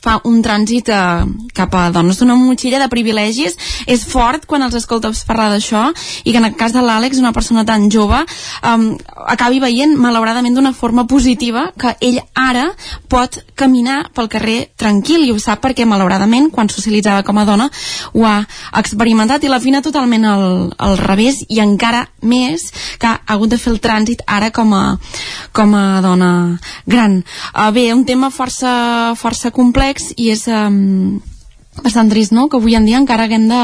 fa 0.01 0.19
un 0.29 0.41
trànsit 0.45 0.89
eh, 0.89 1.25
cap 1.57 1.75
a 1.77 1.89
dones 1.93 2.19
d'una 2.21 2.37
motxilla 2.39 2.81
de 2.81 2.89
privilegis 2.93 3.57
és 3.87 4.05
fort 4.09 4.47
quan 4.49 4.65
els 4.65 4.77
escoltes 4.79 5.23
parlar 5.29 5.51
d'això 5.53 5.89
i 6.25 6.33
que 6.33 6.41
en 6.41 6.49
el 6.49 6.57
cas 6.57 6.73
de 6.73 6.83
l'Àlex, 6.85 7.21
una 7.21 7.35
persona 7.37 7.65
tan 7.69 7.89
jove 7.93 8.23
um, 8.65 8.87
acabi 9.29 9.61
veient 9.61 9.97
malauradament 10.01 10.57
d'una 10.57 10.73
forma 10.73 11.07
positiva 11.07 11.69
que 11.79 11.95
ell 12.01 12.21
ara 12.35 12.71
pot 13.13 13.41
caminar 13.55 14.11
pel 14.17 14.31
carrer 14.33 14.59
tranquil 14.81 15.27
i 15.27 15.35
ho 15.35 15.39
sap 15.39 15.61
perquè 15.65 15.85
malauradament 15.85 16.51
quan 16.51 16.71
socialitzava 16.73 17.25
com 17.27 17.39
a 17.39 17.47
dona 17.49 17.69
ho 18.15 18.25
ha 18.25 18.39
experimentat 18.81 19.45
i 19.45 19.53
la 19.53 19.61
Fina 19.61 19.83
totalment 19.85 20.25
al, 20.25 20.47
al 20.79 20.97
revés 20.97 21.43
i 21.49 21.61
encara 21.61 22.07
més 22.23 22.71
que 22.99 23.11
ha 23.11 23.19
hagut 23.35 23.53
de 23.53 23.59
fer 23.61 23.75
el 23.75 23.81
trànsit 23.85 24.25
ara 24.27 24.51
com 24.55 24.73
a, 24.75 24.85
com 25.53 25.75
a 25.77 26.01
dona 26.01 26.31
gran. 26.87 27.21
Uh, 27.53 27.69
bé, 27.75 27.91
un 27.93 28.07
tema 28.09 28.31
força, 28.33 29.13
força 29.21 29.51
complex 29.53 29.90
i 30.17 30.31
és 30.31 30.47
um, 30.49 31.21
bastant 31.83 32.11
trist, 32.11 32.33
no?, 32.33 32.49
que 32.51 32.57
avui 32.59 32.75
en 32.77 32.85
dia 32.87 32.99
encara 32.99 33.25
haguem 33.25 33.47
de, 33.49 33.61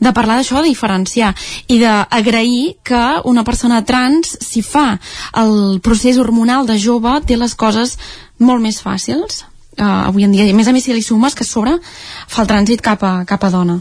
de 0.00 0.12
parlar 0.16 0.36
d'això, 0.40 0.62
de 0.62 0.68
diferenciar 0.72 1.34
i 1.68 1.78
d'agrair 1.82 2.76
que 2.82 3.02
una 3.24 3.44
persona 3.44 3.82
trans, 3.84 4.36
si 4.40 4.62
fa 4.62 4.98
el 5.36 5.78
procés 5.84 6.18
hormonal 6.18 6.66
de 6.66 6.78
jove, 6.78 7.20
té 7.26 7.36
les 7.36 7.54
coses 7.54 7.98
molt 8.38 8.62
més 8.64 8.80
fàcils 8.82 9.44
uh, 9.78 10.08
avui 10.08 10.24
en 10.24 10.32
dia, 10.32 10.48
a 10.48 10.54
més 10.56 10.68
a 10.68 10.72
més 10.72 10.84
si 10.84 10.92
li 10.96 11.02
sumes 11.02 11.34
que 11.34 11.44
a 11.44 11.48
sobre 11.48 11.76
fa 11.82 12.42
el 12.42 12.48
trànsit 12.50 12.80
cap 12.82 13.02
a, 13.04 13.24
cap 13.28 13.44
a 13.44 13.50
dona 13.50 13.78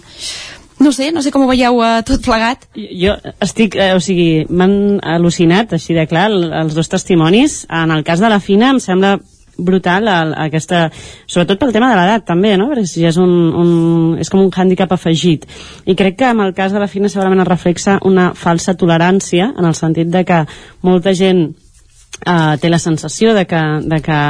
no 0.77 0.91
sé, 0.93 1.07
no 1.09 1.23
sé 1.25 1.31
com 1.33 1.41
ho 1.41 1.49
veieu 1.49 1.79
uh, 1.81 2.03
tot 2.05 2.21
plegat 2.21 2.67
Jo 2.75 3.15
estic, 3.41 3.73
eh, 3.79 3.95
o 3.97 4.01
sigui, 4.03 4.43
m'han 4.49 4.99
al·lucinat, 5.01 5.71
així 5.73 5.95
de 5.97 6.03
clar, 6.05 6.27
el- 6.29 6.51
els 6.53 6.75
dos 6.77 6.85
testimonis. 6.91 7.63
En 7.73 7.89
el 7.95 8.03
cas 8.05 8.19
de 8.21 8.29
la 8.29 8.37
Fina 8.39 8.69
em 8.75 8.77
sembla 8.83 9.15
brutal 9.58 10.08
el, 10.08 10.34
aquesta, 10.48 10.88
sobretot 11.26 11.60
pel 11.61 11.74
tema 11.76 11.90
de 11.92 12.00
l'edat 12.00 12.26
també, 12.27 12.56
no? 12.60 12.69
perquè 12.72 12.86
si 12.90 13.06
és, 13.08 13.18
un, 13.22 13.32
un, 13.58 13.72
és 14.22 14.30
com 14.32 14.44
un 14.44 14.52
hàndicap 14.53 14.94
afegit 14.94 15.48
i 15.86 15.95
crec 15.98 16.19
que 16.19 16.32
en 16.32 16.44
el 16.45 16.53
cas 16.58 16.76
de 16.76 16.82
la 16.82 16.90
Fina 16.92 17.10
segurament 17.10 17.44
es 17.44 17.50
reflexa 17.50 18.00
una 18.08 18.32
falsa 18.38 18.77
tolerància 18.77 19.52
en 19.56 19.66
el 19.66 19.77
sentit 19.77 20.11
de 20.14 20.24
que 20.27 20.44
molta 20.88 21.14
gent 21.18 21.48
uh, 21.50 22.56
té 22.61 22.69
la 22.69 22.82
sensació 22.82 23.34
de 23.38 23.45
que, 23.50 23.64
de 23.84 24.02
que 24.06 24.22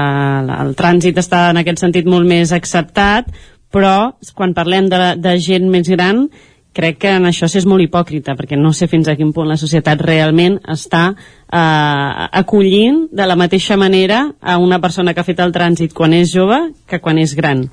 el 0.58 0.76
trànsit 0.80 1.20
està 1.22 1.50
en 1.52 1.62
aquest 1.64 1.84
sentit 1.84 2.10
molt 2.10 2.28
més 2.28 2.54
acceptat 2.56 3.32
però 3.74 4.14
quan 4.36 4.56
parlem 4.56 4.88
de, 4.92 5.02
de 5.20 5.38
gent 5.44 5.68
més 5.72 5.90
gran 5.92 6.28
crec 6.74 7.00
que 7.02 7.14
en 7.18 7.26
això 7.26 7.50
s'és 7.50 7.66
molt 7.66 7.82
hipòcrita 7.82 8.36
perquè 8.38 8.58
no 8.60 8.74
sé 8.76 8.88
fins 8.92 9.08
a 9.10 9.16
quin 9.18 9.34
punt 9.34 9.50
la 9.50 9.58
societat 9.58 10.02
realment 10.06 10.60
està 10.70 11.08
eh, 11.14 12.28
acollint 12.42 13.08
de 13.12 13.26
la 13.26 13.38
mateixa 13.40 13.78
manera 13.78 14.24
a 14.42 14.58
una 14.62 14.80
persona 14.84 15.14
que 15.14 15.24
ha 15.24 15.28
fet 15.28 15.42
el 15.44 15.56
trànsit 15.56 15.96
quan 15.98 16.14
és 16.14 16.32
jove 16.34 16.60
que 16.88 17.02
quan 17.02 17.18
és 17.18 17.34
gran 17.36 17.66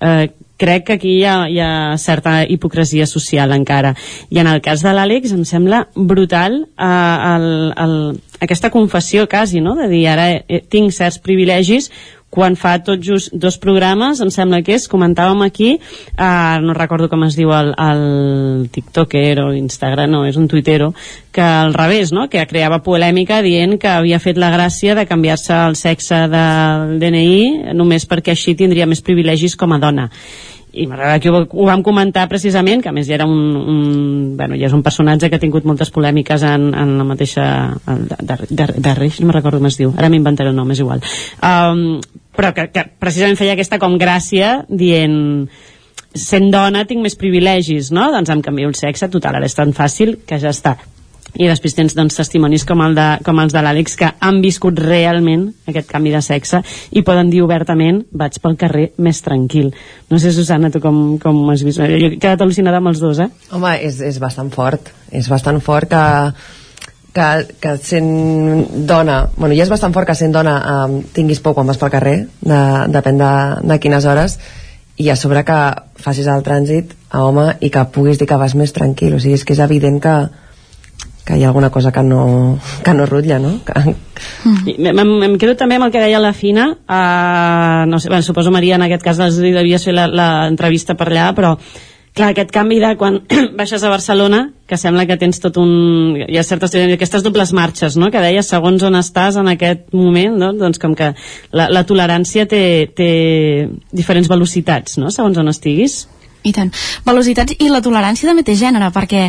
eh, 0.00 0.28
crec 0.58 0.86
que 0.88 0.96
aquí 0.98 1.14
hi 1.20 1.24
ha, 1.24 1.36
hi 1.48 1.60
ha 1.62 1.96
certa 2.02 2.42
hipocresia 2.42 3.06
social 3.06 3.54
encara 3.54 3.94
i 4.28 4.40
en 4.42 4.50
el 4.50 4.60
cas 4.60 4.82
de 4.82 4.92
l'Àlex 4.92 5.32
em 5.36 5.44
sembla 5.46 5.84
brutal 5.94 6.64
eh, 6.64 6.88
el, 7.34 7.48
el, 7.78 7.96
aquesta 8.42 8.72
confessió 8.74 9.28
quasi 9.30 9.62
no? 9.62 9.76
de 9.78 9.88
dir 9.88 10.06
ara 10.10 10.28
eh, 10.34 10.64
tinc 10.68 10.92
certs 10.92 11.22
privilegis 11.22 11.92
quan 12.30 12.56
fa 12.60 12.76
tot 12.84 13.00
just 13.02 13.32
dos 13.32 13.56
programes, 13.58 14.20
em 14.20 14.30
sembla 14.30 14.60
que 14.64 14.74
és, 14.76 14.88
comentàvem 14.90 15.42
aquí, 15.46 15.70
eh, 15.78 16.58
no 16.60 16.76
recordo 16.76 17.08
com 17.08 17.24
es 17.24 17.36
diu 17.38 17.52
el, 17.56 17.72
el 17.72 18.68
tiktoker 18.72 19.38
o 19.46 19.48
Instagram, 19.56 20.12
no, 20.12 20.24
és 20.28 20.36
un 20.36 20.48
tuitero, 20.48 20.92
que 21.32 21.44
al 21.44 21.72
revés, 21.74 22.12
no?, 22.12 22.28
que 22.28 22.44
creava 22.50 22.82
polèmica 22.84 23.40
dient 23.44 23.78
que 23.80 23.88
havia 23.88 24.20
fet 24.20 24.38
la 24.40 24.52
gràcia 24.52 24.96
de 24.98 25.06
canviar-se 25.08 25.56
el 25.56 25.78
sexe 25.80 26.26
del 26.28 26.98
DNI 27.00 27.74
només 27.78 28.08
perquè 28.08 28.36
així 28.36 28.56
tindria 28.58 28.88
més 28.88 29.04
privilegis 29.04 29.56
com 29.56 29.72
a 29.72 29.80
dona 29.82 30.08
i 30.78 30.86
m'agrada 30.86 31.18
que 31.22 31.30
ho, 31.32 31.42
ho 31.42 31.66
vam 31.68 31.82
comentar 31.86 32.28
precisament 32.30 32.82
que 32.84 32.90
a 32.90 32.94
més 32.94 33.08
ja 33.08 33.16
era 33.18 33.26
un, 33.28 33.40
un, 33.58 33.80
bueno, 34.38 34.58
ja 34.58 34.68
és 34.68 34.76
un 34.76 34.84
personatge 34.86 35.30
que 35.30 35.38
ha 35.38 35.42
tingut 35.42 35.66
moltes 35.68 35.90
polèmiques 35.94 36.44
en, 36.46 36.70
en 36.74 36.96
la 37.00 37.06
mateixa 37.08 37.46
el, 37.90 38.04
de, 38.10 38.36
de, 38.50 38.68
de 38.76 38.94
Reix, 38.98 39.20
no 39.20 39.30
me 39.30 39.36
recordo 39.36 39.62
com 39.62 39.70
es 39.70 39.78
diu 39.80 39.94
ara 39.96 40.10
m'inventaré 40.12 40.52
el 40.52 40.58
nom, 40.58 40.70
és 40.74 40.82
igual 40.84 41.02
um, 41.42 41.98
però 42.38 42.52
que, 42.54 42.68
que 42.74 42.86
precisament 43.00 43.38
feia 43.40 43.56
aquesta 43.56 43.80
com 43.82 43.98
gràcia 44.00 44.60
dient 44.68 45.48
sent 46.18 46.52
dona 46.54 46.86
tinc 46.88 47.04
més 47.04 47.18
privilegis 47.18 47.92
no? 47.94 48.10
doncs 48.14 48.30
em 48.34 48.44
canvio 48.44 48.70
el 48.70 48.78
sexe, 48.78 49.10
total, 49.12 49.40
ara 49.40 49.50
és 49.50 49.58
tan 49.58 49.74
fàcil 49.76 50.18
que 50.26 50.40
ja 50.40 50.54
està 50.54 50.78
i 51.36 51.48
després 51.48 51.76
tens 51.76 51.94
doncs, 51.96 52.16
testimonis 52.16 52.64
com, 52.68 52.80
el 52.86 52.96
de, 52.96 53.08
com 53.26 53.38
els 53.42 53.52
de 53.52 53.62
l'Àlex 53.64 53.98
que 54.00 54.12
han 54.24 54.40
viscut 54.44 54.80
realment 54.80 55.48
aquest 55.68 55.90
canvi 55.90 56.14
de 56.14 56.22
sexe 56.24 56.62
i 56.96 57.04
poden 57.06 57.30
dir 57.32 57.42
obertament 57.44 58.04
vaig 58.16 58.40
pel 58.42 58.56
carrer 58.60 58.88
més 59.04 59.20
tranquil 59.24 59.72
no 60.08 60.18
sé 60.18 60.32
Susana, 60.32 60.72
tu 60.72 60.80
com, 60.80 61.18
com 61.22 61.42
has 61.52 61.66
vist 61.66 61.82
jo 61.82 61.88
he 61.88 62.16
quedat 62.16 62.40
al·lucinada 62.44 62.80
amb 62.80 62.92
els 62.92 63.02
dos 63.02 63.20
eh? 63.22 63.28
Home, 63.52 63.74
és, 63.84 64.00
és 64.04 64.18
bastant 64.22 64.50
fort. 64.54 64.92
És 65.14 65.28
bastant 65.30 65.60
fort 65.64 65.90
que, 65.90 66.04
que, 67.16 67.28
que 67.62 67.74
sent 67.82 68.86
dona... 68.88 69.20
Bueno, 69.36 69.56
ja 69.56 69.64
és 69.66 69.72
bastant 69.72 69.94
fort 69.96 70.08
que 70.08 70.16
sent 70.18 70.34
dona 70.34 70.56
um, 70.86 70.98
tinguis 71.14 71.42
por 71.44 71.56
quan 71.56 71.68
vas 71.68 71.80
pel 71.80 71.92
carrer, 71.94 72.16
de, 72.40 72.60
depèn 72.94 73.20
de, 73.20 73.32
de 73.72 73.78
quines 73.82 74.08
hores, 74.08 74.38
i 74.98 75.08
a 75.10 75.16
sobre 75.16 75.44
que 75.46 75.58
facis 76.02 76.26
el 76.30 76.44
trànsit 76.46 76.94
a 77.14 77.22
home 77.26 77.46
i 77.62 77.70
que 77.74 77.86
puguis 77.94 78.18
dir 78.18 78.28
que 78.28 78.38
vas 78.40 78.56
més 78.58 78.74
tranquil. 78.74 79.16
O 79.16 79.22
sigui, 79.22 79.38
és 79.38 79.46
que 79.46 79.54
és 79.54 79.62
evident 79.64 80.00
que, 80.02 80.16
que 81.28 81.36
hi 81.36 81.44
ha 81.44 81.50
alguna 81.52 81.68
cosa 81.70 81.92
que 81.92 82.02
no, 82.02 82.58
que 82.84 82.94
no 82.96 83.06
rutlla, 83.06 83.38
no? 83.42 83.58
Que, 83.66 83.94
I 84.72 84.74
Em, 84.78 84.98
em, 84.98 85.12
em 85.28 85.36
quedo 85.38 85.54
també 85.58 85.76
amb 85.76 85.86
el 85.86 85.92
que 85.94 86.00
deia 86.02 86.18
la 86.18 86.32
Fina 86.34 86.70
uh, 86.72 87.84
no 87.86 88.00
sé, 88.00 88.08
bueno, 88.08 88.24
suposo 88.26 88.50
Maria 88.50 88.74
en 88.74 88.86
aquest 88.86 89.04
cas 89.04 89.20
les 89.20 89.38
devies 89.38 89.84
fer 89.84 89.94
l'entrevista 89.94 90.96
per 90.98 91.10
allà 91.10 91.28
però 91.36 91.52
clar, 92.18 92.32
aquest 92.32 92.50
canvi 92.54 92.80
de 92.82 92.94
quan 92.98 93.20
baixes 93.58 93.84
a 93.84 93.92
Barcelona, 93.92 94.40
que 94.66 94.78
sembla 94.80 95.06
que 95.06 95.18
tens 95.20 95.40
tot 95.42 95.58
un... 95.60 96.16
Hi 96.18 96.38
ha 96.38 96.44
certes, 96.46 96.74
aquestes 96.74 97.22
dobles 97.22 97.52
marxes, 97.56 97.96
no?, 98.00 98.10
que 98.10 98.22
deies 98.24 98.50
segons 98.50 98.82
on 98.88 98.98
estàs 98.98 99.38
en 99.40 99.50
aquest 99.52 99.92
moment, 99.94 100.34
no? 100.40 100.52
doncs 100.58 100.82
com 100.82 100.96
que 100.98 101.12
la, 101.52 101.68
la 101.70 101.84
tolerància 101.86 102.48
té, 102.50 102.62
té 102.96 103.10
diferents 103.94 104.30
velocitats, 104.30 104.98
no?, 104.98 105.12
segons 105.14 105.38
on 105.38 105.52
estiguis. 105.52 106.06
I 106.46 106.52
tant. 106.54 106.70
Velocitats 107.06 107.56
i 107.58 107.68
la 107.70 107.80
tolerància 107.82 108.28
també 108.28 108.44
té 108.46 108.54
gènere, 108.58 108.92
perquè 108.94 109.24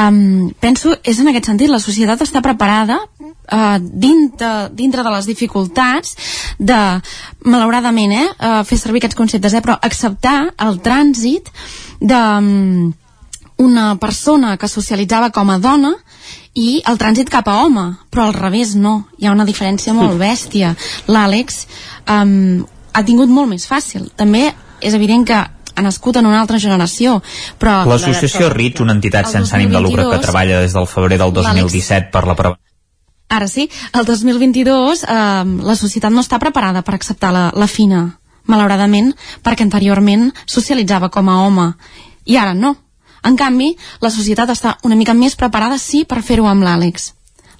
um, 0.00 0.48
penso, 0.60 0.94
és 1.04 1.20
en 1.20 1.28
aquest 1.28 1.50
sentit, 1.50 1.70
la 1.70 1.82
societat 1.82 2.24
està 2.24 2.40
preparada 2.44 2.96
uh, 3.04 3.76
dintre, 3.80 4.70
dintre 4.72 5.04
de 5.04 5.12
les 5.12 5.28
dificultats 5.28 6.16
de, 6.58 6.80
malauradament, 7.44 8.16
eh, 8.16 8.26
uh, 8.32 8.60
fer 8.64 8.80
servir 8.80 9.02
aquests 9.02 9.18
conceptes, 9.18 9.54
eh, 9.54 9.62
però 9.64 9.76
acceptar 9.76 10.38
el 10.64 10.80
trànsit 10.84 11.52
de 12.00 12.20
um, 12.40 12.92
una 13.64 13.94
persona 14.00 14.56
que 14.56 14.68
socialitzava 14.68 15.30
com 15.30 15.50
a 15.50 15.60
dona 15.62 15.92
i 16.58 16.80
el 16.88 16.98
trànsit 16.98 17.30
cap 17.30 17.48
a 17.48 17.58
home, 17.64 17.86
però 18.10 18.28
al 18.28 18.36
revés 18.36 18.74
no, 18.74 19.02
hi 19.18 19.28
ha 19.28 19.34
una 19.34 19.46
diferència 19.46 19.94
molt 19.94 20.16
bèstia. 20.18 20.74
L'Àlex 21.10 21.64
um, 22.08 22.64
ha 22.94 23.02
tingut 23.06 23.30
molt 23.30 23.50
més 23.50 23.66
fàcil. 23.66 24.08
També 24.16 24.48
és 24.80 24.94
evident 24.94 25.26
que 25.26 25.40
ha 25.74 25.82
nascut 25.82 26.20
en 26.20 26.26
una 26.30 26.40
altra 26.40 26.60
generació 26.62 27.20
però 27.58 27.82
L'associació 27.88 28.50
RIT, 28.52 28.80
una 28.84 28.94
entitat 28.96 29.30
sense 29.30 29.56
ànim 29.56 29.74
de 29.74 29.82
lucre 29.82 30.06
que 30.10 30.22
treballa 30.22 30.62
des 30.62 30.76
del 30.76 30.86
febrer 30.90 31.18
del 31.18 31.34
2017 31.34 32.12
per 32.14 32.26
la 32.28 32.38
prevenció 32.38 32.72
Ara 33.28 33.48
sí, 33.48 33.68
el 33.92 34.04
2022 34.04 35.02
eh, 35.02 35.08
la 35.66 35.74
societat 35.74 36.12
no 36.12 36.22
està 36.22 36.38
preparada 36.38 36.84
per 36.86 36.94
acceptar 36.94 37.32
la, 37.34 37.48
la 37.56 37.66
fina, 37.66 38.04
malauradament, 38.46 39.12
perquè 39.42 39.64
anteriorment 39.64 40.28
socialitzava 40.44 41.08
com 41.10 41.30
a 41.32 41.38
home, 41.46 41.70
i 42.28 42.36
ara 42.38 42.54
no. 42.54 42.74
En 43.24 43.38
canvi, 43.40 43.70
la 44.04 44.12
societat 44.12 44.52
està 44.52 44.76
una 44.84 44.98
mica 45.00 45.16
més 45.16 45.34
preparada, 45.40 45.80
sí, 45.80 46.04
per 46.04 46.20
fer-ho 46.22 46.46
amb 46.50 46.66
l'Àlex. 46.66 47.14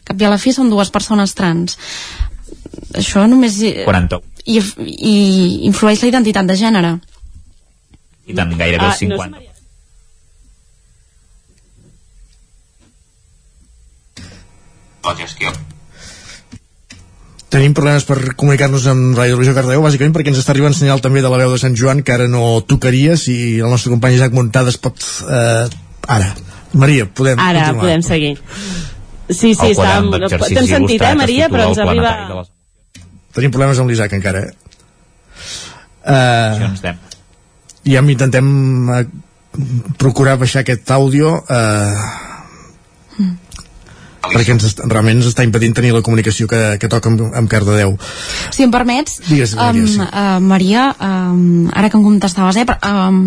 Cap 0.05 0.21
i 0.21 0.29
a 0.29 0.35
la 0.35 0.39
fi 0.39 0.53
són 0.53 0.69
dues 0.69 0.93
persones 0.93 1.33
trans. 1.35 1.79
Això 3.01 3.25
només... 3.27 3.57
40. 3.87 4.21
I, 4.45 4.61
i 4.85 5.15
influeix 5.65 6.03
la 6.05 6.11
identitat 6.13 6.45
de 6.45 6.59
gènere 6.61 6.91
i 8.27 8.37
tant, 8.37 8.55
gairebé 8.59 8.89
ah, 8.89 8.97
50. 8.97 9.31
No 9.31 9.55
la 15.05 15.17
gestió. 15.19 15.53
Tenim 17.53 17.75
problemes 17.77 18.07
per 18.09 18.17
comunicar-nos 18.35 18.87
amb 18.91 19.13
Ràdio 19.15 19.37
Televisió 19.37 19.55
Cardeu, 19.55 19.83
bàsicament 19.85 20.15
perquè 20.17 20.33
ens 20.33 20.41
està 20.41 20.51
arribant 20.55 20.75
senyal 20.75 21.03
també 21.05 21.23
de 21.23 21.31
la 21.31 21.39
veu 21.39 21.53
de 21.53 21.61
Sant 21.63 21.77
Joan, 21.79 22.01
que 22.03 22.15
ara 22.17 22.27
no 22.31 22.65
tocaria, 22.67 23.15
si 23.21 23.61
el 23.61 23.71
nostre 23.71 23.93
company 23.93 24.17
Isaac 24.17 24.35
Montades 24.35 24.81
pot... 24.83 25.05
Eh, 25.29 25.69
ara. 26.17 26.33
Maria, 26.75 27.07
podem 27.07 27.39
Ara 27.39 27.69
continuar. 27.69 27.85
podem 27.85 28.03
seguir. 28.03 28.33
Sí, 29.31 29.53
sí, 29.55 29.71
estàvem... 29.71 30.11
T'hem 30.27 30.67
sentit, 30.67 30.99
eh, 30.99 31.15
Maria, 31.21 31.47
però 31.53 31.69
ens 31.71 31.79
arriba... 31.85 32.43
Tenim 33.35 33.55
problemes 33.55 33.79
amb 33.83 33.91
l'Isaac 33.91 34.19
encara, 34.19 34.49
eh? 34.49 34.53
Uh, 36.05 37.14
ja 37.85 38.03
intentem 38.17 38.47
eh, 38.91 39.07
procurar 39.99 40.37
baixar 40.41 40.65
aquest 40.65 40.91
àudio 40.91 41.39
eh, 41.49 42.05
mm 43.19 43.44
perquè 44.33 44.55
ens, 44.55 44.77
realment 44.85 45.19
ens 45.19 45.29
està 45.31 45.45
impedint 45.47 45.75
tenir 45.77 45.93
la 45.95 46.03
comunicació 46.05 46.49
que, 46.51 46.61
que 46.81 46.91
toca 46.91 47.11
amb, 47.11 47.23
amb 47.35 47.51
Cardedeu. 47.51 47.97
Si 48.55 48.65
em 48.65 48.73
permets, 48.73 49.19
Digues, 49.27 49.55
Maria, 49.59 49.83
um, 49.83 49.89
sí. 49.91 50.01
uh, 50.05 50.39
Maria 50.45 50.85
um, 50.99 51.69
ara 51.75 51.91
que 51.91 51.99
em 51.99 52.05
contestaves, 52.05 52.59
eh, 52.61 52.67
um, 52.91 53.21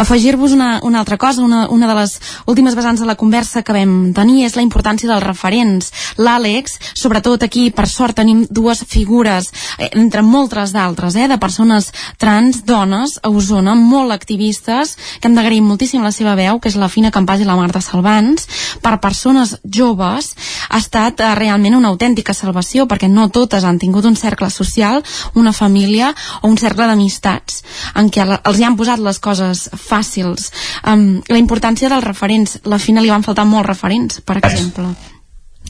afegir-vos 0.00 0.54
una, 0.56 0.70
una 0.86 1.00
altra 1.00 1.18
cosa, 1.20 1.42
una, 1.42 1.66
una 1.68 1.88
de 1.90 1.96
les 2.00 2.16
últimes 2.46 2.74
vessants 2.78 3.00
de 3.00 3.08
la 3.08 3.16
conversa 3.20 3.62
que 3.62 3.76
vam 3.76 4.12
tenir 4.16 4.44
és 4.46 4.56
la 4.56 4.64
importància 4.64 5.10
dels 5.10 5.24
referents. 5.24 5.92
L'Àlex, 6.20 6.78
sobretot 6.98 7.44
aquí, 7.46 7.68
per 7.74 7.86
sort, 7.90 8.18
tenim 8.20 8.44
dues 8.50 8.82
figures, 8.88 9.50
eh, 9.78 9.90
entre 10.00 10.24
moltes 10.26 10.74
d'altres, 10.76 11.16
eh, 11.16 11.28
de 11.30 11.38
persones 11.38 11.90
trans, 12.18 12.64
dones, 12.66 13.18
a 13.22 13.30
Osona, 13.30 13.74
molt 13.74 14.12
activistes, 14.12 14.96
que 15.20 15.28
hem 15.28 15.36
d'agrair 15.38 15.62
moltíssim 15.62 16.02
la 16.02 16.12
seva 16.12 16.34
veu, 16.38 16.60
que 16.60 16.70
és 16.70 16.78
la 16.80 16.90
Fina 16.90 17.12
Campàs 17.14 17.40
i 17.42 17.48
la 17.48 17.58
Marta 17.58 17.82
Salvans, 17.84 18.46
per 18.82 18.98
persones 19.00 19.56
joves 19.64 20.34
ha 20.68 20.78
estat 20.78 21.20
eh, 21.20 21.34
realment 21.38 21.76
una 21.78 21.90
autèntica 21.92 22.34
salvació 22.36 22.86
perquè 22.90 23.08
no 23.10 23.28
totes 23.28 23.64
han 23.64 23.78
tingut 23.78 24.06
un 24.08 24.16
cercle 24.16 24.50
social, 24.50 25.02
una 25.34 25.52
família 25.52 26.14
o 26.40 26.48
un 26.48 26.58
cercle 26.58 26.88
d'amistats 26.90 27.62
en 27.94 28.10
què 28.10 28.26
els 28.38 28.58
hi 28.58 28.66
han 28.66 28.76
posat 28.78 29.02
les 29.02 29.18
coses 29.22 29.68
fàcils. 29.76 30.50
Um, 30.84 31.22
la 31.28 31.40
importància 31.40 31.90
dels 31.90 32.04
referents, 32.04 32.58
la 32.64 32.78
Fina 32.78 33.02
li 33.02 33.12
van 33.12 33.26
faltar 33.26 33.46
molts 33.48 33.68
referents, 33.68 34.20
per 34.24 34.38
exemple. 34.40 34.90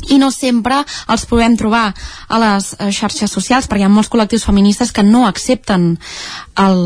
I 0.09 0.17
no 0.17 0.31
sempre 0.33 0.79
els 1.13 1.27
podem 1.29 1.57
trobar 1.61 1.91
a 1.93 2.39
les 2.41 2.71
eh, 2.79 2.89
xarxes 2.95 3.33
socials 3.33 3.67
perquè 3.69 3.85
hi 3.85 3.89
ha 3.89 3.93
molts 3.93 4.09
col·lectius 4.13 4.47
feministes 4.49 4.95
que 4.97 5.05
no 5.05 5.27
accepten 5.29 5.91
el, 6.63 6.81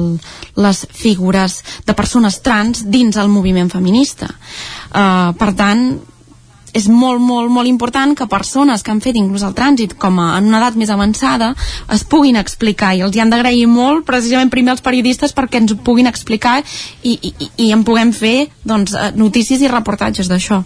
les 0.59 0.81
figures 0.91 1.61
de 1.87 1.95
persones 1.95 2.41
trans 2.43 2.83
dins 2.91 3.21
el 3.21 3.31
moviment 3.31 3.71
feminista. 3.71 4.33
Uh, 4.91 5.31
per 5.39 5.53
tant 5.55 5.87
és 6.75 6.89
molt, 6.91 7.23
molt, 7.23 7.51
molt 7.55 7.71
important 7.71 8.17
que 8.19 8.27
persones 8.31 8.83
que 8.83 8.93
han 8.93 9.03
fet 9.05 9.17
inclús 9.17 9.45
el 9.47 9.55
trànsit 9.57 9.95
com 10.01 10.19
a, 10.19 10.35
en 10.39 10.51
una 10.51 10.61
edat 10.61 10.79
més 10.81 10.91
avançada 10.91 11.53
es 11.95 12.05
puguin 12.05 12.37
explicar 12.41 12.95
i 12.99 13.05
els 13.07 13.17
hi 13.17 13.23
han 13.23 13.33
d'agrair 13.33 13.69
molt 13.71 14.05
precisament 14.09 14.51
primer 14.53 14.75
els 14.75 14.85
periodistes 14.85 15.35
perquè 15.37 15.63
ens 15.63 15.75
ho 15.75 15.81
puguin 15.87 16.11
explicar 16.11 16.61
i, 17.03 17.15
i, 17.15 17.51
i 17.69 17.73
en 17.73 17.87
puguem 17.87 18.13
fer 18.13 18.51
doncs, 18.67 18.97
eh, 18.99 19.13
notícies 19.17 19.63
i 19.63 19.71
reportatges 19.71 20.31
d'això. 20.31 20.65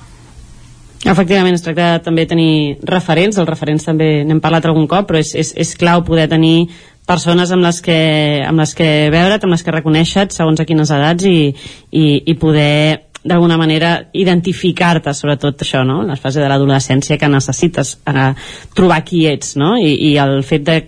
Efectivament, 1.07 1.55
es 1.55 1.63
tracta 1.63 1.93
de 1.93 2.03
també 2.03 2.25
tenir 2.27 2.79
referents, 2.83 3.37
els 3.39 3.47
referents 3.47 3.85
també 3.87 4.25
n'hem 4.27 4.41
parlat 4.43 4.67
algun 4.67 4.89
cop, 4.91 5.07
però 5.07 5.21
és, 5.23 5.31
és, 5.39 5.53
és 5.55 5.77
clau 5.79 6.03
poder 6.03 6.27
tenir 6.33 6.71
persones 7.09 7.53
amb 7.55 7.65
les 7.65 7.79
que, 7.81 7.99
amb 8.45 8.61
les 8.61 8.75
que 8.77 8.89
veure't, 9.15 9.41
amb 9.41 9.55
les 9.55 9.65
que 9.65 9.73
reconèixer 9.73 10.27
segons 10.35 10.61
a 10.61 10.67
quines 10.69 10.91
edats 10.93 11.25
i, 11.25 11.39
i, 11.91 12.05
i 12.29 12.35
poder 12.41 13.08
d'alguna 13.29 13.59
manera 13.61 13.93
identificar-te 14.13 15.15
sobretot 15.15 15.65
això, 15.65 15.85
no? 15.87 16.01
la 16.07 16.17
fase 16.17 16.43
de 16.43 16.49
l'adolescència 16.51 17.19
que 17.21 17.31
necessites 17.31 17.97
eh, 18.09 18.31
trobar 18.75 19.03
qui 19.07 19.27
ets 19.31 19.57
no? 19.61 19.75
I, 19.79 19.95
i 20.11 20.15
el 20.23 20.41
fet 20.47 20.67
de 20.67 20.79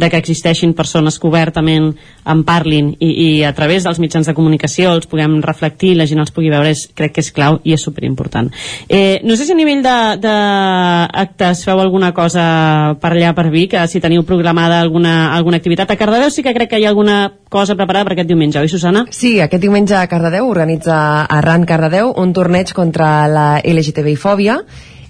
de 0.00 0.08
que 0.10 0.20
existeixin 0.20 0.72
persones 0.74 1.18
que 1.20 1.28
obertament 1.28 1.90
en 2.24 2.42
parlin 2.48 2.94
i, 2.98 3.10
i 3.10 3.28
a 3.44 3.52
través 3.56 3.84
dels 3.84 4.00
mitjans 4.02 4.26
de 4.26 4.34
comunicació 4.36 4.94
els 4.96 5.08
puguem 5.10 5.38
reflectir 5.44 5.92
i 5.92 5.98
la 5.98 6.08
gent 6.08 6.22
els 6.22 6.32
pugui 6.34 6.50
veure 6.52 6.72
és, 6.72 6.86
crec 6.96 7.14
que 7.16 7.24
és 7.24 7.30
clau 7.36 7.60
i 7.64 7.74
és 7.76 7.84
superimportant 7.84 8.50
eh, 8.88 9.20
no 9.24 9.36
sé 9.36 9.46
si 9.46 9.54
a 9.54 9.58
nivell 9.58 9.84
d'actes 9.84 11.64
feu 11.66 11.80
alguna 11.82 12.12
cosa 12.16 12.96
per 13.00 13.12
allà 13.12 13.34
per 13.36 13.48
Vic, 13.50 13.76
si 13.90 14.00
teniu 14.00 14.24
programada 14.24 14.80
alguna, 14.80 15.34
alguna 15.36 15.60
activitat 15.60 15.90
a 15.90 15.98
Cardedeu 16.00 16.30
sí 16.30 16.44
que 16.46 16.54
crec 16.56 16.70
que 16.70 16.80
hi 16.80 16.86
ha 16.86 16.94
alguna 16.94 17.20
cosa 17.50 17.76
preparada 17.76 18.06
per 18.06 18.14
aquest 18.14 18.30
diumenge, 18.30 18.60
oi 18.60 18.70
Susana? 18.70 19.04
Sí, 19.10 19.36
aquest 19.42 19.62
diumenge 19.62 19.96
a 19.98 20.06
Cardedeu 20.10 20.48
organitza 20.48 21.26
Arran 21.26 21.66
Cardedeu 21.68 22.14
un 22.16 22.32
torneig 22.36 22.72
contra 22.76 23.26
la 23.28 23.48
LGTBI-fòbia 23.60 24.60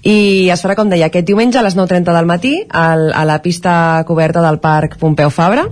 i 0.02 0.48
es 0.48 0.62
farà, 0.64 0.76
com 0.78 0.88
deia, 0.88 1.10
aquest 1.10 1.26
diumenge 1.28 1.60
a 1.60 1.64
les 1.66 1.76
9.30 1.76 2.14
del 2.16 2.28
matí 2.28 2.54
al, 2.70 3.10
a 3.12 3.24
la 3.28 3.40
pista 3.42 4.04
coberta 4.08 4.40
del 4.44 4.60
Parc 4.60 4.96
Pompeu 4.98 5.30
Fabra. 5.30 5.66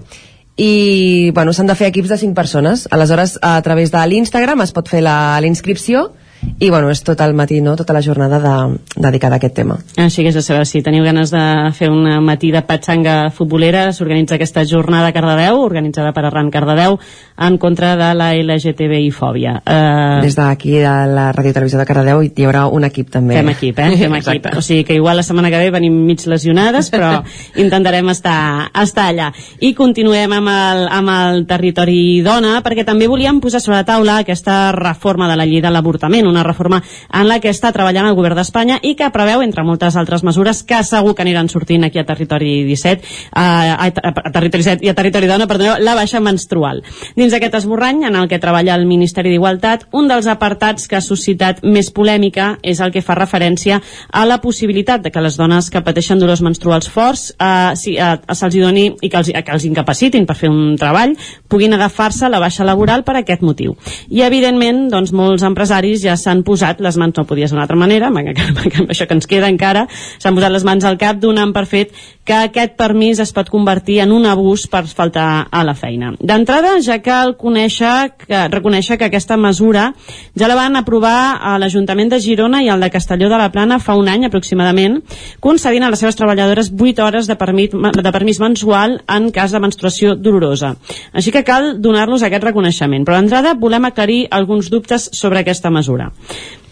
I 0.59 1.31
bueno, 1.35 1.55
s'han 1.55 1.71
de 1.71 1.77
fer 1.79 1.89
equips 1.93 2.11
de 2.11 2.19
5 2.19 2.35
persones. 2.35 2.89
Aleshores 2.91 3.39
a 3.43 3.57
través 3.63 3.93
de 3.95 4.03
l'Instagram 4.11 4.61
es 4.65 4.75
pot 4.75 4.91
fer 4.91 5.05
la, 5.07 5.39
la 5.41 5.47
inscripció 5.47 6.11
i 6.59 6.71
bueno, 6.71 6.91
és 6.91 7.03
tot 7.07 7.21
el 7.23 7.35
matí, 7.35 7.61
no? 7.61 7.77
tota 7.77 7.95
la 7.95 8.03
jornada 8.03 8.39
de, 8.43 8.79
dedicada 8.97 9.37
a 9.37 9.39
aquest 9.39 9.55
tema. 9.55 9.79
Així 9.97 10.23
que 10.23 10.33
és 10.33 10.39
de 10.39 10.43
saber 10.43 10.67
si 10.67 10.83
teniu 10.83 11.05
ganes 11.07 11.33
de 11.35 11.43
fer 11.75 11.91
un 11.91 12.07
matí 12.25 12.51
de 12.55 12.63
patxanga 12.67 13.31
futbolera, 13.35 13.89
s'organitza 13.93 14.37
aquesta 14.39 14.65
jornada 14.67 15.11
a 15.11 15.15
Cardedeu, 15.17 15.61
organitzada 15.63 16.13
per 16.15 16.25
Arran 16.29 16.51
Cardedeu, 16.55 16.99
en 17.39 17.59
contra 17.59 17.95
de 17.97 18.13
la 18.19 18.33
LGTBI-fòbia. 18.35 19.55
Uh... 19.63 20.23
Des 20.25 20.35
d'aquí, 20.39 20.77
de 20.83 20.95
la 21.15 21.29
Ràdio 21.35 21.55
Televisió 21.55 21.79
de 21.79 21.87
Cardedeu, 21.87 22.23
hi 22.27 22.47
haurà 22.47 22.67
un 22.75 22.87
equip 22.89 23.11
també. 23.15 23.37
Fem 23.39 23.53
equip, 23.55 23.79
eh? 23.79 23.91
Fem 24.03 24.17
equip. 24.21 24.49
O 24.59 24.63
sigui 24.63 24.85
que 24.89 24.99
igual 24.99 25.19
la 25.19 25.27
setmana 25.27 25.51
que 25.51 25.63
ve 25.63 25.71
venim 25.75 25.95
mig 26.07 26.27
lesionades, 26.27 26.91
però 26.95 27.13
intentarem 27.65 28.11
estar, 28.15 28.71
estar 28.83 29.09
allà. 29.13 29.31
I 29.63 29.73
continuem 29.79 30.35
amb 30.41 30.53
el, 30.55 30.85
amb 30.99 31.15
el 31.15 31.45
territori 31.51 32.21
dona, 32.27 32.59
perquè 32.67 32.87
també 32.87 33.11
volíem 33.11 33.43
posar 33.43 33.63
sobre 33.63 33.79
la 33.79 33.87
taula 33.89 34.19
aquesta 34.25 34.73
reforma 34.75 35.31
de 35.31 35.39
la 35.39 35.47
llei 35.47 35.63
de 35.63 35.71
l'avortament, 35.73 36.28
una 36.29 36.45
reforma 36.47 36.83
en 36.83 37.29
la 37.29 37.39
que 37.41 37.53
està 37.53 37.73
treballant 37.75 38.09
el 38.09 38.17
govern 38.19 38.39
d'Espanya 38.39 38.79
i 38.83 38.95
que 38.99 39.11
preveu, 39.15 39.43
entre 39.43 39.65
moltes 39.67 39.97
altres 39.97 40.25
mesures, 40.27 40.63
que 40.63 40.83
segur 40.85 41.15
que 41.15 41.25
aniran 41.25 41.49
sortint 41.49 41.85
aquí 41.89 41.99
a 41.99 42.07
Territori 42.09 42.63
17, 42.69 43.03
a, 43.33 43.47
a, 43.75 43.89
a 43.89 44.33
Territori 44.33 44.65
17 44.65 44.87
i 44.87 44.93
a 44.93 44.97
Territori 44.99 45.31
Dona, 45.31 45.49
perdoneu, 45.51 45.79
la 45.83 45.97
baixa 45.99 46.21
menstrual. 46.21 46.83
Dins 47.17 47.33
d'aquest 47.35 47.59
esborrany, 47.61 48.05
en 48.09 48.17
el 48.19 48.29
que 48.31 48.41
treballa 48.43 48.77
el 48.77 48.87
Ministeri 48.89 49.33
d'Igualtat, 49.33 49.89
un 49.97 50.09
dels 50.11 50.29
apartats 50.31 50.89
que 50.89 50.99
ha 50.99 51.05
suscitat 51.05 51.63
més 51.65 51.91
polèmica 51.95 52.57
és 52.63 52.81
el 52.85 52.93
que 52.95 53.03
fa 53.05 53.17
referència 53.19 53.81
a 54.13 54.25
la 54.29 54.41
possibilitat 54.43 55.03
de 55.05 55.13
que 55.15 55.23
les 55.25 55.39
dones 55.39 55.71
que 55.71 55.83
pateixen 55.85 56.21
dolors 56.21 56.43
menstruals 56.45 56.89
forts 56.93 57.31
eh, 57.39 57.75
si, 57.79 57.97
eh, 57.97 58.17
se'ls 58.35 58.59
doni 58.59 58.89
i 59.01 59.11
que 59.11 59.21
els, 59.21 59.31
que 59.33 59.55
els 59.55 59.67
incapacitin 59.69 60.27
per 60.29 60.37
fer 60.39 60.51
un 60.53 60.77
treball 60.81 61.15
puguin 61.49 61.75
agafar-se 61.75 62.29
la 62.29 62.41
baixa 62.43 62.67
laboral 62.67 63.05
per 63.07 63.19
aquest 63.19 63.43
motiu. 63.47 63.77
I 64.11 64.25
evidentment, 64.27 64.87
doncs, 64.93 65.13
molts 65.17 65.45
empresaris 65.47 66.03
ja 66.05 66.18
s'han 66.19 66.45
posat 66.47 66.83
les 66.85 66.99
mans, 67.01 67.17
no 67.17 67.27
podia 67.29 67.49
ser 67.49 67.57
d'una 67.57 67.67
altra 67.67 67.79
manera, 67.79 68.11
això 68.93 69.07
que 69.07 69.17
ens 69.17 69.27
queda 69.31 69.49
encara, 69.51 69.87
s'han 70.19 70.37
posat 70.37 70.55
les 70.55 70.67
mans 70.67 70.85
al 70.85 70.99
cap 71.01 71.21
donant 71.23 71.55
per 71.55 71.65
fet 71.71 71.95
que 72.29 72.37
aquest 72.37 72.75
permís 72.77 73.23
es 73.23 73.33
pot 73.33 73.49
convertir 73.49 74.01
en 74.05 74.13
un 74.13 74.27
abús 74.29 74.67
per 74.69 74.85
faltar 74.87 75.49
a 75.51 75.63
la 75.65 75.75
feina. 75.75 76.13
D'entrada, 76.21 76.75
ja 76.85 76.99
cal 77.01 77.35
conèixer 77.41 78.13
que, 78.21 78.43
reconèixer 78.53 78.99
que 79.01 79.09
aquesta 79.09 79.39
mesura 79.41 79.93
ja 80.37 80.51
la 80.51 80.59
van 80.59 80.77
aprovar 80.77 81.39
a 81.41 81.57
l'Ajuntament 81.61 82.13
de 82.13 82.21
Girona 82.21 82.61
i 82.63 82.69
al 82.69 82.85
de 82.85 82.91
Castelló 82.93 83.31
de 83.33 83.39
la 83.41 83.49
Plana 83.55 83.79
fa 83.81 83.97
un 83.97 84.11
any 84.13 84.27
aproximadament, 84.29 85.01
concedint 85.41 85.87
a 85.87 85.91
les 85.93 86.05
seves 86.05 86.19
treballadores 86.21 86.69
8 86.77 87.05
hores 87.07 87.31
de 87.31 87.39
permís, 87.41 87.73
de 87.73 88.13
permís 88.13 88.43
mensual 88.45 88.99
en 89.09 89.31
cas 89.33 89.55
de 89.55 89.63
menstruació 89.65 90.15
dolorosa. 90.17 90.75
Així 91.13 91.33
que 91.33 91.45
cal 91.49 91.79
donar-los 91.81 92.25
aquest 92.27 92.45
reconeixement. 92.45 93.07
Però 93.09 93.17
d'entrada 93.17 93.55
volem 93.57 93.89
aclarir 93.89 94.27
alguns 94.31 94.69
dubtes 94.73 95.09
sobre 95.17 95.41
aquesta 95.41 95.73
mesura. 95.73 96.08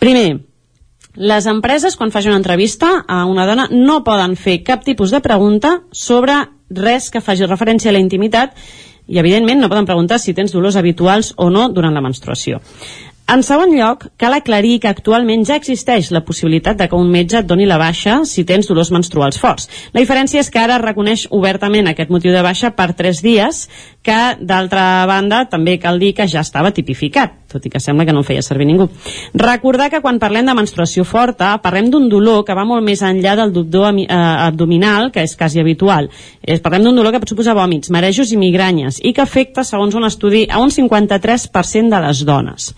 Primer, 0.03 0.41
les 1.17 1.47
empreses, 1.49 1.97
quan 1.97 2.13
facin 2.13 2.35
una 2.35 2.43
entrevista 2.43 3.05
a 3.09 3.25
una 3.25 3.47
dona, 3.49 3.69
no 3.73 4.03
poden 4.05 4.37
fer 4.37 4.61
cap 4.65 4.85
tipus 4.85 5.15
de 5.15 5.23
pregunta 5.25 5.81
sobre 5.93 6.43
res 6.69 7.09
que 7.11 7.23
faci 7.25 7.47
referència 7.47 7.89
a 7.89 7.97
la 7.97 8.03
intimitat 8.03 8.53
i, 9.07 9.19
evidentment, 9.19 9.63
no 9.63 9.71
poden 9.73 9.89
preguntar 9.89 10.19
si 10.21 10.35
tens 10.35 10.53
dolors 10.53 10.77
habituals 10.77 11.33
o 11.37 11.49
no 11.51 11.69
durant 11.73 11.95
la 11.95 12.05
menstruació. 12.05 12.61
En 13.27 13.41
segon 13.43 13.73
lloc, 13.75 14.05
cal 14.23 14.37
aclarir 14.37 14.77
que 14.79 14.87
actualment 14.87 15.43
ja 15.49 15.57
existeix 15.59 16.13
la 16.15 16.21
possibilitat 16.23 16.77
de 16.79 16.87
que 16.87 16.95
un 16.95 17.09
metge 17.11 17.41
et 17.41 17.47
doni 17.49 17.65
la 17.67 17.79
baixa 17.81 18.21
si 18.29 18.45
tens 18.47 18.69
dolors 18.71 18.93
menstruals 18.95 19.41
forts. 19.43 19.67
La 19.97 20.03
diferència 20.05 20.39
és 20.39 20.51
que 20.53 20.61
ara 20.63 20.77
reconeix 20.79 21.25
obertament 21.35 21.91
aquest 21.91 22.13
motiu 22.15 22.31
de 22.31 22.45
baixa 22.47 22.71
per 22.79 22.93
3 22.95 23.25
dies, 23.27 23.65
que, 24.07 24.21
d'altra 24.47 25.05
banda, 25.09 25.45
també 25.51 25.77
cal 25.83 25.99
dir 25.99 26.13
que 26.17 26.29
ja 26.31 26.45
estava 26.47 26.71
tipificat, 26.75 27.35
tot 27.51 27.67
i 27.67 27.73
que 27.73 27.81
sembla 27.83 28.07
que 28.07 28.15
no 28.15 28.23
feia 28.27 28.45
servir 28.45 28.67
ningú. 28.69 28.89
Recordar 29.35 29.89
que 29.91 30.01
quan 30.05 30.21
parlem 30.23 30.47
de 30.47 30.55
menstruació 30.55 31.05
forta, 31.09 31.55
parlem 31.63 31.91
d'un 31.91 32.09
dolor 32.13 32.45
que 32.47 32.55
va 32.55 32.67
molt 32.69 32.85
més 32.87 33.03
enllà 33.07 33.37
del 33.39 33.53
dolor 33.55 33.99
eh, 33.99 34.07
abdominal, 34.11 35.11
que 35.15 35.25
és 35.27 35.37
quasi 35.39 35.61
habitual. 35.63 36.11
Parlem 36.63 36.87
d'un 36.87 37.01
dolor 37.01 37.15
que 37.15 37.21
pot 37.23 37.33
suposar 37.33 37.57
vòmits, 37.59 37.91
marejos 37.95 38.31
i 38.33 38.39
migranyes, 38.39 39.01
i 39.03 39.13
que 39.17 39.25
afecta, 39.25 39.65
segons 39.67 39.97
un 39.99 40.07
estudi, 40.07 40.45
a 40.47 40.61
un 40.63 40.71
53% 40.71 41.91
de 41.91 42.03
les 42.07 42.23
dones. 42.29 42.71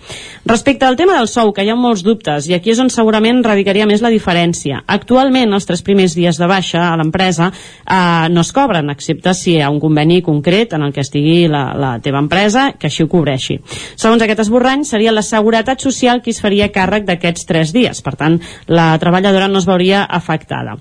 Respecte 0.48 0.88
al 0.88 0.96
tema 0.96 1.18
del 1.18 1.28
sou, 1.28 1.52
que 1.52 1.66
hi 1.66 1.72
ha 1.72 1.76
molts 1.76 2.04
dubtes, 2.06 2.48
i 2.48 2.56
aquí 2.56 2.72
és 2.72 2.80
on 2.80 2.92
segurament 2.92 3.42
radicaria 3.44 3.88
més 3.88 4.04
la 4.04 4.12
diferència. 4.14 4.82
Actualment, 4.86 5.52
els 5.52 5.68
tres 5.68 5.84
primers 5.84 6.16
dies 6.16 6.40
de 6.40 6.48
baixa 6.48 6.86
a 6.88 6.96
l'empresa 6.96 7.50
eh, 7.52 8.28
no 8.32 8.46
es 8.46 8.52
cobren, 8.56 8.88
excepte 8.94 9.34
si 9.36 9.56
hi 9.56 9.62
ha 9.62 9.72
un 9.72 9.80
conveni 9.82 10.22
concret 10.24 10.72
en 10.76 10.86
el 10.86 10.94
que 10.94 11.04
estigui 11.04 11.17
la, 11.50 11.64
la 11.78 11.92
teva 12.04 12.22
empresa 12.22 12.72
que 12.78 12.88
així 12.90 13.04
ho 13.04 13.10
cobreixi. 13.12 13.58
Segons 13.94 14.24
aquest 14.24 14.44
esborrany, 14.46 14.84
seria 14.88 15.14
la 15.14 15.24
Seguretat 15.26 15.82
Social 15.84 16.22
qui 16.22 16.34
es 16.34 16.42
faria 16.42 16.72
càrrec 16.74 17.06
d'aquests 17.08 17.48
tres 17.48 17.72
dies. 17.76 18.02
Per 18.04 18.16
tant, 18.18 18.40
la 18.66 18.90
treballadora 18.98 19.48
no 19.48 19.62
es 19.62 19.68
veuria 19.68 20.04
afectada 20.04 20.78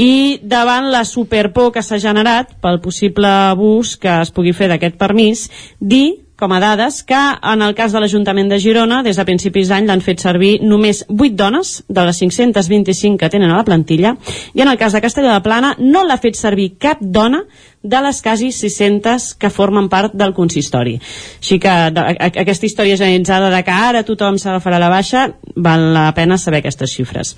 i 0.00 0.40
davant 0.42 0.88
la 0.90 1.04
superpor 1.06 1.70
que 1.74 1.82
s'ha 1.84 2.00
generat 2.02 2.56
pel 2.62 2.80
possible 2.82 3.30
abús 3.30 3.94
que 4.00 4.10
es 4.24 4.32
pugui 4.34 4.54
fer 4.56 4.66
d'aquest 4.72 4.98
permís, 4.98 5.46
dir 5.78 6.23
com 6.36 6.52
a 6.52 6.60
dades 6.60 7.02
que 7.06 7.18
en 7.18 7.62
el 7.62 7.74
cas 7.78 7.92
de 7.94 8.00
l'Ajuntament 8.02 8.50
de 8.50 8.58
Girona 8.58 9.02
des 9.06 9.16
de 9.16 9.24
principis 9.24 9.70
d'any 9.70 9.86
l'han 9.86 10.02
fet 10.02 10.22
servir 10.22 10.58
només 10.62 11.04
8 11.08 11.36
dones 11.38 11.76
de 11.88 12.06
les 12.08 12.18
525 12.18 13.18
que 13.20 13.30
tenen 13.30 13.52
a 13.52 13.60
la 13.60 13.66
plantilla 13.66 14.16
i 14.52 14.64
en 14.64 14.68
el 14.68 14.78
cas 14.78 14.92
de 14.92 15.02
Castelló 15.04 15.32
de 15.32 15.44
Plana 15.46 15.74
no 15.78 16.04
l'ha 16.04 16.18
fet 16.18 16.36
servir 16.36 16.74
cap 16.78 16.98
dona 17.00 17.44
de 17.82 18.00
les 18.02 18.22
quasi 18.22 18.50
600 18.50 19.34
que 19.38 19.50
formen 19.50 19.90
part 19.92 20.14
del 20.16 20.32
consistori. 20.34 20.96
Així 21.38 21.60
que 21.60 21.74
de, 21.94 22.00
a, 22.00 22.30
aquesta 22.42 22.66
història 22.66 22.96
generalitzada 22.96 23.50
de 23.52 23.62
que 23.62 23.80
ara 23.88 24.06
tothom 24.08 24.40
s'agafarà 24.40 24.80
la 24.80 24.90
baixa 24.90 25.28
val 25.54 25.92
la 25.94 26.08
pena 26.16 26.40
saber 26.40 26.64
aquestes 26.64 26.96
xifres. 26.96 27.36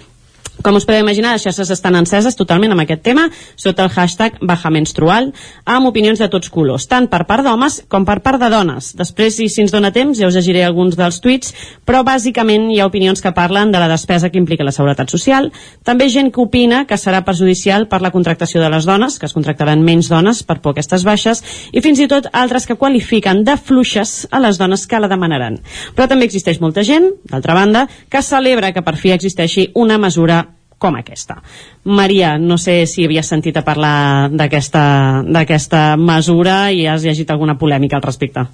Com 0.63 0.77
us 0.79 0.87
podeu 0.89 1.03
imaginar, 1.05 1.35
les 1.37 1.45
xarxes 1.45 1.69
estan 1.71 1.99
enceses 1.99 2.37
totalment 2.37 2.73
amb 2.73 2.81
aquest 2.83 3.03
tema, 3.05 3.27
sota 3.61 3.85
el 3.85 3.91
hashtag 3.93 4.39
baja 4.41 4.71
menstrual, 4.73 5.29
amb 5.69 5.89
opinions 5.91 6.23
de 6.23 6.29
tots 6.33 6.49
colors, 6.51 6.87
tant 6.89 7.11
per 7.13 7.27
part 7.29 7.45
d'homes 7.45 7.83
com 7.93 8.07
per 8.09 8.19
part 8.25 8.41
de 8.41 8.49
dones. 8.51 8.95
Després, 8.97 9.37
si, 9.37 9.51
ens 9.61 9.75
dona 9.75 9.93
temps, 9.93 10.17
ja 10.17 10.31
us 10.31 10.39
llegiré 10.39 10.65
alguns 10.65 10.97
dels 10.97 11.21
tuits, 11.21 11.53
però 11.85 12.01
bàsicament 12.07 12.71
hi 12.73 12.81
ha 12.81 12.89
opinions 12.89 13.21
que 13.21 13.35
parlen 13.37 13.71
de 13.75 13.83
la 13.83 13.91
despesa 13.93 14.31
que 14.33 14.41
implica 14.41 14.65
la 14.65 14.73
seguretat 14.73 15.13
social, 15.13 15.51
també 15.85 16.09
gent 16.09 16.33
que 16.33 16.41
opina 16.41 16.85
que 16.89 16.97
serà 16.97 17.21
perjudicial 17.27 17.87
per 17.93 18.01
la 18.01 18.13
contractació 18.15 18.65
de 18.65 18.73
les 18.73 18.89
dones, 18.89 19.21
que 19.21 19.29
es 19.29 19.37
contractaran 19.37 19.85
menys 19.85 20.09
dones 20.09 20.43
per 20.43 20.63
por 20.65 20.73
aquestes 20.73 21.05
baixes, 21.05 21.45
i 21.73 21.85
fins 21.85 22.01
i 22.01 22.09
tot 22.09 22.31
altres 22.33 22.67
que 22.67 22.79
qualifiquen 22.81 23.45
de 23.45 23.59
fluixes 23.61 24.25
a 24.31 24.41
les 24.41 24.57
dones 24.59 24.87
que 24.89 25.01
la 25.01 25.13
demanaran. 25.13 25.61
Però 25.95 26.09
també 26.09 26.25
existeix 26.27 26.63
molta 26.65 26.83
gent, 26.87 27.13
d'altra 27.29 27.55
banda, 27.55 27.87
que 28.09 28.25
celebra 28.25 28.73
que 28.73 28.83
per 28.83 28.97
fi 28.97 29.13
existeixi 29.13 29.71
una 29.75 30.01
mesura 30.01 30.46
com 30.79 30.97
aquesta. 30.97 31.41
Maria, 31.85 32.37
no 32.39 32.59
sé 32.59 32.85
si 32.87 33.07
havies 33.07 33.29
sentit 33.33 33.57
a 33.57 33.65
parlar 33.65 34.29
d'aquesta 34.31 35.97
mesura 35.97 36.71
i 36.73 36.87
has 36.87 37.05
llegit 37.05 37.31
alguna 37.31 37.57
polèmica 37.59 37.97
al 37.97 38.05
respecte. 38.05 38.45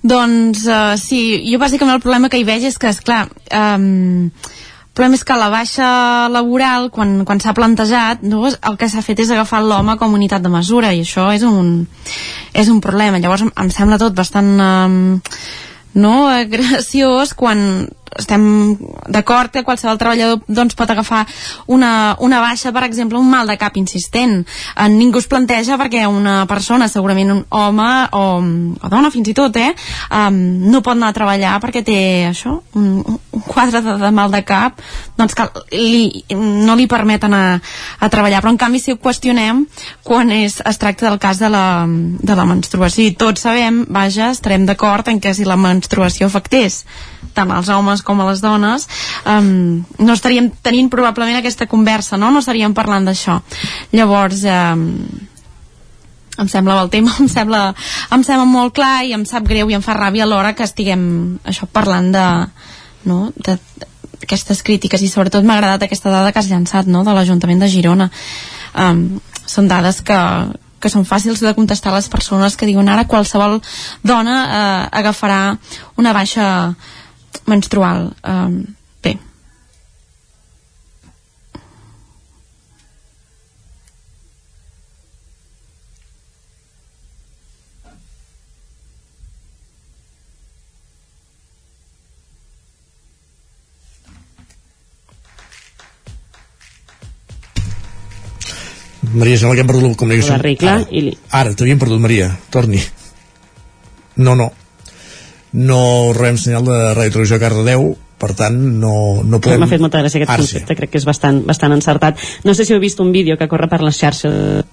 Doncs 0.00 0.64
uh, 0.70 0.96
sí, 0.96 1.42
jo 1.44 1.58
bàsicament 1.60 1.98
el 1.98 2.02
problema 2.02 2.30
que 2.32 2.40
hi 2.40 2.46
veig 2.48 2.64
és 2.70 2.78
que, 2.80 2.88
és 2.88 3.00
clar, 3.04 3.26
um, 3.52 4.30
el 4.30 4.94
problema 4.96 5.18
és 5.18 5.24
que 5.26 5.36
la 5.38 5.50
baixa 5.52 5.88
laboral, 6.32 6.88
quan, 6.94 7.20
quan 7.28 7.40
s'ha 7.42 7.54
plantejat, 7.56 8.24
no, 8.26 8.46
el 8.48 8.78
que 8.80 8.88
s'ha 8.88 9.04
fet 9.04 9.20
és 9.22 9.30
agafar 9.34 9.60
l'home 9.64 9.98
com 10.00 10.16
unitat 10.16 10.42
de 10.42 10.52
mesura, 10.52 10.94
i 10.94 11.04
això 11.04 11.28
és 11.34 11.44
un, 11.46 11.86
és 12.54 12.70
un 12.72 12.80
problema. 12.84 13.20
Llavors 13.20 13.44
em, 13.48 13.52
em 13.64 13.74
sembla 13.74 14.00
tot 14.00 14.16
bastant... 14.16 14.54
Um, 14.60 15.20
no, 15.94 16.14
graciós 16.54 17.34
quan 17.34 17.88
estem 18.18 18.76
d'acord 19.08 19.52
que 19.52 19.62
qualsevol 19.66 19.98
treballador 20.00 20.40
doncs, 20.48 20.74
pot 20.78 20.90
agafar 20.90 21.24
una, 21.70 22.16
una 22.18 22.40
baixa, 22.42 22.72
per 22.74 22.82
exemple, 22.86 23.18
un 23.18 23.30
mal 23.30 23.46
de 23.46 23.56
cap 23.60 23.76
insistent. 23.78 24.40
Eh, 24.74 24.88
ningú 24.90 25.20
es 25.22 25.28
planteja 25.30 25.78
perquè 25.80 26.06
una 26.10 26.44
persona, 26.50 26.88
segurament 26.90 27.34
un 27.36 27.42
home 27.48 27.90
o, 28.16 28.24
o 28.40 28.90
dona 28.90 29.12
fins 29.14 29.30
i 29.30 29.36
tot, 29.36 29.56
eh, 29.60 29.70
um, 30.10 30.40
no 30.70 30.82
pot 30.82 30.96
anar 30.96 31.12
a 31.12 31.16
treballar 31.16 31.56
perquè 31.62 31.84
té 31.86 32.00
això, 32.30 32.56
un, 32.78 32.90
un 33.06 33.44
quadre 33.46 33.82
de, 33.84 33.96
de 34.00 34.10
mal 34.14 34.32
de 34.34 34.42
cap, 34.46 34.80
doncs 35.18 35.36
que 35.38 35.46
li, 35.76 36.24
no 36.34 36.76
li 36.78 36.88
permet 36.90 37.28
anar 37.28 37.60
a 37.60 38.10
treballar. 38.10 38.42
Però 38.42 38.54
en 38.54 38.60
canvi 38.60 38.82
si 38.82 38.94
ho 38.94 38.98
qüestionem 38.98 39.64
quan 40.06 40.32
és, 40.34 40.58
es 40.66 40.82
tracta 40.82 41.08
del 41.08 41.20
cas 41.22 41.38
de 41.42 41.50
la, 41.52 41.86
de 41.86 42.36
la 42.36 42.48
menstruació 42.48 43.06
i 43.06 43.14
tots 43.14 43.46
sabem, 43.46 43.84
vaja, 43.90 44.32
estarem 44.34 44.66
d'acord 44.66 45.08
en 45.12 45.22
que 45.22 45.34
si 45.36 45.46
la 45.46 45.58
menstruació 45.60 46.26
afectés 46.30 46.82
tant 47.34 47.50
als 47.54 47.68
homes 47.70 47.99
com 48.06 48.20
a 48.20 48.28
les 48.30 48.42
dones 48.44 48.86
um, 49.24 49.82
no 49.98 50.16
estaríem 50.16 50.50
tenint 50.62 50.90
probablement 50.92 51.40
aquesta 51.40 51.68
conversa 51.70 52.18
no, 52.20 52.30
no 52.30 52.42
estaríem 52.44 52.74
parlant 52.76 53.08
d'això. 53.08 53.40
Llavors 53.92 54.44
um, 54.46 54.86
em 56.40 56.48
sembla 56.48 56.80
el 56.82 56.90
tema, 56.90 57.12
em 57.22 57.28
sembla, 57.28 57.62
em 58.14 58.24
sembla 58.26 58.48
molt 58.48 58.74
clar 58.76 59.04
i 59.04 59.14
em 59.16 59.26
sap 59.28 59.48
greu 59.48 59.70
i 59.70 59.76
em 59.76 59.84
fa 59.84 59.96
ràbia 59.98 60.24
alhora 60.26 60.54
que 60.56 60.66
estiguem 60.66 61.02
això 61.44 61.68
parlant 61.70 62.10
de, 62.14 62.26
no, 63.10 63.20
de, 63.36 63.58
aquestes 64.22 64.62
crítiques 64.66 65.02
i 65.02 65.10
sobretot 65.10 65.44
m'ha 65.44 65.58
agradat 65.58 65.86
aquesta 65.86 66.12
dada 66.12 66.32
que 66.32 66.40
has 66.40 66.50
llançat 66.50 66.88
no, 66.88 67.04
de 67.04 67.14
l'Ajuntament 67.16 67.62
de 67.62 67.70
Girona. 67.72 68.10
Um, 68.78 69.20
són 69.50 69.66
dades 69.68 70.00
que, 70.06 70.18
que 70.80 70.90
són 70.92 71.06
fàcils 71.08 71.42
de 71.42 71.54
contestar 71.56 71.92
a 71.92 71.98
les 71.98 72.08
persones 72.12 72.56
que 72.56 72.68
diuen 72.68 72.88
ara 72.88 73.08
qualsevol 73.10 73.58
dona 74.06 74.36
eh, 74.44 74.88
agafarà 75.00 75.40
una 75.98 76.14
baixa 76.14 76.44
menstrual. 77.46 78.12
Um, 78.24 78.62
bé. 79.02 79.16
Maria, 99.10 99.36
sembla 99.38 99.56
que 99.56 99.64
hem 99.64 99.66
perdut 99.66 99.88
la 99.88 99.96
comunicació. 99.98 100.36
La 100.36 100.42
regla 100.44 100.78
ara, 100.78 100.88
i 100.90 101.04
li... 101.08 101.18
ara 101.34 101.54
t'havíem 101.54 101.82
perdut, 101.82 102.00
Maria. 102.00 102.30
Torni. 102.54 102.82
No, 104.20 104.36
no 104.36 104.52
no 105.52 105.82
rebem 106.16 106.38
senyal 106.38 106.66
de 106.66 106.78
Ràdio 106.94 107.16
Televisió 107.16 107.40
Cardedeu 107.42 107.92
per 108.20 108.34
tant 108.36 108.58
no, 108.80 109.22
no 109.24 109.40
podem... 109.40 109.62
M'ha 109.62 109.70
fet 109.70 109.82
molta 109.82 110.02
gràcia 110.02 110.20
aquest 110.20 110.34
Ara 110.34 110.44
concepte, 110.44 110.76
crec 110.76 110.92
que 110.92 111.00
és 111.00 111.06
bastant, 111.08 111.40
bastant 111.48 111.72
encertat. 111.72 112.20
No 112.44 112.52
sé 112.52 112.66
si 112.68 112.74
heu 112.76 112.82
vist 112.82 113.00
un 113.00 113.14
vídeo 113.16 113.38
que 113.40 113.48
corre 113.48 113.70
per 113.70 113.80
les 113.80 113.96
xarxes 113.96 114.68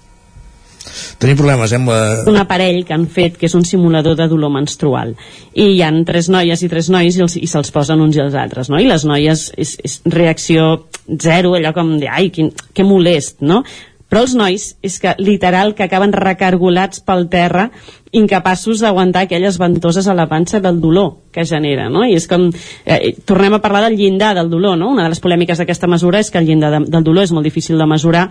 Tenim 1.18 1.36
problemes, 1.38 1.72
eh, 1.72 1.78
amb 1.78 1.90
la... 1.90 2.00
un 2.30 2.38
aparell 2.38 2.84
que 2.86 2.94
han 2.94 3.06
fet 3.10 3.36
que 3.38 3.48
és 3.48 3.54
un 3.58 3.64
simulador 3.66 4.16
de 4.18 4.28
dolor 4.30 4.52
menstrual 4.54 5.14
i 5.52 5.66
hi 5.74 5.82
han 5.84 6.04
tres 6.08 6.30
noies 6.32 6.62
i 6.62 6.70
tres 6.70 6.90
nois 6.94 7.18
i, 7.18 7.22
els, 7.24 7.36
i 7.36 7.48
se'ls 7.50 7.72
posen 7.74 8.02
uns 8.04 8.16
i 8.16 8.22
els 8.22 8.36
altres 8.38 8.70
no? 8.70 8.78
i 8.80 8.86
les 8.88 9.04
noies 9.08 9.48
és, 9.58 9.74
és 9.84 9.98
reacció 10.14 10.68
zero 11.08 11.56
allò 11.58 11.74
com 11.76 11.96
de 12.00 12.08
ai, 12.08 12.30
quin, 12.34 12.52
que 12.72 12.86
molest 12.86 13.42
no? 13.42 13.64
Però 14.08 14.22
els 14.24 14.34
nois 14.34 14.70
és 14.82 14.98
que 15.02 15.14
literal 15.20 15.74
que 15.76 15.84
acaben 15.84 16.14
recargolats 16.16 17.02
pel 17.04 17.26
terra 17.28 17.68
incapaços 18.16 18.80
d'aguantar 18.80 19.26
aquelles 19.26 19.58
ventoses 19.60 20.08
a 20.08 20.14
la 20.16 20.28
panxa 20.30 20.62
del 20.64 20.80
dolor 20.80 21.28
que 21.32 21.44
genera, 21.44 21.90
no? 21.92 22.06
I 22.08 22.16
és 22.16 22.26
com... 22.28 22.48
Eh, 22.88 23.12
tornem 23.28 23.58
a 23.58 23.60
parlar 23.60 23.84
del 23.84 23.98
llindar 24.00 24.34
del 24.38 24.48
dolor, 24.48 24.78
no? 24.80 24.88
Una 24.94 25.04
de 25.04 25.12
les 25.12 25.20
polèmiques 25.20 25.60
d'aquesta 25.60 25.90
mesura 25.90 26.22
és 26.24 26.32
que 26.32 26.40
el 26.40 26.48
llindar 26.48 26.72
de, 26.72 26.82
del 26.88 27.04
dolor 27.04 27.28
és 27.28 27.34
molt 27.36 27.44
difícil 27.44 27.76
de 27.78 27.88
mesurar, 27.88 28.28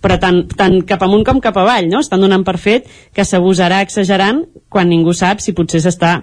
però 0.00 0.16
tant, 0.22 0.44
tant 0.56 0.78
cap 0.86 1.02
amunt 1.02 1.26
com 1.26 1.42
cap 1.42 1.58
avall, 1.58 1.90
no? 1.90 2.04
Estan 2.04 2.22
donant 2.22 2.46
per 2.46 2.56
fet 2.62 2.86
que 3.14 3.26
s'abusarà 3.26 3.82
exagerant 3.82 4.44
quan 4.70 4.88
ningú 4.88 5.14
sap 5.16 5.42
si 5.42 5.56
potser 5.58 5.82
s'està 5.82 6.20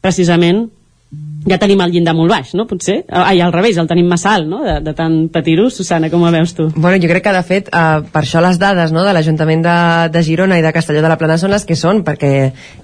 precisament 0.00 0.68
ja 1.50 1.58
tenim 1.60 1.80
el 1.84 1.92
llindar 1.94 2.14
molt 2.16 2.32
baix, 2.32 2.52
no? 2.58 2.66
Potser? 2.70 3.00
Ai, 3.08 3.40
al 3.44 3.52
revés, 3.54 3.78
el 3.80 3.88
tenim 3.90 4.08
massa 4.10 4.34
alt, 4.36 4.48
no? 4.50 4.62
De, 4.66 4.78
de 4.84 4.94
tant 4.96 5.16
patir-ho. 5.34 5.68
Susana, 5.72 6.10
com 6.12 6.22
ho 6.24 6.32
veus 6.34 6.54
tu? 6.56 6.68
Bueno, 6.76 7.00
jo 7.02 7.10
crec 7.10 7.26
que, 7.26 7.34
de 7.34 7.42
fet, 7.46 7.70
eh, 7.72 8.00
per 8.12 8.22
això 8.24 8.42
les 8.44 8.60
dades 8.60 8.94
no, 8.94 9.04
de 9.06 9.14
l'Ajuntament 9.16 9.64
de, 9.64 9.76
de 10.14 10.24
Girona 10.26 10.58
i 10.60 10.64
de 10.64 10.72
Castelló 10.76 11.02
de 11.04 11.12
la 11.12 11.18
Plana 11.20 11.38
són 11.40 11.54
les 11.54 11.66
que 11.68 11.76
són, 11.78 12.02
perquè 12.06 12.32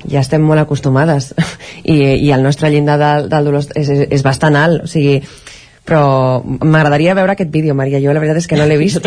ja 0.05 0.23
estem 0.23 0.45
molt 0.45 0.65
acostumades. 0.65 1.33
I, 1.95 1.99
i 2.27 2.31
el 2.35 2.45
nostre 2.45 2.71
llindar 2.73 2.99
del, 3.01 3.29
del 3.33 3.51
dolor 3.51 3.65
és, 3.75 3.89
és, 3.89 4.07
és 4.19 4.25
bastant 4.27 4.57
alt. 4.59 4.85
O 4.85 4.91
sigui, 4.91 5.21
però 5.85 6.41
m'agradaria 6.45 7.13
veure 7.17 7.35
aquest 7.35 7.51
vídeo, 7.53 7.75
Maria. 7.77 8.01
Jo 8.01 8.15
la 8.17 8.21
veritat 8.23 8.41
és 8.41 8.49
que 8.49 8.57
no 8.57 8.65
l'he 8.65 8.79
vist. 8.81 9.05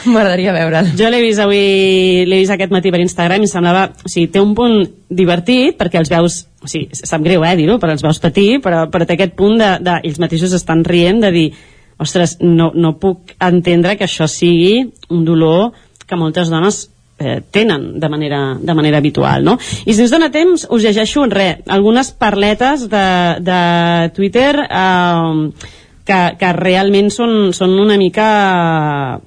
M'agradaria 0.14 0.54
veure'l. 0.56 0.92
Jo 0.96 1.10
l'he 1.12 1.20
vist 1.20 1.42
avui, 1.44 2.24
l'he 2.24 2.40
vist 2.40 2.54
aquest 2.54 2.72
matí 2.72 2.92
per 2.94 3.02
Instagram 3.04 3.44
i 3.44 3.48
em 3.48 3.52
semblava, 3.52 3.84
o 3.92 4.12
sigui, 4.12 4.30
té 4.32 4.40
un 4.40 4.54
punt 4.56 4.78
divertit 5.12 5.76
perquè 5.76 6.00
els 6.00 6.12
veus, 6.12 6.40
o 6.64 6.70
sigui, 6.72 6.88
sap 6.96 7.24
greu 7.26 7.44
eh, 7.44 7.54
dir-ho, 7.60 7.76
però 7.82 7.92
els 7.92 8.04
veus 8.06 8.20
patir, 8.22 8.62
però, 8.64 8.86
però 8.92 9.04
té 9.04 9.18
aquest 9.18 9.36
punt 9.36 9.60
de, 9.60 9.70
de, 9.84 10.00
ells 10.08 10.20
mateixos 10.24 10.56
estan 10.56 10.84
rient 10.88 11.20
de 11.26 11.32
dir, 11.34 11.46
ostres, 12.00 12.38
no, 12.40 12.70
no 12.72 12.96
puc 13.00 13.36
entendre 13.36 13.98
que 14.00 14.08
això 14.08 14.28
sigui 14.30 14.86
un 15.12 15.24
dolor 15.28 15.74
que 16.06 16.16
moltes 16.16 16.48
dones 16.48 16.86
eh, 17.18 17.42
tenen 17.50 17.98
de 18.00 18.08
manera, 18.08 18.56
de 18.60 18.74
manera 18.74 18.98
habitual 18.98 19.44
no? 19.44 19.58
i 19.84 19.94
si 19.94 20.04
ens 20.04 20.12
dona 20.12 20.30
temps 20.32 20.66
us 20.70 20.82
llegeixo 20.82 21.24
en 21.24 21.32
res 21.32 21.62
algunes 21.66 22.12
parletes 22.12 22.88
de, 22.92 23.06
de 23.40 23.60
Twitter 24.16 24.66
eh, 24.66 25.50
que, 26.06 26.20
que 26.38 26.52
realment 26.56 27.10
són, 27.10 27.54
són 27.56 27.78
una 27.80 27.96
mica 27.98 29.20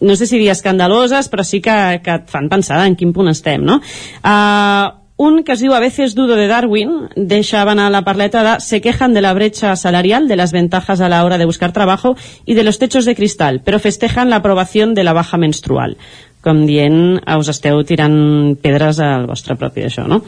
no 0.00 0.16
sé 0.16 0.26
si 0.26 0.38
dir 0.40 0.48
escandaloses 0.54 1.28
però 1.28 1.44
sí 1.44 1.60
que, 1.60 2.00
que 2.04 2.22
et 2.22 2.32
fan 2.32 2.48
pensar 2.48 2.80
en 2.86 2.96
quin 2.96 3.12
punt 3.12 3.28
estem 3.34 3.64
no? 3.64 3.82
Uh, 4.24 4.96
un 5.18 5.42
que 5.42 5.52
es 5.52 5.60
diu 5.60 5.74
A 5.74 5.80
veces 5.82 6.14
dudo 6.14 6.36
de 6.38 6.46
Darwin 6.46 7.10
deixaven 7.16 7.80
a 7.82 7.90
la 7.90 8.04
parleta 8.06 8.44
de 8.44 8.60
se 8.62 8.80
quejan 8.80 9.14
de 9.14 9.20
la 9.20 9.34
brecha 9.34 9.74
salarial, 9.74 10.28
de 10.28 10.36
las 10.36 10.52
ventajas 10.52 11.00
a 11.00 11.08
la 11.08 11.24
hora 11.24 11.38
de 11.38 11.44
buscar 11.44 11.72
trabajo 11.72 12.16
y 12.46 12.54
de 12.54 12.62
los 12.62 12.78
techos 12.78 13.04
de 13.04 13.16
cristal, 13.16 13.60
pero 13.64 13.80
festejan 13.80 14.30
la 14.30 14.36
aprobación 14.36 14.94
de 14.94 15.02
la 15.02 15.12
baja 15.12 15.36
menstrual 15.36 15.96
com 16.44 16.64
dient 16.66 17.18
us 17.36 17.50
esteu 17.52 17.82
tirant 17.84 18.56
pedres 18.62 19.00
al 19.04 19.26
vostre 19.26 19.56
propi 19.56 19.84
d'això, 19.84 20.06
no? 20.08 20.22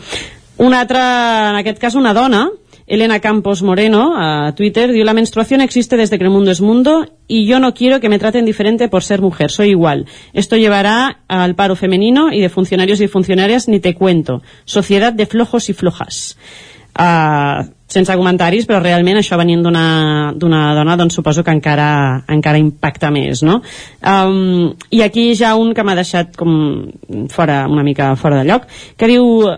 Una 0.61 0.83
altra, 0.85 1.03
en 1.51 1.61
aquest 1.63 1.79
cas 1.81 1.95
una 1.97 2.13
dona, 2.13 2.49
Elena 2.91 3.21
Campos 3.21 3.63
Moreno, 3.63 4.17
a 4.19 4.53
Twitter, 4.59 4.91
diu 4.91 5.07
la 5.07 5.15
menstruación 5.15 5.63
existe 5.63 5.97
desde 5.97 6.19
que 6.19 6.25
el 6.25 6.31
mundo 6.35 6.51
es 6.51 6.61
mundo 6.61 7.07
y 7.29 7.47
yo 7.47 7.61
no 7.61 7.73
quiero 7.73 8.01
que 8.01 8.09
me 8.09 8.19
traten 8.19 8.45
diferente 8.45 8.89
por 8.89 9.05
ser 9.05 9.23
mujer, 9.23 9.53
soy 9.53 9.71
igual. 9.71 10.07
Esto 10.33 10.57
llevará 10.57 11.21
al 11.29 11.55
paro 11.55 11.77
femenino 11.77 12.33
y 12.33 12.41
de 12.41 12.49
funcionarios 12.49 13.01
y 13.01 13.07
funcionarias 13.07 13.69
ni 13.69 13.79
te 13.79 13.95
cuento. 13.95 14.43
Sociedad 14.65 15.13
de 15.13 15.27
flojos 15.27 15.71
y 15.71 15.73
flojas. 15.73 16.37
Uh, 16.95 17.69
sense 17.91 18.15
comentaris, 18.15 18.69
però 18.71 18.79
realment 18.83 19.19
això 19.19 19.37
venint 19.39 19.65
d'una 19.65 20.35
dona, 20.39 20.97
doncs 20.99 21.17
suposo 21.19 21.43
que 21.43 21.55
encara, 21.55 22.23
encara 22.31 22.61
impacta 22.63 23.11
més, 23.11 23.43
no? 23.43 23.61
Um, 24.07 24.77
I 24.95 25.03
aquí 25.03 25.33
ja 25.35 25.57
un 25.59 25.75
que 25.75 25.83
m'ha 25.83 25.99
deixat 25.99 26.39
com 26.39 26.53
fora, 27.35 27.65
una 27.67 27.83
mica 27.87 28.15
fora 28.17 28.39
de 28.39 28.47
lloc, 28.47 28.71
que 28.97 29.11
diu 29.11 29.51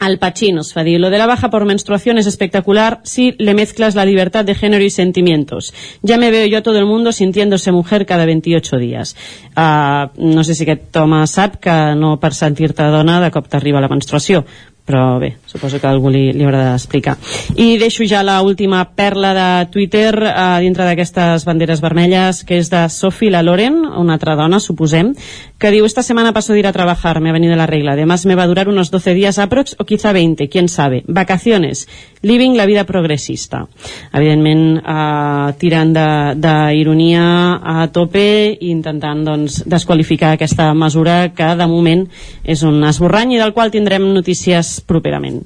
Al 0.00 0.16
Pacino, 0.18 0.62
fa 0.64 0.80
dir, 0.82 0.98
lo 0.98 1.10
de 1.10 1.18
la 1.18 1.26
baja 1.26 1.50
por 1.50 1.66
menstruación 1.66 2.16
es 2.16 2.26
espectacular 2.26 3.00
si 3.04 3.34
le 3.36 3.52
mezclas 3.52 3.94
la 3.94 4.06
libertad 4.06 4.46
de 4.46 4.54
género 4.54 4.82
y 4.82 4.88
sentimientos. 4.88 5.74
Ya 6.00 6.16
me 6.16 6.30
veo 6.30 6.46
yo 6.46 6.58
a 6.58 6.62
todo 6.62 6.78
el 6.78 6.86
mundo 6.86 7.12
sintiéndose 7.12 7.70
mujer 7.70 8.06
cada 8.06 8.24
28 8.24 8.78
días. 8.78 9.14
Uh, 9.54 10.08
no 10.16 10.42
sé 10.42 10.54
si 10.54 10.64
aquest 10.64 10.96
home 10.96 11.26
sap 11.26 11.60
que 11.60 11.76
no 12.00 12.16
per 12.16 12.32
sentir-te 12.32 12.88
dona 12.88 13.20
de 13.20 13.28
cop 13.30 13.52
t'arriba 13.52 13.84
la 13.84 13.92
menstruació, 13.92 14.40
però 14.88 15.20
bé, 15.20 15.34
suposo 15.50 15.80
que 15.82 15.88
algú 15.90 16.12
li, 16.14 16.30
li 16.32 16.46
haurà 16.46 16.62
d'explicar. 16.70 17.16
I 17.58 17.74
deixo 17.80 18.06
ja 18.06 18.22
la 18.22 18.38
última 18.46 18.84
perla 18.94 19.32
de 19.34 19.48
Twitter 19.74 20.14
uh, 20.14 20.60
dintre 20.62 20.86
d'aquestes 20.86 21.44
banderes 21.48 21.82
vermelles, 21.82 22.44
que 22.46 22.60
és 22.60 22.70
de 22.70 22.84
Sophie 22.88 23.32
La 23.34 23.42
Loren, 23.42 23.82
una 23.82 24.14
altra 24.14 24.36
dona, 24.38 24.60
suposem, 24.62 25.12
que 25.58 25.72
diu, 25.74 25.84
esta 25.84 26.04
semana 26.06 26.32
paso 26.32 26.52
de 26.52 26.60
ir 26.62 26.68
a 26.68 26.72
trabajar, 26.72 27.20
me 27.20 27.30
ha 27.30 27.36
venido 27.36 27.56
la 27.56 27.66
regla, 27.66 27.92
además 27.92 28.26
me 28.26 28.36
va 28.36 28.44
a 28.44 28.46
durar 28.46 28.68
unos 28.68 28.90
12 28.90 29.14
días 29.14 29.38
aprox 29.38 29.74
o 29.78 29.84
quizá 29.84 30.12
20, 30.12 30.48
quién 30.48 30.68
sabe. 30.68 31.02
Vacaciones, 31.06 31.88
living 32.22 32.56
la 32.56 32.66
vida 32.66 32.84
progressista. 32.84 33.66
Evidentment, 34.12 34.78
eh, 34.78 35.52
tirant 35.58 35.92
d'ironia 35.92 37.24
a 37.58 37.88
tope 37.92 38.56
i 38.60 38.70
intentant 38.70 39.24
doncs, 39.26 39.64
desqualificar 39.66 40.34
aquesta 40.36 40.70
mesura 40.74 41.32
que 41.34 41.50
de 41.56 41.66
moment 41.66 42.06
és 42.44 42.62
un 42.62 42.84
esborrany 42.84 43.34
i 43.34 43.40
del 43.40 43.54
qual 43.56 43.72
tindrem 43.74 44.12
notícies 44.14 44.78
properament. 44.86 45.39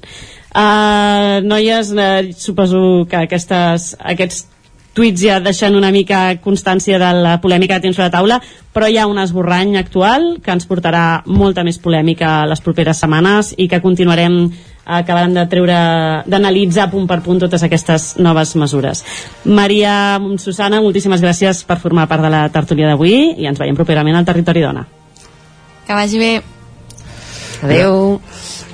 Uh, 0.55 1.41
noies, 1.43 1.91
uh, 1.91 2.21
suposo 2.39 3.05
que 3.09 3.25
aquestes, 3.25 3.93
aquests 3.99 4.45
tuits 4.95 5.19
ja 5.19 5.41
deixen 5.43 5.75
una 5.75 5.91
mica 5.91 6.37
constància 6.41 6.97
de 7.01 7.09
la 7.19 7.35
polèmica 7.43 7.75
que 7.75 7.83
tens 7.83 7.97
sobre 7.97 8.07
la 8.07 8.13
taula, 8.13 8.37
però 8.71 8.87
hi 8.87 8.97
ha 8.97 9.09
un 9.11 9.19
esborrany 9.19 9.75
actual 9.77 10.37
que 10.43 10.55
ens 10.55 10.67
portarà 10.69 11.21
molta 11.27 11.65
més 11.67 11.81
polèmica 11.83 12.45
les 12.47 12.63
properes 12.63 13.03
setmanes 13.03 13.51
i 13.59 13.67
que 13.67 13.81
continuarem 13.83 14.47
acabaran 14.85 15.33
de 15.33 15.45
treure 15.51 15.77
d'analitzar 16.29 16.87
punt 16.91 17.07
per 17.09 17.19
punt 17.25 17.41
totes 17.41 17.63
aquestes 17.65 18.13
noves 18.21 18.55
mesures. 18.55 19.03
Maria 19.43 20.19
Susana, 20.39 20.79
moltíssimes 20.81 21.23
gràcies 21.25 21.63
per 21.67 21.81
formar 21.81 22.07
part 22.07 22.23
de 22.23 22.31
la 22.31 22.45
tertúlia 22.53 22.93
d'avui 22.93 23.33
i 23.35 23.49
ens 23.49 23.59
veiem 23.59 23.75
properament 23.75 24.15
al 24.15 24.29
Territori 24.29 24.63
Dona. 24.63 24.85
Que 25.85 25.93
vagi 25.93 26.21
bé. 26.21 26.33
Adeu. 27.65 28.21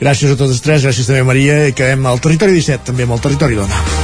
Gràcies 0.02 0.34
a 0.34 0.38
totes 0.38 0.64
tres, 0.66 0.82
gràcies 0.82 1.06
també 1.06 1.22
Maria 1.28 1.60
i 1.70 1.76
quedem 1.78 2.10
al 2.10 2.24
Territori 2.24 2.58
17 2.58 2.90
també 2.90 3.06
amb 3.06 3.20
el 3.20 3.28
Territori 3.28 3.62
Dona. 3.62 4.01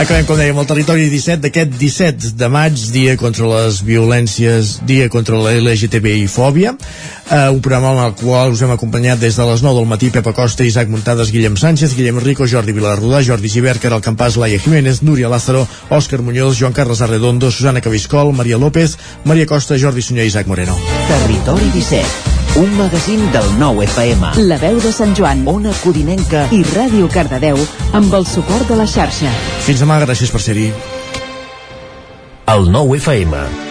Acabem, 0.00 0.24
com 0.24 0.38
dèiem, 0.38 0.56
el 0.56 0.64
territori 0.64 1.02
17 1.12 1.42
d'aquest 1.44 1.74
17 1.76 2.30
de 2.40 2.46
maig, 2.48 2.86
dia 2.88 3.18
contra 3.20 3.44
les 3.50 3.82
violències, 3.84 4.78
dia 4.88 5.10
contra 5.12 5.36
la 5.36 5.52
LGTBI 5.58 6.24
fòbia, 6.32 6.72
eh, 6.72 7.50
un 7.52 7.60
programa 7.60 7.90
amb 7.90 8.00
el 8.06 8.14
qual 8.16 8.56
us 8.56 8.62
hem 8.64 8.72
acompanyat 8.72 9.20
des 9.20 9.36
de 9.36 9.44
les 9.44 9.60
9 9.60 9.76
del 9.76 9.90
matí 9.92 10.08
Pepa 10.08 10.32
Costa, 10.32 10.64
Isaac 10.64 10.88
Muntades, 10.88 11.28
Guillem 11.28 11.60
Sánchez, 11.60 11.92
Guillem 11.98 12.16
Rico, 12.24 12.48
Jordi 12.48 12.72
Vilarrodà, 12.72 13.20
Jordi 13.20 13.52
Givert, 13.52 13.84
Caral 13.84 14.00
Campàs, 14.00 14.40
Laia 14.40 14.58
Jiménez, 14.58 15.02
Núria 15.02 15.28
Lázaro, 15.28 15.68
Òscar 15.90 16.22
Muñoz, 16.24 16.56
Joan 16.56 16.72
Carles 16.72 17.04
Arredondo, 17.04 17.50
Susana 17.50 17.84
Cabiscol, 17.84 18.32
Maria 18.32 18.56
López, 18.56 18.96
Maria 19.24 19.44
Costa, 19.44 19.76
Jordi 19.76 20.00
Sunyer 20.00 20.24
i 20.24 20.28
Isaac 20.32 20.46
Moreno. 20.46 20.80
Territori 21.12 21.68
17 21.76 22.39
un 22.60 22.76
magazín 22.76 23.20
del 23.32 23.46
nou 23.58 23.80
FM. 23.80 24.34
La 24.44 24.58
veu 24.60 24.76
de 24.84 24.92
Sant 24.92 25.14
Joan, 25.16 25.46
Ona 25.48 25.72
Codinenca 25.80 26.42
i 26.52 26.60
Ràdio 26.74 27.08
Cardedeu 27.08 27.56
amb 27.96 28.12
el 28.20 28.28
suport 28.28 28.68
de 28.68 28.76
la 28.76 28.84
xarxa. 28.84 29.32
Fins 29.64 29.80
demà, 29.80 29.96
gràcies 30.04 30.28
per 30.34 30.44
ser-hi. 30.44 30.68
El 32.52 32.68
nou 32.68 32.92
FM 32.98 33.69